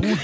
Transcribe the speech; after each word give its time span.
Bonjour. 0.00 0.16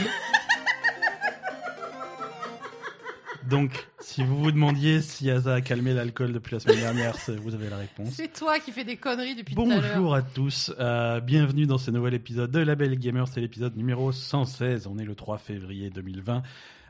Donc, 3.49 3.87
si 4.01 4.25
vous 4.25 4.37
vous 4.43 4.51
demandiez 4.51 5.01
si 5.03 5.31
Asa 5.31 5.55
a 5.55 5.61
calmé 5.61 5.93
l'alcool 5.95 6.33
depuis 6.33 6.55
la 6.55 6.61
semaine 6.61 6.79
dernière, 6.81 7.15
vous 7.43 7.55
avez 7.55 7.71
la 7.71 7.77
réponse. 7.77 8.09
C'est 8.15 8.33
toi 8.33 8.59
qui 8.59 8.73
fais 8.73 8.83
des 8.85 8.97
conneries 8.97 9.37
depuis 9.37 9.55
tout 9.55 9.63
à 9.63 9.67
l'heure. 9.67 9.83
Bonjour 9.97 10.15
à 10.15 10.23
tous, 10.23 10.73
euh, 10.81 11.21
bienvenue 11.21 11.67
dans 11.67 11.79
ce 11.79 11.91
nouvel 11.93 12.15
épisode 12.15 12.51
de 12.51 12.59
La 12.59 12.75
Belle 12.75 12.99
Gamer, 12.99 13.29
c'est 13.29 13.41
l'épisode 13.41 13.77
numéro 13.77 14.11
116, 14.11 14.89
on 14.89 14.99
est 14.99 15.05
le 15.05 15.15
3 15.15 15.39
février 15.39 15.91
2020. 15.91 16.43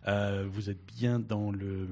Euh, 0.09 0.47
vous 0.49 0.71
êtes 0.71 0.83
bien 0.87 1.19
dans 1.19 1.51
le 1.51 1.87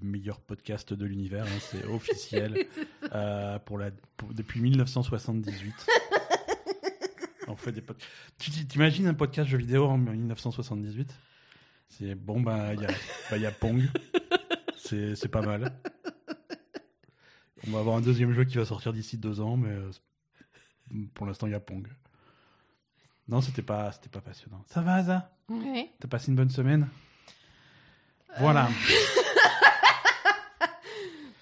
meilleur 0.00 0.40
podcast 0.40 0.92
de 0.94 1.04
l'univers, 1.04 1.44
hein, 1.44 1.58
c'est 1.60 1.84
officiel, 1.90 2.66
euh, 3.14 3.58
pour 3.60 3.78
la, 3.78 3.90
pour- 4.16 4.32
depuis 4.32 4.60
1978. 4.60 5.74
On 7.48 7.56
fait 7.56 7.72
des 7.72 7.80
pod- 7.82 7.96
tu 8.38 8.50
tu- 8.50 8.66
t'imagines 8.66 9.06
un 9.06 9.14
podcast 9.14 9.48
jeu 9.48 9.58
vidéo 9.58 9.86
en 9.86 9.98
1978 9.98 11.14
C'est 11.88 12.14
bon, 12.14 12.40
bah 12.40 12.74
il 12.74 12.80
y, 12.80 12.84
a- 12.84 12.88
bah, 13.30 13.36
il 13.36 13.42
y 13.42 13.46
a 13.46 13.52
Pong, 13.52 13.82
c'est 14.76 15.28
pas 15.28 15.42
mal. 15.42 15.72
On 17.66 17.70
va 17.72 17.80
avoir 17.80 17.96
un 17.96 18.00
deuxième 18.00 18.32
jeu 18.32 18.44
qui 18.44 18.56
va 18.58 18.64
sortir 18.64 18.92
d'ici 18.92 19.16
deux 19.18 19.40
ans, 19.40 19.56
mais 19.56 19.70
euh, 19.70 19.90
pour 21.14 21.26
l'instant, 21.26 21.46
il 21.46 21.52
y 21.52 21.56
a 21.56 21.60
Pong. 21.60 21.86
Non, 23.28 23.40
c'était 23.40 23.62
pas, 23.62 23.90
c'était 23.92 24.08
pas 24.08 24.20
passionnant. 24.20 24.62
Ça 24.68 24.82
va, 24.82 24.94
Asa 24.94 25.36
Oui. 25.48 25.88
T'as 26.00 26.06
passé 26.08 26.30
une 26.30 26.36
bonne 26.36 26.50
semaine? 26.50 26.88
Euh, 28.30 28.34
Voilà. 28.38 28.68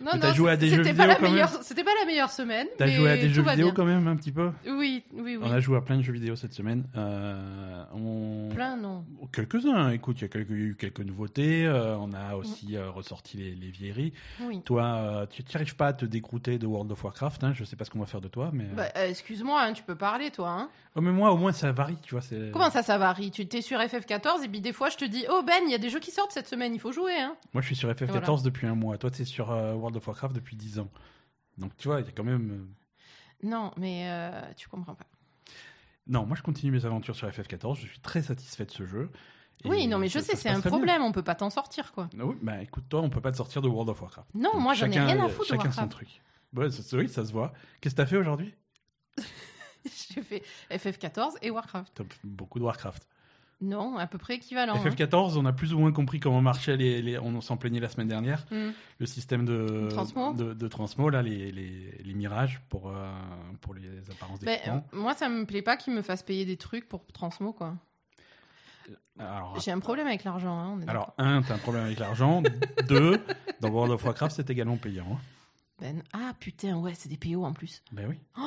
Non, 0.04 0.12
t'as 0.20 0.32
joué 0.34 0.50
à 0.50 0.56
des 0.56 0.68
jeux 0.68 0.82
vidéo 0.82 1.04
quand 1.18 1.30
même 1.30 1.46
C'était 1.62 1.82
pas 1.84 1.90
la 2.00 2.06
meilleure 2.06 2.30
semaine. 2.30 2.66
T'as 2.76 2.86
joué 2.86 3.10
à 3.10 3.16
des 3.16 3.30
jeux 3.30 3.42
vidéo 3.42 3.66
bien. 3.66 3.74
quand 3.74 3.84
même 3.84 4.06
un 4.06 4.16
petit 4.16 4.32
peu? 4.32 4.50
Oui, 4.66 5.02
oui, 5.12 5.36
oui. 5.36 5.38
On 5.42 5.50
a 5.50 5.60
joué 5.60 5.76
à 5.76 5.80
plein 5.80 5.96
de 5.96 6.02
jeux 6.02 6.12
vidéo 6.12 6.36
cette 6.36 6.52
semaine. 6.52 6.84
Euh, 6.96 7.84
on... 7.94 8.50
Plein, 8.54 8.76
non. 8.76 9.04
Quelques-uns. 9.32 9.90
Écoute, 9.90 10.18
il 10.18 10.22
y, 10.22 10.24
a 10.24 10.28
quelques- 10.28 10.50
eu 10.50 10.76
quelques 10.78 11.00
nouveautés. 11.00 11.66
euh, 11.66 11.96
on 11.96 12.12
a 12.12 12.36
aussi 12.36 12.76
euh, 12.76 12.90
ressorti 12.90 13.36
les, 13.36 13.54
les 13.54 13.70
vieilleries. 13.70 14.12
Oui. 14.42 14.60
Toi, 14.64 14.84
euh, 14.84 15.26
tu 15.30 15.42
n'arrives 15.52 15.76
pas 15.76 15.88
à 15.88 15.92
te 15.92 16.04
décrouter 16.04 16.58
de 16.58 16.66
World 16.66 16.90
of 16.92 17.02
Warcraft. 17.02 17.44
Hein, 17.44 17.52
je 17.54 17.64
sais 17.64 17.76
pas 17.76 17.84
ce 17.84 17.90
qu'on 17.90 18.00
va 18.00 18.06
faire 18.06 18.20
de 18.20 18.28
toi, 18.28 18.50
mais. 18.52 18.64
Bah, 18.76 18.88
excuse-moi, 19.06 19.62
hein, 19.62 19.72
tu 19.72 19.82
peux 19.82 19.96
parler, 19.96 20.30
toi. 20.30 20.50
Hein. 20.50 20.68
Oh, 20.96 21.00
mais 21.00 21.10
moi, 21.10 21.32
au 21.32 21.36
moins, 21.36 21.50
ça 21.52 21.72
varie, 21.72 21.96
tu 22.02 22.14
vois. 22.14 22.22
Comment 22.52 22.70
ça, 22.70 22.82
ça 22.84 22.98
varie? 22.98 23.32
Tu 23.32 23.46
t'es 23.48 23.62
sur 23.62 23.78
FF14 23.80 24.44
et 24.44 24.48
puis 24.48 24.60
des 24.60 24.72
fois, 24.72 24.90
je 24.90 24.96
te 24.96 25.04
dis 25.04 25.24
Oh 25.28 25.42
Ben, 25.44 25.54
il 25.66 25.70
y 25.72 25.74
a 25.74 25.78
des 25.78 25.90
jeux 25.90 25.98
qui 25.98 26.12
sortent 26.12 26.30
cette 26.30 26.46
semaine, 26.46 26.72
il 26.72 26.78
faut 26.80 26.92
jouer. 26.92 27.16
Hein. 27.18 27.34
Moi, 27.52 27.62
je 27.62 27.66
suis 27.66 27.74
sur 27.76 27.88
FF14 27.90 28.06
Voilà. 28.06 28.42
depuis 28.44 28.66
un 28.68 28.76
mois. 28.76 28.96
Toi, 28.96 29.10
tu 29.10 29.22
es 29.22 29.24
sur 29.24 29.50
euh, 29.50 29.72
World 29.94 30.02
of 30.02 30.06
Warcraft 30.08 30.34
depuis 30.34 30.56
10 30.56 30.78
ans. 30.80 30.90
Donc, 31.58 31.76
tu 31.76 31.88
vois, 31.88 32.00
il 32.00 32.06
y 32.06 32.08
a 32.08 32.12
quand 32.12 32.24
même. 32.24 32.50
euh, 32.50 33.46
Non, 33.48 33.72
mais 33.76 34.08
euh, 34.10 34.40
tu 34.56 34.68
comprends 34.68 34.94
pas. 34.94 35.06
Non, 36.06 36.26
moi, 36.26 36.36
je 36.36 36.42
continue 36.42 36.72
mes 36.72 36.84
aventures 36.84 37.16
sur 37.16 37.28
FF14. 37.28 37.76
Je 37.80 37.86
suis 37.86 38.00
très 38.00 38.22
satisfait 38.22 38.66
de 38.66 38.70
ce 38.70 38.84
jeu. 38.84 39.10
Oui, 39.64 39.86
non, 39.86 39.98
mais 39.98 40.08
je 40.08 40.18
ça- 40.18 40.24
sais, 40.32 40.36
c'est 40.36 40.48
un 40.50 40.60
très 40.60 40.68
bien. 40.68 40.78
problème, 40.78 41.02
on 41.02 41.12
peut 41.12 41.22
pas 41.22 41.34
t'en 41.36 41.48
sortir, 41.48 41.92
quoi. 41.92 42.10
Ah 42.18 42.26
oui, 42.26 42.36
bah 42.42 42.60
écoute, 42.60 42.84
toi, 42.88 43.00
on 43.00 43.08
peut 43.08 43.20
pas 43.22 43.30
te 43.32 43.36
sortir 43.36 43.62
de 43.62 43.68
World 43.68 43.88
of 43.88 44.00
Warcraft. 44.02 44.28
Non, 44.34 44.50
Donc, 44.52 44.60
moi, 44.62 44.74
j'en 44.74 44.90
ai 44.90 44.98
rien 45.00 45.24
à 45.24 45.28
foutre 45.28 45.42
de 45.52 45.56
Chacun 45.56 45.70
son 45.72 45.82
Warcraft. 45.82 45.90
truc. 45.92 46.22
Ouais, 46.54 46.70
ça, 46.70 46.96
oui, 46.98 47.08
ça 47.08 47.24
se 47.24 47.32
voit. 47.32 47.52
Qu'est-ce 47.80 47.94
que 47.94 48.00
t'as 48.02 48.06
fait 48.06 48.16
aujourd'hui? 48.16 48.54
J'ai 49.84 50.22
fait 50.22 50.42
FF14 50.70 51.34
et 51.42 51.50
Warcraft. 51.50 52.02
Beaucoup 52.24 52.58
de 52.58 52.64
Warcraft. 52.64 53.06
Non, 53.60 53.96
à 53.96 54.06
peu 54.06 54.18
près 54.18 54.34
équivalent. 54.34 54.74
hein. 54.74 54.84
FF14, 54.84 55.38
on 55.38 55.46
a 55.46 55.52
plus 55.52 55.72
ou 55.72 55.78
moins 55.78 55.92
compris 55.92 56.20
comment 56.20 56.42
marchait 56.42 56.76
les. 56.76 57.00
les- 57.02 57.18
on 57.18 57.40
s'en 57.40 57.56
plaignait 57.56 57.80
la 57.80 57.88
semaine 57.88 58.08
dernière. 58.08 58.44
Hmm. 58.50 58.70
Le 58.98 59.06
système 59.06 59.44
de 59.46 59.88
Transmo 59.90 60.32
de, 60.34 60.52
de 60.54 60.68
transmo, 60.68 61.08
là, 61.08 61.22
les, 61.22 61.50
les, 61.52 62.00
les 62.04 62.14
mirages 62.14 62.60
pour, 62.68 62.90
euh, 62.90 63.10
pour 63.60 63.72
les 63.74 64.10
apparences 64.10 64.40
Ben, 64.40 64.58
euh, 64.68 64.78
moi, 64.92 65.14
ça 65.14 65.28
me 65.28 65.46
plaît 65.46 65.62
pas 65.62 65.76
qu'ils 65.76 65.94
me 65.94 66.02
fassent 66.02 66.22
payer 66.22 66.44
des 66.44 66.56
trucs 66.56 66.88
pour 66.88 67.06
Transmo, 67.06 67.52
quoi. 67.52 67.74
alors, 69.18 69.58
J'ai 69.60 69.70
un 69.70 69.78
problème 69.80 70.06
avec 70.08 70.24
l'argent, 70.24 70.58
hein, 70.58 70.80
alors, 70.86 71.14
un, 71.18 71.40
t'as 71.42 71.54
un 71.54 71.58
problème 71.58 71.84
avec 71.84 71.98
l'argent. 71.98 72.42
Deux, 72.88 73.20
dans 73.60 73.70
World 73.70 73.92
of 73.92 74.04
Warcraft, 74.04 74.34
c'est 74.36 74.50
également 74.50 74.76
payant. 74.76 75.06
hein. 75.12 75.18
Ben, 75.80 76.02
ah 76.12 76.32
putain, 76.38 76.76
ouais, 76.76 76.92
c'est 76.94 77.08
des 77.08 77.16
PO 77.16 77.44
en 77.44 77.52
plus. 77.52 77.82
Ben 77.92 78.06
oui. 78.08 78.16
Oh 78.38 78.42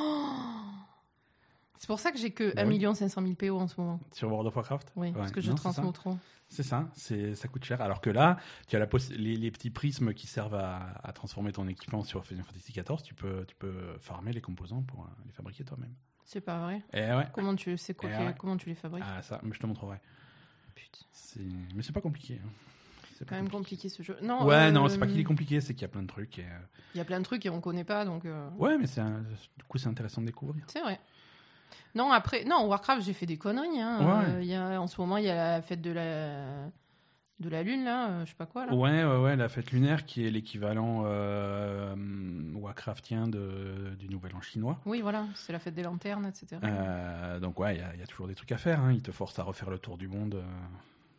c'est 1.78 1.86
pour 1.86 1.98
ça 2.00 2.12
que 2.12 2.18
j'ai 2.18 2.30
que 2.30 2.54
Bah 2.54 2.62
1 2.62 2.66
oui. 2.68 2.80
500 2.94 3.22
000 3.22 3.34
PO 3.34 3.58
en 3.58 3.66
ce 3.68 3.80
moment. 3.80 4.00
Sur 4.12 4.28
World 4.30 4.46
of 4.48 4.56
Warcraft 4.56 4.92
Oui, 4.96 5.12
parce 5.12 5.32
que 5.32 5.40
je 5.40 5.48
Non, 5.50 5.56
transmets 5.56 5.92
trop. 5.92 6.16
C'est 6.50 6.62
ça, 6.62 6.88
c'est 6.94 7.34
ça 7.34 7.46
coûte 7.48 7.64
cher. 7.64 7.80
Alors 7.82 8.00
que 8.00 8.08
là, 8.08 8.38
tu 8.68 8.76
as 8.76 8.78
la 8.78 8.88
les, 9.16 9.36
les 9.36 9.50
petits 9.50 9.68
prismes 9.70 10.14
qui 10.14 10.26
servent 10.26 10.54
à, 10.54 10.94
à 11.02 11.12
transformer 11.12 11.52
ton 11.52 11.68
équipement 11.68 12.02
sur 12.02 12.24
Final 12.24 12.44
Fantasy 12.44 12.72
XIV. 12.72 13.02
Tu 13.02 13.14
peux, 13.14 13.44
tu 13.46 13.54
peux 13.54 13.96
farmer 14.00 14.32
les 14.32 14.40
composants 14.40 14.82
pour 14.82 15.00
euh, 15.04 15.08
les 15.26 15.32
fabriquer 15.32 15.64
toi-même. 15.64 15.92
C'est 16.24 16.40
pas 16.40 16.58
vrai. 16.60 16.82
Et 16.94 17.00
ouais. 17.14 17.26
Comment 17.32 17.54
tu 17.54 17.76
sais 17.76 17.92
quoi 17.94 18.08
Eh 18.12 18.24
ouais. 18.24 18.34
comment 18.38 18.56
tu 18.56 18.68
les 18.70 18.74
fabriques? 18.74 19.04
Ah 19.06 19.20
ça, 19.22 19.40
mais 19.42 19.52
je 19.54 19.60
te 19.60 19.66
montrerai. 19.66 19.98
Putain, 20.74 21.42
Mais 21.74 21.82
c'est 21.82 21.92
pas 21.92 22.00
compliqué. 22.00 22.40
hein. 22.44 22.48
C'est 23.18 23.28
quand 23.28 23.34
même 23.34 23.50
compliqué 23.50 23.88
ce 23.88 24.02
jeu. 24.02 24.16
Non, 24.22 24.46
Ouais, 24.46 24.54
euh, 24.54 24.70
non, 24.70 24.88
c'est 24.88 24.96
pas 24.98 25.06
qu'il 25.08 25.18
est 25.18 25.24
compliqué, 25.24 25.60
c'est 25.60 25.74
qu'il 25.74 25.82
y 25.82 25.86
a 25.86 25.88
plein 25.88 26.02
de 26.02 26.06
trucs. 26.06 26.38
et, 26.38 26.44
euh, 26.44 26.58
Il 26.94 26.98
y 26.98 27.00
a 27.00 27.04
plein 27.04 27.18
de 27.18 27.24
trucs 27.24 27.44
et 27.46 27.50
on 27.50 27.60
connaît 27.60 27.82
pas, 27.84 28.04
donc 28.04 28.24
euh, 28.24 28.48
Ouais, 28.58 28.78
mais 28.78 28.86
c'est 28.86 29.00
un- 29.00 29.20
du 29.56 29.64
coup 29.66 29.76
c'est 29.76 29.88
intéressant 29.88 30.20
de 30.20 30.26
découvrir. 30.26 30.64
c'est 30.68 30.80
vrai. 30.80 31.00
Non, 31.94 32.10
après, 32.12 32.44
non, 32.44 32.66
Warcraft, 32.66 33.02
j'ai 33.02 33.12
fait 33.12 33.26
des 33.26 33.38
conneries. 33.38 33.80
Hein. 33.80 33.98
Ouais. 34.00 34.34
Euh, 34.34 34.42
y 34.42 34.54
a, 34.54 34.80
en 34.80 34.86
ce 34.86 35.00
moment, 35.00 35.16
il 35.16 35.24
y 35.24 35.28
a 35.30 35.34
la 35.56 35.62
fête 35.62 35.80
de 35.80 35.90
la 35.90 36.66
de 37.40 37.48
la 37.48 37.62
lune 37.62 37.84
là, 37.84 38.08
euh, 38.08 38.24
je 38.24 38.30
sais 38.30 38.36
pas 38.36 38.46
quoi 38.46 38.66
là. 38.66 38.74
Ouais, 38.74 39.04
ouais, 39.04 39.16
ouais, 39.18 39.36
la 39.36 39.48
fête 39.48 39.70
lunaire 39.70 40.04
qui 40.06 40.26
est 40.26 40.30
l'équivalent 40.30 41.04
euh, 41.06 41.94
Warcraftien 42.54 43.28
de, 43.28 43.94
du 43.96 44.08
Nouvel 44.08 44.34
An 44.34 44.40
chinois. 44.40 44.80
Oui, 44.86 45.00
voilà, 45.02 45.24
c'est 45.36 45.52
la 45.52 45.60
fête 45.60 45.74
des 45.74 45.84
lanternes, 45.84 46.26
etc. 46.26 46.60
Euh, 46.64 47.38
donc 47.38 47.60
ouais, 47.60 47.76
il 47.76 47.80
y 47.80 47.84
a- 47.84 47.94
il 47.94 48.00
y, 48.00 48.02
a 48.02 48.06
toujours 48.06 48.26
des 48.26 48.34
trucs 48.34 48.50
à 48.50 48.58
faire. 48.58 48.80
Hein. 48.80 48.92
Ils 48.92 49.02
te 49.02 49.12
forcent 49.12 49.38
à 49.38 49.44
refaire 49.44 49.70
le 49.70 49.78
tour 49.78 49.96
du 49.96 50.08
monde 50.08 50.42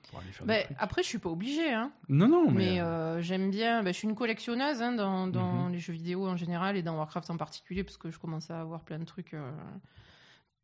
pour 0.10 0.20
aller 0.20 0.30
faire 0.32 0.46
Ben, 0.46 0.58
des 0.58 0.64
trucs. 0.66 0.78
après, 0.82 1.04
je 1.04 1.08
suis 1.08 1.20
pas 1.20 1.30
obligée, 1.30 1.72
hein. 1.74 1.90
Non, 2.10 2.28
non, 2.28 2.52
mais, 2.52 2.82
Mais 2.82 3.24
j'aime 3.24 3.50
bien. 3.50 3.82
ben, 3.82 3.94
je 3.94 3.98
suis 3.98 4.08
une 4.10 4.16
collectionneuse 4.16 4.82
hein, 4.82 4.92
dans, 4.92 5.26
dans 5.28 5.68
Mhm. 5.68 5.72
les 5.72 5.80
jeux 5.80 5.94
vidéo 5.94 6.28
en 6.28 6.36
général 6.36 6.76
et 6.76 6.84
dans 6.84 6.98
Warcraft 6.98 7.30
en 7.30 7.38
particulier 7.38 7.86
parce 7.86 7.96
que 7.98 8.12
je 8.12 8.20
commence 8.20 8.52
à 8.52 8.60
avoir 8.60 8.82
plein 8.84 9.00
de 9.00 9.06
trucs. 9.06 9.34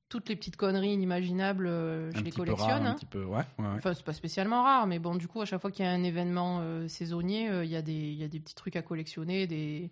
Toutes 0.10 0.30
les 0.30 0.36
petites 0.36 0.56
conneries 0.56 0.94
inimaginables, 0.94 1.66
euh, 1.68 2.12
je 2.14 2.22
les 2.22 2.32
collectionne. 2.32 2.70
rare, 2.70 2.82
un 2.82 2.86
hein. 2.86 2.94
petit 2.96 3.06
peu, 3.08 3.24
ouais, 3.24 3.38
ouais, 3.38 3.66
ouais. 3.66 3.72
Enfin, 3.78 3.94
c'est 3.94 4.06
pas 4.06 4.14
spécialement 4.14 4.64
rare, 4.64 4.86
mais 4.88 5.00
bon, 5.00 5.16
du 5.16 5.28
coup, 5.28 5.42
à 5.42 5.46
chaque 5.46 5.62
fois 5.62 5.72
qu'il 5.72 5.84
y 5.84 5.88
a 5.88 5.92
un 5.92 6.04
événement 6.04 6.60
euh, 6.62 6.88
saisonnier, 6.88 7.50
euh, 7.50 7.66
il 7.66 7.72
y, 7.72 7.76
a 7.76 7.82
des- 7.82 8.14
y 8.14 8.24
a 8.24 8.28
des 8.28 8.40
petits 8.40 8.56
trucs 8.56 8.76
à 8.76 8.82
collectionner, 8.82 9.48
des, 9.48 9.90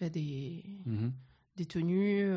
ben, 0.00 0.08
des, 0.10 0.64
Mhm. 0.84 1.12
des 1.56 1.64
tenues, 1.66 2.28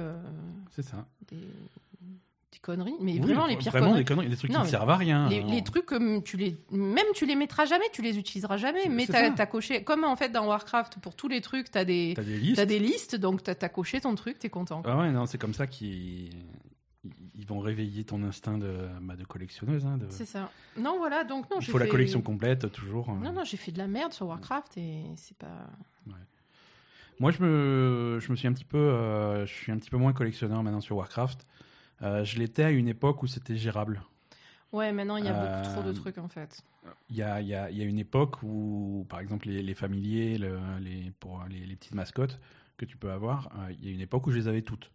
C'est 0.72 0.84
ça. 0.84 1.06
des, 1.30 1.38
des 1.38 2.59
conneries. 2.62 2.94
Mais 3.02 3.14
Oui, 3.14 3.20
vraiment, 3.20 3.47
les 3.47 3.58
pires 3.58 3.72
vraiment 3.72 3.88
conneries. 3.88 4.03
des 4.03 4.08
conneries, 4.08 4.30
des 4.30 4.38
trucs 4.38 4.52
Non, 4.52 4.59
qui 4.59 4.66
ne 4.66 4.70
servent 4.70 4.90
à 4.90 4.96
rien. 4.97 5.30
Les, 5.30 5.40
hein. 5.41 5.47
les 5.50 5.64
trucs 5.64 5.88
tu 6.26 6.38
les 6.38 6.58
même 6.72 7.06
tu 7.16 7.26
les 7.26 7.36
mettras 7.36 7.66
jamais, 7.66 7.86
tu 7.91 8.02
les 8.02 8.18
utiliseras 8.20 8.58
jamais, 8.58 8.88
mais 8.88 9.08
as 9.14 9.46
coché 9.47 9.84
comme 9.84 10.03
en 10.03 10.16
fait 10.16 10.30
dans 10.30 10.46
Warcraft 10.47 11.00
pour 11.00 11.16
tous 11.16 11.28
les 11.28 11.41
trucs 11.41 11.70
t'as 11.72 11.86
des 11.86 12.14
T'as 12.16 12.24
des 12.24 12.38
listes. 12.38 12.62
des 12.62 12.80
listes 12.80 13.16
donc 13.16 13.44
t'as 13.44 13.53
as 13.59 13.70
coché 13.70 14.00
ton 14.00 14.14
truc 14.16 14.40
t'es 14.40 14.50
content. 14.50 14.81
Ah 14.86 14.97
ouais, 14.97 15.12
non, 15.12 15.26
c'est 15.26 15.38
comme 15.38 15.53
ça 15.53 15.68
qu'ils 15.68 16.31
ils 17.36 17.46
vont 17.46 17.59
réveiller 17.59 18.03
ton 18.03 18.22
instinct 18.24 18.58
de, 18.58 18.88
bah, 19.02 19.16
de 19.16 19.24
collectionneuse. 19.25 19.86
hein, 19.86 19.97
de- 19.97 20.08
C'est 20.09 20.25
ça. 20.25 20.52
Non 20.78 20.97
voilà 20.97 21.24
donc 21.24 21.50
non 21.50 21.58
Il 21.59 21.66
faut 21.66 21.78
la 21.78 21.88
collection 21.88 22.22
complète, 22.22 22.72
toujours. 22.72 23.09
hein. 23.09 23.20
Non 23.24 23.31
non 23.34 23.44
j'ai 23.44 23.58
fait 23.58 23.72
de 23.72 23.78
la 23.78 23.88
merde 23.88 24.14
sur 24.14 24.28
Warcraft 24.28 24.78
et 24.78 25.03
c'est 25.16 25.38
pas. 25.38 25.68
Moi, 27.22 27.31
je 27.31 27.44
me, 27.44 28.18
je 28.22 28.31
me 28.31 28.38
suis 28.38 28.47
un 28.47 28.53
petit 28.53 28.64
peu, 28.64 28.78
euh, 28.78 29.46
je 29.46 29.52
suis 29.53 29.74
un 29.74 29.78
petit 29.78 29.90
peu 29.90 29.97
moins 29.97 30.14
collectionneur 30.14 30.64
maintenant 30.64 30.80
sur 30.80 30.96
Warcraft. 30.96 31.46
Euh, 32.02 32.24
je 32.24 32.40
l'étais 32.40 32.64
à 32.64 32.72
une 32.72 32.88
époque 32.88 33.24
où 33.24 33.28
c'était 33.28 33.58
gérable. 33.58 34.02
Ouais 34.72 34.94
maintenant 34.94 35.18
il 35.18 35.26
y 35.26 35.28
a 35.28 35.34
Euh, 35.36 35.58
beaucoup 35.58 35.70
trop 35.70 35.84
de 35.84 35.91
trucs 35.91 36.18
en 36.18 36.30
fait. 36.30 36.62
Il 37.09 37.18
y 37.18 37.22
a, 37.22 37.41
y 37.41 37.53
a- 37.53 37.70
y 37.72 37.81
a 37.81 37.84
une 37.84 38.00
époque 38.00 38.41
où, 38.41 39.06
par 39.09 39.20
exemple, 39.20 39.47
les, 39.50 39.62
les 39.62 39.74
familiers, 39.74 40.38
le- 40.38 40.59
les, 40.80 41.12
pour 41.20 41.44
les, 41.50 41.66
les 41.66 41.76
petites 41.76 41.94
mascottes 41.94 42.40
que 42.78 42.85
tu 42.85 42.96
peux 42.96 43.12
avoir, 43.12 43.47
euh, 43.58 43.73
il 43.73 43.85
y 43.85 43.90
a 43.90 43.94
une 43.94 44.00
époque 44.00 44.26
où 44.28 44.32
je 44.32 44.38
les 44.38 44.47
avais 44.47 44.62
toutes. 44.62 44.90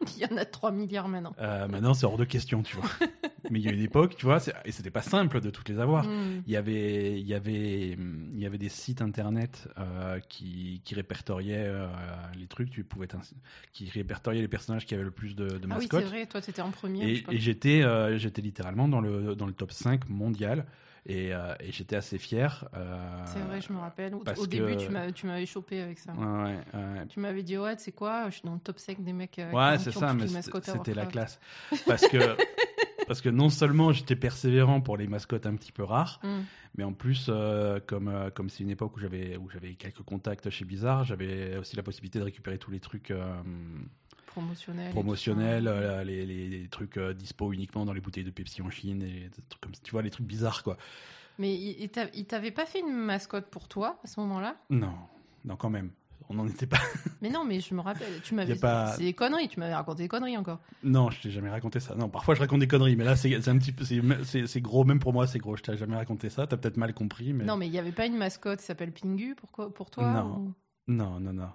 Il 0.16 0.22
y 0.22 0.32
en 0.32 0.36
a 0.36 0.44
3 0.44 0.70
milliards 0.70 1.08
maintenant. 1.08 1.34
Euh, 1.40 1.66
maintenant, 1.68 1.94
c'est 1.94 2.06
hors 2.06 2.16
de 2.16 2.24
question, 2.24 2.62
tu 2.62 2.76
vois. 2.76 2.88
Mais 3.50 3.60
il 3.60 3.64
y 3.64 3.68
a 3.68 3.72
une 3.72 3.80
époque, 3.80 4.16
tu 4.16 4.26
vois, 4.26 4.38
et 4.64 4.72
c'était 4.72 4.90
pas 4.90 5.00
simple 5.00 5.40
de 5.40 5.48
toutes 5.48 5.68
les 5.68 5.78
avoir. 5.78 6.04
Hmm. 6.04 6.42
Il 6.46 6.52
y 6.52 6.56
avait, 6.56 7.18
il 7.18 7.26
y 7.26 7.32
avait, 7.32 7.92
il 7.92 8.38
y 8.38 8.44
avait 8.44 8.58
des 8.58 8.68
sites 8.68 9.00
internet 9.00 9.68
euh, 9.78 10.20
qui, 10.28 10.82
qui 10.84 10.94
répertoriaient 10.94 11.66
euh, 11.66 11.88
les 12.38 12.46
trucs. 12.46 12.68
Tu 12.68 12.84
pouvais, 12.84 13.08
qui 13.72 13.88
répertoriaient 13.88 14.42
les 14.42 14.48
personnages 14.48 14.84
qui 14.84 14.94
avaient 14.94 15.04
le 15.04 15.10
plus 15.10 15.34
de, 15.34 15.46
de 15.46 15.54
Ah 15.54 15.58
oui 15.62 15.68
mascottes. 15.68 16.02
c'est 16.02 16.08
vrai 16.08 16.26
toi 16.26 16.40
t'étais 16.42 16.60
en 16.60 16.70
premier. 16.70 17.24
Et, 17.30 17.38
j'étais, 17.38 17.82
j'étais 18.18 18.42
littéralement 18.42 18.86
dans 18.86 19.00
le, 19.00 19.34
dans 19.34 19.46
le 19.46 19.52
top 19.52 19.72
5 19.72 20.08
mondial. 20.10 20.66
Et, 21.08 21.32
euh, 21.32 21.54
et 21.60 21.72
j'étais 21.72 21.96
assez 21.96 22.18
fier. 22.18 22.68
euh, 22.74 23.22
C'est 23.24 23.38
vrai 23.40 23.60
je 23.62 23.72
me 23.72 23.78
rappelle. 23.78 24.14
Au, 24.14 24.46
début 24.46 24.76
que- 24.76 24.84
tu 24.84 24.90
m'avais 24.90 25.12
tu 25.44 25.46
chopé 25.52 25.80
avec 25.80 25.98
ça. 25.98 26.12
Ouais, 26.12 26.26
ouais, 26.26 26.58
ouais. 26.74 27.06
Tu 27.08 27.18
m'avais 27.18 27.42
dit 27.42 27.56
ouais 27.56 27.74
c'est 27.78 27.92
quoi 27.92 28.26
je 28.28 28.34
suis 28.36 28.42
dans 28.44 28.54
le 28.54 28.60
top 28.60 28.78
5 28.78 29.02
des 29.02 29.12
mecs. 29.14 29.38
euh, 29.38 29.50
Ouais, 29.52 29.78
c'est 29.78 29.90
ça, 29.90 30.12
mais 30.12 30.26
c'était 30.28 30.94
la 30.94 31.06
classe. 31.06 31.40
Parce 31.86 32.06
que, 32.06 32.18
parce 33.06 33.20
que 33.22 33.30
non 33.30 33.48
seulement 33.48 33.90
j'étais 33.92 34.16
persévérant 34.16 34.80
pour 34.82 34.96
les 34.98 35.06
mascottes 35.06 35.46
un 35.46 35.56
petit 35.56 35.72
peu 35.72 35.82
rares, 35.82 36.20
Hmm. 36.22 36.42
mais 36.76 36.84
en 36.84 36.92
plus, 36.92 37.28
euh, 37.30 37.80
comme 37.86 38.30
comme 38.34 38.50
c'est 38.50 38.62
une 38.62 38.70
époque 38.70 38.94
où 38.96 39.00
j'avais 39.00 39.36
où 39.38 39.48
j'avais 39.48 39.74
quelques 39.76 40.02
contacts 40.02 40.50
chez 40.50 40.66
Blizzard, 40.66 41.04
j'avais 41.04 41.56
aussi 41.56 41.74
la 41.74 41.82
possibilité 41.82 42.18
de 42.18 42.24
récupérer 42.24 42.58
tous 42.58 42.70
les 42.70 42.80
trucs 42.80 43.12
tout 45.34 45.40
ça. 45.66 45.70
euh, 45.70 46.04
les, 46.04 46.26
les- 46.26 46.48
les 46.48 46.68
trucs 46.68 46.96
euh, 46.96 47.14
dispo 47.14 47.52
uniquement 47.52 47.84
dans 47.84 47.92
les 47.92 48.00
bouteilles 48.00 48.24
de 48.24 48.30
Pepsi 48.30 48.62
en 48.62 48.70
Chine, 48.70 49.02
et 49.02 49.28
des 49.28 49.42
trucs 49.48 49.60
comme 49.60 49.74
ça. 49.74 49.80
tu 49.82 49.90
vois, 49.92 50.02
les 50.02 50.10
trucs 50.10 50.26
bizarres 50.26 50.62
quoi. 50.62 50.76
Mais 51.38 51.54
il, 51.54 51.76
il 51.82 51.88
t'a- 51.88 52.10
il 52.14 52.24
t'avait 52.26 52.50
pas 52.50 52.66
fait 52.66 52.80
une 52.80 52.92
mascotte 52.92 53.46
pour 53.46 53.68
toi 53.68 53.98
à 54.02 54.06
ce 54.06 54.18
moment-là? 54.20 54.56
Non, 54.70 54.94
non, 55.44 55.56
quand 55.56 55.70
même. 55.70 55.90
On 56.30 56.34
n'en 56.34 56.46
était 56.46 56.66
pas. 56.66 56.76
Mais 57.22 57.30
non, 57.30 57.42
mais 57.46 57.58
je 57.60 57.74
me 57.74 57.80
rappelle. 57.80 58.20
Tu 58.22 58.34
m'avais. 58.34 58.54
Pas- 58.54 58.92
C'est 58.92 59.02
des 59.04 59.14
conneries. 59.14 59.48
Tu 59.48 59.58
m'avais 59.58 59.74
raconté 59.74 60.02
des 60.02 60.08
conneries 60.08 60.36
encore. 60.36 60.60
Non, 60.82 61.10
je 61.10 61.22
t'ai 61.22 61.30
jamais 61.30 61.48
raconté 61.48 61.80
ça. 61.80 61.94
Non, 61.94 62.10
parfois 62.10 62.34
je 62.34 62.40
raconte 62.40 62.60
des 62.60 62.68
conneries, 62.68 62.96
mais 62.96 63.04
là 63.04 63.16
c'est 63.16 63.48
un 63.48 63.56
petit 63.58 63.72
peu, 63.72 63.84
c'est- 63.84 64.60
gros, 64.60 64.84
même 64.84 64.98
pour 64.98 65.14
moi 65.14 65.26
c'est 65.26 65.38
gros. 65.38 65.56
Je 65.56 65.62
t'ai 65.62 65.76
jamais 65.78 65.96
raconté 65.96 66.28
ça. 66.28 66.46
T'as 66.46 66.58
peut-être 66.58 66.76
mal 66.76 66.92
compris, 66.92 67.32
mais 67.32 67.44
Non, 67.44 67.56
mais 67.56 67.66
il 67.66 67.72
y 67.72 67.78
avait 67.78 67.92
pas 67.92 68.04
une 68.04 68.18
mascotte 68.18 68.58
qui 68.60 68.66
s'appelle 68.66 68.92
Pingu 68.92 69.36
pour, 69.36 69.70
toi 69.90 70.04
Non. 70.12 70.36
ou- 70.36 70.54
non, 70.88 71.18
non, 71.18 71.32
non. 71.32 71.48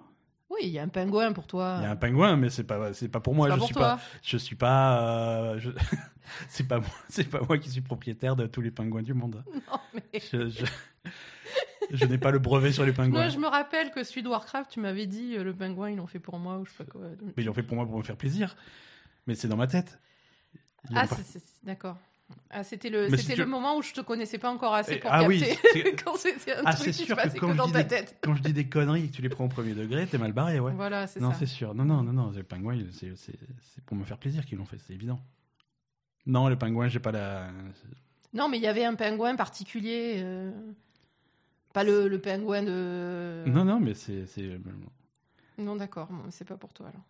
Oui, 0.54 0.60
il 0.62 0.70
y 0.70 0.78
a 0.78 0.82
un 0.82 0.88
pingouin 0.88 1.32
pour 1.32 1.46
toi. 1.46 1.76
Il 1.80 1.84
y 1.84 1.86
a 1.86 1.90
un 1.90 1.96
pingouin, 1.96 2.36
mais 2.36 2.50
c'est 2.50 2.64
pas, 2.64 2.92
c'est 2.94 3.08
pas 3.08 3.20
pour 3.20 3.34
moi. 3.34 3.48
Pas 3.48 3.54
je 3.54 3.58
pour 3.58 3.66
suis 3.66 3.74
toi. 3.74 3.96
pas, 3.96 4.00
je 4.22 4.36
suis 4.36 4.56
pas, 4.56 5.02
euh, 5.02 5.58
je- 5.58 5.70
c'est 6.48 6.64
pas 6.68 6.78
moi, 6.78 6.88
c'est 7.08 7.28
pas 7.28 7.40
moi 7.40 7.58
qui 7.58 7.70
suis 7.70 7.80
propriétaire 7.80 8.36
de 8.36 8.46
tous 8.46 8.60
les 8.60 8.70
pingouins 8.70 9.02
du 9.02 9.14
monde. 9.14 9.44
Non, 9.70 9.78
mais... 9.94 10.20
Je, 10.32 10.48
je, 10.48 10.64
je 11.90 12.04
n'ai 12.06 12.18
pas 12.18 12.30
le 12.30 12.38
brevet 12.38 12.72
sur 12.72 12.84
les 12.84 12.92
pingouins. 12.92 13.20
Moi, 13.20 13.28
je 13.28 13.38
me 13.38 13.46
rappelle 13.46 13.90
que 13.90 14.02
celui 14.04 14.22
de 14.22 14.28
Warcraft, 14.28 14.70
tu 14.70 14.80
m'avais 14.80 15.06
dit 15.06 15.36
euh, 15.36 15.44
le 15.44 15.54
pingouin, 15.54 15.90
ils 15.90 15.96
l'ont 15.96 16.06
fait 16.06 16.18
pour 16.18 16.38
moi 16.38 16.58
ou 16.58 16.64
je 16.64 16.70
sais 16.70 16.76
pas 16.84 16.90
quoi. 16.90 17.00
Mais 17.22 17.32
ils 17.42 17.44
l'ont 17.44 17.54
fait 17.54 17.62
pour 17.62 17.76
moi 17.76 17.86
pour 17.86 17.98
me 17.98 18.02
faire 18.02 18.16
plaisir. 18.16 18.56
Mais 19.26 19.34
c'est 19.34 19.48
dans 19.48 19.56
ma 19.56 19.66
tête. 19.66 19.98
Ah, 20.94 21.06
c'est- 21.06 21.40
d'accord. 21.62 21.96
Ah, 22.50 22.62
c'était 22.64 22.88
le, 22.88 23.10
si 23.10 23.18
c'était 23.18 23.34
tu- 23.34 23.40
le 23.40 23.46
moment 23.46 23.76
où 23.76 23.82
je 23.82 23.92
te 23.92 24.00
connaissais 24.00 24.38
pas 24.38 24.50
encore 24.50 24.74
assez 24.74 24.96
pour 24.96 25.10
ah 25.12 25.20
capter 25.20 25.56
quand 26.04 26.16
c'était 26.16 26.54
un 26.54 26.62
Ah, 26.64 26.72
truc 26.74 26.86
qui 26.86 26.92
se 27.02 27.08
que 27.08 27.12
passait 27.14 27.38
quand 27.38 27.50
que 27.52 27.56
dans 27.56 27.68
ta 27.68 27.82
des- 27.82 27.88
tête. 27.88 28.16
Quand 28.22 28.34
je 28.34 28.42
dis 28.42 28.52
des 28.52 28.68
conneries 28.68 29.04
et 29.04 29.08
que 29.08 29.14
tu 29.16 29.22
les 29.22 29.28
prends 29.28 29.44
au 29.44 29.48
premier 29.48 29.74
degré, 29.74 30.06
t'es 30.06 30.18
mal 30.18 30.32
barré, 30.32 30.58
ouais. 30.60 30.72
Voilà, 30.72 31.06
c'est 31.06 31.20
non, 31.20 31.32
c'est 31.38 31.46
sûr. 31.46 31.74
Non, 31.74 31.84
non, 31.84 32.02
non, 32.02 32.12
non. 32.12 32.30
Les 32.30 32.42
pingouins, 32.44 32.78
c'est 32.92 33.16
c'est- 33.16 33.38
c'est 33.60 33.84
pour 33.84 33.96
me 33.96 34.04
faire 34.04 34.18
plaisir 34.18 34.46
qu'ils 34.46 34.56
l'ont 34.58 34.64
fait, 34.64 34.78
c'est 34.86 34.94
évident. 34.94 35.20
Non, 36.26 36.48
les 36.48 36.56
pingouins, 36.56 36.88
j'ai 36.88 37.00
pas 37.00 37.12
la. 37.12 37.48
Non, 38.32 38.48
mais 38.48 38.56
il 38.58 38.62
y 38.62 38.66
avait 38.68 38.84
un 38.84 38.94
pingouin 38.94 39.36
particulier. 39.36 40.14
euh, 40.18 40.50
Pas 41.74 41.84
le, 41.84 42.08
le 42.08 42.20
pingouin 42.20 42.62
de. 42.62 43.44
Non, 43.46 43.64
non, 43.64 43.80
mais 43.80 43.94
c'est. 43.94 44.24
Non, 45.56 45.76
d'accord, 45.76 46.08
bon, 46.10 46.22
c'est 46.30 46.46
pas 46.46 46.56
pour 46.56 46.72
toi 46.72 46.86
alors. 46.88 47.02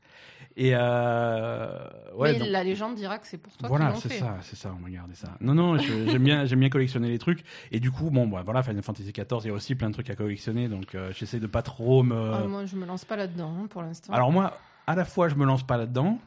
Et 0.56 0.72
euh... 0.74 1.88
ouais, 2.14 2.32
mais 2.32 2.38
donc- 2.38 2.48
la 2.48 2.62
légende 2.62 2.94
dira 2.94 3.18
que 3.18 3.26
c'est 3.26 3.38
pour 3.38 3.56
toi 3.56 3.68
voilà, 3.68 3.86
qu'ils 3.86 3.94
l'ont 3.94 4.00
c'est 4.00 4.08
fait. 4.10 4.18
ça, 4.18 4.36
c'est 4.42 4.56
ça, 4.56 4.74
on 4.78 4.82
va 4.84 4.90
garder 4.90 5.14
ça. 5.14 5.28
Non, 5.40 5.54
non, 5.54 5.78
je- 5.78 6.10
j'aime 6.10 6.22
bien, 6.22 6.44
j'aime 6.44 6.60
bien 6.60 6.68
collectionner 6.68 7.08
les 7.08 7.18
trucs. 7.18 7.42
Et 7.72 7.80
du 7.80 7.90
coup, 7.90 8.10
bon, 8.10 8.26
bah, 8.28 8.42
voilà, 8.44 8.62
Final 8.62 8.82
Fantasy 8.82 9.12
XIV, 9.12 9.40
il 9.44 9.46
y 9.46 9.50
a 9.50 9.54
aussi 9.54 9.74
plein 9.74 9.88
de 9.88 9.94
trucs 9.94 10.10
à 10.10 10.14
collectionner, 10.14 10.68
donc 10.68 10.94
euh, 10.94 11.10
j'essaie 11.12 11.40
de 11.40 11.46
pas 11.46 11.62
trop 11.62 12.02
me. 12.02 12.32
Ah, 12.34 12.44
moi, 12.46 12.66
je 12.66 12.76
me 12.76 12.84
lance 12.86 13.04
pas 13.04 13.16
là-dedans 13.16 13.52
hein, 13.62 13.66
pour 13.68 13.82
l'instant. 13.82 14.12
Alors 14.12 14.30
moi, 14.30 14.58
à 14.86 14.94
la 14.94 15.04
fois, 15.06 15.28
je 15.28 15.34
me 15.36 15.46
lance 15.46 15.62
pas 15.66 15.76
là-dedans, 15.78 16.18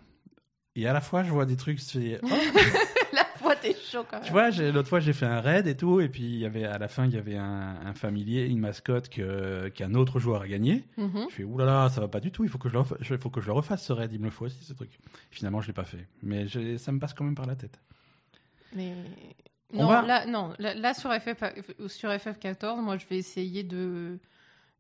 et 0.76 0.88
à 0.88 0.94
la 0.94 1.02
fois, 1.02 1.24
je 1.24 1.32
vois 1.32 1.46
des 1.46 1.56
trucs. 1.56 1.80
oh, 1.96 2.28
chaud 3.76 4.04
quand 4.10 4.18
même. 4.18 4.26
tu 4.26 4.32
vois, 4.32 4.50
l'autre 4.52 4.88
fois, 4.90 5.00
j'ai 5.00 5.14
fait 5.14 5.26
un 5.26 5.42
raid 5.42 5.68
et 5.68 5.76
tout, 5.78 6.00
et 6.02 6.10
puis 6.10 6.24
y 6.38 6.46
avait 6.46 6.64
à 6.66 6.78
la 6.78 6.88
fin, 6.88 7.06
il 7.06 7.14
y 7.14 7.18
avait 7.18 7.38
un, 7.38 7.78
un 7.86 7.94
familier, 7.94 8.46
une 8.46 8.60
mascotte 8.60 9.10
qu'un 9.10 9.94
autre 9.96 10.20
joueur 10.20 10.42
a 10.44 10.48
gagné. 10.48 10.84
Mhm. 10.98 11.26
Je 11.30 11.36
fais 11.36 11.44
oulala, 11.44 11.90
ça 11.90 12.02
va 12.02 12.08
pas 12.08 12.20
du 12.20 12.32
tout. 12.32 12.44
Il 12.44 12.50
faut 12.50 12.58
que 12.58 12.70
je 12.70 12.74
le, 12.74 12.80
refa- 12.82 12.98
je- 13.02 13.16
faut 13.18 13.30
que 13.30 13.42
je 13.42 13.48
le 13.48 13.54
refasse 13.54 13.84
ce 13.86 13.94
raid. 13.94 14.12
Il 14.14 14.20
me 14.20 14.26
le 14.26 14.32
faut 14.32 14.46
aussi 14.46 14.64
ce 14.64 14.74
truc. 14.74 14.98
Finalement, 15.32 15.62
je 15.62 15.68
l'ai 15.68 15.74
pas 15.74 15.86
fait, 15.86 16.08
mais 16.24 16.48
je- 16.48 16.78
ça 16.78 16.92
me 16.92 17.00
passe 17.00 17.14
quand 17.14 17.24
même 17.24 17.36
par 17.36 17.46
la 17.48 17.56
tête. 17.56 17.80
Mais 18.76 18.94
On 19.74 19.84
non, 19.84 19.88
va- 19.90 20.02
là, 20.02 20.26
non, 20.26 20.54
là, 20.60 20.74
là, 20.74 20.94
sur 20.94 21.12
FF 21.14 21.44
sur 21.88 22.10
FF14, 22.10 22.82
moi, 22.82 22.98
je 22.98 23.06
vais 23.08 23.18
essayer 23.18 23.64
de 23.64 24.18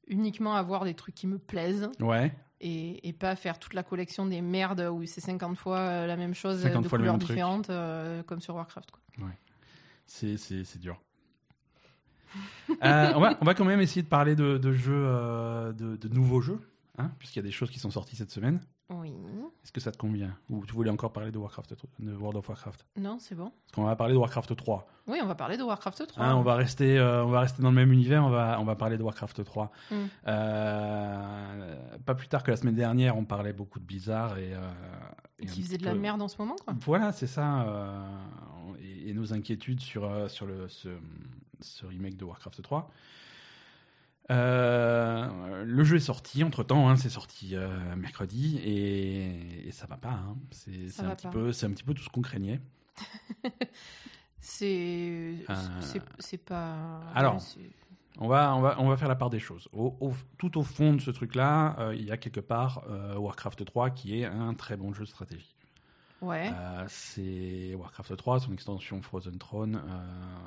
uniquement 0.07 0.56
avoir 0.56 0.86
des 0.86 0.94
trucs 0.94 1.16
qui 1.16 1.28
me 1.28 1.38
plaisent 1.38 1.89
Ouais. 2.00 2.31
Et, 2.62 3.07
et 3.07 3.13
pas 3.13 3.36
faire 3.36 3.59
toute 3.59 3.74
la 3.74 3.83
collection 3.83 4.25
des 4.25 4.42
merdes 4.42 4.81
où 4.81 5.06
c'est 5.06 5.21
50 5.21 5.57
fois 5.57 5.80
euh, 5.80 6.07
la 6.07 6.18
même 6.18 6.33
chose 6.33 6.62
50 6.62 6.83
de 6.83 6.88
fois 6.88 6.98
le 6.98 7.04
couleurs 7.04 7.18
différentes 7.18 7.69
euh, 7.69 8.24
comme 8.24 8.42
sur 8.42 8.56
Warcraft. 8.56 8.92
Quoi. 8.92 9.01
C'est, 10.06 10.38
c'est, 10.38 10.63
c'est 10.63 10.80
dur. 10.80 11.00
Euh, 12.83 13.13
on, 13.15 13.21
va, 13.21 13.38
on 13.39 13.45
va 13.45 13.54
quand 13.54 13.63
même 13.63 13.80
essayer 13.80 14.04
de 14.04 14.07
parler 14.07 14.36
de, 14.36 14.57
de 14.57 14.74
jeux, 14.74 14.94
euh, 14.94 15.71
de, 15.71 15.95
de 15.95 16.09
nouveaux 16.09 16.42
jeux, 16.42 16.59
hein, 16.98 17.09
puisqu'il 17.18 17.39
y 17.39 17.42
a 17.42 17.44
des 17.44 17.51
choses 17.51 17.71
qui 17.71 17.80
sont 17.80 17.89
sorties 17.89 18.18
cette 18.18 18.30
semaine. 18.30 18.60
Oui. 18.89 19.13
Est-ce 19.63 19.72
que 19.74 19.81
ça 19.81 19.92
te 19.92 19.98
convient? 19.98 20.34
Ou 20.50 20.66
tu 20.66 20.74
voulais 20.74 20.89
encore 20.89 21.12
parler 21.12 21.31
de 21.31 21.38
Warcraft, 21.38 21.75
de 22.00 22.13
World 22.16 22.38
of 22.38 22.48
Warcraft? 22.48 22.86
Non, 22.98 23.18
c'est 23.19 23.36
bon. 23.36 23.51
Parce 23.66 23.72
qu'on 23.74 23.84
va 23.84 23.95
parler 23.98 24.13
de 24.13 24.18
Warcraft 24.19 24.56
3. 24.56 24.88
Oui, 25.07 25.19
on 25.22 25.25
va 25.28 25.36
parler 25.36 25.57
de 25.57 25.63
Warcraft 25.63 26.07
3. 26.07 26.24
Hein, 26.25 26.36
on, 26.36 26.42
va 26.42 26.56
rester, 26.56 26.98
euh, 26.98 27.25
on 27.25 27.30
va 27.30 27.42
rester 27.42 27.62
dans 27.62 27.69
le 27.69 27.75
même 27.75 27.92
univers, 27.92 28.24
on 28.24 28.30
va, 28.30 28.57
on 28.60 28.63
va 28.63 28.75
parler 28.75 28.98
de 28.98 29.04
Warcraft 29.04 29.44
3. 29.44 29.72
Mm. 29.92 29.95
Euh, 30.28 31.75
pas 32.06 32.16
plus 32.16 32.28
tard 32.28 32.44
que 32.44 32.51
la 32.51 32.57
semaine 32.57 32.75
dernière, 32.75 33.18
on 33.18 33.25
parlait 33.25 33.54
beaucoup 33.54 33.80
de 33.80 33.86
Blizzard 33.86 34.38
et. 34.38 34.54
euh, 34.54 34.60
et 35.39 35.45
Qui 35.45 35.62
faisait 35.62 35.78
de 35.78 35.86
la 35.86 35.92
peu- 35.92 36.00
merde 36.00 36.22
en 36.22 36.28
ce 36.28 36.38
moment, 36.39 36.56
quoi. 36.66 36.74
Voilà, 36.81 37.12
c'est 37.12 37.28
ça. 37.28 37.66
et, 38.81 39.10
et 39.10 39.13
nos 39.13 39.34
inquiétudes 39.34 39.81
sur, 39.81 40.10
sur 40.31 40.45
le, 40.48 40.68
ce, 40.68 40.89
ce 41.62 41.86
remake 41.86 42.18
de 42.18 42.25
Warcraft 42.25 42.62
3. 42.62 42.89
Euh, 44.29 45.63
le 45.65 45.83
jeu 45.83 45.95
est 45.97 46.01
sorti 46.01 46.44
entre 46.44 46.63
temps, 46.63 46.94
c'est 46.97 47.09
sorti 47.09 47.56
euh, 47.56 47.95
mercredi 47.95 48.57
et, 48.57 49.68
et 49.68 49.71
ça 49.71 49.85
va 49.88 49.95
pas. 49.97 50.09
hein. 50.12 50.35
C'est 50.51 50.71
un, 51.00 51.03
va 51.07 51.15
petit 51.15 51.27
pas. 51.27 51.31
peu- 51.33 51.51
c'est 51.53 51.65
un 51.65 51.71
petit 51.71 51.83
peu 51.83 51.94
tout 51.94 52.03
ce 52.03 52.09
qu'on 52.09 52.21
craignait. 52.21 52.59
C'est. 54.39 55.44
Euh, 55.50 55.56
c'est- 55.81 56.01
C'est 56.19 56.38
pas. 56.38 57.01
alors, 57.13 57.41
On 58.19 58.27
va, 58.27 58.56
on, 58.56 58.62
va, 58.62 58.75
on 58.79 58.88
va 58.88 58.95
faire 58.97 59.07
la 59.09 59.15
part 59.15 59.29
des 59.29 59.39
choses. 59.39 59.68
Au, 59.74 59.95
au- 60.00 60.13
tout 60.38 60.57
au 60.57 60.63
fond 60.63 60.94
de 60.94 61.01
ce 61.01 61.12
truc-là, 61.12 61.91
il 61.94 62.03
y 62.06 62.12
a 62.12 62.18
quelque 62.18 62.39
part 62.39 62.83
Warcraft 63.18 63.65
3 63.65 63.89
qui 63.89 64.19
est 64.21 64.25
un 64.25 64.53
très 64.53 64.77
bon 64.77 64.94
jeu 64.94 65.03
de 65.03 65.09
stratégie. 65.09 65.53
Ouais. 66.21 66.50
Euh, 66.53 66.85
c'est 66.88 67.75
Warcraft 67.75 68.15
3, 68.18 68.39
son 68.39 68.53
extension 68.53 69.01
Frozen 69.01 69.38
Throne. 69.38 69.75
euh, 69.75 70.38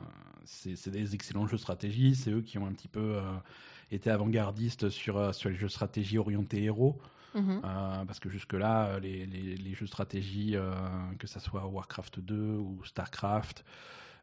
c'est 0.45 0.75
c'est 0.77 0.91
des 0.91 1.15
excellents 1.15 1.47
jeux 1.47 1.57
de 1.57 1.61
stratégie. 1.63 2.15
C'est 2.17 2.31
eux 2.31 2.41
qui 2.43 2.59
ont 2.59 2.67
un 2.67 2.73
petit 2.73 2.89
peu 2.89 3.17
euh, 3.17 3.23
été 3.91 4.11
avant-gardistes 4.11 4.89
sur, 4.91 5.17
euh, 5.17 5.33
sur 5.33 5.49
les 5.51 5.57
jeux 5.57 5.69
stratégie 5.69 6.19
orientés 6.19 6.63
héros. 6.65 6.99
Mhm. 7.35 7.61
Euh, 7.65 8.05
parce 8.07 8.19
que 8.19 8.29
jusque-là, 8.29 8.87
euh, 8.87 9.01
les, 9.01 9.25
les- 9.27 9.57
les 9.57 9.75
jeux 9.75 9.85
de 9.87 9.91
stratégie, 9.91 10.57
euh, 10.57 10.73
que 11.19 11.27
ça 11.29 11.39
soit 11.39 11.65
Warcraft 11.67 12.19
2 12.21 12.57
ou 12.57 12.81
Starcraft, 12.85 13.65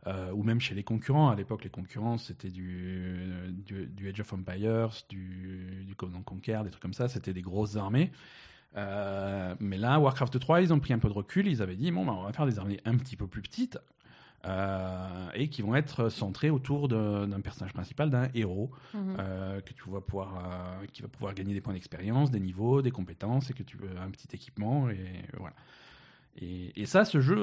euh, 0.08 0.32
ou 0.34 0.44
même 0.44 0.60
chez 0.60 0.76
les 0.76 0.84
concurrents, 0.84 1.30
à 1.30 1.36
l'époque, 1.36 1.64
les 1.64 1.70
concurrents, 1.70 2.18
c'était 2.18 2.50
du, 2.50 3.54
du, 3.66 3.88
du 3.88 4.10
Age 4.10 4.20
of 4.20 4.34
Empires, 4.34 4.90
du, 5.10 5.84
du 5.88 5.96
Command 5.96 6.24
Conquer, 6.24 6.60
des 6.66 6.70
trucs 6.70 6.82
comme 6.82 6.94
ça, 6.94 7.08
c'était 7.08 7.34
des 7.34 7.42
grosses 7.42 7.78
armées. 7.78 8.12
Mais 8.76 9.78
là, 9.78 10.00
Warcraft 10.00 10.40
3, 10.40 10.62
ils 10.62 10.74
ont 10.74 10.80
pris 10.80 10.94
un 10.94 11.00
peu 11.00 11.08
de 11.08 11.14
recul, 11.14 11.48
ils 11.48 11.62
avaient 11.62 11.76
dit, 11.76 11.92
bon, 11.92 12.06
bah, 12.06 12.14
on 12.18 12.24
va 12.24 12.34
faire 12.34 12.46
des 12.46 12.60
armées 12.60 12.80
un 12.86 12.96
petit 12.98 13.16
peu 13.16 13.28
plus 13.28 13.42
petites, 13.42 13.80
euh, 14.48 15.30
et 15.34 15.50
qui 15.50 15.62
vont 15.62 15.76
être 15.76 16.10
centrées 16.10 16.50
autour 16.50 16.88
d'un 16.88 17.42
personnage 17.42 17.74
principal, 17.74 18.10
d'un 18.10 18.30
héros, 18.34 18.72
Mhm. 18.94 19.18
euh, 19.20 19.62
que 19.62 19.74
tu 19.74 19.90
vas 19.90 20.02
pouvoir, 20.02 20.36
euh, 20.82 20.86
qui 20.94 21.02
va 21.02 21.08
pouvoir 21.08 21.34
gagner 21.34 21.54
des 21.54 21.62
points 21.62 21.74
d'expérience, 21.74 22.32
des 22.32 22.40
niveaux, 22.40 22.82
des 22.82 22.92
compétences, 22.92 23.50
et 23.50 23.54
que 23.54 23.64
tu 23.64 23.78
veux 23.78 23.90
un 24.00 24.10
petit 24.10 24.28
équipement, 24.34 24.90
et 24.90 25.26
voilà. 25.38 25.56
Et, 26.40 26.80
et 26.80 26.86
ça, 26.86 27.04
ce 27.04 27.20
jeu, 27.20 27.36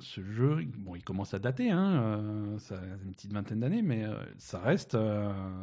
ce 0.00 0.22
jeu, 0.24 0.64
bon, 0.78 0.96
il 0.96 1.04
commence 1.04 1.34
à 1.34 1.38
dater, 1.38 1.70
hein, 1.70 2.56
ça 2.58 2.76
a 2.76 2.84
une 3.04 3.12
petite 3.12 3.32
vingtaine 3.32 3.60
d'années, 3.60 3.82
mais 3.82 4.04
ça 4.38 4.58
reste, 4.60 4.96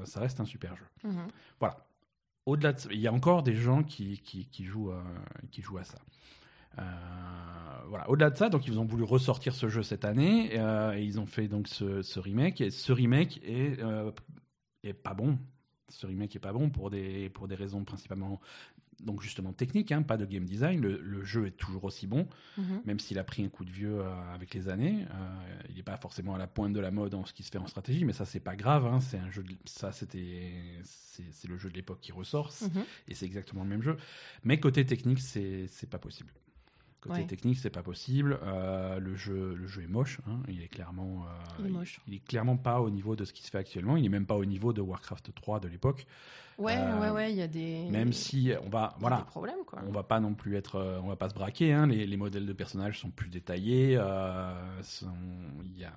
ça 0.06 0.20
reste 0.20 0.40
un 0.40 0.46
super 0.46 0.76
jeu. 0.76 0.86
Mhm. 1.04 1.28
Voilà. 1.60 1.86
Au-delà 2.46 2.74
de 2.74 2.80
il 2.92 3.00
y 3.00 3.08
a 3.08 3.14
encore 3.14 3.42
des 3.44 3.56
gens 3.56 3.84
qui, 3.84 4.20
qui, 4.20 4.46
qui 4.46 4.64
jouent, 4.64 4.94
qui 5.52 5.62
jouent 5.64 5.80
à 5.80 5.84
ça. 5.84 5.98
Euh, 6.78 6.82
voilà. 7.88 8.10
Au-delà 8.10 8.30
de 8.30 8.38
ça, 8.38 8.50
donc 8.50 8.68
ils 8.68 8.78
ont 8.80 8.86
voulu 8.86 9.04
ressortir 9.04 9.56
ce 9.56 9.68
jeu 9.70 9.82
cette 9.84 10.06
année 10.06 10.52
euh, 10.60 10.94
et 10.94 11.04
ils 11.04 11.20
ont 11.20 11.26
fait 11.26 11.48
donc 11.48 11.68
ce, 11.68 12.02
ce 12.02 12.20
remake. 12.20 12.62
Et 12.62 12.70
ce 12.72 12.92
remake 12.92 13.40
est, 13.44 13.80
euh, 13.82 14.12
est 14.84 14.94
pas 14.94 15.14
bon. 15.14 15.38
Ce 15.90 16.06
remake 16.06 16.36
est 16.36 16.40
pas 16.40 16.54
bon 16.54 16.70
pour 16.70 16.90
des, 16.90 17.30
pour 17.30 17.48
des 17.48 17.56
raisons 17.56 17.84
principalement 17.84 18.40
donc 19.02 19.22
justement 19.22 19.54
techniques, 19.54 19.94
hein, 19.94 20.02
pas 20.02 20.18
de 20.18 20.26
game 20.26 20.44
design. 20.44 20.82
Le, 20.82 21.00
le 21.02 21.24
jeu 21.24 21.48
est 21.48 21.52
toujours 21.58 21.86
aussi 21.86 22.06
bon, 22.06 22.28
Mhm. 22.58 22.82
même 22.86 23.00
s'il 23.00 23.18
a 23.18 23.24
pris 23.24 23.44
un 23.46 23.48
coup 23.48 23.64
de 23.64 23.72
vieux 23.72 24.02
euh, 24.02 24.34
avec 24.36 24.54
les 24.54 24.68
années. 24.68 25.06
Euh, 25.10 25.62
il 25.70 25.76
n'est 25.78 25.84
pas 25.84 25.96
forcément 25.98 26.36
à 26.36 26.38
la 26.38 26.48
pointe 26.48 26.74
de 26.74 26.82
la 26.82 26.92
mode 26.92 27.16
en 27.16 27.24
ce 27.26 27.32
qui 27.34 27.44
se 27.44 27.50
fait 27.50 27.58
en 27.60 27.66
stratégie, 27.68 28.04
mais 28.04 28.12
ça 28.12 28.26
c'est 28.26 28.42
pas 28.42 28.58
grave. 28.58 28.86
hein, 28.86 29.00
c'est 29.00 29.18
un 29.18 29.32
jeu, 29.32 29.42
de- 29.44 29.56
ça 29.64 29.94
c'était, 29.94 30.52
c'est 30.84 31.48
le 31.48 31.58
jeu 31.58 31.70
de 31.70 31.76
l'époque 31.76 32.02
qui 32.02 32.12
ressort 32.12 32.52
Mhm. 32.62 32.84
et 33.08 33.16
c'est 33.16 33.26
exactement 33.26 33.64
le 33.64 33.70
même 33.70 33.82
jeu. 33.82 33.96
Mais 34.44 34.60
côté 34.60 34.86
technique, 34.86 35.22
c'est 35.22 35.68
c'est 35.68 35.90
pas 35.90 35.98
possible. 35.98 36.34
Côté 37.02 37.22
Ouais. 37.22 37.26
technique, 37.28 37.58
c'est 37.58 37.70
pas 37.70 37.82
possible. 37.84 38.38
Euh, 38.44 39.00
le 39.00 39.16
jeu, 39.16 39.56
le 39.56 39.68
jeu 39.68 39.84
est 39.84 39.88
moche. 39.88 40.20
hein, 40.28 40.40
Il 40.50 40.62
est 40.62 40.68
clairement, 40.68 41.24
euh, 41.26 41.28
Il 41.60 41.68
est 41.68 41.70
moche. 41.70 42.02
Il, 42.08 42.14
est 42.16 42.20
clairement 42.26 42.58
pas 42.58 42.82
au 42.82 42.90
niveau 42.90 43.16
de 43.16 43.24
ce 43.24 43.32
qui 43.32 43.42
se 43.44 43.50
fait 43.50 43.58
actuellement. 43.58 43.96
Il 43.96 44.06
est 44.06 44.10
même 44.10 44.26
pas 44.26 44.36
au 44.36 44.44
niveau 44.46 44.74
de 44.74 44.82
Warcraft 44.82 45.34
3 45.34 45.60
de 45.62 45.70
l'époque. 45.70 46.06
Ouais, 46.58 46.76
Euh, 46.78 47.00
ouais, 47.00 47.10
ouais, 47.12 47.32
il 47.32 47.38
y 47.38 47.42
a 47.42 47.48
des. 47.48 47.88
Même 47.90 48.12
si 48.12 48.52
on 48.66 48.70
va, 48.70 48.96
voilà, 49.00 49.20
des 49.20 49.24
problèmes, 49.24 49.64
quoi. 49.66 49.82
on 49.88 49.92
va 49.94 50.04
pas 50.04 50.20
non 50.20 50.34
plus 50.34 50.56
être, 50.58 51.00
on 51.02 51.08
va 51.08 51.16
pas 51.16 51.30
se 51.30 51.34
braquer. 51.36 51.72
Hein, 51.72 51.88
les, 51.88 52.06
les 52.06 52.18
modèles 52.18 52.46
de 52.46 52.52
personnages 52.54 53.00
sont 53.00 53.12
plus 53.12 53.30
détaillés. 53.30 53.96
sont- 54.82 55.08
y 55.78 55.86
a, 55.86 55.94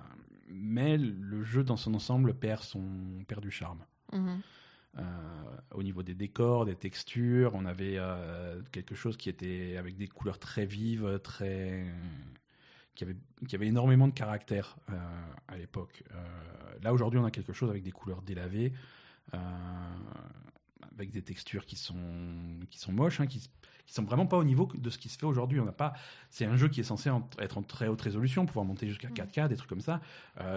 mais 0.49 0.97
le 0.97 1.43
jeu 1.43 1.63
dans 1.65 1.75
son 1.77 1.93
ensemble 1.95 2.33
perd 2.33 2.61
son, 2.63 2.81
perd 3.27 3.41
du 3.41 3.51
charme. 3.51 3.83
Mhm. 4.13 4.27
Euh, 4.29 4.35
au 5.73 5.83
niveau 5.83 6.03
des 6.03 6.13
décors, 6.13 6.65
des 6.65 6.75
textures. 6.75 7.53
On 7.55 7.65
avait 7.65 7.97
euh, 7.97 8.61
quelque 8.71 8.95
chose 8.95 9.17
qui 9.17 9.29
était 9.29 9.75
avec 9.77 9.97
des 9.97 10.07
couleurs 10.07 10.39
très 10.39 10.65
vives, 10.65 11.19
très 11.23 11.85
qui 12.95 13.03
avait, 13.03 13.15
qui 13.47 13.55
avait 13.55 13.67
énormément 13.67 14.07
de 14.07 14.13
caractère 14.13 14.77
euh, 14.89 14.95
à 15.47 15.57
l'époque. 15.57 16.03
Euh, 16.11 16.23
là 16.81 16.93
aujourd'hui, 16.93 17.19
on 17.19 17.25
a 17.25 17.31
quelque 17.31 17.53
chose 17.53 17.69
avec 17.69 17.83
des 17.83 17.91
couleurs 17.91 18.21
délavées, 18.21 18.73
avec 19.31 21.11
des 21.11 21.23
textures 21.23 21.65
qui 21.65 21.75
sont 21.75 22.59
qui 22.69 22.77
sont 22.77 22.91
moches, 22.91 23.19
hein, 23.19 23.27
qui 23.27 23.49
qui 23.85 23.93
sont 23.93 24.03
vraiment 24.03 24.27
pas 24.27 24.37
au 24.37 24.45
niveau 24.45 24.71
de 24.73 24.89
ce 24.89 24.97
qui 24.97 25.09
se 25.09 25.17
fait 25.17 25.25
aujourd'hui. 25.25 25.59
On 25.59 25.65
n'a 25.65 25.73
pas. 25.73 25.93
C'est 26.29 26.45
un 26.45 26.55
jeu 26.55 26.69
qui 26.69 26.79
est 26.79 26.85
censé 26.85 27.09
être 27.39 27.57
en 27.57 27.63
très 27.63 27.87
haute 27.87 28.01
résolution, 28.01 28.45
pouvoir 28.45 28.65
monter 28.65 28.87
jusqu'à 28.87 29.09
4K, 29.09 29.49
des 29.49 29.57
trucs 29.57 29.69
comme 29.69 29.81
ça. 29.81 29.99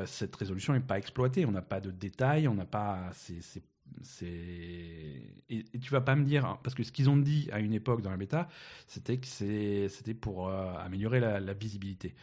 cette 0.04 0.36
résolution 0.36 0.74
n'est 0.74 0.80
pas 0.80 0.98
exploitée. 0.98 1.44
On 1.44 1.50
n'a 1.50 1.62
pas 1.62 1.80
de 1.80 1.90
détails. 1.90 2.46
On 2.46 2.54
n'a 2.54 2.66
pas. 2.66 3.10
C'est 3.14 3.64
c'est 4.02 5.22
et, 5.48 5.64
tu 5.80 5.90
vas 5.90 6.00
pas 6.00 6.16
me 6.16 6.24
dire 6.24 6.44
hein, 6.44 6.58
parce 6.62 6.74
que 6.74 6.82
ce 6.82 6.92
qu'ils 6.92 7.08
ont 7.10 7.16
dit 7.16 7.48
à 7.52 7.60
une 7.60 7.72
époque 7.72 8.02
dans 8.02 8.10
la 8.10 8.16
bêta, 8.16 8.48
c'était 8.86 9.18
que 9.18 9.26
c'était 9.26 10.14
pour 10.14 10.48
euh, 10.48 10.74
améliorer 10.78 11.20
la, 11.20 11.54
visibilité. 11.54 12.14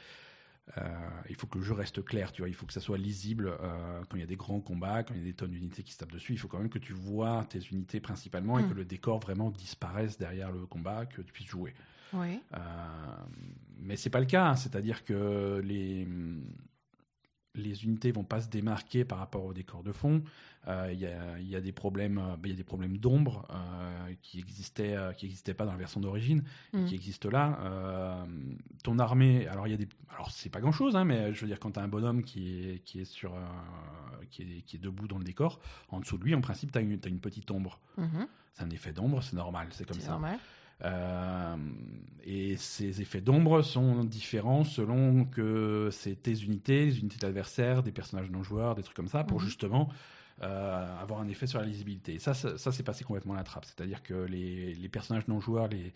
Euh, 0.78 0.82
il 1.30 1.36
faut 1.36 1.48
que 1.48 1.58
le 1.58 1.64
jeu 1.64 1.74
reste 1.74 2.04
clair, 2.04 2.32
tu 2.32 2.42
vois. 2.42 2.50
Il 2.50 2.56
faut 2.56 2.66
que 2.66 2.74
ça 2.74 2.80
soit 2.80 2.98
lisible 2.98 3.48
euh, 3.62 4.02
quand 4.10 4.16
il 4.16 4.22
y 4.22 4.24
a 4.24 4.28
des 4.28 4.36
grands 4.36 4.62
combats, 4.62 5.04
quand 5.04 5.14
il 5.14 5.20
y 5.20 5.24
a 5.24 5.26
des 5.26 5.34
tonnes 5.34 5.52
d'unités 5.52 5.84
qui 5.84 5.94
se 5.94 5.98
tapent 5.98 6.12
dessus. 6.12 6.34
Il 6.34 6.38
faut 6.38 6.48
quand 6.48 6.60
même 6.60 6.70
que 6.70 6.80
tu 6.80 6.94
vois 6.94 7.46
tes 7.50 7.60
unités 7.60 8.00
principalement 8.00 8.60
et 8.60 8.64
mm. 8.64 8.70
que 8.70 8.74
le 8.74 8.86
décor 8.86 9.20
vraiment 9.20 9.50
disparaisse 9.50 10.18
derrière 10.18 10.52
le 10.52 10.66
combat, 10.66 11.06
que 11.06 11.22
tu 11.22 11.34
puisses 11.34 11.50
jouer. 11.50 11.74
Oui. 12.14 12.40
mais 13.80 13.96
c'est 13.96 14.12
pas 14.12 14.20
le 14.20 14.28
cas. 14.28 14.50
Hein. 14.50 14.56
C'est-à-dire 14.56 15.04
que 15.04 15.60
les 15.64 16.08
les 17.56 17.84
unités 17.84 18.12
vont 18.12 18.24
pas 18.24 18.42
se 18.42 18.50
démarquer 18.50 19.06
par 19.06 19.20
rapport 19.20 19.46
au 19.46 19.54
décor 19.54 19.84
de 19.84 19.92
fond. 19.92 20.24
Euh, 20.68 20.90
il 20.94 21.00
y, 21.50 21.56
a, 21.56 21.62
des 21.62 21.74
problèmes, 21.74 22.18
euh, 22.18 22.36
il 22.46 22.52
y 22.52 22.54
a 22.54 22.56
des 22.56 22.64
problèmes 22.64 22.98
d'ombre 22.98 23.46
euh, 23.50 24.14
qui 24.22 24.40
existaient, 24.40 24.96
qui 25.18 25.26
n'existaient 25.26 25.54
pas 25.54 25.66
dans 25.66 25.74
la 25.74 25.78
version 25.78 26.00
d'origine, 26.00 26.44
mm. 26.72 26.86
qui 26.86 26.96
existent 26.96 27.30
là. 27.30 28.26
ton 28.84 28.98
armée, 28.98 29.48
alors 29.48 29.68
il 29.68 29.72
y 29.72 29.74
a 29.74 29.78
des, 29.78 29.90
alors 30.14 30.32
c'est 30.32 30.50
pas 30.50 30.62
grand 30.62 30.72
chose, 30.72 30.96
hein, 30.96 31.04
mais 31.04 31.34
je 31.34 31.42
veux 31.42 31.48
dire 31.48 31.60
quand 31.60 31.72
tu 31.72 31.80
as 31.80 31.84
un 31.84 31.88
bonhomme 31.88 32.24
qui 32.24 32.70
est 32.70 32.80
qui 32.80 33.02
est 33.02 33.06
sur, 33.06 33.36
qui 34.30 34.44
est, 34.44 34.62
qui 34.62 34.78
est 34.78 34.80
debout 34.80 35.08
dans 35.08 35.18
le 35.18 35.26
décor, 35.26 35.60
en 35.90 36.00
dessous 36.00 36.18
de 36.18 36.24
lui, 36.24 36.34
en 36.34 36.42
principe, 36.42 36.72
tu 36.72 36.78
as 36.78 36.82
une, 36.82 36.98
une 37.06 37.20
petite 37.20 37.52
ombre. 37.52 37.80
Mm-hmm. 38.00 38.28
C'est 38.54 38.64
un 38.64 38.70
effet 38.70 38.94
d'ombre, 38.94 39.22
c'est 39.22 39.36
normal, 39.36 39.68
c'est 39.72 39.86
comme 39.86 40.00
ça. 40.00 40.12
Normal. 40.12 40.40
Euh, 40.84 41.56
et 42.26 42.56
ces 42.58 43.02
effets 43.02 43.22
d'ombre 43.22 43.62
sont 43.62 44.04
différents 44.04 44.64
selon 44.64 45.26
que 45.26 45.90
c'est 45.92 46.22
tes 46.22 46.44
unités, 46.44 46.86
les 46.86 47.00
unités 47.00 47.18
d'adversaires, 47.18 47.84
des 47.84 47.92
personnages 47.92 48.30
non 48.32 48.44
joueurs, 48.44 48.76
des 48.76 48.84
trucs 48.84 48.96
comme 48.96 49.08
ça, 49.08 49.24
pour 49.24 49.40
mhm. 49.40 49.46
justement 49.46 49.90
euh, 50.42 51.02
avoir 51.02 51.22
un 51.22 51.28
effet 51.28 51.48
sur 51.48 51.60
la 51.60 51.66
lisibilité. 51.66 52.20
ça, 52.20 52.34
ça, 52.34 52.58
ça 52.58 52.72
c'est 52.72 52.84
passé 52.84 53.04
complètement 53.04 53.34
à 53.34 53.38
la 53.38 53.44
trappe. 53.44 53.66
C'est-à-dire 53.66 54.02
que 54.04 54.14
les, 54.14 54.74
les, 54.74 54.90
personnages 54.90 55.28
non 55.28 55.40
joueurs, 55.40 55.68
les, 55.68 55.94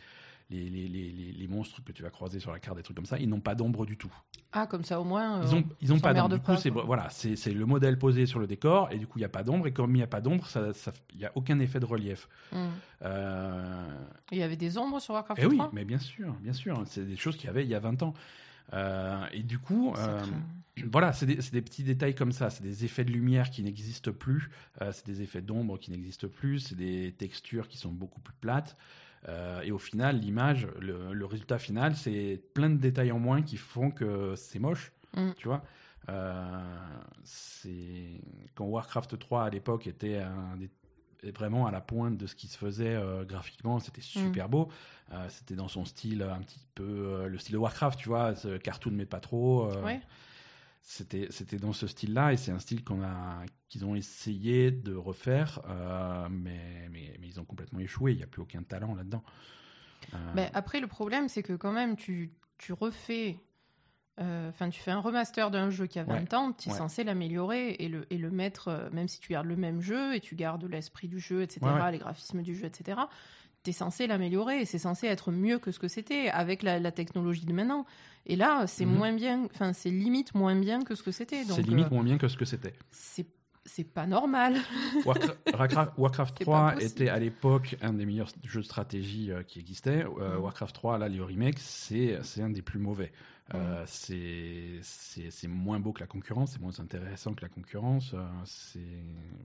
les, 0.49 0.69
les, 0.69 0.87
les, 0.87 1.47
monstres 1.47 1.83
que 1.83 1.91
tu 1.91 2.03
vas 2.03 2.09
croiser 2.09 2.39
sur 2.39 2.51
la 2.51 2.59
carte, 2.59 2.77
des 2.77 2.83
trucs 2.83 2.95
comme 2.95 3.05
ça, 3.05 3.19
ils 3.19 3.27
n'ont 3.27 3.41
pas 3.41 3.53
d'ombre 3.53 3.85
du 3.85 3.97
tout. 3.97 4.13
Ah, 4.53 4.65
comme 4.65 4.83
ça 4.83 4.99
au 5.01 5.03
moins. 5.03 5.41
ils 5.43 5.55
ont, 5.55 5.59
euh, 5.59 5.75
ils 5.81 5.93
ont 5.93 5.99
pas 5.99 6.13
d'ombre. 6.13 6.35
Du 6.35 6.41
coup, 6.41 6.55
c'est 6.55 6.69
voilà, 6.69 7.09
c'est 7.09 7.53
le 7.53 7.65
modèle 7.65 7.99
posé 7.99 8.25
sur 8.25 8.39
le 8.39 8.47
décor 8.47 8.89
et 8.91 8.97
du 8.97 9.07
coup 9.07 9.17
il 9.17 9.21
n'y 9.21 9.25
a 9.25 9.29
pas 9.29 9.43
d'ombre 9.43 9.67
et 9.67 9.73
comme 9.73 9.91
il 9.91 9.99
n'y 9.99 10.03
a 10.03 10.07
pas 10.07 10.21
d'ombre, 10.21 10.47
ça, 10.47 10.71
il 11.13 11.19
n'y 11.19 11.25
a 11.25 11.31
aucun 11.35 11.59
effet 11.59 11.79
de 11.79 11.85
relief. 11.85 12.29
Hmm. 12.53 12.67
Euh, 13.03 14.05
il 14.31 14.37
y 14.37 14.43
avait 14.43 14.55
des 14.55 14.77
ombres 14.77 15.01
sur 15.01 15.15
Warcraft 15.15 15.41
eh 15.43 15.49
3 15.49 15.65
Oui, 15.65 15.71
mais 15.73 15.83
bien 15.83 15.99
sûr, 15.99 16.33
bien 16.41 16.53
sûr, 16.53 16.81
c'est 16.85 17.05
des 17.05 17.17
choses 17.17 17.35
qu'il 17.35 17.47
y 17.47 17.49
avait 17.49 17.63
il 17.63 17.69
y 17.69 17.75
a 17.75 17.79
20 17.79 18.03
ans. 18.03 18.13
Euh, 18.73 19.25
et 19.33 19.43
du 19.43 19.59
coup, 19.59 19.93
voilà, 20.91 21.11
c'est 21.11 21.25
des, 21.25 21.35
des, 21.35 21.61
petits 21.61 21.83
détails 21.83 22.15
comme 22.15 22.31
ça. 22.31 22.49
C'est 22.49 22.63
des 22.63 22.85
effets 22.85 23.03
de 23.03 23.11
lumière 23.11 23.49
qui 23.49 23.63
n'existent 23.63 24.13
plus. 24.13 24.49
c'est 24.79 25.05
des 25.05 25.21
effets 25.21 25.41
d'ombre 25.41 25.77
qui 25.77 25.91
n'existent 25.91 26.27
plus. 26.29 26.59
C'est 26.59 26.75
des 26.75 27.13
textures 27.17 27.67
qui 27.67 27.77
sont 27.77 27.91
beaucoup 27.91 28.21
plus 28.21 28.35
plates. 28.39 28.77
Euh, 29.27 29.61
et 29.61 29.71
au 29.71 29.77
final, 29.77 30.19
l'image, 30.19 30.67
le, 30.79 31.25
résultat 31.25 31.59
final, 31.59 31.95
c'est 31.95 32.41
plein 32.53 32.69
de 32.69 32.77
détails 32.77 33.11
en 33.11 33.19
moins 33.19 33.41
qui 33.41 33.57
font 33.57 33.91
que 33.91 34.35
c'est 34.35 34.59
moche. 34.59 34.91
Mm. 35.15 35.31
Tu 35.37 35.47
vois 35.47 35.63
euh, 36.09 36.63
c'est 37.25 38.21
quand 38.55 38.63
Warcraft 38.63 39.19
3 39.19 39.43
à 39.43 39.49
l'époque 39.49 39.87
était 39.87 40.21
vraiment 41.35 41.67
à 41.67 41.71
la 41.71 41.81
pointe 41.81 42.15
de 42.15 42.27
ce 42.27 42.35
qui 42.35 42.47
se 42.47 42.57
faisait 42.57 42.95
euh, 42.95 43.25
graphiquement, 43.25 43.79
c'était 43.81 43.99
mm. 43.99 44.27
super 44.27 44.47
beau. 44.47 44.69
c'était 45.27 45.55
dans 45.55 45.67
son 45.67 45.83
style 45.83 46.21
un 46.21 46.39
petit 46.39 46.65
peu 46.75 47.27
le 47.27 47.37
style 47.37 47.53
de 47.53 47.57
Warcraft, 47.57 47.99
tu 47.99 48.07
vois, 48.07 48.35
ce 48.35 48.57
cartoon 48.57 48.91
mais 48.93 49.05
pas 49.05 49.19
trop. 49.19 49.69
Ouais 49.83 49.99
c'était 50.89 51.27
c'était 51.31 51.57
dans 51.57 51.73
ce 51.73 51.85
style-là 51.85 52.31
et 52.31 52.37
c'est 52.37 52.51
un 52.51 52.59
style 52.59 52.81
qu'on 52.81 53.03
a 53.03 53.43
qu'ils 53.67 53.83
ont 53.83 53.93
essayé 53.93 54.71
de 54.71 54.95
refaire, 54.95 55.59
euh, 55.67 56.29
mais, 56.31 56.87
mais, 56.89 57.13
mais 57.19 57.27
ils 57.27 57.41
ont 57.41 57.43
complètement 57.43 57.79
échoué. 57.79 58.13
Il 58.13 58.17
n'y 58.17 58.23
a 58.23 58.27
plus 58.27 58.41
aucun 58.41 58.63
talent 58.63 58.95
là-dedans. 58.95 59.21
Euh, 60.13 60.47
après, 60.53 60.79
le 60.79 60.87
problème, 60.87 61.27
c'est 61.27 61.43
que 61.43 61.51
quand 61.51 61.73
même, 61.73 61.97
tu, 61.97 62.31
tu 62.57 62.71
refais. 62.71 63.37
Euh, 64.21 64.47
enfin, 64.47 64.69
tu 64.69 64.79
fais 64.79 64.91
un 64.91 65.01
remaster 65.01 65.51
d'un 65.51 65.69
jeu 65.69 65.87
qui 65.87 65.99
a 65.99 66.05
20 66.05 66.33
ans, 66.33 66.53
tu 66.53 66.69
es 66.69 66.71
censé 66.71 67.03
l'améliorer 67.03 67.71
et 67.79 67.89
le, 67.89 68.07
et 68.09 68.17
le 68.17 68.31
mettre, 68.31 68.89
même 68.93 69.09
si 69.09 69.19
tu 69.19 69.33
gardes 69.33 69.45
le 69.45 69.57
même 69.57 69.81
jeu 69.81 70.15
et 70.15 70.21
tu 70.21 70.35
gardes 70.35 70.63
l'esprit 70.63 71.09
du 71.09 71.19
jeu, 71.19 71.41
etc., 71.41 71.59
les 71.91 71.97
graphismes 71.97 72.41
du 72.41 72.55
jeu, 72.55 72.65
etc., 72.65 72.97
es 73.69 73.73
censé 73.73 74.07
l'améliorer 74.07 74.65
c'est 74.65 74.77
censé 74.77 75.07
être 75.07 75.31
mieux 75.31 75.59
que 75.59 75.71
ce 75.71 75.79
que 75.79 75.87
c'était 75.87 76.29
avec 76.29 76.63
la, 76.63 76.79
la, 76.79 76.91
technologie 76.91 77.45
de 77.45 77.53
maintenant. 77.53 77.85
Et 78.25 78.35
là, 78.35 78.67
c'est 78.67 78.85
mhm. 78.85 78.95
moins 78.95 79.13
bien, 79.13 79.45
enfin, 79.45 79.73
c'est 79.73 79.89
limite 79.89 80.35
moins 80.35 80.55
bien 80.55 80.83
que 80.83 80.95
ce 80.95 81.03
que 81.03 81.11
c'était. 81.11 81.43
C'est 81.45 81.61
limite 81.61 81.87
euh, 81.87 81.95
moins 81.95 82.03
bien 82.03 82.17
que 82.17 82.27
ce 82.27 82.37
que 82.37 82.45
c'était. 82.45 82.73
C'est 82.91 83.83
pas 83.83 84.07
normal. 84.07 84.55
Warcraft, 85.97 86.39
3 86.39 86.81
était 86.81 87.09
à 87.09 87.19
l'époque 87.19 87.75
un 87.81 87.91
des 87.91 88.05
meilleurs 88.05 88.29
jeux 88.43 88.61
de 88.61 88.65
stratégie 88.65 89.29
euh, 89.29 89.43
qui 89.43 89.59
existait. 89.59 90.05
Euh, 90.05 90.35
mhm. 90.35 90.43
Warcraft 90.43 90.73
3, 90.73 90.97
là, 90.97 91.09
les 91.09 91.19
remakes, 91.19 91.59
c'est 91.59 92.17
un 92.39 92.49
des 92.49 92.61
plus 92.61 92.79
mauvais. 92.79 93.11
Euh, 93.55 93.83
c'est 93.85 95.47
moins 95.47 95.79
beau 95.79 95.93
que 95.93 96.01
la 96.01 96.07
concurrence, 96.07 96.51
c'est 96.51 96.61
moins 96.61 96.77
intéressant 96.79 97.33
que 97.33 97.41
la 97.41 97.49
concurrence. 97.49 98.11
Euh, 98.13 98.25
c'est 98.45 98.79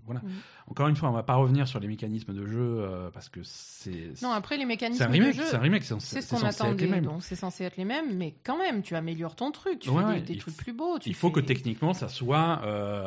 voilà. 0.07 0.21
Mm. 0.21 0.31
Encore 0.69 0.89
une 0.89 0.97
fois, 0.97 1.09
on 1.09 1.13
va 1.13 1.23
pas 1.23 1.37
revenir 1.37 1.69
sur 1.69 1.79
les 1.79 1.87
mécanismes 1.87 2.35
de 2.35 2.47
jeu 2.47 2.59
euh, 2.61 3.11
parce 3.11 3.29
que 3.29 3.41
c'est 3.45 4.21
non 4.23 4.33
après 4.33 4.57
les 4.57 4.65
mécanismes 4.65 5.07
de 5.07 5.33
jeu. 5.33 5.45
C'est 5.45 5.57
un 5.57 5.61
remake, 5.61 5.85
c'est 5.85 6.21
ce 6.21 6.35
qu'on 6.35 6.43
attendait. 6.43 7.01
Donc 7.01 7.23
c'est 7.23 7.37
censé 7.37 7.65
être 7.65 7.77
les 7.77 7.85
mêmes, 7.85 8.17
mais 8.17 8.35
quand 8.43 8.59
même, 8.59 8.83
tu 8.83 8.97
améliores 8.97 9.37
ton 9.37 9.53
truc, 9.53 9.81
tu 9.81 9.91
fais 9.91 10.21
des, 10.21 10.37
trucs 10.37 10.57
plus 10.57 10.73
beaux. 10.73 10.99
il 11.07 11.15
faut 11.15 11.31
que 11.31 11.41
techniquement 11.41 11.95
ça 11.95 12.09
soit 12.09 12.61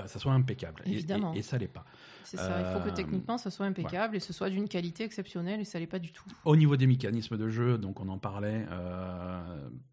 ça 0.07 0.19
soit 0.19 0.33
impeccable. 0.33 0.81
Évidemment. 0.85 1.33
Et, 1.33 1.39
et, 1.39 1.41
ça 1.41 1.57
l'est 1.57 1.67
pas. 1.67 1.85
C'est 2.25 2.37
ça, 2.37 2.59
il 2.59 2.73
faut 2.73 2.87
que 2.87 2.93
techniquement 2.93 3.37
ça 3.37 3.49
soit 3.49 3.65
impeccable 3.65 4.15
et 4.15 4.19
ce 4.19 4.33
soit 4.33 4.49
d'une 4.49 4.67
qualité 4.67 5.03
exceptionnelle 5.03 5.59
et 5.59 5.65
ça 5.65 5.79
l'est 5.79 5.87
pas 5.87 5.99
du 5.99 6.11
tout. 6.11 6.25
Au 6.43 6.55
niveau 6.55 6.75
des 6.75 6.87
mécanismes 6.87 7.37
de 7.37 7.49
jeu, 7.49 7.77
donc 7.77 7.99
on 7.99 8.09
en 8.09 8.17
parlait, 8.17 8.65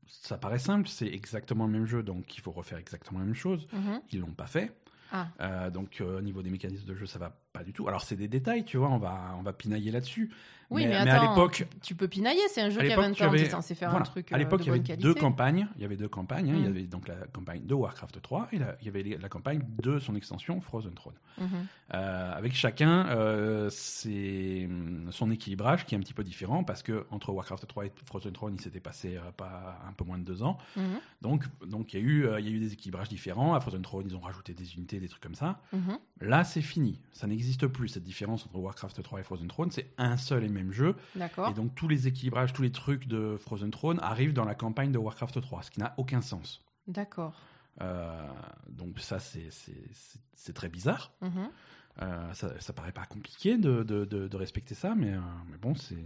ça 0.07 0.39
paraît 0.39 0.59
simple, 0.59 0.89
c'est 0.89 1.09
exactement 1.09 1.67
le 1.67 1.73
même 1.73 1.87
jeu, 1.87 2.03
donc 2.03 2.37
il 2.37 2.41
faut 2.41 2.53
refaire 2.53 2.79
exactement 2.79 3.19
la 3.19 3.25
même 3.25 3.35
chose. 3.35 3.67
Mhm. 3.73 4.01
Ils 4.13 4.21
l'ont 4.21 4.35
pas 4.35 4.47
fait. 4.47 4.73
Ah. 5.13 5.29
Euh, 5.41 5.71
donc 5.71 6.01
euh, 6.01 6.19
au 6.19 6.21
niveau 6.23 6.43
des 6.43 6.51
mécanismes 6.51 6.87
de 6.87 6.95
jeu, 6.95 7.07
ça 7.07 7.19
va 7.19 7.37
pas 7.53 7.65
du 7.65 7.73
tout. 7.73 7.89
Alors 7.89 8.03
c'est 8.03 8.17
des 8.17 8.29
détails, 8.29 8.65
tu 8.65 8.77
vois, 8.77 8.89
on 8.89 8.99
va 8.99 9.37
on 9.39 9.43
va 9.43 9.53
pinailler 9.53 9.91
là-dessus. 9.91 10.31
Oui, 10.73 10.87
mais, 10.87 10.97
à 10.97 11.21
l'époque, 11.21 11.67
tu, 11.83 11.95
peux 11.95 12.09
pinailler. 12.09 12.41
C'est 12.49 12.63
un 12.63 12.71
jeu 12.71 12.81
qui 12.81 12.93
a 12.93 12.97
20 12.97 13.21
ans, 13.21 13.31
tu 13.31 13.37
es 13.37 13.49
censé 13.49 13.75
faire 13.75 13.95
un 13.95 14.01
truc. 14.01 14.33
À 14.33 14.39
l'époque, 14.39 14.63
il 14.63 14.69
y 14.69 14.71
avait 14.71 14.81
qualité. 14.81 15.03
deux 15.03 15.15
campagnes. 15.15 15.69
Il 15.77 15.83
y 15.83 15.85
avait 15.85 15.97
deux 15.97 16.09
campagnes. 16.09 16.51
Hein. 16.51 16.55
Il 16.57 16.65
y 16.65 16.69
mm. 16.69 16.71
avait 16.71 16.83
donc 16.83 17.09
la 17.09 17.15
campagne 17.33 17.63
de 17.65 17.75
Warcraft 17.75 18.23
3 18.23 18.49
et 18.53 18.57
il 18.81 18.87
y 18.87 18.89
avait 18.89 19.19
la 19.21 19.29
campagne 19.29 19.61
de 19.83 19.99
son 19.99 20.15
extension 20.17 20.61
Frozen 20.61 20.95
Throne. 20.95 21.15
Mm-hmm. 21.41 21.45
Euh, 21.95 22.33
avec 22.37 22.55
chacun 22.55 23.07
euh, 23.09 23.71
son 23.71 25.31
équilibrage 25.31 25.85
qui 25.85 25.95
est 25.95 25.99
un 25.99 26.01
petit 26.01 26.15
peu 26.15 26.25
différent 26.25 26.65
parce 26.65 26.83
que 26.83 27.07
entre 27.11 27.33
Warcraft 27.33 27.67
3 27.67 27.87
et 27.87 27.93
Frozen 28.07 28.33
Throne, 28.33 28.55
il 28.55 28.61
s'était 28.61 28.81
passé 28.81 29.17
euh, 29.17 29.31
pas 29.37 29.79
un 29.87 29.93
peu 29.93 30.05
moins 30.05 30.19
de 30.19 30.25
deux 30.25 30.43
ans. 30.43 30.59
Mm-hmm. 30.79 30.83
Donc 31.21 31.45
donc 31.67 31.93
il 31.93 32.01
y 32.01 32.03
a 32.03 32.07
eu 32.07 32.29
il 32.39 32.47
y 32.47 32.49
a 32.49 32.53
eu 32.53 32.61
des 32.61 32.73
équilibrages 32.73 33.09
différents. 33.09 33.55
À 33.55 33.61
Frozen 33.61 33.83
Throne, 33.83 34.07
ils 34.09 34.17
ont 34.17 34.21
rajouté 34.21 34.55
des 34.55 34.75
unités, 34.75 35.01
des 35.01 35.09
trucs 35.09 35.23
comme 35.23 35.35
ça. 35.35 35.61
Mm-hmm. 35.75 35.99
Là, 36.23 36.45
c'est 36.45 36.63
fini. 36.63 37.01
Ça 37.13 37.27
n'existe 37.27 37.42
plus 37.69 37.89
cette 37.89 38.03
différence 38.03 38.47
entre 38.47 38.57
Warcraft 38.57 39.03
3 39.03 39.21
et 39.21 39.23
Frozen 39.23 39.49
Throne. 39.49 39.71
C'est 39.71 39.93
un 39.99 40.17
seul 40.17 40.45
et 40.45 40.49
même 40.49 40.73
jeu. 40.73 40.97
Et 41.17 41.55
donc 41.55 41.75
tous 41.75 41.89
les 41.89 42.07
équilibrages, 42.07 42.53
tous 42.53 42.63
les 42.63 42.73
trucs 42.73 43.07
de 43.07 43.37
Frozen 43.37 43.71
Throne 43.71 43.99
arrivent 44.03 44.33
dans 44.33 44.45
la 44.45 44.55
campagne 44.55 44.93
de 44.93 44.99
Warcraft 44.99 45.41
3, 45.41 45.63
ce 45.63 45.71
qui 45.71 45.81
n'a 45.81 45.95
aucun 45.97 46.21
sens. 46.21 46.65
D'accord. 46.87 47.35
Euh, 47.81 48.29
donc 48.69 48.99
ça, 49.01 49.19
c'est 49.19 50.53
très 50.53 50.69
bizarre. 50.69 51.13
Mhm. 51.21 51.49
Euh, 52.01 52.33
ça, 52.33 52.59
ça 52.59 52.73
paraît 52.73 52.93
pas 52.93 53.05
compliqué 53.05 53.59
de, 53.59 53.83
de, 53.83 54.05
de, 54.05 54.37
respecter 54.37 54.75
ça, 54.75 54.95
mais, 54.95 55.13
euh, 55.13 55.21
mais 55.51 55.59
bon, 55.59 55.75
c'est. 55.75 55.99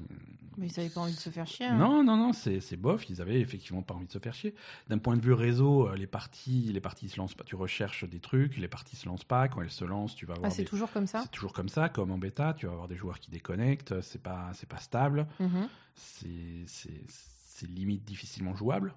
Mais 0.58 0.66
ils 0.66 0.80
avaient 0.80 0.88
pas 0.88 1.02
envie 1.02 1.14
de 1.14 1.18
se 1.18 1.30
faire 1.30 1.46
chier. 1.46 1.66
Hein. 1.66 1.76
Non, 1.76 2.02
non, 2.02 2.16
non, 2.16 2.32
c'est 2.32 2.76
bof. 2.76 3.08
Ils 3.08 3.20
avaient 3.20 3.40
effectivement 3.40 3.82
pas 3.82 3.94
envie 3.94 4.06
de 4.06 4.12
se 4.12 4.18
faire 4.18 4.34
chier. 4.34 4.54
D'un 4.88 4.98
point 4.98 5.16
de 5.16 5.20
vue 5.20 5.34
réseau, 5.34 5.94
les 5.94 6.06
parties, 6.06 6.70
les 6.72 6.80
parties 6.80 7.08
se 7.08 7.18
lancent 7.18 7.34
pas. 7.34 7.44
Tu 7.44 7.56
recherches 7.56 8.04
des 8.04 8.20
trucs, 8.20 8.56
les 8.56 8.66
parties 8.66 8.96
se 8.96 9.06
lancent 9.06 9.24
pas. 9.24 9.48
Quand 9.48 9.60
elles 9.62 9.70
se 9.70 9.84
lancent, 9.84 10.16
tu 10.16 10.26
vas 10.26 10.34
avoir. 10.34 10.50
Ah, 10.50 10.54
c'est 10.54 10.64
toujours 10.64 10.90
comme 10.90 11.06
ça. 11.06 11.20
C'est 11.22 11.30
toujours 11.30 11.52
comme 11.52 11.68
ça, 11.68 11.88
comme 11.88 12.10
en 12.10 12.18
bêta. 12.18 12.54
Tu 12.54 12.66
vas 12.66 12.72
avoir 12.72 12.88
des 12.88 12.96
joueurs 12.96 13.20
qui 13.20 13.30
déconnectent. 13.30 14.00
C'est 14.00 14.22
pas, 14.22 14.50
c'est 14.54 14.68
pas 14.68 14.78
stable. 14.78 15.26
Mhm. 15.38 15.68
C'est, 15.94 16.64
c'est 16.66 17.70
limite 17.70 18.04
difficilement 18.04 18.56
jouable. 18.56 18.94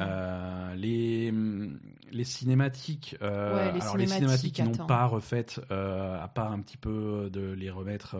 Euh, 0.00 0.74
les, 0.74 1.32
les 2.10 2.24
cinématiques, 2.24 3.16
euh, 3.22 3.72
les 3.72 3.80
alors 3.80 3.92
cinématiques, 3.92 3.98
les 3.98 4.06
cinématiques 4.06 4.54
qui 4.54 4.62
n'ont 4.62 4.86
pas 4.86 5.06
refaites, 5.06 5.60
euh, 5.70 6.22
à 6.22 6.28
part 6.28 6.52
un 6.52 6.60
petit 6.60 6.76
peu 6.76 7.30
de 7.32 7.52
les 7.52 7.70
remettre, 7.70 8.16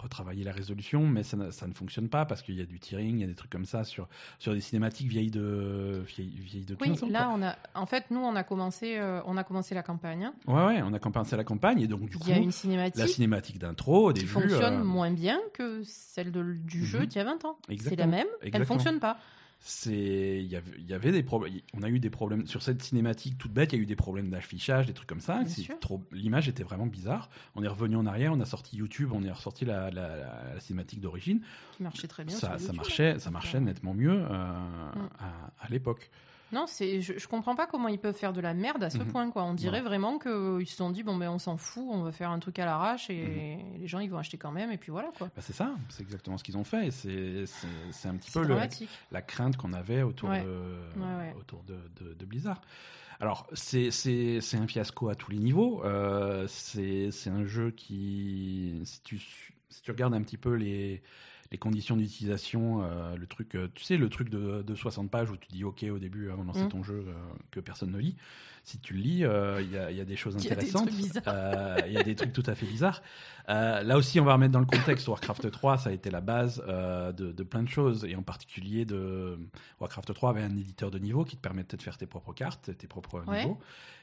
retravailler 0.00 0.44
la 0.44 0.52
résolution, 0.52 1.06
mais 1.06 1.22
ça, 1.22 1.36
ça 1.50 1.66
ne 1.66 1.72
fonctionne 1.72 2.08
pas 2.08 2.24
parce 2.24 2.42
qu'il 2.42 2.56
y 2.56 2.60
a 2.60 2.66
du 2.66 2.78
tearing, 2.78 3.16
il 3.16 3.20
y 3.20 3.24
a 3.24 3.26
des 3.26 3.34
trucs 3.34 3.50
comme 3.50 3.64
ça 3.64 3.84
sur, 3.84 4.08
sur 4.38 4.52
des 4.52 4.60
cinématiques 4.60 5.08
vieilles 5.08 5.30
de, 5.30 6.02
vieilles, 6.06 6.64
de 6.64 6.74
15 6.74 7.02
oui, 7.02 7.10
là, 7.10 7.30
on 7.34 7.42
a, 7.42 7.56
en 7.74 7.86
fait, 7.86 8.10
nous, 8.10 8.20
on 8.20 8.36
a 8.36 8.44
commencé, 8.44 9.00
on 9.26 9.36
a 9.36 9.44
commencé 9.44 9.74
la 9.74 9.82
campagne. 9.82 10.30
Ouais, 10.46 10.66
ouais, 10.66 10.82
on 10.82 10.92
a 10.92 10.98
commencé 10.98 11.36
la 11.36 11.44
campagne 11.44 11.80
et 11.80 11.86
donc 11.86 12.08
du 12.08 12.16
coup, 12.16 12.24
il 12.28 12.34
y 12.34 12.38
a 12.38 12.38
une 12.38 12.52
cinématique, 12.52 13.00
la 13.00 13.06
cinématique 13.06 13.58
d'intro, 13.58 14.12
qui 14.12 14.26
fonctionne 14.26 14.82
moins 14.82 15.10
bien 15.10 15.38
que 15.54 15.82
celle 15.84 16.32
de, 16.32 16.42
du 16.42 16.84
jeu 16.84 17.00
mhm. 17.00 17.06
d'il 17.06 17.18
y 17.18 17.20
a 17.20 17.24
20 17.24 17.44
ans. 17.44 17.58
C'est 17.78 17.96
la 17.96 18.06
même, 18.06 18.26
Exactement. 18.42 18.60
elle 18.60 18.66
fonctionne 18.66 19.00
pas 19.00 19.18
c'est 19.62 20.42
il 20.42 20.48
y, 20.48 20.94
avait 20.94 21.12
des 21.12 21.22
problèmes 21.22 21.60
on 21.74 21.82
a 21.82 21.90
eu 21.90 22.00
des 22.00 22.08
problèmes 22.08 22.46
sur 22.46 22.62
cette 22.62 22.82
cinématique 22.82 23.36
toute 23.36 23.52
bête 23.52 23.74
il 23.74 23.76
y 23.76 23.78
a 23.78 23.82
eu 23.82 23.86
des 23.86 23.96
problèmes 23.96 24.30
d'affichage 24.30 24.86
des 24.86 24.94
trucs 24.94 25.08
comme 25.08 25.20
ça 25.20 25.42
trop 25.80 26.02
l'image 26.12 26.48
était 26.48 26.62
vraiment 26.62 26.86
bizarre. 26.86 27.28
On 27.54 27.62
est 27.62 27.68
revenu 27.68 27.96
en 27.96 28.06
arrière 28.06 28.32
on 28.32 28.40
a 28.40 28.46
sorti 28.46 28.76
YouTube 28.76 29.10
on 29.12 29.22
est 29.22 29.30
ressorti 29.30 29.66
la, 29.66 29.90
la, 29.90 30.58
cinématique 30.60 31.00
d'origine. 31.00 31.42
Qui 31.76 31.82
marchait 31.82 32.08
très 32.08 32.24
bien 32.24 32.36
ça, 32.36 32.58
ça 32.58 32.72
marchait 32.72 33.18
ça 33.18 33.30
marchait 33.30 33.60
nettement 33.60 33.92
mieux 33.92 34.12
euh, 34.12 34.24
mm. 34.24 35.08
à, 35.18 35.52
à 35.60 35.68
l'époque 35.68 36.10
non, 36.52 36.64
c'est, 36.66 37.00
je, 37.00 37.18
je, 37.18 37.28
comprends 37.28 37.54
pas 37.54 37.66
comment 37.66 37.88
ils 37.88 37.98
peuvent 37.98 38.16
faire 38.16 38.32
de 38.32 38.40
la 38.40 38.54
merde 38.54 38.82
à 38.82 38.90
ce 38.90 38.98
mhm. 38.98 39.06
point, 39.06 39.30
quoi. 39.30 39.44
On 39.44 39.54
dirait 39.54 39.82
vraiment 39.82 40.18
qu'ils 40.18 40.66
se 40.66 40.76
sont 40.76 40.90
dit, 40.90 41.02
bon, 41.02 41.16
ben, 41.16 41.30
on 41.30 41.38
s'en 41.38 41.56
fout, 41.56 41.84
on 41.88 42.02
va 42.02 42.12
faire 42.12 42.30
un 42.30 42.38
truc 42.38 42.58
à 42.58 42.64
l'arrache 42.64 43.08
et 43.10 43.56
mhm. 43.56 43.80
les 43.80 43.86
gens, 43.86 44.00
ils 44.00 44.10
vont 44.10 44.18
acheter 44.18 44.36
quand 44.36 44.50
même, 44.50 44.72
et 44.72 44.78
puis 44.78 44.90
voilà, 44.90 45.10
quoi. 45.16 45.28
Bah, 45.34 45.42
c'est 45.42 45.52
ça, 45.52 45.74
c'est 45.88 46.02
exactement 46.02 46.38
ce 46.38 46.44
qu'ils 46.44 46.58
ont 46.58 46.64
fait, 46.64 46.90
c'est, 46.90 47.44
c'est, 47.92 48.08
un 48.08 48.16
petit 48.16 48.30
peu 48.30 48.42
le, 48.42 48.56
la, 49.12 49.22
crainte 49.22 49.56
qu'on 49.56 49.72
avait 49.72 50.02
autour, 50.02 50.30
de, 50.30 51.38
autour 51.38 51.62
de, 51.64 51.78
de, 52.14 52.24
Blizzard. 52.24 52.60
Alors, 53.20 53.46
c'est, 53.52 53.90
c'est, 53.90 54.40
c'est 54.40 54.56
un 54.56 54.66
fiasco 54.66 55.08
à 55.10 55.14
tous 55.14 55.30
les 55.30 55.38
niveaux. 55.38 55.84
Euh, 55.84 56.46
c'est, 56.48 57.10
c'est 57.10 57.28
un 57.28 57.44
jeu 57.44 57.70
qui, 57.70 58.80
si 58.84 59.02
tu, 59.02 59.18
si 59.68 59.82
tu 59.82 59.90
regardes 59.90 60.14
un 60.14 60.22
petit 60.22 60.38
peu 60.38 60.54
les 60.54 61.02
les 61.52 61.58
conditions 61.58 61.96
d'utilisation, 61.96 62.82
euh, 62.82 63.16
le 63.16 63.26
truc, 63.26 63.56
euh, 63.56 63.68
tu 63.74 63.82
sais, 63.82 63.96
le 63.96 64.08
truc 64.08 64.28
de, 64.28 64.62
de, 64.62 64.74
60 64.74 65.10
pages 65.10 65.30
où 65.30 65.36
tu 65.36 65.48
dis 65.50 65.64
OK 65.64 65.82
au 65.82 65.98
début 65.98 66.30
avant 66.30 66.42
de 66.42 66.48
lancer 66.48 66.64
mmh. 66.64 66.68
ton 66.68 66.82
jeu 66.82 67.04
euh, 67.08 67.12
que 67.50 67.60
personne 67.60 67.90
ne 67.90 67.98
lit. 67.98 68.16
Si 68.70 68.78
tu 68.78 68.94
le 68.94 69.00
lis, 69.00 69.10
il 69.10 69.72
y, 69.72 69.76
a, 69.76 69.90
y, 69.90 70.00
a, 70.00 70.04
des 70.04 70.14
choses 70.14 70.36
intéressantes. 70.36 70.90
Il 70.92 71.92
y 71.92 71.96
a 71.96 72.02
des 72.04 72.14
trucs 72.14 72.32
tout 72.32 72.44
à 72.46 72.54
fait 72.54 72.66
bizarres. 72.66 73.02
là 73.48 73.96
aussi, 73.96 74.20
on 74.20 74.24
va 74.24 74.34
remettre 74.34 74.52
dans 74.52 74.60
le 74.60 74.66
contexte. 74.66 75.08
Warcraft 75.08 75.50
3, 75.50 75.78
ça 75.78 75.90
a 75.90 75.92
été 75.92 76.10
la 76.10 76.20
base 76.20 76.62
de, 76.66 77.32
de, 77.32 77.42
plein 77.42 77.64
de 77.64 77.68
choses, 77.68 78.04
et 78.04 78.14
en 78.14 78.22
particulier 78.22 78.84
de 78.84 79.38
Warcraft 79.80 80.14
3 80.14 80.30
avait 80.30 80.42
un 80.42 80.56
éditeur 80.56 80.90
de 80.90 80.98
niveau 80.98 81.24
qui 81.24 81.36
te 81.36 81.42
permettait 81.42 81.76
de 81.76 81.82
faire 81.82 81.98
tes 81.98 82.06
propres 82.06 82.32
cartes, 82.32 82.70
tes 82.76 82.86
propres 82.86 83.24
niveaux. 83.28 83.58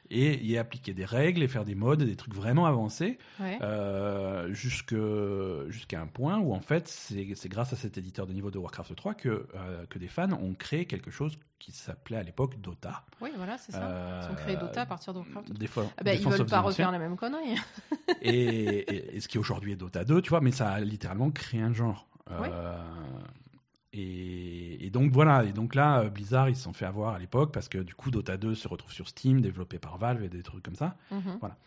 Et 0.09 0.41
y 0.45 0.57
appliquer 0.57 0.93
des 0.93 1.03
règles 1.03 1.43
et 1.43 1.49
faire 1.49 1.65
des 1.65 1.75
modes, 1.75 2.03
des 2.03 2.15
trucs 2.15 2.33
vraiment 2.33 2.65
avancés, 2.65 3.17
euh, 3.41 4.53
jusqu'à 4.53 5.99
un 5.99 6.07
point 6.07 6.39
où 6.39 6.53
en 6.53 6.61
fait 6.61 6.87
c'est 6.87 7.49
grâce 7.49 7.73
à 7.73 7.75
cet 7.75 7.97
éditeur 7.97 8.25
de 8.25 8.33
niveau 8.33 8.49
de 8.49 8.57
Warcraft 8.57 8.95
3 8.95 9.13
que, 9.15 9.47
euh, 9.55 9.85
que 9.89 9.99
des 9.99 10.07
fans 10.07 10.31
ont 10.31 10.53
créé 10.53 10.85
quelque 10.85 11.11
chose 11.11 11.37
qui 11.59 11.71
s'appelait 11.71 12.17
à 12.17 12.23
l'époque 12.23 12.59
Dota. 12.61 13.03
Oui, 13.21 13.29
voilà, 13.35 13.57
c'est 13.57 13.71
ça. 13.71 14.21
Ils 14.23 14.31
ont 14.31 14.35
créé 14.35 14.55
Dota 14.55 14.81
à 14.81 14.85
partir 14.85 15.13
de 15.13 15.19
Warcraft. 15.19 15.53
Des 15.53 15.67
fois, 15.67 15.85
ah 15.97 16.03
bah, 16.03 16.13
ils 16.13 16.27
veulent 16.27 16.45
pas 16.45 16.61
refaire 16.61 16.91
la 16.91 16.99
même 16.99 17.15
connerie. 17.15 17.55
et, 18.21 19.15
et, 19.15 19.19
ce 19.19 19.27
qui 19.27 19.37
aujourd'hui 19.37 19.73
est 19.73 19.75
Dota 19.75 20.03
2, 20.03 20.21
tu 20.21 20.29
vois, 20.29 20.41
mais 20.41 20.51
ça 20.51 20.69
a 20.69 20.79
littéralement 20.79 21.31
créé 21.31 21.61
un 21.61 21.73
genre. 21.73 22.07
Euh, 22.31 22.77
et, 23.93 24.89
donc 24.91 25.11
voilà, 25.11 25.43
et 25.43 25.53
donc 25.53 25.75
là, 25.75 26.01
euh, 26.01 26.09
Blizzard, 26.09 26.49
ils 26.49 26.55
se 26.55 26.63
sont 26.63 26.73
fait 26.73 26.85
avoir 26.85 27.15
à 27.15 27.19
l'époque 27.19 27.51
parce 27.51 27.69
que 27.69 27.79
du 27.79 27.95
coup, 27.95 28.11
Dota 28.11 28.37
2 28.37 28.55
se 28.55 28.67
retrouve 28.67 28.91
sur 28.91 29.07
Steam, 29.07 29.41
développé 29.41 29.79
par 29.79 29.97
Valve 29.97 30.23
et 30.23 30.29
des 30.29 30.43
trucs 30.43 30.63
comme 30.63 30.75
ça. 30.75 30.95
Mhm. 31.11 31.37
Voilà. 31.39 31.57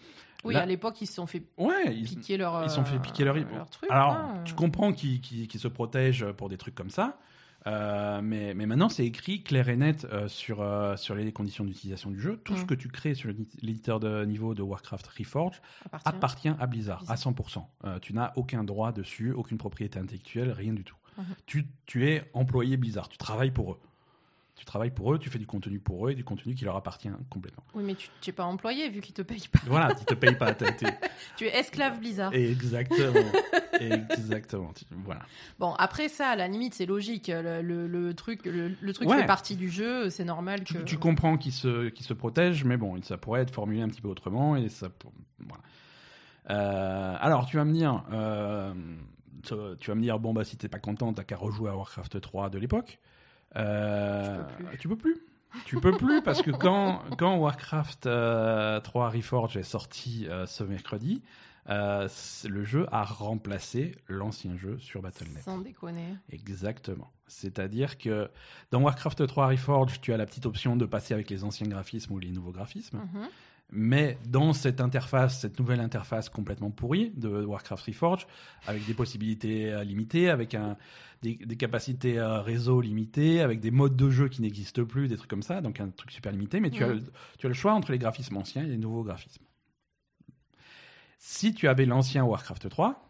Oui, 0.45 0.57
à 0.57 0.65
l'époque, 0.65 1.01
ils 1.03 1.07
se 1.07 1.15
sont 1.15 1.27
fait 1.27 1.43
ouais, 1.59 1.93
piquer 2.03 2.39
leur, 2.39 2.65
ils 2.65 2.71
sont 2.71 2.85
fait 2.85 2.99
piquer 2.99 3.25
leur, 3.25 3.37
leur 3.37 3.69
truc. 3.69 3.91
Alors, 3.91 4.43
tu 4.45 4.55
comprends 4.55 4.93
qu'ils 4.93 5.51
se 5.53 5.69
protègent 5.69 6.33
pour 6.33 6.49
des 6.49 6.57
trucs 6.57 6.75
comme 6.75 6.91
ça. 6.91 7.19
Euh, 7.67 8.21
mais, 8.23 8.55
mais, 8.55 8.67
maintenant, 8.67 8.89
c'est 8.89 9.05
écrit 9.05 9.43
clair 9.43 9.69
et 9.69 9.77
net 9.77 10.07
euh, 10.13 10.29
sur, 10.29 10.65
sur 10.97 11.15
les 11.15 11.33
conditions 11.33 11.65
d'utilisation 11.65 12.11
du 12.11 12.21
jeu. 12.21 12.41
Tout 12.45 12.57
ce 12.57 12.63
mhm. 12.63 12.67
que 12.67 12.75
tu 12.75 12.89
crées 12.89 13.15
sur 13.15 13.31
l'éditeur 13.61 14.01
de 14.01 14.25
niveau 14.25 14.55
de 14.55 14.63
Warcraft 14.63 15.07
Reforged 15.07 15.61
appartient, 16.05 16.49
à 16.49 16.67
Blizzard, 16.67 17.05
à 17.09 17.17
100%. 17.17 18.01
tu 18.01 18.15
n'as 18.15 18.33
aucun 18.37 18.65
droit 18.65 18.93
dessus, 18.93 19.33
aucune 19.33 19.59
propriété 19.59 19.99
intellectuelle, 19.99 20.51
rien 20.53 20.73
du 20.73 20.85
tout. 20.85 20.97
Tu, 21.45 21.67
tu, 21.85 22.09
es 22.09 22.31
employé 22.33 22.79
Blizzard, 22.79 23.09
tu 23.09 23.19
travailles 23.19 23.51
pour 23.51 23.73
eux. 23.73 23.81
Tu 24.61 24.67
travailles 24.67 24.91
pour 24.91 25.15
eux, 25.15 25.19
tu 25.19 25.31
fais 25.31 25.39
du 25.39 25.47
contenu 25.47 25.79
pour 25.79 26.07
eux 26.07 26.11
et 26.11 26.15
du 26.15 26.23
contenu 26.23 26.55
qui 26.55 26.67
leur 26.67 26.77
appartient 26.77 27.09
complètement. 27.31 27.65
Oui, 27.73 27.83
mais 27.83 27.95
tu 27.95 28.11
n'es 28.27 28.35
pas 28.35 28.45
employé 28.45 28.91
vu 28.91 29.01
qu'ils 29.01 29.15
te 29.15 29.23
payent 29.23 29.49
pas. 29.51 29.61
Voilà, 29.65 29.95
ils 29.99 30.05
te 30.05 30.13
payent 30.13 30.37
pas. 30.37 30.53
tu 31.39 31.47
es 31.47 31.59
esclave 31.59 31.99
Blizzard. 31.99 32.35
Exactement. 32.35 33.25
Exactement. 33.81 34.71
Voilà. 35.03 35.23
Bon, 35.59 35.73
après 35.79 36.11
ça, 36.11 36.29
à 36.29 36.37
la 36.37 36.47
limite, 36.47 36.75
c'est 36.75 36.85
logique. 36.85 37.29
Le, 37.35 37.63
le, 37.63 38.13
truc, 38.13 38.45
le, 38.45 38.93
truc 38.93 39.11
fait 39.11 39.25
partie 39.25 39.57
du 39.57 39.71
jeu, 39.71 40.11
c'est 40.11 40.27
normal 40.27 40.65
que. 40.65 40.77
Tu, 40.83 40.99
comprends 40.99 41.39
qu'ils 41.39 41.55
se, 41.55 41.89
qu 41.89 42.03
se 42.03 42.13
protègent, 42.13 42.65
mais 42.65 42.77
bon, 42.77 43.01
ça 43.01 43.17
pourrait 43.17 43.41
être 43.41 43.55
formulé 43.55 43.81
un 43.81 43.89
petit 43.89 44.03
peu 44.03 44.09
autrement 44.09 44.57
et 44.57 44.69
ça. 44.69 44.91
Voilà. 45.39 45.63
Euh, 46.51 47.17
alors, 47.19 47.47
tu 47.47 47.57
vas 47.57 47.65
me 47.65 47.73
dire. 47.73 48.05
Euh, 48.13 48.75
tu 49.43 49.91
vas 49.91 49.95
me 49.95 50.03
dire, 50.03 50.19
bon, 50.19 50.35
bah, 50.35 50.45
si 50.45 50.59
t'es 50.59 50.69
pas 50.69 50.81
content, 50.81 51.15
t'as 51.15 51.25
qu'à 51.25 51.39
rejouer 51.39 51.71
à 51.71 51.77
Warcraft 51.77 52.21
3 52.21 52.51
de 52.51 52.59
l'époque. 52.59 52.99
Euh, 53.57 54.43
tu 54.79 54.89
peux 54.89 54.97
plus. 54.97 55.17
Tu 55.65 55.81
peux 55.81 55.97
plus 55.97 56.23
parce 56.23 56.43
que 56.43 56.51
quand, 56.53 57.03
quand 57.19 57.37
Warcraft 57.37 58.03
3 58.03 58.09
euh, 58.13 58.81
Reforged 58.85 59.57
est 59.57 59.65
sorti 59.65 60.27
euh, 60.29 60.47
ce 60.47 60.63
mercredi, 60.63 61.23
le 61.67 62.65
jeu 62.65 62.87
a 62.93 63.05
remplacé 63.05 63.97
l'ancien 64.09 64.57
jeu 64.57 64.79
sur 64.79 65.03
Battle.net. 65.03 65.43
Sans 65.43 65.59
déconner. 65.59 66.17
Exactement. 66.31 67.13
C'est-à-dire 67.27 67.99
que 67.99 68.31
dans 68.71 68.81
Warcraft 68.83 69.27
3 69.27 69.49
Reforged, 69.49 70.01
tu 70.01 70.13
as 70.13 70.17
la 70.17 70.27
petite 70.27 70.47
option 70.47 70.77
de 70.77 70.85
passer 70.85 71.15
avec 71.15 71.31
les 71.31 71.45
anciens 71.45 71.67
graphismes 71.67 72.13
ou 72.15 72.19
les 72.19 72.31
nouveaux 72.31 72.53
graphismes. 72.53 72.99
Mhm. 72.99 73.29
Mais 73.73 74.19
dans 74.27 74.53
cette 74.53 74.81
interface, 74.81 75.41
cette 75.41 75.59
nouvelle 75.59 75.81
interface 75.81 76.29
complètement 76.29 76.71
pourrie 76.71 77.11
de 77.17 77.29
Warcraft 77.29 77.87
Reforged, 77.87 78.27
avec 78.67 78.85
des 78.85 78.95
possibilités 78.95 79.73
euh, 79.73 79.85
limitées, 79.85 80.29
avec 80.29 80.55
un, 80.55 80.77
des, 81.23 81.37
capacités 81.37 82.19
euh, 82.19 82.41
réseau 82.41 82.81
limitées, 82.81 83.41
avec 83.41 83.61
des 83.61 83.71
modes 83.71 83.97
de 83.97 84.11
jeu 84.11 84.29
qui 84.29 84.43
n'existent 84.43 84.85
plus, 84.85 85.07
des 85.07 85.17
trucs 85.17 85.31
comme 85.31 85.43
ça, 85.43 85.61
donc 85.61 85.79
un 85.81 85.89
truc 85.91 86.11
super 86.11 86.33
limité, 86.33 86.59
mais 86.59 86.71
tu, 86.71 86.83
as, 86.83 86.95
tu 87.39 87.47
as 87.47 87.49
le 87.49 87.55
choix 87.55 87.73
entre 87.73 87.93
les 87.93 87.99
graphismes 87.99 88.37
anciens 88.37 88.65
et 88.65 88.69
les 88.69 88.79
nouveaux 88.79 89.05
graphismes. 89.05 89.45
Si 91.19 91.55
tu 91.55 91.69
avais 91.69 91.87
l'ancien 91.87 92.25
Warcraft 92.25 92.69
3, 92.71 93.10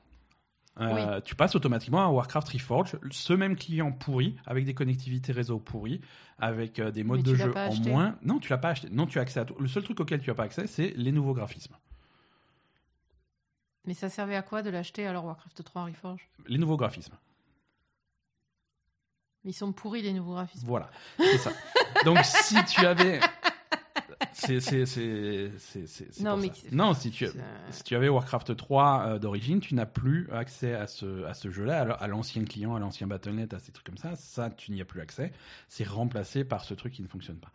euh, 0.78 1.20
tu 1.20 1.35
passes 1.35 1.54
automatiquement 1.54 2.04
à 2.04 2.09
Warcraft 2.09 2.48
Reforged, 2.50 2.98
ce 3.11 3.33
même 3.33 3.56
client 3.56 3.92
pourri, 3.92 4.37
avec 4.46 4.64
des 4.64 4.74
connectivités 4.74 5.33
réseau 5.33 5.59
pourries, 5.59 6.00
avec 6.38 6.78
euh, 6.78 6.90
des 6.90 7.04
modes 7.04 7.22
de 7.22 7.35
jeu 7.35 7.52
en 7.54 7.74
moins. 7.76 8.16
Non, 8.22 8.38
tu 8.38 8.50
l'as 8.50 8.59
pas 8.59 8.70
acheté. 8.70 8.88
Non, 8.90 9.06
tu 9.06 9.18
as 9.18 9.22
accès 9.22 9.40
à 9.40 9.44
tout. 9.44 9.56
Le 9.59 9.68
seul 9.68 9.83
truc 9.83 10.00
auquel 10.00 10.20
tu 10.20 10.30
n'as 10.30 10.35
pas 10.35 10.44
accès, 10.44 10.66
c'est 10.66 10.92
les 10.96 11.12
nouveaux 11.12 11.35
graphismes. 11.35 11.76
Mais 13.85 13.94
ça 13.94 14.09
servait 14.09 14.37
à 14.37 14.42
quoi 14.42 14.62
de 14.62 14.70
l'acheter 14.70 15.06
alors 15.06 15.24
Warcraft 15.24 15.64
3 15.64 15.85
Reforged? 15.87 16.24
Les 16.46 16.59
nouveaux 16.59 16.76
graphismes. 16.76 17.14
ils 19.44 19.54
sont 19.54 19.72
pourris 19.72 20.02
les 20.02 20.12
nouveaux 20.12 20.35
graphismes. 20.35 20.66
Voilà, 20.66 20.90
c'est 21.18 21.38
ça. 21.38 21.50
Donc 22.04 22.18
si 22.24 22.62
tu 22.66 22.87
avais 22.87 23.20
c'est 24.33 26.20
non, 26.20 26.37
mais 26.37 26.50
non 26.72 26.94
si 26.94 27.11
tu 27.11 27.26
si 27.70 27.83
tu 27.83 27.96
avais 27.96 28.09
Warcraft 28.09 28.56
3 28.56 29.04
euh, 29.06 29.18
d'origine, 29.18 29.61
tu 29.61 29.74
n'as 29.74 29.87
plus 29.87 30.28
accès 30.33 30.74
à 30.74 30.87
ce 30.87 31.24
à 31.24 31.35
ce 31.35 31.50
jeu-là, 31.50 31.92
à 31.92 32.06
l'ancien 32.06 32.44
client, 32.44 32.74
à 32.74 32.78
l'ancien 32.78 33.06
Battle.net, 33.06 33.54
à 33.54 33.59
ces 33.59 33.72
trucs 33.72 33.87
comme 33.87 33.98
ça. 33.98 34.16
Ça, 34.16 34.50
tu 34.50 34.72
n'y 34.72 34.80
as 34.80 34.85
plus 34.85 35.00
accès. 35.00 35.33
C'est 35.68 35.87
remplacé 35.87 36.44
par 36.44 36.64
ce 36.64 36.74
truc 36.74 36.92
qui 36.92 37.02
ne 37.02 37.09
fonctionne 37.09 37.38
pas. 37.38 37.50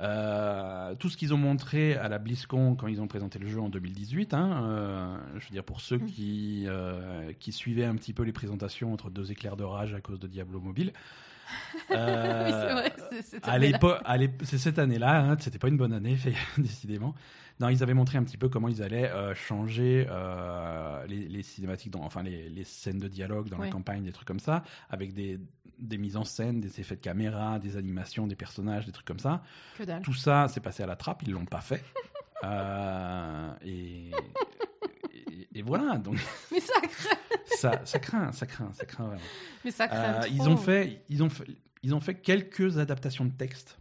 Euh, 0.00 0.94
tout 0.94 1.10
ce 1.10 1.16
qu'ils 1.18 1.34
ont 1.34 1.38
montré 1.38 1.94
à 1.94 2.08
la 2.08 2.18
BlizzCon 2.18 2.74
quand 2.74 2.86
ils 2.86 3.02
ont 3.02 3.08
présenté 3.08 3.38
le 3.38 3.46
jeu 3.46 3.60
en 3.60 3.68
2018, 3.68 4.32
hein, 4.32 4.62
euh, 4.64 5.18
je 5.36 5.44
veux 5.44 5.52
dire 5.52 5.64
pour 5.64 5.82
ceux 5.82 5.98
mm. 5.98 6.06
qui, 6.06 6.66
qui 7.38 7.52
suivaient 7.52 7.84
un 7.84 7.96
petit 7.96 8.14
peu 8.14 8.22
les 8.22 8.32
présentations 8.32 8.92
entre 8.92 9.10
deux 9.10 9.30
éclairs 9.30 9.56
de 9.56 9.64
rage 9.64 9.92
à 9.92 10.00
cause 10.00 10.18
de 10.18 10.26
Diablo 10.26 10.60
Mobile, 10.60 10.92
euh, 11.90 12.88
c'est 14.42 14.58
cette 14.58 14.78
année-là, 14.78 15.20
hein, 15.20 15.36
c'était 15.38 15.58
pas 15.58 15.68
une 15.68 15.76
bonne 15.76 15.92
année, 15.92 16.16
décidément. 16.58 17.14
Non, 17.60 17.68
ils 17.68 17.82
avaient 17.82 17.94
montré 17.94 18.16
un 18.16 18.24
petit 18.24 18.38
peu 18.38 18.48
comment 18.48 18.68
ils 18.68 18.82
allaient 18.82 19.10
euh, 19.10 19.34
changer 19.34 20.06
euh, 20.10 21.06
les, 21.06 21.42
cinématiques, 21.42 21.94
enfin 21.96 22.22
les, 22.22 22.64
scènes 22.64 22.98
de 22.98 23.08
dialogue 23.08 23.50
dans 23.50 23.58
la 23.58 23.68
campagne, 23.68 24.04
des 24.04 24.12
trucs 24.12 24.26
comme 24.26 24.40
ça, 24.40 24.62
avec 24.88 25.12
des, 25.12 25.38
des, 25.78 25.98
mises 25.98 26.16
en 26.16 26.24
scène, 26.24 26.60
des 26.60 26.80
effets 26.80 26.96
de 26.96 27.00
caméra, 27.00 27.58
des 27.58 27.76
animations, 27.76 28.26
des 28.26 28.36
personnages, 28.36 28.86
des 28.86 28.92
trucs 28.92 29.06
comme 29.06 29.18
ça. 29.18 29.42
Tout 30.02 30.14
ça, 30.14 30.48
c'est 30.48 30.60
passé 30.60 30.82
à 30.82 30.86
la 30.86 30.96
trappe, 30.96 31.22
ils 31.22 31.32
l'ont 31.32 31.44
pas 31.44 31.60
fait. 31.60 31.84
et, 33.64 34.10
et, 35.54 35.62
voilà. 35.62 35.98
Donc, 35.98 36.16
Mais 36.52 36.60
ça 36.60 36.80
craint. 36.80 37.16
ça, 37.46 37.80
ça 37.84 37.98
craint, 37.98 38.32
ça 38.32 38.46
craint, 38.46 38.70
ça 38.72 38.84
craint 38.84 39.16
Mais 39.64 39.70
ça 39.70 39.88
craint. 39.88 40.20
ils 40.30 40.48
ont 40.48 40.56
fait, 40.56 41.02
ils 41.08 41.22
ont 41.22 41.30
fait, 41.30 41.46
ils 41.82 41.94
ont 41.94 42.00
fait 42.00 42.14
quelques 42.14 42.78
adaptations 42.78 43.24
de 43.24 43.32
texte 43.32 43.78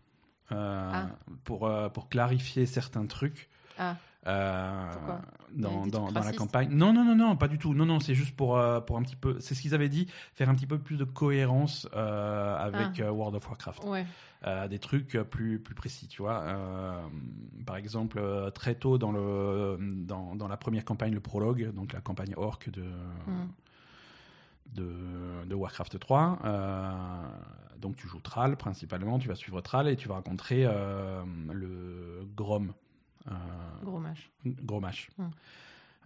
ah. 0.50 1.10
pour, 1.44 1.72
pour 1.94 2.10
clarifier 2.10 2.66
certains 2.66 3.06
trucs. 3.06 3.50
Ah. 3.78 3.96
Euh, 4.28 4.92
dans, 5.54 5.88
dans, 5.88 6.10
la 6.12 6.34
campagne. 6.34 6.70
Non, 6.72 6.94
non, 6.94 7.04
non, 7.04 7.16
non, 7.16 7.36
pas 7.36 7.48
du 7.48 7.58
tout. 7.58 7.74
Non, 7.74 7.86
non, 7.86 8.00
c'est 8.00 8.14
juste 8.14 8.36
pour, 8.36 8.58
euh, 8.58 8.82
pour 8.82 8.98
un 8.98 9.02
petit 9.02 9.16
peu. 9.16 9.38
C'est 9.40 9.56
ce 9.56 9.62
qu'ils 9.62 9.74
avaient 9.74 9.90
dit, 9.90 10.08
faire 10.36 10.50
un 10.50 10.56
petit 10.56 10.68
peu 10.68 10.78
plus 10.78 10.98
de 10.98 11.06
cohérence 11.06 11.88
euh, 11.96 12.58
avec 12.58 13.00
ah. 13.00 13.12
World 13.12 13.36
of 13.36 13.48
Warcraft. 13.48 13.84
Ouais. 13.86 14.06
Des 14.70 14.80
trucs 14.80 15.18
plus, 15.30 15.60
plus 15.60 15.76
précis, 15.76 16.08
tu 16.08 16.22
vois. 16.22 16.46
par 17.66 17.76
exemple, 17.76 18.22
très 18.54 18.76
tôt 18.76 18.98
dans, 18.98 19.12
le, 19.12 19.78
dans, 19.80 20.36
dans, 20.36 20.48
la 20.48 20.58
première 20.58 20.86
campagne, 20.86 21.14
le 21.14 21.20
prologue, 21.20 21.74
donc 21.74 21.94
la 21.94 22.02
campagne 22.02 22.34
Orc 22.38 22.70
de. 22.72 22.84
Hmm. 22.84 23.48
De, 24.76 25.46
de, 25.48 25.56
Warcraft 25.56 25.98
3. 25.98 26.40
donc 27.80 27.96
tu 27.96 28.08
joues 28.08 28.20
Thrall 28.20 28.56
principalement, 28.56 29.18
tu 29.18 29.28
vas 29.28 29.34
suivre 29.34 29.62
Thrall 29.62 29.88
et 29.88 29.96
tu 29.96 30.08
vas 30.08 30.16
rencontrer 30.16 30.64
le 31.52 32.24
Grom, 32.36 32.74
euh. 33.28 33.32
Hum. 35.18 35.32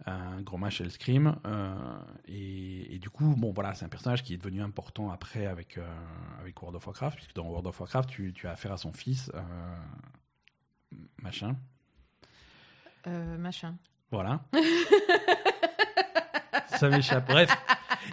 Un 0.06 0.42
gros 0.42 0.58
mâche 0.58 0.80
elle 0.80 0.90
scream 0.90 1.36
euh, 1.46 1.98
et, 2.26 2.98
du 2.98 3.10
coup 3.10 3.34
bon 3.36 3.52
voilà 3.52 3.74
c'est 3.74 3.84
un 3.84 3.88
personnage 3.88 4.22
qui 4.22 4.34
est 4.34 4.38
devenu 4.38 4.60
important 4.60 5.10
après 5.10 5.46
avec 5.46 5.78
euh, 5.78 5.86
avec 6.40 6.60
World 6.60 6.76
of 6.76 6.86
Warcraft 6.86 7.16
puisque 7.16 7.34
dans 7.34 7.44
World 7.44 7.66
of 7.66 7.78
Warcraft 7.78 8.08
tu, 8.08 8.32
tu 8.32 8.48
as 8.48 8.52
affaire 8.52 8.72
à 8.72 8.76
son 8.76 8.92
fils 8.92 9.30
machin. 11.22 11.56
Machin. 13.06 13.76
Voilà 14.10 14.44
ça 16.68 16.88
m'échappe 16.88 17.28
bref 17.28 17.56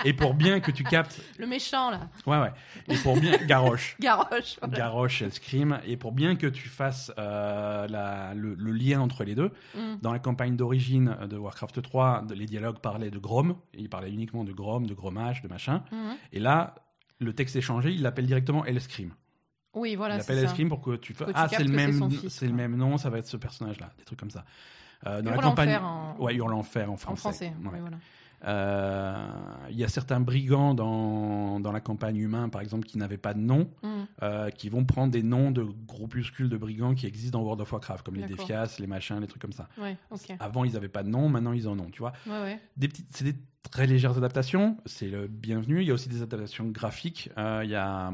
et 0.05 0.13
pour 0.13 0.33
bien 0.33 0.59
que 0.59 0.71
tu 0.71 0.83
captes. 0.83 1.21
Le 1.37 1.47
méchant, 1.47 1.89
là. 1.89 2.09
Ouais, 2.25 2.39
ouais. 2.39 2.51
Et 2.87 2.97
pour 2.97 3.19
bien. 3.19 3.37
Garrosh. 3.45 3.95
Garrosh. 3.99 4.59
Garrosh, 4.69 5.23
Scream. 5.29 5.79
Et 5.85 5.97
pour 5.97 6.11
bien 6.11 6.35
que 6.35 6.47
tu 6.47 6.69
fasses 6.69 7.11
euh, 7.17 7.87
la, 7.87 8.33
le, 8.33 8.55
lien 8.71 9.01
entre 9.01 9.23
les 9.23 9.35
deux, 9.35 9.51
mm. 9.75 9.97
dans 10.01 10.11
la 10.11 10.19
campagne 10.19 10.55
d'origine 10.55 11.15
de 11.29 11.37
Warcraft 11.37 11.81
3, 11.81 12.25
les 12.33 12.45
dialogues 12.45 12.79
parlaient 12.79 13.11
de 13.11 13.19
Grom. 13.19 13.55
Ils 13.73 13.89
parlaient 13.89 14.11
uniquement 14.11 14.43
de 14.43 14.51
Grom, 14.51 14.85
de 14.87 14.93
Gromage, 14.93 15.41
de 15.41 15.47
machin. 15.47 15.83
Mm. 15.91 16.11
Et 16.33 16.39
là, 16.39 16.75
le 17.19 17.33
texte 17.33 17.55
est 17.55 17.61
changé, 17.61 17.91
il 17.91 18.01
l'appelle 18.01 18.25
directement 18.25 18.63
Scream. 18.79 19.13
Oui, 19.73 19.95
voilà. 19.95 20.15
Il 20.15 20.21
appelle 20.21 20.49
Scream 20.49 20.69
pour 20.69 20.81
que 20.81 20.95
tu 20.95 21.13
fasses. 21.13 21.29
Ah, 21.33 21.47
c'est 21.47 21.63
le, 21.63 21.71
même, 21.71 22.09
c'est 22.29 22.47
le 22.47 22.53
même 22.53 22.75
nom, 22.75 22.97
ça 22.97 23.09
va 23.09 23.19
être 23.19 23.27
ce 23.27 23.37
personnage-là. 23.37 23.91
Des 23.97 24.03
trucs 24.03 24.19
comme 24.19 24.31
ça. 24.31 24.43
Euh, 25.07 25.21
dans 25.21 25.31
la 25.31 25.37
campagne. 25.37 25.75
En... 25.77 26.15
Ouais, 26.19 26.35
Hurle-Enfer 26.35 26.91
en 26.91 26.97
français. 26.97 27.11
En 27.11 27.15
français, 27.15 27.53
oui, 27.63 27.79
voilà. 27.79 27.97
Euh, 28.43 29.15
il 29.69 29.77
y 29.77 29.83
a 29.83 29.87
certains 29.87 30.19
brigands 30.19 30.73
dans, 30.73 31.59
dans, 31.59 31.71
la 31.71 31.79
campagne 31.79 32.17
humain, 32.17 32.49
par 32.49 32.61
exemple, 32.61 32.87
qui 32.87 32.97
n'avaient 32.97 33.17
pas 33.17 33.33
de 33.33 33.39
nom, 33.39 33.69
mm. 33.83 33.89
euh, 34.23 34.49
qui 34.49 34.69
vont 34.69 34.83
prendre 34.83 35.11
des 35.11 35.23
noms 35.23 35.51
de 35.51 35.63
groupuscules 35.63 36.49
de 36.49 36.57
brigands 36.57 36.95
qui 36.95 37.05
existent 37.05 37.37
dans 37.37 37.43
World 37.43 37.61
of 37.61 37.71
Warcraft, 37.71 38.03
comme 38.03 38.15
les 38.15 38.25
Defias, 38.25 38.77
les 38.79 38.87
machins, 38.87 39.19
les 39.19 39.27
trucs 39.27 39.41
comme 39.41 39.53
ça. 39.53 39.67
Avant, 40.39 40.63
ils 40.63 40.73
n'avaient 40.73 40.89
pas 40.89 41.03
de 41.03 41.09
nom, 41.09 41.29
maintenant, 41.29 41.53
ils 41.53 41.67
en 41.67 41.77
ont, 41.79 41.89
tu 41.89 41.99
vois. 41.99 42.13
Des 42.77 42.87
petites, 42.87 43.07
c'est 43.11 43.25
des 43.25 43.35
très 43.69 43.85
légères 43.85 44.17
adaptations, 44.17 44.77
c'est 44.85 45.07
le 45.07 45.27
bienvenu. 45.27 45.81
Il 45.81 45.87
y 45.87 45.91
a 45.91 45.93
aussi 45.93 46.09
des 46.09 46.21
adaptations 46.21 46.65
graphiques. 46.65 47.29
Euh, 47.37 47.61
il, 47.63 47.69
y 47.69 47.75
a, 47.75 48.11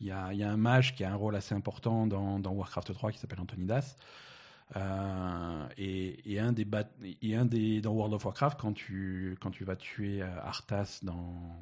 il, 0.00 0.06
y 0.06 0.10
a, 0.10 0.32
il 0.32 0.38
y 0.38 0.44
a 0.44 0.50
un 0.50 0.56
mage 0.56 0.94
qui 0.94 1.04
a 1.04 1.10
un 1.10 1.16
rôle 1.16 1.34
assez 1.34 1.54
important 1.54 2.06
dans, 2.06 2.38
dans 2.38 2.52
Warcraft 2.52 2.94
3 2.94 3.12
qui 3.12 3.18
s'appelle 3.18 3.40
Antonidas. 3.40 3.96
Euh, 4.76 5.68
et, 5.76 6.38
un 6.38 6.52
des 6.52 6.66
et 7.22 7.34
un 7.34 7.44
des 7.44 7.80
dans 7.80 7.92
World 7.92 8.14
of 8.14 8.24
Warcraft 8.24 8.60
quand 8.60 8.72
tu 8.72 9.36
quand 9.40 9.50
tu 9.50 9.64
vas 9.64 9.74
tuer 9.74 10.22
euh, 10.22 10.40
Arthas 10.42 11.00
dans 11.02 11.56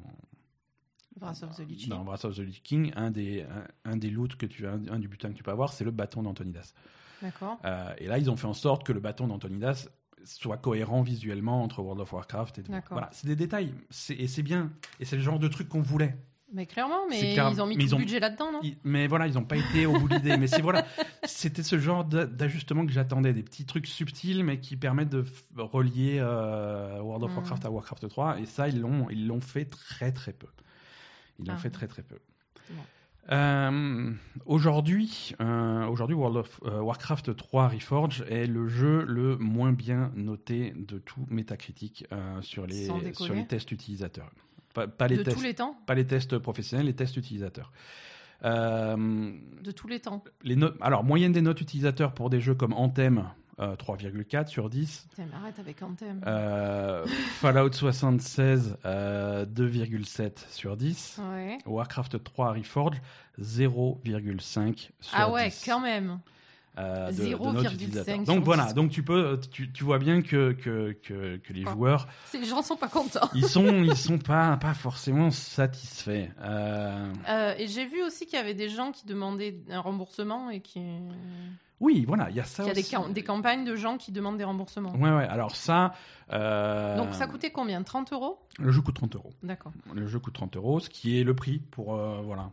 Wrath 1.19 1.43
of 1.43 1.55
the 1.55 1.67
Lich 1.67 1.79
King. 1.79 1.89
Dans 1.89 2.05
of 2.05 2.35
the 2.35 2.39
Lich 2.39 2.61
King, 2.61 2.91
un 2.95 3.09
des 3.09 3.45
un, 3.83 3.97
des 3.97 4.09
loots 4.09 4.35
que 4.37 4.45
tu 4.45 4.67
un, 4.67 4.81
un, 4.89 4.99
du 4.99 5.07
butin 5.07 5.29
que 5.29 5.37
tu 5.37 5.43
peux 5.43 5.51
avoir, 5.51 5.73
c'est 5.73 5.83
le 5.83 5.91
bâton 5.91 6.21
d'Antonidas. 6.21 6.73
D'accord. 7.21 7.59
Euh, 7.65 7.93
et 7.97 8.07
là, 8.07 8.17
ils 8.17 8.29
ont 8.29 8.37
fait 8.37 8.47
en 8.47 8.53
sorte 8.53 8.85
que 8.85 8.93
le 8.93 8.99
bâton 8.99 9.27
d'Antonidas 9.27 9.89
soit 10.23 10.57
cohérent 10.57 11.01
visuellement 11.01 11.63
entre 11.63 11.81
World 11.81 12.01
of 12.01 12.13
Warcraft 12.13 12.59
et 12.59 12.63
voilà, 12.89 13.09
c'est 13.11 13.27
des 13.27 13.35
détails, 13.35 13.73
et 14.09 14.27
c'est 14.27 14.43
bien, 14.43 14.71
et 14.99 15.05
c'est 15.05 15.15
le 15.15 15.21
genre 15.21 15.39
de 15.39 15.47
truc 15.47 15.69
qu'on 15.69 15.81
voulait. 15.81 16.17
Mais 16.51 16.65
clairement, 16.65 17.07
mais 17.07 17.35
ils 17.35 17.61
ont 17.61 17.67
mis 17.67 17.77
tout 17.77 17.91
le 17.91 17.97
budget 17.97 18.19
là-dedans, 18.19 18.51
non 18.51 18.61
Mais 18.83 19.07
voilà, 19.07 19.27
ils 19.27 19.33
n'ont 19.35 19.43
pas 19.43 19.57
été 19.57 19.85
au 19.85 19.99
bout 19.99 20.07
de 20.07 20.15
l'idée. 20.15 20.37
mais 20.37 20.47
c'est 20.47 20.61
voilà, 20.61 20.85
c'était 21.23 21.63
ce 21.63 21.79
genre 21.79 22.03
d'ajustement 22.05 22.85
que 22.85 22.91
j'attendais, 22.91 23.33
des 23.33 23.43
petits 23.43 23.65
trucs 23.65 23.87
subtils, 23.87 24.43
mais 24.43 24.59
qui 24.59 24.75
permettent 24.75 25.09
de 25.09 25.23
relier 25.57 26.17
euh, 26.19 26.99
World 27.01 27.23
of 27.23 27.31
hmm. 27.31 27.37
Warcraft 27.37 27.65
à 27.65 27.71
Warcraft 27.71 28.09
3. 28.09 28.39
Et 28.39 28.45
ça, 28.45 28.67
ils 28.67 28.79
l'ont, 28.79 29.09
ils 29.09 29.27
l'ont 29.27 29.41
fait 29.41 29.65
très 29.65 30.11
très 30.11 30.33
peu. 30.33 30.47
Ils 31.39 31.47
l'ont 31.47 31.53
ah. 31.55 31.59
fait 31.59 31.69
très 31.69 31.87
très 31.87 32.03
peu. 32.03 32.17
Euh, 33.31 34.11
aujourd'hui, 34.47 35.35
euh, 35.39 35.85
aujourd'hui, 35.85 36.15
World 36.15 36.37
of 36.37 36.61
Warcraft 36.63 37.35
3 37.35 37.67
Reforged 37.67 38.25
est 38.27 38.47
le 38.47 38.67
jeu 38.67 39.05
le 39.07 39.37
moins 39.37 39.71
bien 39.71 40.11
noté 40.15 40.73
de 40.75 40.97
tout 40.97 41.27
Metacritic 41.29 42.07
sur 42.41 42.65
les 42.65 42.89
sur 43.13 43.35
les 43.35 43.45
tests 43.45 43.71
utilisateurs. 43.71 44.31
Pas, 44.87 45.07
les 45.07 45.17
de 45.17 45.23
tests, 45.23 45.37
tous 45.37 45.43
les 45.43 45.53
temps 45.53 45.75
Pas 45.85 45.95
les 45.95 46.05
tests 46.05 46.37
professionnels, 46.37 46.87
les 46.87 46.95
tests 46.95 47.17
utilisateurs. 47.17 47.71
Euh, 48.45 49.31
de 49.61 49.71
tous 49.71 49.87
les 49.87 49.99
temps 49.99 50.23
les 50.43 50.57
Alors, 50.81 51.03
moyenne 51.03 51.33
des 51.33 51.41
notes 51.41 51.61
utilisateurs 51.61 52.13
pour 52.13 52.29
des 52.29 52.39
jeux 52.39 52.55
comme 52.55 52.73
Anthem, 52.73 53.29
3,4 53.59 54.37
euh, 54.37 54.45
sur 54.45 54.69
10. 54.69 55.07
arrête 55.33 55.59
avec 55.59 55.81
Anthem. 55.81 56.21
Euh, 56.25 57.05
Fallout 57.39 57.73
76, 57.73 58.77
2,7 58.85 60.31
sur 60.49 60.77
10. 60.77 61.19
Warcraft 61.65 62.23
3 62.23 62.53
Reforged, 62.53 63.01
0,5 63.41 64.41
sur 64.47 64.71
10. 64.71 64.91
Ah 65.13 65.29
ouais, 65.31 65.51
quand 65.65 65.81
même. 65.81 66.19
Euh, 66.79 67.11
de, 67.11 68.25
Donc 68.25 68.43
voilà, 68.43 68.71
donc 68.73 68.91
tu 68.91 69.03
peux, 69.03 69.39
tu, 69.51 69.71
tu 69.71 69.83
vois 69.83 69.99
bien 69.99 70.21
que 70.21 70.53
que, 70.53 70.93
que, 71.03 71.37
que 71.37 71.53
les 71.53 71.63
joueurs, 71.63 72.07
les 72.33 72.45
gens 72.45 72.61
sont 72.61 72.77
pas 72.77 72.87
contents. 72.87 73.29
ils 73.33 73.45
sont 73.45 73.65
ils 73.83 73.97
sont 73.97 74.17
pas 74.17 74.55
pas 74.57 74.73
forcément 74.73 75.29
satisfaits. 75.29 76.29
Euh... 76.41 77.11
Euh, 77.27 77.53
et 77.57 77.67
j'ai 77.67 77.85
vu 77.85 78.01
aussi 78.03 78.25
qu'il 78.25 78.37
y 78.37 78.41
avait 78.41 78.53
des 78.53 78.69
gens 78.69 78.91
qui 78.91 79.05
demandaient 79.05 79.57
un 79.69 79.81
remboursement 79.81 80.49
et 80.49 80.61
qui. 80.61 80.81
Oui, 81.81 82.05
voilà, 82.05 82.29
il 82.29 82.35
y 82.35 82.39
a 82.39 82.45
ça. 82.45 82.63
Il 82.63 82.67
y 82.67 82.71
a 82.71 83.09
Des, 83.09 83.23
campagnes 83.23 83.65
de 83.65 83.75
gens 83.75 83.97
qui 83.97 84.11
demandent 84.11 84.37
des 84.37 84.43
remboursements. 84.43 84.93
Ouais, 84.95 85.11
ouais. 85.11 85.27
Alors 85.27 85.55
ça. 85.55 85.93
Euh, 86.31 86.97
donc 86.97 87.13
ça 87.13 87.27
coûtait 87.27 87.51
combien? 87.51 87.83
30 87.83 88.13
euros? 88.13 88.39
Le 88.57 88.71
jeu 88.71 88.81
coûte 88.81 88.95
30 88.95 89.15
euros. 89.15 89.33
D'accord. 89.43 89.71
Le 89.93 90.07
jeu 90.07 90.19
coûte 90.19 90.33
30 90.33 90.55
euros, 90.55 90.79
ce 90.79 90.89
qui 90.89 91.19
est 91.19 91.23
le 91.23 91.35
prix 91.35 91.59
pour 91.59 91.95
voilà. 91.95 92.51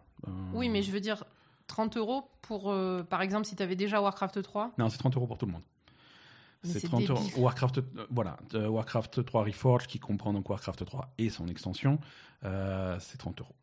Oui, 0.55 0.69
mais 0.69 0.83
je 0.83 0.91
veux 0.91 1.01
dire, 1.01 1.23
30 1.67 1.97
euros 1.97 2.29
pour, 2.43 2.71
euh, 2.71 3.03
par 3.03 3.23
exemple, 3.23 3.47
si 3.47 3.57
tu 3.57 3.63
avais 3.63 3.77
déjà 3.77 4.01
Warcraft 4.01 4.43
3 4.43 4.73
Non, 4.79 4.89
c'est 4.89 4.99
30 4.99 5.17
euros 5.17 5.27
pour 5.27 5.39
tout 5.39 5.47
le 5.47 5.53
monde. 5.53 5.63
C'est 6.63 6.81
30 6.81 7.11
euros. 7.11 7.25
Warcraft, 7.37 7.79
euh, 7.79 8.07
voilà, 8.11 8.37
euh, 8.55 8.69
Warcraft 8.69 9.25
3 9.25 9.45
Reforged, 9.45 9.87
qui 9.87 9.99
comprend 9.99 10.33
donc 10.33 10.49
Warcraft 10.49 10.85
3 10.85 11.13
et 11.19 11.31
son 11.31 11.49
extension, 11.49 11.99
c'est 12.43 13.19
30 13.19 13.41
euros. 13.41 13.55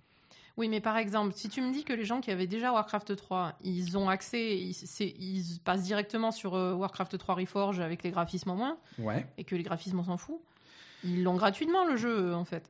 Oui, 0.55 0.69
mais 0.69 0.81
par 0.81 0.97
exemple, 0.97 1.33
si 1.35 1.49
tu 1.49 1.61
me 1.61 1.73
dis 1.73 1.83
que 1.83 1.93
les 1.93 2.05
gens 2.05 2.21
qui 2.21 2.29
avaient 2.29 2.47
déjà 2.47 2.71
Warcraft 2.71 3.15
3, 3.15 3.53
ils 3.63 3.97
ont 3.97 4.07
accès, 4.07 4.55
ils, 4.55 5.59
passent 5.63 5.83
directement 5.83 6.31
sur 6.31 6.53
Warcraft 6.53 7.17
3 7.17 7.35
Reforged 7.35 7.81
avec 7.81 8.03
les 8.03 8.11
graphismes 8.11 8.51
en 8.51 8.55
moins, 8.55 8.77
ouais. 8.99 9.25
et 9.37 9.43
que 9.43 9.55
les 9.55 9.63
graphismes 9.63 9.99
on 9.99 10.03
s'en 10.03 10.17
fout, 10.17 10.39
ils 11.03 11.23
l'ont 11.23 11.35
gratuitement 11.35 11.85
le 11.85 11.97
jeu 11.97 12.35
en 12.35 12.45
fait. 12.45 12.69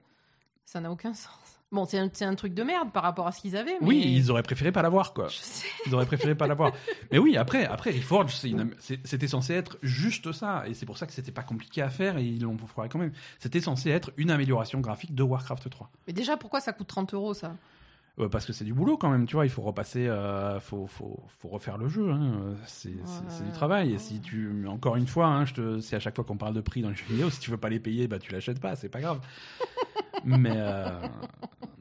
Ça 0.66 0.80
n'a 0.80 0.92
aucun 0.92 1.14
sens. 1.14 1.60
Bon, 1.74 1.86
c'est 1.86 2.24
un, 2.24 2.36
truc 2.36 2.54
de 2.54 2.62
merde 2.62 2.92
par 2.92 3.02
rapport 3.02 3.26
à 3.26 3.32
ce 3.32 3.42
qu'ils 3.42 3.58
avaient. 3.58 3.76
Oui, 3.82 4.04
ils 4.06 4.30
auraient 4.30 4.44
préféré 4.44 4.72
pas 4.72 4.84
l'avoir, 4.84 5.12
quoi. 5.12 5.28
Je 5.28 5.38
sais. 5.38 5.68
Ils 5.88 5.96
auraient 5.96 6.06
préféré 6.06 6.36
pas 6.36 6.46
l'avoir. 6.46 6.72
mais 7.12 7.18
oui, 7.18 7.36
après, 7.36 7.66
après 7.66 7.90
Reforge, 7.90 8.36
c'était 9.04 9.28
censé 9.28 9.56
être 9.56 9.80
juste 9.82 10.32
ça, 10.34 10.66
et 10.68 10.76
c'est 10.76 10.86
pour 10.86 11.00
ça 11.00 11.08
que 11.08 11.14
c'était 11.14 11.32
pas 11.32 11.42
compliqué 11.42 11.82
à 11.82 11.90
faire, 11.90 12.20
et 12.20 12.26
ils 12.26 12.44
l'ont 12.44 12.56
fait 12.60 12.90
quand 12.90 13.00
même. 13.00 13.12
C'était 13.40 13.60
censé 13.60 13.90
être 13.90 14.12
une 14.18 14.30
amélioration 14.30 14.82
graphique 14.82 15.16
de 15.16 15.24
Warcraft 15.24 15.68
3. 15.68 15.90
Mais 16.06 16.14
déjà, 16.14 16.38
pourquoi 16.38 16.62
ça 16.62 16.74
coûte 16.74 16.86
30 16.86 17.16
euros, 17.16 17.34
ça? 17.34 17.56
Parce 18.32 18.46
que 18.46 18.54
c'est 18.54 18.66
du 18.66 18.76
boulot 18.76 18.96
quand 18.96 19.10
même, 19.10 19.26
tu 19.26 19.36
vois, 19.36 19.48
il 19.48 19.50
faut 19.50 19.64
repasser, 19.64 20.08
euh, 20.08 20.60
faut, 20.60 20.86
faut, 20.86 21.20
faut, 21.40 21.48
refaire 21.48 21.80
le 21.80 21.88
jeu, 21.88 22.12
hein. 22.12 22.54
c'est 22.68 22.92
du 22.92 23.52
travail. 23.52 23.94
Et 23.94 23.98
si 23.98 24.22
tu, 24.22 24.68
encore 24.68 24.96
une 24.96 25.08
fois, 25.08 25.26
hein, 25.26 25.46
je 25.46 25.56
te, 25.56 25.80
c'est 25.80 25.96
à 25.96 26.00
chaque 26.00 26.16
fois 26.16 26.24
qu'on 26.24 26.38
parle 26.38 26.54
de 26.54 26.62
prix 26.62 26.84
dans 26.84 26.90
les 26.90 26.96
jeux 26.96 27.08
vidéo, 27.10 27.32
si 27.32 27.40
tu 27.40 27.50
veux 27.50 27.58
pas 27.58 27.70
les 27.70 27.80
payer, 27.80 28.08
bah 28.08 28.20
tu 28.20 28.32
l'achètes 28.32 28.60
pas, 28.60 28.76
c'est 28.76 28.90
pas 28.90 29.02
grave. 29.02 29.20
mais, 30.24 30.54
euh, 30.56 31.00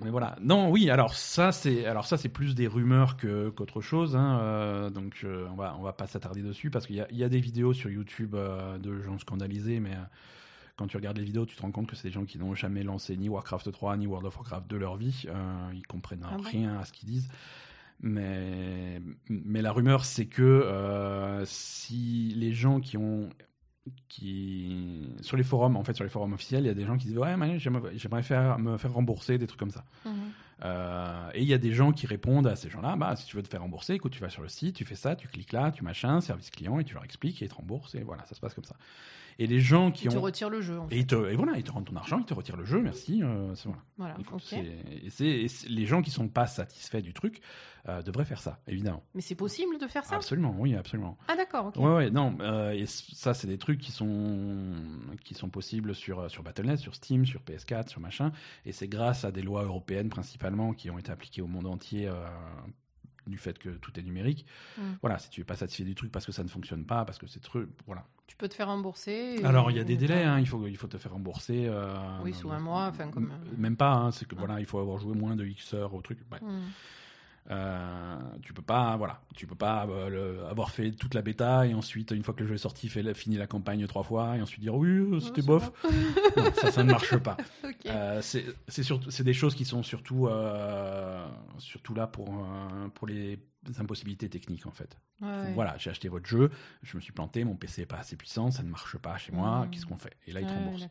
mais 0.03 0.11
voilà. 0.11 0.37
Non, 0.41 0.71
oui. 0.71 0.91
Alors 0.91 1.15
ça, 1.15 1.53
c'est, 1.53 1.87
alors 1.87 2.07
ça, 2.07 2.17
c'est 2.17 2.29
plus 2.29 2.55
des 2.55 2.67
rumeurs 2.67 3.17
que 3.17 3.51
qu'autre 3.51 3.81
chose. 3.81 4.17
Hein, 4.17 4.39
euh, 4.41 4.91
donc 4.91 5.21
euh, 5.25 5.47
on 5.51 5.55
va, 5.55 5.77
on 5.79 5.83
va 5.83 5.93
pas 5.93 6.07
s'attarder 6.07 6.43
dessus 6.43 6.71
parce 6.71 6.87
qu'il 6.87 6.97
y 6.97 7.01
a, 7.01 7.07
il 7.11 7.17
y 7.17 7.25
a 7.25 7.29
des 7.29 7.41
vidéos 7.41 7.73
sur 7.73 7.91
YouTube 7.91 8.35
de 8.35 9.01
gens 9.01 9.19
scandalisés, 9.19 9.81
mais 9.81 9.97
quand 10.77 10.87
tu 10.87 10.97
regardes 10.97 11.19
les 11.19 11.25
vidéos, 11.25 11.47
tu 11.47 11.57
te 11.57 11.63
rends 11.63 11.71
compte 11.71 11.89
que 11.89 11.97
c'est 11.97 12.09
des 12.09 12.15
gens 12.15 12.25
qui 12.25 12.39
n'ont 12.39 12.55
jamais 12.55 12.83
lancé 12.83 13.17
ni 13.17 13.29
Warcraft 13.29 13.73
3 13.73 13.97
ni 13.97 14.07
World 14.07 14.27
of 14.27 14.37
Warcraft 14.37 14.69
de 14.69 14.77
leur 14.77 14.97
vie. 14.97 15.27
ils 15.73 15.87
comprennent 15.87 16.25
ah 16.25 16.37
rien 16.45 16.79
à 16.79 16.85
ce 16.85 16.93
qu'ils 16.93 17.09
disent. 17.09 17.29
Mais, 18.05 19.01
mais 19.29 19.63
la 19.63 19.71
rumeur, 19.71 20.05
c'est 20.05 20.27
que 20.27 21.43
si 21.45 22.35
les 22.37 22.53
gens 22.53 22.81
qui 22.81 22.97
ont 22.97 23.29
qui 24.09 25.09
sur 25.23 25.37
les 25.37 25.43
forums 25.43 25.77
en 25.77 25.83
fait 25.83 25.95
sur 25.95 26.05
les 26.05 26.11
forums 26.11 26.33
officiels 26.33 26.63
il 26.63 26.69
y 26.69 26.71
a 26.71 26.75
des 26.75 26.85
gens 26.85 26.97
qui 26.97 27.09
disent 27.09 27.19
ouais 27.19 27.35
j'aimerais 27.59 28.23
faire 28.23 28.59
me 28.59 28.77
faire 28.77 28.93
rembourser 28.93 29.39
des 29.39 29.47
trucs 29.47 29.59
comme 29.59 29.73
ça 29.73 29.85
mhm. 30.05 30.33
Euh, 30.65 31.31
et 31.35 31.43
il 31.43 31.49
y 31.49 31.55
a 31.55 31.59
des 31.59 31.73
gens 31.73 31.93
qui 31.93 32.07
répondent 32.07 32.47
à 32.47 32.57
ces 32.57 32.71
gens-là, 32.71 32.97
bah, 32.97 33.17
si 33.17 33.27
tu 33.27 33.37
veux 33.37 33.43
te 33.43 33.49
faire 33.49 33.63
rembourser, 33.63 33.95
écoute, 33.95 34.13
tu 34.13 34.21
vas 34.21 34.29
sur 34.29 34.43
le 34.43 34.49
site, 34.49 34.77
tu 34.77 34.85
fais 34.85 34.95
ça, 34.95 35.17
tu 35.17 35.29
cliques 35.29 35.53
là, 35.53 35.73
tu 35.73 35.83
machin, 35.83 36.21
service 36.21 36.51
client, 36.51 36.79
et 36.79 36.85
tu 36.85 36.95
leur 36.95 37.05
expliques, 37.05 37.43
et 37.43 37.47
ils 37.47 37.49
te 37.49 37.55
remboursent, 37.55 37.95
et 37.95 38.03
voilà, 38.03 38.25
ça 38.27 38.35
se 38.35 38.41
passe 38.41 38.55
comme 38.55 38.65
ça. 38.65 38.77
Et 39.39 39.47
les 39.47 39.61
gens 39.61 39.91
qui 39.91 40.05
ils 40.05 40.09
ont. 40.11 40.13
te 40.15 40.19
retirent 40.19 40.51
le 40.51 40.61
jeu. 40.61 40.79
En 40.79 40.89
fait. 40.89 40.95
et, 40.97 40.99
ils 41.01 41.07
te, 41.07 41.15
et 41.31 41.35
voilà, 41.37 41.57
ils 41.57 41.63
te 41.65 41.71
rendent 41.73 41.87
ton 41.87 41.97
argent, 41.97 42.19
ils 42.19 42.25
te 42.25 42.35
retirent 42.35 42.57
le 42.57 42.65
jeu, 42.65 42.81
merci. 42.83 43.23
euh, 43.23 43.55
c'est- 43.55 43.69
voilà. 43.97 44.17
Voilà, 44.17 44.17
c'est- 45.09 45.25
et 45.25 45.47
les 45.69 45.87
gens 45.87 46.03
qui 46.03 46.11
sont 46.11 46.29
pas 46.29 46.47
satisfaits 46.47 47.01
du 47.01 47.13
truc 47.13 47.41
euh, 47.89 48.01
devraient 48.03 48.25
faire 48.25 48.41
ça, 48.41 48.61
évidemment. 48.69 49.03
Mais 49.15 49.21
c'est 49.23 49.35
possible 49.35 49.77
de 49.79 49.87
faire 49.89 50.05
ça? 50.05 50.15
Absolument, 50.17 50.55
oui, 50.59 50.75
absolument. 50.77 51.19
Ah 51.29 51.35
d'accord, 51.37 51.67
ok. 51.67 51.77
Ouais, 51.77 51.95
ouais, 51.95 52.11
non, 52.11 52.37
euh, 52.41 52.71
et 52.71 52.87
ça, 52.87 53.35
c'est 53.35 53.49
des 53.49 53.59
trucs 53.59 53.81
qui 53.81 53.91
sont, 53.91 54.75
qui 55.25 55.35
sont 55.35 55.49
possibles 55.49 55.95
sur, 55.95 56.31
sur 56.31 56.43
Battle.net, 56.45 56.79
sur 56.79 56.95
Steam, 56.95 57.27
sur 57.27 57.41
PS4, 57.43 57.89
sur 57.89 58.01
machin, 58.01 58.31
et 58.65 58.73
c'est 58.73 58.87
grâce 58.89 59.25
à 59.25 59.33
des 59.33 59.43
lois 59.43 59.65
européennes 59.65 60.11
principalement 60.11 60.73
qui 60.75 60.91
ont 60.91 60.99
été 60.99 61.11
appliquées 61.11 61.43
au 61.43 61.47
monde 61.49 61.67
entier 61.67 62.09
du 63.27 63.39
fait 63.39 63.59
que 63.59 63.69
tout 63.71 63.99
est 63.99 64.03
numérique. 64.03 64.47
Mm. 64.79 64.83
Voilà, 65.01 65.19
si 65.19 65.31
tu 65.31 65.41
es 65.41 65.45
pas 65.45 65.55
satisfait 65.57 65.85
du 65.85 65.95
truc 65.95 66.11
parce 66.11 66.27
que 66.27 66.33
ça 66.33 66.43
ne 66.43 66.49
fonctionne 66.49 66.85
pas, 66.85 67.05
parce 67.05 67.19
que 67.19 67.27
c'est 67.29 67.41
truc, 67.41 67.69
voilà. 67.87 68.05
Tu 68.33 68.37
peux 68.39 68.49
te 68.49 68.55
faire 68.55 68.69
rembourser. 68.69 69.37
et- 69.41 69.45
Alors 69.45 69.71
il 69.71 69.77
y 69.77 69.81
a 69.81 69.85
des 69.85 69.97
délais, 69.97 70.25
hein, 70.25 70.39
il 70.41 70.49
faut, 70.49 70.67
il 70.67 70.77
faut 70.79 70.87
te 70.87 70.97
faire 70.97 71.13
rembourser. 71.13 71.67
euh, 71.69 71.95
Oui, 72.25 72.33
sous 72.33 72.51
un 72.51 72.61
mois, 72.61 72.87
enfin, 72.87 73.09
comme, 73.09 73.27
euh, 73.31 73.55
Même 73.59 73.77
pas, 73.77 73.93
hein, 73.93 74.11
c'est 74.11 74.27
que 74.27 74.35
Ah. 74.37 74.39
voilà, 74.47 74.59
il 74.59 74.65
faut 74.65 74.79
avoir 74.79 74.97
joué 74.99 75.15
moins 75.15 75.37
de 75.37 75.45
X 75.45 75.75
heures 75.75 75.93
au 75.93 76.01
truc. 76.01 76.19
Ouais. 76.33 76.39
Hmm. 76.41 76.63
Euh, 77.51 78.17
tu 78.41 78.55
peux 78.55 78.63
pas, 78.63 78.97
voilà, 78.97 79.21
tu 79.35 79.47
peux 79.47 79.55
pas 79.55 79.85
euh, 79.87 80.09
le- 80.09 80.47
avoir 80.47 80.71
fait 80.71 80.93
toute 80.93 81.13
la 81.13 81.21
bêta 81.21 81.67
et 81.67 81.75
ensuite, 81.75 82.13
une 82.13 82.23
fois 82.23 82.33
que 82.33 82.41
le 82.41 82.47
jeu 82.49 82.55
est 82.55 82.59
sorti, 82.59 82.89
fait 82.89 83.03
la- 83.03 83.13
fini 83.15 83.37
la 83.37 83.47
campagne 83.47 83.87
trois 83.87 84.03
fois 84.05 84.37
et 84.39 84.41
ensuite 84.41 84.61
dire 84.63 84.75
oui, 84.77 85.21
c'était 85.21 85.43
bof. 85.43 85.71
Non, 86.37 86.45
ça, 86.55 86.73
ça 86.73 86.83
ne 86.85 86.91
marche 86.91 87.17
pas. 87.19 87.37
Ok. 87.65 87.87
Euh, 87.87 88.23
c'est 88.23 89.23
des 89.25 89.35
choses 89.35 89.55
qui 89.55 89.67
sont 89.67 89.83
surtout, 89.83 90.27
surtout 91.59 91.95
là 91.95 92.07
pour, 92.07 92.33
pour 92.95 93.07
les 93.09 93.39
impossibilités 93.79 94.29
techniques 94.29 94.67
en 94.67 94.71
fait. 94.73 94.97
Ouais. 95.21 95.53
Voilà, 95.55 95.77
j'ai 95.79 95.91
acheté 95.91 96.09
votre 96.09 96.27
jeu, 96.27 96.51
je 96.83 96.97
me 96.97 97.01
suis 97.01 97.13
planté, 97.13 97.45
mon 97.45 97.55
PC 97.57 97.83
est 97.83 97.87
pas 97.87 97.99
assez 97.99 98.17
puissant, 98.17 98.51
ça 98.51 98.63
ne 98.63 98.69
marche 98.71 98.97
pas 98.99 99.17
chez 99.19 99.33
moi, 99.33 99.67
Mm. 99.67 99.71
qu'est-ce 99.71 99.87
qu'on 99.87 99.97
fait? 99.99 100.17
Et 100.27 100.33
là, 100.33 100.41
ils 100.41 100.47
te 100.47 100.53
remboursent. 100.53 100.89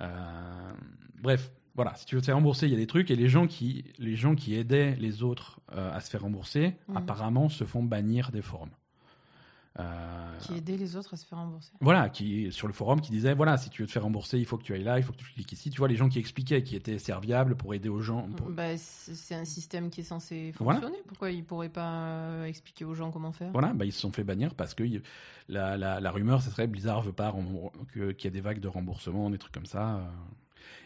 Euh, 0.00 0.72
bref, 1.20 1.50
voilà, 1.74 1.94
si 1.94 2.06
tu 2.06 2.14
veux 2.14 2.20
te 2.20 2.26
faire 2.26 2.34
rembourser, 2.36 2.66
il 2.66 2.72
y 2.72 2.74
a 2.74 2.78
des 2.78 2.86
trucs 2.86 3.10
et 3.10 3.16
les 3.16 3.28
gens 3.28 3.46
qui, 3.46 3.84
les 3.98 4.16
gens 4.16 4.34
qui 4.34 4.54
aidaient 4.54 4.96
les 4.96 5.22
autres 5.22 5.60
euh, 5.72 5.92
à 5.92 6.00
se 6.00 6.10
faire 6.10 6.22
rembourser, 6.22 6.76
Mhm. 6.88 6.96
apparemment, 6.96 7.48
se 7.48 7.64
font 7.64 7.82
bannir 7.82 8.30
des 8.32 8.42
forums. 8.42 8.70
Euh, 9.78 10.36
Qui 10.40 10.54
aidait 10.56 10.76
les 10.76 10.96
autres 10.96 11.14
à 11.14 11.16
se 11.16 11.24
faire 11.24 11.38
rembourser. 11.38 11.70
voilà, 11.80 12.08
qui 12.08 12.50
sur 12.50 12.66
le 12.66 12.72
forum 12.72 13.00
qui 13.00 13.12
disait 13.12 13.34
voilà, 13.34 13.56
si 13.56 13.70
tu 13.70 13.82
veux 13.82 13.86
te 13.86 13.92
faire 13.92 14.02
rembourser, 14.02 14.36
il 14.38 14.44
faut 14.44 14.58
que 14.58 14.64
tu 14.64 14.74
ailles 14.74 14.82
là, 14.82 14.98
il 14.98 15.04
faut 15.04 15.12
que 15.12 15.18
tu 15.18 15.24
cliques 15.32 15.52
ici. 15.52 15.70
Tu 15.70 15.78
vois 15.78 15.86
les 15.86 15.94
gens 15.94 16.08
qui 16.08 16.18
expliquaient, 16.18 16.64
qui 16.64 16.74
étaient 16.74 16.98
serviables 16.98 17.54
pour 17.56 17.72
aider 17.72 17.88
aux 17.88 18.00
gens. 18.00 18.28
pour- 18.36 18.50
Bah, 18.50 18.76
c'est 18.76 19.36
un 19.36 19.44
système 19.44 19.88
qui 19.88 20.00
est 20.00 20.04
censé 20.04 20.52
Voilà. 20.58 20.80
fonctionner. 20.80 21.02
Pourquoi 21.06 21.30
ils 21.30 21.44
pourraient 21.44 21.68
pas 21.68 21.92
euh, 21.92 22.44
expliquer 22.46 22.84
aux 22.84 22.94
gens 22.94 23.12
comment 23.12 23.30
faire? 23.30 23.52
Voilà, 23.52 23.72
bah, 23.72 23.84
ils 23.84 23.92
se 23.92 24.00
sont 24.00 24.10
fait 24.10 24.24
bannir 24.24 24.56
parce 24.56 24.74
que 24.74 24.82
la, 25.48 25.76
la, 25.76 26.00
la 26.00 26.10
rumeur, 26.10 26.42
ce 26.42 26.50
serait 26.50 26.66
Blizzard 26.66 27.02
veut 27.02 27.12
pas 27.12 27.32
qu'il 27.92 28.02
y 28.24 28.26
ait 28.26 28.30
des 28.30 28.40
vagues 28.40 28.60
de 28.60 28.68
remboursement, 28.68 29.30
des 29.30 29.38
trucs 29.38 29.54
comme 29.54 29.66
ça. 29.66 29.98
euh. 29.98 30.06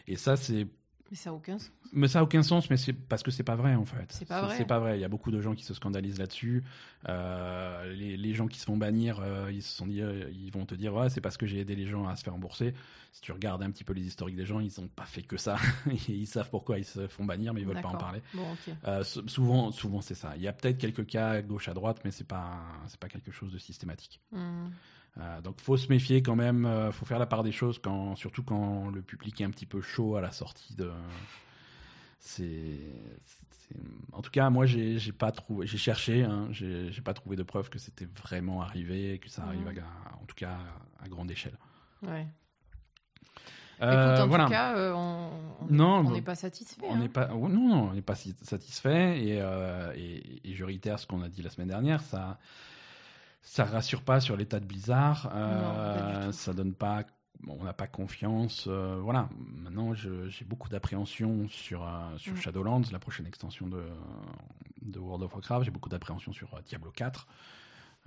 Et 0.07 0.15
ça, 0.15 0.35
c'est 0.37 0.67
Mais 1.15 1.21
ça 1.21 1.29
n'a 1.29 1.35
aucun 1.35 1.57
sens. 1.57 1.71
Mais 1.93 2.07
ça 2.09 2.19
a 2.19 2.23
aucun 2.23 2.43
sens, 2.43 2.69
mais 2.69 2.75
c'est 2.75 2.91
parce 2.91 3.23
que 3.23 3.31
c'est 3.31 3.43
pas 3.43 3.55
vrai 3.55 3.73
en 3.75 3.85
fait. 3.85 4.05
C'est 4.09 4.27
pas 4.27 4.41
vrai. 4.41 4.57
C'est 4.57 4.65
pas 4.65 4.79
vrai. 4.79 4.97
Il 4.97 5.01
y 5.01 5.05
a 5.05 5.07
beaucoup 5.07 5.31
de 5.31 5.39
gens 5.39 5.55
qui 5.55 5.63
se 5.63 5.73
scandalisent 5.73 6.19
là-dessus. 6.19 6.61
Euh, 7.07 7.93
les, 7.93 8.17
les 8.17 8.33
gens 8.33 8.47
qui 8.47 8.59
se 8.59 8.65
font 8.65 8.75
bannir, 8.75 9.21
euh, 9.21 9.49
ils 9.49 9.63
se 9.63 9.77
sont 9.77 9.87
dit, 9.87 10.01
euh, 10.01 10.29
ils 10.33 10.51
vont 10.51 10.65
te 10.65 10.75
dire 10.75 10.93
ouais, 10.93 11.09
c'est 11.09 11.21
parce 11.21 11.37
que 11.37 11.45
j'ai 11.45 11.59
aidé 11.59 11.73
les 11.73 11.87
gens 11.87 12.05
à 12.05 12.17
se 12.17 12.23
faire 12.23 12.33
rembourser. 12.33 12.73
Si 13.13 13.21
tu 13.21 13.31
regardes 13.31 13.63
un 13.63 13.71
petit 13.71 13.85
peu 13.85 13.93
les 13.93 14.05
historiques 14.05 14.35
des 14.35 14.45
gens, 14.45 14.59
ils 14.59 14.77
ont 14.81 14.89
pas 14.89 15.05
fait 15.05 15.21
que 15.21 15.37
ça. 15.37 15.55
ils 16.09 16.27
savent 16.27 16.49
pourquoi 16.49 16.79
ils 16.79 16.85
se 16.85 17.07
font 17.07 17.23
bannir, 17.23 17.53
mais 17.53 17.61
ils 17.61 17.67
veulent 17.67 17.79
pas 17.79 17.87
en 17.87 17.97
parler. 17.97 18.21
Bon, 18.33 19.03
souvent, 19.27 19.71
souvent 19.71 20.01
c'est 20.01 20.15
ça. 20.15 20.33
Il 20.35 20.41
y 20.41 20.49
a 20.49 20.53
peut-être 20.53 20.77
quelques 20.77 21.05
cas 21.05 21.29
à 21.29 21.41
gauche 21.41 21.69
à 21.69 21.73
droite, 21.73 22.01
mais 22.03 22.11
c'est 22.11 22.27
pas, 22.27 22.59
c'est 22.87 22.99
pas 22.99 23.07
quelque 23.07 23.31
chose 23.31 23.53
de 23.53 23.57
systématique. 23.57 24.19
Hmm. 24.33 24.67
Euh, 25.17 25.41
donc 25.41 25.61
faut 25.61 25.77
se 25.77 25.87
méfier 25.87 26.21
quand 26.21 26.35
même, 26.35 26.65
euh, 26.65 26.91
faut 26.91 27.05
faire 27.05 27.19
la 27.19 27.25
part 27.25 27.43
des 27.43 27.53
choses 27.53 27.79
quand, 27.79 28.15
surtout 28.15 28.43
quand 28.43 28.89
le 28.89 29.01
public 29.01 29.39
est 29.39 29.45
un 29.45 29.49
petit 29.49 29.65
peu 29.65 29.79
chaud 29.81 30.15
à 30.17 30.21
la 30.21 30.31
sortie 30.31 30.75
de. 30.75 30.91
C'est, 32.19 32.79
en 34.11 34.21
tout 34.21 34.31
cas 34.31 34.49
moi 34.49 34.65
j'ai 34.65 34.99
pas 35.11 35.31
trouvé, 35.31 35.67
j'ai 35.67 35.77
cherché, 35.77 36.23
hein, 36.23 36.47
j'ai 36.51 37.01
pas 37.03 37.13
trouvé 37.13 37.35
de 37.35 37.43
preuve 37.43 37.69
que 37.69 37.79
c'était 37.79 38.07
vraiment 38.23 38.61
arrivé, 38.61 39.13
et 39.13 39.19
que 39.19 39.29
ça 39.29 39.43
arrive 39.43 39.61
Mhm. 39.61 39.79
à- 39.79 40.15
en 40.21 40.25
tout 40.25 40.35
cas 40.35 40.57
à 41.03 41.07
grande 41.07 41.31
échelle. 41.31 41.57
Ouais. 42.03 42.25
Euh, 43.81 44.21
en 44.23 44.27
voilà. 44.27 44.45
tout 44.45 44.51
cas, 44.51 44.77
euh, 44.77 44.93
on 44.93 45.29
on 45.69 46.03
bah, 46.03 46.11
n'est 46.11 46.21
pas 46.21 46.35
satisfait. 46.35 46.81
On 46.87 46.95
hein. 46.95 46.99
n'est 46.99 47.09
pas, 47.09 47.29
oh, 47.33 47.49
non, 47.49 47.67
non, 47.67 47.89
on 47.89 47.93
n'est 47.93 48.01
pas 48.01 48.15
satisfait 48.15 49.21
et, 49.21 49.41
euh, 49.41 49.91
et, 49.97 50.49
et 50.49 50.53
je 50.55 50.63
réitère 50.63 50.97
ce 50.97 51.05
qu'on 51.05 51.21
a 51.21 51.27
dit 51.29 51.41
la 51.41 51.49
semaine 51.49 51.67
dernière, 51.67 52.01
ça, 52.01 52.37
ça 53.45 53.63
rassure 53.63 54.01
pas 54.01 54.19
sur 54.19 54.35
l'état 54.35 54.59
de 54.59 54.65
Blizzard, 54.65 55.29
euh, 55.33 56.25
Non, 56.25 56.31
ça 56.33 56.51
donne 56.53 56.73
pas, 56.73 57.03
on 57.47 57.63
n'a 57.63 57.73
pas 57.73 57.87
confiance, 57.87 58.65
euh, 58.67 58.99
voilà. 59.01 59.29
Maintenant, 59.37 59.93
j'ai 59.93 60.43
beaucoup 60.45 60.67
d'appréhension 60.67 61.47
sur 61.47 61.83
euh, 61.87 62.17
sur 62.17 62.33
Mm. 62.33 62.37
Shadowlands, 62.37 62.81
la 62.91 62.99
prochaine 62.99 63.27
extension 63.27 63.67
de 63.67 63.83
de 64.81 64.99
World 64.99 65.23
of 65.23 65.33
Warcraft, 65.33 65.63
j'ai 65.65 65.71
beaucoup 65.71 65.89
d'appréhension 65.89 66.33
sur 66.33 66.61
Diablo 66.63 66.91
4. 66.91 67.27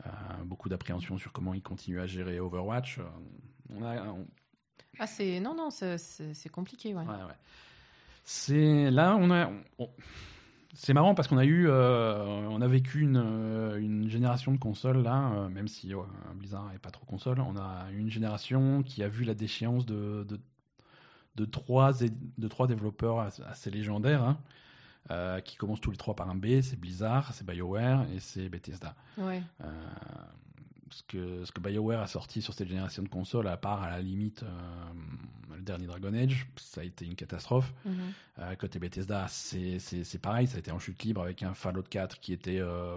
euh, 0.06 0.10
beaucoup 0.44 0.68
d'appréhension 0.68 1.18
sur 1.18 1.32
comment 1.32 1.54
ils 1.54 1.62
continuent 1.62 2.00
à 2.00 2.06
gérer 2.06 2.38
Overwatch. 2.38 3.00
On 3.70 3.82
a, 3.82 4.04
on- 4.04 4.26
Ah, 5.00 5.06
c'est. 5.08 5.40
Non, 5.40 5.54
non, 5.56 5.70
c'est- 5.70 6.48
compliqué, 6.52 6.94
ouais. 6.94 7.02
Ouais, 7.02 7.14
ouais. 7.14 7.36
C'est 8.24 8.90
là, 8.90 9.16
on 9.18 9.30
a. 9.30 9.50
on- 9.78 9.90
C'est 10.74 10.92
marrant 10.92 11.14
parce 11.14 11.28
qu'on 11.28 11.38
a 11.38 11.44
eu, 11.44 11.66
euh, 11.68 12.46
on 12.50 12.60
a 12.60 12.68
vécu 12.68 13.00
une, 13.00 13.16
euh, 13.16 13.78
une 13.80 14.08
génération 14.10 14.52
de 14.52 14.58
consoles 14.58 15.02
là, 15.02 15.32
euh, 15.32 15.48
même 15.48 15.66
si 15.66 15.94
ouais, 15.94 16.04
Blizzard 16.34 16.68
n'est 16.70 16.78
pas 16.78 16.90
trop 16.90 17.06
console, 17.06 17.40
on 17.40 17.56
a 17.56 17.86
une 17.92 18.10
génération 18.10 18.82
qui 18.82 19.02
a 19.02 19.08
vu 19.08 19.24
la 19.24 19.34
déchéance 19.34 19.86
de 19.86 20.26
de, 20.28 20.38
de 21.36 21.44
trois 21.46 21.92
de 21.94 22.48
trois 22.48 22.66
développeurs 22.66 23.20
assez, 23.20 23.42
assez 23.44 23.70
légendaires, 23.70 24.22
hein, 24.22 24.38
euh, 25.10 25.40
qui 25.40 25.56
commencent 25.56 25.80
tous 25.80 25.90
les 25.90 25.96
trois 25.96 26.14
par 26.14 26.28
un 26.28 26.34
B, 26.34 26.60
c'est 26.60 26.78
Blizzard, 26.78 27.32
c'est 27.32 27.46
BioWare 27.46 28.06
et 28.14 28.20
c'est 28.20 28.50
Bethesda. 28.50 28.94
Ouais. 29.16 29.42
Ce, 30.90 31.02
que, 31.02 31.44
ce 31.44 31.52
que 31.52 31.60
BioWare 31.60 32.00
a 32.00 32.06
sorti 32.06 32.40
sur 32.42 32.54
cette 32.54 32.68
génération 32.68 33.02
de 33.02 33.08
consoles, 33.08 33.46
à 33.48 33.56
part 33.56 33.82
à 33.82 33.90
la 33.90 34.00
limite 34.00 34.42
euh, 34.42 34.48
le 35.56 35.62
dernier 35.62 35.86
Dragon 35.86 36.14
Age, 36.14 36.46
ça 36.56 36.80
a 36.80 36.84
été 36.84 37.04
une 37.04 37.14
catastrophe. 37.14 37.72
Mhm. 37.84 37.92
Euh, 38.38 38.54
côté 38.56 38.78
Bethesda, 38.78 39.26
c'est 39.28 39.78
c'est- 39.78 40.04
c'est 40.04 40.18
pareil, 40.18 40.46
ça 40.46 40.56
a 40.56 40.58
été 40.60 40.70
en 40.70 40.78
chute 40.78 41.02
libre 41.02 41.20
avec 41.22 41.42
un 41.42 41.54
Fallout 41.54 41.82
4 41.82 42.20
qui 42.20 42.32
était 42.32 42.58
euh, 42.60 42.96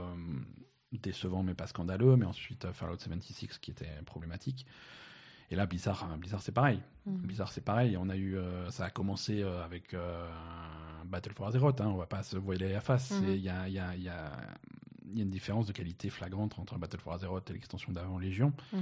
décevant 0.93 1.43
mais 1.43 1.53
pas 1.53 1.67
scandaleux, 1.67 2.15
mais 2.15 2.25
ensuite 2.25 2.71
Fallout 2.71 2.97
76 2.99 3.57
qui 3.57 3.71
était 3.71 3.87
problématique. 4.05 4.65
Et 5.49 5.55
là, 5.55 5.65
Blizzard, 5.65 6.03
hein, 6.05 6.17
Blizzard 6.17 6.41
c'est 6.41 6.53
pareil. 6.53 6.81
Mhm. 7.05 7.17
Blizzard, 7.17 7.51
c'est 7.51 7.59
pareil. 7.65 7.97
On 7.97 8.07
a 8.09 8.15
eu, 8.15 8.37
ça 8.69 8.85
a 8.85 8.89
commencé 8.89 9.43
avec 9.43 9.93
Battle 11.05 11.33
for 11.33 11.47
Azeroth. 11.47 11.81
Hein, 11.81 11.87
on 11.87 11.97
va 11.97 12.05
pas 12.05 12.23
se 12.23 12.37
voiler 12.37 12.71
la 12.71 12.79
face. 12.79 13.11
Mhm. 13.11 13.29
Il 13.29 13.41
y, 13.41 13.49
a, 13.49 13.67
y, 13.67 13.79
a, 13.79 13.95
y, 13.97 14.07
a, 14.07 14.31
il 15.11 15.17
y 15.17 15.21
a 15.21 15.23
une 15.23 15.29
différence 15.29 15.67
de 15.67 15.73
qualité 15.73 16.09
flagrante 16.09 16.57
entre 16.59 16.77
Battle 16.77 16.99
for 16.99 17.13
Azeroth 17.13 17.49
et 17.49 17.53
l'extension 17.53 17.91
d'avant 17.91 18.17
Légion. 18.17 18.53
Mhm. 18.73 18.81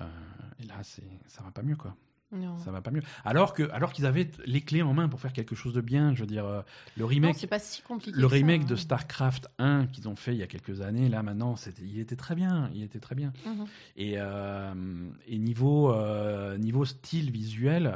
Euh, 0.00 0.04
et 0.60 0.64
là, 0.64 0.82
c'est, 0.82 1.08
ça 1.26 1.42
va 1.42 1.50
pas 1.50 1.62
mieux, 1.62 1.76
quoi. 1.76 1.96
Non. 2.32 2.58
Ça 2.58 2.72
va 2.72 2.80
pas 2.82 2.90
mieux. 2.90 3.02
Alors 3.24 3.54
que, 3.54 3.70
alors 3.70 3.92
qu'ils 3.92 4.04
avaient 4.04 4.28
les 4.46 4.60
clés 4.60 4.82
en 4.82 4.92
main 4.92 5.08
pour 5.08 5.20
faire 5.20 5.32
quelque 5.32 5.54
chose 5.54 5.74
de 5.74 5.80
bien. 5.80 6.12
Je 6.14 6.20
veux 6.20 6.26
dire, 6.26 6.44
euh, 6.44 6.60
le 6.96 7.04
remake, 7.04 7.36
c'est 7.38 7.46
pas 7.46 7.60
si 7.60 7.82
compliqué. 7.82 8.18
le 8.20 8.28
ça, 8.28 8.34
remake 8.34 8.62
hein. 8.62 8.66
de 8.66 8.76
Starcraft 8.76 9.48
1 9.58 9.86
qu'ils 9.86 10.08
ont 10.08 10.16
fait 10.16 10.32
il 10.34 10.38
y 10.38 10.42
a 10.42 10.48
quelques 10.48 10.80
années, 10.80 11.08
là 11.08 11.22
maintenant, 11.22 11.54
il 11.80 12.00
était 12.00 12.16
très 12.16 12.34
bien. 12.34 12.68
Il 12.74 12.82
était 12.82 12.98
très 12.98 13.14
bien. 13.14 13.32
Mhm. 13.46 13.66
Et, 13.96 14.14
euh, 14.16 14.74
et 15.28 15.38
niveau, 15.38 15.92
euh, 15.92 16.58
niveau 16.58 16.84
style 16.84 17.30
visuel, 17.30 17.94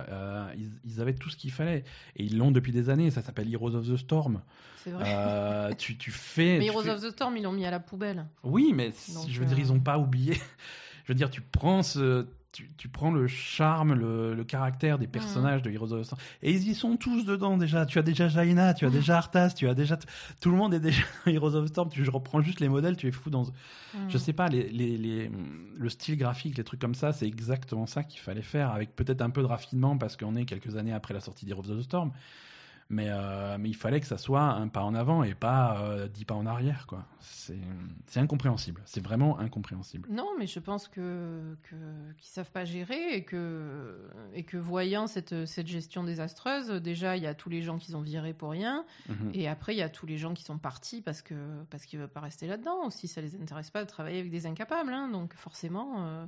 ils, 0.56 0.70
ils 0.84 1.00
avaient 1.00 1.14
tout 1.14 1.28
ce 1.30 1.36
qu'il 1.36 1.50
fallait. 1.50 1.84
Et 2.16 2.24
ils 2.24 2.38
l'ont 2.38 2.52
depuis 2.52 2.72
des 2.72 2.88
années. 2.88 3.10
Ça 3.10 3.22
s'appelle 3.22 3.52
Heroes 3.52 3.74
of 3.74 3.88
the 3.88 3.96
Storm. 3.96 4.42
C'est 4.84 4.92
vrai. 4.92 5.74
Tu, 5.76 5.96
tu 5.98 6.10
fais. 6.12 6.58
Mais 6.58 6.66
tu 6.66 6.70
Heroes 6.70 6.84
fais- 6.84 6.90
of 6.90 7.00
the 7.02 7.10
Storm, 7.10 7.36
ils 7.36 7.42
l'ont 7.42 7.52
mis 7.52 7.66
à 7.66 7.70
la 7.70 7.80
poubelle. 7.80 8.26
Oui, 8.44 8.72
mais 8.74 8.92
Donc, 9.12 9.28
je 9.28 9.40
veux 9.40 9.46
dire, 9.46 9.58
ils 9.58 9.68
n'ont 9.68 9.80
pas 9.80 9.98
oublié. 9.98 10.34
je 11.04 11.08
veux 11.12 11.14
dire, 11.16 11.30
tu 11.30 11.40
prends 11.40 11.82
ce. 11.82 12.26
Tu, 12.52 12.68
tu 12.76 12.88
prends 12.88 13.12
le 13.12 13.28
charme, 13.28 13.94
le, 13.94 14.34
le 14.34 14.44
caractère 14.44 14.98
des 14.98 15.06
personnages 15.06 15.62
de 15.62 15.70
Heroes 15.70 15.92
of 15.92 16.00
the 16.00 16.04
Storm. 16.04 16.20
Et 16.42 16.50
ils 16.50 16.66
y 16.68 16.74
sont 16.74 16.96
tous 16.96 17.24
dedans 17.24 17.56
déjà. 17.56 17.86
Tu 17.86 17.98
as 17.98 18.02
déjà 18.02 18.26
Jaina, 18.28 18.74
tu 18.74 18.84
as 18.86 18.90
déjà 18.90 19.18
Arthas, 19.18 19.50
tu 19.50 19.68
as 19.68 19.74
déjà. 19.74 19.96
Tout 20.40 20.50
le 20.50 20.56
monde 20.56 20.74
est 20.74 20.80
déjà 20.80 21.02
dans 21.26 21.30
Heroes 21.32 21.54
of 21.54 21.66
the 21.66 21.68
Storm. 21.68 21.90
Tu, 21.90 22.04
je 22.04 22.10
reprends 22.10 22.40
juste 22.42 22.58
les 22.58 22.68
modèles, 22.68 22.96
tu 22.96 23.06
es 23.06 23.12
fou 23.12 23.30
dans. 23.30 23.44
Je 23.44 23.98
Mhm. 23.98 24.18
sais 24.18 24.32
pas, 24.32 24.48
les, 24.48 24.68
les, 24.68 24.96
les- 24.98 25.30
le 25.76 25.88
style 25.88 26.16
graphique, 26.16 26.56
les 26.58 26.64
trucs 26.64 26.80
comme 26.80 26.94
ça, 26.96 27.12
c'est 27.12 27.26
exactement 27.26 27.86
ça 27.86 28.02
qu'il 28.02 28.20
fallait 28.20 28.42
faire, 28.42 28.72
avec 28.72 28.96
peut-être 28.96 29.22
un 29.22 29.30
peu 29.30 29.42
de 29.42 29.46
raffinement 29.46 29.96
parce 29.96 30.16
qu'on 30.16 30.34
est 30.34 30.44
quelques 30.44 30.76
années 30.76 30.92
après 30.92 31.14
la 31.14 31.20
sortie 31.20 31.46
d'Heroes 31.46 31.70
of 31.70 31.78
the 31.78 31.82
Storm. 31.82 32.10
Mais, 32.92 33.06
euh, 33.08 33.56
mais 33.56 33.68
il 33.68 33.76
fallait 33.76 34.00
que 34.00 34.06
ça 34.06 34.18
soit 34.18 34.42
un 34.42 34.66
pas 34.66 34.82
en 34.82 34.96
avant 34.96 35.22
et 35.22 35.34
pas 35.34 35.80
euh, 35.80 36.08
dix 36.08 36.24
pas 36.24 36.34
en 36.34 36.44
arrière, 36.44 36.88
quoi. 36.88 37.06
C'est 37.20 38.18
incompréhensible. 38.18 38.82
C'est 38.84 39.02
vraiment 39.02 39.38
incompréhensible. 39.38 40.08
Non, 40.10 40.28
mais 40.40 40.48
je 40.48 40.58
pense 40.58 40.88
que 40.88 41.56
qu'ils 41.68 41.78
ne 41.78 42.14
savent 42.20 42.50
pas 42.50 42.64
gérer 42.64 43.14
et 43.14 43.22
que 43.22 43.96
et 44.34 44.42
que 44.42 44.56
voyant 44.56 45.06
cette 45.06 45.46
cette 45.46 45.68
gestion 45.68 46.02
désastreuse, 46.02 46.68
déjà 46.82 47.16
il 47.16 47.22
y 47.22 47.28
a 47.28 47.34
tous 47.34 47.48
les 47.48 47.62
gens 47.62 47.78
qui 47.78 47.94
ont 47.94 48.00
viré 48.00 48.34
pour 48.34 48.50
rien, 48.50 48.84
mhm. 49.08 49.30
et 49.34 49.46
après 49.46 49.72
il 49.72 49.78
y 49.78 49.82
a 49.82 49.88
tous 49.88 50.06
les 50.06 50.18
gens 50.18 50.34
qui 50.34 50.42
sont 50.42 50.58
partis 50.58 51.00
parce 51.00 51.22
que 51.22 51.62
parce 51.70 51.86
qu'ils 51.86 52.00
veulent 52.00 52.08
pas 52.08 52.20
rester 52.20 52.48
là-dedans 52.48 52.84
aussi. 52.86 53.06
Ça 53.06 53.20
les 53.20 53.36
intéresse 53.36 53.70
pas 53.70 53.84
de 53.84 53.88
travailler 53.88 54.18
avec 54.18 54.32
des 54.32 54.46
incapables, 54.46 54.92
hein. 54.92 55.08
donc 55.08 55.34
forcément. 55.34 56.06
Euh, 56.06 56.26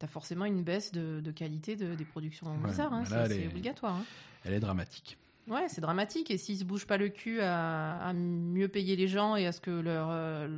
tu 0.00 0.06
as 0.06 0.08
forcément 0.08 0.44
une 0.44 0.64
baisse 0.64 0.90
de, 0.90 1.20
de 1.20 1.30
qualité 1.30 1.76
de, 1.76 1.94
des 1.94 2.04
productions 2.04 2.52
bizarres, 2.58 2.92
hein. 2.92 3.04
c'est 3.04 3.46
obligatoire. 3.46 3.94
Hein. 3.94 4.04
Elle 4.44 4.54
est 4.54 4.60
dramatique. 4.60 5.16
Ouais, 5.48 5.68
c'est 5.68 5.80
dramatique. 5.80 6.30
Et 6.30 6.38
s'ils 6.38 6.58
se 6.58 6.64
bougent 6.64 6.86
pas 6.86 6.96
le 6.96 7.08
cul 7.08 7.40
à, 7.40 8.12
mieux 8.14 8.68
payer 8.68 8.96
les 8.96 9.08
gens 9.08 9.36
et 9.36 9.46
à 9.46 9.52
ce 9.52 9.60
que 9.60 9.70
leur. 9.70 10.08
Euh, 10.10 10.48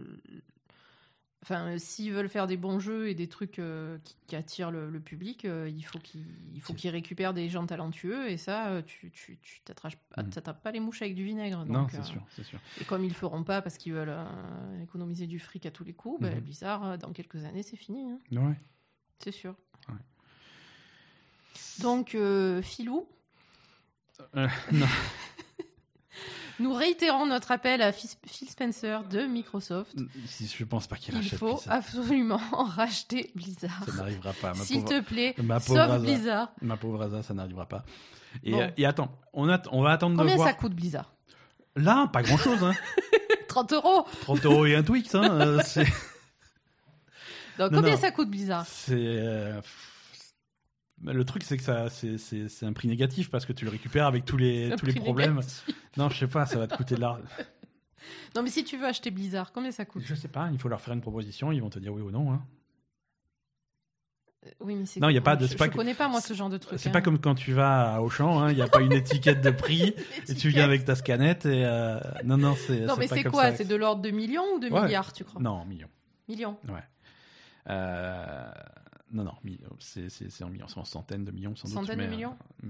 enfin, 1.43 1.77
s'ils 1.79 2.13
veulent 2.13 2.29
faire 2.29 2.47
des 2.47 2.57
bons 2.57 2.79
jeux 2.79 3.09
et 3.09 3.15
des 3.15 3.29
trucs 3.29 3.59
euh, 3.59 3.99
qui, 4.27 4.37
attirent 4.37 4.71
le, 4.71 5.01
public, 5.01 5.45
euh, 5.45 5.69
il 5.69 5.83
faut 5.83 6.75
qu'ils 6.75 6.91
récupèrent 6.91 7.35
des 7.35 7.49
gens 7.49 7.67
talentueux. 7.67 8.31
Et 8.31 8.37
ça, 8.37 8.83
tu 8.87 9.11
tu, 9.11 9.39
tu 9.43 9.61
mm. 9.61 10.31
t'attrapes 10.31 10.63
pas 10.63 10.71
les 10.71 10.81
mouches 10.81 11.03
avec 11.03 11.15
du 11.15 11.25
vinaigre. 11.25 11.65
non, 11.65 11.89
c'est 11.91 12.05
sûr, 12.05 12.23
sûr, 12.45 12.61
Et 12.81 12.85
comme 12.85 13.05
ils 13.05 13.09
le 13.09 13.15
feront 13.15 13.43
pas 13.43 13.63
parce 13.63 13.79
qu'ils 13.79 13.93
veulent 13.93 14.17
économiser 14.83 15.27
du 15.27 15.41
fric 15.41 15.67
à 15.67 15.71
tous 15.71 15.85
les 15.85 15.95
coups, 15.95 16.21
ben, 16.21 16.39
mm-hmm. 16.39 16.43
Bizarre, 16.43 16.99
dans 16.99 17.13
quelques 17.13 17.45
années, 17.45 17.63
c'est 17.65 17.77
fini. 17.77 18.09
Hein. 18.09 18.19
Ouais. 18.33 18.55
C'est 19.19 19.33
sûr. 19.33 19.57
Donc, 21.81 22.17
Filou, 22.63 23.07
euh, 24.37 24.49
Nous 26.59 26.73
réitérons 26.73 27.27
notre 27.27 27.51
appel 27.51 27.83
à 27.83 27.93
Phil 27.93 28.49
Spencer 28.49 29.05
de 29.05 29.27
Microsoft. 29.27 29.95
Je 30.41 30.65
pense 30.65 30.87
pas 30.87 30.97
qu'il 30.97 31.15
rachète 31.15 31.33
Il 31.33 31.39
faut 31.39 31.61
absolument 31.69 32.41
racheter 32.53 33.31
Blizzard. 33.35 33.85
Ça 33.87 33.93
n'arrivera 33.93 34.33
pas. 34.33 34.55
S'il 34.55 34.85
te 34.85 35.01
plaît, 35.01 35.35
ma 35.43 35.61
sauf 35.61 36.01
Blizzard. 36.01 36.51
Ma 36.63 36.79
pauvre 36.79 37.03
Asa, 37.03 37.23
ça 37.23 37.35
n'arrivera 37.35 37.67
pas. 37.67 37.85
Et, 38.43 38.55
euh, 38.55 38.89
attends, 38.89 39.11
on, 39.35 39.49
on 39.71 39.83
va 39.83 39.91
attendre 39.93 40.17
Combien 40.17 40.33
de 40.33 40.37
voir. 40.39 40.49
ça 40.49 40.55
coûte 40.55 40.75
Blizzard? 40.75 41.13
Là, 41.75 42.09
pas 42.11 42.23
grand 42.23 42.39
chose. 42.39 42.63
Hein. 42.63 42.75
30 43.49 43.73
euros 43.75 44.07
30 44.23 44.45
euros 44.47 44.67
et 44.67 44.77
un 44.77 44.83
Twix. 44.83 45.15
Hein, 45.15 45.31
euh, 45.31 45.63
Donc, 47.59 47.73
combien 47.73 47.97
ça 47.97 48.11
coûte 48.11 48.31
Blizzard? 48.31 48.67
C'est. 48.67 49.53
Le 51.05 51.25
truc, 51.25 51.43
c'est 51.45 51.57
que 51.57 51.63
ça, 51.63 51.89
c'est 51.91 52.67
un 52.67 52.73
prix 52.73 52.89
négatif 52.89 53.31
parce 53.31 53.45
que 53.45 53.53
tu 53.53 53.65
le 53.65 53.71
récupères 53.71 54.07
avec 54.07 54.25
tous 54.25 54.37
les, 54.37 54.75
tous 54.79 54.87
les 54.87 54.95
problèmes. 54.95 55.41
Non, 55.97 56.09
je 56.09 56.19
sais 56.19 56.27
pas, 56.27 56.47
ça 56.47 56.59
va 56.59 56.67
te 56.67 56.77
coûter 56.77 56.95
de 56.95 57.01
l'argent. 57.01 57.23
Non, 58.37 58.43
mais 58.43 58.51
si 58.51 58.63
tu 58.63 58.77
veux 58.77 58.87
acheter 58.87 59.11
Blizzard, 59.11 59.51
combien 59.51 59.73
ça 59.73 59.85
coûte? 59.85 60.03
Je 60.05 60.15
sais 60.15 60.29
pas, 60.29 60.49
il 60.53 60.59
faut 60.59 60.69
leur 60.69 60.81
faire 60.81 60.95
une 60.95 61.01
proposition, 61.01 61.51
ils 61.51 61.61
vont 61.61 61.71
te 61.71 61.79
dire 61.81 61.93
oui 61.93 62.03
ou 62.03 62.13
non. 62.13 62.33
Hein. 62.33 62.43
Euh, 64.47 64.51
oui, 64.61 64.75
mais 64.77 64.87
c'est. 64.87 65.01
Non, 65.01 65.09
il 65.09 65.15
y 65.15 65.19
a 65.19 65.23
pas 65.23 65.37
de. 65.37 65.47
Je, 65.47 65.55
ne 65.55 65.69
connais 65.69 65.95
pas 65.95 66.09
moi 66.09 66.21
ce 66.21 66.35
genre 66.35 66.51
de 66.51 66.59
truc. 66.59 66.79
C'est 66.79 66.91
pas 66.91 66.99
hein. 66.99 67.03
comme 67.03 67.19
quand 67.19 67.35
tu 67.35 67.53
vas 67.53 67.97
à 67.97 68.01
Auchan, 68.01 68.41
hein, 68.41 68.51
il 68.51 68.57
n'y 68.57 68.63
a 68.63 68.69
pas 68.69 68.81
une 68.81 68.93
étiquette 68.93 69.41
de 69.41 69.51
prix 69.51 69.95
et 70.29 70.35
tu 70.35 70.51
viens 70.51 70.65
avec 70.65 70.85
ta 70.85 70.95
scanette 70.95 71.47
et 71.47 71.65
euh, 71.65 71.99
non 72.25 72.37
non 72.37 72.55
c'est. 72.55 72.81
Non 72.81 72.97
mais 72.97 73.09
c'est 73.09 73.25
quoi? 73.25 73.53
C'est 73.53 73.65
de 73.65 73.77
l'ordre 73.77 74.03
de 74.03 74.11
millions 74.11 74.55
ou 74.55 74.59
de 74.59 74.69
milliards, 74.69 75.13
tu 75.13 75.25
crois? 75.25 75.41
Non, 75.41 75.65
millions. 75.65 75.91
Millions. 76.29 76.59
Ouais. 76.69 76.83
Euh... 77.69 78.51
Non, 79.13 79.25
non, 79.25 79.33
c'est 79.79 80.43
en 80.43 80.49
millions, 80.49 80.67
c'est 80.69 80.79
en 80.79 80.85
centaines 80.85 81.25
de 81.25 81.31
millions 81.31 81.55
sans 81.55 81.69
doute. 81.69 81.77
Centaines 81.87 81.99
de 81.99 82.07
millions 82.07 82.37
euh, 82.65 82.69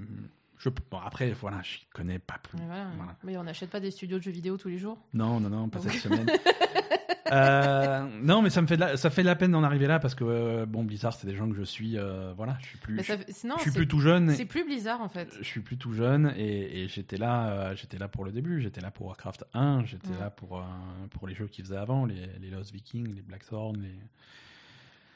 je, 0.59 0.69
bon, 0.69 0.99
Après, 0.99 1.33
voilà, 1.33 1.63
je 1.63 1.79
connais 1.93 2.19
pas 2.19 2.39
plus. 2.43 2.59
Mais 3.25 3.37
on 3.37 3.45
n'achète 3.45 3.71
pas 3.71 3.81
des 3.81 3.91
studios 3.91 4.19
de 4.19 4.23
jeux 4.23 4.31
vidéo 4.31 4.57
tous 4.57 4.69
les 4.69 4.79
jours 4.79 4.99
Non, 5.15 5.41
non, 5.41 5.49
non, 5.49 5.69
pas 5.69 5.81
cette 5.81 5.93
semaine. 6.01 6.31
Euh, 7.33 8.07
non, 8.23 8.41
mais 8.41 8.51
ça 8.51 8.63
me 8.63 8.69
fait 8.69 8.77
de 8.77 8.83
la, 8.83 8.97
ça 8.97 9.11
fait 9.11 9.25
la 9.25 9.35
peine 9.35 9.51
d'en 9.51 9.65
arriver 9.65 9.89
là 9.89 9.99
parce 9.99 10.15
que 10.15 10.23
euh, 10.23 10.65
bon, 10.65 10.85
Blizzard, 10.85 11.13
c'est 11.13 11.27
des 11.27 11.35
gens 11.35 11.49
que 11.49 11.57
je 11.57 11.65
suis. 11.65 11.97
voilà, 12.37 12.57
je 12.61 12.67
suis 12.67 12.79
plus. 12.79 13.03
je, 13.03 13.61
suis 13.61 13.71
plus 13.73 13.89
tout 13.89 13.99
jeune. 13.99 14.31
C'est 14.31 14.45
plus 14.45 14.65
Blizzard 14.65 15.01
en 15.01 15.09
fait. 15.09 15.35
Je 15.39 15.45
suis 15.45 15.61
plus 15.61 15.77
tout 15.77 15.93
jeune 15.93 16.33
et, 16.37 16.87
j'étais 16.89 17.17
là, 17.17 17.75
j'étais 17.75 17.99
là 17.99 18.09
pour 18.09 18.25
le 18.25 18.31
début. 18.31 18.61
J'étais 18.61 18.81
là 18.81 18.91
pour 18.91 19.07
Warcraft 19.07 19.45
1. 19.55 19.87
J'étais 19.87 20.17
là 20.21 20.31
pour 20.31 20.63
pour 21.11 21.27
les 21.27 21.35
jeux 21.35 21.49
qu'ils 21.49 21.65
faisaient 21.65 21.77
avant, 21.77 22.05
les, 22.05 22.27
les 22.41 22.51
Lost 22.51 22.73
Vikings, 22.73 23.15
les 23.15 23.23
Blackthorn, 23.23 23.81
les 23.81 23.99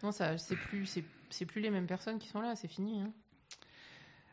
non, 0.03 0.13
ça, 0.13 0.39
c'est 0.39 0.57
plus, 0.57 0.87
c'est, 1.31 1.45
plus 1.45 1.61
les 1.61 1.71
mêmes 1.71 1.87
personnes 1.87 2.19
qui 2.19 2.29
sont 2.29 2.41
là, 2.41 2.57
c'est 2.57 2.69
fini. 2.69 3.01
Hein. 3.01 3.11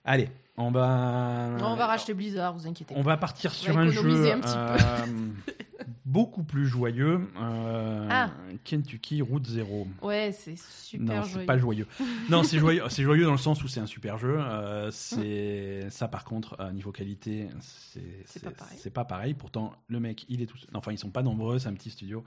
Allez, 0.06 0.30
on 0.56 0.72
va. 0.72 1.50
on 1.62 1.76
va 1.76 1.86
racheter 1.86 2.14
Blizzard, 2.14 2.54
vous 2.54 2.66
inquiétez. 2.66 2.96
On 2.98 3.02
va 3.02 3.18
partir 3.18 3.54
sur 3.54 3.78
un 3.78 3.90
jeu 3.90 4.02
euh, 4.06 5.06
beaucoup 6.06 6.44
plus 6.44 6.66
joyeux. 6.66 7.30
Euh, 7.38 8.08
ah. 8.10 8.32
Kentucky 8.64 9.22
Route 9.22 9.46
Zero. 9.46 9.86
Ouais, 10.02 10.32
c'est 10.32 10.58
super 10.58 11.24
joyeux. 11.24 11.26
Non, 11.26 11.40
c'est 11.42 11.46
pas 11.46 11.58
joyeux. 11.58 11.88
non, 12.30 12.44
c'est 12.44 12.58
joyeux. 12.58 12.84
C'est 12.88 13.04
joyeux 13.04 13.26
dans 13.26 13.34
le 13.34 13.38
sens 13.38 13.62
où 13.66 13.68
c'est 13.68 13.82
un 13.82 13.86
super 13.86 14.18
jeu. 14.18 14.38
Euh, 14.40 14.90
c'est 14.92 15.90
ça, 15.90 16.08
par 16.08 16.24
contre, 16.24 16.58
niveau 16.72 16.94
qualité, 16.94 17.50
c'est, 17.60 18.24
c'est, 18.26 18.42
pas 18.42 18.52
pareil. 18.52 18.78
C'est 18.80 18.94
pas 18.94 19.04
pareil. 19.04 19.34
Pourtant, 19.34 19.74
le 19.90 20.00
mec, 20.00 20.26
il 20.30 20.42
est 20.42 20.46
tout. 20.46 20.58
Enfin, 20.74 20.94
ils 20.94 20.98
sont 20.98 21.10
pas 21.10 21.24
nombreux. 21.24 21.60
C'est 21.60 21.68
un 21.68 21.74
petit 21.74 21.90
studio. 21.90 22.24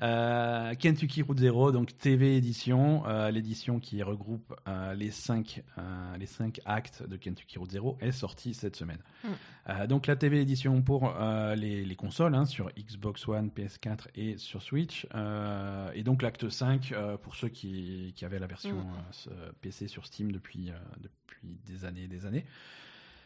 Euh, 0.00 0.74
Kentucky 0.74 1.22
Route 1.22 1.38
Zero, 1.38 1.72
donc 1.72 1.96
TV 1.98 2.36
édition, 2.36 3.04
euh, 3.06 3.30
l'édition 3.30 3.80
qui 3.80 4.02
regroupe 4.02 4.54
euh, 4.68 4.94
les 4.94 5.10
cinq 5.10 5.62
les 6.18 6.26
cinq 6.26 6.60
actes 6.64 7.06
de 7.06 7.16
Kentucky 7.16 7.58
Route 7.58 7.70
Zero 7.70 7.98
est 8.00 8.12
sortie 8.12 8.54
cette 8.54 8.76
semaine. 8.76 8.98
Mm. 9.24 9.86
donc 9.86 10.06
la 10.06 10.16
TV 10.16 10.40
édition 10.40 10.82
pour 10.82 11.12
les, 11.56 11.96
consoles 11.96 12.34
hein, 12.34 12.44
sur 12.44 12.70
Xbox 12.78 13.26
One, 13.28 13.48
PS4 13.48 14.08
et 14.14 14.38
sur 14.38 14.62
Switch, 14.62 15.06
et 15.94 16.02
donc 16.02 16.22
l'acte 16.22 16.48
5 16.48 16.94
pour 17.22 17.36
ceux 17.36 17.48
qui, 17.48 18.14
avaient 18.22 18.38
la 18.38 18.46
version 18.46 18.76
mm. 18.76 19.52
PC 19.60 19.88
sur 19.88 20.06
Steam 20.06 20.32
depuis 20.32 20.70
depuis 21.00 21.58
des 21.66 21.84
années 21.84 22.04
et 22.04 22.08
des 22.08 22.26
années. 22.26 22.44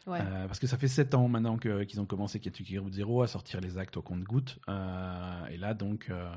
Euh, 0.09 0.47
parce 0.47 0.59
que 0.59 0.67
ça 0.67 0.77
fait 0.77 0.89
7 0.89 1.15
ans 1.15 1.29
maintenant 1.29 1.57
qu'ils 1.57 2.01
ont 2.01 2.07
commencé 2.07 2.41
Kentucky 2.41 2.79
Route 2.79 2.93
Zero 2.93 3.23
à 3.23 3.27
sortir 3.27 3.61
les 3.61 3.79
actes 3.79 3.97
au 3.97 4.03
compte-goutte. 4.03 4.59
Euh, 4.69 5.47
et 5.51 5.57
là, 5.57 5.75
donc, 5.75 6.07
euh, 6.11 6.29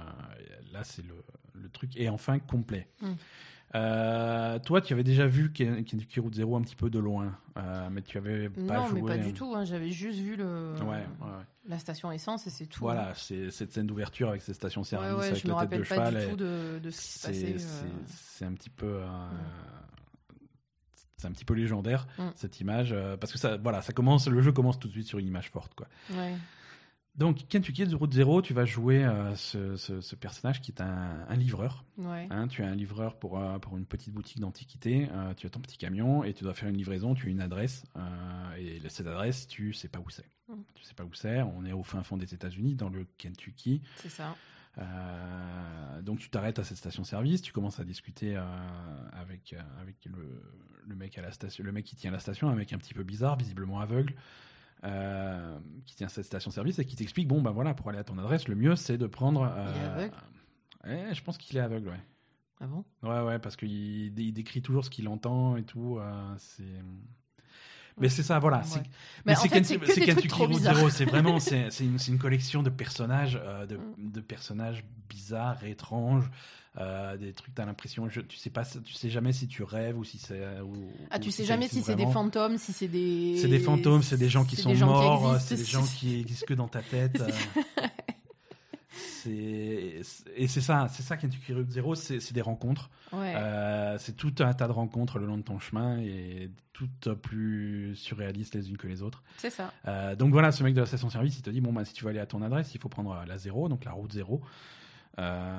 là, 0.71 0.83
c'est 0.83 1.05
le, 1.05 1.15
le, 1.53 1.69
truc. 1.69 1.91
Et 1.95 2.09
enfin, 2.09 2.39
complet. 2.39 2.87
Mm. 3.01 4.59
toi, 4.63 4.81
tu 4.81 4.93
avais 4.93 5.03
déjà 5.03 5.25
vu 5.25 5.51
Kentucky 5.51 6.19
Route 6.19 6.35
Zero 6.35 6.55
un 6.55 6.61
petit 6.61 6.75
peu 6.75 6.89
de 6.89 6.99
loin, 6.99 7.37
mais 7.91 8.01
tu 8.01 8.17
avais 8.17 8.49
pas 8.49 8.61
non, 8.61 8.87
joué. 8.87 9.01
Non, 9.01 9.07
mais 9.07 9.17
pas 9.17 9.23
du 9.23 9.33
tout. 9.33 9.53
Hein. 9.55 9.65
J'avais 9.65 9.91
juste 9.91 10.19
vu 10.19 10.35
le, 10.35 10.73
la 11.67 11.79
station 11.79 12.11
essence 12.11 12.45
et 12.45 12.51
c'est 12.51 12.67
tout. 12.67 12.81
Voilà, 12.81 13.13
c'est 13.15 13.49
cette 13.49 13.73
scène 13.73 13.87
d'ouverture 13.87 14.29
avec 14.29 14.43
cette 14.43 14.55
station 14.55 14.83
service 14.83 15.25
avec 15.25 15.41
je 15.41 15.47
la 15.47 15.55
me 15.55 15.59
tête 15.61 15.79
de 15.79 15.83
pas 15.83 15.95
cheval. 15.95 16.19
Du 16.19 16.29
tout 16.29 16.35
de, 16.35 16.79
de 16.79 16.89
ce 16.91 17.01
qui 17.01 17.07
se 17.07 17.27
passait. 17.27 17.55
C'est 18.07 18.45
un 18.45 18.53
petit 18.53 18.69
peu. 18.69 18.99
C'est 21.25 21.31
un 21.31 21.33
petit 21.33 21.45
peu 21.45 21.55
légendaire 21.55 22.07
mm. 22.19 22.29
cette 22.35 22.59
image 22.59 22.91
euh, 22.93 23.17
parce 23.17 23.33
que 23.33 23.39
ça 23.39 23.57
voilà 23.57 23.81
ça 23.81 23.93
commence 23.93 24.27
le 24.27 24.41
jeu 24.43 24.51
commence 24.51 24.77
tout 24.77 24.87
de 24.87 24.93
suite 24.93 25.07
sur 25.07 25.17
une 25.17 25.25
image 25.25 25.49
forte 25.49 25.73
quoi 25.73 25.87
ouais. 26.11 26.35
donc 27.15 27.47
Kentucky 27.47 27.83
Route 27.85 28.13
Zero 28.13 28.43
tu 28.43 28.53
vas 28.53 28.65
jouer 28.65 29.03
euh, 29.03 29.35
ce, 29.35 29.75
ce, 29.75 30.15
personnage 30.15 30.61
qui 30.61 30.71
est 30.71 30.81
un, 30.81 31.25
un 31.27 31.35
livreur 31.35 31.83
ouais. 31.97 32.27
hein, 32.29 32.47
tu 32.47 32.61
es 32.61 32.65
un 32.65 32.75
livreur 32.75 33.17
pour 33.17 33.39
euh, 33.39 33.57
pour 33.57 33.75
une 33.75 33.87
petite 33.87 34.13
boutique 34.13 34.39
d'antiquité 34.39 35.09
tu 35.35 35.47
as 35.47 35.49
ton 35.49 35.61
petit 35.61 35.77
camion 35.77 36.23
et 36.23 36.33
tu 36.33 36.43
dois 36.43 36.53
faire 36.53 36.69
une 36.69 36.77
livraison 36.77 37.15
tu 37.15 37.27
as 37.27 37.31
une 37.31 37.41
adresse 37.41 37.85
et 38.59 38.79
cette 38.89 39.07
adresse 39.07 39.47
tu 39.47 39.73
sais 39.73 39.87
pas 39.87 39.99
où 39.99 40.09
c'est 40.11 40.29
mm. 40.47 40.61
tu 40.75 40.83
sais 40.83 40.93
pas 40.93 41.05
où 41.05 41.13
c'est 41.13 41.41
on 41.41 41.65
est 41.65 41.73
au 41.73 41.83
fin 41.83 42.03
fond 42.03 42.17
des 42.17 42.35
États-Unis 42.35 42.75
dans 42.75 42.89
le 42.89 43.07
Kentucky 43.17 43.81
c'est 43.95 44.09
ça 44.09 44.35
euh, 44.77 46.01
donc 46.01 46.19
tu 46.19 46.29
t'arrêtes 46.29 46.59
à 46.59 46.63
cette 46.63 46.77
station-service, 46.77 47.41
tu 47.41 47.53
commences 47.53 47.79
à 47.79 47.85
discuter 47.85 48.35
euh, 48.35 48.43
avec 49.13 49.53
euh, 49.53 49.61
avec 49.81 49.95
le, 50.05 50.41
le, 50.85 50.95
mec 50.95 51.17
à 51.17 51.21
la 51.21 51.31
station, 51.31 51.63
le 51.63 51.71
mec 51.71 51.85
qui 51.85 51.95
tient 51.95 52.11
la 52.11 52.19
station, 52.19 52.49
un 52.49 52.55
mec 52.55 52.73
un 52.73 52.77
petit 52.77 52.93
peu 52.93 53.03
bizarre, 53.03 53.37
visiblement 53.37 53.79
aveugle, 53.79 54.13
qui 55.85 55.95
tient 55.95 56.09
cette 56.09 56.25
station-service 56.25 56.77
et 56.79 56.85
qui 56.85 56.95
t'explique 56.95 57.27
bon 57.27 57.41
bah 57.41 57.51
voilà 57.51 57.73
pour 57.73 57.89
aller 57.89 57.99
à 57.99 58.03
ton 58.03 58.17
adresse, 58.17 58.47
le 58.47 58.55
mieux 58.55 58.75
c'est 58.75 58.97
de 58.97 59.07
prendre. 59.07 59.51
il 59.75 59.81
est 59.81 59.85
aveugle? 59.85 61.15
je 61.15 61.21
pense 61.23 61.37
qu'il 61.37 61.57
est 61.57 61.61
aveugle, 61.61 61.89
ouais. 61.89 62.03
Ah 62.59 62.67
bon? 62.67 62.85
Ouais 63.03 63.21
ouais 63.21 63.39
parce 63.39 63.55
qu'il 63.55 64.17
il 64.19 64.33
décrit 64.33 64.61
toujours 64.61 64.85
ce 64.85 64.89
qu'il 64.89 65.07
entend 65.07 65.55
et 65.57 65.63
tout. 65.63 65.99
c'est 66.37 66.63
mais 67.97 68.09
c'est 68.09 68.23
ça, 68.23 68.39
voilà. 68.39 68.61
Mais 69.25 69.35
c'est. 69.35 69.49
C'est 70.89 71.05
vraiment, 71.05 71.39
c'est 71.39 71.69
une, 71.79 71.97
une, 72.07 72.17
collection 72.17 72.61
de 72.61 72.69
personnages, 72.69 73.39
euh, 73.41 73.65
de, 73.65 73.77
mm. 73.77 74.11
de, 74.11 74.21
personnages 74.21 74.83
bizarres, 75.09 75.63
étranges, 75.63 76.29
euh, 76.77 77.15
des 77.15 77.31
trucs. 77.31 77.55
T'as 77.55 77.65
l'impression, 77.65 78.07
tu 78.07 78.37
sais 78.37 78.49
pas, 78.49 78.65
tu 78.65 78.93
sais 78.93 79.09
jamais 79.09 79.31
si 79.31 79.47
tu 79.47 79.63
rêves 79.63 79.97
ou 79.97 80.03
si 80.03 80.17
c'est. 80.17 80.41
Ah, 81.09 81.19
tu 81.19 81.31
sais 81.31 81.45
jamais 81.45 81.69
si 81.69 81.81
c'est 81.81 81.95
des 81.95 82.07
fantômes, 82.07 82.57
si 82.57 82.73
c'est 82.73 82.89
des. 82.89 83.37
C'est 83.37 83.47
des 83.47 83.59
fantômes, 83.59 84.03
c'est 84.03 84.17
des 84.17 84.29
gens 84.29 84.43
qui 84.43 84.57
sont 84.57 84.73
morts, 84.75 85.37
c'est 85.39 85.55
des 85.55 85.65
gens 85.65 85.85
qui 85.85 86.19
existent 86.19 86.47
que 86.47 86.53
dans 86.53 86.67
ta 86.67 86.81
tête. 86.81 87.21
c'est 89.25 90.01
et 90.35 90.47
c'est 90.47 90.61
ça, 90.61 90.87
c'est 90.89 91.03
ça 91.03 91.17
Kentucky 91.17 91.53
Route 91.53 91.69
Zero, 91.69 91.95
c'est 91.95 92.33
des 92.33 92.41
rencontres. 92.41 92.89
Euh, 93.13 93.97
c'est 93.99 94.15
tout 94.15 94.33
un 94.39 94.53
tas 94.53 94.67
de 94.67 94.71
rencontres 94.71 95.19
le 95.19 95.25
long 95.25 95.37
de 95.37 95.43
ton 95.43 95.59
chemin 95.59 95.99
et 95.99 96.49
toutes 96.73 97.13
plus 97.13 97.95
surréalistes 97.95 98.55
les 98.55 98.69
unes 98.69 98.77
que 98.77 98.87
les 98.87 99.01
autres. 99.01 99.23
C'est 99.37 99.49
ça. 99.49 99.71
Euh, 99.87 100.15
donc 100.15 100.31
voilà, 100.31 100.51
ce 100.51 100.63
mec 100.63 100.73
de 100.73 100.81
la 100.81 100.85
station 100.85 101.09
service, 101.09 101.37
il 101.37 101.41
te 101.41 101.49
dit 101.49 101.61
bon 101.61 101.73
bah 101.73 101.85
si 101.85 101.93
tu 101.93 102.03
veux 102.03 102.09
aller 102.09 102.19
à 102.19 102.25
ton 102.25 102.41
adresse, 102.41 102.73
il 102.75 102.79
faut 102.79 102.89
prendre 102.89 103.23
la 103.25 103.37
zéro, 103.37 103.69
donc 103.69 103.85
la 103.85 103.91
route 103.91 104.11
zéro. 104.11 104.41
Euh, 105.17 105.57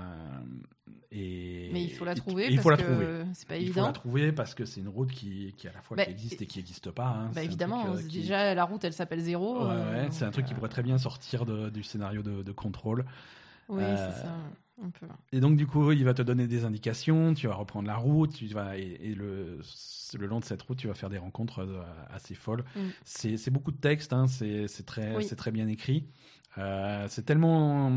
et, 1.10 1.70
mais 1.72 1.82
il 1.82 1.90
faut 1.90 2.04
la 2.04 2.14
trouver. 2.14 2.48
Il 2.50 2.60
faut 2.60 2.68
la 2.68 2.76
trouver. 2.76 3.24
C'est 3.32 3.48
pas 3.48 3.56
évident. 3.56 3.70
Il 3.70 3.80
faut 3.80 3.86
la 3.86 3.92
trouver 3.92 4.32
parce 4.32 4.54
que 4.54 4.66
c'est 4.66 4.80
une 4.80 4.88
route 4.88 5.10
qui, 5.10 5.54
qui 5.56 5.66
à 5.66 5.72
la 5.72 5.80
fois 5.80 5.96
bah, 5.96 6.04
qui 6.04 6.10
existe 6.10 6.42
et 6.42 6.46
qui 6.46 6.58
n'existe 6.58 6.90
pas. 6.90 7.06
Hein. 7.06 7.30
Bah 7.34 7.42
évidemment, 7.42 7.94
déjà 7.94 8.54
la 8.54 8.64
route 8.64 8.84
elle 8.84 8.92
s'appelle 8.92 9.20
zéro. 9.20 9.66
Ouais, 9.66 10.08
c'est 10.10 10.24
un 10.24 10.30
truc 10.30 10.44
qui 10.44 10.52
pourrait 10.52 10.68
très 10.68 10.82
bien 10.82 10.98
sortir 10.98 11.46
de, 11.46 11.70
du 11.70 11.82
scénario 11.82 12.22
de, 12.22 12.42
de 12.42 12.52
contrôle. 12.52 13.06
Oui, 13.68 13.82
c'est 13.82 14.22
ça. 14.22 14.36
Et 15.32 15.40
donc, 15.40 15.56
du 15.56 15.66
coup, 15.66 15.90
il 15.92 16.04
va 16.04 16.12
te 16.12 16.22
donner 16.22 16.46
des 16.46 16.64
indications, 16.64 17.32
tu 17.32 17.46
vas 17.46 17.54
reprendre 17.54 17.88
la 17.88 17.96
route, 17.96 18.34
tu 18.34 18.46
vas, 18.48 18.76
et, 18.76 19.14
le, 19.14 19.60
le 20.18 20.26
long 20.26 20.40
de 20.40 20.44
cette 20.44 20.62
route, 20.62 20.76
tu 20.76 20.86
vas 20.86 20.94
faire 20.94 21.08
des 21.08 21.18
rencontres 21.18 21.60
euh, 21.60 21.82
assez 22.10 22.34
folles. 22.34 22.64
Mm. 22.74 22.80
C'est 23.04 23.50
beaucoup 23.50 23.72
de 23.72 23.78
texte, 23.78 24.12
hein, 24.12 24.26
c'est 24.26 24.66
très, 24.84 25.22
c'est 25.22 25.36
très 25.36 25.50
bien 25.50 25.66
écrit. 25.68 26.06
Euh, 26.58 27.06
c'est 27.08 27.24
tellement. 27.24 27.90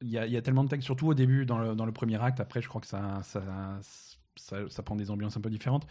Il 0.00 0.08
y, 0.08 0.18
a, 0.18 0.26
il 0.26 0.32
y, 0.32 0.36
a, 0.36 0.42
tellement 0.42 0.62
de 0.62 0.68
texte, 0.68 0.84
surtout 0.84 1.08
au 1.08 1.14
début, 1.14 1.44
dans 1.44 1.58
le, 1.58 1.74
dans 1.74 1.84
le 1.84 1.92
premier 1.92 2.22
acte. 2.22 2.40
Après, 2.40 2.62
je 2.62 2.68
crois 2.68 2.80
que 2.80 2.86
ça, 2.86 3.20
ça, 3.24 3.42
ça, 4.36 4.68
ça 4.68 4.82
prend 4.82 4.94
des 4.94 5.10
ambiances 5.10 5.36
un 5.36 5.40
peu 5.40 5.50
différentes. 5.50 5.86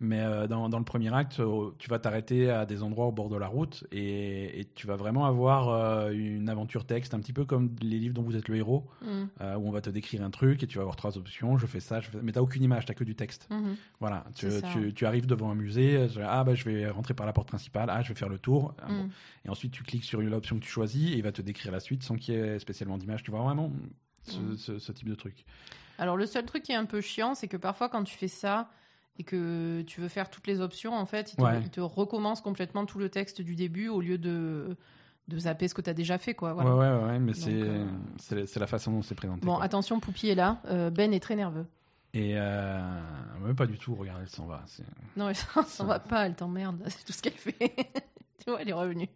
Mais 0.00 0.20
euh, 0.20 0.46
dans, 0.46 0.68
dans, 0.68 0.78
le 0.78 0.84
premier 0.84 1.14
acte, 1.14 1.40
euh, 1.40 1.70
tu 1.78 1.88
vas 1.88 1.98
t'arrêter 1.98 2.50
à 2.50 2.66
des 2.66 2.82
endroits 2.82 3.06
au 3.06 3.12
bord 3.12 3.28
de 3.28 3.36
la 3.36 3.46
route 3.46 3.84
et, 3.92 4.60
et 4.60 4.64
tu 4.64 4.86
vas 4.86 4.96
vraiment 4.96 5.24
avoir 5.24 5.68
euh, 5.68 6.10
une 6.10 6.48
aventure 6.48 6.84
texte, 6.84 7.14
un 7.14 7.20
petit 7.20 7.32
peu 7.32 7.44
comme 7.44 7.74
les 7.80 7.98
livres 7.98 8.14
dont 8.14 8.22
vous 8.22 8.36
êtes 8.36 8.48
le 8.48 8.56
héros, 8.56 8.88
mm. 9.02 9.24
où 9.56 9.68
on 9.68 9.70
va 9.70 9.80
te 9.80 9.90
décrire 9.90 10.22
un 10.22 10.30
truc 10.30 10.62
et 10.62 10.66
tu 10.66 10.76
vas 10.76 10.82
avoir 10.82 10.96
trois 10.96 11.16
options. 11.16 11.56
Je 11.58 11.66
fais 11.66 11.80
ça, 11.80 12.00
je 12.00 12.10
fais... 12.10 12.18
mais 12.22 12.32
t'as 12.32 12.40
aucune 12.40 12.62
image, 12.62 12.86
t'as 12.86 12.94
que 12.94 13.04
du 13.04 13.14
texte. 13.14 13.48
Mm-hmm. 13.50 13.76
Voilà, 14.00 14.24
tu, 14.34 14.48
tu, 14.72 14.92
tu, 14.92 15.06
arrives 15.06 15.26
devant 15.26 15.50
un 15.50 15.54
musée, 15.54 16.08
ah 16.22 16.44
bah 16.44 16.54
je 16.54 16.64
vais 16.64 16.88
rentrer 16.88 17.14
par 17.14 17.26
la 17.26 17.32
porte 17.32 17.48
principale, 17.48 17.88
ah 17.90 18.02
je 18.02 18.08
vais 18.08 18.18
faire 18.18 18.28
le 18.28 18.38
tour, 18.38 18.74
ah, 18.82 18.90
mm. 18.90 19.10
et 19.46 19.48
ensuite 19.48 19.72
tu 19.72 19.82
cliques 19.84 20.04
sur 20.04 20.20
une 20.20 20.34
option 20.34 20.56
que 20.56 20.64
tu 20.64 20.70
choisis 20.70 21.12
et 21.12 21.16
il 21.16 21.22
va 21.22 21.32
te 21.32 21.42
décrire 21.42 21.72
la 21.72 21.80
suite 21.80 22.02
sans 22.02 22.16
qu'il 22.16 22.34
y 22.34 22.36
ait 22.36 22.58
spécialement 22.58 22.98
d'image. 22.98 23.22
Tu 23.22 23.30
vois 23.30 23.42
vraiment 23.42 23.72
ce, 24.24 24.38
mm. 24.38 24.56
ce, 24.56 24.78
ce 24.78 24.92
type 24.92 25.08
de 25.08 25.14
truc. 25.14 25.44
Alors 25.98 26.16
le 26.16 26.26
seul 26.26 26.44
truc 26.44 26.64
qui 26.64 26.72
est 26.72 26.76
un 26.76 26.86
peu 26.86 27.00
chiant, 27.00 27.34
c'est 27.34 27.48
que 27.48 27.56
parfois 27.56 27.88
quand 27.88 28.02
tu 28.02 28.16
fais 28.16 28.28
ça, 28.28 28.68
et 29.18 29.24
que 29.24 29.82
tu 29.82 30.00
veux 30.00 30.08
faire 30.08 30.28
toutes 30.28 30.46
les 30.46 30.60
options, 30.60 30.94
en 30.94 31.06
fait, 31.06 31.34
il 31.38 31.70
te, 31.70 31.80
recommence 31.80 32.40
complètement 32.40 32.84
tout 32.84 32.98
le 32.98 33.08
texte 33.08 33.40
du 33.40 33.54
début 33.54 33.88
au 33.88 34.00
lieu 34.00 34.18
de, 34.18 34.76
de 35.28 35.38
zapper 35.38 35.68
ce 35.68 35.74
que 35.74 35.82
tu 35.82 35.90
as 35.90 35.94
déjà 35.94 36.18
fait. 36.18 36.34
Quoi, 36.34 36.52
voilà. 36.52 36.74
Ouais, 36.74 36.90
ouais, 36.90 37.12
ouais, 37.12 37.18
mais 37.18 37.32
euh, 37.46 37.86
c'est 38.18 38.58
la 38.58 38.66
façon 38.66 38.92
dont 38.92 39.02
c'est 39.02 39.14
présenté. 39.14 39.46
Bon, 39.46 39.58
attention, 39.58 40.00
Poupie 40.00 40.28
est 40.28 40.34
là. 40.34 40.60
Euh, 40.66 40.90
ben 40.90 41.12
est 41.12 41.20
très 41.20 41.36
nerveux. 41.36 41.66
Et 42.12 42.34
euh... 42.36 43.54
pas 43.56 43.66
du 43.66 43.76
tout, 43.76 43.94
regarde, 43.94 44.20
elle 44.22 44.28
s'en 44.28 44.46
va. 44.46 44.64
Non, 45.16 45.28
elle 45.28 45.36
s'en 45.36 45.84
va 45.86 45.98
pas, 45.98 46.26
elle 46.26 46.34
t'emmerde, 46.34 46.80
c'est 46.88 47.04
tout 47.04 47.12
ce 47.12 47.22
qu'elle 47.22 47.32
fait. 47.32 47.52
tu 48.38 48.50
vois, 48.50 48.62
elle 48.62 48.68
est 48.68 48.74
revenue. 48.74 49.08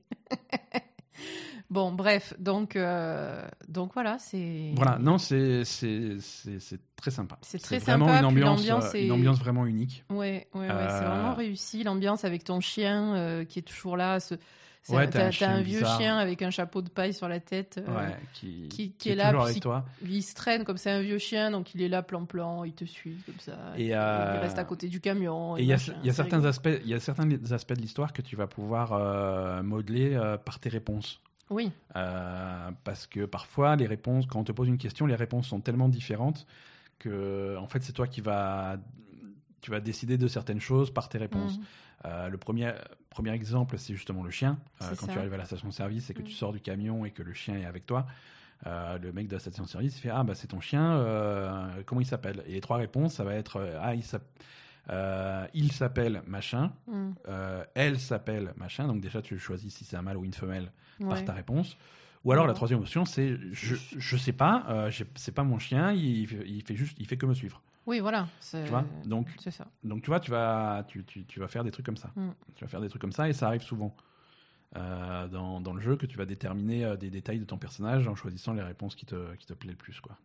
Bon, 1.70 1.92
bref, 1.92 2.32
donc, 2.38 2.76
euh, 2.76 3.46
donc 3.68 3.92
voilà, 3.92 4.18
c'est. 4.18 4.72
Voilà, 4.74 4.98
non, 4.98 5.18
c'est 5.18 5.64
très 6.96 7.10
sympa. 7.10 7.38
C'est 7.42 7.58
très 7.58 7.78
sympa. 7.78 8.04
Vraiment 8.04 8.18
une 8.18 8.24
ambiance, 8.24 8.94
une 8.94 9.12
ambiance 9.12 9.38
vraiment 9.38 9.66
unique. 9.66 10.02
Ouais, 10.08 10.48
ouais, 10.54 10.60
ouais 10.60 10.86
c'est 10.88 11.04
vraiment 11.04 11.32
euh, 11.32 11.34
réussi. 11.34 11.84
L'ambiance 11.84 12.24
avec 12.24 12.44
ton 12.44 12.60
chien 12.60 13.14
euh, 13.14 13.44
qui 13.44 13.58
est 13.58 13.62
toujours 13.62 13.98
là. 13.98 14.18
Ce... 14.18 14.34
Ouais, 14.88 15.06
t'as 15.10 15.26
un, 15.46 15.60
vieux 15.60 15.84
chien 15.98 16.16
avec 16.16 16.40
un 16.40 16.48
chapeau 16.48 16.80
de 16.80 16.88
paille 16.88 17.12
sur 17.12 17.28
la 17.28 17.40
tête 17.40 17.78
ouais, 17.86 18.16
qui, 18.32 18.68
qui, 18.68 18.92
qui, 18.92 19.10
est, 19.10 19.14
là. 19.14 19.28
Avec 19.38 19.60
toi. 19.60 19.84
Il 20.02 20.22
se 20.22 20.34
traîne 20.34 20.64
comme 20.64 20.78
c'est 20.78 20.90
un 20.90 21.02
vieux 21.02 21.18
chien, 21.18 21.50
donc 21.50 21.74
il 21.74 21.82
est 21.82 21.88
là 21.88 22.02
plan-plan, 22.02 22.64
il 22.64 22.72
te 22.72 22.86
suit 22.86 23.18
comme 23.26 23.38
ça. 23.38 23.58
Et 23.76 23.88
il 23.88 23.94
reste 23.94 24.58
à 24.58 24.64
côté 24.64 24.88
du 24.88 25.02
camion. 25.02 25.58
Et 25.58 25.64
il 25.64 25.66
y, 25.66 25.68
y, 25.68 26.08
a 26.08 26.12
certains 26.14 26.42
aspects, 26.46 26.70
il 26.82 26.88
y 26.88 26.94
a 26.94 27.00
certains 27.00 27.28
aspects 27.52 27.74
de 27.74 27.82
l'histoire 27.82 28.14
que 28.14 28.22
tu 28.22 28.36
vas 28.36 28.46
pouvoir 28.46 29.62
modeler 29.62 30.18
par 30.46 30.58
tes 30.58 30.70
réponses. 30.70 31.20
Oui. 31.50 31.70
Euh, 31.96 32.70
parce 32.84 33.06
que 33.06 33.24
parfois, 33.24 33.76
les 33.76 33.86
réponses, 33.86 34.26
quand 34.26 34.40
on 34.40 34.44
te 34.44 34.52
pose 34.52 34.68
une 34.68 34.78
question, 34.78 35.06
les 35.06 35.14
réponses 35.14 35.48
sont 35.48 35.60
tellement 35.60 35.88
différentes 35.88 36.46
que, 36.98 37.56
en 37.56 37.66
fait, 37.66 37.82
c'est 37.82 37.92
toi 37.92 38.06
qui 38.06 38.20
vas, 38.20 38.76
tu 39.60 39.70
vas 39.70 39.80
décider 39.80 40.18
de 40.18 40.28
certaines 40.28 40.60
choses 40.60 40.92
par 40.92 41.08
tes 41.08 41.18
réponses. 41.18 41.58
Mhm. 41.58 41.64
Euh, 42.04 42.28
le 42.28 42.38
premier, 42.38 42.72
premier 43.10 43.32
exemple, 43.32 43.78
c'est 43.78 43.94
justement 43.94 44.22
le 44.22 44.30
chien. 44.30 44.58
Euh, 44.82 44.94
quand 44.98 45.06
tu 45.06 45.18
arrives 45.18 45.34
à 45.34 45.38
la 45.38 45.46
station-service 45.46 46.10
et 46.10 46.14
que 46.14 46.22
tu 46.22 46.32
mhm. 46.32 46.36
sors 46.36 46.52
du 46.52 46.60
camion 46.60 47.04
et 47.04 47.10
que 47.10 47.22
le 47.22 47.32
chien 47.32 47.56
est 47.56 47.66
avec 47.66 47.86
toi, 47.86 48.06
le 48.64 49.10
mec 49.12 49.28
de 49.28 49.34
la 49.34 49.40
station-service 49.40 49.98
fait 49.98 50.10
Ah, 50.10 50.24
bah 50.24 50.34
c'est 50.34 50.48
ton 50.48 50.60
chien, 50.60 51.70
comment 51.86 52.00
il 52.00 52.06
s'appelle? 52.06 52.42
Et 52.46 52.52
les 52.52 52.60
trois 52.60 52.76
réponses, 52.76 53.14
ça 53.14 53.24
va 53.24 53.34
être 53.34 53.64
Ah, 53.80 53.94
il 53.94 54.02
s'appelle. 54.02 54.28
Euh, 54.90 55.46
il 55.54 55.72
s'appelle 55.72 56.22
machin, 56.26 56.72
mm. 56.86 57.10
euh, 57.28 57.64
elle 57.74 57.98
s'appelle 57.98 58.52
machin. 58.56 58.86
Donc 58.86 59.00
déjà, 59.00 59.20
tu 59.20 59.38
choisis 59.38 59.74
si 59.74 59.84
c'est 59.84 59.96
un 59.96 60.02
mâle 60.02 60.16
ou 60.16 60.24
une 60.24 60.32
femelle 60.32 60.72
par 61.00 61.24
ta 61.24 61.32
réponse. 61.32 61.76
Ou 62.24 62.32
alors 62.32 62.46
la 62.46 62.54
troisième 62.54 62.80
option, 62.80 63.04
c'est 63.04 63.38
je 63.52 63.76
je 63.96 64.16
sais 64.16 64.32
pas, 64.32 64.64
euh, 64.68 64.90
c'est 65.14 65.32
pas 65.32 65.44
mon 65.44 65.58
chien, 65.58 65.92
il, 65.92 66.30
il, 66.46 66.62
fait 66.62 66.74
juste, 66.74 66.96
il 66.98 67.06
fait 67.06 67.16
que 67.16 67.26
me 67.26 67.34
suivre. 67.34 67.62
Oui, 67.86 68.00
voilà. 68.00 68.28
Tu 68.50 68.58
vois? 68.64 68.84
Donc 69.04 69.28
c'est 69.38 69.50
ça. 69.50 69.66
Donc 69.84 70.02
tu 70.02 70.10
vois, 70.10 70.20
tu 70.20 70.30
vas 70.30 70.84
tu, 70.88 71.04
tu, 71.04 71.24
tu, 71.24 71.40
vas 71.40 71.48
faire 71.48 71.64
des 71.64 71.70
trucs 71.70 71.86
comme 71.86 71.96
ça. 71.96 72.10
Mm. 72.16 72.30
Tu 72.54 72.64
vas 72.64 72.68
faire 72.68 72.80
des 72.80 72.88
trucs 72.88 73.00
comme 73.00 73.12
ça 73.12 73.28
et 73.28 73.32
ça 73.32 73.46
arrive 73.46 73.62
souvent. 73.62 73.94
dans, 74.74 75.60
dans, 75.60 75.72
le 75.72 75.80
jeu 75.80 75.96
que 75.96 76.06
tu 76.06 76.18
vas 76.18 76.26
déterminer 76.26 76.96
des 76.96 77.10
détails 77.10 77.38
de 77.38 77.44
ton 77.44 77.56
personnage 77.56 78.08
en 78.08 78.14
choisissant 78.14 78.52
les 78.52 78.62
réponses 78.62 78.94
qui 78.94 79.06
te, 79.06 79.34
qui 79.36 79.46
te 79.46 79.54
plaît 79.54 79.70
le 79.70 79.76
plus 79.76 80.00
quoi. 80.00 80.18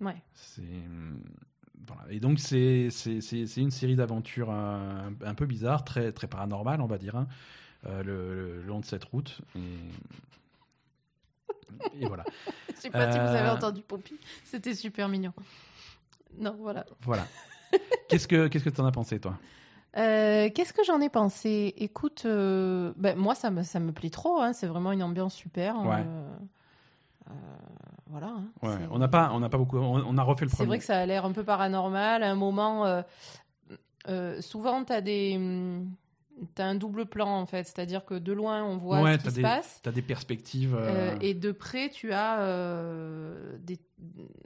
Ouais. 0.00 0.22
C'est 0.34 0.62
et 2.10 2.20
donc 2.20 2.38
c'est 2.38 2.88
une 3.56 3.70
série 3.70 3.96
d'aventures 3.96 4.50
un, 4.50 5.34
peu 5.36 5.46
bizarres, 5.46 5.84
très, 5.84 6.12
très 6.12 6.26
paranormales, 6.26 6.80
on 6.80 6.86
va 6.86 6.98
dire, 6.98 7.16
hein, 7.16 7.26
euh, 7.86 8.02
le, 8.02 8.62
long 8.62 8.80
de 8.80 8.84
cette 8.84 9.04
route. 9.04 9.40
Et, 9.56 9.60
et 12.00 12.06
voilà. 12.06 12.24
Je 12.76 12.80
sais 12.80 12.90
pas 12.90 13.12
si 13.12 13.18
vous 13.18 13.24
avez 13.24 13.48
euh, 13.48 13.54
entendu 13.54 13.82
Poppy, 13.82 14.18
c'était 14.44 14.74
super 14.74 15.08
mignon. 15.08 15.32
Non, 16.38 16.56
voilà. 16.58 16.84
Voilà. 17.02 17.26
qu'est-ce 18.08 18.28
que 18.28 18.48
qu'est-ce 18.48 18.64
que 18.64 18.70
tu 18.70 18.80
en 18.80 18.86
as 18.86 18.92
pensé, 18.92 19.20
toi? 19.20 19.38
Euh, 19.96 20.50
Qu'est-ce 20.52 20.72
que 20.72 20.82
j'en 20.84 21.00
ai 21.00 21.08
pensé? 21.08 21.72
Écoute, 21.76 22.24
ben, 22.24 23.16
moi 23.16 23.34
ça 23.34 23.50
me, 23.50 23.62
ça 23.62 23.78
me 23.78 23.92
plaît 23.92 24.10
trop, 24.10 24.40
hein, 24.40 24.52
c'est 24.52 24.66
vraiment 24.66 24.90
une 24.92 25.02
ambiance 25.02 25.34
super. 25.34 25.76
Ouais. 25.84 26.04
Euh, 28.04 28.10
voilà. 28.10 28.34
Hein, 28.62 28.88
on 28.90 28.98
n'a 28.98 29.08
pas, 29.08 29.30
on 29.32 29.40
n'a 29.40 29.48
pas 29.48 29.58
beaucoup. 29.58 29.78
On, 29.78 30.18
a 30.18 30.22
refait 30.22 30.44
le 30.44 30.50
premier. 30.50 30.64
C'est 30.64 30.68
vrai 30.68 30.78
que 30.78 30.84
ça 30.84 30.98
a 30.98 31.06
l'air 31.06 31.24
un 31.24 31.32
peu 31.32 31.44
paranormal. 31.44 32.22
À 32.22 32.30
un 32.30 32.34
moment, 32.34 32.86
euh, 32.86 33.02
euh, 34.08 34.40
souvent, 34.40 34.84
tu 34.84 34.92
as 34.92 35.00
des. 35.00 35.40
T'as 36.56 36.64
un 36.64 36.74
double 36.74 37.06
plan 37.06 37.28
en 37.28 37.46
fait, 37.46 37.62
c'est-à-dire 37.62 38.04
que 38.04 38.14
de 38.14 38.32
loin 38.32 38.64
on 38.64 38.76
voit 38.76 39.18
ce 39.18 39.22
qui 39.22 39.30
se 39.36 39.40
passe. 39.40 39.78
T'as 39.84 39.92
des 39.92 40.02
perspectives. 40.02 40.76
et 41.20 41.32
de 41.32 41.52
près 41.52 41.90
tu 41.90 42.12
as 42.12 42.38
des, 43.60 43.78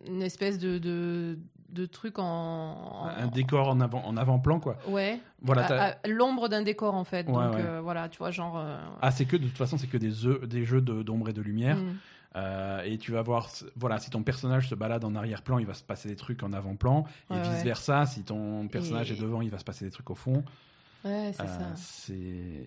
une 0.07 0.21
espèce 0.21 0.59
de, 0.59 0.77
de, 0.77 1.39
de 1.71 1.87
truc 1.87 2.19
en, 2.19 3.07
Un 3.07 3.29
décor 3.29 3.69
en 3.69 3.81
avant 3.81 4.03
en 4.05 4.19
avant-plan 4.19 4.61
quoi. 4.61 4.77
Ouais. 4.87 5.19
Voilà. 5.41 5.97
L'ombre 6.07 6.51
d'un 6.51 6.61
décor 6.61 6.95
en 6.95 7.05
fait. 7.05 7.25
Donc 7.25 7.57
voilà, 7.83 8.11
tu 8.11 8.19
vois 8.19 8.33
genre. 8.33 8.63
Ah 9.01 9.11
c'est 9.11 9.25
que 9.25 9.39
de 9.39 9.47
toute 9.47 9.57
façon 9.57 9.79
c'est 9.79 9.87
que 9.87 9.97
des, 9.97 10.13
des 10.47 10.67
jeux 10.67 10.83
d'ombre 10.83 11.31
et 11.31 11.33
de 11.33 11.41
lumière. 11.41 11.79
Mm. 11.79 11.97
Euh, 12.37 12.83
et 12.83 12.99
tu 12.99 13.13
vas 13.13 13.23
voir, 13.23 13.49
voilà, 13.77 13.99
si 13.99 14.11
ton 14.11 14.23
personnage 14.23 14.69
se 14.69 14.75
balade 14.75 15.05
en 15.05 15.15
arrière-plan, 15.15 15.59
il 15.59 15.67
va 15.67 15.75
se 15.75 15.83
passer 15.83 16.09
des 16.09 16.17
trucs 16.17 16.43
en 16.43 16.53
avant-plan, 16.53 17.05
et 17.31 17.41
vice 17.41 17.65
versa, 17.65 18.07
si 18.07 18.23
ton 18.23 18.69
personnage 18.69 19.11
est 19.11 19.21
devant, 19.21 19.41
il 19.41 19.51
va 19.51 19.59
se 19.59 19.65
passer 19.65 19.85
des 19.85 19.91
trucs 19.91 20.11
au 20.11 20.15
fond. 20.15 20.45
Ouais, 21.05 21.31
c'est 21.33 21.43
euh, 21.43 21.75
ça. 21.77 22.13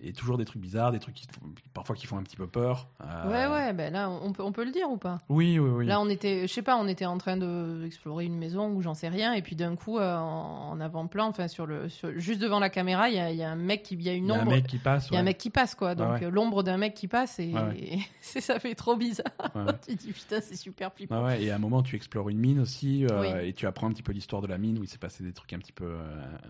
Et 0.02 0.12
toujours 0.14 0.38
des 0.38 0.46
trucs 0.46 0.62
bizarres, 0.62 0.90
des 0.90 0.98
trucs 0.98 1.14
qui, 1.14 1.26
parfois 1.74 1.94
qui 1.94 2.06
font 2.06 2.16
un 2.16 2.22
petit 2.22 2.36
peu 2.36 2.46
peur. 2.46 2.88
Euh, 3.02 3.28
ouais, 3.28 3.54
ouais, 3.54 3.72
ben 3.74 3.92
là, 3.92 4.08
on 4.08 4.32
peut, 4.32 4.42
on 4.42 4.52
peut 4.52 4.64
le 4.64 4.70
dire 4.70 4.90
ou 4.90 4.96
pas? 4.96 5.20
Oui, 5.28 5.58
oui, 5.58 5.68
oui. 5.68 5.86
Là, 5.86 6.00
on 6.00 6.08
était, 6.08 6.46
je 6.46 6.52
sais 6.52 6.62
pas, 6.62 6.76
on 6.76 6.88
était 6.88 7.04
en 7.04 7.18
train 7.18 7.36
d'explorer 7.36 8.24
une 8.24 8.38
maison 8.38 8.70
ou 8.70 8.80
j'en 8.80 8.94
sais 8.94 9.08
rien, 9.08 9.34
et 9.34 9.42
puis 9.42 9.54
d'un 9.54 9.76
coup, 9.76 9.98
euh, 9.98 10.16
en, 10.16 10.80
avant-plan, 10.80 11.26
enfin, 11.26 11.46
sur 11.46 11.66
le, 11.66 11.88
juste 12.16 12.40
devant 12.40 12.58
la 12.58 12.70
caméra, 12.70 13.10
il 13.10 13.16
y 13.16 13.18
a, 13.18 13.30
y 13.32 13.42
a, 13.42 13.50
un 13.50 13.56
mec 13.56 13.82
qui, 13.82 13.94
il 13.94 14.02
y 14.02 14.08
a 14.08 14.14
une 14.14 14.32
ombre. 14.32 14.44
Il 14.44 14.48
y 14.48 14.50
a 14.50 14.52
un 14.52 14.56
mec 14.56 14.66
qui 14.66 14.78
passe. 14.78 15.08
Il 15.10 15.14
y 15.14 15.16
a 15.18 15.20
un 15.20 15.24
mec 15.24 15.36
qui 15.36 15.50
passe, 15.50 15.74
quoi. 15.74 15.94
Donc, 15.94 16.22
l'ombre 16.22 16.62
d'un 16.62 16.78
mec 16.78 16.94
qui 16.94 17.08
passe, 17.08 17.38
et, 17.38 17.52
ça 18.22 18.58
fait 18.58 18.74
trop 18.74 18.96
bizarre. 18.96 19.26
tu 19.86 19.94
dis, 19.94 20.12
putain, 20.12 20.40
c'est 20.40 20.56
super 20.56 20.90
flippant. 20.94 21.28
et 21.28 21.50
à 21.50 21.56
un 21.56 21.58
moment, 21.58 21.82
tu 21.82 21.96
explores 21.96 22.30
une 22.30 22.38
mine 22.38 22.60
aussi, 22.60 23.04
et 23.42 23.52
tu 23.52 23.66
apprends 23.66 23.88
un 23.88 23.92
petit 23.92 24.02
peu 24.02 24.12
l'histoire 24.12 24.40
de 24.40 24.46
la 24.46 24.56
mine, 24.56 24.78
où 24.78 24.84
il 24.84 24.88
s'est 24.88 24.96
passé 24.96 25.22
des 25.22 25.34
trucs 25.34 25.52
un 25.52 25.58
petit 25.58 25.72
peu, 25.72 25.96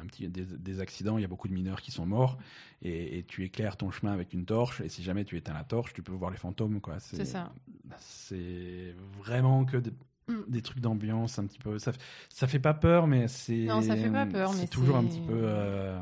un 0.01 0.07
petit, 0.07 0.29
des, 0.29 0.45
des 0.45 0.81
accidents, 0.81 1.19
il 1.19 1.23
y 1.23 1.25
a 1.25 1.29
beaucoup 1.29 1.49
de 1.49 1.55
mineurs 1.55 1.72
qui 1.81 1.91
sont 1.91 2.07
morts 2.07 2.39
et, 2.85 3.25
tu 3.29 3.45
éclaires 3.45 3.77
ton 3.77 3.91
chemin 3.91 4.13
avec 4.13 4.33
une 4.33 4.45
torche. 4.45 4.81
Et 4.81 4.89
si 4.89 5.03
jamais 5.03 5.25
tu 5.25 5.37
éteins 5.37 5.55
la 5.55 5.65
torche, 5.65 5.93
tu 5.93 6.03
peux 6.03 6.13
voir 6.13 6.31
les 6.31 6.37
fantômes. 6.37 6.81
quoi. 6.81 6.99
C'est 6.99 7.25
ça. 7.25 7.53
C'est 7.99 8.95
vraiment 9.19 9.65
que 9.65 9.77
mm. 9.77 10.45
des, 10.49 10.63
trucs 10.63 10.81
d'ambiance 10.81 11.39
un 11.39 11.47
petit 11.47 11.59
peu. 11.59 11.79
Ça, 11.79 11.93
ça 12.29 12.47
fait 12.47 12.59
pas 12.59 12.75
peur, 12.75 13.07
mais 13.07 13.29
c'est. 13.29 13.65
Non, 13.65 13.83
ça 13.83 13.97
fait 13.97 14.11
pas 14.11 14.27
peur, 14.27 14.53
mais 14.53 14.63
c'est 14.63 14.67
toujours 14.67 14.97
un 14.97 15.05
petit 15.05 15.21
peu. 15.21 15.43
Euh, 15.45 16.01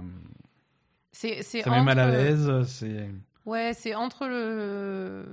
c'est 1.13 1.43
ça 1.43 1.71
met 1.71 1.83
mal 1.83 1.99
à 1.99 2.11
l'aise. 2.11 2.51
C'est. 2.67 3.11
Ouais, 3.45 3.73
c'est 3.75 3.95
entre 3.95 4.27
le 4.27 5.27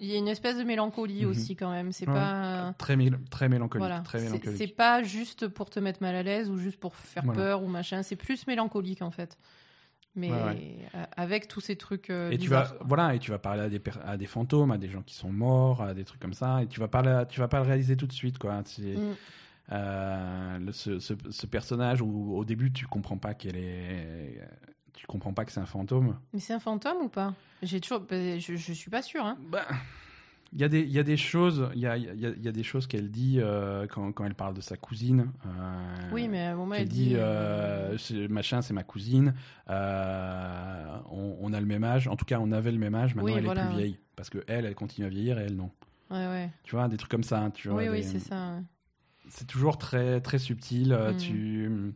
Il 0.00 0.08
y 0.08 0.14
a 0.14 0.18
une 0.18 0.28
espèce 0.28 0.56
de 0.56 0.62
mélancolie 0.62 1.24
mhm. 1.24 1.30
aussi 1.30 1.56
quand 1.56 1.70
même. 1.70 1.92
C'est 1.92 2.06
pas 2.06 2.74
très 2.78 2.96
très 3.30 3.48
mélancolique. 3.48 3.84
Mélancolique. 3.84 4.48
C'est 4.56 4.68
pas 4.68 5.02
juste 5.02 5.48
pour 5.48 5.70
te 5.70 5.80
mettre 5.80 6.02
mal 6.02 6.14
à 6.14 6.22
l'aise 6.22 6.50
ou 6.50 6.58
juste 6.58 6.78
pour 6.78 6.94
faire 6.94 7.24
peur 7.24 7.62
ou 7.62 7.66
machin. 7.66 8.02
C'est 8.02 8.16
plus 8.16 8.46
mélancolique 8.46 9.02
en 9.02 9.10
fait. 9.10 9.38
Mais 10.14 10.32
avec 11.16 11.48
tous 11.48 11.60
ces 11.60 11.76
trucs. 11.76 12.10
Euh, 12.10 12.30
et 12.30 12.38
tu 12.38 12.48
vas 12.48 12.74
voilà 12.80 13.14
et 13.14 13.18
tu 13.18 13.30
vas 13.30 13.38
parler 13.38 13.62
à 13.62 13.68
des 13.68 13.80
à 14.04 14.16
des 14.16 14.26
fantômes, 14.26 14.72
à 14.72 14.78
des 14.78 14.88
gens 14.88 15.02
qui 15.02 15.14
sont 15.14 15.30
morts, 15.30 15.82
à 15.82 15.94
des 15.94 16.04
trucs 16.04 16.20
comme 16.20 16.34
ça. 16.34 16.62
Et 16.62 16.66
tu 16.66 16.80
vas 16.80 16.88
pas 16.88 17.24
tu 17.26 17.40
vas 17.40 17.48
pas 17.48 17.58
le 17.58 17.66
réaliser 17.66 17.96
tout 17.96 18.06
de 18.06 18.12
suite 18.12 18.38
quoi. 18.38 18.60
Mm. 18.60 19.14
Euh, 19.70 20.72
ce, 20.72 20.98
ce, 20.98 21.46
personnage 21.46 22.00
où 22.00 22.34
au 22.34 22.44
début 22.44 22.72
tu 22.72 22.86
comprends 22.86 23.18
pas 23.18 23.34
qu'elle 23.34 23.56
est 23.56 24.40
tu 24.98 25.06
comprends 25.06 25.32
pas 25.32 25.44
que 25.44 25.52
c'est 25.52 25.60
un 25.60 25.66
fantôme. 25.66 26.18
Mais 26.32 26.40
c'est 26.40 26.52
un 26.52 26.58
fantôme 26.58 26.96
ou 27.02 27.08
pas? 27.08 27.32
J'ai 27.62 27.80
toujours, 27.80 28.00
bah, 28.00 28.38
je, 28.38 28.56
je 28.56 28.72
suis 28.72 28.90
pas 28.90 29.00
sûr. 29.00 29.24
Hein. 29.24 29.38
Bah, 29.48 29.64
il 30.52 30.60
y, 30.60 30.64
a 30.64 30.68
des, 30.68 30.80
il 30.80 30.90
y 30.90 30.98
a 30.98 31.04
des 31.04 31.16
choses, 31.16 31.70
il 31.74 31.80
y 31.80 31.86
a, 31.86 31.96
il 31.96 32.18
y 32.18 32.26
a, 32.26 32.30
y 32.30 32.48
a 32.48 32.52
des 32.52 32.62
choses 32.64 32.88
qu'elle 32.88 33.12
dit 33.12 33.38
euh, 33.38 33.86
quand, 33.86 34.10
quand, 34.10 34.24
elle 34.24 34.34
parle 34.34 34.54
de 34.54 34.60
sa 34.60 34.76
cousine. 34.76 35.30
Euh, 35.46 36.10
oui, 36.10 36.26
mais 36.26 36.52
moment 36.52 36.74
elle 36.74 36.88
dit, 36.88 37.12
euh, 37.14 37.96
machin, 38.28 38.60
c'est 38.60 38.74
ma 38.74 38.82
cousine. 38.82 39.34
On, 39.68 41.36
on, 41.40 41.52
a 41.52 41.60
le 41.60 41.66
même 41.66 41.84
âge. 41.84 42.08
En 42.08 42.16
tout 42.16 42.24
cas, 42.24 42.40
on 42.40 42.50
avait 42.50 42.72
le 42.72 42.78
même 42.78 42.96
âge. 42.96 43.14
Maintenant, 43.14 43.36
elle 43.36 43.46
est 43.46 43.66
plus 43.68 43.76
vieille 43.76 43.98
parce 44.16 44.30
que 44.30 44.42
elle, 44.48 44.64
elle 44.64 44.74
continue 44.74 45.06
à 45.06 45.10
vieillir 45.10 45.38
et 45.38 45.44
elle 45.44 45.54
non. 45.54 45.70
Ouais, 46.10 46.26
ouais. 46.26 46.50
Tu 46.64 46.74
vois, 46.74 46.88
des 46.88 46.96
trucs 46.96 47.10
comme 47.10 47.22
ça. 47.22 47.40
Hein, 47.40 47.50
tu 47.50 47.68
vois, 47.68 47.78
oui, 47.78 47.88
oui, 47.88 48.02
c'est 48.02 48.18
ça. 48.18 48.54
C'est 49.28 49.46
toujours 49.46 49.78
très, 49.78 50.20
très 50.22 50.38
subtil. 50.38 50.92
Mm. 50.92 51.16
Tu 51.18 51.92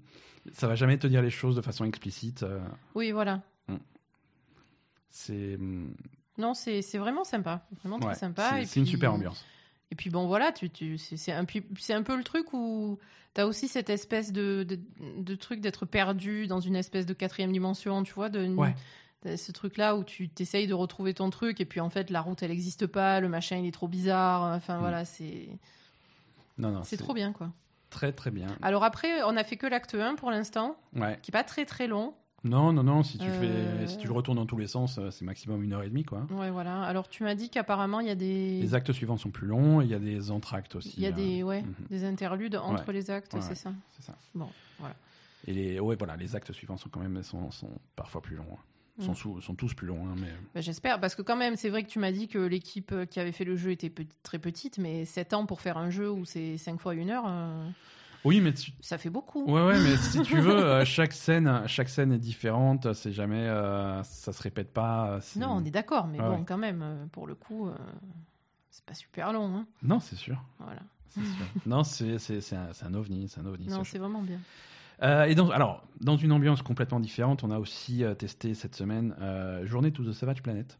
ça 0.53 0.67
va 0.67 0.75
jamais 0.75 0.99
te 0.99 1.07
dire 1.07 1.23
les 1.23 1.31
choses 1.31 1.57
de 1.57 1.61
façon 1.61 1.85
explicite. 1.85 2.43
Euh. 2.43 2.61
Oui, 2.95 3.13
voilà. 3.13 3.43
Mm. 3.69 3.77
C'est. 5.11 5.57
Mm. 5.59 5.95
Non, 6.39 6.55
c'est 6.55 6.81
vraiment 6.95 7.25
sympa. 7.25 7.67
Vraiment 7.81 7.99
très 7.99 8.15
sympa. 8.15 8.65
C'est 8.65 8.81
une 8.81 8.87
super 8.87 9.13
ambiance. 9.13 9.45
Et 9.91 9.95
puis 9.95 10.09
bon, 10.09 10.27
voilà, 10.27 10.53
tu, 10.53 10.71
tu, 10.71 10.97
c'est 10.97 11.33
un, 11.33 11.45
un 11.45 12.03
peu 12.03 12.17
le 12.17 12.25
truc 12.25 12.55
où 12.55 12.99
tu 13.35 13.41
as 13.43 13.47
aussi 13.47 13.69
cette 13.69 13.91
espèce 13.91 14.33
de, 14.33 14.67
de, 15.19 15.35
truc 15.35 15.61
d'être 15.61 15.85
perdu 15.85 16.47
dans 16.47 16.61
une 16.61 16.77
espèce 16.77 17.05
de 17.05 17.13
quatrième 17.13 17.53
dimension, 17.53 18.03
tu 18.03 18.15
vois, 18.15 18.31
de, 18.31 18.57
ce 19.37 19.53
truc-là 19.53 19.95
où 19.97 20.03
tu 20.03 20.31
t'essayes 20.31 20.67
de 20.67 20.73
retrouver 20.73 21.13
ton 21.13 21.29
truc 21.29 21.61
et 21.61 21.67
puis 21.67 21.79
en 21.81 21.91
fait 21.91 22.09
la 22.09 22.23
route 22.23 22.43
elle 22.43 22.51
n'existe 22.51 22.87
pas, 22.87 23.21
le 23.21 23.29
machin 23.29 23.59
il 23.59 23.67
est 23.67 23.73
trop 23.73 23.87
bizarre, 23.87 24.57
enfin 24.57 24.79
mm. 24.79 24.81
voilà, 24.81 25.05
c'est. 25.05 25.51
Non, 26.57 26.71
non. 26.71 26.83
C'est 26.85 26.97
trop 26.97 27.13
bien 27.13 27.33
quoi. 27.33 27.53
Très 27.93 28.11
très 28.11 28.31
bien. 28.31 28.49
Alors 28.63 28.85
après, 28.85 29.23
on 29.25 29.37
a 29.37 29.45
fait 29.45 29.57
que 29.57 29.67
l'acte 29.67 29.95
1 29.95 30.17
pour 30.17 30.31
l'instant, 30.31 30.77
ouais. 30.97 31.19
qui 31.23 31.31
est 31.31 31.33
pas 31.33 31.45
très 31.45 31.67
très 31.67 31.87
long. 31.87 32.15
Non, 32.45 32.73
non, 32.73 32.83
non, 32.83 33.05
si 33.05 33.19
tu, 33.19 33.29
fais, 33.29 33.47
euh, 33.47 33.87
si 33.87 33.99
tu 33.99 34.09
le 34.09 34.15
retournes 34.15 34.39
dans 34.39 34.47
tous 34.47 34.57
les 34.57 34.67
sens, 34.67 34.99
euh, 34.99 35.13
c'est 35.13 35.25
maximum 35.25 35.63
une 35.63 35.75
heure 35.75 35.85
et 35.85 35.89
demie. 35.89 36.03
Quoi. 36.03 36.27
Ouais, 36.31 36.51
voilà. 36.51 36.83
Alors 36.83 37.09
tu 37.09 37.23
m'as 37.23 37.37
dit 37.37 37.51
qu'apparemment 37.51 38.01
il 38.01 38.09
y 38.09 38.11
a 38.11 38.17
des. 38.17 38.61
Les 38.61 38.75
actes 38.75 38.93
suivants 38.93 39.17
sont 39.17 39.31
plus 39.31 39.47
longs 39.47 39.81
et 39.81 39.85
il 39.85 39.91
y 39.91 39.95
a 39.95 40.01
des 40.01 40.33
entractes 40.33 40.75
aussi. 40.75 40.95
Il 40.97 41.03
y 41.05 41.07
a 41.07 41.13
des, 41.13 41.45
ouais, 41.45 41.63
mhm. 41.63 41.75
des 41.91 42.05
interludes 42.05 42.57
entre 42.57 42.91
les 42.91 43.11
actes, 43.11 43.37
c'est 43.41 43.55
ça 43.55 43.73
C'est 43.93 44.03
ça. 44.03 44.17
Bon, 44.35 44.49
voilà. 44.81 44.97
Et 45.47 45.53
les, 45.53 45.81
ouais, 45.81 45.95
voilà, 45.97 46.17
les 46.17 46.35
actes 46.35 46.53
suivants 46.53 46.77
sont 46.77 46.89
quand 46.89 47.01
même 47.01 47.23
sont, 47.23 47.51
sont 47.51 47.71
parfois 47.95 48.23
plus 48.23 48.37
longs. 48.37 48.47
Hein. 48.53 48.72
Sont, 49.01 49.13
mm. 49.13 49.41
sont, 49.41 49.55
tous 49.55 49.73
plus 49.73 49.87
longs. 49.87 50.07
Hein, 50.07 50.15
mais... 50.19 50.29
Bah, 50.55 50.61
j'espère, 50.61 51.01
parce 51.01 51.15
que 51.15 51.23
quand 51.23 51.37
même, 51.37 51.57
c'est 51.57 51.71
vrai 51.71 51.83
que 51.83 51.89
tu 51.89 51.99
m'as 51.99 52.13
dit 52.13 52.29
que 52.29 52.39
l'équipe 52.39 52.95
qui 53.09 53.21
avait 53.21 53.33
fait 53.33 53.45
le 53.45 53.57
jeu 53.57 53.71
était 53.71 53.93
très 54.23 54.39
petite, 54.39 54.79
mais 54.79 55.05
7 55.07 55.33
ans 55.33 55.47
pour 55.47 55.61
faire 55.61 55.79
un 55.79 55.89
jeu 55.91 56.11
où 56.11 56.25
c'est 56.25 56.59
5 56.59 56.79
fois 56.79 56.95
une 56.95 57.11
heure. 57.11 57.25
Euh, 57.27 57.69
oui, 58.25 58.41
mais 58.41 58.53
ça 58.81 58.99
fait 58.99 59.11
beaucoup. 59.11 59.45
Ouais, 59.45 59.65
ouais, 59.65 59.81
mais 59.81 59.97
si 59.97 60.23
tu 60.23 60.39
veux, 60.39 60.57
euh, 60.65 60.85
chaque 60.85 61.13
scène, 61.13 61.63
chaque 61.67 61.89
scène 61.89 62.13
est 62.13 62.19
différente. 62.19 62.93
C'est 62.93 63.13
jamais, 63.13 63.47
euh, 63.49 64.03
ça 64.05 64.33
se 64.33 64.43
répète 64.43 64.73
pas. 64.73 65.19
Non, 65.37 65.49
on 65.51 65.65
est 65.65 65.71
d'accord, 65.71 66.07
mais 66.07 66.19
bon, 66.19 66.45
quand 66.45 66.59
même, 66.59 66.83
euh, 66.83 67.07
pour 67.11 67.27
le 67.27 67.35
coup, 67.35 67.71
c'est 68.71 68.85
pas 68.85 68.95
super 68.95 69.33
long. 69.33 69.57
Hein. 69.57 69.67
Non, 69.83 70.01
c'est 70.01 70.17
sûr. 70.17 70.43
Voilà. 70.59 70.81
Sûr. 71.13 71.23
non, 71.67 71.85
c'est 71.85 72.19
c'est 72.19 72.57
un, 72.57 72.71
un, 72.83 72.95
ovni, 72.95 73.29
c'est 73.29 73.41
un 73.41 73.47
ovni. 73.47 73.67
Non, 73.67 73.85
c'est 73.85 73.99
vraiment 73.99 74.23
bien. 74.23 74.39
Et 75.03 75.35
donc, 75.35 75.53
alors, 75.53 75.85
dans 76.01 76.17
une 76.17 76.33
ambiance 76.33 76.63
complètement 76.63 77.01
différente, 77.01 77.45
on 77.45 77.51
a 77.51 77.59
aussi 77.59 78.05
testé 78.19 78.55
cette 78.55 78.75
semaine 78.75 79.15
Journée 79.65 79.93
to 79.93 80.05
the 80.05 80.13
Savage 80.13 80.43
Planet. 80.43 80.79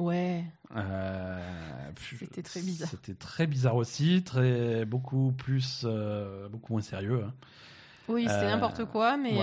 Ouais. 0.00 0.44
Euh, 0.74 1.90
c'était 2.18 2.42
très 2.42 2.62
bizarre. 2.62 2.88
C'était 2.88 3.14
très 3.14 3.46
bizarre 3.46 3.76
aussi, 3.76 4.22
très 4.24 4.86
beaucoup 4.86 5.32
plus, 5.32 5.82
euh, 5.84 6.48
beaucoup 6.48 6.72
moins 6.72 6.82
sérieux. 6.82 7.22
Hein. 7.22 7.34
Oui, 8.08 8.22
c'était 8.22 8.46
euh, 8.46 8.50
n'importe 8.50 8.84
quoi, 8.86 9.16
mais 9.16 9.38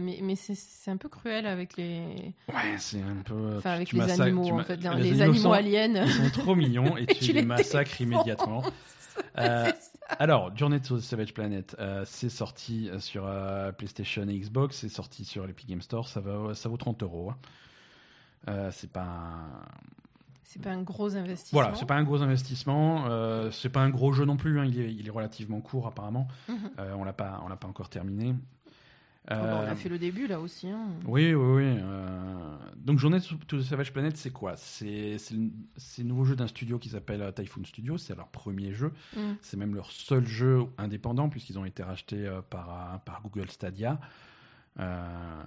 mais, 0.00 0.18
mais 0.22 0.34
c'est 0.36 0.90
un 0.90 0.96
peu 0.96 1.08
cruel 1.08 1.46
avec 1.46 1.76
les. 1.76 2.32
Ouais, 2.48 2.76
c'est 2.78 3.02
un 3.02 3.22
peu. 3.24 3.58
Enfin, 3.58 3.72
avec 3.72 3.92
les 3.92 4.20
animaux, 4.20 4.58
en 4.58 4.64
fait, 4.64 4.76
les, 4.76 5.22
animaux, 5.22 5.52
aliens. 5.52 6.04
Ils 6.04 6.12
sont 6.12 6.40
trop 6.40 6.54
mignons 6.54 6.96
et 6.96 7.06
tu, 7.20 7.32
les, 7.32 7.42
massacres 7.42 8.00
immédiatement. 8.00 8.64
alors, 10.18 10.56
Journey 10.56 10.80
to 10.80 10.98
the 10.98 11.00
Savage 11.00 11.34
Planet, 11.34 11.76
c'est 12.04 12.30
sorti 12.30 12.90
sur 12.98 13.30
PlayStation 13.76 14.26
et 14.28 14.38
Xbox, 14.38 14.78
c'est 14.78 14.88
sorti 14.88 15.24
sur 15.24 15.46
l'Epic 15.46 15.68
Game 15.68 15.82
Store, 15.82 16.08
ça, 16.08 16.20
va, 16.20 16.54
ça 16.54 16.68
vaut 16.68 16.76
30 16.76 17.02
euros. 17.02 17.30
Hein. 17.30 17.36
Euh, 18.48 18.70
c'est 18.72 18.90
pas 18.90 19.02
un... 19.02 19.46
C'est 20.48 20.62
pas 20.62 20.70
un 20.70 20.80
gros 20.80 21.14
investissement. 21.14 21.60
Voilà, 21.60 21.74
c'est 21.76 21.84
pas 21.84 21.96
un 21.96 22.02
gros 22.02 22.22
investissement. 22.22 23.04
Euh, 23.10 23.50
c'est 23.50 23.68
pas 23.68 23.82
un 23.82 23.90
gros 23.90 24.14
jeu 24.14 24.24
non 24.24 24.38
plus. 24.38 24.58
Hein. 24.58 24.64
Il, 24.64 24.80
est, 24.80 24.94
il, 24.94 25.06
est, 25.06 25.10
relativement 25.10 25.60
court 25.60 25.86
apparemment. 25.86 26.26
Mhm. 26.48 26.56
Euh, 26.78 26.94
on 26.96 27.04
l'a 27.04 27.12
pas, 27.12 27.42
on 27.44 27.48
l'a 27.48 27.56
pas 27.56 27.68
encore 27.68 27.90
terminé. 27.90 28.34
Oh, 29.30 29.34
bah, 29.34 29.60
on 29.62 29.70
a 29.70 29.74
fait 29.74 29.90
le 29.90 29.98
début 29.98 30.26
là 30.26 30.40
aussi. 30.40 30.70
Hein. 30.70 30.86
Oui, 31.04 31.34
oui, 31.34 31.64
oui. 31.64 31.82
Donc 32.78 32.98
Journée 32.98 33.18
the 33.20 33.60
Savage 33.60 33.92
Planet, 33.92 34.16
c'est 34.16 34.30
quoi? 34.30 34.56
C'est 34.56 35.18
le 35.28 36.04
nouveau 36.04 36.24
jeu 36.24 36.34
d'un 36.34 36.46
studio 36.46 36.78
qui 36.78 36.88
s'appelle 36.88 37.30
Typhoon 37.34 37.64
Studio. 37.66 37.98
C'est 37.98 38.16
leur 38.16 38.28
premier 38.28 38.72
jeu. 38.72 38.94
Mhm. 39.14 39.36
C'est 39.42 39.58
même 39.58 39.74
leur 39.74 39.90
seul 39.90 40.26
jeu 40.26 40.64
indépendant 40.78 41.28
puisqu'ils 41.28 41.58
ont 41.58 41.66
été 41.66 41.82
rachetés 41.82 42.26
par, 42.48 43.02
par 43.04 43.20
Google 43.22 43.50
Stadia. 43.50 44.00
Euh, 44.80 45.42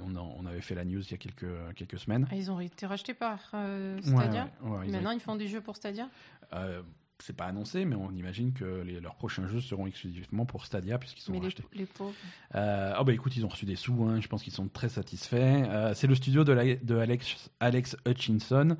on, 0.00 0.16
on, 0.16 0.46
avait 0.46 0.60
fait 0.60 0.74
la 0.74 0.84
news 0.84 1.00
il 1.00 1.10
y 1.10 1.14
a 1.14 1.18
quelques, 1.18 1.74
quelques 1.76 1.98
semaines. 1.98 2.26
Ah, 2.30 2.36
ils 2.36 2.50
ont 2.50 2.58
été 2.58 2.86
rachetés 2.86 3.14
par 3.14 3.38
euh, 3.54 4.00
Stadia 4.02 4.48
Maintenant, 4.62 5.12
ils 5.12 5.20
font 5.20 5.36
des 5.36 5.48
jeux 5.48 5.60
pour 5.60 5.76
Stadia 5.76 6.08
euh, 6.52 6.82
c'est 7.24 7.36
pas 7.36 7.44
annoncé, 7.44 7.84
mais 7.84 7.94
on 7.94 8.10
imagine 8.10 8.52
que 8.52 8.64
leurs 8.64 9.14
prochains 9.14 9.46
jeux 9.46 9.60
seront 9.60 9.86
exclusivement 9.86 10.44
pour 10.44 10.66
Stadia 10.66 10.98
puisqu'ils 10.98 11.20
sont 11.20 11.38
rachetés. 11.38 11.62
Les, 11.72 11.86
pauvres. 11.86 12.12
oh 12.52 13.04
bah 13.04 13.12
écoute, 13.12 13.36
ils 13.36 13.44
ont 13.44 13.48
reçu 13.48 13.64
des 13.64 13.76
sous, 13.76 14.02
hein, 14.02 14.20
je 14.20 14.26
pense 14.26 14.42
qu'ils 14.42 14.52
sont 14.52 14.66
très 14.66 14.88
satisfaits. 14.88 15.92
c'est 15.94 16.08
le 16.08 16.16
studio 16.16 16.42
de, 16.42 16.80
de 16.82 16.96
Alex, 16.96 17.48
Alex 17.60 17.96
Hutchinson, 18.08 18.76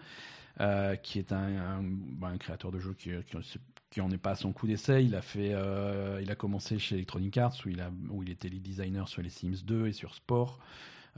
qui 1.05 1.21
est 1.21 1.31
un, 1.31 1.83
bah, 1.85 2.29
un, 2.35 2.37
créateur 2.37 2.73
de 2.73 2.81
jeux 2.81 2.95
qui, 2.95 3.11
qui, 3.31 3.37
qui 3.93 4.01
en 4.01 4.11
est 4.11 4.19
pas 4.19 4.31
à 4.31 4.37
son 4.37 4.53
coup 4.53 4.67
d'essai. 4.67 5.05
Il 5.05 5.15
a 5.15 5.21
fait, 5.21 5.53
euh, 5.53 6.19
il 6.23 6.31
a 6.31 6.35
commencé 6.35 6.79
chez 6.79 6.95
Electronic 6.95 7.37
Arts 7.37 7.55
où 7.67 7.69
il 7.69 7.81
a, 7.81 7.91
où 8.09 8.23
il 8.23 8.31
était 8.31 8.49
lead 8.49 8.63
designer 8.63 9.07
sur 9.07 9.21
les 9.21 9.29
Sims 9.29 9.65
2 9.65 9.89
et 9.89 9.93
sur 9.93 10.15
Sport. 10.15 10.59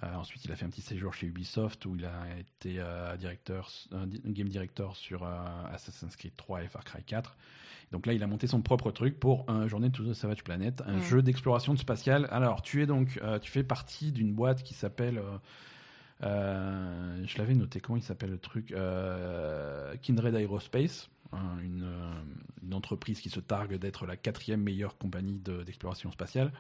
Euh, 0.02 0.12
ensuite, 0.16 0.44
il 0.44 0.50
a 0.50 0.56
fait 0.56 0.64
un 0.64 0.70
petit 0.70 0.82
séjour 0.82 1.14
chez 1.14 1.28
Ubisoft 1.28 1.86
où 1.86 1.94
il 1.94 2.04
a 2.04 2.36
été 2.36 2.80
euh, 2.80 3.16
directeur, 3.16 3.70
game 4.26 4.48
director 4.48 4.96
sur 4.96 5.24
Assassin's 5.72 6.16
Creed 6.16 6.34
3 6.36 6.64
et 6.64 6.68
Far 6.68 6.82
Cry 6.82 7.04
4. 7.04 7.36
Donc 7.92 8.06
là, 8.06 8.12
il 8.12 8.24
a 8.24 8.26
monté 8.26 8.48
son 8.48 8.60
propre 8.60 8.90
truc 8.90 9.20
pour 9.20 9.48
un 9.48 9.68
Journée 9.68 9.92
to 9.92 10.02
the 10.02 10.12
Savage 10.12 10.42
Planet, 10.42 10.82
un 10.84 11.00
jeu 11.00 11.22
d'exploration 11.22 11.76
spatiale. 11.76 12.26
Alors, 12.32 12.60
tu 12.60 12.82
es 12.82 12.86
donc, 12.86 13.20
tu 13.40 13.52
fais 13.52 13.62
partie 13.62 14.10
d'une 14.10 14.34
boîte 14.34 14.64
qui 14.64 14.74
s'appelle 14.74 15.22
je 16.20 17.38
l'avais 17.38 17.54
noté, 17.54 17.78
comment 17.78 17.98
il 17.98 18.02
s'appelle 18.02 18.30
le 18.30 18.38
truc 18.38 18.74
Kindred 20.02 20.34
Aerospace. 20.34 21.08
Euh, 21.32 21.36
une, 21.62 22.74
entreprise 22.74 23.20
qui 23.20 23.30
se 23.30 23.38
targue 23.38 23.76
d'être 23.76 24.04
la 24.04 24.16
quatrième 24.16 24.60
meilleure 24.60 24.98
compagnie 24.98 25.38
d'exploration 25.38 26.10
spatiale. 26.10 26.50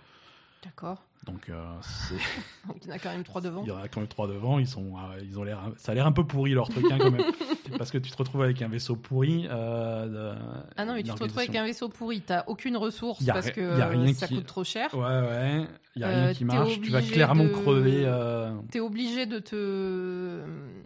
D'accord. 0.64 0.98
Donc, 1.26 1.48
euh, 1.48 1.54
il 2.82 2.88
y 2.88 2.92
en 2.92 2.94
a 2.94 2.98
quand 2.98 3.10
même 3.10 3.24
trois 3.24 3.40
devant. 3.40 3.62
Il 3.62 3.68
y 3.68 3.72
en 3.72 3.78
a 3.78 3.88
quand 3.88 4.00
même 4.00 4.08
trois 4.08 4.26
devant. 4.26 4.58
Ils 4.58 4.66
sont, 4.66 4.94
euh, 4.96 5.20
ils 5.22 5.38
ont 5.38 5.44
l'air, 5.44 5.58
ça 5.76 5.92
a 5.92 5.94
l'air 5.94 6.06
un 6.06 6.12
peu 6.12 6.26
pourri 6.26 6.52
leur 6.52 6.68
truc 6.68 6.84
hein, 6.90 6.98
quand 6.98 7.10
même, 7.10 7.24
parce 7.78 7.90
que 7.90 7.98
tu 7.98 8.10
te 8.10 8.16
retrouves 8.16 8.42
avec 8.42 8.60
un 8.62 8.68
vaisseau 8.68 8.96
pourri. 8.96 9.46
Euh, 9.50 10.34
ah 10.76 10.84
non, 10.84 10.94
mais 10.94 11.02
tu 11.02 11.10
te 11.10 11.22
retrouves 11.22 11.38
avec 11.38 11.56
un 11.56 11.64
vaisseau 11.64 11.88
pourri. 11.88 12.20
T'as 12.20 12.44
aucune 12.46 12.76
ressource 12.76 13.24
parce 13.24 13.50
que 13.50 13.76
ça 14.14 14.28
coûte 14.28 14.46
trop 14.46 14.64
cher. 14.64 14.94
Ouais, 14.94 15.00
ouais. 15.00 15.66
Il 15.96 16.02
y 16.02 16.04
a 16.04 16.08
rien 16.08 16.34
qui 16.34 16.44
marche. 16.44 16.80
Tu 16.80 16.90
vas 16.90 17.02
clairement 17.02 17.48
crever. 17.48 18.10
T'es 18.70 18.80
obligé 18.80 19.26
de 19.26 19.38
te, 19.38 20.42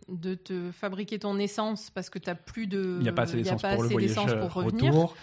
de 0.09 0.35
te 0.35 0.71
fabriquer 0.71 1.19
ton 1.19 1.39
essence 1.39 1.91
parce 1.91 2.11
que 2.11 2.19
t'as 2.19 2.35
plus 2.35 2.67
de. 2.67 2.97
Il 2.99 3.03
n'y 3.03 3.09
a 3.09 3.13
pas 3.13 3.23
assez 3.23 3.37
d'essence 3.37 3.63
pour 3.63 3.83
le 3.83 3.89
voyage 3.89 4.41
pour 4.41 4.53
revenir. 4.53 4.93
Retour 4.93 5.17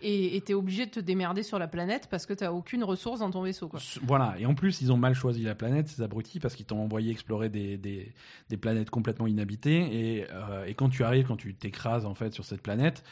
et 0.00 0.40
tu 0.44 0.52
es 0.52 0.54
obligé 0.54 0.86
de 0.86 0.90
te 0.90 1.00
démerder 1.00 1.42
sur 1.42 1.58
la 1.58 1.66
planète 1.66 2.08
parce 2.10 2.24
que 2.24 2.32
tu 2.32 2.44
n'as 2.44 2.52
aucune 2.52 2.84
ressource 2.84 3.20
dans 3.20 3.30
ton 3.30 3.42
vaisseau. 3.42 3.68
Quoi. 3.68 3.80
Voilà, 4.02 4.36
et 4.38 4.46
en 4.46 4.54
plus, 4.54 4.80
ils 4.80 4.92
ont 4.92 4.96
mal 4.96 5.14
choisi 5.14 5.42
la 5.42 5.54
planète, 5.54 5.88
ces 5.88 6.02
abrutis, 6.02 6.38
parce 6.38 6.54
qu'ils 6.54 6.66
t'ont 6.66 6.80
envoyé 6.80 7.10
explorer 7.10 7.48
des, 7.48 7.76
des, 7.76 8.12
des, 8.48 8.56
planètes 8.56 8.90
complètement 8.90 9.26
inhabitées. 9.26 10.18
Et, 10.18 10.26
euh, 10.32 10.66
et, 10.66 10.74
quand 10.74 10.88
tu 10.88 11.02
arrives, 11.02 11.26
quand 11.26 11.36
tu 11.36 11.54
t'écrases 11.54 12.06
en 12.06 12.14
fait 12.14 12.32
sur 12.32 12.44
cette 12.44 12.62
planète, 12.62 13.02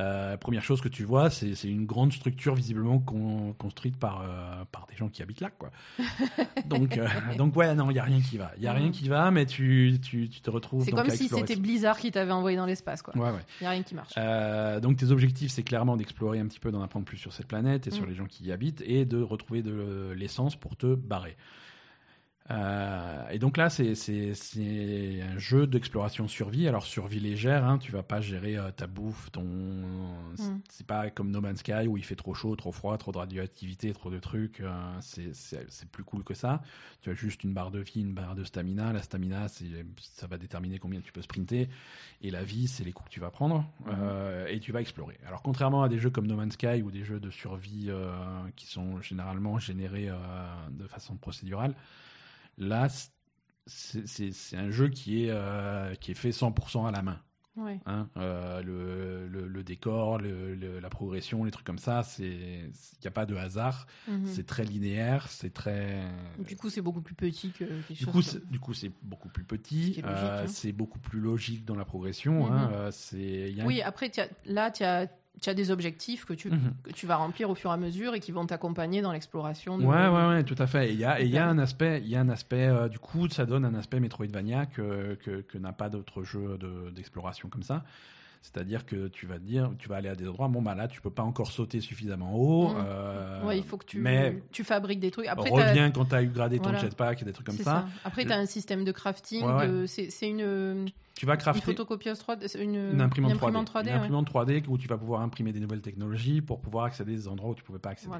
Euh, 0.00 0.36
première 0.36 0.62
chose 0.62 0.80
que 0.80 0.88
tu 0.88 1.04
vois, 1.04 1.30
c'est 1.30 1.52
une 1.64 1.86
grande 1.86 2.12
structure 2.12 2.54
visiblement 2.54 2.98
construite 3.58 3.96
par, 3.96 4.22
euh, 4.22 4.64
par 4.70 4.86
des 4.86 4.96
gens 4.96 5.08
qui 5.08 5.22
habitent 5.22 5.40
là. 5.40 5.50
Quoi. 5.50 5.70
donc, 6.66 6.96
euh, 6.96 7.08
donc, 7.36 7.56
ouais, 7.56 7.74
non, 7.74 7.90
il 7.90 7.94
n'y 7.94 7.98
a 7.98 8.04
rien 8.04 8.20
qui 8.20 8.38
va. 8.38 8.52
Il 8.56 8.60
n'y 8.60 8.68
a 8.68 8.72
rien 8.72 8.88
mm. 8.88 8.92
qui 8.92 9.08
va, 9.08 9.30
mais 9.30 9.46
tu, 9.46 9.98
tu, 10.02 10.28
tu 10.28 10.40
te 10.40 10.50
retrouves. 10.50 10.84
C'est 10.84 10.92
comme 10.92 11.10
si 11.10 11.28
c'était 11.28 11.56
Blizzard 11.56 11.98
qui 11.98 12.10
t'avait 12.10 12.32
envoyé 12.32 12.56
dans 12.56 12.66
l'espace. 12.66 13.02
Il 13.14 13.20
ouais, 13.20 13.30
ouais. 13.30 13.40
n'y 13.60 13.66
a 13.66 13.70
rien 13.70 13.82
qui 13.82 13.94
marche. 13.94 14.14
donc, 14.80 14.96
tes 14.96 15.10
objectifs, 15.10 15.50
c'est 15.50 15.62
clairement 15.62 15.96
d'explorer 15.96 16.38
un 16.38 16.46
petit 16.46 16.60
peu, 16.60 16.70
d'en 16.70 16.82
apprendre 16.82 17.04
plus 17.04 17.18
sur 17.18 17.32
cette 17.32 17.46
planète 17.46 17.86
et 17.86 17.90
sur 17.90 18.04
mm. 18.04 18.08
les 18.08 18.14
gens 18.14 18.26
qui 18.26 18.44
y 18.44 18.52
habitent 18.52 18.82
et 18.86 19.04
de 19.04 19.20
retrouver 19.20 19.62
de 19.62 20.12
l'essence 20.16 20.56
pour 20.56 20.76
te 20.76 20.94
barrer. 20.94 21.36
Euh, 22.50 23.28
et 23.30 23.38
donc 23.38 23.56
là, 23.56 23.68
c'est 23.68 23.92
un 23.92 25.38
jeu 25.38 25.66
d'exploration 25.66 26.28
survie. 26.28 26.66
Alors 26.66 26.84
survie 26.84 27.20
légère, 27.20 27.64
hein, 27.64 27.78
tu 27.78 27.92
vas 27.92 28.02
pas 28.02 28.20
gérer 28.20 28.56
euh, 28.56 28.70
ta 28.70 28.86
bouffe, 28.86 29.30
ton. 29.30 29.44
Mm. 29.44 30.60
C'est 30.70 30.86
pas 30.86 31.10
comme 31.10 31.30
No 31.30 31.40
Man's 31.40 31.60
Sky 31.60 31.86
où 31.86 31.96
il 31.96 32.04
fait 32.04 32.16
trop 32.16 32.34
chaud, 32.34 32.56
trop 32.56 32.72
froid, 32.72 32.96
trop 32.96 33.12
de 33.12 33.18
radioactivité, 33.18 33.92
trop 33.92 34.10
de 34.10 34.18
trucs. 34.18 34.60
Euh, 34.60 34.70
c'est 35.00 35.90
plus 35.90 36.04
cool 36.04 36.24
que 36.24 36.34
ça. 36.34 36.62
Tu 37.02 37.10
as 37.10 37.14
juste 37.14 37.44
une 37.44 37.52
barre 37.52 37.70
de 37.70 37.80
vie, 37.80 38.00
une 38.00 38.14
barre 38.14 38.34
de 38.34 38.44
stamina. 38.44 38.92
La 38.92 39.02
stamina, 39.02 39.46
ça 39.48 40.26
va 40.26 40.38
déterminer 40.38 40.78
combien 40.78 41.00
tu 41.00 41.12
peux 41.12 41.22
sprinter. 41.22 41.68
Et 42.22 42.30
la 42.30 42.44
vie, 42.44 42.66
c'est 42.66 42.84
les 42.84 42.92
coups 42.92 43.10
que 43.10 43.14
tu 43.14 43.20
vas 43.20 43.30
prendre 43.30 43.66
mm. 43.84 44.48
et 44.48 44.58
tu 44.60 44.72
vas 44.72 44.80
explorer. 44.80 45.18
Alors 45.26 45.42
contrairement 45.42 45.82
à 45.82 45.88
des 45.88 45.98
jeux 45.98 46.10
comme 46.10 46.26
No 46.26 46.36
Man's 46.36 46.54
Sky 46.54 46.82
ou 46.82 46.90
des 46.90 47.04
jeux 47.04 47.20
de 47.20 47.30
survie 47.30 47.90
qui 48.56 48.66
sont 48.66 49.02
généralement 49.02 49.58
générés 49.58 50.08
de 50.70 50.86
façon 50.86 51.16
procédurale. 51.16 51.74
Là, 52.58 52.88
c'est 53.66 54.56
un 54.56 54.70
jeu 54.70 54.88
qui 54.88 55.24
est, 55.24 55.30
euh, 55.30 55.94
qui 55.94 56.10
est 56.10 56.14
fait 56.14 56.30
100% 56.30 56.86
à 56.86 56.90
la 56.90 57.02
main. 57.02 57.20
Hein, 57.86 58.08
euh, 58.16 58.62
le, 58.62 59.48
le, 59.48 59.64
décor, 59.64 60.18
le, 60.18 60.78
la 60.78 60.88
progression, 60.90 61.44
les 61.44 61.50
trucs 61.50 61.66
comme 61.66 61.78
ça, 61.78 62.02
il 62.18 62.70
n'y 63.02 63.06
a 63.06 63.10
pas 63.10 63.26
de 63.26 63.34
hasard. 63.36 63.86
Mhm. 64.06 64.26
C'est 64.26 64.46
très 64.46 64.64
linéaire, 64.64 65.26
c'est 65.28 65.52
très. 65.52 66.04
Du 66.38 66.56
coup, 66.56 66.70
c'est 66.70 66.80
beaucoup 66.80 67.00
plus 67.00 67.14
petit 67.14 67.50
que 67.50 67.64
du 67.92 68.06
coup, 68.06 68.22
Du 68.50 68.60
coup, 68.60 68.74
c'est 68.74 68.92
beaucoup 69.02 69.28
plus 69.28 69.44
petit. 69.44 70.00
Euh, 70.04 70.44
hein. 70.44 70.46
C'est 70.46 70.72
beaucoup 70.72 70.98
plus 70.98 71.20
logique 71.20 71.64
dans 71.64 71.74
la 71.74 71.84
progression. 71.84 72.52
Hein, 72.52 72.90
mhm. 73.12 73.66
Oui, 73.66 73.82
après, 73.82 74.10
là, 74.44 74.70
tu 74.70 74.84
as 74.84 75.08
tu 75.40 75.50
as 75.50 75.54
des 75.54 75.70
objectifs 75.70 76.24
que 76.24 76.32
tu, 76.32 76.50
mhm. 76.50 76.74
que 76.82 76.90
tu 76.90 77.06
vas 77.06 77.16
remplir 77.16 77.50
au 77.50 77.54
fur 77.54 77.70
et 77.70 77.74
à 77.74 77.76
mesure 77.76 78.14
et 78.14 78.20
qui 78.20 78.32
vont 78.32 78.46
t'accompagner 78.46 79.02
dans 79.02 79.12
l'exploration. 79.12 79.78
De... 79.78 79.84
Ouais, 79.84 80.08
ouais, 80.08 80.28
ouais, 80.28 80.44
tout 80.44 80.56
à 80.58 80.66
fait. 80.66 80.92
Il 80.92 80.98
y 80.98 81.04
a, 81.04 81.20
il 81.20 81.30
y 81.30 81.38
a 81.38 81.46
un 81.46 81.58
aspect, 81.58 82.00
il 82.04 82.08
y 82.08 82.16
a 82.16 82.20
un 82.20 82.28
aspect 82.28 82.66
euh, 82.66 82.88
du 82.88 82.98
coup, 82.98 83.28
ça 83.28 83.46
donne 83.46 83.64
un 83.64 83.74
aspect 83.74 84.00
Metroidvania 84.00 84.66
que, 84.66 85.14
que, 85.22 85.42
que 85.42 85.58
n'a 85.58 85.72
pas 85.72 85.88
d'autre 85.88 86.22
jeu 86.22 86.58
d'exploration 86.94 87.48
comme 87.48 87.62
ça. 87.62 87.84
C'est-à-dire 88.42 88.86
que 88.86 89.08
tu 89.08 89.26
vas 89.26 89.38
dire, 89.38 89.70
tu 89.78 89.88
vas 89.88 89.96
aller 89.96 90.08
à 90.08 90.14
des 90.14 90.28
endroits, 90.28 90.48
bon 90.48 90.62
bah 90.62 90.74
là 90.74 90.88
tu 90.88 91.00
peux 91.00 91.10
pas 91.10 91.22
encore 91.22 91.50
sauter 91.50 91.80
suffisamment 91.80 92.34
haut. 92.34 92.68
Mhm. 92.68 92.84
Euh, 92.86 93.44
ouais, 93.44 93.58
il 93.58 93.64
faut 93.64 93.76
que 93.76 93.84
tu, 93.84 93.98
mais 93.98 94.42
tu 94.52 94.64
fabriques 94.64 95.00
des 95.00 95.10
trucs. 95.10 95.26
Après, 95.26 95.50
reviens 95.50 95.90
quand 95.90 96.06
tu 96.06 96.14
as 96.14 96.22
eu 96.22 96.28
gradé 96.28 96.58
ton 96.58 96.76
jetpack 96.76 97.22
et 97.22 97.24
des 97.24 97.32
trucs 97.32 97.46
comme 97.46 97.56
ça. 97.56 97.64
ça. 97.64 97.88
Après, 98.04 98.24
tu 98.24 98.32
as 98.32 98.38
un 98.38 98.46
système 98.46 98.84
de 98.84 98.92
crafting. 98.92 99.44
Euh, 99.44 99.86
c'est 99.86 100.28
une 100.28 100.90
tu 101.18 101.26
vas 101.26 101.36
crafter 101.36 101.58
une 101.58 101.76
photocopieuse 101.76 102.20
3D, 102.20 102.62
une, 102.62 103.00
imprimante, 103.00 103.32
3D, 103.32 103.88
une 103.88 103.94
imprimante 103.94 104.30
3D 104.30 104.62
où 104.68 104.78
tu 104.78 104.86
vas 104.86 104.96
pouvoir 104.96 105.20
imprimer 105.22 105.52
des 105.52 105.58
nouvelles 105.58 105.80
technologies 105.80 106.40
pour 106.40 106.60
pouvoir 106.60 106.84
accéder 106.84 107.14
à 107.14 107.16
des 107.16 107.26
endroits 107.26 107.50
où 107.50 107.54
tu 107.56 107.64
pouvais 107.64 107.80
pas 107.80 107.90
accéder. 107.90 108.14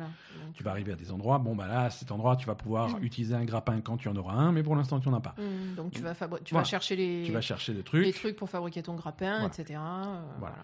Tu 0.55 0.65
vas 0.65 0.73
arriver 0.73 0.95
à 0.95 0.97
des 0.97 1.13
endroits, 1.13 1.39
bon 1.39 1.55
bah 1.55 1.69
là, 1.69 1.83
à 1.83 1.91
cet 1.91 2.11
endroit, 2.11 2.35
tu 2.35 2.47
vas 2.47 2.57
pouvoir 2.57 2.99
mm. 2.99 3.05
utiliser 3.05 3.35
un 3.37 3.45
grappin 3.45 3.81
quand 3.83 3.99
tu 3.99 4.09
en 4.09 4.17
auras 4.17 4.35
un, 4.35 4.51
mais 4.51 4.65
pour 4.65 4.75
l'instant, 4.75 4.99
tu 4.99 5.09
n'en 5.09 5.17
as 5.19 5.21
pas. 5.21 5.37
Mm, 5.39 5.77
donc 5.77 5.93
tu 5.93 6.03
vas 6.03 6.15
tu 6.45 6.55
vas 6.55 6.65
chercher 6.65 6.97
les 6.97 7.23
tu 7.25 7.31
vas 7.31 7.41
chercher 7.41 7.73
des 7.73 7.85
trucs, 7.85 8.05
les 8.05 8.13
trucs 8.13 8.35
pour 8.35 8.51
fabriquer 8.51 8.83
ton 8.83 8.97
grappin, 8.97 9.47
etc. 9.47 9.79
Euh, 10.17 10.39
voilà. 10.39 10.57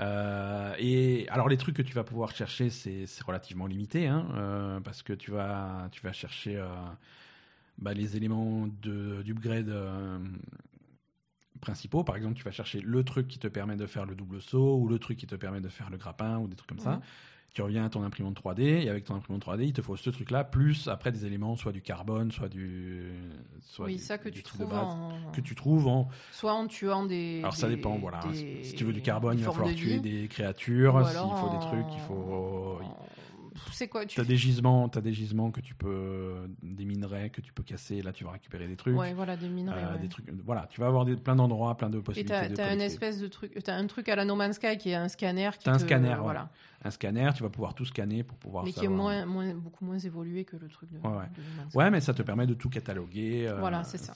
Euh, 0.00 0.74
et 0.78 1.28
alors 1.28 1.48
les 1.48 1.56
trucs 1.56 1.76
que 1.76 1.82
tu 1.82 1.94
vas 1.94 2.04
pouvoir 2.04 2.34
chercher, 2.34 2.70
c'est 2.70 3.06
relativement 3.24 3.66
limité, 3.66 4.06
hein, 4.06 4.26
euh, 4.34 4.80
parce 4.80 5.02
que 5.02 5.12
tu 5.12 5.30
vas 5.30 5.88
tu 5.92 6.02
vas 6.02 6.12
chercher 6.12 6.62
bah, 7.78 7.94
les 7.94 8.16
éléments 8.16 8.66
d'upgrade 8.66 9.72
principaux. 11.60 12.04
Par 12.04 12.16
exemple, 12.16 12.34
tu 12.34 12.44
vas 12.44 12.50
chercher 12.50 12.80
le 12.80 13.04
truc 13.04 13.28
qui 13.28 13.38
te 13.38 13.48
permet 13.48 13.76
de 13.76 13.86
faire 13.86 14.04
le 14.04 14.14
double 14.14 14.40
saut 14.40 14.78
ou 14.78 14.88
le 14.88 14.98
truc 14.98 15.18
qui 15.18 15.26
te 15.26 15.36
permet 15.36 15.60
de 15.60 15.68
faire 15.68 15.90
le 15.90 15.96
grappin 15.96 16.38
ou 16.38 16.48
des 16.48 16.56
trucs 16.56 16.68
comme 16.68 16.78
ça. 16.78 17.00
Tu 17.54 17.62
reviens 17.62 17.84
à 17.84 17.88
ton 17.88 18.02
imprimante 18.02 18.42
3D 18.42 18.62
et 18.62 18.88
avec 18.90 19.04
ton 19.04 19.14
imprimante 19.14 19.46
3D, 19.46 19.62
il 19.66 19.72
te 19.72 19.80
faut 19.80 19.96
ce 19.96 20.10
truc-là 20.10 20.42
plus 20.42 20.88
après 20.88 21.12
des 21.12 21.24
éléments, 21.24 21.54
soit 21.54 21.70
du 21.70 21.82
carbone, 21.82 22.32
soit 22.32 22.48
du, 22.48 23.12
soit 23.62 23.86
oui, 23.86 23.98
ça 24.00 24.18
que 24.18 24.28
tu 24.28 24.42
trouves 24.42 24.74
en... 24.74 25.12
que 25.32 25.40
tu 25.40 25.54
trouves 25.54 25.86
en 25.86 26.08
soit 26.32 26.52
en 26.52 26.66
tuant 26.66 27.06
des. 27.06 27.38
Alors 27.38 27.54
ça 27.54 27.68
dépend, 27.68 27.96
voilà. 27.96 28.20
Si 28.32 28.74
tu 28.74 28.82
veux 28.82 28.92
du 28.92 29.02
carbone, 29.02 29.38
il 29.38 29.44
va 29.44 29.52
falloir 29.52 29.72
tuer 29.72 30.00
des 30.00 30.26
créatures. 30.26 31.08
S'il 31.08 31.16
faut 31.16 31.50
des 31.50 31.60
trucs, 31.60 31.94
il 31.94 32.00
faut 32.00 32.80
c'est 33.72 33.88
quoi 33.88 34.04
tu 34.06 34.20
as 34.20 34.24
des 34.24 34.36
gisements 34.36 34.88
as 34.88 35.00
des 35.00 35.12
gisements 35.12 35.50
que 35.50 35.60
tu 35.60 35.74
peux 35.74 36.48
des 36.62 36.84
minerais 36.84 37.30
que 37.30 37.40
tu 37.40 37.52
peux 37.52 37.62
casser. 37.62 38.02
Là 38.02 38.12
tu 38.12 38.24
vas 38.24 38.32
récupérer 38.32 38.66
des 38.66 38.76
trucs. 38.76 38.96
Ouais 38.96 39.12
voilà 39.14 39.36
des 39.36 39.48
minerais 39.48 39.84
euh, 39.84 39.98
des 39.98 40.08
trucs 40.08 40.28
voilà 40.44 40.66
tu 40.70 40.80
vas 40.80 40.86
avoir 40.86 41.04
des, 41.04 41.16
plein 41.16 41.36
d'endroits 41.36 41.76
plein 41.76 41.90
de 41.90 42.00
possibilités 42.00 42.52
et 42.52 42.54
t'as 42.54 42.68
as 42.68 42.74
une 42.74 42.80
espèce 42.80 43.20
de 43.20 43.28
truc 43.28 43.56
t'as 43.62 43.76
un 43.76 43.86
truc 43.86 44.08
à 44.08 44.16
la 44.16 44.24
No 44.24 44.34
Man's 44.34 44.56
Sky 44.56 44.76
qui 44.76 44.90
est 44.90 44.94
un 44.94 45.08
scanner 45.08 45.50
qui 45.58 45.68
un 45.68 45.78
scanner 45.78 46.16
voilà. 46.20 46.50
Un 46.82 46.90
scanner 46.90 47.30
tu 47.34 47.42
vas 47.42 47.50
pouvoir 47.50 47.74
tout 47.74 47.86
scanner 47.86 48.22
pour 48.22 48.36
pouvoir 48.38 48.64
mais 48.64 48.72
qui 48.72 48.84
est 48.84 48.88
moins, 48.88 49.24
moins 49.24 49.54
beaucoup 49.54 49.84
moins 49.84 49.98
évolué 49.98 50.44
que 50.44 50.56
le 50.56 50.68
truc 50.68 50.90
de, 50.92 50.98
ouais, 50.98 51.14
ouais. 51.14 51.26
ouais 51.74 51.90
mais 51.90 52.00
ça 52.00 52.12
te 52.12 52.22
permet 52.22 52.46
de 52.46 52.54
tout 52.54 52.68
cataloguer 52.68 53.48
euh, 53.48 53.58
voilà 53.58 53.84
c'est 53.84 53.98
ça. 53.98 54.14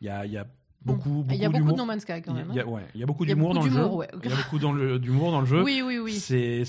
il 0.00 0.06
y 0.06 0.08
a, 0.08 0.26
y 0.26 0.36
a 0.36 0.46
Beaucoup, 0.82 1.10
beaucoup 1.10 1.34
il 1.34 1.36
y 1.36 1.44
a 1.44 1.50
beaucoup 1.50 1.72
de 1.72 1.76
No 1.76 1.84
Man's 1.84 2.02
Sky 2.02 2.22
quand 2.22 2.32
même. 2.32 2.48
Il 2.50 2.56
y 2.56 2.60
a, 2.60 2.66
ouais, 2.66 2.86
il 2.94 3.00
y 3.00 3.02
a 3.02 3.06
beaucoup 3.06 3.26
d'humour 3.26 3.52
dans 3.52 3.62
le 3.62 3.70
jeu. 3.70 3.84
Ouais. 3.86 4.08
Il 4.22 4.30
y 4.30 4.32
a 4.32 4.36
beaucoup 4.36 4.58
d'humour 4.58 5.30
dans 5.30 5.40
le 5.40 5.46
jeu. 5.46 5.62
Oui, 5.62 5.82
oui, 5.84 5.98
oui. 5.98 6.14
C'est 6.18 6.64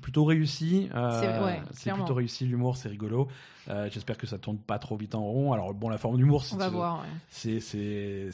plutôt 0.00 0.24
réussi. 0.24 0.88
Euh, 0.94 1.58
c'est 1.72 1.92
plutôt 1.92 2.14
réussi 2.14 2.46
l'humour, 2.46 2.76
c'est 2.76 2.88
rigolo. 2.88 3.28
Euh, 3.68 3.88
J'espère 3.90 4.18
que 4.18 4.26
ça 4.26 4.38
tourne 4.38 4.58
pas 4.58 4.78
trop 4.78 4.96
vite 4.96 5.14
en 5.14 5.22
rond. 5.22 5.52
Alors 5.52 5.72
bon, 5.72 5.88
la 5.88 5.98
forme 5.98 6.16
d'humour, 6.16 6.44
c'est 6.44 7.60
c'est 7.60 8.30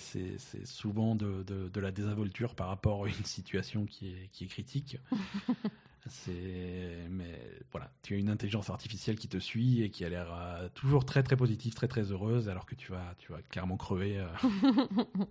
souvent 0.64 1.14
de, 1.14 1.44
de, 1.46 1.68
de, 1.68 1.80
la 1.80 1.90
désinvolture 1.90 2.54
par 2.54 2.68
rapport 2.68 3.04
à 3.04 3.08
une 3.08 3.24
situation 3.24 3.84
qui 3.84 4.08
est, 4.08 4.28
qui 4.32 4.44
est 4.44 4.48
critique. 4.48 4.98
C'est, 6.08 7.06
mais 7.10 7.38
voilà, 7.70 7.90
tu 8.02 8.14
as 8.14 8.16
une 8.16 8.30
intelligence 8.30 8.70
artificielle 8.70 9.16
qui 9.16 9.28
te 9.28 9.38
suit 9.38 9.82
et 9.82 9.90
qui 9.90 10.04
a 10.04 10.08
l'air 10.08 10.32
euh, 10.32 10.68
toujours 10.74 11.04
très 11.04 11.22
très 11.22 11.36
positive, 11.36 11.74
très 11.74 11.88
très 11.88 12.10
heureuse, 12.10 12.48
alors 12.48 12.66
que 12.66 12.74
tu 12.74 12.92
vas, 12.92 13.14
tu 13.18 13.32
vas 13.32 13.42
clairement 13.42 13.76
crever. 13.76 14.18
Euh. 14.18 14.26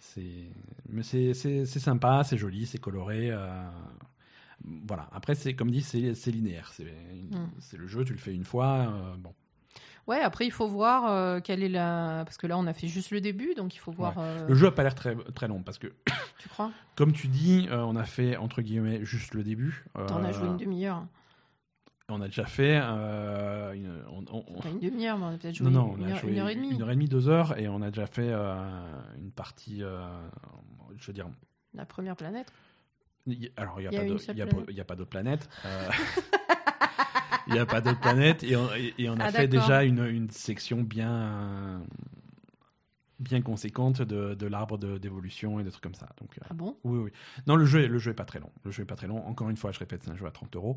c'est, 0.00 0.50
mais 0.88 1.02
c'est, 1.02 1.34
c'est, 1.34 1.66
sympa, 1.66 2.24
c'est 2.24 2.36
joli, 2.36 2.66
c'est 2.66 2.78
coloré. 2.78 3.30
Euh. 3.30 3.70
Voilà. 4.86 5.08
Après, 5.12 5.34
c'est 5.34 5.54
comme 5.54 5.70
dit, 5.70 5.82
c'est, 5.82 6.14
c'est 6.14 6.30
linéaire. 6.30 6.72
C'est, 6.72 6.84
mm. 6.84 7.50
c'est 7.58 7.76
le 7.76 7.86
jeu, 7.86 8.04
tu 8.04 8.12
le 8.12 8.18
fais 8.18 8.34
une 8.34 8.44
fois. 8.44 9.16
bon, 9.18 9.34
Ouais, 10.08 10.20
après, 10.20 10.46
il 10.46 10.50
faut 10.50 10.66
voir 10.66 11.10
euh, 11.10 11.40
quelle 11.40 11.62
est 11.62 11.68
la. 11.68 12.22
Parce 12.24 12.36
que 12.36 12.46
là, 12.46 12.58
on 12.58 12.66
a 12.66 12.72
fait 12.72 12.88
juste 12.88 13.10
le 13.10 13.20
début, 13.20 13.54
donc 13.54 13.74
il 13.74 13.78
faut 13.78 13.92
voir. 13.92 14.14
Euh, 14.18 14.46
le 14.48 14.54
jeu 14.54 14.66
a 14.66 14.72
pas 14.72 14.82
l'air 14.82 14.94
très, 14.94 15.14
très 15.34 15.46
long 15.46 15.62
parce 15.62 15.78
que. 15.78 15.88
tu 16.38 16.48
crois? 16.48 16.72
Comme 16.96 17.12
tu 17.12 17.28
dis, 17.28 17.68
euh, 17.70 17.84
on 17.84 17.94
a 17.94 18.04
fait, 18.04 18.36
entre 18.36 18.62
guillemets, 18.62 19.04
juste 19.04 19.34
le 19.34 19.44
début. 19.44 19.84
On 19.94 20.24
a 20.24 20.32
joué 20.32 20.48
une 20.48 20.56
demi-heure. 20.56 21.06
On 22.08 22.20
a 22.20 22.26
déjà 22.26 22.44
fait. 22.44 22.76
une, 22.76 24.02
une 24.64 24.80
demi-heure, 24.80 25.18
mais 25.18 25.24
on 25.24 25.28
a 25.28 25.38
peut-être 25.38 25.54
joué, 25.54 25.70
non, 25.70 25.86
non, 25.86 25.96
on 25.98 26.02
a 26.02 26.14
joué 26.16 26.32
une, 26.32 26.38
heure, 26.40 26.48
et 26.48 26.56
demie. 26.56 26.74
Une 26.74 26.82
heure 26.82 26.90
et 26.90 26.94
demie, 26.94 27.08
deux 27.08 27.28
heures, 27.28 27.58
et 27.58 27.68
on 27.68 27.80
a 27.80 27.90
déjà 27.90 28.06
fait 28.06 28.32
une 28.32 29.30
partie. 29.30 29.82
je 30.96 31.06
veux 31.06 31.12
dire. 31.12 31.28
La 31.74 31.86
première 31.86 32.16
planète? 32.16 32.52
Alors, 33.56 33.80
il 33.80 33.88
n'y 33.88 33.96
a, 33.96 34.82
a, 34.82 34.84
pas 34.84 34.96
d'autres 34.96 35.10
planètes. 35.10 35.48
il 37.46 37.54
n'y 37.54 37.58
a 37.58 37.66
pas 37.66 37.80
d'autre 37.80 38.00
planète. 38.00 38.42
Et 38.42 38.56
on, 38.56 38.68
et, 38.74 39.08
on 39.08 39.18
a 39.18 39.24
ah, 39.24 39.32
fait 39.32 39.48
déjà 39.48 39.84
une, 39.84 40.04
une, 40.04 40.30
section 40.30 40.82
bien, 40.82 41.82
bien 43.18 43.40
conséquente 43.42 44.02
de, 44.02 44.34
de 44.34 44.46
l'arbre 44.46 44.78
d'évolution 44.98 45.60
et 45.60 45.64
des 45.64 45.70
trucs 45.70 45.82
comme 45.82 45.94
ça. 45.94 46.08
Donc, 46.20 46.36
euh, 46.38 46.44
ah 46.50 46.54
bon? 46.54 46.76
Oui, 46.84 46.98
oui. 46.98 47.10
Non, 47.46 47.56
le 47.56 47.64
jeu, 47.64 47.86
le 47.86 47.98
jeu 47.98 48.12
est 48.12 48.14
pas 48.14 48.24
très 48.24 48.40
long. 48.40 48.50
Le 48.64 48.70
jeu 48.70 48.82
est 48.82 48.86
pas 48.86 48.96
très 48.96 49.06
long. 49.06 49.26
Encore 49.26 49.50
une 49.50 49.56
fois, 49.56 49.72
je 49.72 49.78
répète, 49.78 50.02
c'est 50.04 50.10
un 50.10 50.16
jeu 50.16 50.26
à 50.26 50.30
30 50.30 50.56
euros. 50.56 50.76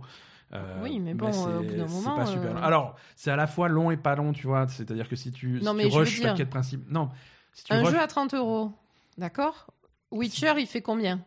Euh, 0.54 0.80
oui, 0.84 1.00
mais 1.00 1.14
bon, 1.14 1.28
euh, 1.28 1.60
au 1.60 1.64
bout 1.64 1.76
d'un 1.76 1.88
moment. 1.88 2.16
Pas 2.16 2.26
super 2.26 2.58
Alors, 2.58 2.96
c'est 3.16 3.32
à 3.32 3.36
la 3.36 3.48
fois 3.48 3.68
long 3.68 3.92
et 3.92 3.98
pas 3.98 4.16
long, 4.16 4.34
tu 4.34 4.48
vois. 4.48 4.68
C'est-à-dire 4.68 5.10
que 5.10 5.16
si 5.16 5.32
tu, 5.32 5.60
non, 5.62 5.78
si 5.78 5.90
tu 5.90 5.96
rushes 5.96 6.20
dire... 6.20 6.36
de 6.36 6.44
principe. 6.44 6.90
Non. 6.90 7.10
Si 7.54 7.64
tu 7.64 7.74
un 7.74 7.84
jeu 7.86 8.00
à 8.00 8.08
30 8.08 8.34
euros, 8.36 8.72
d'accord? 9.18 9.68
Witcher, 10.12 10.54
il 10.58 10.68
fait 10.68 10.82
combien? 10.82 11.24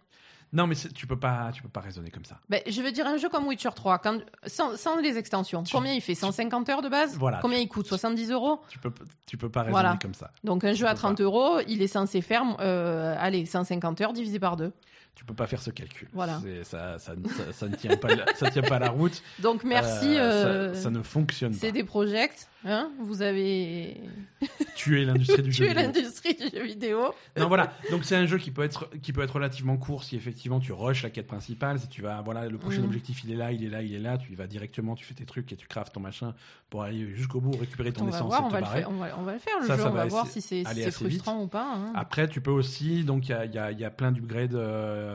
Non, 0.53 0.67
mais 0.67 0.75
tu 0.75 1.07
peux 1.07 1.19
pas, 1.19 1.51
tu 1.53 1.63
peux 1.63 1.69
pas 1.69 1.81
raisonner 1.81 2.11
comme 2.11 2.25
ça. 2.25 2.39
Ben, 2.49 2.61
je 2.67 2.81
veux 2.81 2.91
dire 2.91 3.07
un 3.07 3.17
jeu 3.19 3.29
comme 3.29 3.47
Witcher 3.47 3.69
3, 3.75 3.99
quand, 3.99 4.19
sans, 4.47 4.77
sans 4.77 4.99
les 4.99 5.19
extensions. 5.19 5.63
Combien 5.71 5.93
il 5.93 6.01
fait? 6.01 6.15
150 6.15 6.69
heures 6.71 6.83
de 6.83 6.89
base? 6.89 7.17
Voilà, 7.19 7.39
Combien 7.43 7.59
il 7.59 7.69
coûte? 7.69 7.87
70 7.87 8.31
euros? 8.31 8.61
Tu 8.69 8.79
peux, 8.79 8.93
tu 9.27 9.37
peux 9.37 9.51
pas 9.51 9.63
raisonner 9.63 9.99
comme 10.01 10.15
ça. 10.15 10.31
Donc 10.45 10.65
un 10.65 10.73
jeu 10.73 10.87
à 10.87 10.95
30 10.95 11.21
euros, 11.21 11.61
il 11.67 11.83
est 11.83 11.87
censé 11.89 12.23
faire, 12.23 12.45
euh, 12.61 13.15
allez, 13.19 13.45
150 13.45 14.01
heures 14.01 14.13
divisé 14.13 14.39
par 14.39 14.57
deux. 14.57 14.73
Tu 15.19 15.25
peux 15.25 15.35
pas 15.35 15.49
faire 15.49 15.61
ce 15.61 15.71
calcul. 15.71 16.07
Voilà. 16.13 16.41
Ça, 16.63 16.97
ça, 17.01 17.15
ça, 17.51 17.67
ne 17.67 17.75
tient 17.75 17.97
pas, 17.97 18.09
ça 18.37 18.53
tient 18.53 18.63
pas 18.63 18.79
la 18.79 18.91
route. 18.91 19.21
Donc 19.41 19.65
merci. 19.65 20.17
Euh, 20.17 20.73
ça, 20.75 20.91
ne 20.91 21.03
fonctionne 21.03 21.51
pas. 21.51 21.59
C'est 21.59 21.73
des 21.73 21.83
projets. 21.83 22.31
Hein 22.65 22.91
vous 23.01 23.23
avez 23.23 24.01
tué 24.77 25.05
l'industrie 25.05 25.43
du 25.43 25.53
jeu 25.53 25.67
vidéo. 25.67 25.83
l'industrie 25.83 26.35
du 26.35 26.57
jeu 26.57 26.65
vidéo. 26.65 27.15
Non 27.37 27.49
voilà. 27.49 27.73
Donc 27.91 28.05
c'est 28.05 28.17
un 28.17 28.27
jeu 28.27 28.39
qui 28.39 28.51
peut 28.51 28.63
être 28.63 28.91
qui 29.01 29.13
peut 29.13 29.23
être 29.23 29.35
relativement 29.35 29.77
court 29.77 30.03
si 30.03 30.17
effectivement 30.17 30.61
tu 30.61 30.73
rushes 30.73 31.03
la 31.03 31.11
quête 31.11 31.27
principale. 31.27 31.81
Si 31.81 31.89
tu 31.89 32.03
vas 32.03 32.21
voilà 32.23 32.47
le 32.47 32.59
prochain 32.59 32.81
mhm. 32.81 32.87
objectif 32.87 33.23
il 33.25 33.33
est 33.33 33.37
là, 33.37 33.51
il 33.51 33.65
est 33.65 33.69
là, 33.69 33.83
il 33.83 33.95
est 33.95 34.01
là. 34.01 34.19
Tu 34.19 34.33
y 34.33 34.35
vas 34.37 34.47
directement, 34.47 34.95
tu 34.95 35.05
fais 35.05 35.15
tes 35.15 35.25
trucs 35.25 35.53
et 35.53 35.57
tu 35.57 35.67
craftes 35.67 35.95
ton 35.95 36.01
machin 36.01 36.35
pour 36.71 36.83
aller 36.83 37.13
jusqu'au 37.15 37.41
bout, 37.41 37.57
récupérer 37.57 37.93
ton 37.93 38.09
essence 38.09 38.35
et 38.35 38.43
on, 38.43 38.49
va 38.49 38.65
faire, 38.65 38.91
on, 38.91 38.97
va, 38.97 39.19
on 39.19 39.23
va 39.23 39.33
le 39.33 39.39
faire 39.39 39.55
le 39.61 39.67
jeu. 39.67 39.85
on 39.85 39.91
va 39.91 40.07
voir 40.07 40.27
si 40.29 40.41
c'est 40.41 40.91
frustrant 40.91 41.43
ou 41.43 41.49
pas. 41.49 41.75
Hein. 41.75 41.93
Après 41.97 42.29
tu 42.29 42.41
peux 42.41 42.53
aussi 42.53 43.03
donc 43.03 43.29
il 43.29 43.33
y 43.33 43.35
a, 43.35 43.45
y, 43.47 43.59
a, 43.59 43.73
y 43.73 43.85
a 43.85 43.91
plein 43.91 44.13
d'upgrades. 44.13 44.55
Euh, 44.55 45.08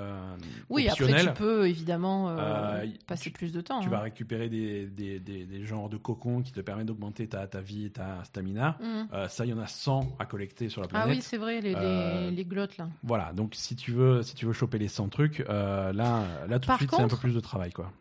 oui 0.70 0.88
après 0.90 1.24
tu 1.24 1.34
peux 1.34 1.68
évidemment 1.68 2.30
euh, 2.30 2.38
euh, 2.38 2.88
passer 3.08 3.30
plus 3.30 3.52
de 3.52 3.62
temps. 3.62 3.80
Tu 3.82 3.90
vas 3.90 4.00
hein. 4.00 4.02
récupérer 4.02 4.50
des, 4.50 4.86
des, 4.88 5.20
des, 5.20 5.46
des 5.46 5.66
genres 5.66 5.90
de 5.90 5.98
cocons 5.98 6.42
qui 6.42 6.52
te 6.52 6.62
permettent 6.62 6.88
d'augmenter 6.88 7.28
ta, 7.28 7.48
ta 7.48 7.62
vie 7.62 7.86
et 7.86 7.90
ta 7.90 8.24
stamina. 8.24 8.78
Mm. 8.82 9.28
ça 9.28 9.46
il 9.46 9.52
y 9.52 9.54
en 9.54 9.60
a 9.60 9.68
100 9.68 10.16
à 10.20 10.26
collecter 10.26 10.70
sur 10.70 10.82
la 10.82 10.88
planète. 10.88 11.08
Ah 11.10 11.14
oui 11.14 11.22
c'est 11.22 11.38
vrai 11.38 11.62
les, 11.62 11.74
les, 11.76 12.32
les, 12.32 12.46
glottes 12.46 12.78
là. 12.78 12.90
Voilà 13.04 13.34
donc 13.34 13.56
si 13.56 13.76
tu 13.76 13.92
veux 13.92 14.24
si 14.24 14.36
tu 14.36 14.46
veux 14.46 14.54
choper 14.54 14.78
les 14.78 14.88
100 14.88 15.10
trucs 15.10 15.40
là 15.48 15.92
là 15.94 16.60
tout 16.60 16.72
de 16.72 16.78
suite 16.78 16.92
c'est 16.92 17.02
un 17.02 17.08
peu 17.08 17.18
plus 17.18 17.36
de 17.36 17.40
travail 17.40 17.72
quoi. 17.72 17.92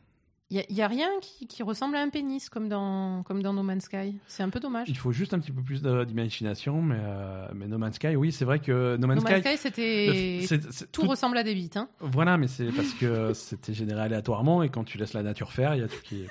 Il 0.53 0.75
n'y 0.75 0.83
a, 0.83 0.89
rien 0.89 1.09
qui, 1.23 1.63
ressemble 1.63 1.97
à 1.97 2.03
un 2.03 2.11
pénis 2.11 2.51
comme 2.51 2.69
dans, 2.69 3.23
comme 3.23 3.43
dans 3.43 3.55
No 3.55 3.63
Man's 3.63 3.85
Sky. 3.85 4.19
C'est 4.27 4.43
un 4.43 4.51
peu 4.51 4.61
dommage. 4.61 4.87
Il 4.91 4.99
faut 4.99 5.11
juste 5.11 5.33
un 5.33 5.39
petit 5.39 5.51
peu 5.51 5.63
plus 5.63 5.81
d'imagination, 5.83 6.83
mais, 6.83 6.99
euh, 6.99 7.49
mais 7.55 7.67
No 7.69 7.79
Man's 7.79 7.95
Sky, 7.95 8.17
oui, 8.17 8.33
c'est 8.33 8.45
vrai 8.45 8.59
que 8.59 8.99
No 8.99 9.07
Man's, 9.07 9.25
no 9.25 9.31
Man's 9.31 9.47
Sky, 9.47 9.57
c'était 9.57 10.47
tout, 10.93 11.07
ressemble 11.07 11.39
à 11.39 11.43
des 11.43 11.55
bites. 11.55 11.79
Hein. 11.79 11.89
Voilà, 12.01 12.37
mais 12.37 12.49
c'est 12.49 12.67
parce 12.67 12.93
que 12.93 13.33
c'était 13.35 13.73
généré 13.73 14.03
aléatoirement 14.03 14.63
et 14.63 14.69
quand 14.69 14.85
tu 14.85 14.99
laisses 14.99 15.15
la 15.15 15.23
nature 15.23 15.53
faire, 15.53 15.75
il 15.75 15.81
y 15.81 15.85
a 15.85 15.89
tout 15.89 16.03
qui 16.05 16.25
est. 16.25 16.29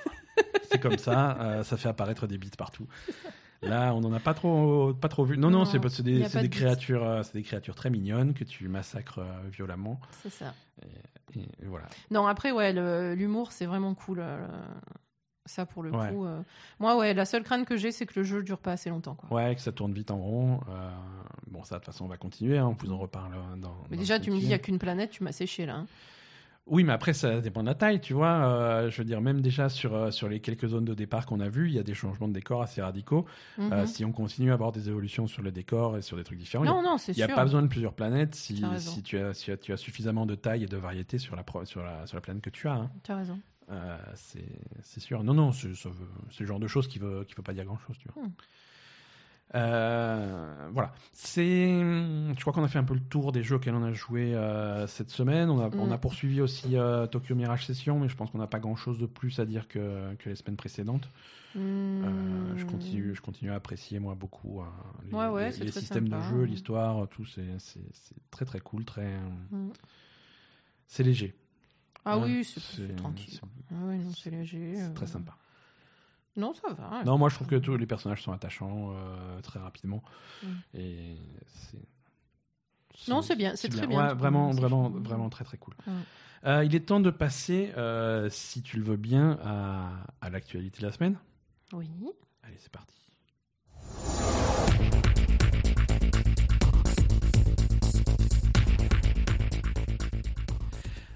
c'est 0.70 0.80
comme 0.80 1.00
ça, 1.00 1.40
euh, 1.42 1.64
ça 1.64 1.76
fait 1.78 1.90
apparaître 1.90 2.28
des 2.28 2.38
bites 2.38 2.58
partout. 2.58 2.86
Là, 3.64 3.96
on 3.96 4.02
n'en 4.02 4.14
a 4.14 4.20
pas 4.20 4.36
trop, 4.36 4.94
pas 4.94 5.08
trop 5.08 5.26
vu. 5.26 5.36
Non, 5.40 5.50
non, 5.50 5.66
c'est 5.66 5.80
des, 6.04 6.28
des 6.28 6.50
créatures, 6.50 7.04
euh, 7.04 7.24
c'est 7.24 7.34
des 7.34 7.44
créatures 7.44 7.76
très 7.76 7.90
mignonnes 7.90 8.36
que 8.36 8.44
tu 8.44 8.68
massacres 8.68 9.22
violemment. 9.52 10.00
C'est 10.22 10.32
ça. 10.32 10.54
Et, 10.84 10.88
voilà. 11.64 11.88
Non, 12.10 12.28
après, 12.28 12.52
ouais, 12.52 12.74
l'humour, 13.16 13.52
c'est 13.52 13.66
vraiment 13.66 13.94
cool. 13.94 14.20
Euh, 14.22 14.46
ça, 15.46 15.66
pour 15.66 15.84
le 15.84 15.92
coup. 15.92 16.26
Euh. 16.26 16.42
Moi, 16.80 16.98
ouais, 16.98 17.14
la 17.14 17.26
seule 17.26 17.44
crainte 17.44 17.66
que 17.66 17.76
j'ai, 17.76 17.92
c'est 17.92 18.06
que 18.06 18.20
le 18.20 18.24
jeu 18.24 18.44
dure 18.44 18.60
pas 18.60 18.74
assez 18.74 18.90
longtemps. 18.90 19.16
Quoi. 19.16 19.34
Ouais, 19.34 19.56
que 19.56 19.62
ça 19.62 19.72
tourne 19.72 19.94
vite 19.94 20.12
en 20.12 20.18
rond. 20.18 20.62
Euh, 20.70 20.90
bon, 21.48 21.64
ça, 21.64 21.76
de 21.76 21.80
toute 21.80 21.88
façon, 21.88 22.06
on 22.06 22.08
va 22.08 22.18
continuer. 22.18 22.58
Hein, 22.58 22.68
on 22.68 22.74
vous 22.74 22.92
en 22.92 22.98
reparle 22.98 23.34
dans. 23.58 23.76
Mais 23.90 23.98
déjà, 23.98 24.20
tu 24.20 24.32
me 24.32 24.38
dis, 24.38 24.44
il 24.44 24.48
n'y 24.48 24.54
a 24.54 24.60
qu'une 24.60 24.80
planète, 24.80 25.12
tu 25.12 25.24
m'as 25.24 25.32
séché 25.32 25.66
là. 25.66 25.76
Hein. 25.76 25.88
Oui, 26.68 26.84
mais 26.84 26.94
après, 26.94 27.14
ça 27.14 27.42
dépend 27.42 27.62
de 27.62 27.68
la 27.68 27.76
taille, 27.76 28.00
tu 28.02 28.14
vois. 28.14 28.46
Euh, 28.46 28.90
je 28.90 28.98
veux 28.98 29.04
dire, 29.04 29.20
même 29.20 29.42
déjà 29.42 29.68
sur, 29.68 29.96
euh, 29.96 30.12
sur 30.12 30.30
les 30.30 30.40
quelques 30.40 30.68
zones 30.68 30.86
de 30.86 30.94
départ 30.94 31.26
qu'on 31.26 31.40
a 31.40 31.50
vues, 31.50 31.68
il 31.68 31.74
y 31.74 31.80
a 31.80 31.84
des 31.84 31.96
changements 31.96 32.28
de 32.28 32.34
décor 32.34 32.62
assez 32.62 32.82
radicaux. 32.82 33.26
Euh, 33.60 33.82
mhm. 33.82 33.88
si 33.88 34.06
on 34.06 34.12
continue 34.12 34.52
à 34.52 34.54
avoir 34.54 34.72
des 34.72 34.88
évolutions 34.88 35.28
sur 35.28 35.42
le 35.42 35.52
décor 35.52 35.98
et 35.98 36.02
sur 36.02 36.18
des 36.18 36.24
trucs 36.24 36.38
différents, 36.38 36.64
il 36.64 37.14
n'y 37.16 37.24
a, 37.24 37.28
pas 37.28 37.44
besoin 37.44 37.64
de 37.64 37.68
plusieurs 37.68 37.94
planètes 37.94 38.36
si, 38.36 38.64
si, 38.78 39.04
tu 39.04 39.18
as, 39.18 39.34
si, 39.34 39.52
tu 39.58 39.74
as 39.74 39.78
suffisamment 39.78 40.26
de 40.26 40.36
taille 40.36 40.64
et 40.64 40.68
de 40.68 40.78
variété 40.78 41.18
sur 41.18 41.36
la, 41.36 41.44
sur 41.66 41.84
la, 41.84 42.06
sur 42.06 42.16
la 42.16 42.22
planète 42.22 42.44
que 42.44 42.50
tu 42.50 42.68
as. 42.68 42.74
Hein. 42.74 42.92
Tu 43.04 43.12
as 43.12 43.18
raison. 43.18 43.40
c'est 44.14 45.00
sûr. 45.00 45.24
Non, 45.24 45.34
non, 45.34 45.52
c'est 45.52 45.68
le 45.68 46.46
genre 46.46 46.60
de 46.60 46.68
choses 46.68 46.88
qui 46.88 47.00
ne 47.00 47.06
veut, 47.06 47.24
qui 47.24 47.34
veut 47.34 47.44
pas 47.44 47.54
dire 47.54 47.66
grand-chose, 47.66 47.98
tu 47.98 48.08
vois. 48.14 48.24
Hmm. 48.24 48.32
Euh, 49.56 50.70
voilà. 50.72 50.94
C'est, 51.14 51.70
je 51.70 52.40
crois 52.40 52.54
qu'on 52.54 52.64
a 52.64 52.68
fait 52.68 52.80
un 52.80 52.84
peu 52.84 52.94
le 52.94 53.02
tour 53.02 53.32
des 53.32 53.44
jeux 53.44 53.56
auxquels 53.56 53.76
on 53.76 53.84
a 53.84 53.92
joué 53.92 54.34
euh, 54.34 54.88
cette 54.88 55.10
semaine. 55.10 55.50
On 55.50 55.60
a, 55.60 55.70
on 55.76 55.92
a 55.92 55.98
mm. 55.98 56.00
poursuivi 56.00 56.42
aussi 56.42 56.78
euh, 56.78 57.08
Tokyo 57.08 57.36
Mirage 57.36 57.66
Session, 57.66 58.00
mais 58.00 58.10
je 58.10 58.16
pense 58.16 58.32
qu'on 58.32 58.38
n'a 58.38 58.48
pas 58.48 58.60
grand 58.60 58.76
chose 58.76 59.00
de 59.00 59.06
plus 59.06 59.40
à 59.40 59.46
dire 59.46 59.68
que, 59.68 60.14
que 60.16 60.30
les 60.30 60.36
semaines 60.36 60.58
précédentes. 60.58 61.10
Mm. 61.54 62.56
je 62.56 62.66
continue, 62.66 63.14
je 63.14 63.22
continue 63.22 63.52
à 63.52 63.56
apprécier 63.56 64.00
moi 64.00 64.16
beaucoup 64.16 64.62
les, 65.12 65.72
systèmes 65.72 66.08
de 66.08 66.22
jeu, 66.22 66.44
l'histoire, 66.44 67.08
tout. 67.10 67.26
C'est, 67.26 67.44
très 68.30 68.46
très 68.46 68.62
cool, 68.62 68.86
très. 68.86 69.18
Mm. 69.52 69.72
C'est 70.88 71.04
léger. 71.04 71.36
Ah 72.06 72.18
oui, 72.18 72.44
c'est 72.44 72.96
tranquille. 72.96 73.40
Ah 73.70 73.76
oui, 73.84 74.00
c'est 74.18 74.32
léger. 74.32 74.76
C'est 74.76 74.94
très 74.94 75.08
sympa. 75.08 75.38
Non, 76.38 76.54
ça 76.54 76.74
va. 76.74 77.04
Non, 77.04 77.18
moi 77.18 77.30
je 77.30 77.36
trouve 77.36 77.48
que 77.48 77.56
tous 77.58 77.76
les 77.78 77.86
personnages 77.86 78.22
sont 78.22 78.32
attachants 78.32 78.92
euh, 78.94 79.42
très 79.42 79.60
rapidement. 79.60 80.02
Mm. 80.44 80.48
Et 80.76 81.16
Non, 83.08 83.22
c'est 83.22 83.36
bien, 83.36 83.56
c'est 83.56 83.70
très 83.70 83.88
bien. 83.88 84.14
vraiment, 84.14 84.52
vraiment, 84.52 84.90
vraiment 84.90 85.30
très 85.30 85.44
très 85.44 85.58
cool. 85.58 85.74
Mm. 85.86 85.92
Euh, 86.46 86.64
il 86.64 86.74
est 86.76 86.88
temps 86.88 87.00
de 87.00 87.12
passer, 87.12 87.72
euh, 87.78 88.28
si 88.32 88.64
tu 88.64 88.78
le 88.78 88.84
veux 88.84 88.98
bien, 88.98 89.38
à, 89.44 89.92
à 90.22 90.30
l'actualité 90.30 90.82
de 90.82 90.88
la 90.88 90.92
semaine. 90.92 91.18
Oui. 91.74 91.88
Allez, 92.44 92.58
c'est 92.58 92.72
parti. 92.72 92.96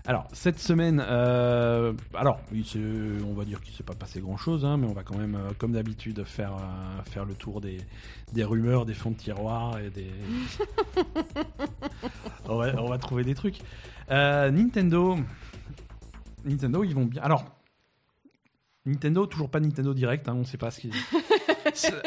Alors, 0.07 0.27
cette 0.33 0.59
semaine, 0.59 1.03
euh, 1.03 1.93
alors, 2.13 2.39
on 2.51 3.33
va 3.33 3.43
dire 3.43 3.59
qu'il 3.61 3.71
ne 3.71 3.77
s'est 3.77 3.83
pas 3.83 3.95
passé 3.95 4.19
grand-chose, 4.19 4.63
hein, 4.63 4.77
mais 4.77 4.85
on 4.85 4.93
va 4.93 5.01
quand 5.01 5.17
même, 5.17 5.33
euh, 5.33 5.49
comme 5.57 5.71
d'habitude, 5.71 6.23
faire, 6.25 6.53
euh, 6.53 7.01
faire 7.09 7.25
le 7.25 7.33
tour 7.33 7.59
des, 7.59 7.77
des 8.31 8.43
rumeurs, 8.43 8.85
des 8.85 8.93
fonds 8.93 9.09
de 9.09 9.15
tiroir 9.15 9.79
et 9.79 9.89
des... 9.89 10.11
on, 12.47 12.57
va, 12.57 12.79
on, 12.79 12.87
va, 12.87 12.97
trouver 12.99 13.23
des 13.23 13.33
trucs. 13.33 13.57
Nintendo... 14.09 15.17
Nintendo, 16.43 16.83
ils 16.83 16.93
vont 16.93 17.05
bien... 17.05 17.23
Alors, 17.23 17.43
Nintendo, 18.85 19.25
toujours 19.25 19.49
pas 19.49 19.59
Nintendo 19.59 19.95
Direct, 19.95 20.29
hein, 20.29 20.33
on 20.35 20.39
ne 20.39 20.43
sait 20.43 20.57
pas 20.57 20.69
ce 20.69 20.81
qu'ils... 20.81 20.93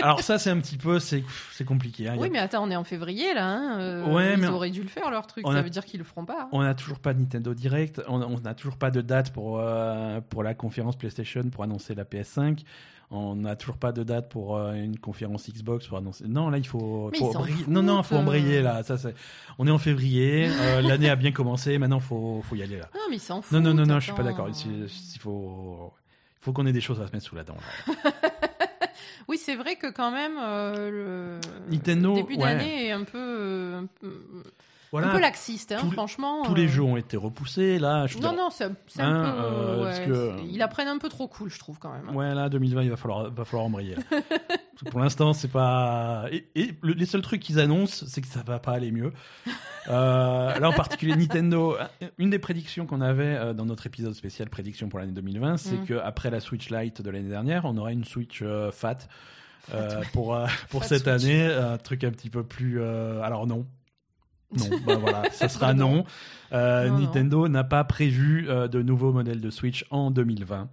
Alors 0.02 0.20
ça, 0.20 0.38
c'est 0.38 0.50
un 0.50 0.58
petit 0.58 0.76
peu, 0.76 0.98
c'est 0.98 1.22
compliqué. 1.66 2.08
Hein. 2.08 2.16
Oui, 2.18 2.28
mais 2.30 2.38
attends, 2.38 2.64
on 2.64 2.70
est 2.70 2.76
en 2.76 2.84
février 2.84 3.34
là. 3.34 3.46
Hein, 3.48 3.80
euh, 3.80 4.36
ils 4.36 4.46
auraient 4.46 4.70
dû 4.70 4.82
le 4.82 4.88
faire 4.88 5.10
leur 5.10 5.26
truc. 5.26 5.46
Ça 5.46 5.62
veut 5.62 5.70
dire 5.70 5.84
qu'ils 5.84 5.98
le 5.98 6.04
feront 6.04 6.24
pas. 6.24 6.48
On 6.52 6.62
n'a 6.62 6.74
toujours 6.74 6.98
pas 6.98 7.14
de 7.14 7.20
Nintendo 7.20 7.54
Direct. 7.54 8.02
On 8.08 8.38
n'a 8.38 8.54
toujours 8.54 8.76
pas 8.76 8.90
de 8.90 9.00
date 9.00 9.32
pour 9.32 9.58
euh, 9.60 10.20
pour 10.28 10.42
la 10.42 10.54
conférence 10.54 10.96
PlayStation 10.96 11.42
pour 11.50 11.64
annoncer 11.64 11.94
la 11.94 12.04
PS5. 12.04 12.62
On 13.10 13.36
n'a 13.36 13.56
toujours 13.56 13.78
pas 13.78 13.90
de 13.90 14.02
date 14.02 14.28
pour 14.28 14.56
euh, 14.56 14.74
une 14.74 14.98
conférence 14.98 15.48
Xbox 15.48 15.86
pour 15.86 15.96
annoncer. 15.96 16.24
Non, 16.28 16.50
là, 16.50 16.58
il 16.58 16.66
faut. 16.66 17.10
faut 17.16 17.32
non, 17.66 17.82
non, 17.82 18.02
faut 18.02 18.16
embrayer 18.16 18.60
là. 18.60 18.82
Ça, 18.82 18.98
c'est. 18.98 19.14
On 19.58 19.66
est 19.66 19.70
en 19.70 19.78
février. 19.78 20.48
L'année 20.82 21.08
a 21.08 21.16
bien 21.16 21.32
commencé. 21.32 21.78
Maintenant, 21.78 22.00
faut 22.00 22.42
faut 22.42 22.54
y 22.54 22.62
aller 22.62 22.76
là. 22.76 22.88
Non, 22.94 23.00
mais 23.08 23.16
ils 23.16 23.20
s'en 23.20 23.42
Non, 23.50 23.60
non, 23.60 23.72
non, 23.72 23.86
non, 23.86 24.00
je 24.00 24.04
suis 24.04 24.12
pas 24.12 24.22
d'accord. 24.22 24.48
Il, 24.50 24.88
faut 25.18 25.92
faut 26.40 26.52
qu'on 26.52 26.66
ait 26.66 26.72
des 26.72 26.80
choses 26.80 27.00
à 27.00 27.06
se 27.06 27.12
mettre 27.12 27.24
sous 27.24 27.34
la 27.34 27.44
dent. 27.44 27.56
Oui, 29.29 29.37
c'est 29.37 29.57
vrai 29.57 29.76
que 29.76 29.87
quand 29.91 30.11
même, 30.11 30.39
euh, 30.41 30.91
le 30.91 31.70
Nintendo, 31.70 32.14
début 32.14 32.39
d'année 32.39 32.87
est 32.87 32.93
un 32.93 33.05
peu, 33.05 33.74
un 33.74 33.87
peu, 34.91 35.20
laxiste, 35.20 35.72
hein, 35.72 35.91
franchement. 35.93 36.45
Tous 36.45 36.55
les 36.55 36.64
euh. 36.64 36.68
jeux 36.68 36.83
ont 36.83 36.97
été 36.97 37.18
repoussés, 37.18 37.79
là. 37.79 38.07
Je 38.07 38.18
non, 38.18 38.33
non, 38.35 38.49
c'est 38.51 38.64
un 38.64 38.70
hein, 38.70 38.74
peu. 38.97 39.43
Euh, 39.45 40.07
que... 40.07 40.43
Ils 40.47 40.62
apprennent 40.62 40.89
un 40.89 40.97
peu 40.97 41.11
trop 41.11 41.29
cool, 41.29 41.51
je 41.51 41.59
trouve, 41.59 41.79
quand 41.79 41.93
même. 41.93 42.16
Ouais, 42.16 42.35
là, 42.35 42.49
2020, 42.49 42.85
il 42.85 42.91
va 42.91 42.97
falloir, 42.97 43.31
va 43.31 43.45
falloir 43.45 43.66
embrayer. 43.66 43.97
Pour 44.91 45.01
l'instant, 45.01 45.33
c'est 45.33 45.49
pas. 45.49 46.26
Et, 46.55 46.74
les 46.83 47.07
seuls 47.07 47.22
trucs 47.22 47.41
qu'ils 47.41 47.59
annoncent, 47.59 48.07
c'est 48.07 48.20
que 48.20 48.26
ça 48.26 48.43
va 48.47 48.59
pas 48.59 48.72
aller 48.72 48.91
mieux. 48.91 49.12
Euh, 49.91 50.59
là, 50.59 50.68
en 50.68 50.74
particulier, 50.74 51.16
Nintendo. 51.16 51.79
Une 52.18 52.29
des 52.29 52.39
prédictions 52.39 52.85
qu'on 52.85 53.01
avait 53.01 53.24
euh, 53.24 53.55
dans 53.55 53.64
notre 53.64 53.87
épisode 53.87 54.12
spécial 54.12 54.51
prédiction 54.51 54.91
pour 54.91 54.99
l'année 54.99 55.12
2020, 55.12 55.57
c'est 55.57 55.76
mm. 55.76 55.87
qu'après 55.87 56.29
la 56.29 56.41
Switch 56.41 56.68
Lite 56.68 57.01
de 57.01 57.09
l'année 57.09 57.31
dernière, 57.31 57.64
on 57.64 57.74
aura 57.79 57.91
une 57.91 58.05
Switch 58.05 58.41
euh, 58.43 58.70
fat. 58.70 58.99
pour 60.12 60.39
pour 60.68 60.85
cette 60.85 61.09
année, 61.09 61.43
un 61.43 61.79
truc 61.79 62.05
un 62.05 62.11
petit 62.11 62.29
peu 62.29 62.43
plus. 62.45 62.83
alors 62.83 63.47
non, 63.47 63.64
non, 64.59 64.66
bah 64.85 64.97
voilà, 65.01 65.31
ça 65.31 65.49
sera 65.49 65.72
non. 65.72 66.05
Nintendo 66.53 67.49
n'a 67.49 67.64
pas 67.64 67.83
prévu 67.85 68.47
de 68.47 68.83
nouveaux 68.83 69.12
modèles 69.12 69.41
de 69.41 69.49
Switch 69.49 69.87
en 69.91 70.11
2020. 70.11 70.68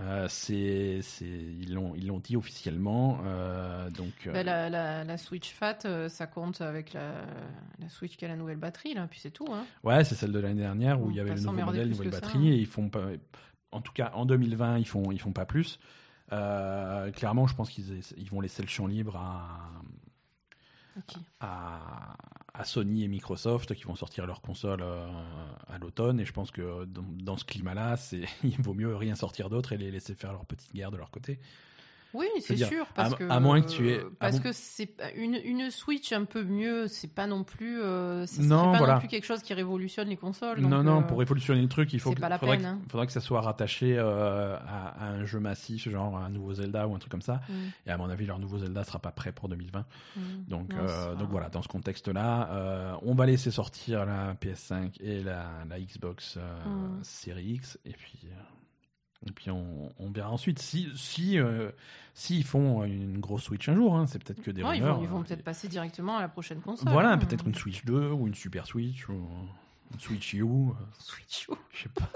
Euh, 0.00 0.26
c'est, 0.28 1.00
ils 1.20 1.72
l'ont, 1.72 1.94
ils 1.94 2.08
l'ont 2.08 2.18
dit 2.18 2.36
officiellement. 2.36 3.20
Euh, 3.24 3.90
donc, 3.90 4.12
euh, 4.26 4.32
bah, 4.32 4.42
la, 4.42 5.04
la, 5.04 5.18
Switch 5.18 5.52
Fat, 5.52 5.78
ça 6.08 6.26
compte 6.26 6.60
avec 6.60 6.92
la, 6.92 7.12
la, 7.78 7.88
Switch 7.88 8.16
qui 8.16 8.24
a 8.24 8.28
la 8.28 8.36
nouvelle 8.36 8.56
batterie, 8.56 8.94
là, 8.94 9.06
puis 9.08 9.20
c'est 9.20 9.30
tout. 9.30 9.46
Hein. 9.52 9.64
Ouais, 9.84 10.02
c'est 10.02 10.16
celle 10.16 10.32
de 10.32 10.38
l'année 10.40 10.60
dernière 10.60 11.00
où 11.00 11.10
il 11.10 11.16
y 11.16 11.20
avait 11.20 11.34
le 11.34 11.40
nouveau 11.40 11.64
modèle, 11.64 11.88
nouvelle 11.88 12.10
batterie, 12.10 12.48
hein. 12.48 12.52
et 12.52 12.56
ils 12.56 12.66
font 12.66 12.88
pas, 12.88 13.06
en 13.70 13.80
tout 13.80 13.92
cas 13.92 14.10
en 14.14 14.26
2020, 14.26 14.78
ils 14.78 14.88
font, 14.88 15.12
ils 15.12 15.20
font 15.20 15.32
pas 15.32 15.46
plus. 15.46 15.78
clairement, 16.28 17.46
je 17.46 17.54
pense 17.54 17.70
qu'ils 17.70 18.00
ils 18.16 18.30
vont 18.30 18.40
laisser 18.40 18.62
le 18.62 18.68
champ 18.68 18.88
libre 18.88 19.16
à, 19.16 19.70
à, 21.40 22.16
à, 22.54 22.64
Sony 22.64 23.04
et 23.04 23.08
Microsoft 23.08 23.74
qui 23.74 23.84
vont 23.84 23.94
sortir 23.94 24.26
leur 24.26 24.40
console 24.40 24.80
euh, 24.82 25.06
à 25.68 25.78
l'automne. 25.78 26.20
Et 26.20 26.24
je 26.24 26.32
pense 26.32 26.50
que 26.50 26.84
dans, 26.86 27.36
ce 27.36 27.44
climat-là, 27.44 27.96
il 28.44 28.60
vaut 28.60 28.74
mieux 28.74 28.94
rien 28.94 29.14
sortir 29.14 29.50
d'autre 29.50 29.72
et 29.72 29.76
les 29.76 29.90
laisser 29.90 30.14
faire 30.14 30.32
leur 30.32 30.46
petite 30.46 30.74
guerre 30.74 30.90
de 30.90 30.96
leur 30.96 31.10
côté. 31.10 31.40
Oui, 32.14 32.26
c'est 32.40 32.56
sûr. 32.56 32.86
Parce 32.94 33.12
à, 33.12 33.16
que, 33.16 33.28
à 33.28 33.40
moins 33.40 33.60
que 33.60 33.68
tu 33.68 33.90
aies. 33.90 34.00
Parce 34.18 34.40
que 34.40 34.52
c'est 34.52 34.96
une, 35.16 35.38
une 35.44 35.70
Switch 35.70 36.12
un 36.12 36.24
peu 36.24 36.44
mieux, 36.44 36.86
c'est 36.86 37.12
pas 37.12 37.26
non 37.26 37.44
plus. 37.44 37.82
Euh, 37.82 38.24
non, 38.38 38.72
pas 38.72 38.94
non 38.94 38.98
plus 39.00 39.08
quelque 39.08 39.26
chose 39.26 39.42
qui 39.42 39.52
révolutionne 39.52 40.08
les 40.08 40.16
consoles. 40.16 40.60
non, 40.60 40.82
non, 40.82 41.02
pour 41.02 41.18
révolutionner 41.18 41.60
le 41.60 41.68
truc, 41.68 41.92
il 41.92 42.00
faut. 42.00 42.14
Pas 42.14 42.28
la 42.28 42.38
peine, 42.38 42.80
que, 42.88 42.96
hein. 42.96 43.06
que 43.06 43.12
ça 43.12 43.20
soit 43.20 43.40
rattaché 43.40 43.98
à, 43.98 44.94
un 45.00 45.24
jeu 45.24 45.40
massif, 45.40 45.88
genre 45.88 46.16
un 46.16 46.30
nouveau 46.30 46.54
Zelda 46.54 46.86
ou 46.86 46.94
un 46.94 46.98
truc 46.98 47.10
comme 47.10 47.22
ça. 47.22 47.40
Mm. 47.48 47.52
Et 47.86 47.90
à 47.90 47.96
mon 47.98 48.08
avis, 48.08 48.26
leur 48.26 48.38
nouveau 48.38 48.58
Zelda 48.58 48.84
sera 48.84 49.00
pas 49.00 49.10
prêt 49.10 49.32
pour 49.32 49.48
2020. 49.48 49.80
Mm. 49.80 50.20
Donc, 50.48 50.68
donc 51.18 51.28
voilà, 51.30 51.48
dans 51.48 51.62
ce 51.62 51.68
contexte-là, 51.68 52.98
on 53.02 53.14
va 53.14 53.26
laisser 53.26 53.50
sortir 53.50 54.06
la 54.06 54.34
PS5 54.34 55.02
et 55.02 55.22
la, 55.22 55.46
la 55.68 55.80
Xbox 55.80 56.36
mm. 56.36 57.02
Series 57.02 57.54
X, 57.54 57.78
et 57.84 57.92
puis. 57.92 58.28
Et 59.26 59.32
puis 59.32 59.50
on, 59.50 59.92
on, 59.98 60.10
verra 60.10 60.30
ensuite 60.30 60.58
si 60.58 60.88
si 60.96 61.38
euh, 61.38 61.70
s'ils 62.12 62.44
font 62.44 62.84
une 62.84 63.18
grosse 63.18 63.44
Switch 63.44 63.68
un 63.68 63.74
jour, 63.74 63.96
hein, 63.96 64.06
c'est 64.06 64.22
peut-être 64.22 64.42
que 64.42 64.50
des 64.50 64.62
non. 64.62 64.72
Ils 64.72 64.82
vont, 64.82 65.20
euh, 65.20 65.22
peut-être 65.22 65.42
passer 65.42 65.68
directement 65.68 66.18
à 66.18 66.20
la 66.20 66.28
prochaine 66.28 66.60
console. 66.60 66.92
Voilà, 66.92 67.12
hein. 67.12 67.18
peut-être 67.18 67.46
une 67.46 67.54
Switch 67.54 67.84
2 67.84 68.10
ou 68.10 68.26
une 68.26 68.34
Super 68.34 68.66
Switch 68.66 69.08
ou 69.08 69.14
une 69.92 70.00
Switch 70.00 70.34
U. 70.34 70.44
Switch 70.98 71.48
U. 71.48 71.52
Je 71.72 71.82
sais 71.84 71.88
pas. 71.88 72.10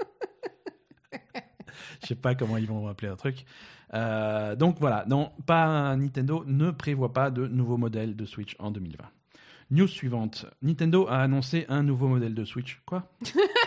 Je 2.01 2.07
sais 2.07 2.15
pas 2.15 2.35
comment 2.35 2.57
ils 2.57 2.67
vont 2.67 2.87
appeler 2.87 3.09
un 3.09 3.15
truc. 3.15 3.45
Euh, 3.93 4.55
donc 4.55 4.77
voilà, 4.79 5.05
non, 5.07 5.31
pas 5.45 5.95
Nintendo 5.95 6.43
ne 6.45 6.71
prévoit 6.71 7.13
pas 7.13 7.31
de 7.31 7.47
nouveau 7.47 7.77
modèle 7.77 8.15
de 8.15 8.25
Switch 8.25 8.55
en 8.59 8.71
2020. 8.71 9.03
News 9.71 9.87
suivante. 9.87 10.45
Nintendo 10.61 11.07
a 11.07 11.19
annoncé 11.19 11.65
un 11.69 11.83
nouveau 11.83 12.07
modèle 12.07 12.33
de 12.33 12.45
Switch. 12.45 12.81
Quoi? 12.85 13.11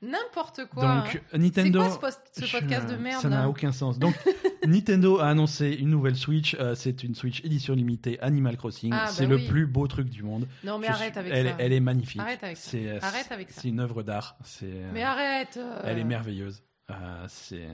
N'importe 0.00 0.66
quoi. 0.66 1.02
Donc 1.02 1.22
Nintendo. 1.34 1.82
C'est 1.90 1.98
quoi 1.98 2.10
ce, 2.10 2.52
podcast 2.52 2.88
de 2.88 2.96
merde 2.96 3.20
Ça 3.20 3.28
n'a 3.28 3.48
aucun 3.48 3.72
sens. 3.72 3.98
Donc 3.98 4.14
Nintendo 4.66 5.18
a 5.18 5.28
annoncé 5.28 5.70
une 5.70 5.90
nouvelle 5.90 6.14
Switch. 6.14 6.56
Euh, 6.60 6.74
c'est 6.74 7.02
une 7.02 7.14
Switch 7.14 7.44
édition 7.44 7.74
limitée 7.74 8.20
Animal 8.20 8.56
Crossing. 8.56 8.92
Ah, 8.94 9.08
c'est 9.08 9.26
bah 9.26 9.34
le 9.36 9.46
plus 9.48 9.66
beau 9.66 9.86
truc 9.88 10.08
du 10.08 10.22
monde. 10.22 10.46
Non 10.62 10.78
mais 10.78 10.86
arrête 10.86 11.16
avec 11.16 11.32
elle, 11.32 11.48
ça. 11.48 11.56
Elle 11.58 11.72
est 11.72 11.80
magnifique. 11.80 12.20
Arrête 12.20 12.44
avec 12.44 12.56
ça. 12.56 12.70
C'est, 12.70 13.02
arrête 13.02 13.32
avec 13.32 13.50
ça. 13.50 13.60
C'est 13.60 13.68
une 13.68 13.80
œuvre 13.80 14.02
d'art. 14.02 14.36
C'est. 14.44 14.82
Mais 14.92 15.02
arrête. 15.02 15.58
Elle 15.84 15.98
est 15.98 16.04
merveilleuse. 16.04 16.62
Euh, 16.90 16.94
c'est. 17.28 17.68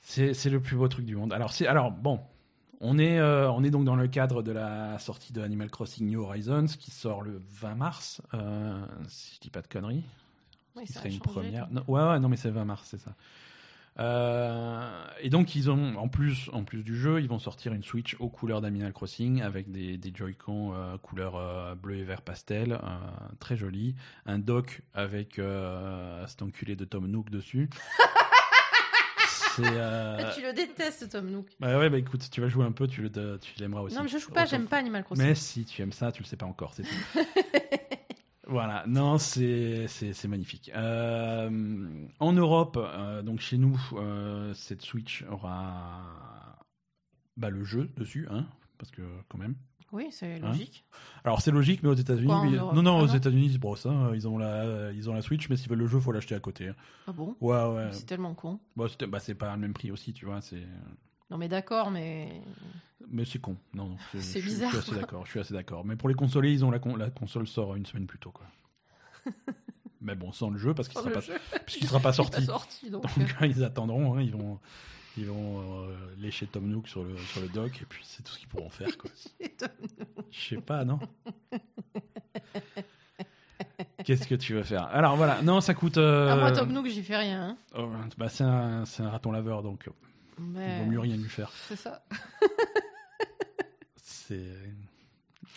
C'est, 0.00 0.32
c'est 0.32 0.48
le 0.48 0.60
plus 0.60 0.76
beau 0.76 0.88
truc 0.88 1.04
du 1.04 1.16
monde. 1.16 1.34
Alors 1.34 1.52
c'est 1.52 1.66
alors 1.66 1.90
bon. 1.90 2.20
On 2.80 2.98
est, 2.98 3.18
euh, 3.18 3.50
on 3.50 3.64
est 3.64 3.70
donc 3.70 3.84
dans 3.84 3.96
le 3.96 4.06
cadre 4.06 4.42
de 4.42 4.52
la 4.52 4.98
sortie 4.98 5.32
de 5.32 5.42
Animal 5.42 5.70
Crossing 5.70 6.08
New 6.08 6.22
Horizons 6.22 6.66
qui 6.78 6.90
sort 6.90 7.22
le 7.22 7.42
20 7.60 7.74
mars, 7.74 8.22
euh, 8.34 8.84
si 9.08 9.34
je 9.34 9.40
dis 9.40 9.50
pas 9.50 9.62
de 9.62 9.66
conneries. 9.66 10.04
Oui, 10.76 10.84
qui 10.84 10.92
serait 10.92 11.10
une 11.10 11.18
première. 11.18 11.68
Non, 11.70 11.82
ouais, 11.88 12.02
ouais, 12.02 12.20
non, 12.20 12.28
mais 12.28 12.36
c'est 12.36 12.50
20 12.50 12.64
mars, 12.64 12.86
c'est 12.88 13.00
ça. 13.00 13.14
Euh, 14.00 15.04
et 15.20 15.28
donc 15.28 15.56
ils 15.56 15.70
ont, 15.70 15.96
en 15.96 16.08
plus, 16.08 16.50
en 16.52 16.62
plus 16.62 16.84
du 16.84 16.96
jeu, 16.96 17.20
ils 17.20 17.28
vont 17.28 17.38
sortir 17.38 17.72
une 17.72 17.82
Switch 17.82 18.16
aux 18.20 18.28
couleurs 18.28 18.60
d'Animal 18.60 18.92
Crossing 18.92 19.42
avec 19.42 19.70
des, 19.72 19.96
des 19.96 20.12
Joy-Con 20.14 20.72
euh, 20.72 20.98
couleur 20.98 21.34
euh, 21.36 21.74
bleu 21.74 21.96
et 21.96 22.04
vert 22.04 22.22
pastel, 22.22 22.78
très 23.40 23.56
joli, 23.56 23.96
un 24.26 24.38
dock 24.38 24.82
avec 24.94 25.40
cet 26.26 26.42
enculé 26.42 26.76
de 26.76 26.84
Tom 26.84 27.06
Nook 27.06 27.30
dessus. 27.30 27.68
Euh... 29.64 30.30
Tu 30.34 30.42
le 30.42 30.52
détestes, 30.52 31.08
Tom 31.10 31.30
Nook. 31.30 31.46
Bah 31.60 31.78
ouais, 31.78 31.90
bah 31.90 31.98
écoute, 31.98 32.28
tu 32.30 32.40
vas 32.40 32.48
jouer 32.48 32.64
un 32.64 32.72
peu, 32.72 32.86
tu, 32.86 33.08
l'aimeras 33.58 33.82
aussi. 33.82 33.96
Non, 33.96 34.02
mais 34.02 34.08
je 34.08 34.18
joue 34.18 34.30
pas, 34.30 34.46
j'aime 34.46 34.66
pas 34.66 34.78
Animal 34.78 35.04
Crossing. 35.04 35.24
Mais 35.24 35.34
si, 35.34 35.64
tu 35.64 35.82
aimes 35.82 35.92
ça, 35.92 36.12
tu 36.12 36.22
le 36.22 36.28
sais 36.28 36.36
pas 36.36 36.46
encore, 36.46 36.74
c'est 36.74 36.82
tout. 36.82 37.20
Voilà, 38.48 38.82
non, 38.86 39.18
c'est 39.18 39.86
magnifique. 40.26 40.70
Euh, 40.74 42.06
en 42.18 42.32
Europe, 42.32 42.78
euh, 42.80 43.20
donc 43.20 43.40
chez 43.40 43.58
nous, 43.58 43.78
euh, 43.92 44.54
cette 44.54 44.80
Switch 44.80 45.22
aura 45.30 46.56
bah, 47.36 47.50
le 47.50 47.62
jeu 47.62 47.90
dessus, 47.98 48.26
hein, 48.30 48.46
parce 48.78 48.90
que 48.90 49.02
quand 49.28 49.36
même. 49.36 49.54
Oui, 49.92 50.08
c'est 50.10 50.38
logique. 50.38 50.84
Alors 51.24 51.40
c'est 51.40 51.50
logique, 51.50 51.82
mais 51.82 51.88
aux 51.88 51.94
États-Unis, 51.94 52.28
non, 52.28 52.82
non, 52.82 52.98
aux 52.98 53.06
États-Unis, 53.06 53.46
ils 53.46 53.52
se 53.54 53.58
brossent. 53.58 53.86
Hein, 53.86 54.10
ils 54.14 54.28
ont 54.28 54.36
la, 54.36 54.92
ils 54.92 55.08
ont 55.08 55.14
la 55.14 55.22
Switch, 55.22 55.48
mais 55.48 55.56
s'ils 55.56 55.68
veulent 55.68 55.78
le 55.78 55.86
jeu, 55.86 55.98
faut 55.98 56.12
l'acheter 56.12 56.34
à 56.34 56.40
côté. 56.40 56.70
Ah 57.06 57.12
bon? 57.12 57.36
Ouais, 57.40 57.64
ouais. 57.64 57.88
C'est 57.92 58.06
tellement 58.06 58.34
con. 58.34 58.60
Bah, 58.76 58.86
bah 59.08 59.20
c'est 59.20 59.34
pas 59.34 59.54
le 59.54 59.60
même 59.60 59.72
prix 59.72 59.90
aussi, 59.90 60.12
tu 60.12 60.26
vois. 60.26 60.40
C'est. 60.40 60.66
Non, 61.30 61.38
mais 61.38 61.48
d'accord, 61.48 61.90
mais. 61.90 62.42
Mais 63.10 63.24
c'est 63.24 63.38
con. 63.38 63.56
Non, 63.74 63.88
non. 63.88 63.96
C'est 64.18 64.42
bizarre. 64.42 64.72
Je 64.72 64.80
suis 64.80 64.90
assez 64.90 65.00
d'accord. 65.00 65.24
Je 65.24 65.30
suis 65.30 65.40
assez 65.40 65.54
d'accord. 65.54 65.84
Mais 65.84 65.96
pour 65.96 66.08
les 66.08 66.14
consolés, 66.14 66.52
ils 66.52 66.64
ont 66.64 66.70
la, 66.70 66.80
la 66.98 67.10
console 67.10 67.46
sort 67.46 67.74
une 67.76 67.86
semaine 67.86 68.06
plus 68.06 68.18
tôt, 68.18 68.32
quoi. 68.32 68.46
mais 70.00 70.14
bon, 70.14 70.32
sans 70.32 70.50
le 70.50 70.58
jeu, 70.58 70.74
parce 70.74 70.88
qu'il 70.88 71.00
sera 71.00 71.10
pas, 71.10 71.20
puisqu'il 71.66 71.88
sera 71.88 72.00
pas 72.00 72.12
sorti. 72.12 72.44
sorti 72.44 72.90
donc, 72.90 73.02
donc 73.18 73.28
ils 73.42 73.64
attendront. 73.64 74.14
Hein, 74.14 74.22
ils 74.22 74.32
vont, 74.32 74.58
ils 75.18 75.26
vont 75.26 75.60
euh, 75.60 75.96
lécher 76.18 76.46
Tom 76.46 76.68
Nook 76.68 76.88
sur 76.88 77.02
le 77.02 77.16
sur 77.16 77.40
le 77.40 77.48
dock 77.48 77.80
et 77.82 77.84
puis 77.84 78.02
c'est 78.04 78.22
tout 78.22 78.32
ce 78.32 78.38
qu'ils 78.38 78.48
pourront 78.48 78.70
faire, 78.70 78.96
quoi. 78.96 79.10
Je 80.30 80.40
sais 80.40 80.60
pas, 80.60 80.84
non. 80.84 80.98
Qu'est-ce 84.04 84.26
que 84.26 84.34
tu 84.34 84.54
veux 84.54 84.62
faire? 84.62 84.86
Alors 84.86 85.16
voilà, 85.16 85.42
non, 85.42 85.60
ça 85.60 85.74
coûte. 85.74 85.98
Euh... 85.98 86.28
Ah, 86.30 86.36
moi, 86.36 86.52
Tom 86.52 86.72
Nook, 86.72 86.86
j'y 86.86 87.02
fais 87.02 87.16
rien. 87.16 87.50
Hein. 87.50 87.56
Oh, 87.76 87.90
bah, 88.16 88.28
c'est 88.28 88.44
un, 88.44 88.84
un, 88.84 89.10
raton 89.10 89.32
laveur, 89.32 89.62
donc 89.62 89.88
mais... 90.38 90.78
il 90.78 90.84
vaut 90.84 90.90
mieux 90.90 91.00
rien 91.00 91.16
lui 91.16 91.28
faire. 91.28 91.50
C'est 91.68 91.76
ça. 91.76 92.02
c'est. 94.02 94.54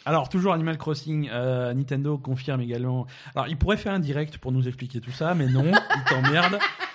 Alors, 0.06 0.30
toujours 0.30 0.54
Animal 0.54 0.78
Crossing, 0.78 1.30
euh, 1.32 1.74
Nintendo 1.74 2.18
confirme 2.18 2.62
également. 2.62 3.06
Alors, 3.36 3.48
ils 3.48 3.58
pourraient 3.58 3.78
faire 3.78 3.94
un 3.94 4.00
direct 4.00 4.40
pour 4.40 4.52
nous 4.52 4.68
expliquer 4.68 5.00
tout 5.00 5.12
ça, 5.12 5.36
mais 5.36 5.46
non, 5.46 5.72
ils 5.72 6.04
t'emmerdent. 6.10 6.58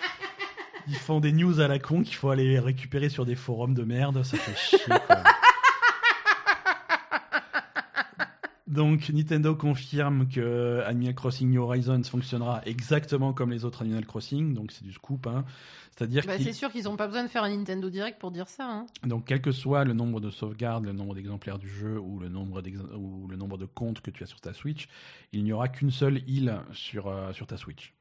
Ils 0.88 0.96
font 0.96 1.20
des 1.20 1.32
news 1.32 1.60
à 1.60 1.68
la 1.68 1.78
con 1.78 2.02
qu'il 2.02 2.14
faut 2.14 2.30
aller 2.30 2.58
récupérer 2.58 3.08
sur 3.08 3.24
des 3.24 3.34
forums 3.34 3.74
de 3.74 3.82
merde, 3.82 4.22
ça 4.22 4.36
fait 4.36 4.56
chier. 4.56 4.94
Quoi. 5.06 5.22
Donc 8.76 9.08
Nintendo 9.08 9.54
confirme 9.54 10.28
que 10.28 10.82
Animal 10.86 11.14
Crossing 11.14 11.48
New 11.50 11.62
Horizons 11.62 12.02
fonctionnera 12.02 12.60
exactement 12.66 13.32
comme 13.32 13.50
les 13.50 13.64
autres 13.64 13.82
Animal 13.82 14.04
Crossing, 14.04 14.52
donc 14.52 14.70
c'est 14.70 14.84
du 14.84 14.92
scoop. 14.92 15.26
Hein. 15.26 15.46
C'est-à-dire 15.96 16.24
bah, 16.26 16.34
c'est 16.38 16.52
sûr 16.52 16.70
qu'ils 16.70 16.84
n'ont 16.84 16.96
pas 16.96 17.06
besoin 17.06 17.22
de 17.22 17.28
faire 17.28 17.42
un 17.42 17.56
Nintendo 17.56 17.88
Direct 17.88 18.20
pour 18.20 18.30
dire 18.30 18.48
ça. 18.48 18.68
Hein. 18.68 18.86
Donc 19.06 19.24
quel 19.26 19.40
que 19.40 19.50
soit 19.50 19.84
le 19.84 19.94
nombre 19.94 20.20
de 20.20 20.28
sauvegardes, 20.28 20.84
le 20.84 20.92
nombre 20.92 21.14
d'exemplaires 21.14 21.58
du 21.58 21.70
jeu 21.70 21.98
ou 21.98 22.18
le 22.18 22.28
nombre 22.28 22.62
ou 22.98 23.26
le 23.28 23.36
nombre 23.36 23.56
de 23.56 23.64
comptes 23.64 24.02
que 24.02 24.10
tu 24.10 24.24
as 24.24 24.26
sur 24.26 24.40
ta 24.42 24.52
Switch, 24.52 24.88
il 25.32 25.44
n'y 25.44 25.52
aura 25.52 25.68
qu'une 25.68 25.90
seule 25.90 26.22
île 26.28 26.60
sur 26.72 27.06
euh, 27.06 27.32
sur 27.32 27.46
ta 27.46 27.56
Switch. 27.56 27.95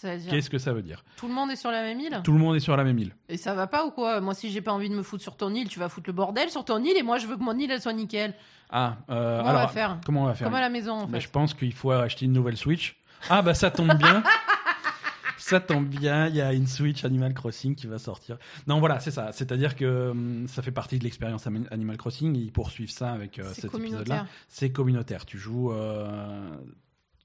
Qu'est-ce 0.00 0.50
que 0.50 0.58
ça 0.58 0.72
veut 0.72 0.82
dire 0.82 1.04
Tout 1.16 1.28
le 1.28 1.34
monde 1.34 1.50
est 1.50 1.56
sur 1.56 1.70
la 1.70 1.82
même 1.82 2.00
île 2.00 2.20
Tout 2.24 2.32
le 2.32 2.38
monde 2.38 2.56
est 2.56 2.60
sur 2.60 2.76
la 2.76 2.84
même 2.84 2.98
île. 2.98 3.14
Et 3.28 3.36
ça 3.36 3.54
va 3.54 3.66
pas 3.66 3.84
ou 3.84 3.90
quoi? 3.90 4.20
Moi, 4.20 4.34
si 4.34 4.50
j'ai 4.50 4.60
pas 4.62 4.72
envie 4.72 4.88
de 4.88 4.94
me 4.94 5.02
foutre 5.02 5.22
sur 5.22 5.36
ton 5.36 5.54
île, 5.54 5.68
tu 5.68 5.78
vas 5.78 5.88
foutre 5.88 6.08
le 6.08 6.14
bordel 6.14 6.50
sur 6.50 6.64
ton 6.64 6.82
île 6.82 6.96
et 6.96 7.02
moi, 7.02 7.18
je 7.18 7.26
veux 7.26 7.36
que 7.36 7.42
mon 7.42 7.58
île 7.58 7.70
elle 7.70 7.80
soit 7.80 7.92
nickel. 7.92 8.34
Ah, 8.70 8.96
euh, 9.10 9.38
comment 9.38 9.50
alors, 9.50 9.62
on 9.62 9.66
va 9.66 9.72
faire? 9.72 9.98
comment 10.04 10.22
on 10.22 10.26
va 10.26 10.34
faire 10.34 10.46
Comme 10.46 10.54
à 10.54 10.60
la 10.60 10.70
maison, 10.70 10.94
en 10.94 11.08
fait. 11.08 11.20
je 11.20 11.28
pense 11.28 11.52
qu'il 11.54 11.74
faut 11.74 11.90
acheter 11.90 12.24
une 12.24 12.32
nouvelle 12.32 12.56
Switch. 12.56 12.96
Ah 13.28 13.42
bah 13.42 13.54
ça 13.54 13.70
tombe 13.70 13.92
bien. 13.94 14.22
ça 15.36 15.60
tombe 15.60 15.86
bien, 15.86 16.28
il 16.28 16.36
y 16.36 16.40
a 16.40 16.52
une 16.52 16.66
Switch 16.66 17.04
Animal 17.04 17.34
Crossing 17.34 17.74
qui 17.74 17.86
va 17.86 17.98
sortir. 17.98 18.38
Non, 18.66 18.80
voilà, 18.80 18.98
c'est 19.00 19.10
ça. 19.10 19.30
C'est-à-dire 19.32 19.76
que 19.76 20.10
hum, 20.10 20.46
ça 20.48 20.62
fait 20.62 20.70
partie 20.72 20.98
de 20.98 21.04
l'expérience 21.04 21.46
Animal 21.46 21.96
Crossing 21.98 22.34
ils 22.34 22.50
poursuivent 22.50 22.90
ça 22.90 23.12
avec 23.12 23.38
euh, 23.38 23.52
cet 23.52 23.74
épisode-là. 23.74 24.26
C'est 24.48 24.72
communautaire. 24.72 25.26
Tu 25.26 25.38
joues, 25.38 25.72
euh, 25.72 26.50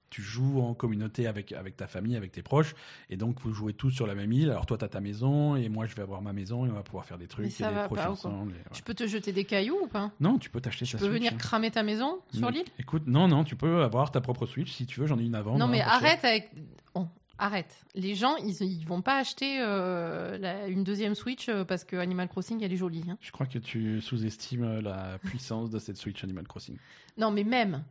tu 0.10 0.22
joues 0.22 0.62
en 0.62 0.74
communauté 0.74 1.28
avec, 1.28 1.51
avec 1.51 1.76
ta 1.76 1.88
famille, 1.88 2.16
avec 2.16 2.32
tes 2.32 2.41
proches, 2.41 2.76
et 3.10 3.18
donc 3.18 3.39
vous 3.41 3.53
jouez 3.53 3.74
tous 3.74 3.91
sur 3.91 4.08
la 4.08 4.16
même 4.16 4.32
île. 4.32 4.49
Alors 4.49 4.66
toi, 4.66 4.78
tu 4.78 4.86
as 4.86 4.88
ta 4.88 5.01
maison, 5.01 5.55
et 5.55 5.68
moi, 5.70 5.86
je 5.86 5.95
vais 5.95 6.01
avoir 6.01 6.22
ma 6.22 6.34
maison, 6.34 6.66
et 6.66 6.70
on 6.70 6.74
va 6.74 6.84
pouvoir 6.84 7.05
faire 7.05 7.18
des 7.18 7.28
trucs, 7.28 7.45
et 7.60 7.64
va 7.64 7.72
des 7.82 7.86
proches 7.88 7.99
pas, 7.99 8.12
ensemble. 8.12 8.53
Et, 8.53 8.76
Je 8.78 8.82
peux 8.84 8.93
te 8.93 9.05
jeter 9.08 9.32
des 9.34 9.43
cailloux 9.45 9.80
ou 9.84 9.88
pas? 9.88 10.12
Non, 10.20 10.38
tu 10.38 10.49
peux 10.49 10.62
t'acheter 10.62 10.86
Tu 10.86 10.93
ta 10.93 10.97
peux 10.99 11.05
Switch, 11.05 11.18
venir 11.18 11.34
hein. 11.34 11.38
cramer 11.38 11.72
ta 11.72 11.84
maison 11.84 12.20
sur 12.34 12.49
l'île? 12.49 12.66
Écoute, 12.80 13.03
non, 13.08 13.28
non, 13.28 13.43
tu 13.43 13.55
peux 13.55 13.84
avoir 13.84 14.12
ta 14.12 14.22
propre 14.22 14.45
Switch 14.45 14.72
si 14.72 14.86
tu 14.86 14.99
veux, 14.99 15.08
j'en 15.08 15.20
ai 15.20 15.24
une 15.24 15.36
avant. 15.36 15.58
Non, 15.58 15.68
mais 15.68 15.82
arrête 15.82 16.24
avec. 16.24 16.51
Bon, 16.95 17.10
arrête. 17.38 17.76
Les 17.93 18.16
gens, 18.16 18.36
ils, 18.38 18.55
ils 18.64 18.86
vont 18.86 19.01
pas 19.01 19.18
acheter 19.18 19.60
euh, 19.62 20.38
la- 20.38 20.68
une 20.68 20.84
deuxième 20.84 21.14
Switch 21.16 21.49
euh, 21.49 21.64
parce 21.66 21.84
que 21.84 21.95
Animal 21.97 22.28
Crossing, 22.30 22.64
elle 22.64 22.74
est 22.74 22.78
jolie. 22.78 23.03
hein. 23.10 23.18
Je 23.22 23.32
crois 23.32 23.45
que 23.45 23.60
tu 23.60 24.01
sous-estimes 24.01 24.80
la 24.80 25.20
puissance 25.20 25.70
de 25.70 25.80
cette 25.80 25.97
Switch 25.97 26.24
Animal 26.24 26.47
Crossing. 26.47 26.78
Non, 27.18 27.30
mais 27.32 27.43
même. 27.43 27.84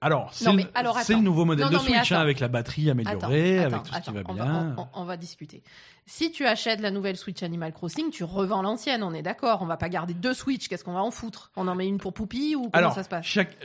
Alors, 0.00 0.30
c'est 0.32 0.46
le, 0.50 0.52
mais 0.56 0.66
alors, 0.74 0.98
c'est 1.00 1.12
le 1.12 1.18
attends. 1.18 1.22
nouveau 1.24 1.44
modèle 1.44 1.64
Non, 1.66 1.70
de 1.70 1.76
non, 1.76 1.80
Switch 1.82 2.12
hein, 2.12 2.20
avec 2.20 2.40
la 2.40 2.48
batterie 2.48 2.90
améliorée, 2.90 3.58
Attends, 3.58 3.66
avec 3.66 3.74
attends, 3.74 3.82
tout 3.82 3.94
ce 3.94 4.00
qui 4.10 4.14
va 4.16 4.22
on 4.28 4.34
bien. 4.34 4.74
on, 4.78 4.86
on 4.94 5.04
va 5.04 5.16
discuter. 5.16 5.62
Si 6.06 6.32
tu 6.32 6.46
achètes 6.46 6.80
la 6.80 6.90
nouvelle 6.90 7.16
Switch 7.16 7.42
Animal 7.42 7.72
Crossing, 7.72 8.10
tu 8.10 8.24
revends 8.24 8.62
l'ancienne, 8.62 9.02
on 9.02 9.12
est 9.12 9.22
d'accord. 9.22 9.60
On 9.62 9.66
va 9.66 9.76
pas 9.76 9.88
garder 9.88 10.14
deux 10.14 10.34
Switch, 10.34 10.68
qu'est-ce 10.68 10.82
qu'on 10.84 10.94
va 10.94 11.02
en 11.02 11.10
foutre? 11.10 11.52
On 11.56 11.68
en 11.68 11.74
met 11.74 11.86
une 11.86 11.98
pour 11.98 12.12
Poupie 12.14 12.56
ou 12.56 12.62
comment 12.62 12.70
Alors, 12.72 12.94
ça 12.94 13.02
se 13.02 13.08
passe? 13.08 13.24
chaque, 13.26 13.56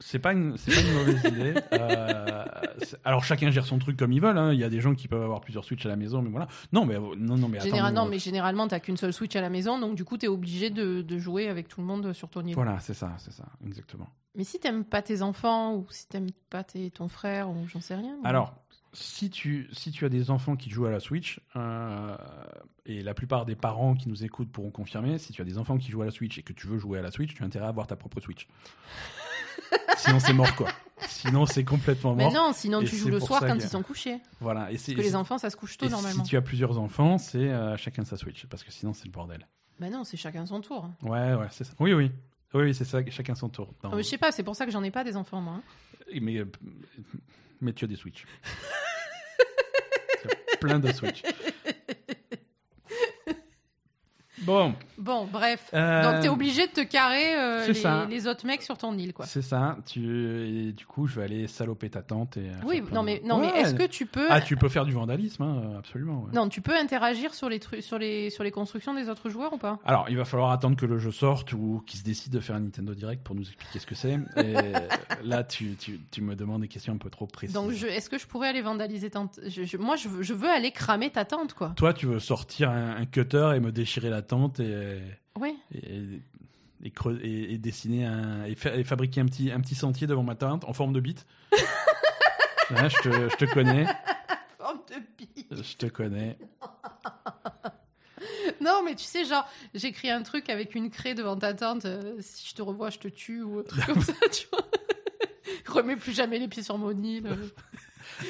c'est 0.00 0.18
pas 0.18 0.32
une, 0.32 0.56
c'est 0.56 0.74
pas 0.74 0.80
une 0.80 0.94
mauvaise 0.94 1.24
idée. 1.24 1.54
Euh, 1.72 2.44
alors 3.04 3.22
chacun 3.24 3.50
gère 3.50 3.66
son 3.66 3.78
truc 3.78 3.96
comme 3.96 4.12
il 4.12 4.20
veut. 4.20 4.28
hein. 4.28 4.52
Il 4.52 4.58
y 4.58 4.64
a 4.64 4.68
des 4.70 4.80
gens 4.80 4.94
qui 4.94 5.06
peuvent 5.08 5.22
avoir 5.22 5.40
plusieurs 5.40 5.64
Switch 5.64 5.84
à 5.86 5.88
la 5.88 5.96
maison, 5.96 6.22
mais 6.22 6.30
voilà. 6.30 6.48
Non, 6.72 6.84
mais 6.86 6.96
euh, 6.96 7.14
non, 7.16 7.36
non, 7.36 7.48
mais 7.48 7.58
attends. 7.58 7.68
Généralement, 7.68 8.04
nous, 8.06 8.10
mais 8.10 8.18
généralement, 8.18 8.66
t'as 8.68 8.80
qu'une 8.80 8.96
seule 8.96 9.12
Switch 9.12 9.36
à 9.36 9.40
la 9.40 9.50
maison, 9.50 9.78
donc 9.78 9.94
du 9.94 10.04
coup, 10.04 10.16
t'es 10.16 10.28
obligé 10.28 10.70
de, 10.70 11.02
de 11.02 11.18
jouer 11.18 11.48
avec 11.48 11.68
tout 11.68 11.80
le 11.80 11.86
monde 11.86 12.12
sur 12.12 12.28
ton 12.28 12.42
niveau. 12.42 12.60
Voilà, 12.62 12.80
c'est 12.80 12.94
ça, 12.94 13.14
c'est 13.18 13.32
ça, 13.32 13.44
exactement. 13.66 14.08
Mais 14.34 14.44
si 14.44 14.58
t'aimes 14.60 14.84
pas 14.84 15.02
tes 15.02 15.22
enfants 15.22 15.74
ou 15.74 15.86
si 15.90 16.06
t'aimes 16.08 16.30
pas 16.50 16.62
tes, 16.64 16.90
ton 16.90 17.08
frère 17.08 17.50
ou 17.50 17.66
j'en 17.66 17.80
sais 17.80 17.96
rien. 17.96 18.16
mais- 18.22 18.28
Alors, 18.28 18.54
si 18.92 19.28
tu, 19.30 19.68
si 19.72 19.90
tu 19.92 20.04
as 20.04 20.08
des 20.08 20.30
enfants 20.30 20.56
qui 20.56 20.70
jouent 20.70 20.86
à 20.86 20.90
la 20.90 21.00
Switch, 21.00 21.40
euh, 21.56 22.16
et 22.86 23.02
la 23.02 23.14
plupart 23.14 23.44
des 23.44 23.54
parents 23.56 23.94
qui 23.94 24.08
nous 24.08 24.24
écoutent 24.24 24.50
pourront 24.50 24.70
confirmer, 24.70 25.18
si 25.18 25.32
tu 25.32 25.42
as 25.42 25.44
des 25.44 25.58
enfants 25.58 25.78
qui 25.78 25.90
jouent 25.92 26.02
à 26.02 26.06
la 26.06 26.10
Switch 26.10 26.38
et 26.38 26.42
que 26.42 26.52
tu 26.52 26.66
veux 26.66 26.78
jouer 26.78 26.98
à 26.98 27.02
la 27.02 27.10
Switch, 27.10 27.34
tu 27.34 27.42
as 27.42 27.46
intérêt 27.46 27.66
à 27.66 27.68
avoir 27.68 27.86
ta 27.86 27.94
propre 27.96 28.20
Switch. 28.20 28.48
Sinon, 29.96 30.20
c'est 30.20 30.32
mort, 30.32 30.54
quoi. 30.56 30.68
Sinon, 31.06 31.46
c'est 31.46 31.64
complètement 31.64 32.14
mort. 32.14 32.30
Mais 32.30 32.36
non, 32.36 32.52
sinon, 32.52 32.82
tu 32.82 32.96
joues 32.96 33.08
le 33.08 33.20
soir 33.20 33.40
quand 33.40 33.54
ils 33.54 33.62
sont 33.62 33.82
couchés. 33.82 34.18
Voilà. 34.40 34.70
Et 34.70 34.74
Parce 34.74 34.86
que 34.86 35.00
les 35.00 35.16
enfants, 35.16 35.38
ça 35.38 35.50
se 35.50 35.56
couche 35.56 35.76
tôt, 35.76 35.88
normalement. 35.88 36.24
Si 36.24 36.30
tu 36.30 36.36
as 36.36 36.42
plusieurs 36.42 36.78
enfants, 36.78 37.18
c'est 37.18 37.38
euh, 37.38 37.76
chacun 37.76 38.04
sa 38.04 38.16
Switch, 38.16 38.46
parce 38.46 38.62
que 38.62 38.70
sinon, 38.70 38.92
c'est 38.92 39.06
le 39.06 39.10
bordel. 39.10 39.46
Mais 39.78 39.90
non, 39.90 40.04
c'est 40.04 40.16
chacun 40.16 40.44
son 40.46 40.60
tour. 40.60 40.88
Ouais, 41.02 41.34
ouais, 41.34 41.46
c'est 41.50 41.64
ça. 41.64 41.72
Oui, 41.80 41.94
oui. 41.94 42.12
Oui, 42.52 42.74
c'est 42.74 42.84
ça, 42.84 42.98
chacun 43.10 43.34
son 43.34 43.48
tour. 43.48 43.72
Euh, 43.84 43.98
je 43.98 44.02
sais 44.02 44.18
pas, 44.18 44.32
c'est 44.32 44.42
pour 44.42 44.56
ça 44.56 44.66
que 44.66 44.72
j'en 44.72 44.82
ai 44.82 44.90
pas 44.90 45.04
des 45.04 45.16
enfants, 45.16 45.40
moi. 45.40 45.54
Hein. 45.54 45.62
Mais, 46.20 46.44
mais 47.60 47.72
tu 47.72 47.84
as 47.84 47.88
des 47.88 47.96
Switch. 47.96 48.26
plein 50.60 50.78
de 50.78 50.92
Switch. 50.92 51.22
Bon. 54.42 54.74
Bon, 54.98 55.26
bref. 55.30 55.70
Euh, 55.74 56.02
Donc, 56.02 56.22
t'es 56.22 56.28
obligé 56.28 56.66
de 56.66 56.72
te 56.72 56.80
carrer 56.82 57.34
euh, 57.38 58.06
les, 58.08 58.26
autres 58.26 58.46
mecs 58.46 58.62
sur 58.62 58.76
ton 58.76 58.96
île, 58.96 59.12
quoi. 59.12 59.26
C'est 59.26 59.42
ça. 59.42 59.76
Tu... 59.86 60.68
Et 60.68 60.72
du 60.72 60.86
coup, 60.86 61.06
je 61.06 61.16
vais 61.16 61.24
aller 61.24 61.46
saloper 61.46 61.90
ta 61.90 62.02
tante. 62.02 62.36
Et 62.36 62.50
oui, 62.66 62.82
non, 62.92 63.02
mais, 63.02 63.22
non, 63.24 63.38
mais 63.38 63.48
est-ce 63.60 63.74
que 63.74 63.86
tu 63.86 64.06
peux. 64.06 64.26
Ah, 64.30 64.40
tu 64.40 64.56
peux 64.56 64.68
faire 64.68 64.84
du 64.84 64.92
vandalisme, 64.92 65.42
hein, 65.42 65.74
absolument. 65.78 66.26
Non, 66.32 66.48
tu 66.48 66.60
peux 66.60 66.76
interagir 66.76 67.34
sur 67.34 67.48
les, 67.48 67.60
sur, 67.80 67.98
les, 67.98 68.30
sur 68.30 68.44
les 68.44 68.50
constructions 68.50 68.94
des 68.94 69.08
autres 69.08 69.30
joueurs 69.30 69.52
ou 69.52 69.58
pas? 69.58 69.78
Alors, 69.84 70.06
il 70.08 70.16
va 70.16 70.24
falloir 70.24 70.50
attendre 70.50 70.76
que 70.76 70.86
le 70.86 70.98
jeu 70.98 71.12
sorte 71.12 71.52
ou 71.52 71.82
qu'ils 71.86 72.00
se 72.00 72.04
décident 72.04 72.36
de 72.36 72.42
faire 72.42 72.56
un 72.56 72.60
Nintendo 72.60 72.94
Direct 72.94 73.22
pour 73.22 73.34
nous 73.34 73.42
expliquer 73.42 73.78
ce 73.78 73.86
que 73.86 73.94
c'est. 73.94 74.18
Et 74.36 74.54
là, 75.24 75.44
tu, 75.44 75.76
tu, 75.76 76.00
tu, 76.10 76.20
me 76.22 76.34
demandes 76.36 76.62
des 76.62 76.68
questions 76.68 76.92
un 76.92 76.98
peu 76.98 77.10
trop 77.10 77.26
précises. 77.26 77.54
Donc, 77.54 77.72
est-ce 77.72 78.10
que 78.10 78.18
je 78.18 78.26
pourrais 78.26 78.48
aller 78.48 78.62
vandaliser 78.62 79.10
tante? 79.10 79.40
Je, 79.46 79.76
Moi, 79.76 79.96
je 79.96 80.08
veux, 80.08 80.22
je 80.22 80.34
veux 80.34 80.50
aller 80.50 80.72
cramer 80.72 81.10
ta 81.10 81.24
tante, 81.24 81.54
quoi. 81.54 81.72
Toi, 81.76 81.94
tu 81.94 82.06
veux 82.06 82.20
sortir 82.20 82.70
un, 82.70 82.96
un 82.96 83.06
cutter 83.06 83.52
et 83.56 83.60
me 83.60 83.72
déchirer 83.72 84.10
la 84.10 84.22
tente 84.30 84.60
et 84.60 85.00
et, 86.82 87.52
et, 87.52 87.58
dessiner 87.58 88.06
un, 88.06 88.44
et, 88.44 88.54
fabriquer 88.54 89.20
un 89.20 89.26
petit, 89.26 89.50
un 89.50 89.60
petit 89.60 89.74
sentier 89.74 90.06
devant 90.06 90.22
ma 90.22 90.34
tente 90.34 90.64
en 90.68 90.72
forme 90.72 90.92
de 90.92 91.00
bite. 91.00 91.26
je, 91.52 93.02
te, 93.02 93.28
je 93.28 93.36
te 93.36 93.44
connais. 93.44 93.86
Forme 94.58 94.80
de 94.88 95.02
bite. 95.16 95.62
Je 95.62 95.76
te 95.76 95.86
connais. 95.86 96.38
Non, 98.60 98.82
mais 98.84 98.94
tu 98.94 99.04
sais, 99.04 99.24
genre, 99.24 99.48
j'écris 99.74 100.10
un 100.10 100.22
truc 100.22 100.50
avec 100.50 100.74
une 100.74 100.90
craie 100.90 101.14
devant 101.14 101.36
ta 101.36 101.54
tente. 101.54 101.86
Euh, 101.86 102.16
si 102.20 102.48
je 102.48 102.54
te 102.54 102.62
revois, 102.62 102.90
je 102.90 102.98
te 102.98 103.08
tue 103.08 103.42
ou 103.42 103.60
un 103.60 103.62
truc 103.62 103.86
comme 103.86 104.02
ça, 104.02 104.12
tu 104.30 104.46
vois. 104.52 104.66
Remets 105.66 105.96
plus 105.96 106.12
jamais 106.12 106.38
les 106.38 106.48
pieds 106.48 106.62
sur 106.62 106.76
mon 106.76 106.90
île. 107.02 107.28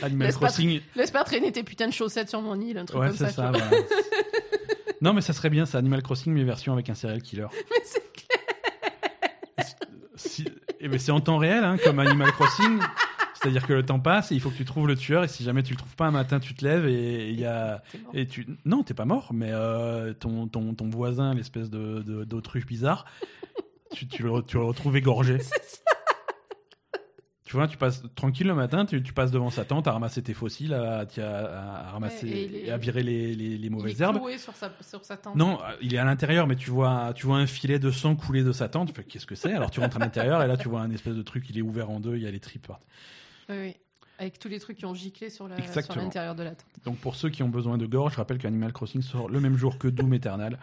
Animal 0.03 0.32
Crossing. 0.32 0.80
laisse 0.94 1.11
pas 1.11 1.24
traîner 1.24 1.51
tes 1.51 1.64
putains 1.64 1.88
de 1.88 1.92
chaussettes 1.92 2.28
sur 2.28 2.40
mon 2.42 2.61
île, 2.61 2.78
un 2.78 2.84
truc 2.84 3.03
comme 3.03 3.16
ça. 3.16 3.30
ça 3.30 3.53
non, 5.01 5.12
mais 5.12 5.20
ça 5.20 5.32
serait 5.32 5.51
bien, 5.51 5.66
ça, 5.66 5.78
Animal 5.78 6.03
Crossing, 6.03 6.32
mais 6.32 6.44
version 6.44 6.72
avec 6.72 6.90
un 6.90 6.94
serial 6.94 7.22
killer. 7.22 7.46
Mais 7.70 7.82
c'est 7.84 8.12
clair 8.12 8.38
eh 10.80 10.88
ben, 10.88 10.98
C'est 10.98 11.12
en 11.12 11.20
temps 11.20 11.38
réel, 11.38 11.64
hein, 11.64 11.76
comme 11.82 11.98
Animal 11.98 12.30
Crossing. 12.32 12.78
C'est-à-dire 13.34 13.66
que 13.66 13.72
le 13.72 13.84
temps 13.84 14.01
passe 14.01 14.32
et 14.32 14.34
il 14.34 14.40
faut 14.40 14.51
que 14.51 14.57
tu 14.57 14.66
trouves 14.66 14.86
le 14.86 14.96
tueur 14.96 15.24
et 15.24 15.28
si 15.28 15.44
jamais 15.44 15.62
tu 15.62 15.72
le 15.72 15.78
trouves 15.78 15.96
pas 15.96 16.07
un 16.07 16.11
matin 16.11 16.40
tu 16.40 16.55
te 16.55 16.62
lèves 16.62 16.86
et 16.86 17.30
il 17.30 17.40
y 17.40 17.46
a 17.46 17.82
et 18.12 18.26
tu 18.26 18.46
non 18.66 18.82
t'es 18.82 18.92
pas 18.92 19.07
mort 19.07 19.30
mais 19.32 19.48
euh, 19.51 20.12
ton, 20.12 20.46
ton, 20.46 20.74
ton 20.74 20.90
voisin 20.90 21.32
l'espèce 21.32 21.70
de 21.70 22.24
d'autruche 22.24 22.66
bizarre 22.66 23.07
tu, 23.94 24.07
tu, 24.07 24.22
le, 24.22 24.42
tu 24.42 24.57
le 24.57 24.64
retrouves 24.64 24.96
égorgé. 24.96 25.38
C'est 25.40 25.64
ça. 25.64 25.82
Tu 27.51 27.57
vois, 27.57 27.66
tu 27.66 27.76
passes 27.76 28.05
tranquille 28.14 28.46
le 28.46 28.55
matin, 28.55 28.86
tu, 28.86 29.03
tu 29.03 29.12
passes 29.12 29.32
devant 29.32 29.51
sa 29.51 29.64
tente 29.64 29.88
à 29.88 29.92
ramasser 29.92 30.22
tes 30.22 30.34
fossiles, 30.34 30.72
à, 30.72 31.05
à, 31.18 31.90
ramasser 31.90 32.28
et, 32.28 32.70
à 32.70 32.76
virer 32.76 33.03
les, 33.03 33.34
les, 33.34 33.59
les 33.59 33.70
mauvaises 33.70 33.96
il 33.98 34.03
est 34.03 34.05
herbes. 34.05 34.20
Sur 34.38 34.55
sa, 34.55 34.70
sur 34.80 35.05
sa 35.05 35.16
tente. 35.16 35.34
Non, 35.34 35.59
il 35.82 35.92
est 35.92 35.98
à 35.98 36.05
l'intérieur, 36.05 36.46
mais 36.46 36.55
tu 36.55 36.70
vois, 36.70 37.12
tu 37.12 37.26
vois 37.26 37.38
un 37.38 37.48
filet 37.48 37.80
de 37.80 37.90
sang 37.90 38.14
couler 38.14 38.44
de 38.44 38.53
sa 38.53 38.68
tente. 38.68 38.92
Qu'est-ce 38.92 39.26
que 39.26 39.34
c'est? 39.34 39.53
Alors 39.53 39.72
tu 39.72 39.80
rentres 39.80 39.96
à 39.96 39.98
l'intérieur 39.98 40.40
et 40.44 40.46
là 40.46 40.57
tu 40.57 40.68
vois 40.68 40.80
un 40.80 40.92
espèce 40.92 41.16
de 41.16 41.22
truc, 41.22 41.51
il 41.51 41.59
est 41.59 41.62
ouvert 41.62 41.90
en 41.90 41.98
deux, 41.98 42.14
il 42.14 42.22
y 42.22 42.26
a 42.28 42.30
les 42.30 42.38
tripes. 42.38 42.70
Oui, 43.48 43.57
oui. 43.59 43.76
Avec 44.20 44.38
tous 44.38 44.46
les 44.46 44.61
trucs 44.61 44.76
qui 44.76 44.86
ont 44.86 44.94
giclé 44.94 45.28
sur 45.28 45.48
l'intérieur 45.48 46.36
de 46.36 46.44
la 46.44 46.51
tente. 46.51 46.84
Donc 46.84 46.98
pour 46.98 47.16
ceux 47.16 47.30
qui 47.30 47.42
ont 47.42 47.48
besoin 47.48 47.78
de 47.78 47.86
gore, 47.86 48.11
je 48.11 48.16
rappelle 48.16 48.38
qu'Animal 48.38 48.72
Crossing 48.72 49.03
sort 49.03 49.28
le 49.28 49.40
même 49.40 49.57
jour 49.57 49.76
que 49.76 49.88
Doom 49.88 50.14
Eternal. 50.14 50.57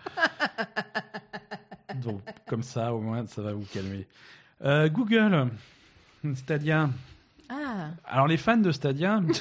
Donc 2.01 2.21
comme 2.47 2.63
ça, 2.63 2.93
au 2.93 3.01
moins, 3.01 3.27
ça 3.27 3.41
va 3.41 3.51
vous 3.51 3.65
calmer. 3.73 4.07
Euh, 4.63 4.88
Google. 4.88 5.49
Stadia. 6.36 6.89
Ah. 7.49 7.89
Alors 8.05 8.28
les 8.28 8.38
fans 8.38 8.57
de 8.57 8.71
Stadia. 8.71 9.21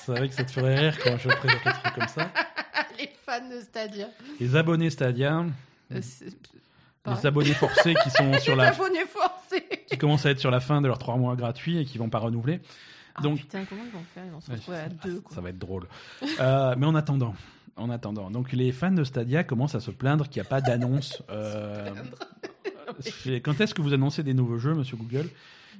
C'est 0.00 0.12
vrai 0.12 0.28
que 0.28 0.34
ça 0.34 0.44
te 0.44 0.50
ferait 0.50 0.76
rire 0.78 0.96
quand 1.02 1.16
je 1.18 1.28
présente 1.28 1.66
un 1.66 1.72
truc 1.72 1.94
comme 1.94 2.08
ça. 2.08 2.30
Les 2.98 3.10
fans 3.26 3.46
de 3.48 3.60
Stadia. 3.60 4.08
Les 4.40 4.56
abonnés 4.56 4.90
Stadia. 4.90 5.44
Euh, 5.92 6.00
les 7.06 7.26
abonnés 7.26 7.52
forcés 7.54 7.94
qui 8.02 8.10
sont 8.10 8.32
sur 8.40 8.56
la. 8.56 8.68
abonnés 8.72 9.04
forcés. 9.06 9.84
Qui 9.86 9.98
commencent 9.98 10.24
à 10.26 10.30
être 10.30 10.40
sur 10.40 10.50
la 10.50 10.60
fin 10.60 10.80
de 10.80 10.86
leurs 10.88 10.98
trois 10.98 11.16
mois 11.16 11.36
gratuits 11.36 11.78
et 11.78 11.84
qui 11.84 11.98
vont 11.98 12.08
pas 12.10 12.18
renouveler. 12.18 12.60
Ah, 13.14 13.22
Donc, 13.22 13.38
putain, 13.40 13.64
comment 13.68 13.82
ils 13.84 13.90
vont 13.90 14.04
faire? 14.14 14.24
Ils 14.24 14.30
vont 14.32 14.40
se 14.40 14.50
retrouver 14.50 14.78
à 14.78 14.88
deux. 14.88 15.22
Ça 15.30 15.40
va 15.40 15.50
être 15.50 15.58
drôle. 15.58 15.86
euh, 16.40 16.74
mais 16.78 16.86
en 16.86 16.94
attendant, 16.94 17.34
en 17.76 17.90
attendant, 17.90 18.30
donc 18.30 18.52
les 18.52 18.72
fans 18.72 18.90
de 18.90 19.04
Stadia 19.04 19.44
commencent 19.44 19.74
à 19.74 19.80
se 19.80 19.90
plaindre 19.90 20.28
qu'il 20.28 20.40
n'y 20.40 20.46
a 20.46 20.50
pas 20.50 20.60
d'annonce. 20.60 21.22
Euh, 21.30 21.90
quand 23.42 23.60
est-ce 23.60 23.74
que 23.74 23.82
vous 23.82 23.92
annoncez 23.92 24.22
des 24.22 24.34
nouveaux 24.34 24.58
jeux, 24.58 24.74
monsieur 24.74 24.96
Google? 24.96 25.28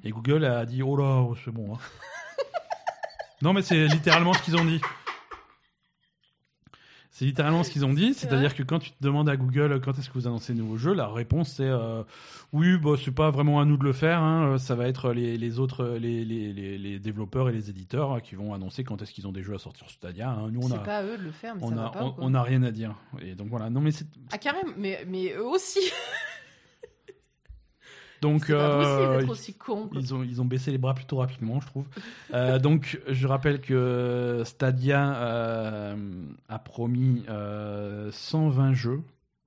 Et 0.05 0.11
Google 0.11 0.45
a 0.45 0.65
dit 0.65 0.83
Oh 0.83 0.97
là, 0.97 1.23
oh, 1.23 1.37
c'est 1.45 1.51
bon. 1.51 1.75
Hein. 1.75 1.79
non, 3.43 3.53
mais 3.53 3.63
c'est 3.63 3.87
littéralement 3.87 4.33
ce 4.35 4.43
qu'ils 4.43 4.57
ont 4.57 4.65
dit. 4.65 4.81
C'est 7.19 7.25
littéralement 7.25 7.65
ce 7.65 7.71
qu'ils 7.71 7.85
ont 7.85 7.95
dit, 7.95 8.15
c'est-à-dire 8.15 8.55
que 8.55 8.63
quand 8.63 8.79
tu 8.79 8.93
te 8.93 9.03
demandes 9.03 9.29
à 9.29 9.37
Google 9.37 9.81
quand 9.81 9.99
est-ce 9.99 10.09
que 10.09 10.15
vous 10.15 10.29
annoncez 10.29 10.53
des 10.53 10.61
nouveaux 10.61 10.77
jeux, 10.77 10.95
la 10.95 11.09
réponse 11.09 11.49
c'est 11.49 11.65
euh, 11.65 12.05
oui, 12.53 12.79
bah, 12.79 12.93
c'est 13.05 13.11
pas 13.11 13.33
vraiment 13.33 13.61
à 13.61 13.65
nous 13.65 13.77
de 13.77 13.83
le 13.83 13.93
faire, 13.93 14.23
hein. 14.23 14.57
ça 14.59 14.77
va 14.77 14.87
être 14.87 15.13
les, 15.13 15.59
autres, 15.59 15.97
les, 16.01 16.25
les, 16.25 16.99
développeurs 17.01 17.49
et 17.49 17.53
les 17.53 17.71
éditeurs 17.71 18.23
qui 18.23 18.37
vont 18.37 18.55
annoncer 18.55 18.85
quand 18.85 19.03
est-ce 19.03 19.13
qu'ils 19.13 19.27
ont 19.27 19.33
des 19.33 19.43
jeux 19.43 19.55
à 19.55 19.59
sortir 19.59 19.89
sur 19.89 19.91
Stadia. 19.91 20.31
Hein. 20.31 20.49
Nous, 20.53 20.61
on 20.63 20.71
a, 20.71 20.79
pas 20.79 21.03
eux 21.03 21.19
de 21.19 21.25
le 21.25 21.33
faire, 21.33 21.57
mais 21.57 21.65
on 21.65 21.71
ça 21.71 21.87
a, 21.87 21.91
pas, 21.91 22.15
on, 22.19 22.35
a 22.35 22.43
rien 22.45 22.63
à 22.63 22.71
dire. 22.71 22.95
Et 23.21 23.35
donc 23.35 23.49
voilà, 23.49 23.69
non 23.69 23.81
mais 23.81 23.91
c'est. 23.91 24.07
Ah 24.31 24.39
carrément, 24.39 24.73
mais, 24.77 25.05
mais 25.09 25.33
eux 25.33 25.45
aussi. 25.45 25.81
Donc, 28.21 28.51
euh, 28.51 29.25
aussi 29.27 29.55
con, 29.55 29.89
ils 29.95 30.15
ont 30.15 30.23
ils 30.25 30.41
ont 30.41 30.45
baissé 30.45 30.71
les 30.71 30.79
bras 30.79 30.95
plutôt 30.95 31.17
rapidement, 31.19 31.61
je 31.61 31.67
trouve. 31.67 31.87
euh, 32.35 32.59
donc, 32.59 33.01
je 33.07 33.27
rappelle 33.27 33.61
que 33.61 34.43
Stadia 34.45 35.15
euh, 35.17 35.97
a 36.49 36.59
promis 36.59 37.23
120 37.27 37.31
euh, 37.31 38.75
jeux, 38.75 39.03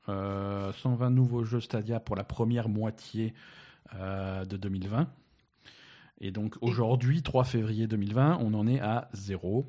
120 0.08 0.12
euh, 0.12 1.10
nouveaux 1.10 1.44
jeux 1.44 1.62
Stadia 1.62 2.00
pour 2.00 2.16
la 2.16 2.24
première 2.24 2.70
moitié 2.70 3.34
de 3.94 4.56
2020. 4.58 5.08
Et 6.22 6.32
donc 6.32 6.56
aujourd'hui, 6.62 7.24
3 7.24 7.44
février 7.44 7.88
2020, 7.88 8.38
on 8.42 8.54
en 8.54 8.68
est 8.68 8.80
à 8.80 9.10
zéro. 9.12 9.66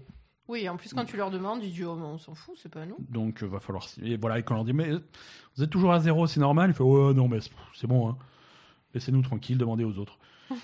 Oui, 0.49 0.69
en 0.69 0.77
plus 0.77 0.93
quand 0.93 1.05
tu 1.07 1.17
leur 1.17 1.31
demandes, 1.31 1.61
ils 1.65 1.73
disent 1.73 1.85
oh, 1.87 1.99
on 1.99 2.19
s'en 2.19 2.35
fout, 2.35 2.55
c'est 2.63 2.69
pas 2.69 2.85
nous. 2.85 2.99
Donc 3.09 3.43
va 3.43 3.59
falloir 3.59 3.87
et 4.03 4.17
voilà 4.17 4.39
et 4.39 4.43
quand 4.43 4.55
on 4.55 4.57
leur 4.59 4.65
dit 4.65 4.75
mais 4.75 4.91
vous 5.57 5.63
êtes 5.65 5.71
toujours 5.71 5.93
à 5.93 6.01
zéro, 6.01 6.27
c'est 6.27 6.41
normal, 6.41 6.71
il 6.71 6.75
fait 6.75 6.83
oh 6.83 7.13
non 7.15 7.27
mais 7.27 7.39
c'est 7.75 7.87
bon 7.87 8.11
hein. 8.11 8.17
Laissez-nous 8.95 9.23
tranquilles, 9.23 9.59
demandez 9.59 9.85
aux 9.85 9.99
autres. 9.99 10.19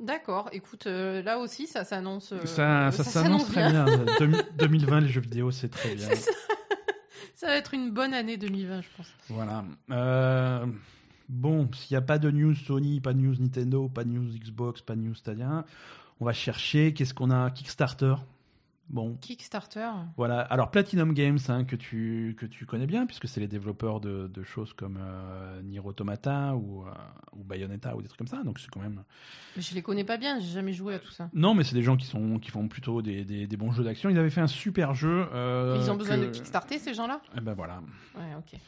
D'accord, 0.00 0.48
écoute, 0.52 0.86
euh, 0.86 1.22
là 1.22 1.38
aussi, 1.38 1.66
ça 1.66 1.84
s'annonce. 1.84 2.32
Euh, 2.32 2.44
ça, 2.46 2.90
s'annonce 2.90 3.46
très 3.46 3.70
bien. 3.70 3.86
2020, 4.58 5.00
les 5.02 5.08
jeux 5.08 5.20
vidéo, 5.20 5.50
c'est 5.50 5.68
très 5.68 5.94
bien. 5.94 6.08
Ça. 6.14 6.30
ça. 7.36 7.46
va 7.46 7.56
être 7.56 7.74
une 7.74 7.90
bonne 7.90 8.12
année 8.12 8.36
2020, 8.36 8.80
je 8.82 8.88
pense. 8.96 9.06
Voilà. 9.28 9.64
Euh, 9.92 10.66
bon, 11.28 11.70
s'il 11.72 11.94
n'y 11.94 11.98
a 11.98 12.02
pas 12.02 12.18
de 12.18 12.30
news 12.30 12.56
Sony, 12.56 13.00
pas 13.00 13.12
de 13.12 13.20
news 13.20 13.36
Nintendo, 13.38 13.88
pas 13.88 14.02
de 14.02 14.10
news 14.10 14.36
Xbox, 14.36 14.82
pas 14.82 14.96
de 14.96 15.00
news 15.00 15.14
Stadia, 15.14 15.64
on 16.20 16.24
va 16.24 16.32
chercher. 16.32 16.92
Qu'est-ce 16.92 17.14
qu'on 17.14 17.30
a 17.30 17.50
Kickstarter. 17.52 18.16
Bon. 18.90 19.16
Kickstarter. 19.16 19.88
Voilà. 20.16 20.40
Alors 20.40 20.70
Platinum 20.70 21.14
Games, 21.14 21.38
hein, 21.48 21.64
que 21.64 21.74
tu 21.74 22.36
que 22.38 22.44
tu 22.46 22.66
connais 22.66 22.86
bien, 22.86 23.06
puisque 23.06 23.26
c'est 23.26 23.40
les 23.40 23.48
développeurs 23.48 23.98
de, 24.00 24.28
de 24.28 24.42
choses 24.42 24.72
comme 24.74 24.98
euh, 25.00 25.62
Nier 25.62 25.80
Automata 25.80 26.54
ou, 26.54 26.84
euh, 26.86 26.90
ou 27.32 27.42
Bayonetta 27.44 27.96
ou 27.96 28.02
des 28.02 28.08
trucs 28.08 28.18
comme 28.18 28.26
ça. 28.28 28.42
Donc 28.44 28.58
c'est 28.58 28.68
quand 28.70 28.80
même. 28.80 29.02
Mais 29.56 29.62
je 29.62 29.74
les 29.74 29.82
connais 29.82 30.04
pas 30.04 30.16
bien. 30.18 30.38
J'ai 30.38 30.52
jamais 30.52 30.72
joué 30.74 30.94
à 30.94 30.98
tout 30.98 31.10
ça. 31.10 31.30
Non, 31.32 31.54
mais 31.54 31.64
c'est 31.64 31.74
des 31.74 31.82
gens 31.82 31.96
qui 31.96 32.06
sont 32.06 32.38
qui 32.38 32.50
font 32.50 32.68
plutôt 32.68 33.00
des, 33.02 33.24
des, 33.24 33.46
des 33.46 33.56
bons 33.56 33.72
jeux 33.72 33.84
d'action. 33.84 34.10
Ils 34.10 34.18
avaient 34.18 34.30
fait 34.30 34.42
un 34.42 34.46
super 34.46 34.94
jeu. 34.94 35.26
Euh, 35.32 35.78
Ils 35.82 35.90
ont 35.90 35.96
besoin 35.96 36.18
de 36.18 36.26
Kickstarter 36.26 36.78
ces 36.78 36.92
gens-là? 36.94 37.20
Eh 37.36 37.40
ben 37.40 37.54
voilà. 37.54 37.80
Ouais, 38.16 38.34
ok. 38.38 38.60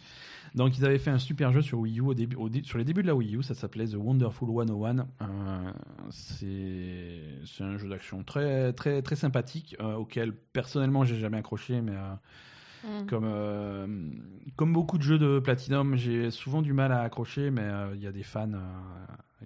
Donc 0.54 0.78
ils 0.78 0.84
avaient 0.84 0.98
fait 0.98 1.10
un 1.10 1.18
super 1.18 1.52
jeu 1.52 1.62
sur 1.62 1.78
Wii 1.78 1.98
U 1.98 2.02
au 2.02 2.14
début, 2.14 2.36
sur 2.64 2.78
les 2.78 2.84
débuts 2.84 3.02
de 3.02 3.06
la 3.06 3.14
Wii 3.14 3.36
U, 3.36 3.42
ça 3.42 3.54
s'appelait 3.54 3.86
The 3.86 3.96
Wonderful 3.96 4.48
101. 4.48 4.98
Euh, 4.98 5.72
c'est 6.10 7.64
un 7.64 7.76
jeu 7.78 7.88
d'action 7.88 8.22
très 8.22 8.72
très 8.72 9.02
très 9.02 9.16
sympathique 9.16 9.76
euh, 9.80 9.94
auquel 9.94 10.32
personnellement 10.32 11.04
j'ai 11.04 11.18
jamais 11.18 11.38
accroché, 11.38 11.80
mais 11.80 11.94
euh, 11.94 13.02
mm. 13.02 13.06
comme 13.06 14.14
comme 14.56 14.72
beaucoup 14.72 14.98
de 14.98 15.02
jeux 15.02 15.18
de 15.18 15.38
Platinum, 15.38 15.96
j'ai 15.96 16.30
souvent 16.30 16.62
du 16.62 16.72
mal 16.72 16.92
à 16.92 17.00
accrocher, 17.00 17.50
mais 17.50 17.68
il 17.94 18.02
y 18.02 18.06
a 18.06 18.12
des 18.12 18.22
fans, 18.22 18.48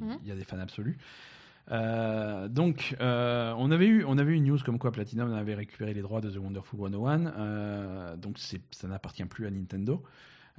il 0.01 0.28
y 0.28 0.32
a 0.32 0.36
des 0.36 0.44
fans 0.44 0.59
absolus. 0.59 0.98
Euh, 1.72 2.48
donc, 2.48 2.96
euh, 3.01 3.55
on 3.57 3.70
avait 3.70 3.86
eu, 3.86 4.05
on 4.05 4.18
avait 4.18 4.32
eu 4.32 4.36
une 4.36 4.44
news 4.44 4.59
comme 4.64 4.78
quoi 4.78 4.90
Platinum 4.90 5.32
avait 5.32 5.55
récupéré 5.55 5.94
les 5.94 6.03
droits 6.03 6.20
de 6.20 6.30
The 6.30 6.36
Wonderful 6.36 6.80
101. 6.80 7.26
Euh, 7.26 8.16
donc, 8.16 8.38
ça 8.38 8.88
n'appartient 8.88 9.24
plus 9.24 9.46
à 9.46 9.51
Nintendo. 9.51 10.03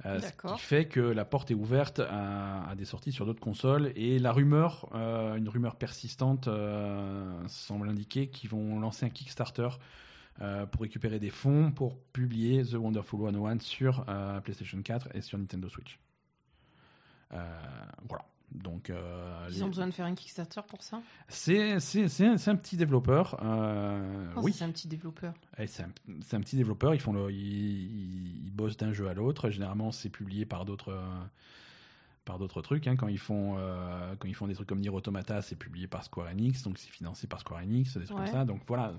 Euh, 0.04 0.20
ce 0.20 0.32
qui 0.32 0.58
fait 0.58 0.86
que 0.86 1.00
la 1.00 1.24
porte 1.24 1.50
est 1.50 1.54
ouverte 1.54 2.00
à, 2.00 2.74
des 2.76 2.84
sorties 2.84 3.12
sur 3.12 3.26
d'autres 3.26 3.40
consoles. 3.40 3.92
Et 3.94 4.18
la 4.18 4.32
rumeur, 4.32 4.88
une 4.94 5.48
rumeur 5.48 5.76
persistante, 5.76 6.48
semble 7.46 7.88
indiquer 7.88 8.28
qu'ils 8.28 8.50
vont 8.50 8.80
lancer 8.80 9.06
un 9.06 9.10
Kickstarter 9.10 9.68
pour 10.70 10.82
récupérer 10.82 11.20
des 11.20 11.30
fonds 11.30 11.70
pour 11.70 11.98
publier 12.12 12.64
The 12.64 12.74
Wonderful 12.74 13.20
101 13.32 13.60
sur 13.60 14.04
PlayStation 14.42 14.82
4 14.82 15.14
et 15.14 15.20
sur 15.20 15.38
Nintendo 15.38 15.68
Switch. 15.68 16.00
voilà. 17.30 18.24
Donc, 18.54 18.90
euh, 18.90 19.48
Ils 19.50 19.64
ont 19.64 19.68
besoin 19.68 19.86
de 19.86 19.92
faire 19.92 20.06
un 20.06 20.14
Kickstarter 20.14 20.60
pour 20.68 20.82
ça? 20.82 21.00
C'est 21.28 21.72
un, 21.72 21.76
petit 22.56 22.76
développeur. 22.76 23.38
Euh, 23.42 24.28
oh, 24.36 24.40
oui, 24.42 24.52
c'est 24.52 24.64
un 24.64 24.70
petit 24.70 24.88
développeur. 24.88 25.34
C'est 25.66 25.84
un, 26.34 26.40
petit 26.40 26.56
développeur. 26.56 26.94
Ils, 26.94 27.00
font 27.00 27.12
le, 27.12 27.32
ils, 27.32 28.50
bossent 28.52 28.76
d'un 28.76 28.92
jeu 28.92 29.08
à 29.08 29.14
l'autre. 29.14 29.50
Généralement, 29.50 29.90
c'est 29.90 30.10
publié 30.10 30.44
par 30.44 30.64
d'autres 30.64 30.94
par 32.24 32.38
d'autres 32.38 32.62
trucs. 32.62 32.86
Hein. 32.86 32.96
Quand, 32.96 33.08
ils 33.08 33.18
font, 33.18 33.56
euh, 33.58 34.14
quand 34.18 34.28
ils 34.28 34.34
font 34.34 34.46
des 34.46 34.54
trucs 34.54 34.68
comme 34.68 34.80
Nier 34.80 34.90
Automata, 34.90 35.42
c'est 35.42 35.56
publié 35.56 35.86
par 35.86 36.04
Square 36.04 36.28
Enix, 36.28 36.62
donc 36.62 36.78
c'est 36.78 36.90
financé 36.90 37.26
par 37.26 37.40
Square 37.40 37.62
Enix, 37.62 37.96
des 37.96 38.04
trucs 38.04 38.16
comme 38.16 38.26
ça. 38.26 38.44
Donc 38.44 38.62
voilà. 38.66 38.94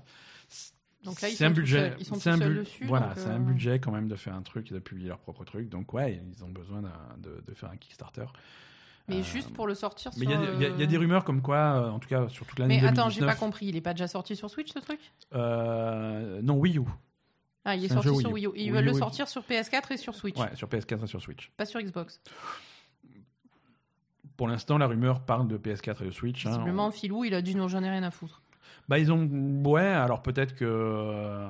Donc 1.04 1.20
là, 1.20 1.28
ils 1.28 1.36
sont 1.36 1.44
un 1.44 1.50
budget. 1.50 1.96
c'est 2.00 2.28
un, 2.28 2.38
dessus, 2.38 2.84
voilà, 2.86 3.14
c'est 3.16 3.28
un 3.28 3.40
budget 3.40 3.78
quand 3.78 3.92
même 3.92 4.08
de 4.08 4.16
faire 4.16 4.34
un 4.34 4.42
truc 4.42 4.70
et 4.70 4.74
de 4.74 4.78
publier 4.78 5.08
leur 5.08 5.18
propre 5.18 5.44
truc. 5.44 5.68
Donc 5.68 5.92
ouais, 5.92 6.22
ils 6.34 6.44
ont 6.44 6.50
besoin 6.50 6.82
de, 6.82 7.42
de 7.46 7.54
faire 7.54 7.70
un 7.70 7.76
Kickstarter. 7.76 8.26
Mais 9.08 9.16
euh, 9.16 9.22
juste 9.22 9.52
pour 9.52 9.66
le 9.66 9.74
sortir 9.74 10.10
mais 10.16 10.24
il 10.24 10.80
y, 10.80 10.82
a 10.82 10.86
des 10.86 10.96
rumeurs 10.96 11.24
comme 11.24 11.42
quoi, 11.42 11.56
euh, 11.56 11.90
en 11.90 11.98
tout 11.98 12.08
cas 12.08 12.28
sur 12.28 12.46
toute 12.46 12.58
l'année 12.58 12.76
2019... 12.80 12.94
Mais 12.94 13.00
attends, 13.00 13.10
j'ai 13.10 13.20
pas 13.20 13.34
compris, 13.34 13.66
il 13.66 13.76
est 13.76 13.82
pas 13.82 13.92
déjà 13.92 14.08
sorti 14.08 14.34
sur 14.34 14.48
Switch 14.48 14.72
ce 14.72 14.78
truc? 14.78 14.98
Euh, 15.34 16.40
Non, 16.42 16.54
Wii 16.54 16.78
U. 16.78 16.84
Ah, 17.66 17.76
il 17.76 17.84
est, 17.84 17.88
sorti 17.88 18.16
sur 18.16 18.32
Wii 18.32 18.46
U. 18.46 18.50
ils 18.56 18.72
veulent 18.72 18.84
le 18.84 18.94
sortir 18.94 19.28
sur 19.28 19.42
PS4 19.42 19.92
et 19.92 19.96
sur 19.96 20.14
Switch. 20.14 20.38
Ouais, 20.38 20.54
sur 20.54 20.68
PS4 20.68 21.04
et 21.04 21.06
sur 21.06 21.20
Switch. 21.20 21.50
Pas 21.56 21.66
sur 21.66 21.80
Xbox. 21.80 22.20
Pour 24.36 24.48
l'instant, 24.48 24.78
la 24.78 24.86
rumeur 24.86 25.20
parle 25.20 25.48
de 25.48 25.56
PS4 25.56 26.02
et 26.02 26.06
de 26.06 26.10
Switch. 26.10 26.46
Hein. 26.46 26.52
Simplement, 26.52 26.90
Philou, 26.90 27.24
il 27.24 27.34
a 27.34 27.42
dit 27.42 27.54
non, 27.54 27.68
j'en 27.68 27.82
ai 27.82 27.90
rien 27.90 28.02
à 28.02 28.10
foutre. 28.10 28.42
Bah, 28.88 28.98
ils 28.98 29.12
ont. 29.12 29.28
Ouais, 29.64 29.82
alors 29.82 30.22
peut-être 30.22 30.54
que 30.54 31.46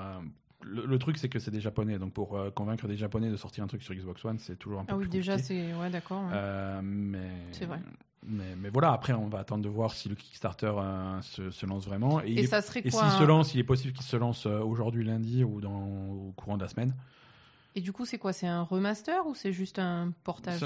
le, 0.64 0.98
truc, 0.98 1.18
c'est 1.18 1.28
que 1.28 1.38
c'est 1.38 1.50
des 1.50 1.60
Japonais. 1.60 1.98
Donc, 1.98 2.12
pour 2.12 2.36
euh, 2.36 2.50
convaincre 2.50 2.86
des 2.88 2.96
Japonais 2.96 3.30
de 3.30 3.36
sortir 3.36 3.64
un 3.64 3.66
truc 3.66 3.82
sur 3.82 3.94
Xbox 3.94 4.24
One, 4.24 4.38
c'est 4.38 4.56
toujours 4.56 4.80
un 4.80 4.84
peu 4.84 4.94
ah 4.94 4.98
oui, 4.98 5.08
déjà, 5.08 5.38
c'est. 5.38 5.74
Ouais, 5.74 5.90
d'accord. 5.90 6.24
Euh, 6.32 6.80
mais. 6.82 7.30
C'est 7.52 7.66
vrai. 7.66 7.80
Mais, 8.26 8.56
mais, 8.56 8.70
voilà, 8.70 8.92
après, 8.92 9.12
on 9.12 9.28
va 9.28 9.40
attendre 9.40 9.62
de 9.62 9.68
voir 9.68 9.92
si 9.92 10.08
le 10.08 10.14
Kickstarter 10.14 10.72
euh, 10.74 11.20
se, 11.20 11.66
lance 11.66 11.84
vraiment. 11.84 12.22
Et, 12.22 12.46
ça 12.46 12.62
serait 12.62 12.80
Et 12.82 12.90
s'il 12.90 13.10
se 13.10 13.24
lance, 13.24 13.54
il 13.54 13.60
est 13.60 13.64
possible 13.64 13.92
qu'il 13.92 14.06
se 14.06 14.16
lance 14.16 14.46
aujourd'hui, 14.46 15.04
lundi, 15.04 15.44
ou 15.44 15.60
dans, 15.60 15.88
au 15.88 16.32
courant 16.34 16.56
de 16.56 16.62
la 16.62 16.68
semaine. 16.68 16.94
Et 17.74 17.80
du 17.80 17.92
coup, 17.92 18.06
c'est 18.06 18.18
quoi 18.18 18.32
C'est 18.32 18.46
un 18.46 18.62
remaster 18.62 19.26
ou 19.26 19.34
c'est 19.34 19.52
juste 19.52 19.78
un 19.78 20.12
portage? 20.22 20.64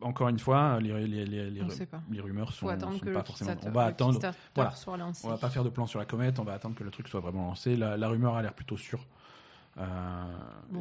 Encore 0.00 0.28
une 0.28 0.38
fois, 0.38 0.78
les, 0.80 1.06
les, 1.06 1.24
les, 1.24 1.50
les 1.50 2.20
rumeurs 2.20 2.52
sont, 2.52 2.68
sont 2.68 2.98
pas 2.98 3.24
forcément. 3.24 3.56
On 3.64 3.70
va 3.70 3.84
attendre. 3.84 4.20
Voilà. 4.54 4.74
On 5.24 5.28
va 5.28 5.38
pas 5.38 5.50
faire 5.50 5.64
de 5.64 5.68
plan 5.68 5.86
sur 5.86 5.98
la 5.98 6.04
comète. 6.04 6.38
On 6.38 6.44
va 6.44 6.54
attendre 6.54 6.74
que 6.74 6.84
le 6.84 6.90
truc 6.90 7.08
soit 7.08 7.20
vraiment 7.20 7.46
lancé. 7.46 7.76
La, 7.76 8.08
rumeur 8.08 8.34
a 8.34 8.42
l'air 8.42 8.54
plutôt 8.54 8.76
sûre. 8.76 9.06
Euh, 9.78 10.24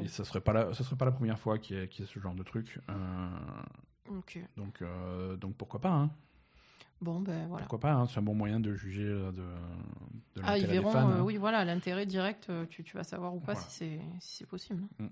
et 0.04 0.08
ça 0.08 0.24
serait 0.24 0.40
pas 0.40 0.54
la, 0.54 0.74
ça 0.74 0.84
serait 0.86 0.96
pas 0.96 1.06
la 1.06 1.12
première 1.12 1.38
fois 1.38 1.58
qu'il 1.58 1.76
y, 1.76 1.80
ait 1.80 1.90
ce 2.06 2.20
genre 2.20 2.34
de 2.34 2.44
truc. 2.44 2.80
Euh, 2.90 2.94
donc, 4.56 4.82
euh, 4.82 5.36
donc 5.36 5.56
pourquoi 5.56 5.82
pas 5.82 5.92
hein. 5.92 6.10
Bon 7.02 7.20
ben 7.20 7.46
voilà. 7.50 7.64
Pourquoi 7.64 7.80
pas 7.80 7.92
hein, 7.92 8.08
C'est 8.08 8.20
un 8.20 8.22
bon 8.22 8.36
moyen 8.36 8.62
de 8.62 8.74
juger 8.74 9.04
de, 9.04 9.32
de 9.32 10.42
ah, 10.44 10.58
ils 10.58 10.66
verront, 10.66 10.88
des 10.88 10.94
fans. 10.94 11.10
Hein. 11.10 11.22
oui 11.24 11.36
voilà, 11.36 11.66
l'intérêt 11.66 12.06
direct, 12.06 12.50
tu, 12.70 12.86
tu, 12.86 12.96
vas 12.96 13.04
savoir 13.04 13.36
ou 13.36 13.42
pas 13.42 13.56
si 13.56 13.70
c'est 13.70 14.00
si 14.22 14.46
possible. 14.46 14.84
Mm. 14.98 15.08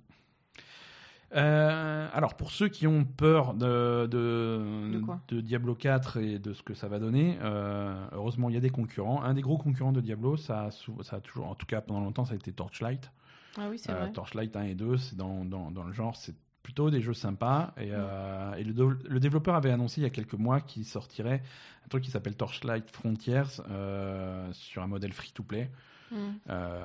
Euh, 1.36 2.08
alors, 2.14 2.36
pour 2.36 2.52
ceux 2.52 2.68
qui 2.68 2.86
ont 2.88 3.06
peur 3.06 3.54
de, 3.54 4.08
de, 4.08 5.42
Diablo 5.42 5.76
4 5.76 6.18
et 6.18 6.40
de 6.40 6.54
ce 6.54 6.62
que 6.62 6.74
ça 6.74 6.88
va 6.88 7.00
donner, 7.00 7.38
euh, 7.42 7.94
heureusement, 8.12 8.50
il 8.50 8.56
y 8.56 8.58
a 8.58 8.62
des 8.62 8.70
concurrents. 8.70 9.24
Un 9.24 9.34
des 9.34 9.42
gros 9.42 9.58
concurrents 9.58 9.92
de 9.92 10.02
Diablo, 10.02 10.38
ça 10.38 10.66
a, 10.66 10.72
ça 10.72 11.18
a 11.18 11.20
toujours, 11.22 11.48
en 11.48 11.56
tout 11.56 11.66
cas 11.66 11.82
pendant 11.82 12.02
longtemps, 12.02 12.26
ça 12.26 12.34
a 12.34 12.36
été 12.36 12.52
Torchlight. 12.52 13.12
Ah 13.58 13.68
oui, 13.70 13.80
c'est 13.80 13.92
euh, 13.92 13.96
vrai. 13.96 14.12
Torchlight 14.12 14.56
1 14.56 14.64
et 14.64 14.76
2, 14.76 14.98
c'est 14.98 15.16
dans, 15.16 15.44
dans, 15.46 15.72
dans, 15.72 15.84
le 15.84 15.94
genre, 15.94 16.16
c'est 16.16 16.36
plutôt 16.62 16.92
des 16.92 17.02
jeux 17.02 17.14
sympas. 17.14 17.74
Et, 17.78 17.88
et 17.88 18.64
le, 18.64 18.98
le, 19.10 19.20
développeur 19.20 19.56
avait 19.56 19.72
annoncé 19.72 20.02
il 20.02 20.04
y 20.04 20.08
a 20.08 20.12
quelques 20.12 20.34
mois 20.34 20.62
qu'il 20.62 20.86
sortirait 20.86 21.44
un 21.86 21.88
truc 21.90 22.04
qui 22.04 22.12
s'appelle 22.12 22.36
Torchlight 22.36 22.90
Frontiers 22.90 23.44
sur 24.54 24.84
un 24.84 24.88
modèle 24.88 25.14
free-to-play. 25.14 25.70
Mm. 26.14 26.40
Euh, 26.50 26.82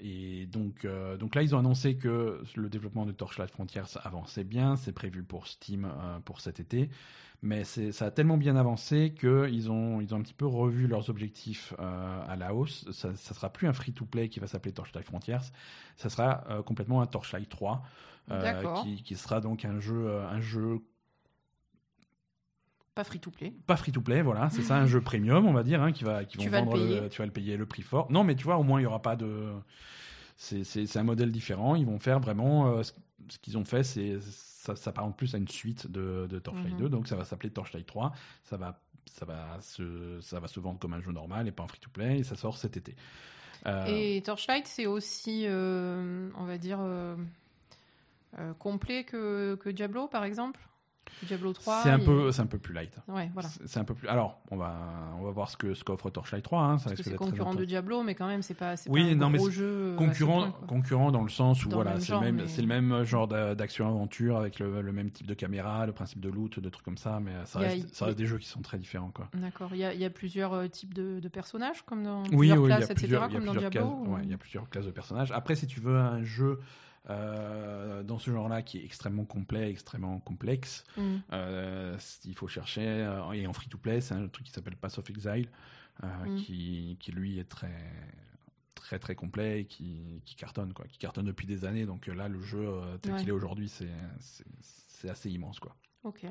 et 0.00 0.46
donc, 0.46 0.84
euh, 0.84 1.16
donc 1.16 1.34
là, 1.34 1.42
ils 1.42 1.54
ont 1.54 1.58
annoncé 1.58 1.96
que 1.96 2.42
le 2.54 2.68
développement 2.68 3.06
de 3.06 3.12
Torchlight 3.12 3.50
Frontiers 3.50 3.82
avançait 4.02 4.44
bien. 4.44 4.76
C'est 4.76 4.92
prévu 4.92 5.22
pour 5.22 5.46
Steam 5.46 5.84
euh, 5.84 6.18
pour 6.20 6.40
cet 6.40 6.60
été. 6.60 6.90
Mais 7.42 7.64
ça 7.64 8.04
a 8.04 8.10
tellement 8.10 8.36
bien 8.36 8.54
avancé 8.54 9.14
qu'ils 9.18 9.70
ont, 9.70 10.02
ils 10.02 10.14
ont 10.14 10.18
un 10.18 10.22
petit 10.22 10.34
peu 10.34 10.44
revu 10.44 10.86
leurs 10.86 11.08
objectifs 11.08 11.72
à 11.78 12.36
la 12.36 12.54
hausse. 12.54 12.84
Ça 12.92 13.12
ne 13.12 13.16
sera 13.16 13.50
plus 13.50 13.66
un 13.66 13.72
free-to-play 13.72 14.28
qui 14.28 14.40
va 14.40 14.46
s'appeler 14.46 14.74
Torchlight 14.74 15.06
Frontiers. 15.06 15.38
Ça 15.96 16.10
sera 16.10 16.44
complètement 16.66 17.00
un 17.00 17.06
Torchlight 17.06 17.48
3. 17.48 17.82
Qui, 18.82 19.02
qui, 19.02 19.16
sera 19.16 19.40
donc 19.40 19.64
un 19.64 19.80
jeu, 19.80 20.20
un 20.20 20.40
jeu 20.42 20.82
pas 22.94 23.04
free 23.04 23.20
to 23.20 23.30
play. 23.30 23.52
Pas 23.66 23.76
free 23.76 23.92
to 23.92 24.00
play, 24.00 24.22
voilà, 24.22 24.50
c'est 24.50 24.62
ça, 24.62 24.76
un 24.76 24.86
jeu 24.86 25.00
premium, 25.00 25.46
on 25.46 25.52
va 25.52 25.62
dire, 25.62 25.82
hein, 25.82 25.92
qui 25.92 26.04
va, 26.04 26.24
qui 26.24 26.38
tu 26.38 26.48
vas 26.48 26.60
vendre, 26.60 26.76
le 26.76 27.08
tu 27.08 27.18
vas 27.18 27.26
le 27.26 27.32
payer 27.32 27.56
le 27.56 27.66
prix 27.66 27.82
fort. 27.82 28.10
Non, 28.10 28.24
mais 28.24 28.34
tu 28.34 28.44
vois, 28.44 28.56
au 28.56 28.62
moins 28.62 28.80
il 28.80 28.84
y 28.84 28.86
aura 28.86 29.00
pas 29.00 29.16
de, 29.16 29.52
c'est 30.40 30.96
un 30.96 31.02
modèle 31.02 31.30
différent. 31.30 31.74
Ils 31.76 31.86
vont 31.86 31.98
faire 31.98 32.18
vraiment 32.18 32.68
euh, 32.68 32.82
ce, 32.82 32.92
qu'ils 33.42 33.58
ont 33.58 33.64
fait, 33.64 33.82
c'est 33.84 34.18
ça 34.20 34.76
s'apparente 34.76 35.16
plus 35.16 35.34
à 35.34 35.38
une 35.38 35.48
suite 35.48 35.90
de, 35.90 36.26
de 36.28 36.38
Torchlight 36.38 36.76
2, 36.76 36.84
mhm. 36.84 36.90
donc 36.90 37.08
ça 37.08 37.16
va 37.16 37.24
s'appeler 37.24 37.50
Torchlight 37.50 37.86
3. 37.86 38.12
Ça 38.44 38.56
va, 38.56 38.80
ça 39.06 39.24
va 39.24 39.58
se, 39.60 40.18
ça 40.20 40.40
va 40.40 40.48
se 40.48 40.60
vendre 40.60 40.78
comme 40.78 40.94
un 40.94 41.00
jeu 41.00 41.12
normal 41.12 41.46
et 41.48 41.52
pas 41.52 41.62
un 41.62 41.68
free 41.68 41.80
to 41.80 41.90
play, 41.90 42.18
et 42.18 42.24
ça 42.24 42.36
sort 42.36 42.58
cet 42.58 42.76
été. 42.76 42.94
Euh, 43.66 43.84
et 43.86 44.22
Torchlight, 44.22 44.66
c'est 44.66 44.86
aussi, 44.86 45.44
euh, 45.46 46.30
on 46.36 46.44
va 46.44 46.58
dire, 46.58 46.80
complet 48.58 49.04
que, 49.04 49.56
que 49.56 49.68
Diablo, 49.68 50.08
par 50.08 50.24
exemple? 50.24 50.60
Diablo 51.22 51.52
3. 51.52 51.82
C'est 51.82 51.90
un, 51.90 51.98
peu, 51.98 52.32
c'est 52.32 52.42
un 52.42 52.46
peu 52.46 52.58
plus 52.58 52.72
light. 52.72 52.96
Ouais, 53.08 53.30
voilà. 53.34 53.48
C'est 53.66 53.78
un 53.78 53.84
peu 53.84 53.94
plus. 53.94 54.08
Alors, 54.08 54.40
on 54.50 54.56
va, 54.56 54.76
on 55.18 55.24
va 55.24 55.30
voir 55.30 55.50
ce 55.50 55.56
que 55.56 55.74
ce 55.74 55.84
qu'offre 55.84 56.10
Torchlight 56.10 56.44
3. 56.44 56.62
Hein, 56.62 56.78
ça 56.78 56.90
c'est 56.96 57.16
concurrent 57.16 57.54
de 57.54 57.64
Diablo, 57.64 58.02
mais 58.02 58.14
quand 58.14 58.26
même, 58.26 58.42
c'est 58.42 58.54
pas, 58.54 58.74
oui, 58.88 59.02
pas 59.02 59.10
un 59.10 59.14
non, 59.14 59.30
gros 59.30 59.46
mais 59.46 59.52
jeu. 59.52 59.94
Concurrent, 59.96 60.52
concurrent 60.66 61.12
dans 61.12 61.22
le 61.22 61.28
sens 61.28 61.64
où 61.64 61.70
voilà, 61.70 62.00
c'est 62.00 62.12
le 62.12 62.20
même, 62.20 62.46
c'est 62.46 62.62
le 62.62 62.68
même 62.68 63.04
genre 63.04 63.28
d'action-aventure 63.28 64.36
avec 64.36 64.58
le, 64.58 64.80
le, 64.80 64.92
même 64.92 65.10
type 65.10 65.26
de 65.26 65.34
caméra, 65.34 65.86
le 65.86 65.92
principe 65.92 66.20
de 66.20 66.28
loot, 66.28 66.58
de 66.58 66.68
trucs 66.68 66.84
comme 66.84 66.98
ça, 66.98 67.20
mais 67.20 67.32
ça 67.44 67.58
reste, 67.58 67.94
ça 67.94 68.06
reste 68.06 68.18
des 68.18 68.26
jeux 68.26 68.38
qui 68.38 68.48
sont 68.48 68.62
très 68.62 68.78
différents. 68.78 69.10
D'accord. 69.34 69.70
Il 69.72 69.78
y 69.78 69.84
a, 69.84 69.94
y 69.94 70.04
a, 70.04 70.10
plusieurs 70.10 70.52
euh, 70.52 70.68
types 70.68 70.94
de, 70.94 71.20
de, 71.20 71.28
personnages, 71.28 71.82
comme 71.82 72.02
dans 72.02 72.22
oui, 72.24 72.48
plusieurs 72.48 72.58
oui, 72.58 72.68
classes, 72.68 72.90
etc., 72.90 73.18
comme 73.32 73.44
dans 73.44 73.54
Diablo. 73.54 74.18
Il 74.22 74.30
y 74.30 74.34
a 74.34 74.38
plusieurs 74.38 74.68
classes 74.68 74.86
de 74.86 74.90
personnages. 74.90 75.32
Après, 75.32 75.54
si 75.54 75.66
tu 75.66 75.80
veux 75.80 75.96
un 75.96 76.22
jeu 76.22 76.60
euh, 77.08 78.02
dans 78.02 78.18
ce 78.18 78.30
genre-là 78.30 78.62
qui 78.62 78.78
est 78.78 78.84
extrêmement 78.84 79.24
complet, 79.24 79.70
extrêmement 79.70 80.18
complexe. 80.20 80.84
Mm. 80.96 81.16
Euh, 81.32 81.96
il 82.24 82.34
faut 82.34 82.48
chercher, 82.48 82.86
euh, 82.86 83.32
et 83.32 83.46
en 83.46 83.52
free-to-play, 83.52 84.00
c'est 84.00 84.14
un 84.14 84.28
truc 84.28 84.46
qui 84.46 84.52
s'appelle 84.52 84.76
Pass 84.76 84.98
of 84.98 85.08
Exile, 85.08 85.48
mm. 86.02 86.36
qui, 86.36 86.98
qui, 87.00 87.12
lui 87.12 87.38
est 87.38 87.48
très 87.48 87.74
très 88.74 88.98
très 88.98 89.14
complet 89.14 89.60
et 89.60 89.64
qui, 89.66 90.22
qui, 90.24 90.34
cartonne 90.34 90.72
quoi, 90.72 90.86
qui 90.86 90.98
cartonne 90.98 91.26
depuis 91.26 91.46
des 91.46 91.64
années. 91.64 91.86
Donc 91.86 92.06
là, 92.06 92.28
le 92.28 92.40
jeu 92.40 92.68
tel 93.00 93.16
qu'il 93.16 93.28
est 93.28 93.32
aujourd'hui, 93.32 93.68
c'est 93.68 95.08
assez 95.08 95.30
immense 95.30 95.58
quoi. 95.58 95.76
Ok. 96.04 96.26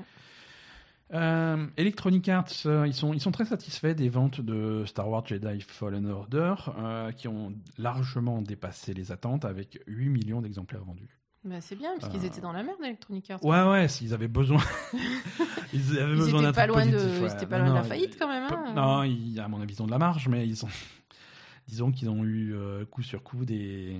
Euh, 1.12 1.66
Electronic 1.78 2.30
Arts, 2.30 2.53
euh, 2.66 2.86
ils, 2.86 2.93
sont, 2.93 3.14
ils 3.14 3.20
sont 3.20 3.32
très 3.32 3.45
satisfaits 3.45 3.93
des 3.93 4.10
ventes 4.10 4.41
de 4.41 4.84
Star 4.86 5.10
Wars 5.10 5.26
Jedi 5.26 5.62
Fallen 5.62 6.05
Order, 6.07 6.55
euh, 6.78 7.12
qui 7.12 7.28
ont 7.28 7.53
largement 7.78 8.41
dépassé 8.41 8.93
les 8.93 9.12
attentes 9.12 9.43
avec 9.43 9.80
8 9.88 10.10
millions 10.10 10.41
d'exemplaires 10.41 10.84
vendus. 10.84 11.20
Bah 11.45 11.62
c'est 11.62 11.78
bien, 11.78 11.91
parce 11.97 12.12
qu'ils 12.12 12.26
étaient 12.26 12.41
dans 12.41 12.51
la 12.51 12.64
merde, 12.64 12.78
Electronic 12.84 13.32
Arts. 13.32 13.43
Ouais, 13.43 13.64
ouais, 13.64 13.88
s'ils 13.88 14.14
avaient 14.14 14.28
besoin. 14.28 14.62
ils 15.74 15.97
avaient 15.97 16.16
besoin 16.16 16.43
d'un 16.43 16.53
pas 16.53 16.68
loin 16.68 16.86
de, 16.86 16.99
Ils 16.99 17.47
pas 17.47 17.57
loin 17.57 17.70
de 17.70 17.76
la 17.76 17.84
faillite 17.84 18.18
quand 18.20 18.28
même. 18.28 18.43
Hein. 18.51 18.74
Non, 18.76 19.03
ils, 19.03 19.39
à 19.39 19.47
mon 19.47 19.62
avis, 19.62 19.74
ils 19.74 19.82
ont 19.82 19.88
de 19.88 19.91
la 19.91 19.97
marge, 19.97 20.28
mais 20.28 20.47
ils 20.47 20.66
ont. 20.66 20.70
Disons 21.68 21.91
qu'ils 21.91 22.10
ont 22.10 22.26
eu 22.26 22.55
coup 22.89 23.03
sur 23.03 23.22
coup 23.22 23.45
des, 23.45 23.99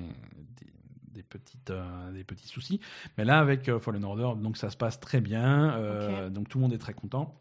des 0.60 0.68
petites 1.24 1.70
euh, 1.70 2.12
des 2.12 2.24
petits 2.24 2.48
soucis. 2.48 2.80
Mais 3.18 3.26
là 3.26 3.40
avec 3.40 3.70
euh, 3.70 3.80
Fallen 3.80 4.04
Order, 4.04 4.32
donc 4.42 4.58
ça 4.58 4.70
se 4.70 4.78
passe 4.78 5.00
très 5.00 5.22
bien, 5.22 5.74
euh, 5.76 6.30
donc 6.30 6.50
tout 6.50 6.58
le 6.58 6.64
monde 6.64 6.74
est 6.74 6.80
très 6.80 6.94
content. 6.94 7.36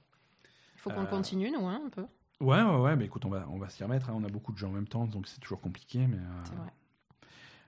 Il 0.76 0.80
faut 0.80 0.90
qu'on 0.90 1.06
continue 1.06 1.50
nous 1.50 1.66
hein, 1.66 1.82
un 1.86 1.90
peu. 1.90 2.06
Ouais 2.40 2.62
ouais 2.62 2.76
ouais, 2.76 2.96
mais 2.96 3.06
écoute 3.06 3.24
on 3.24 3.30
va 3.30 3.46
on 3.50 3.58
va 3.58 3.68
s'y 3.68 3.82
remettre. 3.82 4.10
Hein. 4.10 4.14
On 4.16 4.24
a 4.24 4.28
beaucoup 4.28 4.52
de 4.52 4.58
gens 4.58 4.68
en 4.68 4.72
même 4.72 4.88
temps, 4.88 5.06
donc 5.06 5.26
c'est 5.26 5.40
toujours 5.40 5.60
compliqué, 5.60 6.06
mais. 6.06 6.18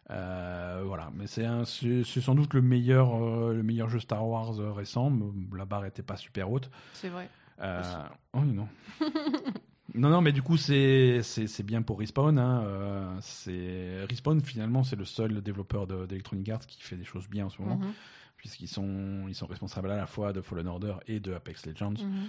voilà, 0.08 1.10
mais 1.14 1.26
c'est 1.26 1.46
c'est 1.64 2.20
sans 2.20 2.34
doute 2.34 2.54
le 2.54 2.62
meilleur 2.62 3.18
le 3.52 3.62
meilleur 3.62 3.88
jeu 3.88 4.00
Star 4.00 4.26
Wars 4.26 4.54
récent. 4.74 5.12
La 5.56 5.64
barre 5.64 5.86
était 5.86 6.02
pas 6.02 6.16
super 6.16 6.50
haute. 6.50 6.70
C'est 6.94 7.08
vrai. 7.08 7.28
oh 8.32 8.40
non. 8.44 8.68
Non, 9.94 10.08
non, 10.08 10.20
mais 10.20 10.32
du 10.32 10.42
coup, 10.42 10.56
c'est 10.56 11.22
c'est 11.22 11.62
bien 11.62 11.82
pour 11.82 11.98
Respawn. 11.98 12.38
Hein. 12.38 12.62
Euh, 12.64 13.18
c'est 13.20 14.04
Respawn, 14.08 14.40
finalement, 14.40 14.84
c'est 14.84 14.96
le 14.96 15.04
seul 15.04 15.42
développeur 15.42 15.86
d'Electronic 15.86 16.48
Arts 16.48 16.66
qui 16.66 16.82
fait 16.82 16.96
des 16.96 17.04
choses 17.04 17.28
bien 17.28 17.46
en 17.46 17.50
ce 17.50 17.60
moment, 17.60 17.76
mhm. 17.76 17.92
puisqu'ils 18.36 18.68
sont, 18.68 19.26
ils 19.28 19.34
sont 19.34 19.46
responsables 19.46 19.90
à 19.90 19.96
la 19.96 20.06
fois 20.06 20.32
de 20.32 20.40
Fallen 20.40 20.68
Order 20.68 20.94
et 21.06 21.20
de 21.20 21.32
Apex 21.32 21.66
Legends. 21.66 21.90
Mhm. 21.90 22.28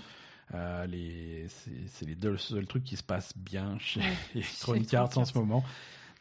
Euh, 0.54 0.86
les, 0.86 1.48
c'est 1.88 2.06
les 2.06 2.16
deux 2.16 2.36
seuls 2.38 2.68
trucs 2.68 2.84
qui 2.84 2.98
se 2.98 3.04
passent 3.04 3.38
bien 3.38 3.78
chez 3.80 4.02
Electronic 4.36 4.94
Arts 4.94 5.18
en 5.18 5.26
ce 5.26 5.38
moment. 5.38 5.64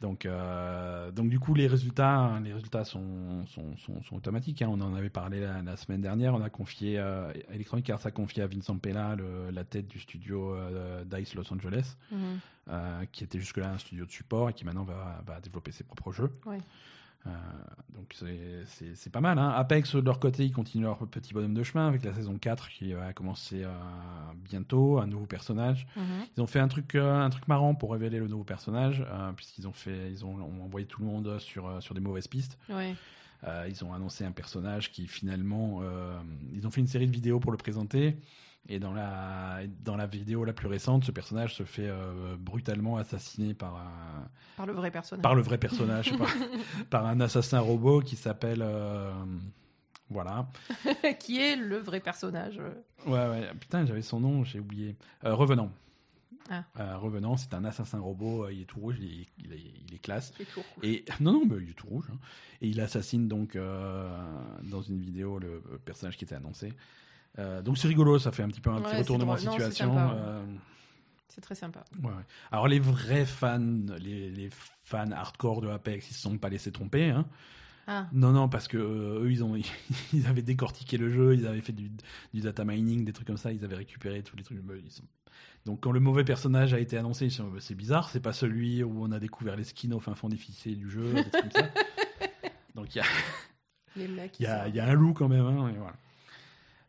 Donc, 0.01 0.24
euh, 0.24 1.10
donc 1.10 1.28
du 1.28 1.39
coup, 1.39 1.55
les 1.55 1.66
résultats, 1.66 2.40
les 2.43 2.55
résultats 2.55 2.85
sont, 2.85 3.44
sont, 3.47 3.77
sont, 3.77 4.16
automatiques. 4.16 4.62
Hein. 4.62 4.68
On 4.70 4.81
en 4.81 4.94
avait 4.94 5.10
parlé 5.10 5.40
la, 5.40 5.77
semaine 5.77 6.01
dernière. 6.01 6.35
On 6.35 6.40
a 6.40 6.48
confié, 6.48 6.98
euh, 6.98 7.31
Electronic 7.52 7.90
Arts 7.90 8.06
a 8.06 8.10
confié 8.10 8.43
à 8.43 8.47
Vincent 8.47 8.78
Pella 8.78 9.16
la 9.52 9.64
tête 9.64 9.89
du 9.89 10.01
studio 10.01 10.55
euh, 10.55 11.05
DICE 11.05 11.35
Los 11.35 11.52
Angeles, 11.52 11.97
mhm. 12.10 13.06
qui 13.12 13.24
était 13.24 13.39
jusque-là 13.39 13.72
un 13.72 13.78
studio 13.78 14.06
de 14.06 14.10
support 14.10 14.48
et 14.48 14.55
qui 14.55 14.64
maintenant 14.64 14.85
va, 14.85 15.22
va 15.27 15.40
développer 15.40 15.70
ses 15.70 15.85
propres 15.85 16.12
jeux. 16.12 16.31
Euh, 17.26 17.30
donc 17.94 18.14
c'est 18.66 19.10
pas 19.10 19.20
mal. 19.20 19.38
Hein. 19.38 19.51
Apex, 19.51 19.94
de 19.94 20.01
leur 20.01 20.18
côté, 20.18 20.44
ils 20.44 20.52
continuent 20.52 20.84
leur 20.84 20.98
petit 20.98 21.34
bonhomme 21.34 21.55
de 21.55 21.62
chemin 21.62 21.86
avec 21.86 22.05
la 22.05 22.14
saison 22.14 22.38
4 22.38 22.70
qui 22.70 22.92
va 22.92 23.12
commencer 23.12 23.62
euh, 23.64 23.70
bientôt, 24.34 24.98
un 24.98 25.06
nouveau 25.06 25.26
personnage. 25.26 25.86
Mhm. 25.97 26.05
Ils 26.36 26.40
ont 26.42 26.47
fait 26.47 26.60
un 26.60 26.68
truc, 26.68 26.94
euh, 26.94 27.22
un 27.22 27.30
truc 27.30 27.47
marrant 27.48 27.74
pour 27.74 27.92
révéler 27.92 28.18
le 28.18 28.28
nouveau 28.28 28.44
personnage, 28.44 29.05
puisqu'ils 29.36 29.68
ont, 29.68 29.72
fait, 29.72 30.10
ils 30.10 30.24
ont, 30.24 30.34
ont, 30.34 30.64
envoyé 30.64 30.86
tout 30.86 31.01
le 31.01 31.06
monde 31.06 31.38
sur, 31.38 31.82
sur 31.82 31.94
des 31.94 32.01
mauvaises 32.01 32.28
pistes. 32.28 32.59
ils 33.68 33.84
ont 33.84 33.92
annoncé 33.92 34.24
un 34.24 34.32
personnage 34.32 34.92
qui 34.92 35.06
finalement... 35.06 35.82
ils 36.55 36.66
ont 36.66 36.70
fait 36.70 36.80
une 36.80 36.86
série 36.86 37.06
de 37.06 37.12
vidéos 37.12 37.40
pour 37.40 37.52
le 37.52 37.59
présenter. 37.59 38.16
Et 38.68 38.78
dans 38.78 38.92
la, 38.92 39.60
dans 39.82 39.96
la 39.96 40.06
vidéo 40.06 40.44
la 40.44 40.52
plus 40.52 40.68
récente, 40.68 41.04
ce 41.04 41.10
personnage 41.10 41.54
se 41.54 41.64
fait 41.64 41.88
euh, 41.88 42.36
brutalement 42.38 42.98
assassiner 42.98 43.54
par 43.54 43.76
un, 43.76 44.28
par 44.56 44.66
le 44.66 44.72
vrai 44.72 44.90
personnage. 44.90 45.22
Par 45.22 45.34
le 45.34 45.42
vrai 45.42 45.58
personnage, 45.58 46.12
par, 46.90 47.06
un 47.06 47.20
assassin 47.20 47.60
robot 47.60 48.00
qui 48.00 48.16
s'appelle. 48.16 48.62
Euh, 48.62 49.12
voilà. 50.10 50.48
qui 51.20 51.40
est 51.40 51.56
le 51.56 51.78
vrai 51.78 52.00
personnage. 52.00 52.60
Ouais, 53.06 53.28
ouais. 53.28 53.50
Putain, 53.58 53.86
j'avais 53.86 54.02
son 54.02 54.20
nom, 54.20 54.44
j'ai 54.44 54.60
oublié. 54.60 54.96
Euh, 55.24 55.34
Revenant. 55.34 55.70
Ah. 56.48 56.96
Revenant, 56.96 57.36
c'est 57.36 57.54
un 57.54 57.64
assassin 57.64 58.00
robot, 58.00 58.48
il 58.48 58.62
est 58.62 58.64
tout 58.64 58.80
rouge, 58.80 58.96
il 59.00 59.20
est, 59.20 59.26
il 59.38 59.94
est, 59.94 59.98
classe. 59.98 60.32
Il 60.38 60.42
est 60.42 60.46
tout 60.46 60.60
rouge. 60.74 60.84
Et, 60.84 61.04
non, 61.20 61.32
non, 61.32 61.44
mais 61.48 61.62
il 61.62 61.70
est 61.70 61.74
tout 61.74 61.86
rouge. 61.86 62.06
Hein. 62.12 62.18
Et 62.60 62.68
il 62.68 62.80
assassine 62.80 63.28
donc 63.28 63.56
dans 63.56 64.82
une 64.82 65.00
vidéo 65.00 65.38
le 65.38 65.62
personnage 65.84 66.16
qui 66.16 66.24
était 66.24 66.34
annoncé. 66.34 66.72
Euh, 67.39 67.62
donc 67.62 67.78
c'est 67.78 67.89
rigolo, 67.89 68.19
ça 68.19 68.32
fait 68.32 68.43
un 68.43 68.48
petit 68.48 68.61
peu 68.61 68.70
un 68.70 68.81
petit 68.81 68.97
retournement 68.97 69.35
de 69.35 69.40
situation. 69.40 69.97
Euh. 69.97 70.43
C'est 71.28 71.40
très 71.40 71.55
sympa. 71.55 71.85
Ouais, 72.02 72.11
Alors 72.51 72.66
les 72.66 72.81
vrais 72.81 73.24
fans, 73.24 73.61
les, 73.98 74.31
les, 74.31 74.51
fans 74.82 75.12
hardcore 75.12 75.61
de 75.61 75.69
Apex, 75.69 76.11
ils 76.11 76.15
se 76.15 76.20
sont 76.20 76.36
pas 76.39 76.48
laissés 76.48 76.73
tromper. 76.73 77.11
Hein. 77.11 77.24
Ah. 77.86 78.09
Non, 78.12 78.32
non, 78.32 78.48
parce 78.48 78.69
que 78.69 78.77
euh, 78.77 79.24
eux, 79.24 79.31
ils 79.31 79.44
ont, 79.44 79.57
ils 80.12 80.27
avaient 80.27 80.43
décortiqué 80.43 80.97
le 80.97 81.09
jeu, 81.09 81.35
ils 81.35 81.47
avaient 81.47 81.61
fait 81.61 81.73
du, 81.73 81.90
du, 82.35 82.40
data 82.40 82.65
mining, 82.65 83.05
des 83.05 83.12
trucs 83.12 83.27
comme 83.27 83.36
ça, 83.36 83.52
ils 83.52 83.65
avaient 83.65 83.77
récupéré 83.77 84.23
tous 84.23 84.36
les 84.36 84.43
trucs. 84.43 84.59
Donc 85.66 85.81
quand 85.81 85.93
le 85.93 86.01
mauvais 86.01 86.24
personnage 86.24 86.74
a 86.74 86.81
été 86.81 86.97
annoncé, 86.97 87.27
ils 87.27 87.32
sont, 87.32 87.51
c'est 87.61 87.74
bizarre, 87.74 88.11
c'est 88.11 88.20
pas 88.20 88.32
celui 88.32 88.82
où 88.82 89.05
on 89.05 89.12
a 89.12 89.20
découvert 89.20 89.57
les 89.57 89.65
skins 89.65 89.93
au 89.93 90.01
fin 90.01 90.15
fond 90.15 90.28
difficile 90.28 90.78
du 90.78 90.90
jeu, 90.90 91.12
des 91.12 91.31
trucs 91.31 91.43
comme 91.43 91.51
ça. 91.51 91.69
Donc 92.74 92.94
il 92.94 92.98
y 92.98 93.01
a, 93.01 93.05
il 93.97 94.43
y, 94.43 94.47
a, 94.47 94.69
y 94.69 94.81
a 94.81 94.86
un 94.86 94.94
loup 94.94 95.12
quand 95.12 95.28
même. 95.28 95.44
Hein, 95.44 95.70
et 95.70 95.77
voilà. 95.78 95.97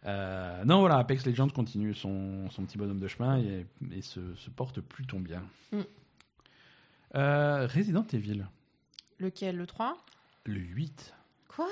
Euh, 0.06 0.64
non, 0.66 0.80
voilà, 0.80 0.98
Apex 0.98 1.26
Legends 1.26 1.50
continue 1.50 1.94
son, 1.94 2.50
son 2.50 2.66
petit 2.66 2.78
bonhomme 2.78 3.00
de 3.00 3.08
chemin 3.08 3.38
et, 3.38 3.66
et 3.92 4.02
se, 4.02 4.20
se, 4.36 4.50
porte 4.50 4.82
plutôt 4.82 5.20
bien. 5.20 5.44
Mm. 5.72 5.82
Euh, 7.16 7.68
Resident 7.68 8.06
Evil. 8.14 8.46
Lequel? 9.20 9.58
Le 9.58 9.68
3 9.68 9.98
Le 10.46 10.60
8. 10.60 11.14
Quoi? 11.48 11.68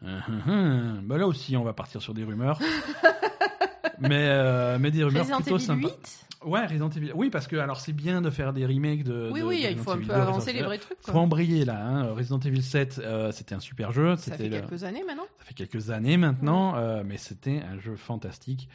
Bah 0.00 1.18
Là 1.18 1.26
aussi, 1.26 1.56
on 1.56 1.64
va 1.64 1.72
partir 1.72 2.00
sur 2.00 2.14
des 2.14 2.24
rumeurs. 2.24 2.60
mais, 4.00 4.28
euh, 4.28 4.78
mais 4.80 4.90
des 4.90 5.04
rumeurs 5.04 5.22
Resident 5.22 5.40
plutôt 5.40 5.56
Evil 5.56 5.66
sympas. 5.66 5.88
8 5.88 6.26
Ouais, 6.46 6.64
Resident 6.64 6.90
Evil. 6.90 7.12
Oui, 7.14 7.28
parce 7.28 7.48
que 7.48 7.56
alors 7.56 7.80
c'est 7.80 7.92
bien 7.92 8.22
de 8.22 8.30
faire 8.30 8.52
des 8.52 8.64
remakes 8.66 9.02
de. 9.02 9.30
Oui, 9.32 9.42
oui, 9.42 9.66
il 9.68 9.78
faut 9.78 9.90
un 9.90 9.98
peu 9.98 10.12
avancer 10.12 10.52
les 10.52 10.62
vrais 10.62 10.78
trucs. 10.78 10.98
Il 11.06 11.10
faut 11.10 11.18
embrayer 11.18 11.64
là. 11.64 11.84
Hein. 11.84 12.12
Resident 12.12 12.38
Evil 12.38 12.62
7, 12.62 13.00
euh, 13.02 13.32
c'était 13.32 13.54
un 13.54 13.60
super 13.60 13.92
jeu. 13.92 14.16
Ça 14.16 14.36
fait 14.36 14.48
quelques 14.48 14.84
années 14.84 15.02
maintenant. 15.04 15.26
Ça 15.38 15.44
fait 15.44 15.54
quelques 15.54 15.90
années 15.90 16.16
maintenant, 16.16 16.76
euh, 16.76 17.02
mais 17.04 17.16
c'était 17.16 17.62
un 17.62 17.78
jeu 17.78 17.96
fantastique. 17.96 18.68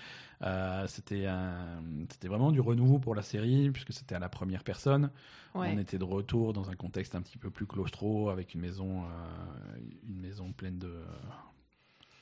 Euh, 0.44 0.86
c'était 0.88 1.28
vraiment 2.28 2.52
du 2.52 2.60
renouveau 2.60 2.98
pour 3.00 3.14
la 3.16 3.22
série 3.22 3.70
puisque 3.70 3.94
c'était 3.94 4.16
à 4.16 4.20
la 4.20 4.30
première 4.30 4.64
personne. 4.64 5.10
On 5.54 5.78
était 5.78 5.98
de 5.98 6.04
retour 6.04 6.54
dans 6.54 6.70
un 6.70 6.76
contexte 6.76 7.16
un 7.16 7.22
petit 7.22 7.38
peu 7.38 7.50
plus 7.50 7.68
claustro 7.68 8.30
avec 8.30 8.54
une 8.54 8.62
maison, 8.62 9.04
une 10.10 10.20
maison 10.20 10.52
pleine 10.52 10.80
de 10.80 10.94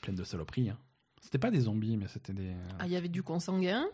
pleine 0.01 0.15
de 0.15 0.23
saloperies. 0.23 0.69
Hein. 0.69 0.77
C'était 1.21 1.37
pas 1.37 1.51
des 1.51 1.61
zombies, 1.61 1.97
mais 1.97 2.07
c'était 2.07 2.33
des. 2.33 2.51
Ah, 2.79 2.85
il 2.85 2.91
y 2.91 2.95
avait 2.95 3.09
du 3.09 3.23
consanguin. 3.23 3.85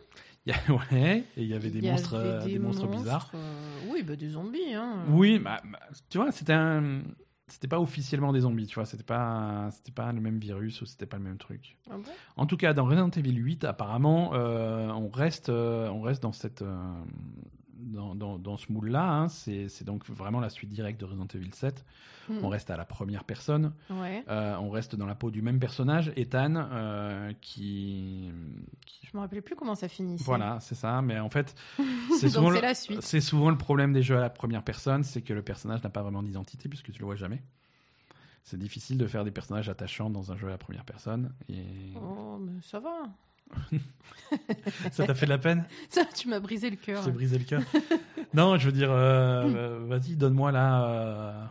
ouais, 0.92 1.24
et 1.36 1.42
il 1.42 1.48
y 1.48 1.54
avait 1.54 1.72
des 1.72 1.82
monstres, 1.82 2.14
euh, 2.14 2.46
des, 2.46 2.60
monstres, 2.60 2.88
bizarres. 2.88 3.32
Euh, 3.34 3.90
oui, 3.90 4.04
bah, 4.04 4.16
des 4.16 4.30
zombies. 4.30 4.74
Hein. 4.74 5.04
Oui, 5.10 5.40
bah, 5.40 5.62
bah, 5.66 5.80
tu 6.10 6.18
vois, 6.18 6.32
c'était 6.32 6.54
un. 6.54 7.02
C'était 7.48 7.68
pas 7.68 7.80
officiellement 7.80 8.34
des 8.34 8.40
zombies, 8.40 8.66
tu 8.66 8.74
vois, 8.74 8.86
c'était 8.86 9.04
pas, 9.04 9.70
c'était 9.72 9.92
pas 9.92 10.12
le 10.12 10.20
même 10.20 10.40
virus 10.40 10.82
ou 10.82 10.88
c'était 10.88 11.06
pas 11.06 11.18
le 11.18 11.24
même 11.24 11.38
truc. 11.38 11.78
Ah 11.92 11.98
bon? 11.98 12.12
En 12.38 12.48
tout 12.48 12.58
cas, 12.58 12.74
dans 12.74 12.86
Resident 12.86 13.12
Evil 13.12 13.36
8, 13.36 13.66
apparemment, 13.66 14.32
euh, 14.34 14.90
on 14.90 15.10
reste, 15.10 15.50
on 15.50 16.02
reste 16.02 16.24
dans 16.24 16.32
cette, 16.32 16.64
dans, 17.78 18.16
dans, 18.16 18.38
dans, 18.38 18.58
ce 18.58 18.72
moule-là. 18.72 19.04
Hein. 19.04 19.28
C'est 19.30 19.84
donc 19.84 20.08
vraiment 20.10 20.40
la 20.40 20.50
suite 20.50 20.70
directe 20.70 21.00
de 21.00 21.06
Resident 21.06 21.28
Evil 21.34 21.54
7. 21.54 21.86
Hmm. 22.28 22.40
On 22.44 22.50
reste 22.50 22.70
à 22.70 22.78
la 22.78 22.86
première 22.86 23.24
personne. 23.24 23.74
Euh, 23.92 24.56
on 24.56 24.70
reste 24.70 24.96
dans 24.96 25.06
la 25.06 25.16
peau 25.16 25.32
du 25.32 25.42
même 25.42 25.60
personnage, 25.60 26.12
Ethan, 26.16 26.56
euh, 26.56 27.34
qui, 27.42 28.32
Je 29.04 29.16
me 29.16 29.22
rappelais 29.22 29.42
plus 29.42 29.56
comment 29.56 29.76
ça 29.76 29.88
finissait. 29.88 30.24
Voilà, 30.24 30.60
c'est 30.60 30.76
ça. 30.76 31.02
Mais 31.02 31.20
en 31.20 31.30
fait, 31.30 31.56
c'est 32.20 32.30
souvent, 32.30 32.50
le... 32.50 33.02
souvent 33.22 33.50
le 33.50 33.58
problème 33.58 33.94
des 33.94 34.02
jeux 34.02 34.18
à 34.18 34.22
la 34.22 34.30
première 34.30 34.64
personne, 34.64 35.04
c'est 35.04 35.22
que 35.22 35.34
le 35.34 35.42
personnage 35.42 35.84
n'a 35.84 35.90
pas 35.90 36.02
vraiment 36.02 36.24
d'identité 36.24 36.70
puisque 36.70 36.92
tu 36.92 37.00
le 37.00 37.06
vois 37.06 37.16
jamais. 37.16 37.44
C'est 38.44 38.60
difficile 38.60 38.98
de 38.98 39.08
faire 39.08 39.24
des 39.24 39.32
personnages 39.32 39.70
attachants 39.70 40.10
dans 40.10 40.32
un 40.32 40.38
jeu 40.38 40.48
à 40.48 40.52
la 40.52 40.60
première 40.60 40.86
personne. 40.86 41.34
Et... 41.50 41.94
Oh, 41.96 42.38
mais 42.40 42.62
ça 42.62 42.80
va. 42.80 43.10
ça 44.91 45.06
t'a 45.06 45.14
fait 45.14 45.26
de 45.26 45.32
la 45.32 45.38
peine? 45.38 45.65
Ça, 45.90 46.06
tu 46.06 46.27
m'as 46.27 46.40
brisé 46.40 46.69
le 46.69 46.76
cœur. 46.76 47.03
J'ai 47.03 47.11
brisé 47.11 47.38
le 47.38 47.44
cœur. 47.44 47.61
non, 48.34 48.57
je 48.57 48.68
veux 48.68 48.72
dire, 48.72 48.91
euh, 48.91 49.45
euh, 49.45 49.80
vas-y, 49.88 50.15
donne-moi 50.15 50.52
là 50.52 50.84
euh, 50.86 51.45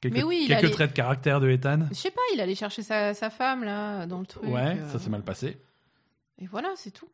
quelques, 0.00 0.28
quelques 0.46 0.70
traits 0.72 0.90
de 0.90 0.96
caractère 0.96 1.40
de 1.40 1.48
Ethan. 1.50 1.80
Je 1.90 1.94
sais 1.94 2.10
pas, 2.10 2.20
il 2.34 2.40
allait 2.40 2.54
chercher 2.54 2.82
sa, 2.82 3.14
sa, 3.14 3.30
femme 3.30 3.64
là 3.64 4.06
dans 4.06 4.20
le 4.20 4.26
truc. 4.26 4.44
Ouais, 4.44 4.76
ça 4.90 4.98
s'est 4.98 5.10
mal 5.10 5.22
passé. 5.22 5.56
Et 6.40 6.46
voilà, 6.46 6.72
c'est 6.76 6.90
tout. 6.90 7.08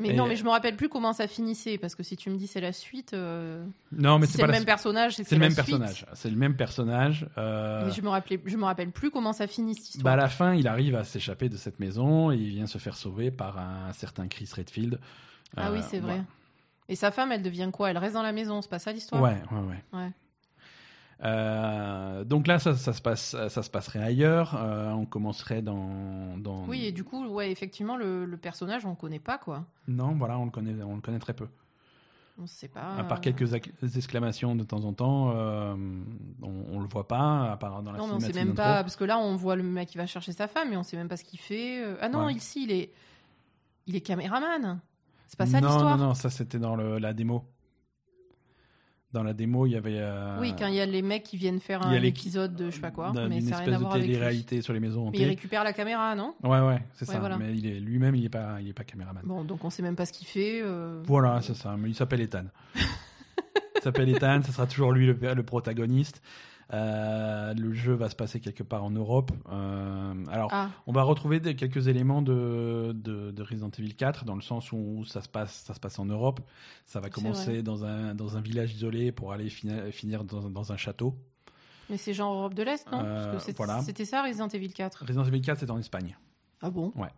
Mais 0.00 0.12
non, 0.14 0.26
mais 0.26 0.36
je 0.36 0.44
me 0.44 0.50
rappelle 0.50 0.76
plus 0.76 0.88
comment 0.88 1.12
ça 1.12 1.26
finissait 1.26 1.78
parce 1.78 1.94
que 1.94 2.02
si 2.02 2.16
tu 2.16 2.30
me 2.30 2.36
dis 2.36 2.46
c'est 2.46 2.60
la 2.60 2.72
suite. 2.72 3.14
Euh, 3.14 3.64
non, 3.92 4.18
mais 4.18 4.26
c'est 4.26 4.42
le 4.42 4.48
même 4.48 4.64
personnage. 4.64 5.16
C'est 5.16 5.32
le 5.32 5.38
même 5.38 5.54
personnage. 5.54 6.06
C'est 6.14 6.30
le 6.30 6.36
même 6.36 6.56
personnage. 6.56 7.26
Euh, 7.38 7.86
mais 7.86 7.92
je 7.92 8.02
me 8.02 8.08
rappelais, 8.08 8.40
je 8.44 8.56
me 8.56 8.64
rappelle 8.64 8.90
plus 8.90 9.10
comment 9.10 9.32
ça 9.32 9.46
finit 9.46 9.74
cette 9.74 9.90
histoire. 9.90 10.04
Bah 10.04 10.12
à 10.12 10.16
la 10.24 10.28
fin, 10.28 10.54
il 10.54 10.66
arrive 10.66 10.94
à 10.94 11.04
s'échapper 11.04 11.48
de 11.48 11.56
cette 11.56 11.80
maison 11.80 12.32
et 12.32 12.36
il 12.36 12.48
vient 12.48 12.66
se 12.66 12.78
faire 12.78 12.96
sauver 12.96 13.30
par 13.30 13.58
un 13.58 13.92
certain 13.92 14.28
Chris 14.28 14.50
Redfield. 14.56 14.98
Ah 15.56 15.70
oui, 15.72 15.80
c'est 15.88 16.00
vrai. 16.00 16.22
Et 16.88 16.96
sa 16.96 17.12
femme, 17.12 17.30
elle 17.30 17.42
devient 17.42 17.70
quoi? 17.72 17.90
Elle 17.90 17.98
reste 17.98 18.14
dans 18.14 18.22
la 18.22 18.32
maison, 18.32 18.62
c'est 18.62 18.70
pas 18.70 18.80
ça 18.80 18.92
l'histoire? 18.92 19.22
Ouais, 19.22 19.40
ouais, 19.52 19.60
ouais. 19.60 19.98
ouais. 19.98 20.10
Euh, 21.22 22.24
donc 22.24 22.46
là, 22.46 22.58
ça, 22.58 22.74
ça, 22.74 22.92
se 22.92 23.02
passe, 23.02 23.36
ça 23.48 23.62
se 23.62 23.70
passerait 23.70 24.02
ailleurs. 24.02 24.54
Euh, 24.56 24.90
on 24.92 25.04
commencerait 25.04 25.62
dans, 25.62 26.36
dans, 26.38 26.64
Oui, 26.66 26.86
et 26.86 26.92
du 26.92 27.04
coup, 27.04 27.26
ouais, 27.26 27.50
effectivement, 27.50 27.96
le, 27.96 28.26
personnage, 28.40 28.86
on 28.86 28.90
le 28.90 28.96
connaît 28.96 29.18
pas, 29.18 29.38
quoi. 29.38 29.64
Non, 29.86 30.14
voilà, 30.14 30.38
on 30.38 30.46
le 30.46 30.50
connaît, 30.50 30.82
on 30.82 30.94
le 30.94 31.00
connaît 31.00 31.18
très 31.18 31.34
peu. 31.34 31.46
On 32.42 32.46
sait 32.46 32.68
pas. 32.68 32.94
À 32.96 33.04
part 33.04 33.20
quelques 33.20 33.52
exclamations 33.96 34.56
de 34.56 34.64
temps 34.64 34.84
en 34.84 34.94
temps, 34.94 35.32
euh, 35.34 35.74
on, 36.42 36.64
on, 36.72 36.80
le 36.80 36.88
voit 36.88 37.06
pas. 37.06 37.52
À 37.52 37.56
part 37.58 37.82
dans 37.82 37.92
la 37.92 37.98
non, 37.98 38.06
mais 38.06 38.14
on 38.14 38.20
sait 38.20 38.32
même 38.32 38.54
pas 38.54 38.82
parce 38.82 38.96
que 38.96 39.04
là, 39.04 39.18
on 39.18 39.36
voit 39.36 39.56
le 39.56 39.62
mec 39.62 39.90
qui 39.90 39.98
va 39.98 40.06
chercher 40.06 40.32
sa 40.32 40.48
femme, 40.48 40.70
mais 40.70 40.76
on 40.78 40.82
sait 40.82 40.96
même 40.96 41.08
pas 41.08 41.18
ce 41.18 41.24
qu'il 41.24 41.38
fait. 41.38 41.84
Ah 42.00 42.08
non, 42.08 42.30
ici, 42.30 42.64
il 42.64 42.72
est, 42.72 42.92
il 43.86 43.94
est 43.94 44.00
caméraman. 44.00 44.80
C'est 45.26 45.38
pas 45.38 45.44
ça 45.44 45.60
l'histoire. 45.60 45.84
Non, 45.84 45.96
non, 45.96 46.08
non, 46.08 46.14
ça 46.14 46.30
c'était 46.30 46.58
dans 46.58 46.76
le, 46.76 46.98
la 46.98 47.12
démo. 47.12 47.44
Dans 49.12 49.24
la 49.24 49.32
démo, 49.32 49.66
il 49.66 49.72
y 49.72 49.76
avait. 49.76 49.98
Euh, 49.98 50.38
oui, 50.40 50.54
quand 50.56 50.68
il 50.68 50.74
y 50.74 50.80
a 50.80 50.86
les 50.86 51.02
mecs 51.02 51.24
qui 51.24 51.36
viennent 51.36 51.58
faire 51.58 51.84
un 51.84 51.92
épisode 52.00 52.54
de 52.54 52.70
je 52.70 52.76
sais 52.76 52.80
pas 52.80 52.92
quoi, 52.92 53.12
mais 53.28 53.40
ça 53.40 53.50
n'a 53.50 53.56
rien 53.58 53.72
à 53.72 53.78
voir 53.78 53.92
avec 53.92 54.04
télé-réalité 54.06 54.62
sur 54.62 54.72
les 54.72 54.78
maisons 54.78 55.08
hantées. 55.08 55.18
Mais 55.18 55.24
il 55.24 55.28
récupère 55.30 55.64
la 55.64 55.72
caméra, 55.72 56.14
non? 56.14 56.34
Ouais, 56.44 56.60
ouais, 56.60 56.82
c'est 56.94 57.06
ça. 57.06 57.20
Mais 57.38 57.56
il 57.56 57.66
est 57.66 57.80
lui-même, 57.80 58.14
il 58.14 58.24
est 58.24 58.30
pas, 58.30 58.60
il 58.60 58.68
est 58.68 58.72
pas 58.72 58.84
caméraman. 58.84 59.22
Bon, 59.24 59.42
donc 59.42 59.64
on 59.64 59.70
sait 59.70 59.82
même 59.82 59.96
pas 59.96 60.06
ce 60.06 60.12
qu'il 60.12 60.26
fait. 60.26 60.60
Euh. 60.62 61.02
Voilà, 61.06 61.40
c'est 61.42 61.54
ça. 61.54 61.76
Mais 61.76 61.88
il 61.88 61.94
s'appelle 61.94 62.20
Ethan. 62.20 62.44
il 62.76 63.82
s'appelle 63.82 64.08
Ethan, 64.08 64.42
ce 64.44 64.52
sera 64.52 64.66
toujours 64.66 64.92
lui 64.92 65.06
le, 65.06 65.18
le 65.34 65.42
protagoniste. 65.42 66.22
Euh, 66.72 67.52
le 67.54 67.72
jeu 67.72 67.94
va 67.94 68.08
se 68.08 68.14
passer 68.14 68.40
quelque 68.40 68.62
part 68.62 68.84
en 68.84 68.90
Europe. 68.90 69.32
Euh, 69.50 70.14
alors, 70.30 70.50
ah. 70.52 70.70
on 70.86 70.92
va 70.92 71.02
retrouver 71.02 71.40
des, 71.40 71.56
quelques 71.56 71.88
éléments 71.88 72.22
de, 72.22 72.92
de, 72.94 73.42
Resident 73.42 73.70
Evil 73.76 73.94
4 73.94 74.24
dans 74.24 74.36
le 74.36 74.40
sens 74.40 74.70
où 74.70 75.04
ça 75.04 75.20
se 75.20 75.28
passe, 75.28 75.52
ça 75.66 75.74
se 75.74 75.80
passe 75.80 75.98
en 75.98 76.04
Europe. 76.04 76.40
Ça 76.86 77.00
va 77.00 77.10
commencer 77.10 77.62
dans 77.62 77.84
un, 77.84 78.14
dans 78.14 78.36
un 78.36 78.40
village 78.40 78.74
isolé 78.74 79.10
pour 79.10 79.32
aller 79.32 79.48
finir, 79.48 80.24
dans, 80.24 80.48
dans 80.48 80.72
un 80.72 80.76
château. 80.76 81.16
Mais 81.88 81.96
c'est 81.96 82.14
genre 82.14 82.34
Europe 82.34 82.54
de 82.54 82.62
l'Est, 82.62 82.88
non? 82.92 83.02
Euh, 83.04 83.38
C'était 83.82 84.04
ça 84.04 84.22
Resident 84.22 84.46
Evil 84.48 84.72
4 84.72 85.04
Resident 85.06 85.24
Evil 85.24 85.40
4, 85.40 85.58
c'était 85.58 85.72
en 85.72 85.78
Espagne. 85.78 86.16
Ah 86.62 86.70
bon? 86.70 86.92
Ouais. 86.94 87.08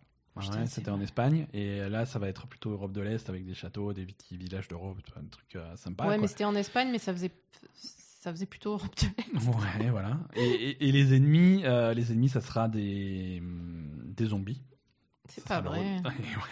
c'était 0.66 0.90
en 0.90 1.00
Espagne 1.02 1.46
et 1.52 1.86
là 1.90 2.06
ça 2.06 2.18
va 2.18 2.28
être 2.28 2.46
plutôt 2.46 2.70
Europe 2.70 2.92
de 2.92 3.02
l'Est 3.02 3.28
avec 3.28 3.44
des 3.44 3.52
châteaux, 3.52 3.92
des 3.92 4.06
petits 4.06 4.38
villages 4.38 4.68
d'Europe, 4.68 4.96
un 5.16 5.26
truc 5.26 5.58
sympa. 5.76 6.06
Ouais, 6.06 6.16
mais 6.16 6.26
c'était 6.26 6.44
en 6.44 6.54
Espagne, 6.54 6.88
mais 6.90 6.98
ça 6.98 7.12
faisait 7.12 7.32
ça 8.23 8.31
faisait 8.31 8.47
plutôt 8.47 8.81
Ouais, 9.35 9.90
voilà. 9.90 10.16
Et, 10.36 10.93
les 10.93 11.16
ennemis, 11.16 11.62
euh, 11.65 11.93
les 11.93 12.12
ennemis, 12.12 12.28
ça 12.28 12.40
sera 12.40 12.69
des, 12.69 13.43
des 13.43 14.27
zombies. 14.27 14.62
C'est 15.28 15.44
pas 15.44 15.61
vrai. 15.61 16.01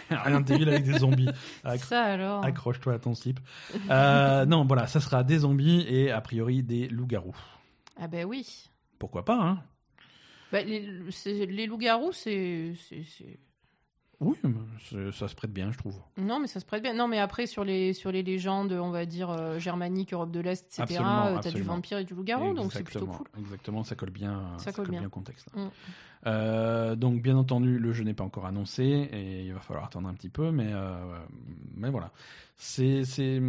Rien 0.09 0.41
de 0.41 0.67
avec 0.67 0.83
des 0.83 0.99
zombies. 0.99 1.29
ça 1.77 2.03
alors. 2.03 2.43
Accroche-toi 2.43 2.95
à 2.95 2.99
ton 2.99 3.15
slip. 3.15 3.39
Euh, 3.89 4.45
non, 4.45 4.65
voilà, 4.65 4.85
ça 4.87 4.99
sera 4.99 5.23
des 5.23 5.39
zombies 5.39 5.85
et 5.87 6.11
a 6.11 6.19
priori 6.19 6.61
des 6.61 6.89
loups-garous. 6.89 7.37
Ah 7.97 8.07
ben 8.07 8.25
oui. 8.25 8.69
Pourquoi 8.99 9.23
pas, 9.23 9.39
hein 9.41 9.63
bah, 10.51 10.61
les, 10.63 10.85
les 11.25 11.65
loups-garous, 11.67 12.11
c'est 12.11 12.73
oui, 14.21 14.37
ça 15.13 15.27
se 15.27 15.33
prête 15.33 15.51
bien, 15.51 15.71
je 15.71 15.77
trouve. 15.79 15.99
Non, 16.15 16.39
mais 16.39 16.45
ça 16.45 16.59
se 16.59 16.65
prête 16.65 16.83
bien. 16.83 16.93
Non, 16.93 17.07
mais 17.07 17.17
après, 17.17 17.47
sur 17.47 17.63
les, 17.63 17.93
sur 17.93 18.11
les 18.11 18.21
légendes, 18.21 18.71
on 18.71 18.91
va 18.91 19.07
dire 19.07 19.31
euh, 19.31 19.57
germaniques, 19.57 20.13
Europe 20.13 20.31
de 20.31 20.39
l'Est, 20.39 20.79
etc., 20.79 21.01
euh, 21.03 21.39
tu 21.39 21.47
as 21.47 21.51
du 21.51 21.63
vampire 21.63 21.97
et 21.97 22.03
du 22.03 22.13
loup-garou, 22.13 22.53
donc 22.53 22.71
c'est 22.71 22.83
plutôt 22.83 23.07
cool. 23.07 23.27
Exactement, 23.39 23.83
ça 23.83 23.95
colle 23.95 24.11
bien, 24.11 24.57
ça, 24.59 24.71
colle, 24.71 24.89
bien. 24.89 25.03
au 25.05 25.09
contexte. 25.09 25.47
Mm. 25.55 25.67
Euh, 26.27 26.95
donc, 26.95 27.21
bien 27.21 27.35
entendu, 27.37 27.79
le 27.79 27.93
jeu 27.93 28.03
n'est 28.03 28.13
pas 28.13 28.23
encore 28.23 28.45
annoncé 28.45 28.83
et 28.83 29.45
il 29.45 29.53
va 29.53 29.59
falloir 29.59 29.85
attendre 29.85 30.07
un 30.07 30.13
petit 30.13 30.29
peu, 30.29 30.51
mais, 30.51 30.71
mais 31.75 31.89
voilà. 31.89 32.11
C'est, 32.57 33.05
c'est, 33.05 33.41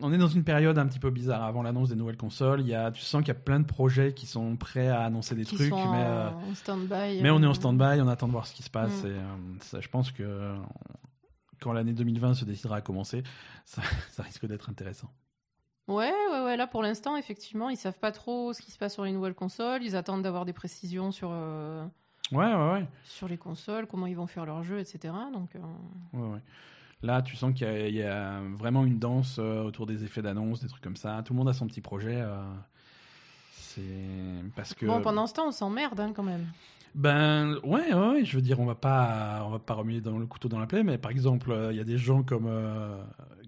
on 0.00 0.12
est 0.12 0.18
dans 0.18 0.28
une 0.28 0.44
période 0.44 0.78
un 0.78 0.86
petit 0.86 1.00
peu 1.00 1.10
bizarre 1.10 1.42
avant 1.42 1.64
l'annonce 1.64 1.88
des 1.88 1.96
nouvelles 1.96 2.16
consoles. 2.16 2.60
Il 2.60 2.68
y 2.68 2.74
a, 2.74 2.92
tu 2.92 3.02
sens 3.02 3.22
qu'il 3.22 3.28
y 3.28 3.36
a 3.36 3.40
plein 3.40 3.58
de 3.58 3.66
projets 3.66 4.14
qui 4.14 4.26
sont 4.26 4.54
prêts 4.56 4.86
à 4.86 5.00
annoncer 5.00 5.34
des 5.34 5.44
trucs, 5.44 5.72
mais, 5.72 5.76
en 5.76 6.54
stand-by, 6.54 7.22
mais 7.22 7.30
on 7.30 7.42
est 7.42 7.46
en 7.46 7.54
stand-by, 7.54 8.00
on 8.00 8.06
attend 8.06 8.28
de 8.28 8.32
voir 8.32 8.46
ce 8.46 8.54
qui 8.54 8.62
se 8.62 8.70
passe. 8.70 9.02
Mm. 9.02 9.08
Et, 9.08 9.64
ça, 9.64 9.80
je 9.80 9.88
pense 9.88 10.12
que 10.12 10.54
quand 11.62 11.72
l'année 11.72 11.92
2020 11.92 12.34
se 12.34 12.44
décidera 12.44 12.76
à 12.76 12.80
commencer, 12.80 13.22
ça, 13.64 13.82
risque 14.18 14.46
d'être 14.46 14.68
intéressant. 14.68 15.08
Ouais, 15.88 16.12
ouais, 16.30 16.44
ouais. 16.44 16.56
Là, 16.56 16.66
pour 16.66 16.82
l'instant, 16.82 17.16
effectivement, 17.16 17.68
ils 17.68 17.76
savent 17.76 17.98
pas 17.98 18.12
trop 18.12 18.52
ce 18.52 18.60
qui 18.60 18.70
se 18.70 18.78
passe 18.78 18.94
sur 18.94 19.04
les 19.04 19.12
nouvelles 19.12 19.34
consoles. 19.34 19.82
Ils 19.82 19.96
attendent 19.96 20.22
d'avoir 20.22 20.44
des 20.44 20.52
précisions 20.52 21.10
sur. 21.10 21.30
Euh, 21.32 21.84
ouais, 22.32 22.54
ouais, 22.54 22.72
ouais. 22.72 22.86
Sur 23.04 23.28
les 23.28 23.38
consoles, 23.38 23.86
comment 23.86 24.06
ils 24.06 24.16
vont 24.16 24.26
faire 24.26 24.46
leur 24.46 24.62
jeu, 24.62 24.78
etc. 24.78 25.14
Donc. 25.32 25.54
Euh, 25.54 25.60
ouais, 26.12 26.34
ouais. 26.34 26.40
Là, 27.02 27.20
tu 27.20 27.34
sens 27.36 27.52
qu'il 27.52 27.94
y, 27.96 28.02
a 28.02 28.40
vraiment 28.56 28.84
une 28.84 28.98
danse 28.98 29.36
euh, 29.40 29.64
autour 29.64 29.86
des 29.86 30.04
effets 30.04 30.22
d'annonce, 30.22 30.60
des 30.60 30.68
trucs 30.68 30.82
comme 30.82 30.96
ça. 30.96 31.22
Tout 31.24 31.32
le 31.32 31.38
monde 31.38 31.48
a 31.48 31.52
son 31.52 31.66
petit 31.66 31.80
projet. 31.80 32.24
c'est 33.52 33.82
parce 34.54 34.74
que. 34.74 34.86
Bon, 34.86 35.00
pendant 35.00 35.26
ce 35.26 35.34
temps, 35.34 35.48
on 35.48 35.52
s'emmerde 35.52 35.98
hein, 35.98 36.12
quand 36.14 36.22
même. 36.22 36.46
Ben 36.94 37.58
ouais, 37.64 37.94
ouais, 37.94 38.24
je 38.24 38.36
veux 38.36 38.42
dire, 38.42 38.60
on 38.60 38.66
va 38.66 38.74
pas, 38.74 39.42
on 39.46 39.50
va 39.50 39.58
pas 39.58 39.74
remuer 39.74 40.00
dans 40.00 40.18
le 40.18 40.26
couteau 40.26 40.48
dans 40.48 40.58
la 40.58 40.66
plaie, 40.66 40.82
mais 40.82 40.98
par 40.98 41.10
exemple, 41.10 41.50
euh, 41.50 41.72
il 41.72 41.78
y 41.78 41.80
a 41.80 41.84
des 41.84 41.96
gens 41.96 42.22
comme 42.22 42.46
euh, 42.46 43.02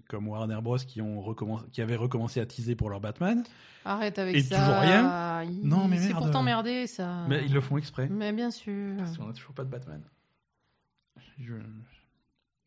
comme 0.07 0.27
Warner 0.27 0.59
Bros 0.61 0.77
qui 0.77 1.01
ont 1.01 1.21
recommencé, 1.21 1.65
qui 1.71 1.81
avaient 1.81 1.95
recommencé 1.95 2.39
à 2.39 2.45
teaser 2.45 2.75
pour 2.75 2.89
leur 2.89 2.99
Batman. 2.99 3.43
Arrête 3.83 4.17
avec 4.19 4.35
et 4.35 4.41
ça. 4.41 4.57
toujours 4.57 4.79
rien. 4.79 5.45
Non 5.63 5.87
mais 5.87 5.97
C'est 5.97 6.13
pourtant 6.13 6.43
merdé 6.43 6.87
ça. 6.87 7.25
Mais 7.27 7.43
ils 7.45 7.53
le 7.53 7.61
font 7.61 7.77
exprès. 7.77 8.07
Mais 8.09 8.31
bien 8.31 8.51
sûr. 8.51 8.97
Parce 8.97 9.17
qu'on 9.17 9.29
a 9.29 9.33
toujours 9.33 9.53
pas 9.53 9.63
de 9.63 9.69
Batman. 9.69 10.01
Je, 11.39 11.53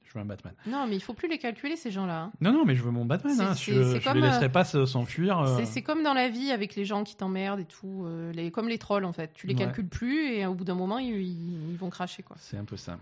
je 0.08 0.14
veux 0.14 0.20
un 0.20 0.24
Batman. 0.24 0.54
Non, 0.66 0.86
mais 0.86 0.96
il 0.96 1.02
faut 1.02 1.12
plus 1.12 1.28
les 1.28 1.36
calculer, 1.36 1.76
ces 1.76 1.90
gens-là. 1.90 2.22
Hein. 2.22 2.32
Non, 2.40 2.52
non, 2.52 2.64
mais 2.64 2.74
je 2.74 2.82
veux 2.82 2.90
mon 2.90 3.04
Batman. 3.04 3.38
Hein. 3.38 3.54
Je 3.54 3.72
ne 3.72 4.14
les 4.14 4.20
laisserai 4.20 4.46
euh, 4.46 4.48
pas 4.48 4.64
s'enfuir. 4.64 5.38
Euh. 5.38 5.60
C'est 5.64 5.82
comme 5.82 6.02
dans 6.02 6.14
la 6.14 6.30
vie 6.30 6.50
avec 6.50 6.76
les 6.76 6.86
gens 6.86 7.04
qui 7.04 7.14
t'emmerdent 7.14 7.60
et 7.60 7.66
tout. 7.66 8.04
Euh, 8.06 8.32
les, 8.32 8.50
comme 8.50 8.68
les 8.68 8.78
trolls, 8.78 9.04
en 9.04 9.12
fait. 9.12 9.32
Tu 9.34 9.46
les 9.46 9.54
calcules 9.54 9.88
plus 9.88 10.28
et 10.28 10.46
au 10.46 10.54
bout 10.54 10.64
d'un 10.64 10.74
moment, 10.74 10.98
ils, 10.98 11.76
vont 11.78 11.90
cracher. 11.90 12.22
quoi. 12.22 12.36
C'est 12.40 12.56
un 12.56 12.64
peu 12.64 12.78
ça. 12.78 12.98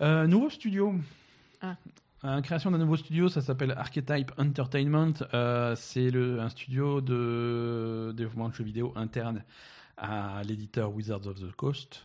nouveau 0.00 0.50
studio. 0.50 0.94
Ah. 1.60 1.76
Création 2.42 2.70
d'un 2.70 2.78
nouveau 2.78 2.96
studio, 2.96 3.28
ça 3.28 3.40
s'appelle 3.40 3.72
Archetype 3.72 4.32
Entertainment. 4.38 5.12
c'est 5.76 6.14
un 6.14 6.48
studio 6.48 7.00
de 7.00 8.12
développement 8.16 8.48
de 8.48 8.54
jeux 8.54 8.64
vidéo 8.64 8.92
interne 8.96 9.44
à 9.96 10.42
l'éditeur 10.44 10.92
Wizards 10.92 11.26
of 11.26 11.40
the 11.40 11.52
Coast. 11.52 12.04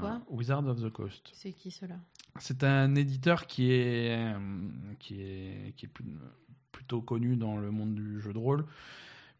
Quoi? 0.00 0.20
Wizards 0.30 0.66
of 0.66 0.82
the 0.82 0.90
Coast. 0.90 1.30
C'est 1.32 1.52
qui 1.52 1.70
cela 1.70 1.96
c'est 2.40 2.64
un 2.64 2.94
éditeur 2.94 3.46
qui 3.46 3.72
est, 3.72 4.34
euh, 4.34 4.38
qui 4.98 5.20
est, 5.20 5.74
qui 5.76 5.86
est 5.86 5.90
plutôt 6.72 7.00
connu 7.00 7.36
dans 7.36 7.56
le 7.56 7.70
monde 7.70 7.94
du 7.94 8.20
jeu 8.20 8.32
de 8.32 8.38
rôle, 8.38 8.64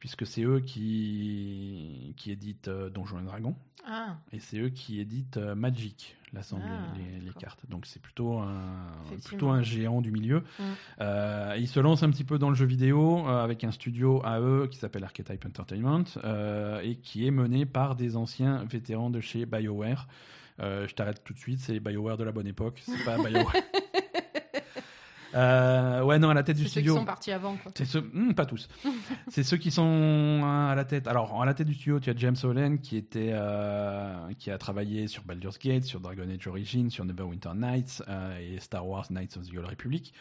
puisque 0.07 0.25
c'est 0.25 0.45
eux 0.45 0.61
qui, 0.61 2.15
qui 2.17 2.31
éditent 2.31 2.69
euh, 2.69 2.89
Donjons 2.91 3.19
et 3.19 3.25
Dragons. 3.25 3.57
Ah. 3.85 4.19
Et 4.33 4.39
c'est 4.39 4.57
eux 4.57 4.69
qui 4.69 5.01
éditent 5.01 5.37
euh, 5.37 5.57
Magic, 5.57 6.15
l'assemblée, 6.33 6.69
ah, 6.71 6.97
les, 7.25 7.33
cartes. 7.33 7.69
Donc 7.69 7.87
c'est 7.87 8.01
plutôt 8.01 8.39
un, 8.39 8.93
plutôt 9.25 9.49
un 9.49 9.63
géant 9.63 10.01
du 10.01 10.13
milieu. 10.13 10.45
Mm. 10.61 11.57
ils 11.59 11.67
se 11.67 11.81
lancent 11.81 12.05
un 12.05 12.11
petit 12.11 12.23
peu 12.23 12.39
dans 12.39 12.51
le 12.51 12.55
jeu 12.55 12.67
vidéo 12.67 13.27
avec 13.27 13.65
un 13.65 13.73
studio 13.73 14.23
à 14.25 14.39
eux 14.39 14.69
qui 14.71 14.79
s'appelle 14.79 15.03
Archetype 15.03 15.45
Entertainment 15.45 16.05
et 16.85 16.95
qui 17.03 17.27
est 17.27 17.33
mené 17.33 17.67
par 17.67 17.97
des 17.97 18.17
anciens 18.17 18.63
vétérans 18.63 19.11
de 19.11 19.21
chez 19.21 19.45
BioWare. 19.45 20.07
Je 20.61 20.95
t'arrête 20.95 21.25
tout 21.25 21.33
de 21.33 21.39
suite, 21.39 21.59
c'est 21.59 21.81
BioWare 21.81 22.17
de 22.17 22.23
la 22.23 22.31
bonne 22.31 22.47
époque, 22.47 22.81
c'est 22.87 23.05
pas 23.05 23.17
BioWare. 23.29 23.55
Euh, 25.37 26.03
ouais, 26.03 26.19
non, 26.19 26.31
à 26.31 26.35
la 26.35 26.43
tête 26.43 26.57
du 26.57 26.67
studio. 26.67 26.93
Ceux 26.93 26.95
qui 26.95 27.01
sont 27.01 27.07
partis 27.07 27.33
avant, 27.33 27.57
quoi. 27.57 27.73
C'est 27.75 27.85
ceux, 27.85 28.01
hmm, 28.13 28.33
pas 28.35 28.47
tous. 28.47 28.69
c'est 29.29 29.43
ceux 29.43 29.57
qui 29.57 29.71
sont 29.71 29.83
hein, 30.43 30.69
à 30.69 30.75
la 30.75 30.85
tête. 30.85 31.07
Alors, 31.07 31.41
à 31.41 31.47
la 31.47 31.55
tête 31.55 31.67
du 31.67 31.75
studio, 31.75 32.01
tu 32.01 32.11
as 32.11 32.17
James 32.17 32.37
Holland 32.43 32.81
qui 32.81 32.97
était, 32.97 33.31
euh, 33.33 34.33
qui 34.39 34.51
a 34.51 34.59
travaillé 34.59 35.09
sur 35.09 35.23
Baldur's 35.25 35.59
Gate, 35.59 35.85
sur 35.85 36.01
Dragon 36.01 36.29
Age 36.29 36.47
Origins, 36.47 36.91
sur 36.91 37.05
Neverwinter 37.05 37.51
Nights 37.55 38.03
et 38.41 38.59
Star 38.61 38.87
Wars 38.87 39.07
Knights 39.11 39.37
of 39.37 39.49
the 39.49 39.57
Old 39.57 39.69
Republic 39.69 40.13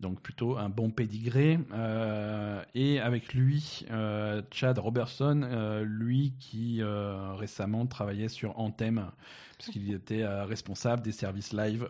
donc 0.00 0.20
plutôt 0.20 0.56
un 0.56 0.68
bon 0.68 0.90
pédigré. 0.90 1.60
Euh, 1.72 2.62
et 2.74 3.00
avec 3.00 3.34
lui, 3.34 3.86
euh, 3.90 4.42
Chad 4.50 4.78
Robertson, 4.78 5.42
euh, 5.44 5.84
lui 5.84 6.34
qui 6.38 6.82
récemment 6.82 7.86
travaillait 7.86 8.28
sur 8.28 8.58
Anthem, 8.58 9.10
puisqu'il 9.58 9.92
était 9.92 10.26
responsable 10.26 11.02
des 11.02 11.12
services 11.12 11.52
live 11.52 11.88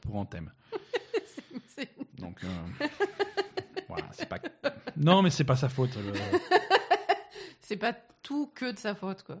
pour 0.00 0.16
Anthem. 0.16 0.50
Donc 2.42 2.90
voilà, 3.88 4.06
c'est 4.12 4.28
pas. 4.28 4.38
Non, 4.96 5.22
mais 5.22 5.30
c'est 5.30 5.44
pas 5.44 5.56
sa 5.56 5.68
faute. 5.68 5.96
c'est 7.60 7.76
pas 7.76 7.94
tout 8.22 8.50
que 8.54 8.72
de 8.72 8.78
sa 8.78 8.94
faute, 8.94 9.22
quoi 9.22 9.40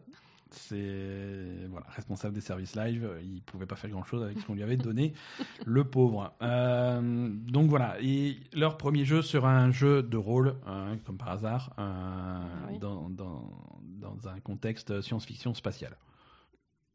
c'est 0.54 1.66
voilà, 1.68 1.86
responsable 1.90 2.34
des 2.34 2.40
services 2.40 2.76
live. 2.76 3.08
Il 3.22 3.42
pouvait 3.42 3.66
pas 3.66 3.76
faire 3.76 3.90
grand 3.90 4.04
chose 4.04 4.22
avec 4.22 4.38
ce 4.38 4.46
qu'on 4.46 4.54
lui 4.54 4.62
avait 4.62 4.76
donné, 4.76 5.12
le 5.66 5.84
pauvre. 5.84 6.32
Euh, 6.42 7.28
donc 7.30 7.68
voilà. 7.68 7.96
Et 8.00 8.38
leur 8.52 8.76
premier 8.76 9.04
jeu 9.04 9.22
sera 9.22 9.54
un 9.54 9.70
jeu 9.70 10.02
de 10.02 10.16
rôle, 10.16 10.56
hein, 10.66 10.96
comme 11.04 11.16
par 11.16 11.30
hasard, 11.30 11.72
euh, 11.78 11.82
ah 11.82 12.78
dans, 12.80 13.08
dans, 13.10 13.50
dans, 13.82 14.28
un 14.28 14.40
contexte 14.40 15.00
science-fiction 15.00 15.54
spatiale. 15.54 15.96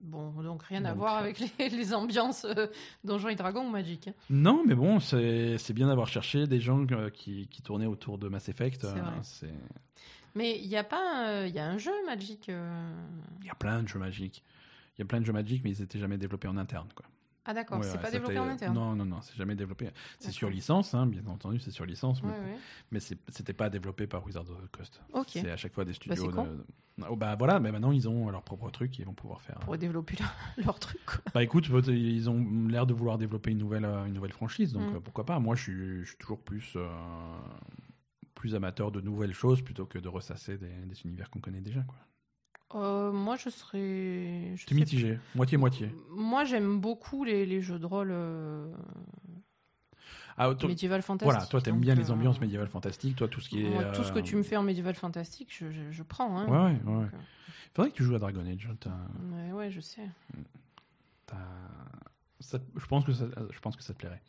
Bon, 0.02 0.32
donc 0.44 0.64
rien 0.64 0.86
à 0.86 0.94
voir 0.94 1.18
avec 1.18 1.40
les, 1.60 1.94
ambiances 1.94 2.46
euh, 2.46 2.68
Donjons 3.04 3.28
et 3.30 3.36
Dragons 3.36 3.68
ou 3.68 3.70
Magic. 3.70 4.08
Hein. 4.08 4.14
Non, 4.30 4.64
mais 4.66 4.76
bon, 4.76 5.00
c'est 5.00 5.74
bien 5.74 5.88
d'avoir 5.88 6.08
cherché 6.08 6.48
des 6.48 6.62
gens 6.62 6.86
qui, 7.14 7.48
qui, 7.48 7.62
tournaient 7.62 7.86
autour 7.86 8.18
de 8.18 8.30
Mass 8.30 8.48
Effect. 8.48 8.88
C'est 9.24 9.54
mais 10.36 10.60
il 10.60 10.68
y 10.68 10.78
a 10.78 10.84
pas, 10.84 11.46
il 11.48 11.54
y 11.54 11.60
a 11.60 11.68
un 11.68 11.78
jeu 11.78 11.92
Magic. 12.06 12.50
Euh. 12.50 12.94
Il 13.42 13.48
y 13.48 13.50
a 13.50 13.56
plein 13.56 13.84
de 13.84 13.88
jeux 13.88 14.00
Magic. 14.00 14.44
Il 14.98 15.02
y 15.02 15.04
a 15.04 15.06
plein 15.06 15.20
de 15.20 15.26
jeux 15.26 15.34
Magic, 15.34 15.64
mais 15.64 15.72
ils 15.72 15.82
n'étaient 15.82 16.00
jamais 16.00 16.18
développés 16.18 16.48
en 16.48 16.58
interne, 16.58 16.90
quoi. 16.96 17.06
Ah 17.46 17.54
d'accord, 17.54 17.84
c'est 17.84 18.00
pas 18.00 18.12
développé 18.12 18.38
en 18.38 18.48
interne. 18.48 18.76
Non, 18.76 18.96
non, 18.96 19.06
non, 19.06 19.22
c'est 19.22 19.36
jamais 19.36 19.56
développé. 19.56 19.90
C'est 20.20 20.32
sur 20.32 20.50
licence, 20.50 20.94
hein, 20.94 21.08
bien 21.08 21.26
entendu, 21.28 21.60
c'est 21.60 21.72
sur 21.72 21.86
licence, 21.86 22.22
mais, 22.24 22.34
mais 22.92 23.00
c'était 23.00 23.54
pas 23.54 23.70
développé 23.70 24.08
par 24.08 24.26
Wizard 24.26 24.50
of 24.50 24.62
the 24.62 24.72
Coast. 24.72 25.02
C'est 25.28 25.52
à 25.52 25.58
chaque 25.58 25.74
fois 25.74 25.86
des 25.86 25.94
bah, 26.06 26.16
studios. 26.16 26.32
Bah, 26.98 27.08
oh, 27.10 27.16
bah 27.16 27.36
voilà, 27.38 27.62
mais 27.62 27.72
maintenant 27.72 27.94
ils 27.94 28.10
ont 28.10 28.30
leur 28.30 28.44
propre 28.44 28.70
truc, 28.72 29.00
ils 29.00 29.06
vont 29.06 29.14
pouvoir 29.14 29.42
faire. 29.42 29.56
Pour 29.60 29.78
développer 29.78 30.18
leur, 30.58 30.80
truc. 30.80 31.00
Quoi. 31.06 31.22
Bah 31.34 31.44
écoute, 31.44 31.70
ils 31.88 32.30
ont 32.30 32.68
l'air 32.68 32.86
de 32.86 32.94
vouloir 32.94 33.18
développer 33.18 33.52
une 33.52 33.58
nouvelle, 33.58 33.86
une 33.86 34.14
nouvelle 34.14 34.34
franchise, 34.34 34.74
donc 34.74 34.92
mm. 34.92 34.96
euh, 34.96 35.00
pourquoi 35.00 35.26
pas. 35.26 35.40
Moi, 35.40 35.56
je 35.56 35.64
suis, 35.64 36.00
je 36.02 36.10
suis 36.10 36.18
toujours 36.18 36.40
plus. 36.40 36.74
Euh, 36.76 36.88
plus 38.36 38.56
amateur 38.56 38.90
de 38.90 39.02
nouvelles 39.02 39.34
choses 39.34 39.62
plutôt 39.62 39.86
que 39.86 40.00
de 40.00 40.08
ressasser 40.08 40.58
des, 40.58 41.02
univers 41.04 41.30
qu'on 41.30 41.42
connaît 41.42 41.60
déjà. 41.60 41.82
Quoi. 41.82 41.98
Euh, 42.76 43.12
moi, 43.12 43.36
je 43.36 43.50
serais. 43.50 44.56
Je 44.56 44.74
mitigé, 44.74 45.20
moitié-moitié. 45.36 45.94
Moi, 46.12 46.44
j'aime 46.44 46.80
beaucoup 46.80 47.24
les, 47.24 47.62
jeux 47.62 47.80
de 47.80 47.86
rôle. 47.86 48.10
Euh, 48.12 48.72
ah, 50.38 50.54
médiéval 50.66 51.02
fantastique. 51.02 51.34
Voilà, 51.34 51.46
toi 51.48 51.62
t'aimes 51.62 51.82
bien 51.82 51.96
les 51.96 52.12
ambiances 52.12 52.40
médiévales 52.40 52.70
fantastiques, 52.70 53.18
toi 53.18 53.28
tout 53.28 53.42
ce 53.42 53.50
qui 53.50 53.64
est. 53.66 53.92
tout 53.94 54.04
ce 54.04 54.12
que 54.12 54.20
tu 54.20 54.36
me 54.36 54.44
fais 54.44 54.56
en 54.56 54.64
médiéval 54.64 54.96
fantastique, 54.96 55.50
je, 55.52 55.66
je, 55.92 56.04
prends. 56.04 56.38
Hein, 56.38 56.48
ouais, 56.48 56.80
ouais, 56.86 56.98
ouais. 56.98 57.08
Faudrait 57.74 57.92
que 57.92 57.96
tu 57.96 58.04
joues 58.04 58.16
à 58.16 58.20
Dragon 58.20 58.46
Age. 58.46 58.70
Ouais, 59.34 59.52
ouais, 59.52 59.72
je 59.72 59.82
sais. 59.82 60.08
je, 62.40 62.86
pense 62.88 63.04
que 63.04 63.12
ça, 63.12 63.26
je 63.52 63.60
pense 63.60 63.76
que 63.76 63.84
ça 63.84 63.94
te 63.94 64.00
plairait. 64.00 64.22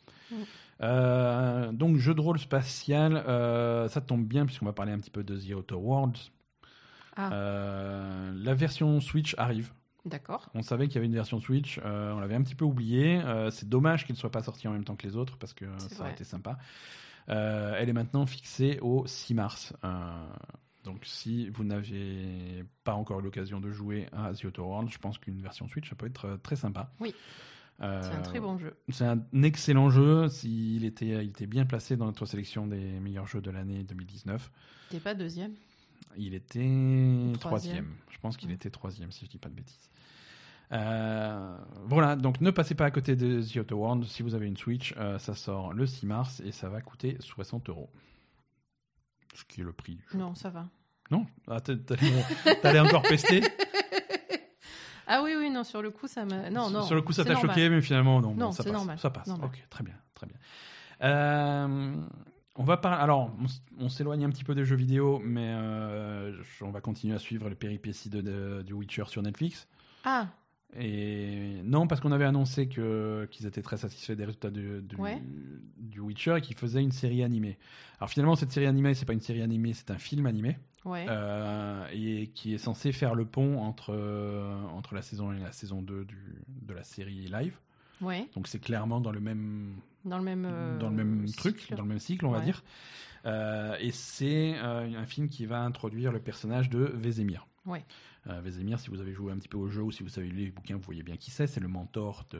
Euh, 0.81 1.71
donc, 1.71 1.97
jeu 1.97 2.13
de 2.13 2.21
rôle 2.21 2.39
spatial, 2.39 3.17
euh, 3.27 3.87
ça 3.87 4.01
tombe 4.01 4.25
bien 4.25 4.45
puisqu'on 4.45 4.65
va 4.65 4.73
parler 4.73 4.91
un 4.91 4.99
petit 4.99 5.11
peu 5.11 5.23
de 5.23 5.37
The 5.37 5.53
Outer 5.53 5.75
Worlds. 5.75 6.31
Ah. 7.15 7.33
Euh, 7.33 8.31
la 8.35 8.53
version 8.53 8.99
Switch 8.99 9.35
arrive. 9.37 9.71
D'accord. 10.05 10.49
On 10.53 10.63
savait 10.63 10.87
qu'il 10.87 10.95
y 10.95 10.97
avait 10.97 11.07
une 11.07 11.13
version 11.13 11.39
Switch, 11.39 11.79
on 11.83 12.19
l'avait 12.19 12.33
un 12.35 12.41
petit 12.41 12.55
peu 12.55 12.65
oublié. 12.65 13.21
c'est 13.51 13.69
dommage 13.69 14.05
qu'il 14.05 14.15
ne 14.15 14.19
soit 14.19 14.31
pas 14.31 14.41
sorti 14.41 14.67
en 14.67 14.71
même 14.71 14.83
temps 14.83 14.95
que 14.95 15.05
les 15.05 15.15
autres 15.15 15.37
parce 15.37 15.53
que 15.53 15.65
ça 15.77 16.01
aurait 16.01 16.13
été 16.13 16.23
sympa. 16.23 16.57
elle 17.27 17.87
est 17.87 17.93
maintenant 17.93 18.25
fixée 18.25 18.79
au 18.81 19.05
6 19.05 19.35
mars. 19.35 19.73
donc 20.83 21.01
si 21.05 21.49
vous 21.49 21.63
n'avez 21.63 22.65
pas 22.83 22.95
encore 22.95 23.19
eu 23.19 23.23
l'occasion 23.23 23.59
de 23.59 23.69
jouer 23.69 24.07
à 24.11 24.33
The 24.33 24.45
Outer 24.45 24.61
Worlds, 24.61 24.91
je 24.91 24.97
pense 24.97 25.19
qu'une 25.19 25.39
version 25.39 25.67
Switch, 25.67 25.87
ça 25.87 25.95
peut 25.95 26.07
être 26.07 26.39
très 26.41 26.55
sympa. 26.55 26.91
Oui. 26.99 27.13
Euh, 27.81 27.99
c'est 28.03 28.13
un 28.13 28.21
très 28.21 28.39
bon 28.39 28.57
jeu. 28.57 28.75
C'est 28.89 29.05
un 29.05 29.21
excellent 29.43 29.89
jeu. 29.89 30.27
Il 30.43 30.85
était, 30.85 31.23
il 31.25 31.29
était 31.29 31.47
bien 31.47 31.65
placé 31.65 31.97
dans 31.97 32.05
notre 32.05 32.25
sélection 32.25 32.67
des 32.67 32.99
meilleurs 32.99 33.27
jeux 33.27 33.41
de 33.41 33.49
l'année 33.49 33.83
2019. 33.83 34.51
Il 34.91 34.93
n'était 34.93 35.03
pas 35.03 35.15
deuxième? 35.15 35.53
Il 36.17 36.33
était 36.33 37.33
troisième. 37.39 37.95
Je 38.09 38.17
pense 38.19 38.37
qu'il 38.37 38.51
était 38.51 38.69
troisième, 38.69 39.11
si 39.11 39.21
je 39.21 39.25
ne 39.25 39.31
dis 39.31 39.37
pas 39.37 39.49
de 39.49 39.55
bêtises. 39.55 39.89
Euh, 40.71 41.57
voilà, 41.85 42.15
donc 42.15 42.39
ne 42.39 42.49
passez 42.49 42.75
pas 42.75 42.85
à 42.85 42.91
côté 42.91 43.15
de 43.15 43.41
The 43.41 43.71
World. 43.71 44.05
Si 44.05 44.23
vous 44.23 44.35
avez 44.35 44.47
une 44.47 44.57
Switch, 44.57 44.93
euh, 44.97 45.19
ça 45.19 45.35
sort 45.35 45.73
le 45.73 45.85
6 45.85 46.05
mars 46.05 46.41
et 46.45 46.51
ça 46.51 46.69
va 46.69 46.81
coûter 46.81 47.17
60 47.19 47.69
euros. 47.69 47.89
Ce 49.33 49.43
qui 49.45 49.61
est 49.61 49.63
le 49.63 49.73
prix. 49.73 49.99
Non, 50.13 50.35
ça 50.35 50.49
va. 50.49 50.67
Non? 51.09 51.25
Ah, 51.47 51.59
T'allais 51.59 52.79
encore 52.79 53.01
pester 53.03 53.41
Ah 55.07 55.21
oui, 55.23 55.33
oui, 55.37 55.49
non, 55.49 55.65
sur 55.65 55.81
le 55.81 55.91
coup, 55.91 56.07
ça 56.07 56.23
m'a. 56.23 56.49
Non, 56.49 56.69
non. 56.69 56.83
Sur 56.83 56.95
le 56.95 57.01
coup, 57.01 57.11
ça 57.11 57.25
t'a 57.25 57.35
choqué, 57.35 57.67
mais 57.67 57.81
finalement, 57.81 58.21
non. 58.21 58.33
Non, 58.33 58.53
ça 58.53 58.63
passe. 58.63 58.71
Normal. 58.71 58.97
Ça 58.97 59.09
passe. 59.09 59.27
Ok, 59.27 59.61
très 59.69 59.83
bien, 59.83 59.95
très 60.13 60.25
bien. 60.27 60.37
Euh, 61.03 61.95
on 62.61 62.65
va 62.65 62.77
parler. 62.77 63.01
Alors, 63.01 63.31
on, 63.79 63.89
s'éloigne 63.89 64.23
un 64.23 64.29
petit 64.29 64.43
peu 64.43 64.55
des 64.55 64.65
jeux 64.65 64.75
vidéo, 64.75 65.19
mais 65.23 65.51
euh, 65.53 66.33
on 66.61 66.71
va 66.71 66.81
continuer 66.81 67.15
à 67.15 67.19
suivre 67.19 67.49
les 67.49 67.55
péripéties 67.55 68.09
de, 68.09 68.61
du 68.61 68.73
Witcher 68.73 69.05
sur 69.07 69.21
Netflix. 69.21 69.67
Ah. 70.05 70.27
Et 70.79 71.61
non, 71.63 71.87
parce 71.87 71.99
qu'on 71.99 72.13
avait 72.13 72.25
annoncé 72.25 72.69
que 72.69 73.27
qu'ils 73.29 73.45
étaient 73.45 73.61
très 73.61 73.77
satisfaits 73.77 74.13
des 74.13 74.23
résultats 74.23 74.51
du, 74.51 74.81
du 75.77 75.99
Witcher 75.99 76.37
et 76.37 76.41
qu'ils 76.41 76.55
faisaient 76.55 76.81
une 76.81 76.93
série 76.93 77.23
animée. 77.23 77.57
Alors 77.97 78.09
finalement, 78.09 78.35
cette 78.35 78.51
série 78.51 78.67
animée, 78.67 78.93
c'est 78.93 79.05
pas 79.05 79.13
une 79.13 79.19
série 79.19 79.41
animée, 79.41 79.73
c'est 79.73 79.91
un 79.91 79.97
film 79.97 80.27
animé. 80.27 80.57
Euh, 80.87 81.85
et 81.93 82.27
qui 82.33 82.53
est 82.53 82.57
censé 82.57 82.91
faire 82.91 83.13
le 83.13 83.25
pont 83.25 83.59
entre, 83.59 83.93
euh, 83.93 84.63
entre 84.73 84.95
la 84.95 85.01
saison 85.01 85.29
1 85.29 85.37
et 85.37 85.39
la 85.41 85.51
saison 85.51 85.81
2 85.81 86.05
du, 86.05 86.41
de 86.47 86.73
la 86.73 86.83
série 86.83 87.27
live. 87.27 87.55
Ouais. 88.01 88.27
Donc 88.35 88.47
c'est 88.47 88.59
clairement 88.59 88.99
dans 88.99 89.11
le 89.11 89.19
même, 89.19 89.75
dans 90.05 90.17
le 90.17 90.23
même, 90.23 90.77
dans 90.79 90.89
le 90.89 90.95
même 90.95 91.23
euh, 91.23 91.31
truc, 91.37 91.71
dans 91.75 91.83
le 91.83 91.89
même 91.89 91.99
cycle, 91.99 92.25
on 92.25 92.31
va 92.31 92.41
dire. 92.41 92.63
et 93.25 93.91
c'est 93.91 94.55
un 94.57 95.05
film 95.05 95.29
qui 95.29 95.45
va 95.45 95.61
introduire 95.61 96.11
le 96.11 96.19
personnage 96.19 96.69
de 96.69 96.91
Vézémir. 96.95 97.47
Ouais. 97.65 97.85
Vézémir, 98.25 98.79
si 98.79 98.89
vous 98.89 99.01
avez 99.01 99.13
joué 99.13 99.31
un 99.31 99.37
petit 99.37 99.47
peu 99.47 99.57
au 99.57 99.69
jeu 99.69 99.81
ou 99.81 99.91
si 99.91 100.03
vous 100.03 100.19
avez 100.19 100.29
lu 100.29 100.45
les 100.45 100.51
bouquins, 100.51 100.75
vous 100.75 100.83
voyez 100.83 101.03
bien 101.03 101.17
qui 101.17 101.31
c'est. 101.31 101.47
C'est 101.47 101.59
le 101.59 101.67
mentor 101.67 102.25
de, 102.31 102.39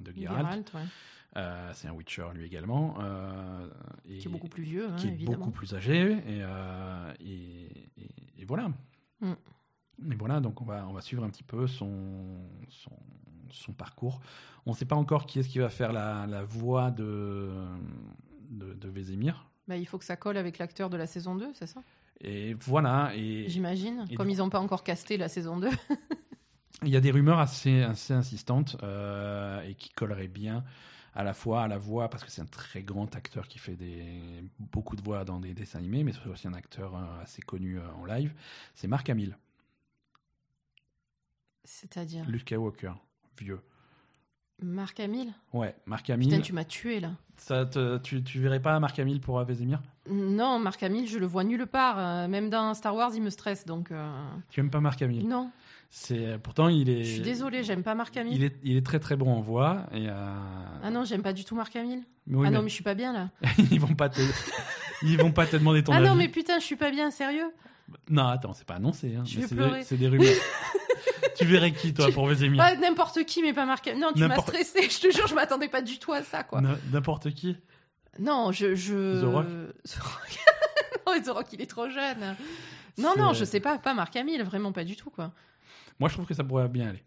de 0.00 0.12
Geralt. 0.18 0.72
Euh, 1.36 1.70
c'est 1.74 1.88
un 1.88 1.92
Witcher 1.92 2.26
lui 2.34 2.44
également. 2.44 2.96
Euh, 3.00 3.68
et, 4.08 4.18
qui 4.18 4.28
est 4.28 4.30
beaucoup 4.30 4.48
plus 4.48 4.62
vieux, 4.62 4.88
hein, 4.88 4.96
qui 4.96 5.08
est 5.08 5.24
beaucoup 5.24 5.50
plus 5.50 5.74
âgé. 5.74 6.12
Et, 6.26 6.42
euh, 6.42 7.12
et, 7.20 8.44
voilà. 8.46 8.70
Mm. 9.20 9.32
Et 10.10 10.14
voilà, 10.14 10.40
donc 10.40 10.60
on 10.60 10.64
va, 10.64 10.86
on 10.88 10.92
va 10.92 11.00
suivre 11.00 11.24
un 11.24 11.30
petit 11.30 11.42
peu 11.42 11.66
son, 11.66 12.48
son, 12.68 12.96
son 13.52 13.72
parcours. 13.72 14.20
On 14.66 14.72
ne 14.72 14.76
sait 14.76 14.84
pas 14.84 14.96
encore 14.96 15.26
qui 15.26 15.38
est-ce 15.38 15.48
qui 15.48 15.58
va 15.58 15.68
faire 15.68 15.92
la, 15.92 16.26
la 16.26 16.44
voix 16.44 16.90
de, 16.90 17.50
de, 18.50 18.74
de 18.74 18.88
Vézémir. 18.88 19.46
Bah, 19.66 19.76
il 19.76 19.86
faut 19.86 19.98
que 19.98 20.04
ça 20.04 20.16
colle 20.16 20.36
avec 20.36 20.58
l'acteur 20.58 20.90
de 20.90 20.96
la 20.96 21.06
saison 21.06 21.34
2, 21.36 21.50
c'est 21.54 21.66
ça? 21.66 21.82
Et 22.20 22.54
voilà. 22.54 23.12
Et, 23.14 23.48
J'imagine, 23.48 24.06
comme 24.16 24.30
ils 24.30 24.38
n'ont 24.38 24.50
pas 24.50 24.60
encore 24.60 24.82
casté 24.82 25.16
la 25.16 25.28
saison 25.28 25.58
2. 25.58 25.68
il 26.82 26.88
y 26.88 26.96
a 26.96 27.00
des 27.00 27.10
rumeurs 27.10 27.38
assez, 27.38 27.82
assez 27.82 28.12
insistantes 28.12 28.76
et 29.64 29.74
qui 29.74 29.90
colleraient 29.90 30.28
bien 30.28 30.64
à 31.18 31.24
la 31.24 31.34
fois 31.34 31.64
à 31.64 31.68
la 31.68 31.78
voix, 31.78 32.08
parce 32.08 32.22
que 32.22 32.30
c'est 32.30 32.42
un 32.42 32.46
très 32.46 32.84
grand 32.84 33.16
acteur 33.16 33.48
qui 33.48 33.58
fait 33.58 33.74
des, 33.74 34.04
beaucoup 34.60 34.94
de 34.94 35.02
voix 35.02 35.24
dans 35.24 35.40
des 35.40 35.52
dessins 35.52 35.80
animés, 35.80 36.04
mais 36.04 36.12
c'est 36.12 36.28
aussi 36.28 36.46
un 36.46 36.54
acteur 36.54 36.94
euh, 36.94 37.22
assez 37.22 37.42
connu 37.42 37.78
euh, 37.78 37.92
en 37.96 38.04
live, 38.04 38.32
c'est 38.76 38.86
Mark 38.86 39.10
Hamill. 39.10 39.36
C'est-à-dire? 41.64 42.24
Luke 42.28 42.42
Skywalker, 42.42 42.92
vieux. 43.40 43.60
Mark 44.60 44.98
Hamill 44.98 45.32
Ouais, 45.52 45.76
Mark 45.86 46.08
Hamill. 46.10 46.30
Putain, 46.30 46.42
tu 46.42 46.52
m'as 46.52 46.64
tué 46.64 47.00
là. 47.00 47.12
Ça 47.36 47.64
tu, 48.02 48.22
tu 48.24 48.40
verrais 48.40 48.60
pas 48.60 48.80
Mark 48.80 48.98
Hamill 48.98 49.20
pour 49.20 49.40
Vézémir 49.44 49.80
Non, 50.10 50.58
Mark 50.58 50.82
Hamill, 50.82 51.08
je 51.08 51.18
le 51.18 51.26
vois 51.26 51.44
nulle 51.44 51.66
part. 51.66 51.98
Euh, 51.98 52.28
même 52.28 52.50
dans 52.50 52.74
Star 52.74 52.96
Wars, 52.96 53.12
il 53.14 53.22
me 53.22 53.30
stresse 53.30 53.64
donc. 53.64 53.92
Tu 54.50 54.58
aimes 54.58 54.70
pas 54.70 54.80
Mark 54.80 55.00
Hamill? 55.00 55.28
Non. 55.28 55.50
C'est 55.90 56.38
pourtant 56.42 56.68
il 56.68 56.90
est. 56.90 57.02
Je 57.02 57.12
suis 57.14 57.22
désolée, 57.22 57.62
j'aime 57.64 57.82
pas 57.82 57.94
Marc 57.94 58.16
Hamill. 58.16 58.34
Il 58.34 58.44
est, 58.44 58.56
il 58.62 58.76
est 58.76 58.84
très 58.84 58.98
très 58.98 59.16
bon 59.16 59.32
en 59.32 59.40
voix 59.40 59.86
et. 59.92 60.08
Euh, 60.08 60.34
ah 60.82 60.90
non, 60.90 61.04
j'aime 61.04 61.22
pas 61.22 61.32
du 61.32 61.44
tout 61.44 61.54
Marc 61.54 61.74
Hamill. 61.76 62.02
ah 62.30 62.50
non, 62.50 62.62
mais 62.62 62.68
je 62.68 62.74
suis 62.74 62.84
pas 62.84 62.94
bien 62.94 63.12
là. 63.12 63.30
ils 63.70 63.80
vont 63.80 63.94
pas 63.94 64.10
te, 64.10 64.20
ils 65.02 65.16
vont 65.18 65.32
pas 65.32 65.46
te 65.46 65.56
demander 65.56 65.82
ton 65.82 65.92
ah 65.92 65.96
avis. 65.96 66.06
Ah 66.06 66.10
non, 66.10 66.16
mais 66.16 66.28
putain, 66.28 66.58
je 66.58 66.64
suis 66.64 66.76
pas 66.76 66.90
bien, 66.90 67.10
sérieux? 67.10 67.50
Non, 68.10 68.26
attends, 68.26 68.52
c'est 68.52 68.66
pas 68.66 68.74
annoncé. 68.74 69.16
Hein, 69.16 69.24
je 69.24 69.40
vais 69.40 69.46
pleurer. 69.46 69.82
C'est 69.82 69.96
des 69.96 70.08
rumeurs. 70.08 70.28
tu 71.36 71.44
verrais 71.44 71.72
qui 71.72 71.94
toi 71.94 72.10
pour 72.12 72.26
Vézémir 72.26 72.58
Pas 72.58 72.76
n'importe 72.76 73.24
qui, 73.24 73.42
mais 73.42 73.52
pas 73.52 73.66
Marc 73.66 73.86
Hamill. 73.86 74.00
Non, 74.00 74.12
tu 74.14 74.26
m'as 74.26 74.40
stressé. 74.40 74.88
Je 74.90 75.00
te 75.00 75.14
jure, 75.14 75.26
je 75.26 75.34
m'attendais 75.34 75.68
pas 75.68 75.82
du 75.82 75.98
tout 75.98 76.12
à 76.12 76.22
ça, 76.22 76.42
quoi. 76.42 76.60
N'importe 76.92 77.30
qui. 77.30 77.56
Non, 78.18 78.52
je, 78.52 78.74
je. 78.74 79.20
The 79.20 79.24
Rock. 79.24 79.46
non, 81.06 81.22
The 81.22 81.28
Rock, 81.28 81.46
il 81.52 81.62
est 81.62 81.66
trop 81.66 81.88
jeune. 81.88 82.36
Non, 82.98 83.14
non, 83.16 83.32
je 83.32 83.44
sais 83.44 83.60
pas, 83.60 83.78
pas 83.78 83.94
Marc 83.94 84.16
Hamill, 84.16 84.42
vraiment 84.42 84.72
pas 84.72 84.84
du 84.84 84.96
tout, 84.96 85.10
quoi. 85.10 85.32
Moi, 86.00 86.08
je 86.08 86.14
trouve 86.14 86.26
que 86.26 86.34
ça 86.34 86.44
pourrait 86.44 86.68
bien 86.68 86.88
aller. 86.88 87.04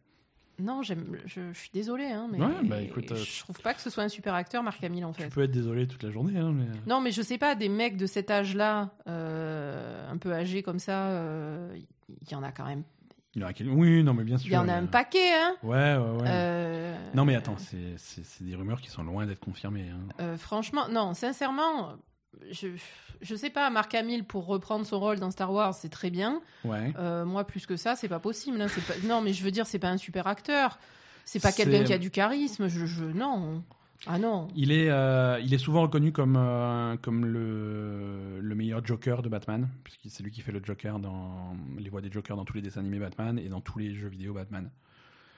Non, 0.60 0.84
je, 0.84 0.94
je, 1.26 1.54
suis 1.54 1.72
désolé, 1.74 2.06
hein, 2.06 2.28
mais 2.32 2.38
bah, 2.64 2.82
écoute, 2.82 3.12
euh, 3.12 3.16
je 3.16 3.40
trouve 3.40 3.60
pas 3.62 3.74
que 3.74 3.82
ce 3.82 3.90
soit 3.90 4.04
un 4.04 4.10
super 4.10 4.36
acteur, 4.36 4.62
Marc 4.62 4.84
Hamill, 4.84 5.06
en 5.06 5.14
fait. 5.14 5.24
Tu 5.24 5.30
peux 5.30 5.44
être 5.44 5.52
désolé 5.52 5.88
toute 5.88 6.04
la 6.04 6.12
journée. 6.12 6.38
Hein, 6.38 6.52
mais... 6.54 6.66
Euh. 6.66 6.80
Non, 6.88 7.02
mais 7.02 7.12
je 7.12 7.22
sais 7.22 7.40
pas, 7.40 7.56
des 7.56 7.70
mecs 7.70 7.98
de 7.98 8.06
cet 8.06 8.30
âge-là, 8.30 8.92
euh, 9.08 10.12
un 10.12 10.18
peu 10.18 10.32
âgés 10.32 10.62
comme 10.62 10.80
ça, 10.80 11.20
il 11.76 12.32
y 12.32 12.36
en 12.36 12.44
a 12.44 12.52
quand 12.52 12.66
même. 12.66 12.84
Il 13.36 13.42
y 13.42 13.46
en 13.46 13.48
a 13.48 13.52
Oui, 13.74 14.04
non, 14.04 14.14
mais 14.14 14.24
bien 14.24 14.38
sûr. 14.38 14.50
Il 14.50 14.54
y 14.54 14.58
en 14.58 14.68
a 14.68 14.74
un 14.74 14.86
paquet, 14.86 15.34
hein 15.34 15.56
Ouais, 15.64 15.96
ouais, 15.96 16.22
ouais. 16.22 16.94
Non, 17.14 17.26
mais 17.26 17.36
attends, 17.36 17.58
c'est 17.58 18.44
des 18.44 18.56
rumeurs 18.56 18.82
qui 18.82 18.90
sont 18.90 19.04
loin 19.04 19.26
d'être 19.26 19.40
confirmées. 19.40 19.90
Hein. 20.20 20.38
franchement, 20.38 20.88
non, 20.90 21.14
sincèrement, 21.14 21.98
je, 22.50 22.70
je 23.22 23.36
sais 23.36 23.50
pas, 23.50 23.70
Marc 23.70 23.94
Hamill 23.96 24.24
pour 24.24 24.46
reprendre 24.46 24.86
son 24.86 25.00
rôle 25.00 25.20
dans 25.20 25.32
Star 25.32 25.52
Wars, 25.52 25.74
c'est 25.74 25.90
très 25.90 26.10
bien. 26.10 26.42
Ouais. 26.64 26.94
Euh, 26.98 27.26
moi, 27.26 27.46
plus 27.46 27.66
que 27.66 27.76
ça, 27.76 27.96
c'est 27.96 28.08
pas 28.10 28.20
possible. 28.20 28.62
Hein. 28.62 28.68
Non, 29.04 29.22
mais 29.22 29.34
je 29.34 29.44
veux 29.44 29.52
dire, 29.52 29.68
c'est 29.68 29.80
pas 29.80 29.90
un 29.90 29.98
super 29.98 30.28
acteur. 30.28 30.80
C'est 31.26 31.40
pas 31.42 31.52
quelqu'un 31.52 31.84
qui 31.84 31.94
a 31.94 31.98
du 31.98 32.10
charisme. 32.10 32.68
Je, 32.68 32.86
je... 32.86 33.06
non. 33.06 33.64
Ah 34.08 34.18
non. 34.18 34.48
Il 34.56 34.72
est, 34.72 34.90
euh, 34.90 35.40
il 35.44 35.54
est 35.54 35.60
souvent 35.60 35.84
reconnu 35.84 36.12
comme, 36.12 36.36
euh, 36.38 36.96
comme 37.02 37.26
le, 37.26 38.40
le 38.40 38.56
meilleur 38.56 38.86
Joker 38.86 39.22
de 39.22 39.30
Batman, 39.30 39.68
puisque 39.84 40.10
c'est 40.10 40.24
lui 40.24 40.32
qui 40.32 40.42
fait 40.42 40.52
le 40.52 40.62
Joker 40.64 41.00
dans 41.00 41.56
les 41.78 41.90
voix 41.90 42.02
des 42.02 42.12
Jokers 42.12 42.36
dans 42.36 42.46
tous 42.46 42.56
les 42.56 42.62
dessins 42.62 42.80
animés 42.80 43.00
Batman 43.00 43.38
et 43.38 43.48
dans 43.48 43.62
tous 43.62 43.78
les 43.78 43.94
jeux 43.94 44.08
vidéo 44.08 44.34
Batman. 44.34 44.70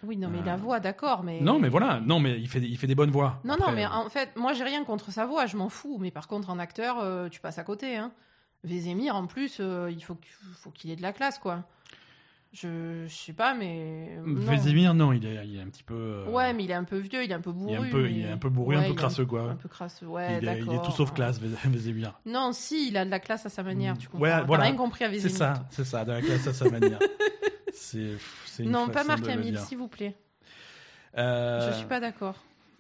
Oui, 0.06 0.18
non, 0.18 0.30
mais 0.30 0.42
la 0.44 0.54
euh, 0.54 0.58
voix, 0.58 0.80
d'accord, 0.80 1.24
mais. 1.24 1.40
Non, 1.40 1.60
mais 1.60 1.70
voilà, 1.70 2.02
non, 2.02 2.20
mais 2.20 2.40
il 2.40 2.48
fait, 2.48 2.60
il 2.60 2.78
fait 2.78 2.88
des 2.88 2.96
bonnes 2.96 3.12
voix. 3.12 3.40
Non, 3.44 3.56
non, 3.60 3.72
mais 3.74 3.86
en 3.86 4.10
fait, 4.10 4.36
moi, 4.36 4.54
j'ai 4.54 4.64
rien 4.66 4.84
contre 4.84 5.12
sa 5.12 5.26
voix, 5.26 5.46
je 5.46 5.56
m'en 5.56 5.70
fous. 5.70 5.98
Mais 6.00 6.12
par 6.12 6.28
contre, 6.28 6.50
en 6.50 6.60
acteur, 6.60 7.30
tu 7.30 7.40
passes 7.40 7.58
à 7.58 7.64
côté. 7.64 7.96
Hein. 7.96 8.12
Vézémir, 8.66 9.16
en 9.16 9.28
plus, 9.28 9.60
il 9.60 10.04
faut, 10.04 10.18
faut 10.56 10.72
qu'il 10.72 10.92
ait 10.92 10.98
de 10.98 11.02
la 11.02 11.14
classe, 11.14 11.40
quoi. 11.40 11.64
Je, 12.54 13.06
je 13.08 13.14
sais 13.14 13.34
pas, 13.34 13.56
mais. 13.56 14.20
Vézémir, 14.24 14.94
non, 14.94 15.12
il 15.12 15.26
est, 15.26 15.48
il 15.48 15.58
est 15.58 15.62
un 15.62 15.68
petit 15.70 15.82
peu. 15.82 16.24
Ouais, 16.28 16.54
mais 16.54 16.64
il 16.64 16.70
est 16.70 16.76
un 16.76 16.84
peu 16.84 16.98
vieux, 16.98 17.24
il 17.24 17.32
est 17.32 17.34
un 17.34 17.42
peu 17.42 17.52
bourru. 17.52 17.72
Il 17.72 17.76
est 17.76 17.88
un 17.88 17.92
peu, 17.92 18.10
il 18.10 18.22
est 18.22 18.32
un 18.32 18.38
peu 18.38 18.50
bourru, 18.50 18.76
un 18.76 18.84
peu 18.84 18.94
crasseux, 18.94 19.26
quoi. 19.26 19.50
Un 19.50 19.56
peu 19.56 19.70
crasseux, 19.70 20.06
ouais. 20.06 20.38
Il 20.40 20.48
est, 20.48 20.60
il 20.60 20.72
est 20.72 20.82
tout 20.84 20.92
sauf 20.92 21.14
classe, 21.14 21.40
Vézémir. 21.40 22.20
Non, 22.28 22.52
si, 22.54 22.90
il 22.90 22.98
a 22.98 23.06
de 23.06 23.10
la 23.10 23.20
classe 23.20 23.46
à 23.48 23.50
sa 23.50 23.64
manière, 23.64 23.98
tu 23.98 24.08
comprends. 24.08 24.24
Ouais, 24.24 24.44
voilà. 24.46 24.64
rien 24.66 24.76
compris 24.76 25.04
à 25.04 25.10
Vézémir. 25.10 25.32
C'est 25.32 25.38
ça, 25.38 25.66
c'est 25.72 25.84
ça, 25.84 26.06
de 26.06 26.12
la 26.12 26.22
classe 26.22 26.46
à 26.46 26.54
sa 26.54 26.70
manière. 26.70 27.00
c'est. 27.74 28.18
Non, 28.60 28.88
pas 28.88 29.04
Marc 29.04 29.28
Hamill, 29.28 29.58
s'il 29.58 29.80
vous 29.80 29.88
plaît. 29.88 30.16
Euh... 31.18 31.72
Je 31.72 31.78
suis 31.78 31.88
pas 31.88 32.00
d'accord. 32.00 32.36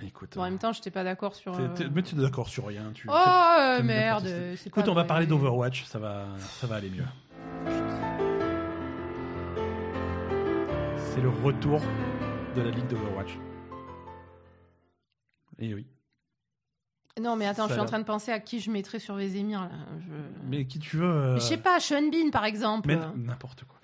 Écoute, 0.06 0.36
en 0.38 0.44
même 0.44 0.58
temps, 0.58 0.74
je 0.74 0.80
n'étais 0.80 0.92
pas 0.92 1.04
d'accord 1.04 1.34
sur. 1.34 1.58
Euh, 1.58 1.68
mais 1.94 2.04
tu 2.04 2.16
es 2.16 2.18
d'accord 2.18 2.50
sur 2.50 2.68
rien. 2.68 2.92
Tu, 2.94 3.08
oh 3.10 3.14
euh, 3.14 3.82
merde. 3.84 4.28
Écoute, 4.66 4.88
on 4.88 4.94
va 4.94 5.06
parler 5.06 5.26
d'Overwatch, 5.26 5.86
ça 5.86 5.98
va, 5.98 6.26
ça 6.38 6.68
va 6.68 6.76
aller 6.76 6.90
mieux. 6.90 7.06
C'est 11.14 11.22
le 11.22 11.30
retour 11.30 11.80
de 12.56 12.62
la 12.62 12.72
ligue 12.72 12.88
d'Overwatch. 12.88 13.38
Et 15.60 15.70
eh 15.70 15.74
oui. 15.76 15.86
Non, 17.22 17.36
mais 17.36 17.46
attends, 17.46 17.68
je 17.68 17.74
suis 17.74 17.82
en 17.82 17.86
train 17.86 18.00
de 18.00 18.04
penser 18.04 18.32
à 18.32 18.40
qui 18.40 18.60
je 18.60 18.72
mettrais 18.72 18.98
sur 18.98 19.14
Vézémir. 19.14 19.62
Là. 19.62 19.70
Mais 20.46 20.66
qui 20.66 20.80
tu 20.80 20.98
veux 20.98 21.06
euh... 21.06 21.36
Je 21.36 21.42
sais 21.42 21.58
pas, 21.58 21.80
Sean 21.80 22.10
Bean 22.10 22.32
par 22.32 22.46
exemple. 22.46 22.88
Mais 22.88 22.98
n'importe 23.16 23.64
quoi. 23.66 23.80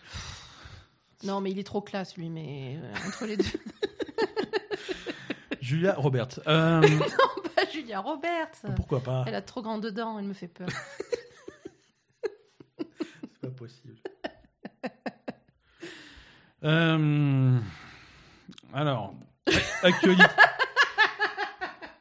Non, 1.23 1.39
mais 1.39 1.51
il 1.51 1.59
est 1.59 1.63
trop 1.63 1.81
classe 1.81 2.17
lui, 2.17 2.31
mais 2.31 2.79
euh, 2.81 3.07
entre 3.07 3.27
les 3.27 3.37
deux. 3.37 3.45
Julia 5.61 5.93
Roberts. 5.93 6.39
Euh... 6.47 6.81
non, 6.81 7.05
pas 7.55 7.69
Julia 7.71 7.99
Roberts. 7.99 8.73
Pourquoi 8.75 9.01
pas? 9.01 9.23
Elle 9.27 9.35
a 9.35 9.43
trop 9.43 9.61
grande 9.61 9.83
dedans, 9.83 10.17
elle 10.17 10.25
me 10.25 10.33
fait 10.33 10.47
peur. 10.47 10.69
C'est 12.79 13.41
pas 13.41 13.49
possible. 13.49 13.97
Euh, 16.63 17.57
alors, 18.73 19.13
actualité. 19.83 20.23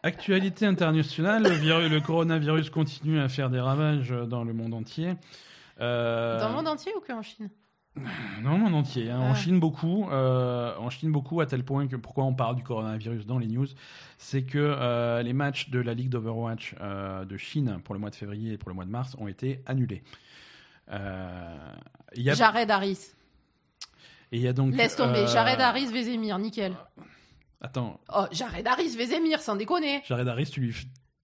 Actualité 0.05 0.65
internationale, 0.65 1.43
le, 1.43 1.89
le, 1.89 2.01
coronavirus 2.01 2.71
continue 2.71 3.19
à 3.19 3.29
faire 3.29 3.51
des 3.51 3.59
ravages 3.59 4.11
dans 4.11 4.45
le 4.45 4.53
monde 4.53 4.73
entier. 4.73 5.15
Euh... 5.81 6.39
Dans 6.39 6.49
le 6.49 6.55
monde 6.55 6.69
entier 6.69 6.93
ou 6.97 7.01
qu'en 7.01 7.21
Chine? 7.21 7.51
Dans 8.45 8.53
le 8.53 8.59
monde 8.59 8.75
entier. 8.75 9.11
Hein. 9.11 9.21
En 9.21 9.33
ah. 9.33 9.35
Chine 9.35 9.59
beaucoup. 9.59 10.09
Euh, 10.11 10.77
en 10.79 10.91
Chine 10.91 11.11
beaucoup 11.11 11.41
à 11.41 11.47
tel 11.47 11.65
point 11.65 11.87
que 11.89 11.97
pourquoi 11.97 12.25
on 12.25 12.35
parle 12.35 12.57
du 12.57 12.63
coronavirus 12.63 13.27
dans 13.27 13.39
les 13.39 13.49
news, 13.49 13.67
c'est 14.19 14.43
que 14.43 14.59
euh, 14.59 15.23
les 15.23 15.33
matchs 15.33 15.71
de 15.71 15.81
la 15.81 15.95
Ligue 15.95 16.09
d'Overwatch 16.09 16.75
euh, 16.81 17.25
de 17.25 17.37
Chine 17.37 17.81
pour 17.85 17.95
le 17.95 18.01
mois 18.01 18.11
de 18.11 18.15
février 18.15 18.53
et 18.53 18.59
pour 18.59 18.69
le 18.69 18.75
mois 18.75 18.85
de 18.85 18.91
mars 18.91 19.17
ont 19.19 19.29
été 19.29 19.61
annulés. 19.67 20.03
Y 20.91 22.31
a... 22.31 22.35
Jared 22.35 22.71
Harris. 22.71 23.15
Et 24.33 24.37
il 24.39 24.43
y 24.43 24.49
a 24.49 24.53
donc. 24.53 24.75
Laisse 24.75 24.97
tomber. 24.97 25.27
Jared 25.27 25.61
Harris, 25.61 25.87
Vézémir, 25.87 26.39
nickel. 26.39 26.77
Attends. 27.61 28.01
Oh, 28.15 28.27
Jared 28.31 28.67
Harris, 28.67 28.97
Vézémir, 28.97 29.41
sans 29.41 29.57
déconner. 29.57 30.03
Jared 30.07 30.29
Harris, 30.29 30.47
tu 30.47 30.61
lui. 30.61 30.75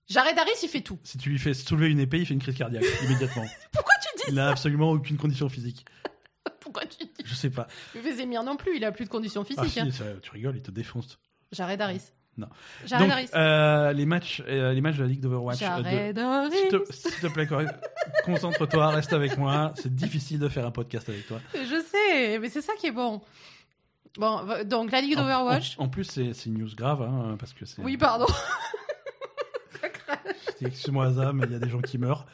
Jared 0.08 0.38
Harris, 0.38 0.58
il 0.62 0.68
fait 0.68 0.80
tout. 0.80 0.98
Si 1.02 1.16
tu 1.16 1.30
lui 1.30 1.38
fais 1.38 1.54
soulever 1.54 1.88
une 1.88 2.00
épée, 2.00 2.18
il 2.18 2.26
fait 2.26 2.34
une 2.34 2.40
crise 2.40 2.56
cardiaque 2.56 2.84
immédiatement. 3.04 3.44
Pourquoi 3.72 3.94
tu 4.02 4.08
dis 4.16 4.24
Il 4.28 4.34
n'a 4.34 4.48
absolument 4.48 4.90
aucune 4.90 5.16
condition 5.16 5.48
physique. 5.48 5.84
Pourquoi 6.60 6.84
tu 6.86 7.04
dis 7.04 7.12
Je 7.24 7.34
sais 7.34 7.50
pas. 7.50 7.66
Vézémir 7.94 8.42
non 8.42 8.56
plus, 8.56 8.76
il 8.76 8.84
a 8.84 8.92
plus 8.92 9.04
de 9.04 9.10
conditions 9.10 9.44
physiques. 9.44 9.78
Ah, 9.78 9.90
si, 9.90 10.02
hein. 10.02 10.16
tu 10.20 10.30
rigoles, 10.30 10.56
il 10.56 10.62
te 10.62 10.70
défonce. 10.70 11.18
Jared 11.52 11.80
Harris. 11.80 12.12
Non. 12.36 12.48
Jared 12.84 13.10
Harris. 13.10 13.28
Euh, 13.34 13.92
les 13.92 14.06
matchs, 14.06 14.42
euh, 14.46 14.72
les 14.72 14.80
matchs 14.80 14.96
de 14.96 15.02
la 15.02 15.08
Ligue 15.08 15.20
d'Overwatch. 15.20 15.62
Euh, 15.62 15.66
Jared 15.66 16.18
Harris. 16.18 16.50
S'il 16.90 17.12
te, 17.12 17.26
te, 17.26 17.32
plaît, 17.32 17.46
concentre-toi, 18.24 18.88
reste 18.88 19.12
avec 19.12 19.38
moi. 19.38 19.72
C'est 19.76 19.94
difficile 19.94 20.38
de 20.38 20.48
faire 20.48 20.66
un 20.66 20.70
podcast 20.70 21.08
avec 21.08 21.26
toi. 21.26 21.40
Je 21.54 21.82
sais, 21.82 22.38
mais 22.38 22.48
c'est 22.48 22.62
ça 22.62 22.74
qui 22.74 22.88
est 22.88 22.92
bon. 22.92 23.20
Bon, 24.16 24.42
donc 24.64 24.90
la 24.92 25.00
Ligue 25.00 25.16
d'Overwatch. 25.16 25.76
En, 25.78 25.88
plus, 25.88 26.04
c'est 26.04 26.46
une 26.46 26.58
news 26.58 26.74
grave, 26.76 27.02
hein, 27.02 27.36
parce 27.38 27.52
que 27.52 27.64
c'est. 27.64 27.82
Oui, 27.82 27.96
pardon. 27.96 28.26
Excuse-moi, 30.60 31.06
Asa, 31.06 31.32
mais 31.32 31.46
il 31.46 31.52
y 31.52 31.56
a 31.56 31.58
des 31.58 31.68
gens 31.68 31.80
qui 31.80 31.98
meurent. 31.98 32.26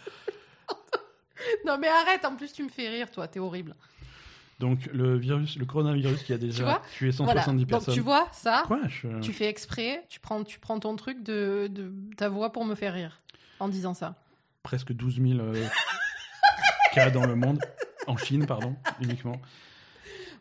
non, 1.66 1.78
mais 1.78 1.88
arrête, 1.88 2.24
en 2.24 2.36
plus, 2.36 2.52
tu 2.52 2.62
me 2.62 2.68
fais 2.68 2.88
rire, 2.88 3.10
toi, 3.10 3.26
t'es 3.28 3.40
horrible. 3.40 3.74
Donc, 4.60 4.90
le 4.92 5.16
virus, 5.16 5.56
le 5.56 5.64
coronavirus 5.64 6.22
qui 6.22 6.34
a 6.34 6.38
déjà 6.38 6.82
tué 6.92 7.12
170 7.12 7.64
personnes. 7.64 7.86
Donc, 7.86 7.94
tu 7.94 8.02
vois, 8.02 8.28
ça, 8.32 8.64
Quoi, 8.66 8.82
tu 9.22 9.32
fais 9.32 9.48
exprès, 9.48 10.04
tu 10.10 10.20
prends, 10.20 10.44
tu 10.44 10.60
prends 10.60 10.78
ton 10.78 10.96
truc 10.96 11.22
de, 11.22 11.66
de, 11.70 11.90
ta 12.18 12.28
voix 12.28 12.52
pour 12.52 12.66
me 12.66 12.74
faire 12.74 12.92
rire 12.92 13.22
en 13.58 13.70
disant 13.70 13.94
ça. 13.94 14.16
Presque 14.62 14.92
12 14.92 15.22
000 15.22 15.40
euh, 15.40 15.66
cas 16.92 17.08
dans 17.08 17.24
le 17.24 17.36
monde, 17.36 17.58
en 18.06 18.18
Chine, 18.18 18.44
pardon, 18.44 18.76
uniquement. 19.00 19.40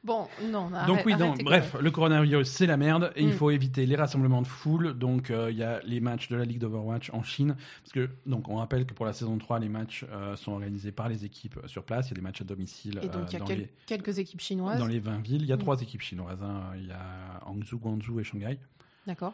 Bon, 0.03 0.27
non. 0.43 0.69
donc 0.87 1.01
oui, 1.05 1.13
bref, 1.43 1.75
le 1.79 1.91
coronavirus, 1.91 2.47
c'est 2.47 2.65
la 2.65 2.77
merde. 2.77 3.11
Et 3.15 3.23
il 3.23 3.29
mm. 3.29 3.33
faut 3.33 3.51
éviter 3.51 3.85
les 3.85 3.95
rassemblements 3.95 4.41
de 4.41 4.47
foule. 4.47 4.97
Donc 4.97 5.29
euh, 5.29 5.51
il 5.51 5.57
y 5.57 5.63
a 5.63 5.81
les 5.83 5.99
matchs 5.99 6.29
de 6.29 6.37
la 6.37 6.45
Ligue 6.45 6.59
d'Overwatch 6.59 7.09
en 7.11 7.21
Chine. 7.21 7.55
Parce 7.83 7.91
que, 7.91 8.09
donc, 8.25 8.47
on 8.47 8.55
rappelle 8.55 8.85
que 8.85 8.93
pour 8.93 9.05
la 9.05 9.13
saison 9.13 9.37
3, 9.37 9.59
les 9.59 9.69
matchs 9.69 10.05
euh, 10.11 10.35
sont 10.37 10.53
organisés 10.53 10.91
par 10.91 11.09
les 11.09 11.25
équipes 11.25 11.59
sur 11.65 11.83
place. 11.83 12.07
Il 12.07 12.11
y 12.11 12.13
a 12.13 12.15
des 12.15 12.21
matchs 12.21 12.41
à 12.41 12.45
domicile. 12.45 12.99
Et 13.03 13.09
donc 13.09 13.31
il 13.31 13.39
y 13.39 13.41
a 13.41 13.45
euh, 13.45 13.65
quelques 13.85 14.19
équipes 14.19 14.41
chinoises. 14.41 14.79
Dans 14.79 14.87
les 14.87 14.99
20 14.99 15.19
villes. 15.19 15.41
Il 15.41 15.47
y 15.47 15.53
a 15.53 15.57
mm. 15.57 15.59
trois 15.59 15.81
équipes 15.81 16.01
chinoises. 16.01 16.41
Hein. 16.41 16.61
Il 16.77 16.87
y 16.87 16.91
a 16.91 17.45
Hangzhou, 17.45 17.79
Guangzhou 17.79 18.19
et 18.19 18.23
Shanghai. 18.23 18.57
D'accord. 19.05 19.33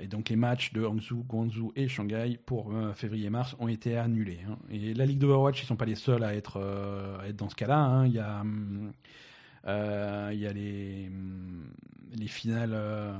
et 0.00 0.06
donc 0.06 0.28
les 0.28 0.36
matchs 0.36 0.72
de 0.72 0.84
Hangzhou, 0.84 1.24
Guangzhou 1.24 1.72
et 1.74 1.88
Shanghai 1.88 2.38
pour 2.44 2.72
février-mars 2.94 3.56
ont 3.58 3.68
été 3.68 3.96
annulés. 3.96 4.40
Hein. 4.48 4.56
Et 4.70 4.94
la 4.94 5.06
Ligue 5.06 5.18
d'Overwatch, 5.18 5.62
ils 5.62 5.66
sont 5.66 5.76
pas 5.76 5.86
les 5.86 5.94
seuls 5.94 6.22
à 6.22 6.34
être, 6.34 6.60
être 7.26 7.36
dans 7.36 7.48
ce 7.48 7.54
cas-là. 7.56 7.78
Hein. 7.78 8.06
Il 8.06 8.12
y 8.12 8.18
a 8.18 8.40
hum, 8.40 8.88
euh, 8.88 8.90
il 9.68 10.38
y 10.38 10.46
a 10.46 10.52
les, 10.52 11.08
hum, 11.08 11.70
les 12.16 12.26
finales 12.26 12.72
euh, 12.74 13.12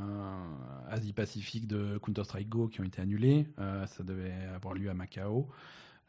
Asie-Pacifique 0.91 1.67
de 1.67 1.99
Counter-Strike 1.99 2.49
Go 2.49 2.69
qui 2.69 2.81
ont 2.81 2.85
été 2.85 3.01
annulées. 3.01 3.47
Euh, 3.59 3.87
ça 3.87 4.03
devait 4.03 4.33
avoir 4.55 4.75
lieu 4.75 4.91
à 4.91 4.95
Macao. 4.95 5.49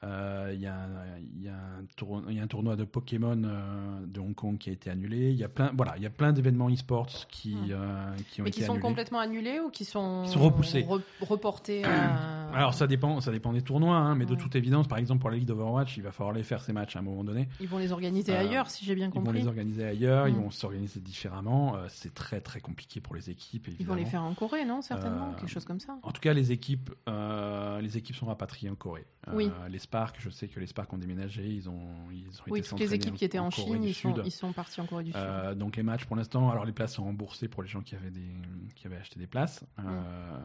Euh, 0.04 0.52
il 0.54 0.62
y, 0.62 0.64
y, 0.64 1.46
y, 1.46 1.50
a 1.50 2.44
un 2.44 2.48
tournoi 2.48 2.78
de 2.78 2.86
Pokémon 2.86 3.42
euh, 3.44 4.06
de 4.06 4.22
Hong 4.22 4.34
Kong 4.34 4.58
qui 4.58 4.70
a 4.70 4.74
été 4.74 4.90
annulé. 4.90 5.32
Il 5.32 5.36
y 5.36 5.44
a 5.44 5.50
plein, 5.50 5.72
voilà, 5.76 5.96
il 5.98 6.04
y 6.04 6.06
a 6.06 6.10
plein 6.10 6.32
d'événements 6.32 6.70
e-sports 6.70 7.28
qui, 7.28 7.58
euh, 7.72 8.16
qui 8.32 8.40
ont 8.40 8.46
Mais 8.46 8.52
qui 8.52 8.64
sont 8.64 8.80
complètement 8.80 9.20
annulés 9.20 9.60
ou 9.60 9.70
qui 9.70 9.84
sont, 9.84 10.26
sont 10.26 10.40
repoussés, 10.40 10.88
reportés. 11.20 11.84
Alors 12.54 12.74
ça 12.74 12.88
dépend, 12.88 13.20
ça 13.20 13.32
dépend 13.32 13.52
des 13.52 13.62
tournois, 13.62 13.98
hein, 13.98 14.16
mais 14.16 14.26
de 14.26 14.36
toute 14.36 14.56
évidence, 14.56 14.88
par 14.88 15.00
exemple 15.00 15.20
pour 15.20 15.32
la 15.32 15.36
Ligue 15.36 15.48
d'Overwatch, 15.48 15.98
il 15.98 16.04
va 16.04 16.14
falloir 16.14 16.34
les 16.34 16.44
faire 16.44 16.62
ces 16.62 16.72
matchs 16.72 16.96
à 16.96 17.00
un 17.00 17.02
moment 17.02 17.26
donné. 17.26 17.50
Ils 17.60 17.68
vont 17.68 17.78
les 17.78 17.92
organiser 17.92 18.34
ailleurs, 18.34 18.70
si 18.70 18.86
j'ai 18.86 18.96
bien 18.96 19.10
compris. 19.10 19.22
Ils 19.22 19.34
vont 19.34 19.40
les 19.42 19.48
organiser 19.48 19.84
ailleurs, 19.84 20.30
ils 20.30 20.36
hmm. 20.36 20.44
vont 20.44 20.52
s'organiser 20.52 21.02
différemment. 21.02 21.76
c'est 21.90 22.14
très 22.14 22.40
très 22.40 22.62
compliqué 22.62 23.02
pour 23.02 23.16
les 23.16 23.30
équipes. 23.30 23.68
Évidemment. 23.68 23.84
Ils 23.84 23.88
vont 23.88 24.02
les 24.02 24.10
faire 24.10 24.24
en 24.24 24.34
Corée, 24.34 24.64
non 24.64 24.82
Certainement, 24.82 25.34
quelque 25.34 25.52
chose 25.52 25.66
comme 25.66 25.82
ça. 25.82 25.98
En 26.04 26.12
tout 26.12 26.22
cas, 26.22 26.32
les 26.32 26.54
équipes, 26.54 26.90
les 27.08 27.98
équipes 27.98 28.16
sont 28.16 28.28
rapatriées 28.28 28.70
en 28.70 28.76
Corée. 28.76 29.06
oui. 29.34 29.52
Les 29.70 29.80
Spark, 29.90 30.18
je 30.20 30.30
sais 30.30 30.48
que 30.48 30.60
les 30.60 30.68
Spark 30.68 30.94
ont 30.94 31.00
déménagé, 31.00 31.48
ils 31.48 31.68
ont, 31.68 31.82
ils 32.12 32.28
ont 32.42 32.52
oui, 32.52 32.62
toutes 32.62 32.80
les 32.80 32.94
équipes 32.94 33.16
qui 33.16 33.26
étaient 33.26 33.40
en, 33.40 33.50
Chine, 33.50 33.84
ils 33.84 33.96
sont, 33.96 34.14
ils 34.24 34.32
sont, 34.32 34.54
partis 34.54 34.80
en 34.82 34.86
Corée 34.86 35.04
du 35.04 35.12
Sud. 35.12 35.20
Euh, 35.20 35.56
donc 35.56 35.78
les 35.78 35.82
matchs 35.82 36.06
pour 36.06 36.16
l'instant, 36.16 36.52
alors 36.52 36.64
les 36.64 36.74
places 36.74 36.94
sont 36.94 37.06
remboursées 37.06 37.48
pour 37.48 37.64
les 37.64 37.70
gens 37.70 37.82
qui 37.82 37.96
avaient, 37.96 38.12
des, 38.12 38.30
qui 38.76 38.86
avaient 38.86 38.98
acheté 38.98 39.20
des 39.20 39.26
places. 39.26 39.66
Euh, 39.80 40.38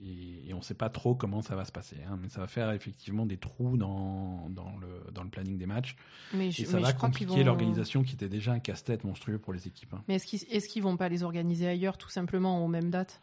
et, 0.00 0.54
on 0.54 0.58
ne 0.58 0.62
sait 0.62 0.74
pas 0.74 0.90
trop 0.90 1.16
comment 1.16 1.42
ça 1.42 1.56
va 1.56 1.64
se 1.64 1.72
passer. 1.72 1.96
Hein, 2.08 2.18
mais 2.22 2.28
ça 2.28 2.40
va 2.40 2.46
faire 2.46 2.70
effectivement 2.70 3.26
des 3.26 3.36
trous 3.36 3.76
dans, 3.76 4.48
dans, 4.48 4.76
le, 4.76 5.10
dans 5.10 5.24
le 5.24 5.30
planning 5.30 5.58
des 5.58 5.66
matchs. 5.66 5.96
Mais 6.32 6.48
et 6.50 6.64
ça 6.64 6.78
va 6.78 6.92
compliquer 6.92 7.42
l'organisation 7.42 8.04
qui 8.04 8.14
était 8.14 8.28
déjà 8.28 8.52
un 8.52 8.60
casse-tête 8.60 9.02
monstrueux 9.02 9.38
pour 9.38 9.54
les 9.54 9.66
équipes. 9.66 9.94
Hein. 9.94 10.04
Mais 10.06 10.16
est-ce 10.16 10.26
qu'ils 10.26 10.44
est 10.54 10.76
ne 10.76 10.82
vont 10.82 10.96
pas 10.96 11.08
les 11.08 11.24
organiser 11.24 11.66
ailleurs 11.66 11.98
tout 11.98 12.10
simplement 12.10 12.64
aux 12.64 12.68
mêmes 12.68 12.90
dates? 12.90 13.22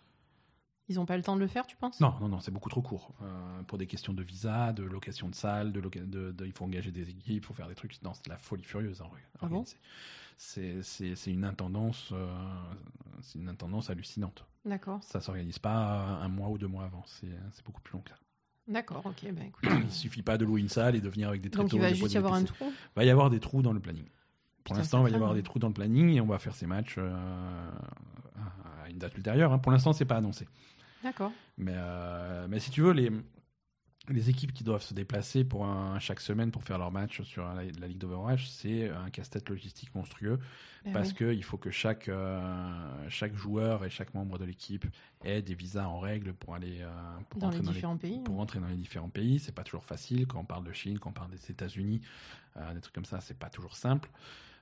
Ils 0.89 0.95
n'ont 0.95 1.05
pas 1.05 1.15
le 1.15 1.23
temps 1.23 1.35
de 1.35 1.39
le 1.39 1.47
faire, 1.47 1.67
tu 1.67 1.75
penses? 1.75 1.99
Non, 1.99 2.15
non, 2.19 2.27
non, 2.27 2.39
c'est 2.39 2.51
beaucoup 2.51 2.69
trop 2.69 2.81
court. 2.81 3.13
Euh, 3.21 3.63
pour 3.63 3.77
des 3.77 3.85
questions 3.85 4.13
de 4.13 4.23
visa, 4.23 4.73
de 4.73 4.83
location 4.83 5.29
de 5.29 5.35
salle, 5.35 5.71
de, 5.71 5.81
de, 5.81 6.45
il 6.45 6.51
faut 6.51 6.65
engager 6.65 6.91
des 6.91 7.09
équipes, 7.09 7.43
il 7.43 7.45
faut 7.45 7.53
faire 7.53 7.67
des 7.67 7.75
trucs. 7.75 8.01
Non, 8.01 8.13
c'est 8.13 8.25
de 8.25 8.29
la 8.29 8.37
folie 8.37 8.63
furieuse. 8.63 9.01
En 9.01 9.09
ah 9.41 9.47
bon? 9.47 9.63
C'est 10.37 10.81
une 11.27 11.45
intendance, 11.45 12.09
euh, 12.11 12.33
c'est 13.21 13.37
une 13.37 13.49
intendance 13.49 13.89
hallucinante. 13.89 14.45
D'accord. 14.65 15.03
Ça 15.03 15.21
s'organise 15.21 15.59
pas 15.59 16.19
un 16.21 16.27
mois 16.27 16.49
ou 16.49 16.57
deux 16.57 16.67
mois 16.67 16.85
avant. 16.85 17.03
C'est 17.05 17.65
beaucoup 17.65 17.81
plus 17.81 17.93
long 17.93 18.01
que 18.01 18.09
ça. 18.09 18.17
D'accord, 18.67 19.05
ok. 19.05 19.31
Ben, 19.31 19.47
écoute. 19.47 19.69
il 19.83 19.91
suffit 19.91 20.21
pas 20.21 20.37
de 20.37 20.45
louer 20.45 20.61
une 20.61 20.69
salle 20.69 20.95
et 20.95 21.01
de 21.01 21.09
venir 21.09 21.29
avec 21.29 21.41
des 21.41 21.49
tréteaux. 21.49 21.67
Donc 21.67 21.73
il 21.73 21.81
va 21.81 21.93
juste 21.93 22.13
y 22.13 22.17
avoir 22.17 22.33
un 22.33 22.43
trou? 22.43 22.65
Il 22.69 22.95
va 22.95 23.03
y 23.03 23.09
avoir 23.09 23.29
des 23.29 23.39
trous 23.39 23.61
dans 23.61 23.73
le 23.73 23.79
planning. 23.79 24.05
Pour 24.63 24.75
l'instant, 24.75 24.99
il 24.99 25.03
va 25.03 25.09
y 25.09 25.15
avoir 25.15 25.33
des 25.33 25.43
trous 25.43 25.59
dans 25.59 25.67
le 25.67 25.73
planning 25.73 26.09
et 26.09 26.21
on 26.21 26.27
va 26.27 26.37
faire 26.37 26.55
ces 26.55 26.67
matchs 26.67 26.95
euh, 26.97 27.71
à 28.83 28.89
une 28.89 28.99
date 28.99 29.15
ultérieure. 29.17 29.51
Hein. 29.51 29.59
Pour 29.59 29.71
l'instant, 29.71 29.93
c'est 29.93 30.05
pas 30.05 30.17
annoncé. 30.17 30.47
D'accord. 31.03 31.31
Mais, 31.57 31.75
euh, 31.75 32.47
mais 32.49 32.59
si 32.59 32.71
tu 32.71 32.81
veux, 32.81 32.91
les, 32.91 33.11
les 34.09 34.29
équipes 34.29 34.53
qui 34.53 34.63
doivent 34.63 34.81
se 34.81 34.93
déplacer 34.93 35.43
pour 35.43 35.65
un, 35.65 35.99
chaque 35.99 36.19
semaine 36.19 36.51
pour 36.51 36.63
faire 36.63 36.77
leur 36.77 36.91
match 36.91 37.21
sur 37.21 37.45
la, 37.53 37.63
Ligue 37.63 37.97
d'Overwatch, 37.97 38.47
c'est 38.47 38.89
un 38.89 39.09
casse-tête 39.09 39.49
logistique 39.49 39.93
monstrueux 39.95 40.39
ben 40.85 40.93
parce 40.93 41.13
que 41.13 41.33
qu'il 41.33 41.43
faut 41.43 41.57
que 41.57 41.71
chaque, 41.71 42.07
euh, 42.07 43.09
chaque 43.09 43.35
joueur 43.35 43.85
et 43.85 43.89
chaque 43.89 44.13
membre 44.13 44.37
de 44.39 44.45
l'équipe 44.45 44.85
ait 45.23 45.41
des 45.41 45.53
visas 45.53 45.85
en 45.85 45.99
règle 45.99 46.33
pour 46.33 46.55
aller 46.55 46.79
euh, 46.81 46.89
pour 47.29 47.41
dans 47.41 47.49
les 47.49 47.59
dans 47.59 47.71
différents 47.71 47.97
pays. 47.97 48.19
Pour 48.23 48.35
rentrer 48.35 48.59
dans 48.59 48.67
les 48.67 48.77
différents 48.77 49.09
pays, 49.09 49.39
c'est 49.39 49.53
pas 49.53 49.63
toujours 49.63 49.83
facile. 49.83 50.25
Quand 50.27 50.39
on 50.39 50.45
parle 50.45 50.63
de 50.63 50.73
Chine, 50.73 50.99
quand 50.99 51.09
on 51.09 51.13
parle 51.13 51.31
des 51.31 51.51
États-Unis, 51.51 52.01
des 52.73 52.81
trucs 52.81 52.95
comme 52.95 53.05
ça, 53.05 53.21
c'est 53.21 53.37
pas 53.37 53.49
toujours 53.49 53.75
simple. 53.75 54.09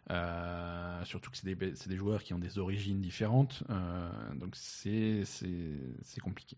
Euh, 0.09 1.03
surtout 1.03 1.31
que 1.31 1.37
c'est 1.37 1.53
des, 1.53 1.71
des, 1.71 1.97
joueurs 1.97 2.23
qui 2.23 2.33
ont 2.33 2.39
des 2.39 2.59
origines 2.59 3.01
différentes, 3.01 3.63
euh, 3.69 4.09
donc 4.35 4.55
c'est 4.55 5.23
compliqué. 6.21 6.55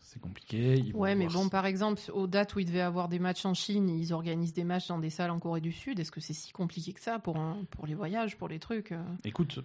C'est 0.00 0.20
compliqué. 0.20 0.92
ouais, 0.94 1.14
mais 1.14 1.26
bon, 1.26 1.48
par 1.48 1.66
exemple, 1.66 2.00
aux 2.14 2.26
dates 2.26 2.54
où 2.54 2.60
il 2.60 2.66
devait 2.66 2.80
avoir 2.80 3.08
des 3.08 3.18
matchs 3.18 3.44
en 3.44 3.54
Chine, 3.54 3.90
ils 3.90 4.14
organisent 4.14 4.54
des 4.54 4.64
matchs 4.64 4.88
dans 4.88 4.98
des 4.98 5.10
salles 5.10 5.32
en 5.32 5.38
Corée 5.38 5.60
du 5.60 5.72
Sud. 5.72 5.98
Est-ce 5.98 6.12
que 6.12 6.20
c'est 6.20 6.32
si 6.32 6.52
compliqué 6.52 6.92
que 6.92 7.00
ça 7.00 7.18
pour, 7.18 7.36
pour 7.70 7.86
les 7.86 7.94
voyages, 7.94 8.38
pour 8.38 8.48
les 8.48 8.60
trucs 8.60 8.92
euh? 8.92 9.02
Écoute, 9.24 9.58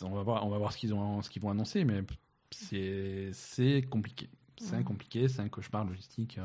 on 0.00 0.10
va 0.10 0.22
voir, 0.22 0.46
on 0.46 0.48
va 0.48 0.58
voir 0.58 0.72
ce 0.72 0.78
qu'ils 0.78 0.90
qu 0.90 1.40
vont 1.40 1.50
annoncer, 1.50 1.84
mais 1.84 2.02
c'est 2.50 3.82
compliqué. 3.90 4.30
C'est 4.58 4.82
compliqué, 4.84 5.28
c'est 5.28 5.42
un 5.42 5.48
cauchemar 5.48 5.84
logistique. 5.84 6.38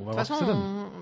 On 0.00 0.04
va 0.04 0.22
voir 0.22 0.26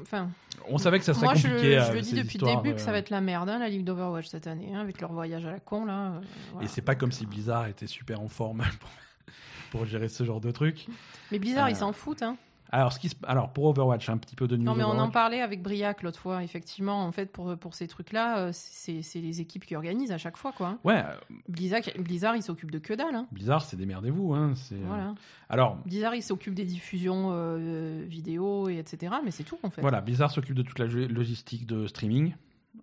Enfin, 0.03 0.29
on 0.69 0.79
savait 0.79 0.99
que 0.99 1.05
ça 1.05 1.15
serait 1.15 1.27
moi, 1.27 1.35
compliqué. 1.35 1.79
Je, 1.81 1.87
je 1.87 1.93
le 1.93 2.01
dis 2.01 2.13
depuis 2.15 2.39
le 2.39 2.47
début 2.47 2.75
que 2.75 2.81
ça 2.81 2.93
va 2.93 2.99
être 2.99 3.11
la 3.11 3.21
merde, 3.21 3.49
hein, 3.49 3.59
la 3.59 3.69
Ligue 3.69 3.85
d'Overwatch 3.85 4.27
cette 4.27 4.47
année, 4.47 4.73
hein, 4.75 4.81
avec 4.81 5.01
leur 5.01 5.13
voyage 5.13 5.45
à 5.47 5.51
la 5.51 5.61
con. 5.61 5.85
là. 5.85 6.21
Euh, 6.57 6.61
Et 6.63 6.69
c'est 6.69 6.83
pas 6.83 6.95
comme 6.95 7.13
si 7.13 7.27
Blizzard 7.27 7.67
était 7.67 7.87
super 7.87 8.21
en 8.21 8.29
forme. 8.29 8.65
pour 9.71 9.85
gérer 9.85 10.09
ce 10.09 10.25
genre 10.25 10.41
de 10.41 10.51
trucs. 10.51 10.87
Mais 11.31 11.39
Blizzard, 11.39 11.69
ils 11.69 11.77
s'en 11.77 11.93
foutent. 11.93 12.23
Hein. 12.23 12.37
Alors, 12.71 12.93
ce 12.93 12.99
qui 12.99 13.11
Alors, 13.27 13.53
pour 13.53 13.67
Overwatch, 13.67 14.09
un 14.09 14.19
petit 14.19 14.35
peu 14.35 14.49
de 14.49 14.57
news. 14.57 14.65
Non, 14.65 14.75
mais 14.75 14.85
on 14.85 14.99
en 14.99 15.11
parlait 15.11 15.41
avec 15.41 15.63
Briac 15.63 16.03
l'autre 16.03 16.19
fois. 16.19 16.43
Effectivement, 16.43 17.05
en 17.05 17.13
fait, 17.13 17.27
pour, 17.27 17.57
pour 17.57 17.75
ces 17.75 17.87
trucs-là, 17.87 18.39
euh, 18.39 18.51
c'est 18.53 19.03
les 19.15 19.41
équipes 19.41 19.65
qui 19.65 19.77
organisent 19.77 20.13
à 20.13 20.19
chaque 20.19 20.37
fois, 20.37 20.53
quoi. 20.53 20.79
Ouais. 20.85 21.05
Blizzard, 21.49 21.81
Blizzard 21.99 22.37
il 22.37 22.43
s'occupe 22.43 22.71
de 22.71 22.79
que 22.79 22.95
dalle. 22.95 23.15
Hein. 23.15 23.27
Blizzard, 23.33 23.65
c'est 23.65 23.77
démerdez-vous. 23.77 24.35
Hein. 24.35 24.55
Voilà. 24.85 25.15
Alors. 25.49 25.77
Blizzard, 25.85 26.15
il 26.15 26.23
s'occupe 26.23 26.55
des 26.55 26.65
diffusions 26.65 27.29
euh, 27.31 28.05
vidéo 28.07 28.69
et 28.69 28.79
etc. 28.79 29.15
Mais 29.25 29.31
c'est 29.31 29.45
tout, 29.45 29.59
en 29.63 29.71
fait. 29.71 29.81
Voilà, 29.81 30.01
Blizzard 30.01 30.31
s'occupe 30.31 30.57
de 30.57 30.63
toute 30.63 30.79
la 30.79 30.87
logistique 30.87 31.67
de 31.67 31.87
streaming. 31.87 32.35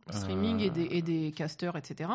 Streaming 0.10 0.60
et, 0.60 0.69
des, 0.69 0.88
et 0.91 1.01
des 1.01 1.31
casters, 1.31 1.77
etc. 1.77 2.10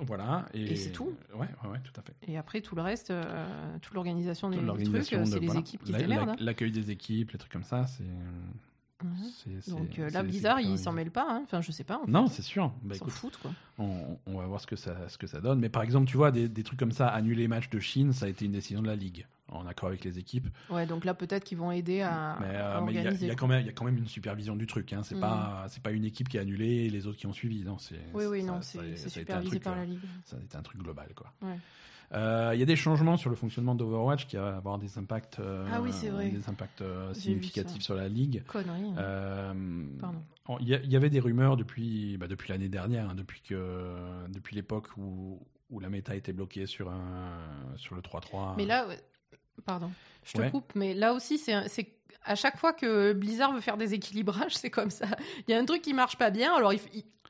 Voilà. 0.00 0.46
Et, 0.54 0.76
c'est 0.76 0.92
tout. 0.92 1.12
Ouais, 1.34 1.48
ouais, 1.68 1.78
tout 1.84 1.92
à 1.98 2.02
fait. 2.02 2.14
Et 2.26 2.38
après, 2.38 2.60
tout 2.60 2.74
le 2.74 2.82
reste, 2.82 3.10
euh, 3.10 3.78
toute 3.80 3.94
l'organisation 3.94 4.50
des 4.50 4.58
trucs, 4.84 5.04
c'est 5.04 5.40
les 5.40 5.56
équipes 5.56 5.84
qui 5.84 5.92
démerdent. 5.92 6.30
Hein. 6.30 6.36
L'accueil 6.40 6.72
des 6.72 6.90
équipes, 6.90 7.30
les 7.32 7.38
trucs 7.38 7.52
comme 7.52 7.64
ça, 7.64 7.86
c'est. 7.86 8.04
Mhm. 9.02 9.60
Donc 9.68 9.98
euh, 9.98 10.10
là, 10.10 10.22
Blizzard, 10.22 10.60
ils 10.60 10.78
s'en 10.78 10.92
mêlent 10.92 11.10
pas. 11.10 11.26
Hein. 11.28 11.40
Enfin, 11.44 11.60
je 11.60 11.70
sais 11.72 11.84
pas. 11.84 12.00
non, 12.08 12.26
c'est 12.26 12.42
sûr. 12.42 12.72
Bah, 12.82 12.94
ils 12.94 12.98
s'en 12.98 13.06
foutent, 13.06 13.38
quoi. 13.38 13.52
On, 13.78 14.18
va 14.26 14.46
voir 14.46 14.60
ce 14.60 14.66
que 14.66 14.76
ça, 14.76 15.08
ce 15.08 15.18
que 15.18 15.26
ça 15.26 15.40
donne. 15.40 15.60
Mais 15.60 15.68
par 15.68 15.82
exemple, 15.82 16.08
tu 16.08 16.16
vois, 16.16 16.30
des, 16.30 16.48
des 16.48 16.62
trucs 16.62 16.78
comme 16.78 16.92
ça, 16.92 17.08
annuler 17.08 17.42
les 17.42 17.48
matchs 17.48 17.70
de 17.70 17.78
Chine, 17.78 18.12
ça 18.12 18.26
a 18.26 18.28
été 18.28 18.44
une 18.44 18.52
décision 18.52 18.82
de 18.82 18.88
la 18.88 18.96
Ligue 18.96 19.26
en 19.50 19.66
accord 19.66 19.88
avec 19.88 20.04
les 20.04 20.18
équipes. 20.18 20.48
Ouais, 20.70 20.86
donc 20.86 21.04
là 21.04 21.14
peut-être 21.14 21.44
qu'ils 21.44 21.58
vont 21.58 21.72
aider 21.72 22.02
à. 22.02 22.38
Mais 22.40 22.46
euh, 22.50 22.80
il 22.88 23.26
y, 23.26 23.30
a 23.30 23.34
quand 23.34 23.46
même, 23.46 23.60
il 23.60 23.66
y 23.66 23.70
a 23.70 23.72
quand 23.72 23.84
même 23.84 23.96
une 23.96 24.06
supervision 24.06 24.56
du 24.56 24.66
truc. 24.66 24.92
Hein. 24.92 25.02
C'est 25.02 25.14
mm. 25.14 25.20
pas, 25.20 25.66
pas 25.82 25.90
une 25.90 26.04
équipe 26.04 26.28
qui 26.28 26.38
a 26.38 26.42
annulé 26.42 26.66
et 26.66 26.90
les 26.90 27.06
autres 27.06 27.18
qui 27.18 27.26
ont 27.26 27.32
suivi. 27.32 27.62
Non. 27.62 27.76
Oui, 28.14 28.26
oui, 28.26 28.42
non, 28.42 28.60
c'est 28.62 28.96
supervisé 29.08 29.60
par 29.60 29.76
la 29.76 29.84
ligue. 29.84 30.00
Ça 30.24 30.36
a 30.36 30.40
été 30.40 30.56
un 30.56 30.62
truc 30.62 30.80
global, 30.80 31.08
quoi. 31.14 31.32
Euh, 32.12 32.52
il 32.54 32.60
y 32.60 32.62
a 32.62 32.66
des 32.66 32.76
changements 32.76 33.16
sur 33.16 33.30
le 33.30 33.36
fonctionnement 33.36 33.74
d'Overwatch 33.74 34.26
qui 34.26 34.36
va 34.36 34.56
avoir 34.56 34.78
des 34.78 34.96
impacts, 34.98 35.40
euh, 35.40 35.66
ah 35.70 35.80
oui, 35.80 35.90
vrai. 36.08 36.30
des 36.30 36.48
impacts 36.48 36.82
significatifs 37.12 37.82
sur 37.82 37.94
la 37.94 38.08
ligue. 38.08 38.42
Connerie. 38.46 38.94
Pardon. 40.00 40.22
Il 40.60 40.68
y, 40.68 40.96
avait 40.96 41.10
des 41.10 41.20
rumeurs 41.20 41.58
depuis, 41.58 42.16
bah, 42.16 42.26
depuis 42.26 42.50
l'année 42.50 42.70
dernière, 42.70 43.10
hein, 43.10 43.14
depuis 43.14 43.42
que, 43.42 44.26
depuis 44.30 44.56
l'époque 44.56 44.86
où, 44.96 45.38
où 45.68 45.78
la 45.78 45.90
méta 45.90 46.16
était 46.16 46.32
bloquée 46.32 46.64
sur 46.64 46.88
un, 46.88 47.36
sur 47.76 47.94
le 47.94 48.00
3-3. 48.00 48.54
Mais 48.56 48.64
là, 48.64 48.86
Pardon, 49.64 49.90
je 50.24 50.32
te 50.32 50.50
coupe, 50.50 50.72
mais 50.74 50.94
là 50.94 51.12
aussi, 51.12 51.38
c'est 51.38 51.52
à 52.24 52.34
chaque 52.34 52.58
fois 52.58 52.72
que 52.72 53.12
Blizzard 53.12 53.52
veut 53.52 53.60
faire 53.60 53.76
des 53.76 53.94
équilibrages, 53.94 54.56
c'est 54.56 54.70
comme 54.70 54.90
ça. 54.90 55.06
Il 55.46 55.50
y 55.50 55.54
a 55.54 55.58
un 55.58 55.64
truc 55.64 55.82
qui 55.82 55.94
marche 55.94 56.16
pas 56.16 56.30
bien, 56.30 56.54
alors 56.54 56.72
il, 56.72 56.80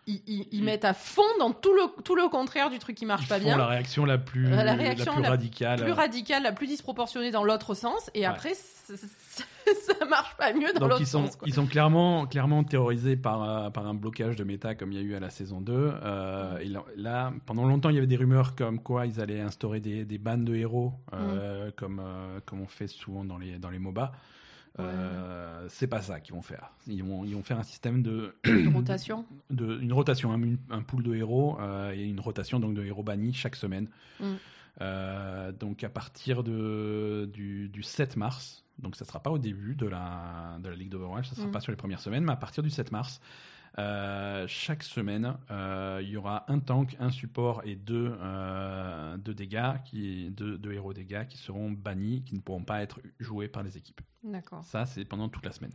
ils, 0.09 0.65
mettent 0.65 0.85
à 0.85 0.95
fond 0.95 1.23
dans 1.39 1.53
tout 1.53 1.73
le, 1.73 2.03
tout 2.03 2.17
le 2.17 2.29
contraire 2.29 2.71
du 2.71 2.79
truc 2.79 2.97
qui 2.97 3.07
marche 3.07 3.29
pas 3.29 3.39
bien. 3.39 3.57
la 3.57 3.67
réaction 3.67 4.05
la 4.05 4.19
plus, 4.19 4.47
euh, 4.47 4.63
la 4.63 4.75
réaction 4.75 5.13
la 5.13 5.21
plus 5.21 5.29
radicale. 5.29 5.79
La 5.79 5.85
plus 5.85 5.93
radicale, 5.93 6.43
la 6.43 6.53
plus 6.53 6.67
disproportionnée 6.67 7.31
dans 7.31 7.45
l'autre 7.45 7.75
sens. 7.75 8.11
Et 8.15 8.25
après, 8.25 8.55
ça 8.87 10.05
marche 10.09 10.35
pas 10.37 10.53
mieux 10.53 10.73
dans 10.79 10.89
l'autre 10.89 11.07
sens. 11.07 11.37
Ils 11.45 11.55
sont 11.55 11.67
clairement, 11.67 12.27
clairement 12.27 12.65
terrorisés 12.65 13.17
par, 13.17 13.43
euh, 13.43 13.71
par 13.71 13.87
un 13.87 13.95
blocage 13.95 14.37
de 14.37 14.45
méta 14.45 14.75
comme 14.75 14.93
il 14.93 14.99
y 14.99 15.01
a 15.01 15.05
eu 15.05 15.15
à 15.15 15.21
la 15.21 15.31
saison 15.31 15.61
2. 15.61 15.73
Euh, 15.75 16.59
et 16.59 16.71
là, 16.97 17.33
pendant 17.45 17.67
longtemps, 17.67 17.91
il 17.91 17.97
y 17.97 17.99
avait 17.99 18.07
des 18.07 18.17
rumeurs 18.17 18.55
comme 18.55 18.81
quoi 18.83 19.07
ils 19.07 19.21
allaient 19.21 19.41
instaurer 19.41 19.81
des, 19.81 20.05
des 20.05 20.19
bandes 20.19 20.45
de 20.45 20.55
héros, 20.55 20.95
mm. 21.13 21.73
comme, 21.77 22.03
comme 22.47 22.63
on 22.63 22.67
fait 22.67 22.89
souvent 22.89 23.25
dans 23.25 23.39
les, 23.39 23.59
dans 23.59 23.71
les 23.71 23.79
MOBA. 23.79 24.13
Euh, 24.81 25.67
c'est 25.69 25.87
pas 25.87 26.03
ça 26.03 26.21
qu'ils 26.21 26.35
vont 26.35 26.43
faire. 26.43 26.71
Ils 26.87 27.03
vont, 27.03 27.25
ils 27.25 27.35
vont 27.35 27.43
faire 27.43 27.59
un 27.59 27.65
système 27.65 28.03
de 28.03 28.35
une 28.45 28.75
rotation, 28.75 29.25
de, 29.51 29.79
une 29.81 29.93
rotation, 29.93 30.33
un, 30.71 30.83
pool 30.83 31.03
de 31.03 31.15
héros 31.15 31.59
euh, 31.61 31.93
et 31.93 32.05
une 32.05 32.21
rotation 32.21 32.61
donc 32.61 32.75
de 32.75 32.85
héros 32.85 33.03
bannis 33.03 33.35
chaque 33.35 33.57
semaine. 33.57 33.89
Mm. 34.21 34.35
Euh, 34.81 35.53
donc 35.53 35.83
à 35.83 35.89
partir 35.89 36.45
de, 36.45 37.29
du, 37.33 37.69
du, 37.69 37.83
7 37.83 38.17
mars, 38.17 38.65
donc 38.79 38.95
ça 38.95 39.05
sera 39.05 39.21
pas 39.21 39.31
au 39.31 39.39
début 39.39 39.75
de 39.75 39.87
la, 39.87 40.59
de 40.63 40.69
la 40.69 40.77
Ligue 40.77 40.91
d'Overwatch, 40.91 41.29
ça 41.29 41.35
sera 41.35 41.49
mm. 41.49 41.53
pas 41.53 41.61
sur 41.61 41.73
les 41.73 41.77
premières 41.77 42.01
semaines, 42.01 42.25
mais 42.25 42.33
à 42.33 42.37
partir 42.37 42.63
du 42.63 42.71
7 42.71 42.93
mars, 42.93 43.21
euh, 43.79 44.47
chaque 44.49 44.83
semaine, 44.83 45.37
euh, 45.51 46.01
il 46.03 46.09
y 46.09 46.17
aura 46.17 46.51
un 46.51 46.59
tank, 46.59 46.97
un 46.99 47.11
support 47.11 47.63
et 47.65 47.77
deux, 47.77 48.17
euh, 48.21 49.17
deux 49.19 49.35
dégâts, 49.35 49.75
qui, 49.85 50.31
deux, 50.31 50.59
deux, 50.59 50.73
héros 50.73 50.93
dégâts 50.93 51.27
qui 51.27 51.39
seront 51.39 51.71
bannis, 51.71 52.23
qui 52.23 52.35
ne 52.35 52.41
pourront 52.41 52.65
pas 52.65 52.83
être 52.83 53.01
joués 53.21 53.49
par 53.49 53.63
les 53.63 53.77
équipes. 53.77 54.01
D'accord. 54.25 54.65
Ça, 54.65 54.87
c'est 54.87 55.05
pendant 55.05 55.29
toute 55.29 55.45
la 55.45 55.53
semaine. 55.53 55.73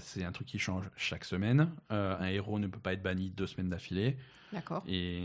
c'est 0.00 0.24
un 0.24 0.32
truc 0.32 0.48
qui 0.48 0.58
change 0.58 0.90
chaque 0.96 1.24
semaine. 1.24 1.70
un 1.90 2.26
héros 2.26 2.58
ne 2.58 2.66
peut 2.66 2.80
pas 2.80 2.94
être 2.94 3.02
banni 3.02 3.30
deux 3.30 3.46
semaines 3.46 3.68
d'affilée. 3.68 4.16
D'accord. 4.52 4.82
Et, 4.86 5.24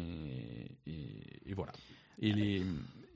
et, 0.85 1.53
voilà. 1.53 1.71
Et 2.19 2.31
les, 2.31 2.63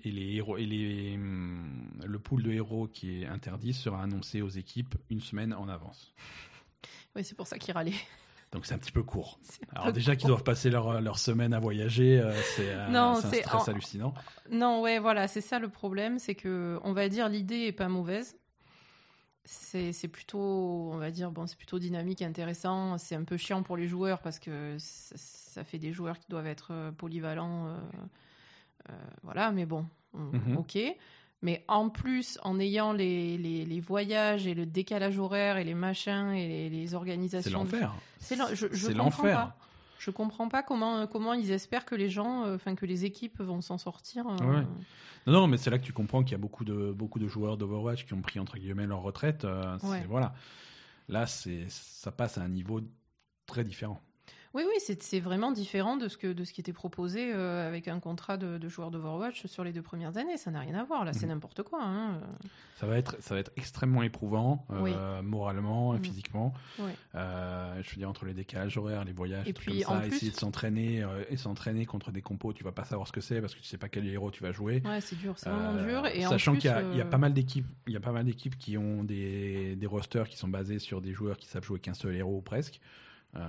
et 0.04 0.12
les 0.12 0.36
héros 0.36 0.58
et 0.58 0.66
les, 0.66 1.18
le 1.18 2.20
pool 2.20 2.44
de 2.44 2.52
héros 2.52 2.88
qui 2.88 3.22
est 3.22 3.28
interdit 3.28 3.74
sera 3.74 4.04
annoncé 4.04 4.42
aux 4.42 4.50
équipes 4.50 4.96
une 5.10 5.20
semaine 5.20 5.54
en 5.54 5.68
avance. 5.68 6.14
Oui, 7.16 7.24
c'est 7.24 7.36
pour 7.36 7.48
ça 7.48 7.58
qu'ils 7.58 7.74
râlaient. 7.74 7.94
Donc 8.52 8.66
c'est 8.66 8.74
un 8.74 8.78
petit 8.78 8.92
peu 8.92 9.04
court. 9.04 9.40
Alors 9.76 9.92
déjà 9.92 10.16
qu'ils 10.16 10.28
doivent 10.28 10.44
passer 10.44 10.70
leur, 10.70 11.02
leur, 11.02 11.20
semaine 11.20 11.54
à 11.54 11.60
voyager, 11.60 12.20
euh, 12.20 12.34
c'est 12.56 12.70
euh, 12.70 12.88
un 12.88 13.16
stress 13.16 13.68
hallucinant. 13.68 14.14
Non, 14.50 14.82
ouais, 14.82 15.00
voilà, 15.00 15.28
c'est 15.28 15.42
ça 15.42 15.60
le 15.60 15.70
problème, 15.70 16.20
c'est 16.20 16.36
que 16.36 16.80
on 16.84 16.94
va 16.94 17.10
dire 17.10 17.28
l'idée 17.28 17.62
est 17.62 17.72
pas 17.74 17.90
mauvaise. 17.90 18.38
C'est 19.48 20.08
plutôt, 20.08 20.40
on 20.40 20.98
va 20.98 21.12
dire, 21.12 21.30
bon, 21.30 21.46
c'est 21.46 21.58
plutôt 21.58 21.78
dynamique, 21.78 22.24
intéressant. 22.24 22.98
C'est 22.98 23.14
un 23.14 23.24
peu 23.24 23.38
chiant 23.38 23.62
pour 23.62 23.78
les 23.78 23.88
joueurs 23.88 24.20
parce 24.20 24.40
que 24.40 24.76
ça, 24.80 25.64
fait 25.64 25.78
des 25.78 25.94
joueurs 25.94 26.18
qui 26.18 26.26
doivent 26.30 26.48
être 26.48 26.70
euh, 26.72 26.92
polyvalents, 26.92 27.78
voilà. 29.22 29.52
Mais 29.52 29.66
bon, 29.66 29.86
mhm. 30.14 30.58
ok. 30.58 30.78
Mais 31.46 31.64
en 31.68 31.90
plus, 31.90 32.40
en 32.42 32.60
ayant 32.60 32.92
les, 32.92 33.38
les, 33.38 33.80
voyages 33.80 34.48
et 34.48 34.56
le 34.56 34.66
décalage 34.66 35.20
horaire 35.20 35.58
et 35.58 35.64
les 35.64 35.76
machins 35.76 36.32
et 36.32 36.70
les, 36.70 36.96
organisations. 36.96 37.68
C'est 37.70 37.76
l'enfer. 37.78 37.96
C'est 38.20 38.94
l'enfer. 38.96 39.54
Je 40.00 40.10
comprends 40.10 40.50
pas 40.50 40.64
comment, 40.64 41.06
comment 41.06 41.34
ils 41.34 41.52
espèrent 41.52 41.86
que 41.86 41.94
les 41.94 42.10
gens, 42.10 42.46
euh, 42.46 42.56
enfin 42.56 42.74
que 42.74 42.88
les 42.88 43.06
équipes 43.06 43.40
vont 43.42 43.62
s'en 43.62 43.78
sortir. 43.78 44.28
Euh. 44.28 44.64
Non, 45.28 45.34
non, 45.34 45.48
mais 45.48 45.58
c'est 45.58 45.70
là 45.70 45.78
que 45.78 45.86
tu 45.86 45.94
comprends 45.94 46.24
qu'il 46.24 46.32
y 46.32 46.36
a 46.36 46.40
beaucoup 46.40 46.66
de, 46.66 46.92
beaucoup 46.92 47.20
de 47.20 47.28
joueurs 47.28 47.58
d'Overwatch 47.58 48.08
qui 48.08 48.16
ont 48.16 48.22
pris 48.22 48.40
entre 48.40 48.58
guillemets 48.58 48.88
leur 48.88 49.04
retraite. 49.04 49.46
Euh, 49.46 49.78
voilà. 50.10 50.34
Là, 51.10 51.28
ça 51.28 52.12
passe 52.12 52.40
à 52.40 52.42
un 52.42 52.50
niveau 52.50 52.82
très 53.46 53.64
différent. 53.64 54.02
Oui, 54.56 54.64
oui, 54.66 54.96
c'est 55.02 55.20
vraiment 55.20 55.52
différent 55.52 55.98
de 55.98 56.08
ce, 56.08 56.16
que, 56.16 56.32
de 56.32 56.46
ce 56.46 56.54
qui 56.54 56.62
était 56.62 56.72
proposé 56.72 57.34
euh, 57.34 57.68
avec 57.68 57.90
un 57.90 58.00
contrat 58.00 58.38
de, 58.38 58.58
de 58.58 58.70
joueur 58.70 58.90
d'Overwatch 58.90 59.48
sur 59.48 59.66
les 59.66 59.74
deux 59.74 59.82
premières 59.82 60.16
années. 60.16 60.38
Ça 60.38 60.50
n'a 60.50 60.62
rien 60.62 60.76
à 60.76 60.86
voir. 60.86 61.04
Là, 61.04 61.12
c'est 61.12 61.26
mhm. 61.26 61.34
n'importe 61.34 61.64
quoi. 61.64 61.84
Hein. 61.84 62.22
Ça, 62.80 62.88
va 62.88 62.98
être, 62.98 63.18
ça 63.20 63.34
va 63.34 63.42
être 63.42 63.52
extrêmement 63.58 64.02
éprouvant, 64.02 64.66
euh, 64.72 65.22
moralement, 65.22 65.94
et 65.94 65.98
mhm. 65.98 66.06
physiquement. 66.06 66.54
Euh, 67.16 67.82
je 67.84 67.90
veux 67.90 67.98
dire, 67.98 68.10
entre 68.10 68.24
les 68.24 68.34
décalages 68.34 68.78
horaires, 68.78 69.04
les 69.04 69.12
voyages, 69.12 69.46
et 69.46 69.52
puis, 69.52 69.82
comme 69.82 70.00
ça, 70.00 70.08
essayer 70.08 70.32
de 70.32 70.38
s'entraîner 70.38 71.06
et 71.30 71.36
s'entraîner 71.36 71.86
contre 71.86 72.12
des 72.12 72.22
compos, 72.22 72.54
tu 72.54 72.64
vas 72.64 72.72
pas 72.72 72.86
savoir 72.86 73.10
ce 73.10 73.12
que 73.12 73.20
c'est 73.20 73.42
parce 73.42 73.56
que 73.56 73.60
tu 73.60 73.68
sais 73.68 73.78
pas 73.78 73.90
quel 73.90 74.08
héros 74.08 74.32
tu 74.32 74.42
vas 74.42 74.54
jouer. 74.54 74.82
Ouais, 74.86 75.02
c'est 75.02 75.18
dur, 75.18 75.34
c'est 75.36 75.50
vraiment 75.50 75.84
dur. 75.84 76.08
Et 76.08 76.22
sachant 76.22 76.56
qu'il 76.56 76.72
y, 76.94 76.98
y, 76.98 77.02
a 77.02 77.06
pas 77.06 77.18
mal 77.18 77.34
d'équipes, 77.34 77.68
il 77.88 77.94
y 77.94 77.98
a 77.98 78.02
pas 78.02 78.14
mal 78.14 78.24
d'équipes 78.24 78.58
qui 78.58 78.78
ont 78.78 79.04
des, 79.04 79.76
des 79.76 79.86
rosters 79.86 80.30
qui 80.30 80.38
sont 80.38 80.48
basés 80.48 80.80
sur 80.80 81.02
des 81.02 81.12
joueurs 81.12 81.36
qui 81.36 81.48
savent 81.48 81.66
jouer 81.66 81.82
qu'un 81.82 81.94
seul 81.94 82.16
héros 82.16 82.38
ou 82.38 82.42
presque. 82.42 82.80
Euh, 83.38 83.40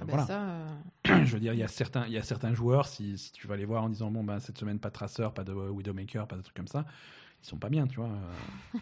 ah 0.00 0.04
ben 0.04 0.26
ça, 0.26 0.42
euh, 1.10 1.24
Je 1.24 1.32
veux 1.32 1.40
dire, 1.40 1.52
il 1.52 1.58
y 1.58 1.62
a 1.62 1.68
certains, 1.68 2.06
il 2.06 2.12
y 2.12 2.18
a 2.18 2.22
certains 2.22 2.54
joueurs, 2.54 2.86
si, 2.86 3.18
si, 3.18 3.32
tu 3.32 3.46
vas 3.46 3.56
les 3.56 3.64
voir 3.64 3.84
en 3.84 3.88
disant 3.88 4.10
bon 4.10 4.24
ben 4.24 4.40
cette 4.40 4.58
semaine 4.58 4.78
pas 4.78 4.88
de 4.88 4.94
traceur, 4.94 5.34
pas 5.34 5.44
de 5.44 5.52
Widowmaker, 5.52 6.26
pas 6.26 6.36
de 6.36 6.42
trucs 6.42 6.56
comme 6.56 6.68
ça, 6.68 6.84
ils 7.42 7.46
sont 7.46 7.58
pas 7.58 7.68
bien, 7.68 7.86
tu 7.86 7.96
vois. 7.96 8.10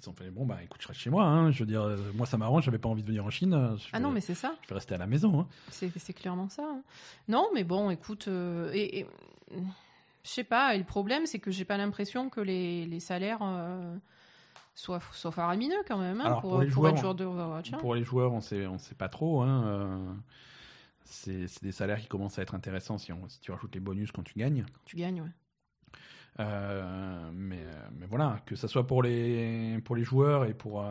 Ils 0.00 0.08
ont 0.08 0.12
fait 0.12 0.30
bon 0.30 0.46
bah 0.46 0.58
écoute 0.62 0.80
je 0.80 0.86
reste 0.86 1.00
chez 1.00 1.10
moi 1.10 1.24
hein. 1.24 1.50
je 1.50 1.58
veux 1.58 1.66
dire 1.66 1.84
moi 2.14 2.24
ça 2.24 2.38
m'arrange 2.38 2.62
j'avais 2.62 2.78
pas 2.78 2.88
envie 2.88 3.02
de 3.02 3.08
venir 3.08 3.24
en 3.24 3.30
Chine 3.30 3.76
ah 3.92 3.98
non 3.98 4.12
mais 4.12 4.20
c'est 4.20 4.36
ça 4.36 4.54
je 4.62 4.68
vais 4.68 4.76
rester 4.76 4.94
à 4.94 4.98
la 4.98 5.08
maison 5.08 5.40
hein. 5.40 5.48
c'est 5.72 6.12
clairement 6.12 6.48
ça 6.48 6.62
hein. 6.62 6.82
non 7.26 7.48
mais 7.52 7.64
bon 7.64 7.90
écoute 7.90 8.28
euh, 8.28 8.70
et, 8.72 9.06
je 9.50 9.58
sais 10.30 10.44
pas 10.44 10.76
et 10.76 10.78
le 10.78 10.84
problème 10.84 11.26
c'est 11.26 11.40
que 11.40 11.50
j'ai 11.50 11.64
pas 11.64 11.76
l'impression 11.76 12.30
que 12.30 12.40
les, 12.40 12.86
les 12.86 13.00
salaires 13.00 13.40
soit, 14.78 15.00
soit 15.12 15.32
faramineux 15.32 15.82
quand 15.86 15.98
même 15.98 16.20
hein, 16.20 16.38
pour, 16.40 16.50
pour, 16.50 16.62
joueurs, 16.70 16.92
être 16.92 17.00
joueur 17.00 17.14
de 17.14 17.24
Overwatch. 17.24 17.72
Pour 17.72 17.94
les 17.94 18.04
joueurs, 18.04 18.32
on 18.32 18.40
sait, 18.40 18.66
on 18.66 18.78
sait 18.78 18.94
pas 18.94 19.08
trop. 19.08 19.42
Hein, 19.42 19.64
euh, 19.66 20.14
c'est 21.04 21.62
des 21.62 21.72
salaires 21.72 22.00
qui 22.00 22.06
commencent 22.06 22.38
à 22.38 22.42
être 22.42 22.54
intéressants 22.54 22.96
si, 22.98 23.12
on, 23.12 23.28
si 23.28 23.40
tu 23.40 23.50
rajoutes 23.50 23.74
les 23.74 23.80
bonus 23.80 24.12
quand 24.12 24.22
tu 24.22 24.38
gagnes. 24.38 24.64
tu 24.84 24.96
gagnes, 24.96 25.22
ouais. 25.22 25.30
Euh, 26.40 27.30
mais, 27.34 27.64
mais 27.98 28.06
voilà, 28.06 28.40
que 28.46 28.54
ce 28.54 28.68
soit 28.68 28.86
pour 28.86 29.02
les, 29.02 29.78
pour 29.84 29.96
les 29.96 30.04
joueurs 30.04 30.44
et 30.44 30.54
pour, 30.54 30.84
euh, 30.84 30.86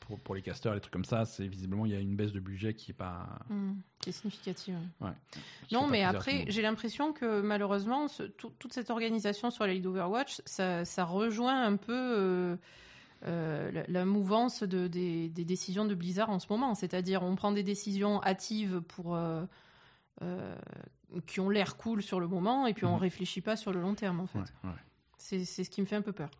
pour, 0.00 0.20
pour, 0.20 0.34
les 0.34 0.42
casters, 0.42 0.74
les 0.74 0.80
trucs 0.80 0.92
comme 0.92 1.06
ça, 1.06 1.24
c'est 1.24 1.46
visiblement 1.46 1.86
il 1.86 1.92
y 1.92 1.96
a 1.96 2.00
une 2.00 2.16
baisse 2.16 2.32
de 2.32 2.40
budget 2.40 2.74
qui 2.74 2.90
est 2.90 2.94
pas 2.94 3.26
mmh, 3.48 3.72
qui 4.00 4.10
est 4.10 4.12
significative. 4.12 4.76
Ouais, 5.00 5.10
non, 5.72 5.86
mais 5.86 6.02
après, 6.02 6.44
j'ai 6.48 6.60
l'impression 6.60 7.14
que 7.14 7.40
malheureusement, 7.40 8.06
toute 8.36 8.72
cette 8.72 8.90
organisation 8.90 9.50
sur 9.50 9.66
la 9.66 9.72
League 9.72 9.82
d'Overwatch, 9.82 10.42
ça, 10.44 10.84
ça, 10.84 11.04
rejoint 11.04 11.62
un 11.62 11.76
peu 11.76 12.58
euh, 13.24 13.84
la, 13.88 14.04
mouvance 14.04 14.62
de, 14.62 14.86
des, 14.86 15.30
des, 15.30 15.46
décisions 15.46 15.86
de 15.86 15.94
Blizzard 15.94 16.28
en 16.28 16.40
ce 16.40 16.46
moment. 16.50 16.74
C'est-à-dire, 16.74 17.22
on 17.22 17.36
prend 17.36 17.52
des 17.52 17.62
décisions 17.62 18.22
hâtives 18.22 18.82
pour 18.82 19.16
qui 21.26 21.40
ont 21.40 21.50
l'air 21.50 21.76
cool 21.76 22.02
sur 22.02 22.20
le 22.20 22.26
moment 22.26 22.66
et 22.66 22.74
puis 22.74 22.84
on 22.84 22.96
mhm. 22.96 23.02
réfléchit 23.02 23.40
pas 23.40 23.56
sur 23.56 23.72
le 23.72 23.80
long 23.80 23.94
terme 23.94 24.20
en 24.20 24.26
fait. 24.26 24.52
C'est 25.18 25.44
ce 25.44 25.70
qui 25.70 25.80
me 25.80 25.86
fait 25.86 25.96
un 25.96 26.02
peu 26.02 26.12
peur. 26.12 26.30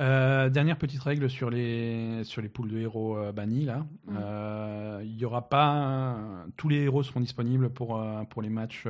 Euh, 0.00 0.48
dernière 0.48 0.78
petite 0.78 1.00
règle 1.00 1.28
sur 1.28 1.50
les 1.50 2.22
sur 2.22 2.40
les 2.40 2.48
poules 2.48 2.70
de 2.70 2.78
héros 2.78 3.16
euh, 3.16 3.32
bannis 3.32 3.64
là. 3.64 3.84
Mm. 4.06 4.16
Euh, 4.16 5.00
il 5.02 5.16
y 5.16 5.24
aura 5.24 5.48
pas 5.48 6.44
tous 6.56 6.68
les 6.68 6.82
héros 6.82 7.02
seront 7.02 7.20
disponibles 7.20 7.68
pour 7.70 8.00
pour 8.30 8.42
les 8.42 8.48
matchs 8.48 8.84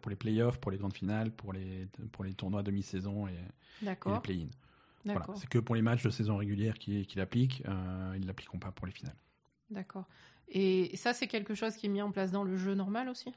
pour 0.00 0.10
les 0.10 0.16
playoffs, 0.16 0.58
pour 0.58 0.70
les 0.70 0.78
grandes 0.78 0.94
finales, 0.94 1.30
pour 1.32 1.52
les 1.52 1.86
pour 2.12 2.24
les 2.24 2.32
tournois 2.32 2.62
demi-saison 2.62 3.26
et, 3.28 3.32
et, 3.82 3.86
les 3.86 4.20
play-in. 4.22 4.48
Voilà, 5.04 5.26
c'est 5.34 5.50
que 5.50 5.58
pour 5.58 5.74
les 5.74 5.82
matchs 5.82 6.02
de 6.02 6.08
saison 6.08 6.38
régulière 6.38 6.78
qu'il 6.78 7.06
qu 7.06 7.20
applique. 7.20 7.62
ils 8.16 8.26
l'appliqueront 8.26 8.58
pas 8.58 8.72
pour 8.72 8.86
les 8.86 8.92
finales. 8.92 9.16
D'accord. 9.70 10.06
Et 10.48 10.96
ça, 10.96 11.12
c'est 11.12 11.26
quelque 11.26 11.54
chose 11.54 11.76
qui 11.76 11.86
est 11.86 11.88
mis 11.88 12.02
en 12.02 12.10
place 12.10 12.30
dans 12.30 12.44
le 12.44 12.56
jeu 12.56 12.74
normal 12.74 13.08
aussi? 13.08 13.32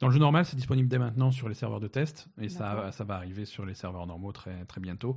Dans 0.00 0.06
le 0.06 0.12
jeu 0.12 0.20
normal, 0.20 0.44
c'est 0.44 0.56
disponible 0.56 0.88
dès 0.88 0.98
maintenant 0.98 1.32
sur 1.32 1.48
les 1.48 1.54
serveurs 1.54 1.80
de 1.80 1.88
test 1.88 2.28
et 2.40 2.48
ça, 2.48 2.92
ça 2.92 3.02
va 3.02 3.16
arriver 3.16 3.44
sur 3.44 3.66
les 3.66 3.74
serveurs 3.74 4.06
normaux 4.06 4.30
très, 4.30 4.64
très 4.66 4.80
bientôt. 4.80 5.16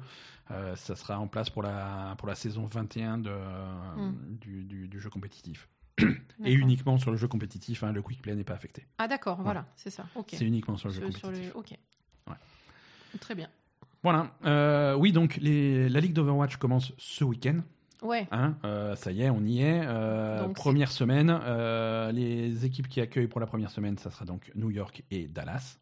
Euh, 0.49 0.75
ça 0.75 0.95
sera 0.95 1.19
en 1.19 1.27
place 1.27 1.49
pour 1.49 1.61
la, 1.61 2.15
pour 2.17 2.27
la 2.27 2.33
saison 2.33 2.65
21 2.65 3.19
de, 3.19 3.29
hmm. 3.29 4.37
du, 4.39 4.87
du, 4.87 4.99
jeu 4.99 5.09
compétitif. 5.09 5.69
Et 6.43 6.53
uniquement 6.53 6.97
sur 6.97 7.11
le 7.11 7.17
jeu 7.17 7.27
compétitif, 7.27 7.83
hein, 7.83 7.91
le 7.91 8.01
quick 8.01 8.21
play 8.21 8.35
n'est 8.35 8.43
pas 8.43 8.55
affecté. 8.55 8.87
Ah 8.97 9.07
d'accord, 9.07 9.39
voilà, 9.43 9.67
c'est 9.75 9.91
ça. 9.91 10.05
C'est 10.27 10.45
uniquement 10.45 10.77
sur 10.77 10.89
le 10.89 10.95
jeu 10.95 11.01
compétitif. 11.01 11.51
Ok. 11.55 11.77
Très 13.19 13.35
bien. 13.35 13.49
Voilà. 14.03 14.31
Euh, 14.45 14.95
oui, 14.95 15.11
donc 15.11 15.37
les, 15.37 15.89
la 15.89 15.99
Ligue 15.99 16.13
d'Overwatch 16.13 16.55
commence 16.57 16.93
ce 16.97 17.23
week-end. 17.23 17.59
Ouais. 18.01 18.27
Hein, 18.31 18.55
euh, 18.65 18.95
ça 18.95 19.11
y 19.11 19.21
est, 19.21 19.29
on 19.29 19.43
y 19.43 19.61
est. 19.61 19.81
Euh, 19.85 20.47
première 20.49 20.91
semaine, 20.91 21.29
euh, 21.29 22.11
les 22.11 22.65
équipes 22.65 22.87
qui 22.87 22.99
accueillent 22.99 23.27
pour 23.27 23.39
la 23.39 23.45
première 23.45 23.69
semaine, 23.69 23.97
ça 23.97 24.09
sera 24.09 24.25
donc 24.25 24.51
New 24.55 24.71
York 24.71 25.03
et 25.11 25.27
Dallas. 25.27 25.77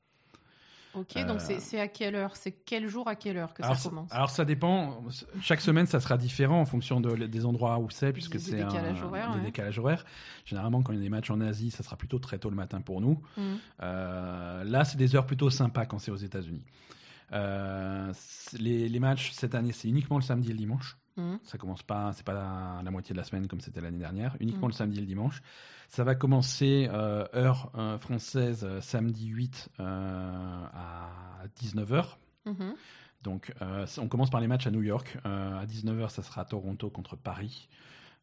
Ok, 0.96 1.24
donc 1.28 1.40
c'est 1.40 1.80
à 1.80 1.88
quelle 1.88 2.16
heure? 2.16 2.36
C'est 2.36 2.52
quel 2.52 2.88
jour 2.88 3.08
à 3.08 3.16
quelle 3.16 3.38
heure 3.38 3.54
que 3.54 3.64
ça 3.64 3.76
commence? 3.82 4.12
Alors 4.12 4.32
ça 4.32 4.44
dépend. 4.44 5.04
Chaque 5.40 5.62
semaine, 5.62 5.86
ça 5.86 6.00
sera 6.00 6.18
différent 6.18 6.60
en 6.60 6.66
fonction 6.66 7.00
de, 7.00 7.16
des 7.28 7.46
endroits 7.46 7.78
où 7.78 7.90
c'est, 7.92 8.12
puisque 8.12 8.40
c'est 8.40 8.62
un 8.62 9.04
horaire, 9.04 9.36
des 9.36 9.42
décalages 9.42 9.80
horaires. 9.80 10.04
Généralement, 10.46 10.82
quand 10.82 10.92
il 10.92 10.98
y 10.98 11.02
a 11.02 11.04
des 11.04 11.10
matchs 11.10 11.30
en 11.30 11.40
Asie, 11.42 11.72
ça 11.72 11.84
sera 11.84 11.96
plutôt 11.96 12.20
très 12.20 12.40
tôt 12.40 12.50
le 12.50 12.56
matin 12.56 12.82
pour 12.82 13.02
nous. 13.02 13.22
Mmh. 13.38 13.42
là, 13.80 14.84
c'est 14.84 14.98
des 14.98 15.16
heures 15.16 15.28
plutôt 15.28 15.50
sympas 15.50 15.86
quand 15.86 16.00
c'est 16.00 16.12
aux 16.12 16.18
États-Unis. 16.18 16.66
Les, 17.32 18.90
les, 18.90 19.00
matchs 19.00 19.32
cette 19.32 19.54
année, 19.54 19.72
c'est 19.72 19.88
uniquement 19.88 20.18
le 20.18 20.24
samedi 20.24 20.50
et 20.50 20.54
le 20.54 20.58
dimanche. 20.58 20.98
Mhm. 21.20 21.40
Ça 21.44 21.58
commence 21.58 21.84
pas, 21.84 22.12
c'est 22.14 22.26
pas 22.26 22.82
la, 22.84 22.92
moitié 22.92 23.14
de 23.14 23.18
la 23.18 23.24
semaine 23.24 23.48
comme 23.48 23.62
c'était 23.62 23.82
l'année 23.82 24.00
dernière, 24.00 24.36
uniquement 24.40 24.68
mhm. 24.68 24.72
le 24.72 24.76
samedi 24.76 24.98
et 24.98 25.02
le 25.02 25.08
dimanche. 25.08 25.42
Ça 25.90 26.04
va 26.04 26.16
commencer 26.16 26.88
euh, 26.92 27.26
heure 27.36 27.72
euh, 27.76 27.98
française 27.98 28.64
euh, 28.64 28.80
samedi 28.82 29.28
8 29.28 29.70
à 29.80 31.10
19h. 31.62 32.18
Mhm. 32.46 32.76
Donc 33.22 33.54
on 33.98 34.08
commence 34.08 34.30
par 34.30 34.40
les 34.40 34.48
matchs 34.48 34.68
à 34.68 34.72
New 34.72 34.82
York. 34.82 35.18
à 35.26 35.66
19h, 35.66 36.10
ça 36.10 36.24
sera 36.24 36.46
Toronto 36.46 36.90
contre 36.90 37.18
Paris. 37.18 37.68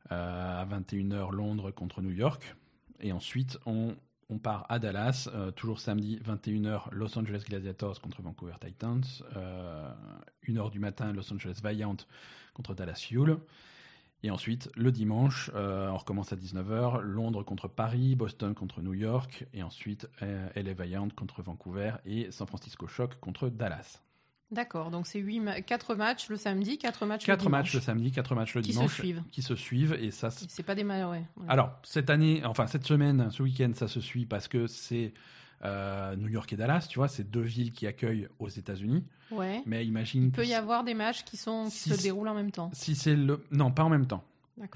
à 0.08 0.64
21h, 0.64 1.32
Londres 1.32 1.70
contre 1.70 2.00
New 2.00 2.12
York. 2.12 2.56
Et 3.00 3.12
ensuite, 3.12 3.58
on, 3.66 3.94
on 4.28 4.38
part 4.38 4.66
à 4.68 4.78
Dallas, 4.78 5.28
toujours 5.54 5.80
samedi, 5.80 6.18
21h, 6.18 6.88
Los 6.92 7.16
Angeles 7.18 7.44
Gladiators 7.46 8.00
contre 8.00 8.22
Vancouver 8.22 8.54
Titans. 8.60 9.22
1h 10.42 10.70
du 10.70 10.78
matin, 10.80 11.12
Los 11.12 11.32
Angeles 11.32 11.60
Valiant 11.62 11.96
contre 12.54 12.74
Dallas 12.74 13.04
Fuel. 13.06 13.38
Et 14.22 14.30
ensuite, 14.30 14.70
le 14.74 14.90
dimanche, 14.90 15.50
euh, 15.54 15.88
on 15.88 15.96
recommence 15.98 16.32
à 16.32 16.36
19h, 16.36 17.00
Londres 17.00 17.44
contre 17.44 17.68
Paris, 17.68 18.16
Boston 18.16 18.54
contre 18.54 18.80
New 18.80 18.94
York, 18.94 19.46
et 19.52 19.62
ensuite 19.62 20.08
euh, 20.22 20.48
LA 20.56 20.74
Valiant 20.74 21.08
contre 21.10 21.42
Vancouver 21.42 21.92
et 22.06 22.30
San 22.30 22.46
Francisco 22.46 22.86
Shock 22.86 23.20
contre 23.20 23.48
Dallas. 23.48 24.02
D'accord, 24.52 24.90
donc 24.90 25.06
c'est 25.08 25.24
4 25.66 25.94
matchs 25.96 26.28
le 26.28 26.36
samedi, 26.36 26.78
4 26.78 27.04
matchs 27.06 27.26
le 27.26 27.36
dimanche. 27.36 27.50
matchs 27.50 27.74
le 27.74 27.80
samedi, 27.80 28.12
4 28.12 28.34
matchs 28.36 28.54
le 28.54 28.60
qui 28.62 28.70
dimanche. 28.70 28.92
Se 28.92 29.02
suivent. 29.02 29.22
Qui 29.32 29.42
se 29.42 29.56
suivent. 29.56 29.96
Et 30.00 30.12
ça. 30.12 30.30
C'est 30.30 30.62
pas 30.62 30.76
des 30.76 30.84
ouais. 30.84 31.24
Alors, 31.48 31.72
cette 31.82 32.10
année, 32.10 32.42
enfin 32.44 32.66
cette 32.66 32.86
semaine, 32.86 33.30
ce 33.30 33.42
week-end, 33.42 33.72
ça 33.74 33.88
se 33.88 34.00
suit 34.00 34.24
parce 34.24 34.46
que 34.46 34.68
c'est 34.68 35.12
euh, 35.64 36.14
New 36.16 36.28
York 36.28 36.52
et 36.52 36.56
Dallas, 36.56 36.86
tu 36.88 36.98
vois, 36.98 37.08
c'est 37.08 37.28
deux 37.28 37.40
villes 37.40 37.72
qui 37.72 37.86
accueillent 37.86 38.28
aux 38.38 38.48
États-Unis. 38.48 39.04
Ouais. 39.32 39.62
Mais 39.66 39.84
imagine. 39.84 40.24
Il 40.24 40.30
peut 40.30 40.46
y 40.46 40.54
avoir 40.54 40.84
des 40.84 40.94
matchs 40.94 41.24
qui, 41.24 41.36
sont, 41.36 41.64
qui 41.64 41.90
se 41.90 42.00
déroulent 42.00 42.28
en 42.28 42.34
même 42.34 42.52
temps. 42.52 42.70
Si 42.72 42.94
c'est 42.94 43.16
le. 43.16 43.44
Non, 43.50 43.72
pas 43.72 43.82
en 43.82 43.88
même 43.88 44.06
temps. 44.06 44.22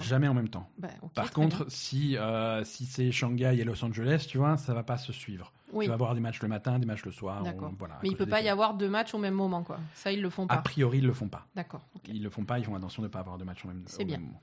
Jamais 0.01 0.28
en 0.28 0.34
même 0.34 0.48
temps. 0.48 0.68
Bah, 0.78 0.88
Par 1.14 1.30
contre, 1.30 1.64
si, 1.70 2.16
euh, 2.16 2.62
si 2.64 2.84
c'est 2.84 3.10
Shanghai 3.12 3.56
et 3.59 3.64
Los 3.64 3.82
Angeles, 3.82 4.26
tu 4.28 4.36
vois, 4.36 4.59
ça 4.59 4.74
va 4.74 4.82
pas 4.82 4.98
se 4.98 5.12
suivre. 5.12 5.52
Tu 5.72 5.86
vas 5.86 5.94
avoir 5.94 6.14
des 6.14 6.20
matchs 6.20 6.42
le 6.42 6.48
matin, 6.48 6.78
des 6.78 6.86
matchs 6.86 7.05
le 7.05 7.12
soir. 7.12 7.42
voilà, 7.78 7.98
Mais 8.02 8.09
il 8.09 8.16
peut 8.16 8.26
pas 8.26 8.40
y 8.40 8.48
avoir 8.48 8.74
deux 8.74 8.88
matchs 8.88 9.14
au 9.14 9.18
même 9.18 9.34
moment, 9.34 9.62
quoi. 9.62 9.78
Ça, 9.94 10.12
ils 10.12 10.22
le 10.22 10.30
font 10.30 10.47
pas. 10.47 10.55
A 10.55 10.59
priori, 10.62 10.98
ils 10.98 11.06
le 11.06 11.12
font 11.12 11.28
pas. 11.28 11.47
D'accord. 11.55 11.86
Ils 12.06 12.22
le 12.22 12.30
font 12.30 12.44
pas, 12.44 12.59
ils 12.59 12.64
font 12.64 12.74
attention 12.74 13.02
de 13.02 13.09
ne 13.09 13.12
pas 13.12 13.20
avoir 13.20 13.38
de 13.38 13.44
matchs 13.44 13.64
au 13.64 13.68
même, 13.68 13.84
au 13.84 14.05
bien. 14.05 14.18
même 14.18 14.26
moment. 14.26 14.42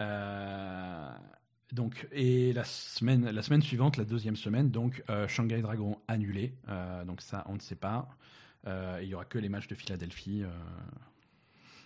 Euh, 0.00 1.10
donc, 1.72 2.06
et 2.12 2.52
la 2.52 2.64
semaine, 2.64 3.28
la 3.28 3.42
semaine 3.42 3.62
suivante, 3.62 3.96
la 3.96 4.04
deuxième 4.04 4.36
semaine, 4.36 4.70
donc 4.70 5.02
euh, 5.10 5.26
Shanghai 5.26 5.60
Dragon 5.62 5.98
annulé. 6.06 6.54
Euh, 6.68 7.04
donc 7.04 7.20
ça, 7.20 7.44
on 7.48 7.54
ne 7.54 7.60
sait 7.60 7.76
pas. 7.76 8.08
Euh, 8.66 9.00
il 9.02 9.08
y 9.08 9.14
aura 9.14 9.24
que 9.24 9.38
les 9.38 9.48
matchs 9.48 9.68
de 9.68 9.74
Philadelphie. 9.74 10.44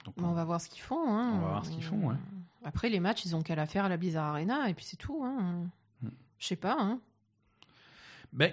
Donc 0.05 0.15
on, 0.19 0.33
va 0.33 0.45
voir 0.45 0.61
ce 0.61 0.69
qu'ils 0.69 0.83
font. 0.83 1.15
Hein. 1.15 1.33
On 1.35 1.41
va 1.41 1.49
voir 1.49 1.67
ce 1.67 1.71
qu'ils 1.71 1.85
font, 1.85 2.09
ouais. 2.09 2.17
Après, 2.65 2.89
les 2.89 3.01
matchs, 3.01 3.25
ils 3.25 3.37
ont 3.37 3.43
qu'à 3.43 3.55
la 3.55 3.67
faire 3.67 3.85
à 3.85 3.89
la 3.89 3.97
Blizzard 3.97 4.27
Arena 4.27 4.69
et 4.69 4.75
puis 4.75 4.85
c'est 4.85 4.97
tout. 4.97 5.23
Hein. 5.25 5.67
Hmm. 6.03 6.09
Je 6.39 6.47
sais 6.47 6.57
pas. 6.57 6.77
Hein. 6.79 7.01
Ben, 8.33 8.53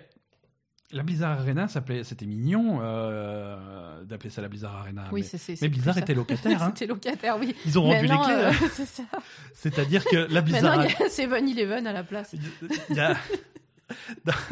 la 0.91 1.03
Blizzard 1.03 1.39
Arena, 1.39 1.67
c'était 1.67 2.25
mignon 2.25 2.79
euh, 2.81 4.03
d'appeler 4.05 4.29
ça 4.29 4.41
la 4.41 4.47
Blizzard 4.47 4.75
Arena. 4.75 5.03
Oui, 5.11 5.25
mais, 5.33 5.55
mais 5.61 5.67
Blizzard 5.69 5.97
était 5.97 6.13
locataire. 6.13 6.47
Hein. 6.63 6.71
C'était 6.73 6.87
locataire, 6.87 7.37
oui. 7.37 7.55
Ils 7.65 7.77
ont 7.77 7.83
rendu 7.83 8.07
les 8.07 8.17
clés. 8.17 8.33
Euh, 8.33 8.51
c'est 8.73 8.85
ça. 8.85 9.03
C'est-à-dire 9.53 10.05
que 10.05 10.31
la 10.31 10.41
Blizzard. 10.41 10.77
Maintenant, 10.77 10.95
il 10.99 11.21
y 11.21 11.25
a 11.25 11.27
7-Eleven 11.27 11.85
à 11.87 11.93
la 11.93 12.03
place. 12.03 12.33
Il 12.89 12.95
y 12.95 12.99
a, 12.99 13.17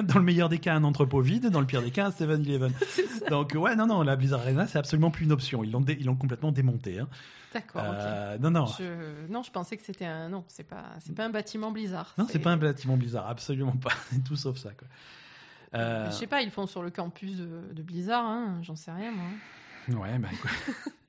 dans 0.03 0.19
le 0.19 0.25
meilleur 0.25 0.49
des 0.49 0.59
cas, 0.59 0.73
un 0.73 0.83
entrepôt 0.83 1.21
vide. 1.21 1.49
Dans 1.49 1.59
le 1.59 1.65
pire 1.65 1.81
des 1.81 1.91
cas, 1.91 2.07
un 2.07 2.09
7-Eleven. 2.09 2.71
Donc, 3.29 3.53
ouais, 3.55 3.75
non, 3.75 3.87
non, 3.87 4.01
la 4.01 4.15
Blizzard 4.15 4.41
Arena, 4.41 4.67
c'est 4.67 4.79
absolument 4.79 5.11
plus 5.11 5.25
une 5.25 5.31
option. 5.31 5.63
Ils 5.63 5.71
l'ont, 5.71 5.83
ils 5.87 6.05
l'ont 6.05 6.15
complètement 6.15 6.51
démonté. 6.51 6.99
Hein. 6.99 7.07
D'accord. 7.53 7.83
Euh, 7.85 8.37
non, 8.37 8.51
non. 8.51 8.65
Je... 8.65 9.27
Non, 9.29 9.43
je 9.43 9.51
pensais 9.51 9.77
que 9.77 9.83
c'était 9.83 10.05
un. 10.05 10.29
Non, 10.29 10.43
c'est 10.47 10.67
pas, 10.67 10.83
c'est 10.99 11.15
pas 11.15 11.25
un 11.25 11.29
bâtiment 11.29 11.71
Blizzard. 11.71 12.13
Non, 12.17 12.27
c'est 12.29 12.39
pas 12.39 12.51
un 12.51 12.57
bâtiment 12.57 12.97
Blizzard, 12.97 13.27
absolument 13.27 13.77
pas. 13.77 13.93
tout 14.25 14.35
sauf 14.35 14.57
ça, 14.57 14.71
quoi. 14.71 14.87
Euh... 15.73 16.05
Je 16.07 16.11
sais 16.11 16.27
pas, 16.27 16.41
ils 16.41 16.51
font 16.51 16.67
sur 16.67 16.81
le 16.81 16.89
campus 16.89 17.37
de, 17.37 17.81
Blizzard, 17.81 18.25
hein, 18.25 18.59
j'en 18.61 18.75
sais 18.75 18.91
rien 18.91 19.11
moi. 19.11 20.01
Ouais, 20.01 20.17
ben 20.19 20.29
quoi. 20.41 20.51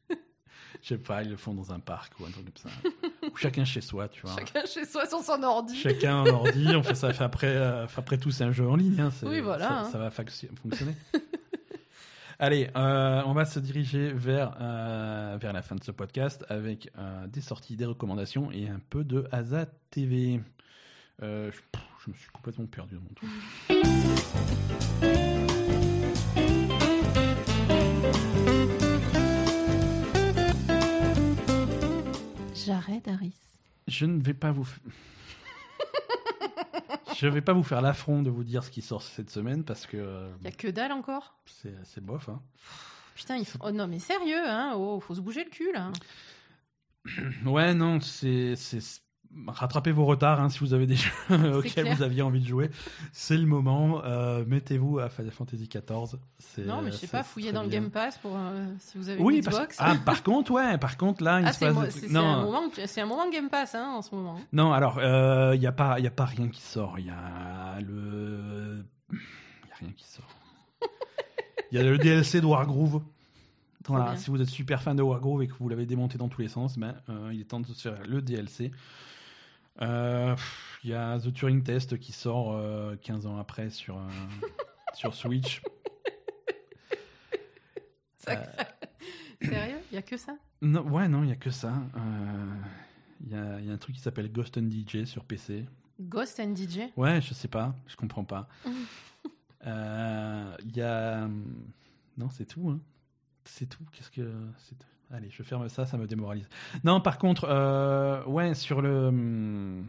Je 0.82 0.88
sais 0.88 0.98
pas, 0.98 1.22
ils 1.22 1.30
le 1.30 1.36
font 1.36 1.54
dans 1.54 1.72
un 1.72 1.78
parc 1.78 2.18
ou 2.20 2.24
un 2.24 2.30
truc 2.30 2.44
comme 2.44 2.70
ça. 2.70 3.28
ou 3.30 3.36
chacun 3.36 3.64
chez 3.64 3.80
soi, 3.80 4.08
tu 4.08 4.22
vois. 4.22 4.34
Chacun 4.36 4.64
chez 4.66 4.84
soi 4.84 5.06
sur 5.06 5.20
son 5.20 5.42
ordi. 5.42 5.76
Chacun 5.76 6.16
en 6.16 6.26
ordi, 6.26 6.68
on 6.74 6.82
fait 6.82 6.94
ça 6.94 7.12
fait 7.12 7.24
après, 7.24 7.54
euh, 7.54 7.86
après 7.96 8.18
tout, 8.18 8.30
c'est 8.30 8.44
un 8.44 8.52
jeu 8.52 8.68
en 8.68 8.76
ligne. 8.76 9.00
Hein, 9.00 9.10
oui, 9.22 9.40
voilà. 9.40 9.88
Ça, 9.90 9.98
hein. 9.98 9.98
va 9.98 10.10
fonctionner. 10.10 10.94
Allez, 12.38 12.68
euh, 12.76 13.22
on 13.24 13.32
va 13.32 13.46
se 13.46 13.58
diriger 13.58 14.12
vers, 14.12 14.56
euh, 14.60 15.38
vers 15.40 15.54
la 15.54 15.62
fin 15.62 15.74
de 15.74 15.82
ce 15.82 15.90
podcast 15.90 16.44
avec 16.50 16.90
des 17.28 17.40
sorties, 17.40 17.76
des 17.76 17.86
recommandations 17.86 18.50
et 18.52 18.68
un 18.68 18.80
peu 18.90 19.04
de 19.04 19.26
Asa 19.32 19.66
TV. 19.90 20.40
je, 21.22 21.50
je 22.04 22.10
me 22.10 22.14
suis 22.14 22.28
complètement 22.32 22.66
perdu 22.66 22.96
dans 22.96 23.00
mon 23.00 23.14
truc. 23.14 23.30
J'arrête, 32.66 33.06
Harris. 33.06 33.32
Je 33.86 34.06
ne 34.06 34.20
vais 34.20 34.34
pas 34.34 34.50
vous. 34.50 34.68
je 37.16 37.28
vais 37.28 37.40
pas 37.40 37.52
vous 37.52 37.62
faire 37.62 37.80
l'affront 37.80 38.22
de 38.22 38.30
vous 38.30 38.42
dire 38.42 38.64
ce 38.64 38.70
qui 38.72 38.82
sort 38.82 39.02
cette 39.02 39.30
semaine 39.30 39.62
parce 39.62 39.86
que. 39.86 39.96
Il 39.96 40.00
euh, 40.00 40.32
y 40.42 40.48
a 40.48 40.50
que 40.50 40.66
dalle 40.66 40.90
encore. 40.90 41.36
C'est 41.44 42.04
bof, 42.04 42.28
hein. 42.28 42.42
Putain, 43.14 43.36
il 43.36 43.46
faut... 43.46 43.58
oh 43.62 43.70
non 43.70 43.86
mais 43.86 44.00
sérieux, 44.00 44.42
hein. 44.44 44.74
Oh, 44.76 44.98
faut 44.98 45.14
se 45.14 45.20
bouger 45.20 45.44
le 45.44 45.50
cul 45.50 45.72
là. 45.72 45.92
ouais, 47.46 47.72
non, 47.72 48.00
c'est 48.00 48.56
rattrapez 49.46 49.92
vos 49.92 50.04
retards 50.04 50.40
hein, 50.40 50.48
si 50.48 50.58
vous 50.60 50.74
avez 50.74 50.86
des 50.86 50.96
jeux 50.96 51.10
auxquels 51.54 51.92
vous 51.94 52.02
aviez 52.02 52.22
envie 52.22 52.40
de 52.40 52.46
jouer. 52.46 52.70
C'est 53.12 53.36
le 53.36 53.46
moment. 53.46 54.02
Euh, 54.04 54.44
mettez-vous 54.46 54.98
à 54.98 55.08
Final 55.08 55.32
Fantasy 55.32 55.68
XIV. 55.68 56.18
Non, 56.66 56.82
mais 56.82 56.90
je 56.90 56.96
sais 56.96 57.06
pas, 57.06 57.22
fouillez 57.22 57.52
dans 57.52 57.62
le 57.62 57.68
Game 57.68 57.90
Pass 57.90 58.18
pour 58.18 58.36
euh, 58.36 58.66
si 58.78 58.98
vous 58.98 59.08
avez 59.08 59.20
oui, 59.20 59.36
une 59.36 59.40
Xbox. 59.40 59.76
Ah, 59.78 59.94
par 60.04 60.22
contre, 60.22 60.52
ouais, 60.52 60.78
par 60.78 60.96
contre 60.96 61.22
là, 61.22 61.40
il 61.40 61.46
ah, 61.46 61.52
se 61.52 61.60
passe. 61.60 61.94
C'est 61.94 62.16
un 62.16 62.42
moment, 62.42 62.70
c'est 62.86 63.00
un 63.00 63.06
moment 63.06 63.30
Game 63.30 63.48
Pass 63.48 63.74
hein, 63.74 63.94
en 63.96 64.02
ce 64.02 64.14
moment. 64.14 64.38
Non, 64.52 64.72
alors 64.72 64.96
il 64.98 65.04
euh, 65.04 65.56
y 65.56 65.66
a 65.66 65.72
pas, 65.72 65.96
a 65.96 66.10
pas 66.10 66.24
rien 66.24 66.48
qui 66.48 66.62
sort. 66.62 66.98
Il 66.98 67.06
y 67.06 67.10
a 67.10 67.80
le, 67.80 68.84
il 69.12 69.72
a 69.72 69.76
rien 69.80 69.92
qui 69.96 70.04
sort. 70.04 70.28
Il 71.70 71.78
y 71.78 71.80
a 71.80 71.84
le 71.84 71.98
DLC 71.98 72.40
de 72.40 72.46
Wargroove. 72.46 73.02
Voilà, 73.88 74.16
si 74.16 74.30
vous 74.30 74.42
êtes 74.42 74.48
super 74.48 74.82
fan 74.82 74.96
de 74.96 75.02
Wargroove 75.02 75.44
et 75.44 75.46
que 75.46 75.52
vous 75.60 75.68
l'avez 75.68 75.86
démonté 75.86 76.18
dans 76.18 76.28
tous 76.28 76.40
les 76.40 76.48
sens, 76.48 76.76
ben, 76.76 76.96
il 77.32 77.40
est 77.40 77.44
temps 77.44 77.60
de 77.60 77.66
se 77.66 77.88
faire 77.88 77.98
le 78.04 78.20
DLC. 78.20 78.72
Il 79.80 79.86
euh, 79.86 80.34
y 80.84 80.94
a 80.94 81.18
The 81.18 81.32
Turing 81.32 81.62
Test 81.62 81.98
qui 81.98 82.12
sort 82.12 82.58
15 83.02 83.26
euh, 83.26 83.28
ans 83.28 83.38
après 83.38 83.68
sur, 83.70 83.98
euh, 83.98 84.08
sur 84.94 85.14
Switch. 85.14 85.60
Sérieux? 88.16 89.78
Il 89.92 89.94
y 89.94 89.98
a 89.98 90.02
que 90.02 90.16
ça? 90.16 90.36
Non, 90.62 90.82
Ouais, 90.82 91.08
non, 91.08 91.22
il 91.22 91.28
y 91.28 91.32
a 91.32 91.36
que 91.36 91.50
ça. 91.50 91.74
Il 93.20 93.30
y, 93.30 93.34
a, 93.34 93.60
y, 93.60 93.70
a, 93.70 93.72
un 93.72 93.76
truc 93.76 93.94
qui 93.96 94.00
s'appelle 94.00 94.32
Ghost 94.32 94.56
and 94.58 94.68
DJ 94.70 95.04
sur 95.04 95.24
PC. 95.24 95.66
Ghost 96.00 96.40
and 96.40 96.54
DJ 96.54 96.90
Ouais, 96.96 97.20
je 97.20 97.34
sais 97.34 97.48
pas, 97.48 97.74
je 97.86 97.96
comprends 97.96 98.24
pas. 98.24 98.48
Il 99.64 99.64
y 100.74 100.80
a. 100.80 101.28
Non, 102.16 102.30
c'est 102.30 102.46
tout. 102.46 102.70
Hein. 102.70 102.80
C'est 103.44 103.66
tout. 103.66 103.84
Qu'est-ce 103.92 104.10
que. 104.10 104.32
Allez, 105.12 105.28
je 105.30 105.42
ferme 105.42 105.68
ça, 105.68 105.86
ça 105.86 105.96
me 105.96 106.06
démoralise. 106.06 106.48
Non, 106.82 107.00
par 107.00 107.18
contre, 107.18 107.46
euh, 107.48 108.24
ouais, 108.24 108.54
sur 108.54 108.82
le. 108.82 109.06
Hum, 109.08 109.86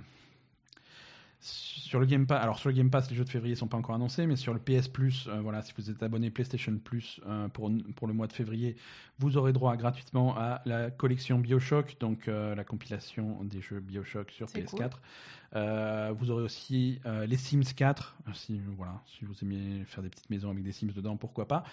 sur 1.39 2.01
le 2.01 2.05
Game 2.05 2.27
Pass, 2.27 2.43
alors 2.43 2.59
sur 2.59 2.67
le 2.67 2.75
Game 2.75 2.89
Pass, 2.89 3.09
les 3.09 3.15
jeux 3.15 3.23
de 3.23 3.29
février 3.29 3.55
sont 3.55 3.67
pas 3.67 3.77
encore 3.77 3.95
annoncés, 3.95 4.27
mais 4.27 4.35
sur 4.35 4.53
le 4.53 4.59
PS 4.59 4.89
Plus, 4.89 5.27
euh, 5.29 5.39
voilà, 5.39 5.61
si 5.61 5.71
vous 5.77 5.89
êtes 5.89 6.03
abonné 6.03 6.29
PlayStation 6.29 6.77
Plus 6.83 7.21
euh, 7.25 7.47
pour, 7.47 7.71
pour 7.95 8.07
le 8.07 8.13
mois 8.13 8.27
de 8.27 8.33
février, 8.33 8.75
vous 9.19 9.37
aurez 9.37 9.53
droit 9.53 9.77
gratuitement 9.77 10.37
à 10.37 10.61
la 10.65 10.91
collection 10.91 11.39
Bioshock, 11.39 11.95
donc 12.01 12.27
la 12.27 12.63
compilation 12.65 13.41
des 13.43 13.61
jeux 13.61 13.79
Bioshock 13.79 14.31
sur 14.31 14.47
PS4. 14.47 16.13
vous 16.13 16.31
aurez 16.31 16.43
aussi 16.43 16.99
les 17.05 17.37
Sims 17.37 17.73
4, 17.73 18.17
si 18.33 18.59
voilà, 18.75 19.01
si 19.05 19.23
vous 19.23 19.35
aimez 19.43 19.85
faire 19.85 20.03
des 20.03 20.09
petites 20.09 20.29
maisons 20.29 20.51
avec 20.51 20.63
des 20.63 20.73
Sims 20.73 20.91
dedans, 20.93 21.15
pourquoi 21.15 21.47
pas. 21.47 21.63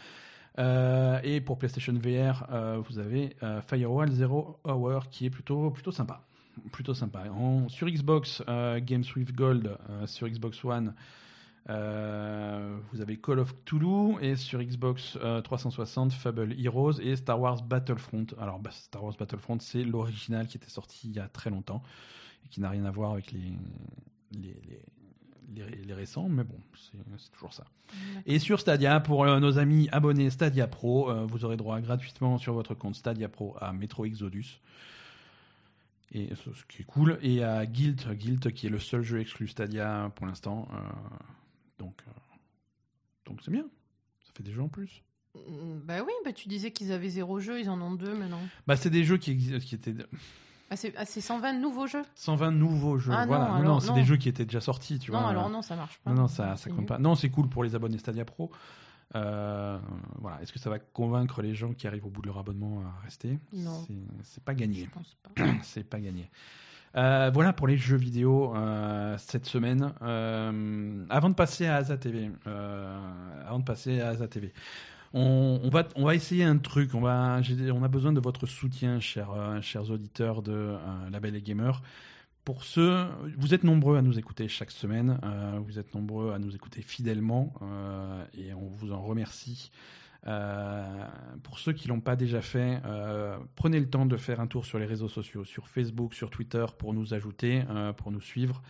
Euh, 0.58 1.20
et 1.22 1.40
pour 1.40 1.58
PlayStation 1.58 1.92
VR, 1.94 2.46
euh, 2.50 2.80
vous 2.88 2.98
avez 2.98 3.36
euh, 3.42 3.60
Firewall 3.62 4.10
Zero 4.10 4.60
Hour 4.64 5.08
qui 5.08 5.26
est 5.26 5.30
plutôt, 5.30 5.70
plutôt 5.70 5.92
sympa. 5.92 6.24
Plutôt 6.70 6.94
sympa. 6.94 7.24
sur 7.66 7.88
Xbox, 7.88 8.40
Games 8.46 9.04
with 9.16 9.34
Gold, 9.34 9.76
sur 10.06 10.28
Xbox 10.28 10.64
One, 10.64 10.94
vous 11.66 13.00
avez 13.00 13.16
Call 13.16 13.40
of 13.40 13.52
Cthulhu 13.64 14.22
et 14.22 14.36
sur 14.36 14.62
Xbox 14.62 15.18
360 15.42 16.12
Fable 16.12 16.54
Heroes 16.56 17.00
et 17.00 17.16
Star 17.16 17.40
Wars 17.40 17.60
Battlefront. 17.64 18.26
Alors 18.38 18.60
bah, 18.60 18.70
Star 18.70 19.02
Wars 19.02 19.16
Battlefront 19.18 19.58
c'est 19.58 19.82
l'original 19.82 20.46
qui 20.46 20.58
était 20.58 20.70
sorti 20.70 21.08
il 21.08 21.16
y 21.16 21.18
a 21.18 21.26
très 21.26 21.50
longtemps 21.50 21.82
et 22.46 22.48
qui 22.48 22.60
n'a 22.60 22.70
rien 22.70 22.84
à 22.84 22.92
voir 22.92 23.10
avec 23.10 23.32
les, 23.32 23.52
les, 24.30 24.56
les, 24.68 24.80
récents, 25.92 26.28
mais 26.28 26.44
bon, 26.44 26.58
c'est 26.74 27.30
toujours 27.32 27.52
ça. 27.52 27.64
Et 28.26 28.38
sur 28.38 28.60
Stadia, 28.60 29.00
pour 29.00 29.24
euh, 29.24 29.40
nos 29.40 29.58
amis 29.58 29.88
abonnés 29.92 30.30
Stadia 30.30 30.66
Pro, 30.66 31.10
euh, 31.10 31.26
vous 31.26 31.44
aurez 31.44 31.56
droit 31.56 31.80
gratuitement 31.80 32.38
sur 32.38 32.54
votre 32.54 32.74
compte 32.74 32.94
Stadia 32.94 33.28
Pro 33.28 33.56
à 33.60 33.72
Metro 33.72 34.04
Exodus. 34.04 34.60
Et 36.12 36.30
ce, 36.34 36.50
qui 36.68 36.82
est 36.82 36.84
cool. 36.84 37.18
Et 37.22 37.42
à 37.42 37.66
Guild, 37.66 38.08
Guild 38.12 38.52
qui 38.52 38.66
est 38.66 38.70
le 38.70 38.78
seul 38.78 39.02
jeu 39.02 39.20
exclu 39.20 39.48
Stadia 39.48 40.12
pour 40.14 40.26
l'instant. 40.26 40.68
Euh, 40.72 40.76
donc, 41.78 42.02
donc 43.24 43.40
c'est 43.42 43.50
bien. 43.50 43.66
Ça 44.24 44.32
fait 44.36 44.42
des 44.42 44.52
jeux 44.52 44.62
en 44.62 44.68
plus. 44.68 45.02
Bah 45.84 46.02
oui, 46.04 46.12
bah 46.24 46.32
tu 46.32 46.48
disais 46.48 46.70
qu'ils 46.70 46.92
avaient 46.92 47.08
zéro 47.08 47.40
jeu, 47.40 47.58
ils 47.58 47.68
en 47.68 47.80
ont 47.80 47.94
deux 47.94 48.14
maintenant. 48.14 48.40
Bah 48.68 48.76
c'est 48.76 48.90
des 48.90 49.02
jeux 49.02 49.16
qui, 49.16 49.58
qui 49.58 49.74
étaient 49.74 49.96
ah, 50.70 50.76
c'est 50.76 51.20
120 51.20 51.48
ah, 51.48 51.52
nouveaux 51.52 51.86
jeux 51.86 52.02
120 52.14 52.50
nouveaux 52.52 52.98
jeux, 52.98 53.12
ah, 53.14 53.26
voilà. 53.26 53.58
Non, 53.58 53.64
non, 53.64 53.80
c'est 53.80 53.92
des 53.92 54.04
jeux 54.04 54.16
qui 54.16 54.28
étaient 54.28 54.44
déjà 54.44 54.60
sortis, 54.60 54.98
tu 54.98 55.10
non, 55.10 55.18
vois. 55.18 55.26
Non, 55.26 55.30
alors 55.30 55.50
non, 55.50 55.62
ça 55.62 55.76
marche 55.76 55.98
pas. 55.98 56.10
Non, 56.10 56.22
non, 56.22 56.28
ça, 56.28 56.56
ça 56.56 56.70
compte 56.70 56.86
pas. 56.86 56.98
Non, 56.98 57.14
c'est 57.14 57.30
cool 57.30 57.48
pour 57.48 57.64
les 57.64 57.74
abonnés 57.74 57.98
Stadia 57.98 58.24
Pro. 58.24 58.50
Euh, 59.14 59.78
voilà. 60.18 60.40
Est-ce 60.42 60.52
que 60.52 60.58
ça 60.58 60.70
va 60.70 60.78
convaincre 60.78 61.42
les 61.42 61.54
gens 61.54 61.72
qui 61.72 61.86
arrivent 61.86 62.06
au 62.06 62.10
bout 62.10 62.22
de 62.22 62.26
leur 62.26 62.38
abonnement 62.38 62.80
à 62.80 63.04
rester? 63.04 63.38
Non. 63.52 63.86
C'est 64.22 64.42
pas 64.42 64.54
gagné. 64.54 64.84
Je 64.84 64.90
pense 64.90 65.16
pas. 65.22 65.44
c'est 65.62 65.84
pas 65.84 66.00
gagné. 66.00 66.30
Euh, 66.96 67.30
voilà 67.34 67.52
pour 67.52 67.66
les 67.66 67.76
jeux 67.76 67.96
vidéo 67.96 68.54
euh, 68.54 69.16
cette 69.18 69.46
semaine. 69.46 69.92
avant 70.00 71.28
de 71.28 71.34
passer 71.34 71.66
à 71.66 71.76
Asa 71.76 71.96
TV, 71.96 72.30
avant 72.46 73.58
de 73.58 73.64
passer 73.64 74.00
à 74.00 74.08
Asa 74.08 74.28
TV, 74.28 74.52
on, 75.14 75.68
va, 75.68 75.88
on 75.94 76.04
va 76.04 76.14
essayer 76.14 76.44
un 76.44 76.58
truc. 76.58 76.94
On, 76.94 77.00
va, 77.00 77.40
on 77.72 77.82
a 77.82 77.88
besoin 77.88 78.12
de 78.12 78.20
votre 78.20 78.46
soutien, 78.46 78.98
chers, 78.98 79.30
euh, 79.30 79.60
chers 79.60 79.90
auditeurs 79.90 80.42
de 80.42 80.52
euh, 80.52 81.34
et 81.34 81.40
Gamer. 81.40 81.82
Pour 82.44 82.64
ceux, 82.64 83.06
vous 83.38 83.54
êtes 83.54 83.64
nombreux 83.64 83.96
à 83.96 84.02
nous 84.02 84.18
écouter 84.18 84.48
chaque 84.48 84.70
semaine, 84.70 85.18
euh, 85.24 85.58
vous 85.64 85.78
êtes 85.78 85.94
nombreux 85.94 86.32
à 86.34 86.38
nous 86.38 86.54
écouter 86.54 86.82
fidèlement 86.82 87.54
et 88.36 88.52
on 88.52 88.68
vous 88.68 88.92
en 88.92 89.00
remercie. 89.00 89.70
pour 91.42 91.58
ceux 91.58 91.72
qui 91.72 91.88
l'ont 91.88 92.00
pas 92.02 92.16
déjà 92.16 92.42
fait, 92.42 92.82
prenez 93.54 93.80
le 93.80 93.88
temps 93.88 94.04
de 94.04 94.18
faire 94.18 94.40
un 94.40 94.46
tour 94.46 94.66
sur 94.66 94.78
les 94.78 94.84
réseaux 94.84 95.08
sociaux, 95.08 95.44
sur 95.44 95.68
Facebook, 95.68 96.12
sur 96.12 96.28
Twitter, 96.28 96.66
pour 96.76 96.92
nous 96.92 97.14
ajouter, 97.14 97.62
pour 97.96 98.10
nous 98.10 98.20
suivre. 98.20 98.62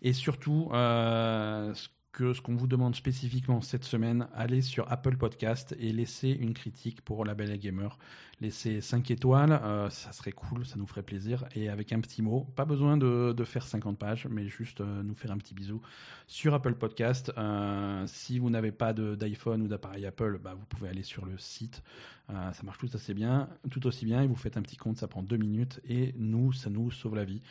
Et 0.00 0.14
surtout, 0.14 0.70
ce 0.72 1.88
que 2.18 2.32
ce 2.32 2.40
qu'on 2.40 2.56
vous 2.56 2.66
demande 2.66 2.96
spécifiquement 2.96 3.60
cette 3.60 3.84
semaine, 3.84 4.26
allez 4.34 4.60
sur 4.60 4.90
Apple 4.90 5.16
Podcast 5.16 5.76
et 5.78 5.92
laissez 5.92 6.30
une 6.30 6.52
critique 6.52 7.00
pour 7.00 7.24
La 7.24 7.34
Belle 7.34 7.52
et 7.52 7.58
Gamer. 7.58 7.96
Laissez 8.40 8.80
5 8.80 9.12
étoiles, 9.12 9.52
euh, 9.62 9.88
ça 9.88 10.10
serait 10.10 10.32
cool, 10.32 10.66
ça 10.66 10.74
nous 10.78 10.86
ferait 10.88 11.04
plaisir. 11.04 11.44
Et 11.54 11.68
avec 11.68 11.92
un 11.92 12.00
petit 12.00 12.20
mot, 12.20 12.48
pas 12.56 12.64
besoin 12.64 12.96
de, 12.96 13.44
faire 13.44 13.64
50 13.64 13.96
pages, 13.96 14.26
mais 14.28 14.48
juste 14.48 14.80
euh, 14.80 15.04
nous 15.04 15.14
faire 15.14 15.30
un 15.30 15.38
petit 15.38 15.54
bisou 15.54 15.80
sur 16.26 16.54
Apple 16.54 16.74
Podcast. 16.74 17.32
Euh, 17.38 18.02
si 18.08 18.40
vous 18.40 18.50
n'avez 18.50 18.72
pas 18.72 18.92
d'iPhone 18.92 19.62
ou 19.62 19.68
d'appareil 19.68 20.04
Apple, 20.04 20.40
bah, 20.42 20.54
vous 20.58 20.66
pouvez 20.66 20.88
aller 20.88 21.04
sur 21.04 21.24
le 21.24 21.38
site. 21.38 21.84
ça 22.28 22.62
marche 22.64 22.78
tout 22.78 22.90
assez 22.94 23.14
bien, 23.14 23.48
tout 23.70 23.86
aussi 23.86 24.04
bien. 24.04 24.22
Et 24.22 24.26
vous 24.26 24.34
faites 24.34 24.56
un 24.56 24.62
petit 24.62 24.76
compte, 24.76 24.98
ça 24.98 25.06
prend 25.06 25.22
deux 25.22 25.36
minutes. 25.36 25.80
Et 25.88 26.16
nous, 26.18 26.52
ça 26.52 26.68
nous 26.68 26.90
sauve 26.90 27.14
la 27.14 27.24
vie. 27.24 27.42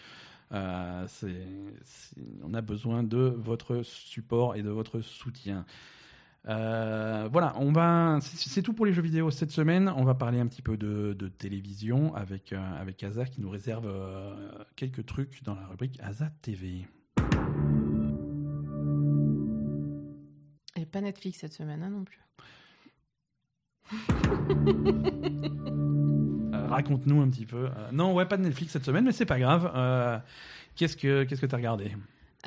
Euh, 0.54 1.06
on 2.44 2.54
a 2.54 2.62
besoin 2.62 3.04
de 3.04 3.34
votre 3.38 3.84
support 3.84 4.56
et 4.56 4.62
de 4.62 4.70
votre 4.70 5.02
soutien. 5.02 5.66
Euh, 6.48 7.28
voilà, 7.32 7.54
on 7.58 7.72
va. 7.72 8.20
C'est 8.22 8.62
tout 8.62 8.74
pour 8.74 8.86
les 8.86 8.94
jeux 8.94 9.02
vidéo 9.02 9.32
cette 9.32 9.52
semaine. 9.52 9.92
On 9.96 10.06
va 10.06 10.16
parler 10.16 10.40
un 10.40 10.48
petit 10.48 10.62
peu 10.62 10.78
de, 10.78 11.14
télévision 11.38 12.16
avec 12.16 12.54
euh, 12.54 12.80
avec 12.80 13.04
Asa 13.04 13.26
qui 13.26 13.42
nous 13.42 13.50
réserve 13.50 13.92
quelques 14.76 15.06
trucs 15.06 15.44
dans 15.44 15.56
la 15.56 15.66
rubrique 15.68 16.00
Asa 16.02 16.30
TV. 16.42 16.88
Et 20.78 20.86
pas 20.86 21.02
Netflix 21.02 21.40
cette 21.40 21.54
semaine 21.54 21.84
hein, 21.84 21.90
non 21.90 22.06
plus. 22.06 22.22
raconte-nous 26.68 27.22
un 27.22 27.30
petit 27.30 27.46
peu. 27.46 27.66
Euh, 27.66 27.92
non, 27.92 28.14
ouais, 28.14 28.26
pas 28.26 28.38
de 28.38 28.44
Netflix 28.44 28.74
cette 28.74 28.86
semaine, 28.86 29.06
mais 29.06 29.12
c'est 29.12 29.26
pas 29.26 29.40
grave. 29.40 29.72
Euh, 29.76 30.18
qu'est-ce 30.76 30.98
que 30.98 31.24
qu'est-ce 31.24 31.42
que 31.42 31.46
t'as 31.46 31.58
regardé? 31.58 31.92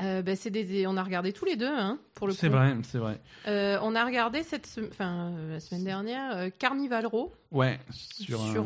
Euh, 0.01 0.22
ben, 0.22 0.36
c'est 0.36 0.51
des, 0.51 0.86
on 0.86 0.97
a 0.97 1.02
regardé 1.02 1.32
tous 1.32 1.44
les 1.44 1.56
deux, 1.56 1.66
hein, 1.68 1.98
pour 2.14 2.26
le 2.26 2.32
C'est 2.32 2.48
vrai, 2.48 2.74
c'est 2.84 2.98
vrai. 2.98 3.20
on 3.47 3.94
a 3.94 4.05
regardé 4.05 4.42
cette 4.42 4.80
enfin, 4.90 5.32
la 5.51 5.60
semaine 5.60 5.84
dernière 5.84 6.51
Carnival 6.59 7.06
Row. 7.06 7.32
Ouais, 7.51 7.78
sur, 7.90 8.40
sur 8.40 8.64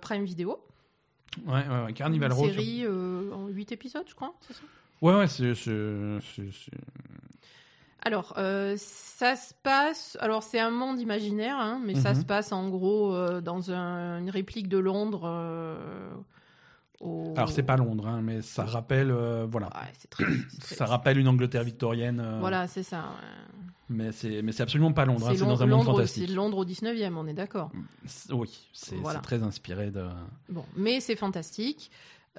Prime 0.00 0.24
Video. 0.24 0.58
Ouais, 1.46 1.64
ouais, 1.86 1.92
Carnival 1.92 2.32
Row. 2.32 2.46
Une 2.46 2.52
série 2.52 2.86
en 2.86 3.48
8 3.48 3.72
épisodes, 3.72 4.06
je 4.08 4.14
crois, 4.14 4.34
c'est 4.40 4.54
ça? 4.54 4.62
Ouais, 5.02 5.14
ouais, 5.14 5.28
c'est 5.28 5.54
alors, 8.04 8.34
euh, 8.36 8.74
ça 8.76 9.34
se 9.34 9.54
passe. 9.62 10.18
Alors, 10.20 10.42
c'est 10.42 10.60
un 10.60 10.70
monde 10.70 11.00
imaginaire, 11.00 11.56
hein, 11.58 11.80
mais 11.84 11.94
ça 11.94 12.12
mhm. 12.12 12.20
se 12.20 12.24
passe 12.26 12.52
en 12.52 12.68
gros 12.68 13.14
euh, 13.14 13.40
dans 13.40 13.70
une 13.70 14.28
réplique 14.28 14.68
de 14.68 14.76
Londres. 14.76 15.22
Euh, 15.24 15.76
Alors, 17.34 17.50
c'est 17.50 17.62
pas 17.62 17.78
Londres, 17.78 18.06
hein, 18.06 18.20
mais 18.22 18.42
ça 18.42 18.64
rappelle, 18.64 19.10
voilà, 19.50 19.70
ça 20.60 20.84
rappelle 20.84 21.18
une 21.18 21.28
Angleterre 21.28 21.64
victorienne. 21.64 22.22
Voilà, 22.40 22.66
c'est 22.66 22.82
ça. 22.82 23.04
Mais 23.90 24.12
c'est 24.12 24.40
mais 24.40 24.52
c'est 24.52 24.62
absolument 24.62 24.92
pas 24.92 25.04
Londres. 25.04 25.28
Hein, 25.28 25.34
c'est 25.36 25.44
dans 25.44 25.62
un 25.62 25.66
monde 25.66 25.84
fantastique. 25.84 26.28
C'est 26.28 26.34
Londres 26.34 26.58
au 26.58 26.64
19e, 26.64 27.16
on 27.16 27.26
est 27.26 27.34
d'accord. 27.34 27.70
Oui, 28.30 28.68
c'est 28.72 28.96
très 29.22 29.42
inspiré 29.42 29.90
de. 29.90 30.06
Bon, 30.48 30.64
mais 30.76 31.00
c'est 31.00 31.16
fantastique. 31.16 31.90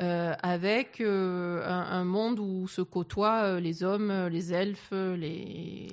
Euh, 0.02 0.36
avec 0.44 1.00
euh, 1.00 1.66
un, 1.66 2.04
monde 2.04 2.40
où 2.40 2.68
se 2.68 2.82
côtoient 2.82 3.44
euh, 3.44 3.60
les 3.62 3.82
hommes, 3.82 4.28
les 4.28 4.52
elfes, 4.52 4.92
les... 4.92 5.88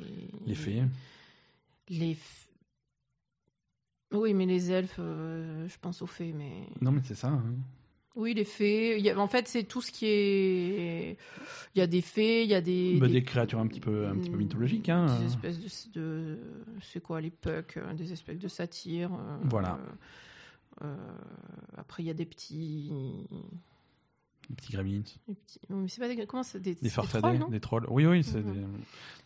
Les 0.44 0.54
fées. 0.56 0.82
Les... 1.88 2.16
Oui, 4.10 4.34
mais 4.34 4.46
les 4.46 4.72
elfes, 4.72 4.98
je 4.98 5.78
pense 5.80 6.02
aux 6.02 6.06
fées, 6.06 6.32
mais... 6.36 6.66
Non, 6.80 6.90
mais 6.90 7.00
c'est 7.04 7.14
ça. 7.14 7.28
Hein. 7.28 7.44
Oui, 8.16 8.34
les 8.34 8.44
fées. 8.44 9.14
en 9.16 9.28
fait, 9.28 9.46
c'est 9.46 9.62
tout 9.62 9.80
ce 9.80 9.90
qui 9.90 10.06
est. 10.06 11.16
Il 11.74 11.78
y 11.78 11.80
a 11.80 11.86
des 11.86 12.02
fées, 12.02 12.42
il 12.42 12.50
y 12.50 12.54
a 12.54 12.60
des. 12.60 12.98
Bah, 12.98 13.08
des... 13.08 13.22
créatures 13.22 13.58
un 13.58 13.66
petit 13.66 13.80
peu, 13.80 14.06
un 14.06 14.16
petit 14.16 14.28
peu 14.28 14.36
mythologiques. 14.36 14.90
Hein. 14.90 15.06
Des 15.18 15.26
espèces 15.26 15.90
de. 15.92 16.38
C'est 16.82 17.00
quoi 17.00 17.22
les 17.22 17.30
pucks 17.30 17.78
Des 17.96 18.12
espèces 18.12 18.38
de 18.38 18.48
satyres. 18.48 19.18
Voilà. 19.44 19.78
après, 21.78 22.02
il 22.02 22.06
y 22.06 22.10
a 22.10 22.14
des 22.14 22.26
petits. 22.26 22.92
Des 24.48 24.56
petits 24.56 24.72
gremlins. 24.72 25.02
Des 25.28 25.34
petits... 25.34 25.60
Mais 25.68 25.88
c'est 25.88 26.00
pas 26.00 26.08
des... 26.08 26.26
Comment 26.26 26.42
c'est 26.42 26.60
des... 26.60 26.74
des 26.74 26.90
farfadets, 26.90 27.40
des 27.50 27.60
trolls, 27.60 27.86
Oui, 27.88 28.06
oui, 28.06 28.22
c'est 28.22 28.42
des... 28.42 28.60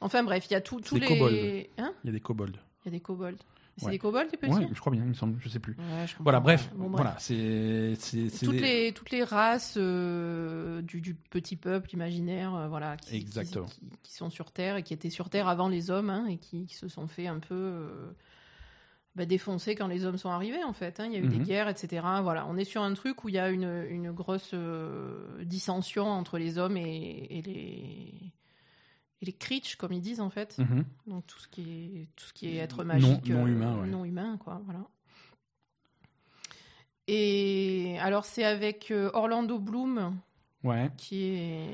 Enfin 0.00 0.22
bref, 0.22 0.46
il 0.50 0.52
y 0.52 0.56
a 0.56 0.60
tous 0.60 0.80
les... 0.94 1.06
Kobolds. 1.06 1.66
Hein 1.78 1.94
il 2.04 2.08
y 2.08 2.10
a 2.10 2.12
des 2.12 2.20
kobolds. 2.20 2.58
Il 2.84 2.86
y 2.86 2.88
a 2.88 2.90
des 2.92 3.00
kobolds. 3.00 3.38
C'est 3.78 3.90
des 3.90 3.98
kobolds, 3.98 4.28
les 4.30 4.38
petits 4.38 4.52
Oui, 4.52 4.66
je 4.72 4.80
crois 4.80 4.92
bien, 4.92 5.02
il 5.02 5.08
me 5.08 5.14
semble, 5.14 5.38
je 5.40 5.48
sais 5.48 5.58
plus. 5.58 5.74
Ouais, 5.74 6.06
je 6.06 6.14
voilà, 6.20 6.40
bref, 6.40 6.70
voilà, 6.74 7.16
c'est 7.18 7.96
toutes 8.42 8.54
les 8.54 8.92
toutes 8.92 9.10
les 9.10 9.22
races 9.22 9.74
euh, 9.76 10.80
du, 10.82 11.00
du, 11.00 11.14
petit 11.14 11.56
peuple 11.56 11.92
imaginaire, 11.92 12.54
euh, 12.54 12.68
voilà, 12.68 12.96
qui, 12.96 13.16
Exactement. 13.16 13.66
Qui, 13.66 13.80
qui, 14.02 14.14
sont 14.14 14.30
sur 14.30 14.50
Terre 14.50 14.76
et 14.76 14.82
qui 14.82 14.94
étaient 14.94 15.10
sur 15.10 15.28
Terre 15.28 15.48
avant 15.48 15.68
les 15.68 15.90
hommes, 15.90 16.10
hein, 16.10 16.26
et 16.26 16.38
qui, 16.38 16.66
se 16.68 16.88
sont 16.88 17.06
fait 17.06 17.26
un 17.26 17.38
peu 17.38 17.54
euh, 17.54 18.12
bah, 19.16 19.26
défoncé 19.26 19.74
quand 19.74 19.88
les 19.88 20.04
hommes 20.04 20.18
sont 20.18 20.30
arrivés, 20.30 20.62
en 20.62 20.72
fait. 20.72 21.00
Hein. 21.00 21.06
Il 21.06 21.12
y 21.12 21.16
a 21.16 21.20
eu 21.20 21.26
des 21.28 21.38
Mhm. 21.38 21.44
guerres, 21.44 21.68
etc. 21.68 22.04
Voilà, 22.22 22.46
on 22.46 22.56
est 22.56 22.64
sur 22.64 22.82
un 22.82 22.92
truc 22.94 23.24
où 23.24 23.28
il 23.28 23.34
y 23.34 23.38
a 23.38 23.48
une, 23.50 23.84
une 23.90 24.12
grosse 24.12 24.50
euh, 24.54 25.42
dissension 25.42 26.06
entre 26.06 26.38
les 26.38 26.58
hommes 26.58 26.76
et, 26.76 27.26
et 27.30 27.42
les 27.42 28.32
et 29.22 29.24
les 29.24 29.32
creatures, 29.32 29.78
comme 29.78 29.92
ils 29.94 30.02
disent 30.02 30.20
en 30.20 30.28
fait. 30.28 30.58
Mhm. 30.58 30.84
Donc 31.06 31.26
tout 31.26 31.38
ce 31.40 31.48
qui 31.48 31.62
est 31.62 32.08
tout 32.16 32.26
ce 32.26 32.32
qui 32.34 32.48
est 32.48 32.56
être 32.56 32.84
magique, 32.84 33.26
non 33.30 33.44
euh, 33.46 33.48
humain, 33.48 33.80
ouais. 33.80 33.86
non 33.88 34.04
humain, 34.04 34.36
quoi. 34.38 34.60
Voilà. 34.66 34.80
Et 37.08 37.96
alors 38.00 38.24
c'est 38.24 38.44
avec 38.44 38.90
euh, 38.90 39.10
Orlando 39.14 39.58
Bloom 39.58 40.16
Ouais, 40.64 40.90
qui 40.96 41.22
est, 41.24 41.68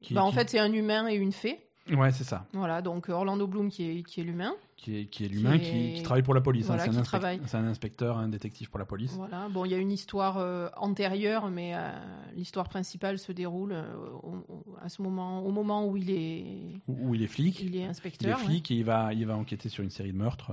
Qui- 0.00 0.14
bah, 0.14 0.24
en 0.24 0.32
fait 0.32 0.48
c'est 0.50 0.58
un 0.58 0.72
humain 0.72 1.06
et 1.08 1.14
une 1.14 1.32
fée. 1.32 1.67
Ouais, 1.96 2.12
c'est 2.12 2.24
ça. 2.24 2.46
Voilà, 2.52 2.82
donc 2.82 3.08
Orlando 3.08 3.46
Bloom 3.46 3.68
qui 3.70 3.88
est 3.90 4.02
qui 4.02 4.20
est 4.20 4.24
l'humain. 4.24 4.54
Qui 4.76 4.98
est, 5.00 5.04
qui 5.06 5.24
est 5.24 5.28
l'humain, 5.28 5.58
Qui 5.58 5.70
qui, 5.70 5.76
est- 5.76 5.94
qui 5.94 6.02
travaille 6.04 6.22
pour 6.22 6.34
la 6.34 6.40
police. 6.40 6.66
hein. 6.70 6.76
Voilà, 6.76 6.84
C'est 6.92 7.14
un, 7.16 7.46
c'est 7.46 7.56
un 7.56 7.64
inspecteur, 7.64 8.16
un 8.16 8.28
détective 8.28 8.70
pour 8.70 8.78
la 8.78 8.84
police. 8.84 9.12
Voilà. 9.14 9.48
Bon, 9.48 9.64
il 9.64 9.72
y 9.72 9.74
a 9.74 9.78
une 9.78 9.90
histoire 9.90 10.36
euh, 10.38 10.68
antérieure, 10.76 11.50
mais 11.50 11.74
euh, 11.74 11.90
l'histoire 12.36 12.68
principale 12.68 13.18
se 13.18 13.32
déroule 13.32 13.72
euh, 13.72 13.92
au, 14.22 14.64
à 14.80 14.88
ce 14.88 15.02
moment, 15.02 15.44
au 15.44 15.50
moment 15.50 15.84
où 15.88 15.96
il 15.96 16.10
est, 16.12 16.80
Où, 16.86 17.08
où 17.10 17.14
il 17.16 17.22
est 17.24 17.26
flic. 17.26 17.58
il 17.60 17.74
est 17.74 17.78
Il 17.78 17.82
est 17.82 17.86
inspecteur. 17.86 18.38
ouais. 18.38 18.44
flic 18.44 18.70
et 18.70 18.74
il 18.76 18.84
va, 18.84 19.12
il 19.12 19.26
va 19.26 19.36
enquêter 19.36 19.68
sur 19.68 19.82
une 19.82 19.90
série 19.90 20.12
de 20.12 20.16
meurtres. 20.18 20.52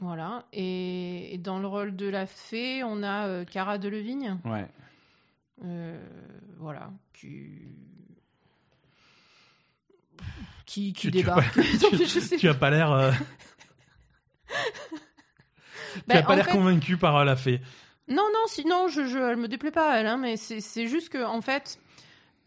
Voilà. 0.00 0.44
Et, 0.52 1.32
et 1.32 1.38
dans 1.38 1.60
le 1.60 1.68
rôle 1.68 1.94
de 1.94 2.08
la 2.08 2.26
fée, 2.26 2.82
on 2.82 3.04
a 3.04 3.44
Cara 3.44 3.78
Delevingne. 3.78 4.38
Ouais. 4.44 4.66
Voilà. 6.58 6.90
Qui. 7.12 7.50
Qui, 10.66 10.92
qui 10.92 11.08
Tu- 11.08 11.10
débarque. 11.10 11.58
Tu 12.38 12.48
as 12.48 12.54
pas 12.54 12.70
l'air, 12.70 12.90
euh, 12.92 13.10
Ben, 16.06 16.10
tu 16.10 16.16
as 16.16 16.22
pas 16.22 16.36
l'air 16.36 16.46
fait- 16.46 16.52
convaincu 16.52 16.96
par 16.96 17.16
euh, 17.16 17.24
la 17.24 17.36
fée. 17.36 17.60
Non, 18.08 18.24
non, 18.32 18.46
sinon, 18.46 18.88
je, 18.88 19.06
je, 19.06 19.18
elle 19.18 19.36
me 19.36 19.48
déplaît 19.48 19.70
pas, 19.70 19.98
elle, 19.98 20.06
hein, 20.06 20.16
mais 20.16 20.36
c'est 20.36 20.86
juste 20.88 21.08
que, 21.10 21.24
en 21.24 21.40
fait, 21.40 21.78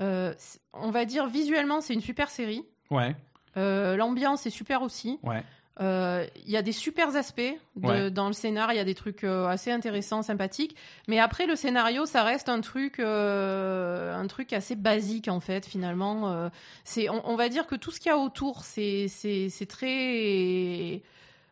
euh, 0.02 0.34
on 0.74 0.92
va 0.92 1.06
dire 1.06 1.28
visuellement, 1.28 1.82
c'est 1.82 1.94
une 1.94 2.02
super 2.02 2.30
série. 2.30 2.64
Ouais, 2.92 3.16
Euh, 3.58 3.96
L'ambiance 3.96 4.46
est 4.46 4.50
super 4.52 4.82
aussi. 4.82 5.18
ouais. 5.24 5.44
Euh, 5.82 6.26
Il 6.46 6.50
y 6.52 6.56
a 6.58 6.62
des 6.62 6.72
super 6.72 7.14
aspects 7.16 7.42
de- 7.76 7.88
Ouais. 7.88 8.10
dans 8.12 8.28
le 8.28 8.34
scénar, 8.34 8.72
il 8.72 8.78
y 8.78 8.80
a 8.80 8.86
des 8.86 8.96
trucs 8.96 9.24
euh, 9.26 9.46
assez 9.48 9.72
intéressants, 9.72 10.22
sympathiques. 10.22 10.76
Mais 11.10 11.20
après, 11.20 11.48
le 11.48 11.56
scénario, 11.56 12.06
ça 12.06 12.24
reste 12.24 12.48
un 12.50 12.62
truc, 12.62 13.00
euh, 13.00 14.16
un 14.16 14.28
truc 14.28 14.54
assez 14.54 14.76
basique 14.76 15.28
en 15.28 15.40
fait. 15.42 15.66
Finalement, 15.66 16.50
c'est, 16.86 17.10
on, 17.10 17.28
on 17.30 17.36
va 17.36 17.50
dire 17.50 17.68
que 17.68 17.76
tout 17.76 17.92
ce 17.92 18.00
qu'il 18.00 18.10
y 18.10 18.14
a 18.14 18.18
autour, 18.18 18.64
c'est, 18.64 19.08
c'est, 19.10 19.50
c'est 19.50 19.66
très, 19.66 21.02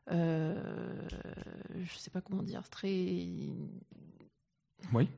je 0.09 0.55
sais 1.97 2.09
pas 2.11 2.21
comment 2.21 2.43
dire, 2.43 2.69
très 2.69 2.89
Oui. 4.93 5.09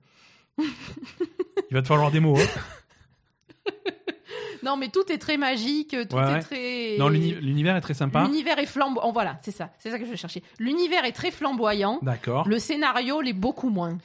il 0.57 1.73
va 1.73 1.81
te 1.81 1.87
falloir 1.87 2.09
des 2.11 2.19
mots. 2.21 2.37
hein. 2.37 3.71
Non, 4.65 4.77
mais 4.77 4.89
tout 4.89 5.11
est 5.11 5.17
très 5.19 5.37
magique, 5.37 5.95
tout 6.09 6.15
Ouais, 6.15 6.33
est 6.33 6.39
très. 6.39 6.97
Non, 6.97 7.07
l'uni- 7.07 7.33
l'univers 7.35 7.75
est 7.75 7.81
très 7.81 7.93
sympa. 7.93 8.23
L'univers 8.25 8.57
est 8.57 8.65
flamboyant. 8.65 9.11
Voilà, 9.11 9.37
c'est 9.43 9.51
ça, 9.51 9.69
c'est 9.77 9.91
ça 9.91 9.99
que 9.99 10.05
je 10.05 10.09
vais 10.11 10.17
chercher. 10.17 10.41
L'univers 10.59 11.05
est 11.05 11.11
très 11.11 11.29
flamboyant. 11.31 11.99
D'accord. 12.01 12.47
Le 12.47 12.57
scénario 12.59 13.21
l'est 13.21 13.33
beaucoup 13.33 13.69
moins. 13.69 13.97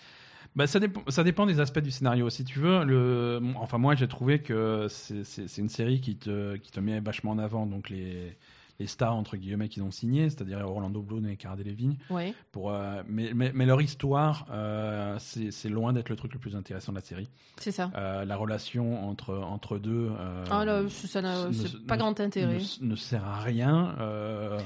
Bah, 0.57 0.67
ça, 0.67 0.81
dépend, 0.81 1.03
ça 1.09 1.23
dépend 1.25 1.47
des 1.47 1.61
aspects 1.61 1.79
du 1.79 1.91
scénario. 1.93 2.29
Si 2.29 2.45
tu 2.45 2.59
veux, 2.59 2.85
le... 2.85 3.41
enfin, 3.57 3.79
moi, 3.79 3.95
j'ai 3.95 4.09
trouvé 4.09 4.41
que 4.41 4.87
c'est 4.91 5.59
une 5.59 5.69
série 5.69 6.01
qui 6.01 6.17
te, 6.17 6.57
qui 6.57 6.71
te 6.73 6.81
met 6.81 6.99
vachement 7.01 7.31
en 7.31 7.39
avant 7.39 7.67
donc 7.67 7.89
les, 7.89 8.37
les 8.81 8.87
stars, 8.87 9.15
entre 9.15 9.37
guillemets, 9.37 9.69
qu'ils 9.69 9.83
ont 9.83 9.91
signé, 9.91 10.31
c'est-à-dire 10.31 10.59
Orlando 10.67 11.03
Bloom 11.03 11.29
et 11.29 11.37
Cara 11.37 11.55
Delevingne. 11.55 11.97
Pour, 12.51 12.73
euh, 12.73 13.03
mais, 13.07 13.33
mais, 13.35 13.53
mais 13.55 13.67
leur 13.67 13.81
histoire, 13.83 14.47
euh, 14.51 15.17
c'est 15.19 15.69
loin 15.69 15.93
d'être 15.93 16.09
le 16.09 16.17
truc 16.17 16.33
le 16.33 16.41
plus 16.41 16.57
intéressant 16.57 16.91
de 16.93 16.97
la 16.97 17.05
série. 17.05 17.29
C'est 17.59 17.73
ça. 17.73 17.91
Euh, 17.95 18.25
la 18.25 18.37
relation 18.37 19.09
entre, 19.09 19.37
entre 19.37 19.79
deux. 19.79 20.11
Ah 20.51 20.65
là, 20.65 20.83
ça 20.89 21.21
n'a 21.21 21.49
pas 21.87 21.99
grand 21.99 22.19
intérêt. 22.19 22.59
Ne, 22.81 22.89
ne 22.89 22.97
sert 22.97 23.25
à 23.25 23.41
rien. 23.41 23.95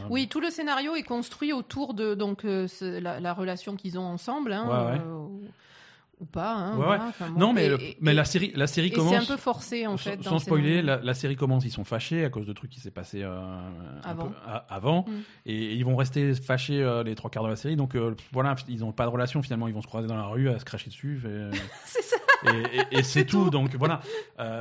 Oui, 0.08 0.28
tout 0.28 0.40
le 0.40 0.50
scénario 0.50 0.94
est 0.94 1.02
construit 1.02 1.52
autour 1.52 1.94
de 1.94 2.14
donc 2.14 2.44
la, 2.44 3.20
la 3.20 3.34
relation 3.34 3.74
qu'ils 3.74 3.98
ont 3.98 4.06
ensemble, 4.06 4.52
hein, 4.52 4.64
Ouais, 4.68 4.92
ouais. 4.96 5.48
Ou, 6.24 6.26
pas. 6.26 6.52
hein, 6.54 6.76
Ouais, 6.78 6.84
voilà. 6.84 7.04
Enfin, 7.08 7.30
bon, 7.30 7.38
Non, 7.38 7.52
mais, 7.52 7.66
et- 7.66 7.68
le- 7.68 7.80
et- 7.82 7.96
mais 8.00 8.12
et- 8.12 8.14
la 8.14 8.24
série, 8.24 8.52
la 8.56 8.66
série 8.66 8.90
commence. 8.90 9.10
c'est 9.12 9.16
un 9.16 9.24
peu 9.36 9.36
forcé 9.40 9.86
en 9.86 9.96
fait. 9.96 10.22
sans 10.22 10.34
le 10.34 10.38
spoiler, 10.40 10.82
la, 10.82 10.96
la 10.98 11.14
série 11.14 11.36
commence, 11.36 11.64
ils 11.64 11.70
sont 11.70 11.84
fâchés 11.84 12.24
à 12.24 12.30
cause 12.30 12.46
de 12.46 12.52
trucs 12.52 12.70
qui 12.70 12.80
s'est 12.80 12.90
passé 12.90 13.22
euh, 13.22 13.40
Avant. 14.02 14.28
peu 14.28 14.34
a- 14.46 14.64
avant, 14.68 15.04
Mm. 15.08 15.12
et 15.46 15.74
ils 15.74 15.84
vont 15.84 15.96
rester 15.96 16.34
fâchés 16.34 16.82
euh, 16.82 17.02
les 17.02 17.14
trois 17.14 17.30
quarts 17.30 17.44
de 17.44 17.48
la 17.50 17.56
série. 17.56 17.76
Donc 17.76 17.94
euh, 17.94 18.14
voilà, 18.32 18.54
ils 18.68 18.80
n'ont 18.80 18.92
pas 18.92 19.04
de 19.04 19.10
relation 19.10 19.42
finalement, 19.42 19.68
ils 19.68 19.74
vont 19.74 19.82
se 19.82 19.86
croiser 19.86 20.08
dans 20.08 20.16
la 20.16 20.26
rue 20.26 20.48
à 20.48 20.58
se 20.58 20.64
cracher 20.64 20.90
dessus. 20.90 21.20
et- 21.26 21.50
C'est 21.84 22.02
ça. 22.02 22.16
et, 22.90 23.02
c'est 23.02 23.24
tout. 23.24 23.48
Donc 23.50 23.74
voilà, 23.76 24.00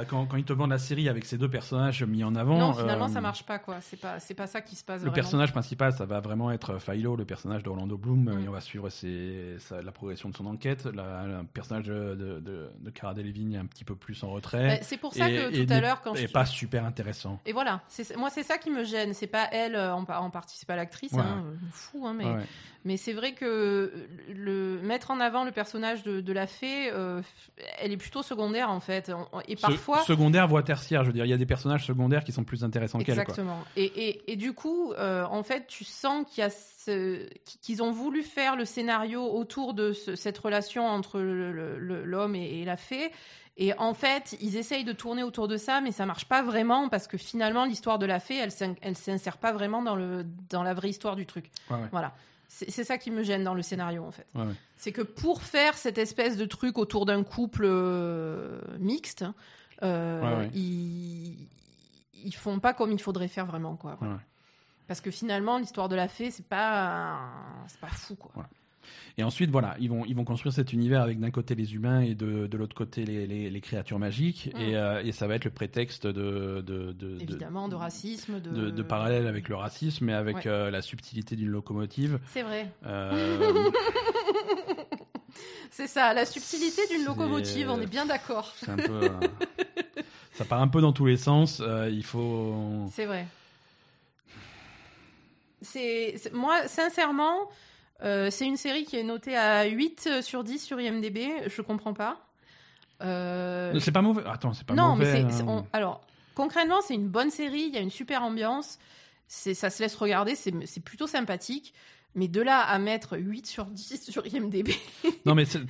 quand, 0.10 0.26
quand 0.26 0.38
ils 0.38 0.44
te 0.46 0.54
vendent 0.54 0.70
la 0.70 0.78
série 0.78 1.10
avec 1.10 1.26
ces 1.26 1.38
deux 1.38 1.50
personnages 1.50 2.04
mis 2.04 2.24
en 2.24 2.36
avant, 2.36 2.58
non, 2.58 2.74
finalement, 2.74 3.10
ça 3.10 3.20
marche 3.22 3.44
pas 3.44 3.60
quoi. 3.60 3.78
C'est 3.82 4.00
pas, 4.00 4.20
c'est 4.20 4.34
pas 4.34 4.48
ça 4.48 4.62
qui 4.62 4.76
se 4.76 4.84
passe. 4.84 4.98
Le 4.98 5.02
vraiment. 5.02 5.16
personnage 5.16 5.52
principal, 5.52 5.92
ça 5.94 6.06
va 6.06 6.20
vraiment 6.22 6.52
être 6.52 6.80
Philo, 6.80 7.16
le 7.16 7.26
personnage 7.26 7.64
d'Orlando 7.64 7.98
Bloom, 7.98 8.24
Mm. 8.24 8.44
et 8.44 8.48
on 8.48 8.52
va 8.52 8.62
suivre 8.62 8.90
ses- 8.90 9.56
sa- 9.60 9.82
la 9.82 9.92
progression 9.92 10.30
de 10.30 10.36
son 10.36 10.46
enquête. 10.46 10.86
La- 10.86 11.26
personnage 11.54 11.86
de, 11.86 12.16
de, 12.16 12.40
de, 12.40 12.70
de 12.80 12.90
Cara 12.90 13.14
Delevingne 13.14 13.54
est 13.54 13.58
un 13.58 13.66
petit 13.66 13.84
peu 13.84 13.96
plus 13.96 14.24
en 14.24 14.30
retrait. 14.32 14.68
Bah, 14.78 14.84
c'est 14.84 14.98
pour 14.98 15.14
ça 15.14 15.30
Et- 15.30 15.36
que 15.36 15.56
et 15.56 15.66
tout 15.66 15.74
à 15.74 15.80
l'heure, 15.82 16.02
quand 16.02 16.16
est 16.16 16.28
je 16.28 16.32
pas 16.34 16.46
super 16.46 16.84
intéressant. 16.86 17.40
Et 17.46 17.54
voilà, 17.54 17.82
moi 18.18 18.30
c'est 18.30 18.44
ça 18.44 18.58
qui 18.58 18.70
me 18.72 18.84
gêne. 18.84 19.14
C'est 19.14 19.28
pas 19.28 19.48
elle 19.52 19.76
euh, 19.76 19.94
en, 19.94 20.04
en 20.04 20.30
partie, 20.30 20.58
c'est 20.58 20.68
pas 20.68 20.76
l'actrice, 20.76 21.12
Ouais. 21.12 21.22
hein, 21.22 21.44
fou, 21.72 22.06
hein, 22.08 22.14
mais, 22.18 22.26
ouais. 22.26 22.44
Mais 22.86 22.98
c'est 22.98 23.14
vrai 23.14 23.34
que 23.34 23.92
le 24.30 24.80
mettre 24.82 25.12
en 25.12 25.20
avant 25.20 25.44
le 25.46 25.52
personnage 25.52 26.04
de, 26.04 26.22
de 26.22 26.34
la 26.34 26.48
fée, 26.48 26.90
euh, 26.92 27.22
elle 27.80 27.92
est 27.92 27.98
plutôt 27.98 28.24
secondaire 28.24 28.70
en 28.70 28.80
fait. 28.80 29.12
Et 29.48 29.56
Se- 29.56 29.62
parfois, 29.62 30.00
secondaire, 30.04 30.48
voire 30.48 30.64
tertiaire. 30.64 31.04
Je 31.04 31.08
veux 31.10 31.14
dire, 31.14 31.26
il 31.26 31.30
y 31.30 31.34
a 31.34 31.38
des 31.38 31.46
personnages 31.46 31.86
secondaires 31.86 32.24
qui 32.24 32.32
sont 32.32 32.44
plus 32.44 32.64
intéressants 32.64 33.00
qu'elle. 33.00 33.20
exactement. 33.20 33.64
Et, 33.76 33.86
et, 33.86 34.32
et 34.32 34.36
du 34.36 34.54
coup, 34.54 34.94
euh, 34.94 35.24
en 35.26 35.44
fait, 35.44 35.68
tu 35.68 35.84
sens 35.84 36.26
qu'il 36.30 36.44
y 36.44 36.48
a 36.48 36.50
qu'ils 37.62 37.82
ont 37.82 37.92
voulu 37.92 38.24
faire 38.24 38.56
le 38.58 38.66
scénario 38.66 39.24
autour 39.24 39.74
de 39.74 39.94
ce- 39.94 40.16
cette 40.16 40.38
relation 40.38 40.86
entre 40.86 41.20
l'homme 41.22 42.36
et, 42.36 42.62
et 42.62 42.66
la 42.66 42.76
fée. 42.78 43.12
Et 43.56 43.74
en 43.78 43.94
fait, 43.94 44.36
ils 44.42 44.58
essayent 44.58 44.84
de 44.84 44.94
tourner 44.94 45.22
autour 45.24 45.48
de 45.48 45.58
ça, 45.58 45.80
mais 45.80 45.92
ça 45.92 46.06
marche 46.08 46.26
pas 46.26 46.42
vraiment 46.42 46.90
parce 46.90 47.08
que 47.08 47.18
finalement, 47.18 47.66
l'histoire 47.66 48.00
de 48.00 48.06
la 48.08 48.20
fée, 48.20 48.36
elle 48.38 48.50
elle 48.82 48.98
s'insère 48.98 49.38
pas 49.38 49.52
vraiment 49.54 49.84
dans, 49.84 49.96
le, 49.96 50.26
dans 50.50 50.64
la 50.64 50.74
vraie 50.74 50.90
histoire 50.90 51.16
du 51.16 51.26
truc. 51.28 51.52
Ouais, 51.70 51.78
ouais. 51.78 51.88
Voilà. 51.92 52.14
C'est 52.56 52.84
ça 52.84 53.00
qui 53.00 53.10
me 53.10 53.24
gêne 53.24 53.44
dans 53.44 53.56
le 53.56 53.64
scénario, 53.64 54.04
en 54.04 54.12
fait. 54.12 54.28
Ouais, 54.36 54.44
ouais. 54.44 54.54
C'est 54.78 54.92
que 54.92 55.02
pour 55.02 55.42
faire 55.42 55.74
cette 55.76 55.98
espèce 55.98 56.38
de 56.38 56.46
truc 56.46 56.78
autour 56.78 57.08
d'un 57.08 57.24
couple 57.24 57.64
euh, 57.66 58.62
mixte, 58.80 59.26
euh, 59.82 60.40
Ouais. 60.40 60.50
Ils, 60.54 61.48
ils 62.24 62.36
font 62.36 62.60
pas 62.60 62.74
comme 62.76 62.92
il 62.92 63.02
faudrait 63.02 63.28
faire 63.28 63.48
vraiment, 63.48 63.76
quoi. 63.76 63.98
Parce 64.88 65.02
que 65.02 65.10
finalement, 65.10 65.58
l'histoire 65.58 65.90
de 65.90 65.96
la 65.96 66.08
fée, 66.08 66.30
c'est 66.30 66.46
pas, 66.46 67.22
c'est 67.68 67.80
pas 67.80 67.88
fou, 67.88 68.16
quoi. 68.16 68.32
Et 69.18 69.24
ensuite, 69.24 69.50
voilà, 69.52 69.76
ils 69.80 69.90
vont, 69.90 70.06
ils 70.06 70.16
vont 70.16 70.24
construire 70.24 70.54
cet 70.54 70.74
univers 70.74 71.02
avec 71.02 71.20
d'un 71.20 71.32
côté 71.32 71.54
les 71.56 71.76
humains 71.76 72.02
et 72.02 72.16
de, 72.16 72.48
de 72.48 72.58
l'autre 72.58 72.76
côté 72.76 73.06
les, 73.06 73.28
les, 73.28 73.50
les 73.50 73.62
créatures 73.62 74.00
magiques. 74.00 74.50
Mm. 74.56 74.62
Et, 74.62 74.76
euh, 74.76 75.04
et 75.04 75.12
ça 75.12 75.28
va 75.28 75.36
être 75.36 75.46
le 75.46 75.52
prétexte 75.52 76.08
de, 76.08 76.62
de, 76.66 76.92
de, 76.92 76.94
de- 76.94 77.22
Évidemment, 77.22 77.68
de 77.68 77.76
racisme, 77.76 78.40
de. 78.40 78.70
de, 78.72 78.84
parallèle 78.84 79.28
avec 79.28 79.50
le 79.50 79.56
racisme, 79.56 80.06
mais 80.06 80.14
avec 80.14 80.36
Ouais. 80.38 80.48
euh, 80.48 80.72
la 80.72 80.82
subtilité 80.82 81.36
d'une 81.36 81.50
locomotive. 81.50 82.20
C'est 82.28 82.44
vrai. 82.44 82.70
Euh, 82.86 83.70
C'est 85.72 85.88
ça, 85.88 86.14
la 86.14 86.26
subtilité 86.26 86.82
d'une 86.92 87.04
locomotive, 87.06 87.70
on 87.72 87.82
est 87.82 87.88
bien 87.88 88.06
d'accord. 88.06 88.54
c'est 88.58 88.70
un 88.70 88.76
peu, 88.78 89.10
ça 90.34 90.46
part 90.46 90.62
un 90.62 90.68
peu 90.68 90.82
dans 90.82 90.94
tous 90.94 91.08
les 91.08 91.18
sens. 91.18 91.62
il 91.90 92.04
faut. 92.04 92.86
C'est 92.92 93.06
vrai. 93.06 93.26
C'est- 95.62 96.32
moi 96.34 96.68
sincèrement, 96.68 97.50
euh, 98.04 98.30
c'est 98.32 98.46
une 98.46 98.58
série 98.58 98.84
qui 98.86 98.98
est 98.98 99.04
notée 99.04 99.36
à 99.38 99.66
8 99.66 100.22
sur 100.22 100.44
10 100.44 100.60
sur 100.60 100.80
IMDb, 100.80 101.20
je 101.48 101.62
comprends 101.62 101.94
pas. 101.94 102.18
Euh, 103.02 103.78
C'est 103.80 103.92
pas 103.92 104.02
mauvais. 104.02 104.24
Attends, 104.26 104.54
c'est 104.54 104.66
pas 104.66 104.74
non, 104.74 104.96
mauvais. 104.96 105.06
mais 105.06 105.12
c'est 105.12 105.26
hein. 105.26 105.30
c'est- 105.32 105.44
on- 105.44 105.66
alors 105.74 106.02
concrètement, 106.36 106.82
c'est 106.82 106.94
une 106.96 107.08
bonne 107.10 107.32
série, 107.32 107.64
il 107.68 107.74
y 107.74 107.78
a 107.78 107.82
une 107.82 107.90
super 107.90 108.24
ambiance, 108.24 108.80
c'est 109.28 109.54
ça 109.54 109.70
se 109.70 109.82
laisse 109.82 109.96
regarder, 109.96 110.36
c'est 110.36 110.54
c'est 110.66 110.82
plutôt 110.84 111.08
sympathique. 111.08 111.74
Mais 112.16 112.28
de 112.28 112.42
là 112.42 112.60
à 112.60 112.78
mettre 112.78 113.18
8 113.18 113.48
sur 113.48 113.66
10 113.66 114.04
sur 114.12 114.26
IMDb, 114.28 114.70
Non, 115.26 115.34
mais 115.34 115.46
c'est- 115.46 115.62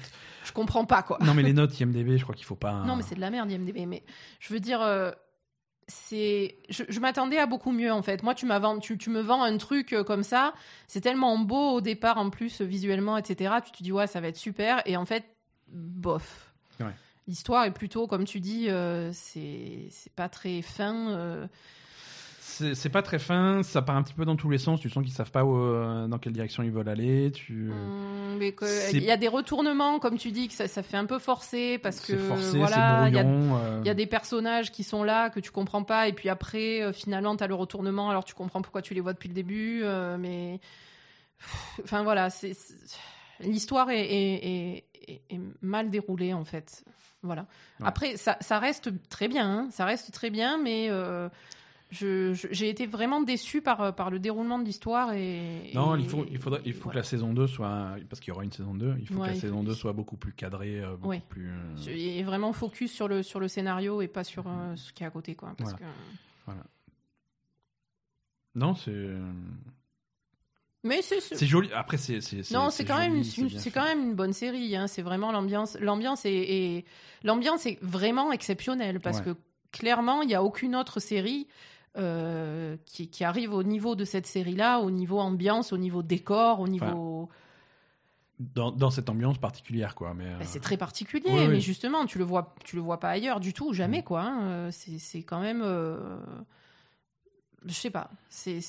je 0.44 0.52
comprends 0.52 0.84
pas 0.86 1.02
quoi. 1.02 1.18
non, 1.22 1.34
mais 1.34 1.42
les 1.44 1.54
notes 1.54 1.80
IMDb, 1.80 2.18
je 2.18 2.24
crois 2.24 2.36
qu'il 2.36 2.46
faut 2.46 2.56
pas. 2.58 2.84
Non, 2.86 2.98
mais 2.98 3.04
c'est 3.04 3.16
de 3.16 3.22
la 3.22 3.30
merde, 3.30 3.50
IMDb. 3.50 3.86
Mais 3.88 4.04
je 4.42 4.54
veux 4.54 4.60
dire, 4.60 4.82
euh, 4.82 5.12
c'est. 5.88 6.58
Je, 6.70 6.84
je 6.88 7.00
m'attendais 7.00 7.38
à 7.38 7.46
beaucoup 7.46 7.72
mieux, 7.72 7.92
en 7.92 8.02
fait. 8.02 8.24
Moi, 8.24 8.36
tu, 8.36 8.46
m'as 8.46 8.62
tu, 8.80 8.98
tu 8.98 9.10
me 9.10 9.22
vends 9.22 9.44
un 9.44 9.58
truc 9.58 9.94
euh, 9.94 10.04
comme 10.04 10.24
ça. 10.24 10.54
C'est 10.88 11.02
tellement 11.02 11.38
beau 11.40 11.72
au 11.74 11.82
départ, 11.82 12.18
en 12.18 12.30
plus, 12.30 12.62
visuellement, 12.62 13.18
etc. 13.18 13.56
Tu 13.66 13.72
te 13.72 13.84
dis, 13.84 13.92
ouais, 13.92 14.08
ça 14.08 14.22
va 14.22 14.28
être 14.28 14.38
super. 14.38 14.82
Et 14.86 14.98
en 14.98 15.06
fait, 15.06 15.26
bof. 15.68 16.54
Ouais. 16.80 16.94
L'histoire 17.28 17.66
est 17.66 17.72
plutôt, 17.72 18.08
comme 18.08 18.26
tu 18.26 18.40
dis, 18.40 18.70
euh, 18.70 19.12
c'est 19.14 19.88
c'est 19.92 20.14
pas 20.14 20.30
très 20.30 20.62
fin. 20.62 21.12
euh, 21.12 21.48
c'est 22.74 22.90
pas 22.90 23.02
très 23.02 23.20
fin, 23.20 23.64
ça 23.64 23.82
part 23.82 23.96
un 23.96 24.04
petit 24.04 24.14
peu 24.14 24.26
dans 24.26 24.36
tous 24.36 24.50
les 24.50 24.58
sens. 24.58 24.80
Tu 24.80 24.90
sens 24.90 25.04
qu'ils 25.04 25.14
savent 25.14 25.32
pas 25.32 25.44
euh, 25.44 26.08
dans 26.08 26.18
quelle 26.18 26.34
direction 26.34 26.64
ils 26.64 26.72
veulent 26.72 26.90
aller. 26.90 27.32
Tu... 27.32 27.54
Mmh, 27.54 28.40
il 28.94 29.04
y 29.04 29.12
a 29.12 29.18
des 29.18 29.28
retournements, 29.28 30.00
comme 30.00 30.18
tu 30.18 30.32
dis, 30.32 30.48
que 30.48 30.54
ça, 30.54 30.68
ça 30.68 30.84
fait 30.84 30.98
un 30.98 31.06
peu 31.06 31.20
forcé 31.20 31.78
parce 31.78 32.00
que 32.00 32.18
forcé, 32.18 32.58
voilà, 32.58 33.08
il 33.10 33.16
y, 33.16 33.20
euh. 33.20 33.82
y, 33.86 33.90
a 33.90 33.94
des 33.94 34.06
personnages 34.06 34.72
qui 34.72 34.84
sont 34.84 35.04
là 35.04 35.30
que 35.30 35.40
tu 35.40 35.52
comprends 35.52 35.84
pas 35.84 36.08
et 36.08 36.14
puis 36.14 36.30
après 36.30 36.82
euh, 36.82 36.94
finalement 36.94 37.36
tu 37.36 37.44
as 37.44 37.48
le 37.48 37.56
retournement 37.56 38.10
alors 38.10 38.24
tu 38.24 38.34
comprends 38.34 38.62
pourquoi 38.62 38.82
tu 38.82 38.94
les 38.94 39.02
vois 39.02 39.14
depuis 39.14 39.30
le 39.30 39.36
début, 39.36 39.84
mais 40.20 40.60
enfin 41.84 42.04
voilà, 42.04 42.30
c'est 42.30 42.56
l'histoire 43.40 43.90
est, 43.90 44.06
est, 44.06 44.84
est, 45.08 45.40
mal 45.62 45.90
déroulée 45.90 46.34
en 46.34 46.44
fait. 46.44 46.84
Voilà. 47.22 47.46
Après, 47.82 48.18
ça, 48.18 48.36
ça, 48.42 48.60
reste 48.60 48.92
très 49.08 49.30
bien, 49.30 49.50
hein. 49.50 49.68
ça 49.72 49.86
reste 49.86 50.12
très 50.12 50.30
bien, 50.30 50.58
mais 50.58 50.90
j'ai 51.94 52.70
été 52.70 52.86
vraiment 52.86 53.22
déçu 53.22 53.62
par, 53.62 53.96
par 53.96 54.10
le 54.10 54.20
déroulement 54.20 54.60
de 54.60 54.66
l'histoire. 54.66 55.14
Et, 55.14 55.72
non, 55.74 55.96
il 55.96 56.08
faut, 56.08 56.26
il, 56.30 56.38
faudrait, 56.38 56.62
il 56.66 56.74
faut 56.74 56.90
que 56.90 56.96
la 56.96 57.04
saison 57.04 57.34
2 57.34 57.48
soit. 57.48 57.96
Parce 58.10 58.20
qu'il 58.20 58.30
y 58.30 58.32
aura 58.32 58.44
une 58.44 58.52
saison 58.52 58.74
2, 58.74 58.96
il 59.00 59.08
faut 59.08 59.22
que 59.22 59.28
la 59.28 59.36
saison 59.36 59.64
2 59.64 59.74
soit 59.74 59.94
beaucoup 59.94 60.18
plus 60.18 60.34
cadrée. 60.34 60.82
Euh, 60.82 60.96
plus, 61.30 61.50
euh, 61.50 61.96
Et 61.96 62.24
vraiment 62.24 62.54
focus 62.54 62.92
sur 62.92 63.08
le, 63.08 63.24
sur 63.24 63.40
le 63.40 63.48
scénario 63.48 64.02
et 64.02 64.08
pas 64.08 64.24
sur 64.24 64.48
euh, 64.48 64.76
ce 64.76 64.92
qui 64.94 65.04
est 65.04 65.08
à 65.08 65.12
côté. 65.12 65.36
Quoi, 65.36 65.54
parce 65.58 65.72
voilà. 65.72 65.86
Que... 65.86 65.92
voilà. 66.46 66.64
Non, 68.56 68.76
c'est. 68.76 69.08
Mais 70.86 71.02
c'est 71.02 71.46
joli. 71.46 71.70
Après, 71.74 71.98
c'est 71.98 72.20
non, 72.52 72.70
c'est 72.70 72.84
quand 72.84 72.98
même 72.98 73.24
c'est 73.24 73.72
quand 73.72 73.86
même 73.86 74.02
une 74.02 74.16
bonne 74.16 74.34
série. 74.34 74.76
Hein. 74.76 74.88
C'est 74.88 75.02
vraiment 75.02 75.32
l'ambiance. 75.32 75.78
L'ambiance 75.80 76.26
est, 76.26 76.84
l'ambiance 77.24 77.66
est 77.66 77.78
vraiment 77.82 78.32
exceptionnelle 78.32 79.00
parce 79.00 79.22
que 79.22 79.36
clairement, 79.74 80.22
il 80.22 80.28
n'y 80.28 80.36
a 80.36 80.44
aucune 80.44 80.76
autre 80.76 81.02
série 81.02 81.48
euh, 81.98 82.78
qui, 82.86 83.10
qui, 83.10 83.24
arrive 83.24 83.54
au 83.54 83.64
niveau 83.64 83.96
de 83.96 84.06
cette 84.06 84.26
série-là, 84.26 84.80
au 84.80 84.92
niveau 84.92 85.20
ambiance, 85.20 85.74
au 85.74 85.78
niveau 85.78 86.02
décor, 86.02 86.60
au 86.60 86.68
niveau. 86.68 87.30
dans, 88.40 88.72
dans, 88.72 88.90
cette 88.90 89.10
ambiance 89.10 89.38
particulière, 89.38 89.94
quoi. 89.94 90.14
Mais 90.14 90.26
bah, 90.40 90.46
c'est 90.46 90.60
très 90.60 90.78
particulier, 90.78 91.48
mais 91.48 91.62
justement, 91.62 92.06
tu 92.06 92.18
le 92.18 92.24
vois, 92.24 92.56
tu 92.64 92.76
le 92.76 92.82
vois 92.82 93.00
pas 93.00 93.10
ailleurs 93.10 93.40
du 93.40 93.54
tout, 93.54 93.74
jamais, 93.74 94.00
mm. 94.00 94.04
quoi. 94.04 94.22
Hein. 94.22 94.42
Euh, 94.44 94.72
c'est 94.72 95.24
quand 95.24 95.40
même. 95.40 95.64
Je 97.66 97.74
sais 97.74 97.90
pas, 97.90 98.10
c'est 98.30 98.60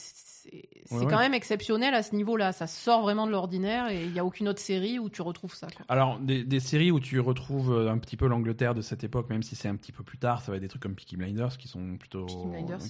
quand 0.90 1.18
même 1.18 1.34
exceptionnel 1.34 1.94
à 1.94 2.02
ce 2.02 2.14
niveau-là. 2.14 2.52
Ça 2.52 2.66
sort 2.66 3.02
vraiment 3.02 3.26
de 3.26 3.32
l'ordinaire 3.32 3.88
et 3.88 4.04
il 4.04 4.12
n'y 4.12 4.18
a 4.18 4.24
aucune 4.24 4.48
autre 4.48 4.60
série 4.60 4.98
où 4.98 5.08
tu 5.08 5.22
retrouves 5.22 5.54
ça. 5.54 5.68
Alors, 5.88 6.18
des, 6.20 6.60
séries 6.60 6.90
où 6.90 7.00
tu 7.00 7.20
retrouves 7.20 7.72
euh, 7.72 7.90
un 7.90 7.98
petit 7.98 8.16
peu 8.16 8.26
l'Angleterre 8.26 8.74
de 8.74 8.82
cette 8.82 9.04
époque, 9.04 9.28
même 9.30 9.42
si 9.42 9.56
c'est 9.56 9.68
un 9.68 9.76
petit 9.76 9.92
peu 9.92 10.02
plus 10.02 10.18
tard, 10.18 10.42
ça 10.42 10.50
va 10.50 10.56
être 10.56 10.62
des 10.62 10.68
trucs 10.68 10.82
comme 10.82 10.94
Peaky 10.94 11.16
Blinders 11.16 11.56
qui 11.56 11.68
sont 11.68 11.96
plutôt. 11.96 12.26
Peaky 12.26 12.46
Blinders. 12.46 12.80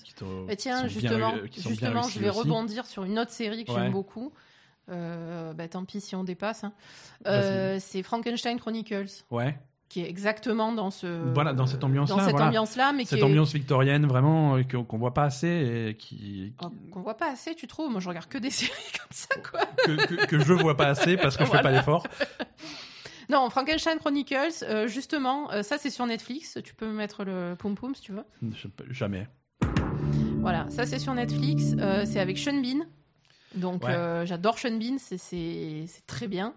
et 0.49 0.57
tiens, 0.57 0.87
justement, 0.89 1.35
justement 1.53 2.03
je 2.03 2.19
vais 2.19 2.31
rebondir 2.31 2.87
sur 2.87 3.05
une 3.05 3.19
autre 3.19 3.33
série 3.33 3.65
que 3.65 3.73
j'aime 3.73 3.93
beaucoup. 3.93 4.33
Euh, 4.91 5.55
bah, 5.55 5.67
tant 5.67 5.85
pis 5.85 6.01
si 6.01 6.15
on 6.15 6.25
dépasse. 6.25 6.65
Hein. 6.65 6.75
Euh, 7.27 7.79
c'est 7.81 8.03
Frankenstein 8.03 8.59
Chronicles. 8.59 9.25
Ouais 9.31 9.57
qui 9.89 10.01
est 10.01 10.09
exactement 10.09 10.73
dans 10.73 10.91
ce 10.91 11.07
voilà 11.35 11.53
dans 11.53 11.67
cette 11.67 11.85
ambiance 11.85 12.11
là 12.11 12.25
cette 12.25 12.41
ambiance 12.41 12.77
là 12.77 12.93
mais 12.93 13.05
cette 13.05 13.23
ambiance 13.23 13.53
victorienne 13.53 14.07
vraiment 14.07 14.57
euh, 14.57 14.63
qu'on 14.63 14.99
voit 14.99 15.15
pas 15.15 15.25
assez 15.25 15.89
et 15.91 15.97
qui, 15.97 16.55
oh, 16.63 16.69
qu'on 16.91 17.03
voit 17.03 17.17
pas 17.17 17.31
assez 17.31 17.55
tu 17.55 17.67
trouves? 17.67 17.91
Moi 17.91 18.01
je 18.01 18.09
regarde 18.09 18.27
que 18.27 18.39
des 18.39 18.51
séries 18.51 18.73
comme 18.93 19.11
ça 19.11 19.35
quoi. 19.49 19.61
Que, 19.85 20.27
que, 20.27 20.39
je 20.39 20.53
vois 20.53 20.77
pas 20.77 20.87
assez 20.87 21.17
parce 21.17 21.37
que 21.37 21.45
je 21.45 21.51
fais 21.51 21.63
pas 21.63 21.73
d'effort 21.73 22.07
non 23.29 23.49
Frankenstein 23.51 23.99
Chronicles 23.99 24.65
euh, 24.65 24.89
justement 24.89 25.53
euh, 25.53 25.63
ça 25.63 25.79
c'est 25.79 25.91
sur 25.91 26.07
Netflix. 26.07 26.59
Tu 26.65 26.75
peux 26.75 26.91
mettre 26.91 27.25
le 27.25 27.55
poum 27.59 27.75
poum 27.75 27.95
si 27.95 28.03
tu 28.03 28.13
veux. 28.13 28.25
Jamais. 28.91 29.29
Voilà 30.41 30.67
ça 30.71 30.87
c'est 30.87 30.99
sur 30.99 31.15
Netflix. 31.15 31.75
C'est 32.05 32.21
avec 32.21 32.39
Sean 32.39 32.61
Bean 32.61 32.87
donc 33.55 33.85
euh, 33.85 34.27
j'adore 34.27 34.59
Sean 34.59 34.79
Bean, 34.79 34.97
c'est 34.99 35.87
très 36.07 36.29
bien. 36.29 36.55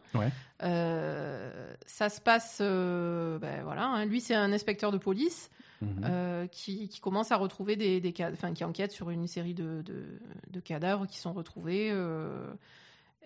Euh, 0.63 1.73
ça 1.85 2.09
se 2.09 2.19
passe, 2.19 2.59
euh, 2.61 3.37
ben 3.39 3.61
voilà, 3.63 3.85
hein. 3.85 4.05
lui 4.05 4.21
c'est 4.21 4.33
un 4.33 4.51
inspecteur 4.51 4.91
de 4.91 4.97
police 4.97 5.51
mhm. 5.81 6.47
qui, 6.51 6.87
qui, 6.89 6.99
commence 6.99 7.31
à 7.31 7.37
retrouver 7.37 7.75
des, 7.75 8.01
des 8.01 8.13
enfin 8.31 8.53
qui 8.53 8.63
enquête 8.63 8.91
sur 8.91 9.11
une 9.11 9.27
série 9.27 9.53
de, 9.53 9.83
de, 9.83 10.59
cadavres 10.59 11.05
qui 11.05 11.17
sont 11.19 11.33
retrouvés 11.33 11.93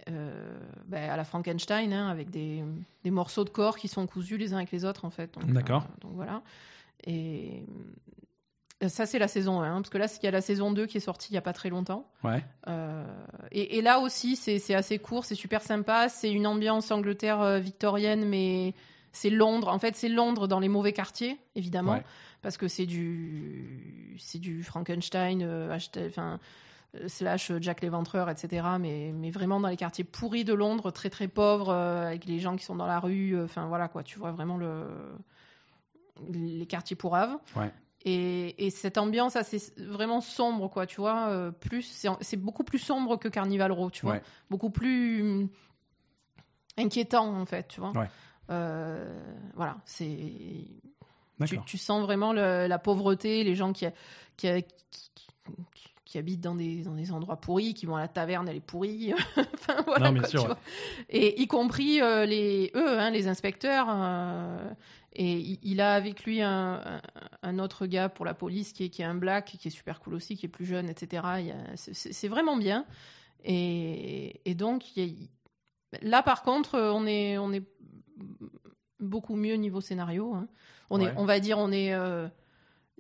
ben, 0.08 1.10
à 1.10 1.16
la 1.16 1.24
Frankenstein, 1.24 1.94
hein, 1.94 2.10
avec 2.10 2.30
des, 2.30 2.64
des, 3.04 3.12
morceaux 3.12 3.46
de 3.46 3.50
corps 3.50 3.78
qui 3.78 3.88
sont 3.88 4.06
cousus 4.08 4.38
les 4.38 4.54
uns 4.54 4.58
avec 4.58 4.72
les 4.72 4.84
autres 4.84 5.06
en 5.06 5.12
fait. 5.12 5.34
D'accord. 5.48 5.86
donc 6.02 6.12
voilà. 6.16 6.42
Et 7.06 7.64
ça, 8.88 9.06
c'est 9.06 9.20
la 9.20 9.28
saison 9.28 9.62
1, 9.62 9.82
parce 9.82 9.90
que 9.90 9.98
là, 9.98 10.08
il 10.22 10.26
y 10.26 10.28
a 10.28 10.32
la 10.32 10.42
saison 10.42 10.72
2 10.72 10.86
qui 10.86 10.98
est 10.98 11.02
sortie 11.02 11.30
il 11.30 11.34
n'y 11.34 11.38
a 11.38 11.42
pas 11.42 11.54
très 11.54 11.70
longtemps. 11.70 12.10
Ouais. 12.24 12.44
Euh, 12.68 13.06
et, 13.52 13.82
là 13.82 14.00
aussi, 14.00 14.36
c'est 14.36 14.74
assez 14.74 15.00
court, 15.00 15.26
c'est 15.26 15.36
super 15.36 15.62
sympa. 15.62 16.10
C'est 16.10 16.32
une 16.32 16.48
ambiance 16.48 16.92
Angleterre 16.92 17.42
euh, 17.42 17.60
victorienne, 17.60 18.26
mais 18.26 18.74
c'est 19.12 19.30
Londres. 19.30 19.68
En 19.68 19.80
fait, 19.80 19.96
c'est 19.96 20.10
Londres 20.10 20.48
dans 20.48 20.60
les 20.60 20.70
mauvais 20.70 20.94
quartiers, 20.94 21.38
évidemment, 21.56 22.02
parce 22.42 22.58
que 22.58 22.68
c'est 22.68 22.86
du, 22.86 24.14
Frankenstein, 24.64 25.42
euh, 25.44 25.78
enfin, 26.08 26.40
slash 27.08 27.52
Jack 27.62 27.82
l'Éventreur, 27.82 28.30
etc. 28.30 28.66
Mais, 28.80 29.12
mais 29.14 29.30
vraiment 29.30 29.60
dans 29.60 29.70
les 29.70 29.78
quartiers 29.78 30.04
pourris 30.04 30.44
de 30.44 30.54
Londres, 30.54 30.92
très 30.92 31.10
très 31.10 31.28
pauvres, 31.28 31.72
avec 31.72 32.26
les 32.26 32.40
gens 32.40 32.56
qui 32.56 32.66
sont 32.66 32.76
dans 32.76 32.88
la 32.88 33.00
rue. 33.00 33.40
Enfin, 33.44 33.68
voilà, 33.68 33.88
quoi. 33.88 34.04
Tu 34.04 34.18
vois 34.18 34.32
vraiment 34.32 34.58
le 34.58 34.88
les 36.30 36.66
quartiers 36.68 36.96
pourraves. 36.96 37.36
Ouais. 37.56 37.72
Et, 38.04 38.70
cette 38.72 38.98
ambiance 38.98 39.36
assez 39.36 39.62
vraiment 39.78 40.22
sombre, 40.22 40.70
quoi, 40.70 40.88
tu 40.88 41.02
vois. 41.02 41.30
Euh, 41.30 41.52
plus, 41.52 42.08
c'est 42.22 42.38
beaucoup 42.38 42.64
plus 42.64 42.80
sombre 42.80 43.18
que 43.18 43.28
Carnival 43.28 43.72
Row, 43.72 43.92
tu 43.92 44.06
vois. 44.06 44.20
Beaucoup 44.50 44.70
plus 44.70 45.22
hum, 45.22 45.50
inquiétant, 46.78 47.40
en 47.40 47.46
fait, 47.46 47.68
tu 47.68 47.80
vois. 47.80 47.94
Euh, 48.50 49.34
voilà, 49.56 49.78
c'est. 49.86 50.66
Tu, 51.66 51.78
sens 51.78 52.04
vraiment 52.04 52.34
la 52.34 52.80
pauvreté, 52.80 53.44
les 53.44 53.56
gens 53.56 53.74
qui, 53.74 53.86
qui, 54.38 54.48
qui, 54.92 55.28
habitent 56.18 56.42
dans 56.42 56.56
des, 56.56 56.84
dans 56.84 56.94
des 56.94 57.12
endroits 57.12 57.38
pourris, 57.38 57.74
qui 57.74 57.86
vont 57.86 57.96
à 57.96 58.02
la 58.02 58.08
taverne, 58.08 58.48
elle 58.50 58.58
est 58.58 58.60
pourrie. 58.60 59.14
enfin, 59.54 59.82
voilà, 59.86 60.12
non, 60.12 60.24
sûr, 60.26 60.56
Et 61.10 61.42
y 61.42 61.48
compris 61.48 62.02
euh, 62.02 62.26
les, 62.26 62.72
eux, 62.76 63.00
hein, 63.00 63.10
les 63.12 63.28
inspecteurs. 63.28 63.88
Et 65.14 65.60
il 65.64 65.82
a 65.82 65.94
avec 65.94 66.24
lui 66.24 66.42
un, 66.42 67.02
autre 67.60 67.86
gars 67.86 68.08
pour 68.08 68.26
la 68.26 68.34
police 68.34 68.72
qui 68.72 68.86
est, 68.86 68.90
qui 68.90 69.02
est 69.02 69.06
un 69.06 69.16
black, 69.16 69.58
qui 69.60 69.68
est 69.68 69.72
super 69.72 70.00
cool 70.00 70.14
aussi, 70.14 70.38
qui 70.38 70.46
est 70.46 70.50
plus 70.50 70.66
jeune, 70.66 70.90
etc. 70.90 71.24
C'est 71.76 72.28
vraiment 72.30 72.56
bien. 72.56 72.86
Et, 73.44 74.56
donc, 74.56 74.84
là, 76.02 76.24
par 76.24 76.44
contre, 76.44 76.80
on 76.80 77.06
est, 77.06 77.38
on 77.38 77.52
est 77.52 77.64
beaucoup 79.00 79.36
mieux 79.36 79.56
niveau 79.56 79.82
scénario. 79.82 80.34
Hein. 80.34 80.48
On, 80.90 81.02
est, 81.02 81.14
on 81.18 81.26
va 81.26 81.40
dire, 81.40 81.58
on 81.58 81.72
est 81.72 81.94
euh, 81.94 82.28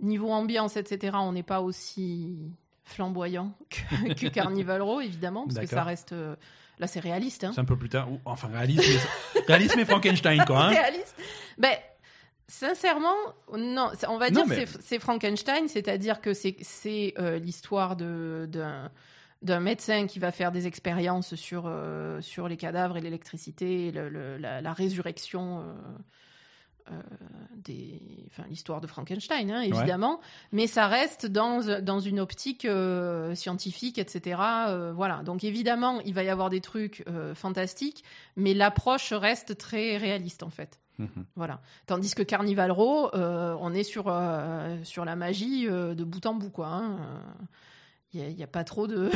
niveau 0.01 0.31
ambiance, 0.31 0.75
etc. 0.75 1.17
On 1.19 1.31
n'est 1.31 1.43
pas 1.43 1.61
aussi 1.61 2.51
flamboyant 2.93 3.53
que, 3.69 4.27
Carnival 4.29 4.81
Row, 4.81 5.01
évidemment, 5.01 5.45
parce 5.45 5.59
que 5.59 5.65
ça 5.65 5.83
reste. 5.83 6.13
Euh, 6.13 6.35
là, 6.79 6.87
c'est 6.87 6.99
réaliste. 6.99 7.43
Hein. 7.43 7.51
C'est 7.53 7.61
un 7.61 7.65
peu 7.65 7.77
plus 7.77 7.89
tard. 7.89 8.07
Enfin, 8.25 8.49
réaliste, 8.49 8.83
mais, 9.35 9.41
réaliste, 9.47 9.75
mais 9.75 9.85
Frankenstein, 9.85 10.43
quoi. 10.45 10.65
Hein. 10.65 10.69
réaliste. 10.69 11.15
Ben, 11.57 11.73
Sincèrement, 12.47 13.15
non. 13.57 13.91
On 14.09 14.17
va 14.17 14.29
dire 14.29 14.45
que 14.45 14.65
c'est 14.81 14.99
Frankenstein, 14.99 15.69
c'est-à-dire 15.69 16.19
que 16.19 16.33
c'est 16.33 17.13
euh, 17.17 17.39
l'histoire 17.39 17.95
d'un 17.95 18.89
médecin 19.61 20.05
qui 20.05 20.19
va 20.19 20.33
faire 20.33 20.51
des 20.51 20.67
expériences 20.67 21.35
sur, 21.35 21.63
euh, 21.65 22.19
sur 22.19 22.49
les 22.49 22.57
cadavres 22.57 22.97
et 22.97 22.99
l'électricité, 22.99 23.93
la, 23.93 24.73
résurrection, 24.73 25.63
des, 27.55 28.01
enfin, 28.27 28.43
l'histoire 28.49 28.81
de 28.81 28.87
Frankenstein, 28.87 29.51
hein, 29.51 29.61
évidemment, 29.61 30.19
mais 30.51 30.67
ça 30.67 30.87
reste 30.87 31.25
dans, 31.25 31.81
dans 31.81 31.99
une 31.99 32.19
optique 32.19 32.67
scientifique, 33.33 33.97
etc. 33.97 34.41
voilà. 34.93 35.21
Donc 35.23 35.43
évidemment, 35.43 36.01
il 36.01 36.13
va 36.13 36.23
y 36.23 36.29
avoir 36.29 36.49
des 36.49 36.61
trucs 36.61 37.05
fantastiques, 37.35 38.03
mais 38.35 38.53
l'approche 38.53 39.13
reste 39.13 39.57
très 39.57 39.97
réaliste 39.97 40.43
en 40.43 40.49
fait. 40.49 40.81
Mhm. 41.01 41.25
Voilà. 41.35 41.61
Tandis 41.87 42.13
que 42.13 42.23
Carnival 42.23 42.71
Row, 42.71 43.09
euh, 43.13 43.55
on 43.59 43.73
est 43.73 43.83
sur, 43.83 44.05
euh, 44.07 44.77
sur 44.83 45.05
la 45.05 45.15
magie 45.15 45.67
euh, 45.67 45.95
de 45.95 46.03
bout 46.03 46.25
en 46.25 46.35
bout, 46.35 46.49
quoi. 46.49 46.83
Il 48.13 48.21
hein. 48.21 48.29
n'y 48.29 48.43
a, 48.43 48.47
pas 48.47 48.63
trop 48.63 48.87
de. 48.87 49.09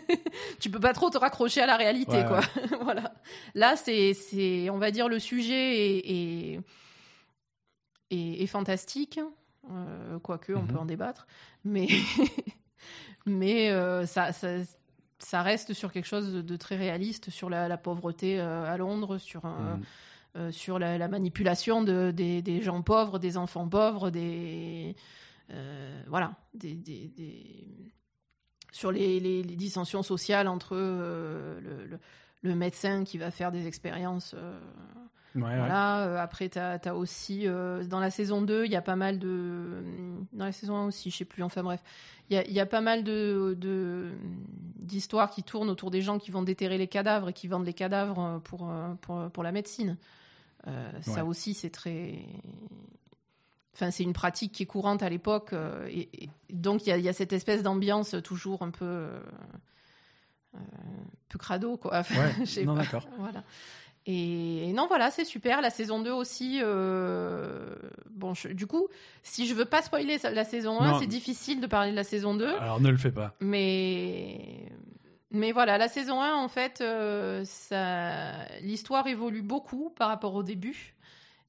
tu 0.60 0.70
peux 0.70 0.80
pas 0.80 0.94
trop 0.94 1.10
te 1.10 1.18
raccrocher 1.18 1.60
à 1.60 1.66
la 1.66 1.76
réalité, 1.76 2.24
quoi. 2.26 2.40
voilà. 2.82 3.14
Là, 3.54 3.76
c'est, 3.76 4.70
on 4.70 4.78
va 4.78 4.90
dire, 4.90 5.08
le 5.08 5.18
sujet 5.18 6.60
est, 8.10 8.42
est, 8.42 8.46
fantastique, 8.46 9.20
quoique, 10.22 10.52
on 10.52 10.62
mhm. 10.62 10.68
peut 10.68 10.78
en 10.78 10.86
débattre. 10.86 11.26
Mais, 11.64 11.88
mais 13.26 13.70
ça, 14.06 14.32
ça, 14.32 15.42
reste 15.42 15.74
sur 15.74 15.92
quelque 15.92 16.06
chose 16.06 16.32
de, 16.32 16.56
très 16.56 16.76
réaliste, 16.76 17.30
sur 17.30 17.50
la, 17.50 17.76
pauvreté 17.76 18.40
à 18.40 18.76
Londres, 18.76 19.18
sur 19.18 19.44
un. 19.44 19.76
Mhm. 19.76 19.84
Euh, 20.36 20.52
sur 20.52 20.78
la, 20.78 21.08
manipulation 21.08 21.82
de, 21.82 22.10
des, 22.10 22.62
gens 22.62 22.82
pauvres, 22.82 23.18
des 23.18 23.38
enfants 23.38 23.66
pauvres, 23.66 24.10
des 24.10 24.94
euh, 25.50 26.02
voilà, 26.06 26.36
des, 26.52 26.78
sur 28.70 28.92
les, 28.92 29.18
les, 29.18 29.42
dissensions 29.42 30.02
sociales 30.02 30.46
entre 30.46 30.76
le, 30.76 31.98
le, 32.42 32.54
médecin 32.54 33.04
qui 33.04 33.16
va 33.16 33.30
faire 33.30 33.50
des 33.50 33.66
expériences. 33.66 34.36
Voilà. 35.34 36.22
après, 36.22 36.48
tu 36.48 36.58
as, 36.58 36.94
aussi, 36.94 37.46
dans 37.46 38.00
la 38.00 38.10
saison 38.10 38.42
2, 38.42 38.64
il 38.64 38.72
y 38.72 38.76
a 38.76 38.82
pas 38.82 38.96
mal 38.96 39.18
de. 39.18 39.82
Dans 40.32 40.44
la 40.44 40.52
saison 40.52 40.76
1 40.76 40.86
aussi, 40.86 41.10
je 41.10 41.16
sais 41.18 41.24
plus, 41.24 41.42
enfin 41.42 41.62
bref. 41.62 41.82
Il 42.30 42.52
y 42.52 42.60
a, 42.60 42.66
pas 42.66 42.82
mal 42.82 43.04
de, 43.04 44.12
d'histoires 44.76 45.30
qui 45.30 45.42
tournent 45.42 45.70
autour 45.70 45.90
des 45.90 46.02
gens 46.02 46.18
qui 46.18 46.30
vont 46.30 46.42
déterrer 46.42 46.76
les 46.76 46.88
cadavres 46.88 47.30
et 47.30 47.32
qui 47.32 47.48
vendent 47.48 47.64
les 47.64 47.72
cadavres 47.72 48.40
pour, 48.44 48.70
pour, 49.00 49.30
pour 49.30 49.42
la 49.42 49.52
médecine. 49.52 49.96
Ça 51.02 51.24
aussi, 51.24 51.54
c'est 51.54 51.70
très. 51.70 52.18
Enfin, 53.74 53.90
c'est 53.92 54.02
une 54.02 54.12
pratique 54.12 54.52
qui 54.52 54.64
est 54.64 54.66
courante 54.66 55.02
à 55.02 55.08
l'époque. 55.08 55.54
et, 55.88 56.28
donc, 56.50 56.86
il 56.86 57.00
y, 57.00 57.08
a 57.08 57.12
cette 57.12 57.32
espèce 57.32 57.62
d'ambiance 57.62 58.16
toujours 58.24 58.62
un 58.62 58.70
peu. 58.70 59.08
un 60.54 60.60
peu 61.28 61.38
crado, 61.38 61.76
quoi. 61.76 62.02
ouais, 62.02 62.64
non, 62.64 62.74
d'accord. 62.74 63.06
Voilà. 63.18 63.44
Et, 64.10 64.72
non, 64.72 64.86
voilà, 64.86 65.10
c'est 65.10 65.26
super. 65.26 65.60
La 65.60 65.68
saison 65.68 66.00
2 66.00 66.10
aussi. 66.10 66.60
Euh, 66.62 67.74
bon, 68.10 68.32
du 68.52 68.66
coup, 68.66 68.88
si 69.22 69.46
je 69.46 69.52
veux 69.52 69.66
pas 69.66 69.82
spoiler 69.82 70.16
la 70.32 70.44
saison 70.44 70.80
1, 70.80 71.00
c'est 71.00 71.06
difficile 71.06 71.60
de 71.60 71.66
parler 71.66 71.90
de 71.90 71.96
la 71.96 72.04
saison 72.04 72.34
2. 72.34 72.46
Alors 72.46 72.80
ne 72.80 72.88
le 72.88 72.96
fais 72.96 73.12
pas. 73.12 73.34
Mais. 73.40 74.72
Mais 75.30 75.52
voilà, 75.52 75.76
la 75.76 75.88
saison 75.88 76.22
1, 76.22 76.36
en 76.36 76.48
fait, 76.48 76.80
euh, 76.80 77.42
ça... 77.44 78.46
l'histoire 78.62 79.06
évolue 79.08 79.42
beaucoup 79.42 79.90
par 79.90 80.08
rapport 80.08 80.34
au 80.34 80.42
début. 80.42 80.94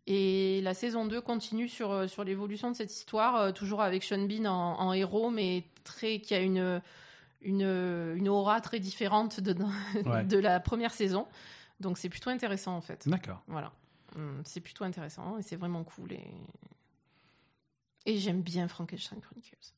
Et 0.06 0.60
la 0.64 0.74
saison 0.74 1.06
2 1.06 1.22
continue 1.22 1.70
sur, 1.70 1.92
euh, 1.92 2.08
sur 2.08 2.26
l'évolution 2.26 2.70
de 2.70 2.76
cette 2.76 2.92
histoire, 2.92 3.54
toujours 3.54 3.82
avec 3.82 4.04
Sean 4.04 4.28
Bean 4.28 4.44
en, 4.48 4.92
héros, 4.92 5.30
mais 5.30 5.64
très, 5.86 6.20
qui 6.20 6.34
a 6.34 6.42
une, 6.42 6.82
une, 7.42 8.14
une 8.18 8.28
aura 8.28 8.60
très 8.60 8.80
différente 8.80 9.40
de, 9.40 9.54
de 10.24 10.38
la 10.38 10.60
première 10.60 10.92
saison. 10.92 11.26
Donc 11.80 11.98
c'est 11.98 12.10
plutôt 12.10 12.30
intéressant 12.30 12.76
en 12.76 12.82
fait. 12.82 13.08
D'accord. 13.08 13.44
Voilà. 13.48 13.72
Hum, 14.16 14.42
c'est 14.44 14.62
plutôt 14.62 14.84
intéressant 14.84 15.38
et 15.38 15.42
c'est 15.42 15.56
vraiment 15.56 15.84
cool. 15.84 16.14
Et, 16.14 16.34
et 18.06 18.18
j'aime 18.18 18.42
bien 18.42 18.68
Frankenstein 18.68 19.20
Chronicles. 19.22 19.74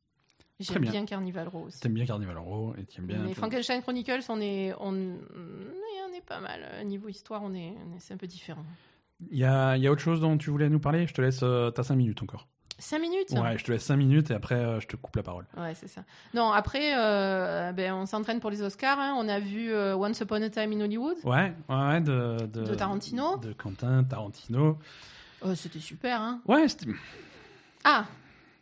J'aime 0.61 0.81
bien. 0.83 1.05
Carnival 1.05 1.47
Row 1.47 1.65
aussi. 1.65 1.79
T'aimes 1.79 1.93
bien 1.93 2.05
Carnival 2.05 2.37
Row 2.37 2.75
et 2.77 2.85
t'aimes 2.85 3.07
bien. 3.07 3.19
Mais 3.19 3.33
Frankenstein 3.33 3.81
Chronicles, 3.81 4.21
on 4.29 4.39
est, 4.39 4.73
on, 4.79 4.93
on 4.93 6.13
est 6.13 6.25
pas 6.25 6.39
mal. 6.39 6.85
Niveau 6.85 7.07
histoire, 7.07 7.41
on 7.43 7.53
est, 7.53 7.73
c'est 7.99 8.13
un 8.13 8.17
peu 8.17 8.27
différent. 8.27 8.63
Il 9.31 9.37
y 9.37 9.43
a, 9.43 9.77
y 9.77 9.87
a, 9.87 9.91
autre 9.91 10.01
chose 10.01 10.21
dont 10.21 10.37
tu 10.37 10.49
voulais 10.49 10.69
nous 10.69 10.79
parler? 10.79 11.07
Je 11.07 11.13
te 11.13 11.21
laisse. 11.21 11.41
Euh, 11.43 11.71
T'as 11.71 11.83
5 11.83 11.95
minutes 11.95 12.21
encore. 12.21 12.47
5 12.81 12.99
minutes 12.99 13.31
Ouais, 13.31 13.57
je 13.57 13.63
te 13.63 13.71
laisse 13.71 13.83
5 13.83 13.95
minutes 13.95 14.31
et 14.31 14.33
après 14.33 14.55
euh, 14.55 14.79
je 14.79 14.87
te 14.87 14.95
coupe 14.95 15.15
la 15.15 15.23
parole. 15.23 15.45
Ouais, 15.55 15.73
c'est 15.75 15.87
ça. 15.87 16.03
Non, 16.33 16.51
après, 16.51 16.93
euh, 16.97 17.71
ben, 17.71 17.93
on 17.93 18.05
s'entraîne 18.05 18.39
pour 18.39 18.49
les 18.49 18.61
Oscars. 18.61 18.99
Hein. 18.99 19.15
On 19.17 19.29
a 19.29 19.39
vu 19.39 19.71
euh, 19.71 19.95
Once 19.95 20.19
Upon 20.19 20.41
a 20.41 20.49
Time 20.49 20.73
in 20.73 20.81
Hollywood. 20.81 21.17
Ouais, 21.23 21.53
ouais, 21.69 22.01
de, 22.01 22.47
de, 22.47 22.75
Tarantino. 22.75 23.37
De 23.37 23.53
Quentin 23.53 24.03
Tarantino. 24.03 24.79
Oh, 25.43 25.55
c'était 25.55 25.79
super, 25.79 26.21
hein 26.21 26.41
Ouais, 26.47 26.67
c'était. 26.67 26.87
Ah 27.83 28.05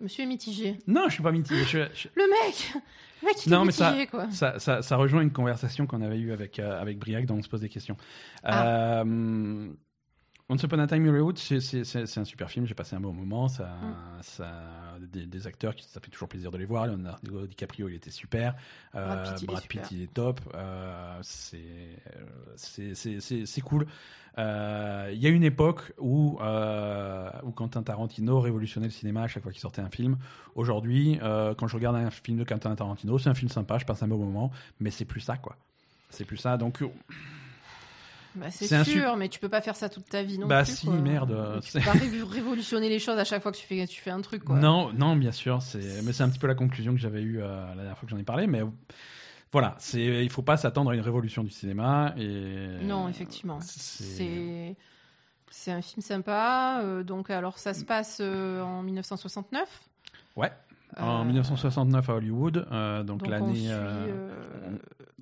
Monsieur 0.01 0.23
est 0.23 0.27
mitigé. 0.27 0.77
Non, 0.87 1.05
je 1.07 1.13
suis 1.13 1.23
pas 1.23 1.31
mitigé. 1.31 1.63
Je, 1.65 2.07
Le 2.15 2.29
mec 2.29 2.73
Le 3.21 3.27
mec, 3.27 3.45
il 3.45 3.53
est 3.53 3.65
mitigé, 3.65 4.07
quoi. 4.07 4.31
Ça, 4.31 4.59
ça, 4.59 4.81
ça, 4.81 4.95
rejoint 4.95 5.21
une 5.21 5.31
conversation 5.31 5.87
qu'on 5.87 6.01
avait 6.01 6.19
eue 6.19 6.31
avec, 6.31 6.59
avec 6.59 6.99
Briac 6.99 7.25
dont 7.25 7.35
on 7.35 7.41
se 7.41 7.49
pose 7.49 7.61
des 7.61 7.69
questions. 7.69 7.97
Ah. 8.43 9.03
Once 10.49 10.63
Upon 10.63 10.79
a 10.79 10.87
Time 10.87 11.05
in 11.05 11.09
Hollywood, 11.09 11.37
c'est 11.37 12.17
un 12.17 12.25
super 12.25 12.49
film. 12.49 12.65
J'ai 12.65 12.73
passé 12.73 12.95
un 12.95 12.99
bon 12.99 13.13
moment. 13.13 13.47
Ça, 13.47 13.65
mm. 13.65 14.21
ça 14.21 14.51
des, 14.99 15.45
acteurs 15.47 15.75
qui 15.75 15.85
ça 15.85 15.99
fait 15.99 16.09
toujours 16.09 16.27
plaisir 16.27 16.49
de 16.49 16.57
les 16.57 16.65
voir. 16.65 16.87
Leonardo 16.87 17.45
DiCaprio, 17.45 17.87
il 17.87 17.95
était 17.95 18.09
super. 18.09 18.55
Euh, 18.95 19.25
Brad 19.43 19.67
Pitt, 19.67 19.91
il, 19.91 20.01
est 20.01 20.13
top. 20.13 20.41
Euh, 20.55 21.19
c'est 21.21 22.01
cool. 23.61 23.85
Euh, 24.39 25.11
il 25.13 25.19
y 25.19 25.27
a 25.27 25.29
une 25.29 25.43
époque 25.43 25.93
où, 25.99 26.39
euh, 26.41 27.29
où 27.43 27.51
Quentin 27.51 27.83
Tarantino 27.83 28.39
révolutionnait 28.39 28.87
le 28.87 28.91
cinéma 28.91 29.23
à 29.23 29.27
chaque 29.27 29.43
fois 29.43 29.51
qu'il 29.51 29.61
sortait 29.61 29.81
un 29.81 29.89
film. 29.89 30.17
Aujourd'hui, 30.55 31.19
quand 31.21 31.67
je 31.67 31.75
regarde 31.75 31.95
un 31.95 32.09
film 32.09 32.39
de 32.39 32.43
Quentin 32.43 32.73
Tarantino, 32.75 33.19
c'est 33.19 33.29
un 33.29 33.35
film 33.35 33.49
sympa, 33.49 33.77
je 33.77 33.85
passe 33.85 34.01
un 34.01 34.07
bon 34.07 34.17
moment, 34.17 34.51
mais 34.79 34.89
c'est 34.89 35.05
plus 35.05 35.21
ça, 35.21 35.37
quoi. 35.37 35.55
C'est 36.09 36.25
plus 36.25 36.37
ça. 36.37 36.57
Donc 36.57 36.83
bah, 38.35 38.51
c'est 38.51 38.83
sûr, 38.83 39.15
mais 39.17 39.29
tu 39.29 39.39
peux 39.39 39.49
pas 39.49 39.61
faire 39.61 39.75
ça 39.75 39.89
toute 39.89 40.07
ta 40.07 40.23
vie 40.23 40.37
non 40.37 40.47
bah 40.47 40.63
plus. 40.63 40.71
Bah 40.71 40.77
si, 40.77 40.89
merde. 40.89 41.59
Tu 41.63 41.71
peux 41.73 41.79
pas 41.79 41.93
révolutionner 41.93 42.89
les 42.89 42.99
choses 42.99 43.17
à 43.17 43.23
chaque 43.23 43.41
fois 43.41 43.51
que 43.51 43.57
tu 43.57 43.65
fais, 43.65 43.87
tu 43.87 44.01
fais 44.01 44.11
un 44.11 44.21
truc. 44.21 44.43
Quoi. 44.43 44.57
Non, 44.57 44.91
non, 44.93 45.15
bien 45.15 45.31
sûr. 45.31 45.59
Mais 46.03 46.13
c'est 46.13 46.23
un 46.23 46.29
petit 46.29 46.39
peu 46.39 46.47
la 46.47 46.55
conclusion 46.55 46.93
que 46.93 46.99
j'avais 46.99 47.21
eue 47.21 47.41
euh, 47.41 47.67
la 47.69 47.75
dernière 47.75 47.97
fois 47.97 48.05
que 48.05 48.11
j'en 48.11 48.19
ai 48.19 48.23
parlé. 48.23 48.47
Mais 48.47 48.61
voilà, 49.51 49.75
c'est 49.79 50.23
il 50.23 50.29
faut 50.29 50.41
pas 50.41 50.57
s'attendre 50.57 50.91
à 50.91 50.95
une 50.95 51.01
révolution 51.01 51.43
du 51.43 51.49
cinéma. 51.49 52.13
Et... 52.17 52.77
Non, 52.81 53.09
effectivement. 53.09 53.59
C'est 53.61 54.75
c'est 55.51 55.71
un 55.71 55.81
film 55.81 56.01
sympa. 56.01 56.81
Euh, 56.83 57.03
donc 57.03 57.31
alors 57.31 57.57
ça 57.57 57.73
se 57.73 57.83
passe 57.83 58.19
euh, 58.21 58.61
en 58.61 58.83
1969. 58.83 59.67
Ouais. 60.35 60.51
En 60.97 61.23
1969 61.23 62.09
à 62.09 62.13
Hollywood, 62.15 62.67
donc, 63.05 63.27
l'année. 63.27 63.71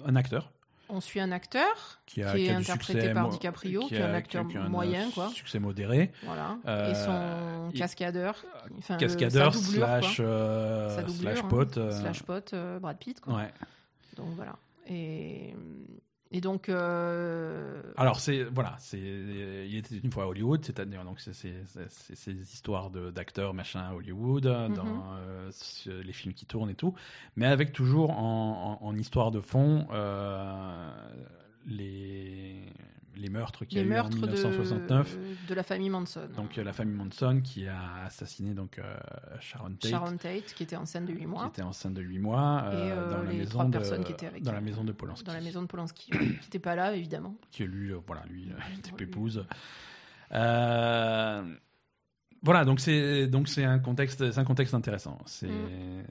un 0.05 0.15
acteur. 0.15 0.51
On 0.89 1.01
suit 1.01 1.19
un 1.19 1.31
acteur 1.31 1.99
qui, 2.05 2.21
est 2.21 2.49
interprété 2.49 3.13
par 3.13 3.27
DiCaprio, 3.27 3.81
qui, 3.87 3.95
est 3.95 4.01
un 4.01 4.13
acteur 4.13 4.45
moyen, 4.45 5.09
quoi. 5.11 5.29
Succès 5.29 5.59
modéré. 5.59 6.11
Voilà. 6.23 6.57
et 6.89 6.95
son 6.95 7.11
euh, 7.11 7.69
cascadeur. 7.71 8.35
cascadeur 8.97 9.53
slash, 9.53 10.17
euh, 10.19 11.07
slash 11.07 11.41
pote. 11.43 11.77
Euh. 11.77 11.91
Slash 11.91 12.23
pote, 12.23 12.55
Brad 12.79 12.97
Pitt, 12.97 13.19
quoi. 13.19 13.35
Ouais. 13.35 13.53
Donc 14.15 14.29
voilà. 14.35 14.55
Et 14.89 15.53
et 16.31 16.41
donc. 16.41 16.69
Euh, 16.69 17.81
Alors, 17.95 18.19
c'est. 18.19 18.43
Voilà, 18.43 18.75
c'est. 18.79 18.99
Il 18.99 19.75
était 19.75 19.97
une 19.97 20.11
fois 20.11 20.25
à 20.25 20.27
Hollywood, 20.27 20.63
c'est-à-dire, 20.63 21.03
donc, 21.03 21.19
c'est 21.19 21.33
ces 21.33 22.53
histoires 22.53 22.89
d'acteurs, 22.89 23.53
machin, 23.53 23.81
à 23.81 23.93
Hollywood, 23.93 24.45
mhm. 24.45 24.73
dans 24.73 25.15
euh, 25.17 25.51
les 26.03 26.13
films 26.13 26.33
qui 26.33 26.45
tournent 26.45 26.69
et 26.69 26.75
tout, 26.75 26.93
mais 27.35 27.47
avec 27.47 27.71
toujours 27.73 28.11
en, 28.11 28.79
en, 28.81 28.97
histoire 28.97 29.31
de 29.31 29.39
fond 29.39 29.87
euh, 29.91 30.91
les 31.65 32.65
les 33.17 33.29
meurtres 33.29 33.65
qu'il 33.65 33.77
y 33.77 33.81
a 33.81 33.83
eu 33.83 33.99
en 33.99 34.09
1969 34.09 35.17
de, 35.47 35.53
la 35.53 35.63
famille 35.63 35.89
Manson. 35.89 36.27
Donc 36.35 36.57
euh, 36.57 36.63
la 36.63 36.73
famille 36.73 36.95
Manson 36.95 37.41
qui 37.43 37.67
a 37.67 38.03
assassiné 38.05 38.53
donc 38.53 38.79
euh, 38.79 38.97
Sharon 39.39 39.71
Tate. 39.71 39.91
Sharon 39.91 40.17
Tate 40.17 40.53
qui 40.55 40.63
était 40.63 40.75
enceinte 40.75 41.05
de 41.05 41.13
8 41.13 41.25
mois. 41.25 41.43
Qui 41.43 41.49
était 41.49 41.63
enceinte 41.63 41.93
de 41.93 42.01
8 42.01 42.19
mois 42.19 42.63
euh, 42.65 43.09
dans 43.09 43.23
la 43.23 43.33
maison 43.33 43.63
de, 43.65 43.71
personnes 43.71 44.03
qui 44.03 44.11
étaient 44.11 44.27
avec 44.27 44.43
dans 44.43 44.51
la 44.51 44.61
maison 44.61 44.83
de 44.83 44.91
Polanski. 44.91 45.23
Dans 45.23 45.33
la 45.33 45.41
maison 45.41 45.61
de 45.61 45.67
Polanski 45.67 46.11
qui 46.11 46.17
n'était 46.17 46.59
pas 46.59 46.75
là 46.75 46.95
évidemment. 46.95 47.35
Qui 47.51 47.63
lui 47.63 47.91
voilà 48.05 48.23
lui 48.29 48.49
était 48.77 48.91
pépouze. 48.91 49.45
voilà 50.31 51.45
donc 52.65 52.79
c'est 52.79 53.27
donc 53.27 53.47
c'est 53.47 53.65
un 53.65 53.79
contexte 53.79 54.31
c'est 54.31 54.39
un 54.39 54.45
contexte 54.45 54.73
intéressant. 54.73 55.17
C'est 55.25 55.47
mm. 55.47 56.05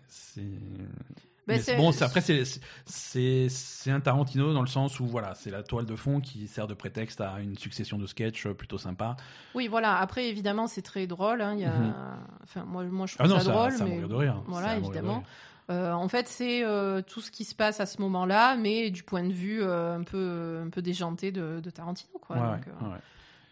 Mais 1.47 1.61
bon, 1.77 1.93
après, 2.01 2.21
c'est 2.21 3.91
un 3.91 4.01
Tarantino 4.01 4.53
dans 4.53 4.63
le 4.63 4.67
sens 4.67 4.99
où 4.99 5.07
voilà, 5.07 5.35
c'est 5.35 5.51
la 5.51 5.63
toile 5.63 5.87
de 5.87 5.97
fond 5.97 6.21
qui 6.21 6.49
sert 6.49 6.67
de 6.67 6.75
prétexte 6.75 7.21
à 7.21 7.41
une 7.41 7.57
succession 7.57 7.99
de 7.99 8.07
sketchs 8.07 8.49
plutôt 8.49 8.79
sympa. 8.79 9.17
Oui, 9.55 9.69
voilà. 9.69 9.99
Après, 9.99 10.27
évidemment, 10.27 10.67
c'est 10.67 10.83
très 10.83 11.07
drôle. 11.07 11.41
Hein. 11.41 11.55
Il 11.55 11.61
y 11.61 11.65
a... 11.65 11.71
Mhm. 11.71 11.95
enfin, 12.43 12.65
moi, 12.65 12.85
moi, 12.85 13.07
je 13.07 13.15
trouve 13.17 13.33
ah 13.33 13.41
ça, 13.41 13.51
drôle, 13.51 13.73
ça 13.73 13.85
mais 13.85 13.99
de 13.99 14.15
rire. 14.15 14.43
voilà, 14.47 14.77
évidemment. 14.77 15.23
Euh, 15.69 15.93
en 15.93 16.09
fait, 16.09 16.29
c'est 16.29 16.65
euh, 16.65 17.03
tout 17.03 17.21
ce 17.21 17.31
qui 17.31 17.45
se 17.45 17.55
passe 17.55 17.81
à 17.81 17.87
ce 17.87 18.01
moment-là, 18.03 18.57
mais 18.57 18.91
du 18.91 19.03
point 19.03 19.25
de 19.25 19.33
vue 19.33 19.63
euh, 19.63 19.97
un 19.97 20.03
peu 20.03 20.63
un 20.65 20.71
peu 20.71 20.81
déjanté 20.81 21.33
de, 21.33 21.61
de 21.61 21.71
Tarantino, 21.71 22.19
quoi. 22.21 22.37
Ouais, 22.37 22.43
ouais. 22.43 22.99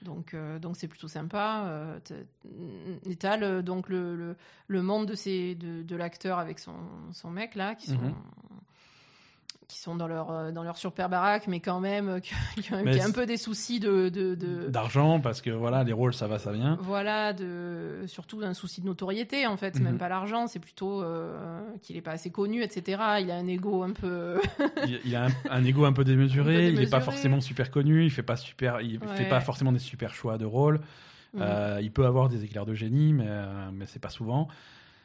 Donc, 0.05 0.35
euh, 0.35 0.59
donc 0.59 0.77
c'est 0.77 0.87
plutôt 0.89 1.09
sympa. 1.09 1.65
Euh, 1.67 1.99
et 3.07 3.17
t'as 3.17 3.63
donc 3.63 3.89
le, 3.89 4.15
le, 4.15 4.37
le, 4.69 4.83
monde 4.83 5.07
de, 5.07 5.15
ces, 5.15 5.55
de, 5.55 5.83
de 5.83 5.97
l'acteur 5.97 6.39
avec 6.39 6.59
son, 6.59 6.77
son 7.13 7.31
mec 7.31 7.55
là, 7.55 7.75
qui 7.75 7.89
sont, 7.89 7.99
mhm 7.99 8.15
qui 9.69 9.79
sont 9.79 9.97
dans 9.97 10.07
leur 10.07 10.31
euh, 10.31 10.53
dans 10.53 10.63
leur 10.63 10.77
super 10.77 11.09
baraque, 11.09 11.47
mais 11.47 11.61
quand 11.61 11.81
même 11.81 12.09
euh, 12.09 12.21
qui, 12.21 12.35
ont, 12.73 12.77
un 12.77 13.11
peu 13.13 13.27
des 13.27 13.37
soucis 13.37 13.81
de 13.81 14.09
d'argent 14.69 15.21
parce 15.21 15.41
que 15.41 15.51
voilà 15.51 15.85
les 15.85 15.93
rôles 15.93 16.15
ça 16.15 16.27
va 16.27 16.39
ça 16.39 16.53
vient. 16.53 16.79
Voilà, 16.83 17.33
de 17.33 18.05
surtout 18.07 18.41
un 18.43 18.55
souci 18.55 18.81
de 18.81 18.87
notoriété 18.87 19.47
en 19.47 19.57
fait, 19.57 19.79
même 19.81 19.93
mhm. 19.93 19.99
pas 19.99 20.09
l'argent, 20.09 20.47
c'est 20.47 20.59
plutôt 20.59 21.03
euh, 21.03 21.61
qu'il 21.83 21.97
est 21.97 22.03
pas 22.03 22.13
assez 22.13 22.31
connu, 22.31 22.63
etc. 22.63 23.03
Il 23.21 23.31
a 23.31 23.37
un 23.37 23.47
ego 23.47 23.83
un 23.83 23.93
peu. 23.93 24.41
il, 25.05 25.17
a 25.17 25.29
un, 25.51 25.65
ego 25.65 25.85
un 25.85 25.93
peu 25.93 26.05
démesuré, 26.05 26.69
il 26.69 26.81
est 26.81 26.91
pas 26.91 27.01
forcément 27.01 27.41
super 27.41 27.71
connu, 27.71 28.05
il 28.05 28.11
fait 28.11 28.23
pas 28.23 28.37
super, 28.37 28.81
il 28.81 28.99
fait 29.17 29.29
pas 29.29 29.41
forcément 29.41 29.73
des 29.73 29.79
super 29.79 30.15
choix 30.15 30.39
de 30.39 30.45
rôle. 30.45 30.81
Mhm. 31.35 31.81
il 31.83 31.91
peut 31.91 32.07
avoir 32.07 32.29
des 32.29 32.45
éclairs 32.45 32.67
de 32.67 32.75
génie, 32.75 33.13
mais 33.13 33.29
mais 33.73 33.87
c'est 33.87 34.01
pas 34.01 34.11
souvent. 34.11 34.49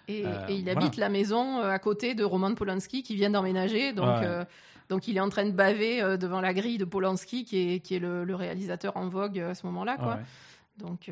Euh, 0.10 0.48
et, 0.48 0.56
il 0.56 0.70
habite 0.70 0.98
la 0.98 1.10
maison 1.10 1.60
euh, 1.60 1.70
à 1.70 1.80
côté 1.80 2.16
de 2.16 2.24
Roman 2.24 2.54
Polanski 2.56 3.04
qui 3.04 3.16
vient 3.16 3.30
d'emménager. 3.30 3.94
Donc, 3.94 4.24
euh, 4.24 4.44
donc 4.90 5.08
il 5.08 5.18
est 5.18 5.20
en 5.20 5.30
train 5.30 5.46
de 5.46 5.52
baver 5.52 6.18
devant 6.18 6.42
la 6.42 6.54
grille 6.54 6.78
de 6.78 6.86
Polanski 6.86 7.46
qui 7.46 7.58
est, 7.74 7.80
qui 7.80 7.96
est 7.96 8.00
le, 8.00 8.36
réalisateur 8.36 8.98
en 8.98 9.08
vogue 9.08 9.40
à 9.40 9.56
ce 9.56 9.66
moment-là. 9.68 9.98
Quoi. 9.98 10.20
Donc, 10.78 11.12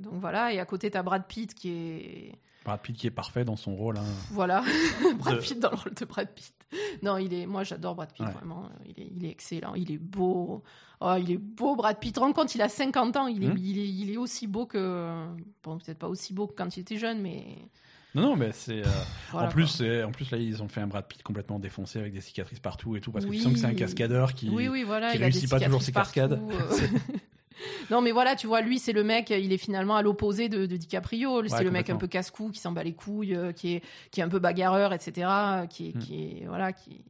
donc 0.00 0.14
voilà. 0.14 0.52
Et 0.52 0.60
à 0.60 0.64
côté, 0.64 0.90
tu 0.90 0.98
as 0.98 1.02
Brad 1.02 1.26
Pitt 1.26 1.54
qui 1.54 1.70
est. 1.70 2.32
Brad 2.64 2.80
Pitt 2.80 2.96
qui 2.96 3.06
est 3.06 3.10
parfait 3.10 3.44
dans 3.44 3.56
son 3.56 3.74
rôle. 3.74 3.98
Hein. 3.98 4.04
Voilà, 4.30 4.62
Brad 5.18 5.38
Pitt 5.40 5.58
dans 5.58 5.70
le 5.70 5.76
rôle 5.76 5.94
de 5.94 6.04
Brad 6.04 6.28
Pitt. 6.34 6.54
Non, 7.02 7.18
il 7.18 7.32
est. 7.32 7.46
Moi, 7.46 7.62
j'adore 7.62 7.94
Brad 7.94 8.12
Pitt 8.12 8.26
vraiment. 8.26 8.68
Il 8.84 9.00
est, 9.00 9.08
il 9.14 9.24
est 9.24 9.30
excellent. 9.30 9.74
Il 9.74 9.92
est 9.92 9.98
beau. 9.98 10.62
Oh, 11.00 11.14
il 11.18 11.30
est 11.30 11.38
beau, 11.38 11.76
Brad 11.76 11.98
Pitt. 11.98 12.16
Rends 12.16 12.32
compte, 12.32 12.54
il 12.54 12.62
a 12.62 12.68
50 12.68 13.16
ans. 13.16 13.26
Il 13.26 13.44
est, 13.44 13.48
hmm. 13.48 13.58
il 13.58 13.78
est, 13.78 13.88
il 13.88 14.10
est 14.10 14.16
aussi 14.16 14.46
beau 14.46 14.66
que. 14.66 15.26
Bon, 15.62 15.78
peut-être 15.78 15.98
pas 15.98 16.08
aussi 16.08 16.32
beau 16.32 16.46
que 16.46 16.54
quand 16.54 16.76
il 16.76 16.80
était 16.80 16.96
jeune, 16.96 17.20
mais. 17.20 17.68
Non, 18.14 18.22
non, 18.22 18.36
mais 18.36 18.52
c'est. 18.52 18.80
Euh, 18.80 18.90
en, 19.32 19.48
plus, 19.48 19.82
en 19.82 20.10
plus, 20.12 20.30
là, 20.30 20.38
ils 20.38 20.62
ont 20.62 20.68
fait 20.68 20.80
un 20.80 20.86
Brad 20.86 21.06
Pitt 21.06 21.22
complètement 21.22 21.58
défoncé 21.58 21.98
avec 21.98 22.12
des 22.12 22.20
cicatrices 22.20 22.60
partout 22.60 22.96
et 22.96 23.00
tout, 23.00 23.10
parce 23.10 23.24
que 23.24 23.30
tu 23.30 23.38
sens 23.38 23.52
que 23.52 23.58
c'est 23.58 23.66
un 23.66 23.74
cascadeur 23.74 24.34
qui, 24.34 24.48
oui, 24.50 24.68
oui, 24.68 24.84
voilà, 24.84 25.12
qui 25.12 25.18
réussit 25.18 25.50
pas 25.50 25.60
toujours 25.60 25.82
ses 25.82 25.92
cascades. 25.92 26.32
Euh. 26.32 26.86
non, 27.90 28.00
mais 28.00 28.12
voilà, 28.12 28.36
tu 28.36 28.46
vois, 28.46 28.60
lui, 28.60 28.78
c'est 28.78 28.92
le 28.92 29.04
mec, 29.04 29.30
il 29.30 29.52
est 29.52 29.58
finalement 29.58 29.96
à 29.96 30.02
l'opposé 30.02 30.48
de, 30.48 30.66
DiCaprio. 30.66 31.46
c'est 31.48 31.64
le 31.64 31.70
mec 31.70 31.90
un 31.90 31.96
peu 31.96 32.06
casse-cou, 32.06 32.50
qui 32.50 32.60
s'en 32.60 32.72
bat 32.72 32.82
les 32.82 32.94
couilles, 32.94 33.34
euh, 33.34 33.52
qui, 33.52 33.74
est, 33.74 33.82
qui 34.10 34.20
est 34.20 34.24
un 34.24 34.28
peu 34.28 34.38
bagarreur, 34.38 34.92
etc. 34.92 35.28
Qui 35.68 35.88
est, 35.88 35.96
hmm. 35.96 35.98
qui 35.98 36.24
est, 36.24 36.46
voilà, 36.46 36.72
qui, 36.72 37.02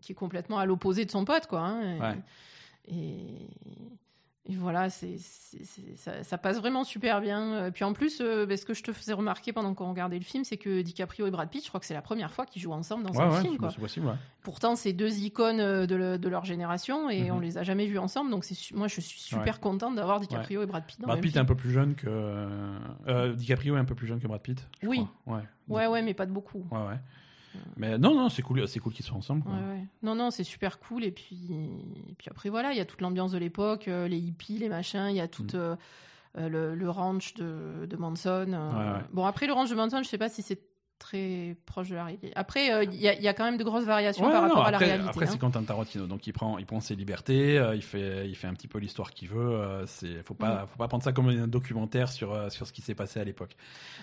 qui 0.00 0.12
est 0.12 0.14
complètement 0.14 0.58
à 0.58 0.66
l'opposé 0.66 1.04
de 1.04 1.10
son 1.10 1.24
pote, 1.24 1.46
quoi. 1.46 1.60
Hein, 1.60 2.16
et, 2.88 2.94
et 2.94 3.48
voilà, 4.48 4.88
c'est, 4.90 5.18
ça, 5.96 6.38
passe 6.38 6.58
vraiment 6.58 6.82
super 6.82 7.20
bien. 7.20 7.52
Euh, 7.52 7.70
puis 7.70 7.84
en 7.84 7.92
plus, 7.92 8.20
euh, 8.20 8.46
bah, 8.46 8.56
ce 8.56 8.64
que 8.64 8.74
je 8.74 8.82
te 8.82 8.92
faisais 8.92 9.12
remarquer 9.12 9.52
pendant 9.52 9.74
qu'on 9.74 9.90
regardait 9.90 10.18
le 10.18 10.24
film, 10.24 10.44
c'est 10.44 10.56
que 10.56 10.80
DiCaprio 10.82 11.26
et 11.26 11.30
Brad 11.30 11.48
Pitt, 11.50 11.62
je 11.62 11.68
crois 11.68 11.78
que 11.78 11.86
c'est 11.86 11.94
la 11.94 12.02
première 12.02 12.32
fois 12.32 12.46
qu'ils 12.46 12.62
jouent 12.62 12.72
ensemble 12.72 13.04
dans 13.04 13.20
un 13.20 13.42
film. 13.42 13.58
Quoi. 13.58 13.68
Possible, 13.68 14.16
Pourtant, 14.42 14.76
c'est 14.76 14.92
deux 14.92 15.18
icônes 15.18 15.60
euh, 15.60 15.86
de, 15.86 16.28
leur 16.28 16.44
génération 16.44 17.10
et 17.10 17.24
mhm. 17.24 17.36
on 17.36 17.40
les 17.40 17.58
a 17.58 17.62
jamais 17.62 17.86
vus 17.86 17.98
ensemble. 17.98 18.30
Donc 18.30 18.44
c'est, 18.44 18.56
moi, 18.74 18.88
je 18.88 19.00
suis 19.00 19.20
super 19.20 19.60
contente 19.60 19.94
d'avoir 19.94 20.20
DiCaprio 20.20 20.62
et 20.62 20.66
Brad 20.66 20.84
Pitt. 20.84 21.00
Dans 21.00 21.06
Brad 21.06 21.20
Pitt 21.20 21.36
est 21.36 21.40
un 21.40 21.44
peu 21.44 21.56
plus 21.56 21.70
jeune 21.70 21.94
que 21.94 23.34
DiCaprio 23.34 23.76
est 23.76 23.80
un 23.80 23.84
peu 23.84 23.94
plus 23.94 24.06
jeune 24.06 24.20
que 24.20 24.26
Brad 24.26 24.40
Pitt. 24.40 24.66
oui. 24.82 25.06
Ouais. 25.26 25.42
ouais, 25.68 25.86
ouais, 25.86 26.02
mais 26.02 26.14
pas 26.14 26.26
de 26.26 26.32
beaucoup. 26.32 26.66
Ouais, 26.70 26.78
ouais. 26.78 26.98
Mais 27.76 27.98
non, 27.98 28.14
non, 28.14 28.28
c'est 28.28 28.42
cool, 28.42 28.66
c'est 28.68 28.78
cool 28.78 28.92
qu'ils 28.92 29.04
soient 29.04 29.16
ensemble. 29.16 29.44
Non, 30.02 30.14
non, 30.14 30.30
c'est 30.30 30.44
super 30.44 30.78
cool. 30.78 31.04
Et 31.04 31.10
puis, 31.10 31.50
puis 32.18 32.28
après, 32.30 32.48
voilà, 32.48 32.72
il 32.72 32.78
y 32.78 32.80
a 32.80 32.84
toute 32.84 33.00
l'ambiance 33.00 33.32
de 33.32 33.38
l'époque, 33.38 33.88
euh, 33.88 34.08
les 34.08 34.18
hippies, 34.18 34.58
les 34.58 34.68
machins, 34.68 35.08
il 35.10 35.16
y 35.16 35.20
a 35.20 35.28
tout 35.28 35.42
mm. 35.42 35.54
euh, 35.54 35.76
euh, 36.38 36.74
le, 36.74 36.90
ranch 36.90 37.34
de, 37.34 37.86
de 37.86 37.96
Manson. 37.96 39.02
Bon, 39.12 39.24
après, 39.24 39.46
le 39.46 39.52
ranch 39.52 39.70
de 39.70 39.74
Manson, 39.74 40.02
je 40.02 40.08
sais 40.08 40.18
pas 40.18 40.28
si 40.28 40.42
c'est 40.42 40.60
très 41.00 41.56
proche 41.66 41.88
de 41.88 41.96
la 41.96 42.04
réalité. 42.04 42.30
Après, 42.36 42.72
euh, 42.72 42.84
il 42.84 43.00
y, 43.00 43.08
a 43.08 43.34
quand 43.34 43.44
même 43.44 43.56
de 43.56 43.64
grosses 43.64 43.84
variations 43.84 44.30
par 44.30 44.42
rapport 44.42 44.66
à 44.66 44.70
la 44.70 44.78
réalité. 44.78 45.08
Après, 45.08 45.26
c'est 45.26 45.32
hein. 45.32 45.38
Quentin 45.38 45.62
Tarantino, 45.64 46.06
donc 46.06 46.26
il 46.28 46.32
prend, 46.32 46.58
il 46.58 46.66
prend 46.66 46.78
ses 46.78 46.94
libertés, 46.94 47.58
euh, 47.58 47.74
il 47.74 47.82
fait, 47.82 48.28
il 48.28 48.36
fait 48.36 48.46
un 48.46 48.54
petit 48.54 48.68
peu 48.68 48.78
l'histoire 48.78 49.10
qu'il 49.10 49.28
veut. 49.28 49.40
Euh, 49.40 49.86
c'est, 49.86 50.22
faut 50.22 50.34
pas, 50.34 50.64
mm. 50.64 50.66
faut 50.68 50.78
pas 50.78 50.86
prendre 50.86 51.02
ça 51.02 51.12
comme 51.12 51.28
un 51.30 51.48
documentaire 51.48 52.12
sur 52.12 52.52
sur 52.52 52.66
ce 52.66 52.72
qui 52.72 52.82
s'est 52.82 52.94
passé 52.94 53.18
à 53.18 53.24
l'époque. 53.24 53.56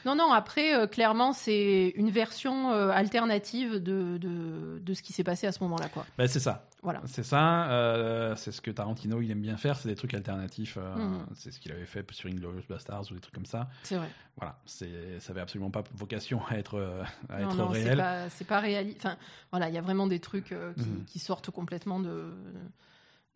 Non, 0.06 0.15
non. 0.15 0.34
Après, 0.34 0.88
clairement, 0.90 1.32
c'est 1.32 1.94
une 1.95 2.10
version 2.10 2.72
alternative 2.72 3.76
de, 3.76 4.18
de, 4.18 4.80
de 4.82 4.94
ce 4.94 5.02
qui 5.02 5.14
s'est 5.14 5.24
passé 5.24 5.48
à 5.48 5.52
ce 5.52 5.64
moment-là, 5.64 5.88
quoi. 5.90 6.06
Ben, 6.18 6.28
c'est 6.28 6.40
ça. 6.40 6.68
Voilà. 6.88 7.01
C'est 7.05 7.23
ça. 7.23 8.34
c'est 8.38 8.53
ce 8.53 8.61
que 8.61 8.72
Tarantino 8.72 9.22
il 9.22 9.30
aime 9.30 9.41
bien 9.41 9.57
faire, 9.57 9.77
c'est 9.77 9.89
des 9.89 9.95
trucs 9.95 10.14
alternatifs. 10.14 10.77
Mm. 10.77 11.26
C'est 11.35 11.51
ce 11.51 11.59
qu'il 11.59 11.73
avait 11.73 11.85
fait 11.85 12.09
sur 12.14 12.30
Inglorious 12.30 12.64
Bastards 12.69 13.11
ou 13.11 13.15
des 13.15 13.19
trucs 13.19 13.35
comme 13.35 13.45
ça. 13.45 13.68
C'est 13.84 13.97
vrai. 13.97 14.09
Voilà. 14.38 14.57
C'est, 14.65 15.19
ça 15.19 15.31
avait 15.31 15.41
absolument 15.41 15.72
pas 15.72 15.84
vocation 15.95 16.41
à 16.47 16.57
être 16.57 16.76
euh, 16.76 17.03
à 17.30 17.41
être 17.41 17.64
réel. 17.65 18.30
C'est 18.30 18.45
pas, 18.45 18.55
pas 18.55 18.61
réaliste. 18.61 18.99
Enfin, 18.99 19.18
voilà, 19.51 19.69
il 19.69 19.76
y 19.76 19.77
a 19.77 19.81
vraiment 19.81 20.07
des 20.07 20.19
trucs 20.19 20.51
euh, 20.51 20.73
mhm. 20.77 21.05
qui, 21.05 21.19
sortent 21.19 21.49
complètement 21.49 21.99
de, 21.99 22.31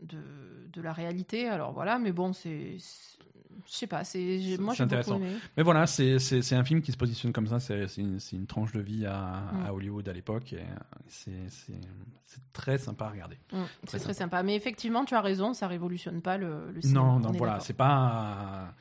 de, 0.01 0.17
de 0.71 0.81
la 0.81 0.93
réalité. 0.93 1.47
Alors 1.47 1.71
voilà, 1.71 1.99
mais 1.99 2.11
bon, 2.11 2.33
c'est 2.33 2.77
je 3.67 3.73
sais 3.73 3.87
pas, 3.87 4.03
c'est 4.03 4.57
moi 4.59 4.73
j'ai 4.73 4.83
intéressant. 4.83 5.19
Mais 5.57 5.63
voilà, 5.63 5.87
c'est 5.87 6.53
un 6.53 6.63
film 6.63 6.81
qui 6.81 6.91
se 6.91 6.97
positionne 6.97 7.31
comme 7.33 7.47
ça, 7.47 7.59
c'est 7.59 7.85
une, 7.97 8.19
une, 8.33 8.47
tranche 8.47 8.71
de 8.71 8.81
vie 8.81 9.05
à, 9.05 9.51
mm. 9.53 9.65
à 9.65 9.73
Hollywood 9.73 10.07
à 10.07 10.13
l'époque 10.13 10.53
et 10.53 10.63
c'est 11.07 11.31
très 12.53 12.77
sympa 12.77 13.05
à 13.05 13.09
regarder. 13.09 13.37
Mm, 13.51 13.63
c'est 13.87 13.99
très 13.99 14.13
sympa, 14.13 14.43
mais 14.43 14.55
effectivement, 14.55 15.05
tu 15.05 15.15
as 15.15 15.21
raison, 15.21 15.53
ça 15.53 15.67
révolutionne 15.67 16.21
pas 16.21 16.37
le, 16.37 16.71
le 16.71 16.81
cinéma. 16.81 16.99
Non, 16.99 17.19
non, 17.19 17.31
voilà, 17.31 17.59
c'est 17.59 17.73
pas 17.73 18.73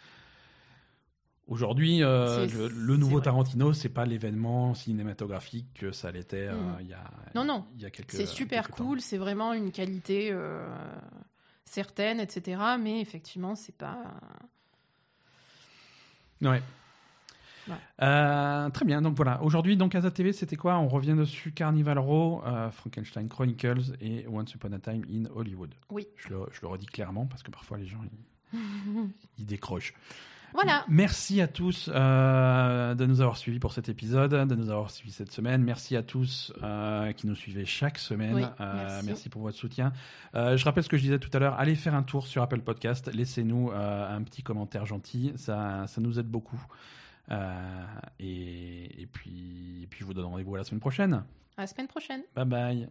Aujourd'hui, 1.50 2.04
euh, 2.04 2.46
le, 2.72 2.96
nouveau 2.96 3.20
Tarantino, 3.20 3.72
c'est 3.72 3.88
pas 3.88 4.06
l'événement 4.06 4.72
cinématographique 4.72 5.66
que 5.74 5.90
ça 5.90 6.12
l'était 6.12 6.46
euh, 6.46 6.54
mm. 6.54 6.76
il 6.82 6.86
y 6.86 6.94
a 6.94 7.02
non 7.34 7.44
non 7.44 7.66
il 7.74 7.82
y 7.82 7.86
a 7.86 7.90
quelques 7.90 8.12
c'est 8.12 8.24
super 8.24 8.70
cool, 8.70 9.00
c'est 9.00 9.18
vraiment 9.18 9.52
une 9.52 9.72
qualité 9.72 10.28
euh, 10.30 10.64
certaine, 11.64 12.20
etc. 12.20 12.62
Mais 12.78 13.00
effectivement, 13.00 13.56
c'est 13.56 13.76
pas 13.76 13.98
ouais. 16.40 16.62
très 17.98 18.84
bien, 18.84 19.02
donc 19.02 19.16
voilà. 19.16 19.42
Aujourd'hui, 19.42 19.76
donc 19.76 19.96
Asa 19.96 20.12
TV, 20.12 20.32
c'était 20.32 20.54
quoi? 20.54 20.78
On 20.78 20.86
revient 20.86 21.16
dessus 21.16 21.50
Carnival 21.50 21.98
Row, 21.98 22.44
Frankenstein 22.70 23.28
Chronicles 23.28 23.96
et 24.00 24.24
Once 24.28 24.54
Upon 24.54 24.70
a 24.70 24.78
Time 24.78 25.04
in 25.12 25.24
Hollywood. 25.34 25.74
Oui. 25.90 26.06
Je 26.14 26.28
le, 26.28 26.46
je 26.52 26.60
le 26.62 26.68
redis 26.68 26.86
clairement 26.86 27.26
parce 27.26 27.42
que 27.42 27.50
parfois 27.50 27.76
les 27.76 27.86
gens 27.88 28.02
ils, 28.52 28.60
ils 29.38 29.46
décrochent. 29.46 29.94
Voilà. 30.52 30.84
Merci 30.88 31.40
à 31.40 31.48
tous 31.48 31.90
euh, 31.92 32.94
de 32.94 33.06
nous 33.06 33.20
avoir 33.20 33.36
suivis 33.36 33.58
pour 33.58 33.72
cet 33.72 33.88
épisode, 33.88 34.32
de 34.32 34.54
nous 34.54 34.70
avoir 34.70 34.90
suivis 34.90 35.12
cette 35.12 35.32
semaine. 35.32 35.62
Merci 35.62 35.96
à 35.96 36.02
tous 36.02 36.52
euh, 36.62 37.12
qui 37.12 37.26
nous 37.26 37.34
suivez 37.34 37.64
chaque 37.64 37.98
semaine. 37.98 38.50
Euh, 38.60 39.00
merci. 39.04 39.28
pour 39.28 39.42
votre 39.42 39.56
soutien. 39.56 39.92
je 40.34 40.64
rappelle 40.64 40.82
ce 40.82 40.88
que 40.88 40.96
je 40.96 41.02
disais 41.02 41.18
tout 41.18 41.30
à 41.32 41.38
l'heure. 41.38 41.58
Allez 41.58 41.74
faire 41.74 41.94
un 41.94 42.02
tour 42.02 42.26
sur 42.26 42.42
Apple 42.42 42.60
Podcast. 42.60 43.10
Laissez-nous 43.12 43.70
un 43.72 44.22
petit 44.22 44.42
commentaire 44.42 44.86
gentil. 44.86 45.32
Ça, 45.36 45.86
ça 45.86 46.00
nous 46.00 46.18
aide 46.18 46.28
beaucoup. 46.28 46.60
Et, 48.18 49.02
et, 49.02 49.06
puis, 49.06 49.80
et 49.82 49.86
puis, 49.86 50.00
je 50.00 50.04
vous 50.04 50.14
donne 50.14 50.24
rendez-vous 50.24 50.54
à 50.56 50.58
la 50.58 50.64
semaine 50.64 50.80
prochaine. 50.80 51.24
À 51.56 51.62
la 51.62 51.66
semaine 51.66 51.86
prochaine. 51.86 52.22
Bye 52.34 52.44
bye. 52.44 52.88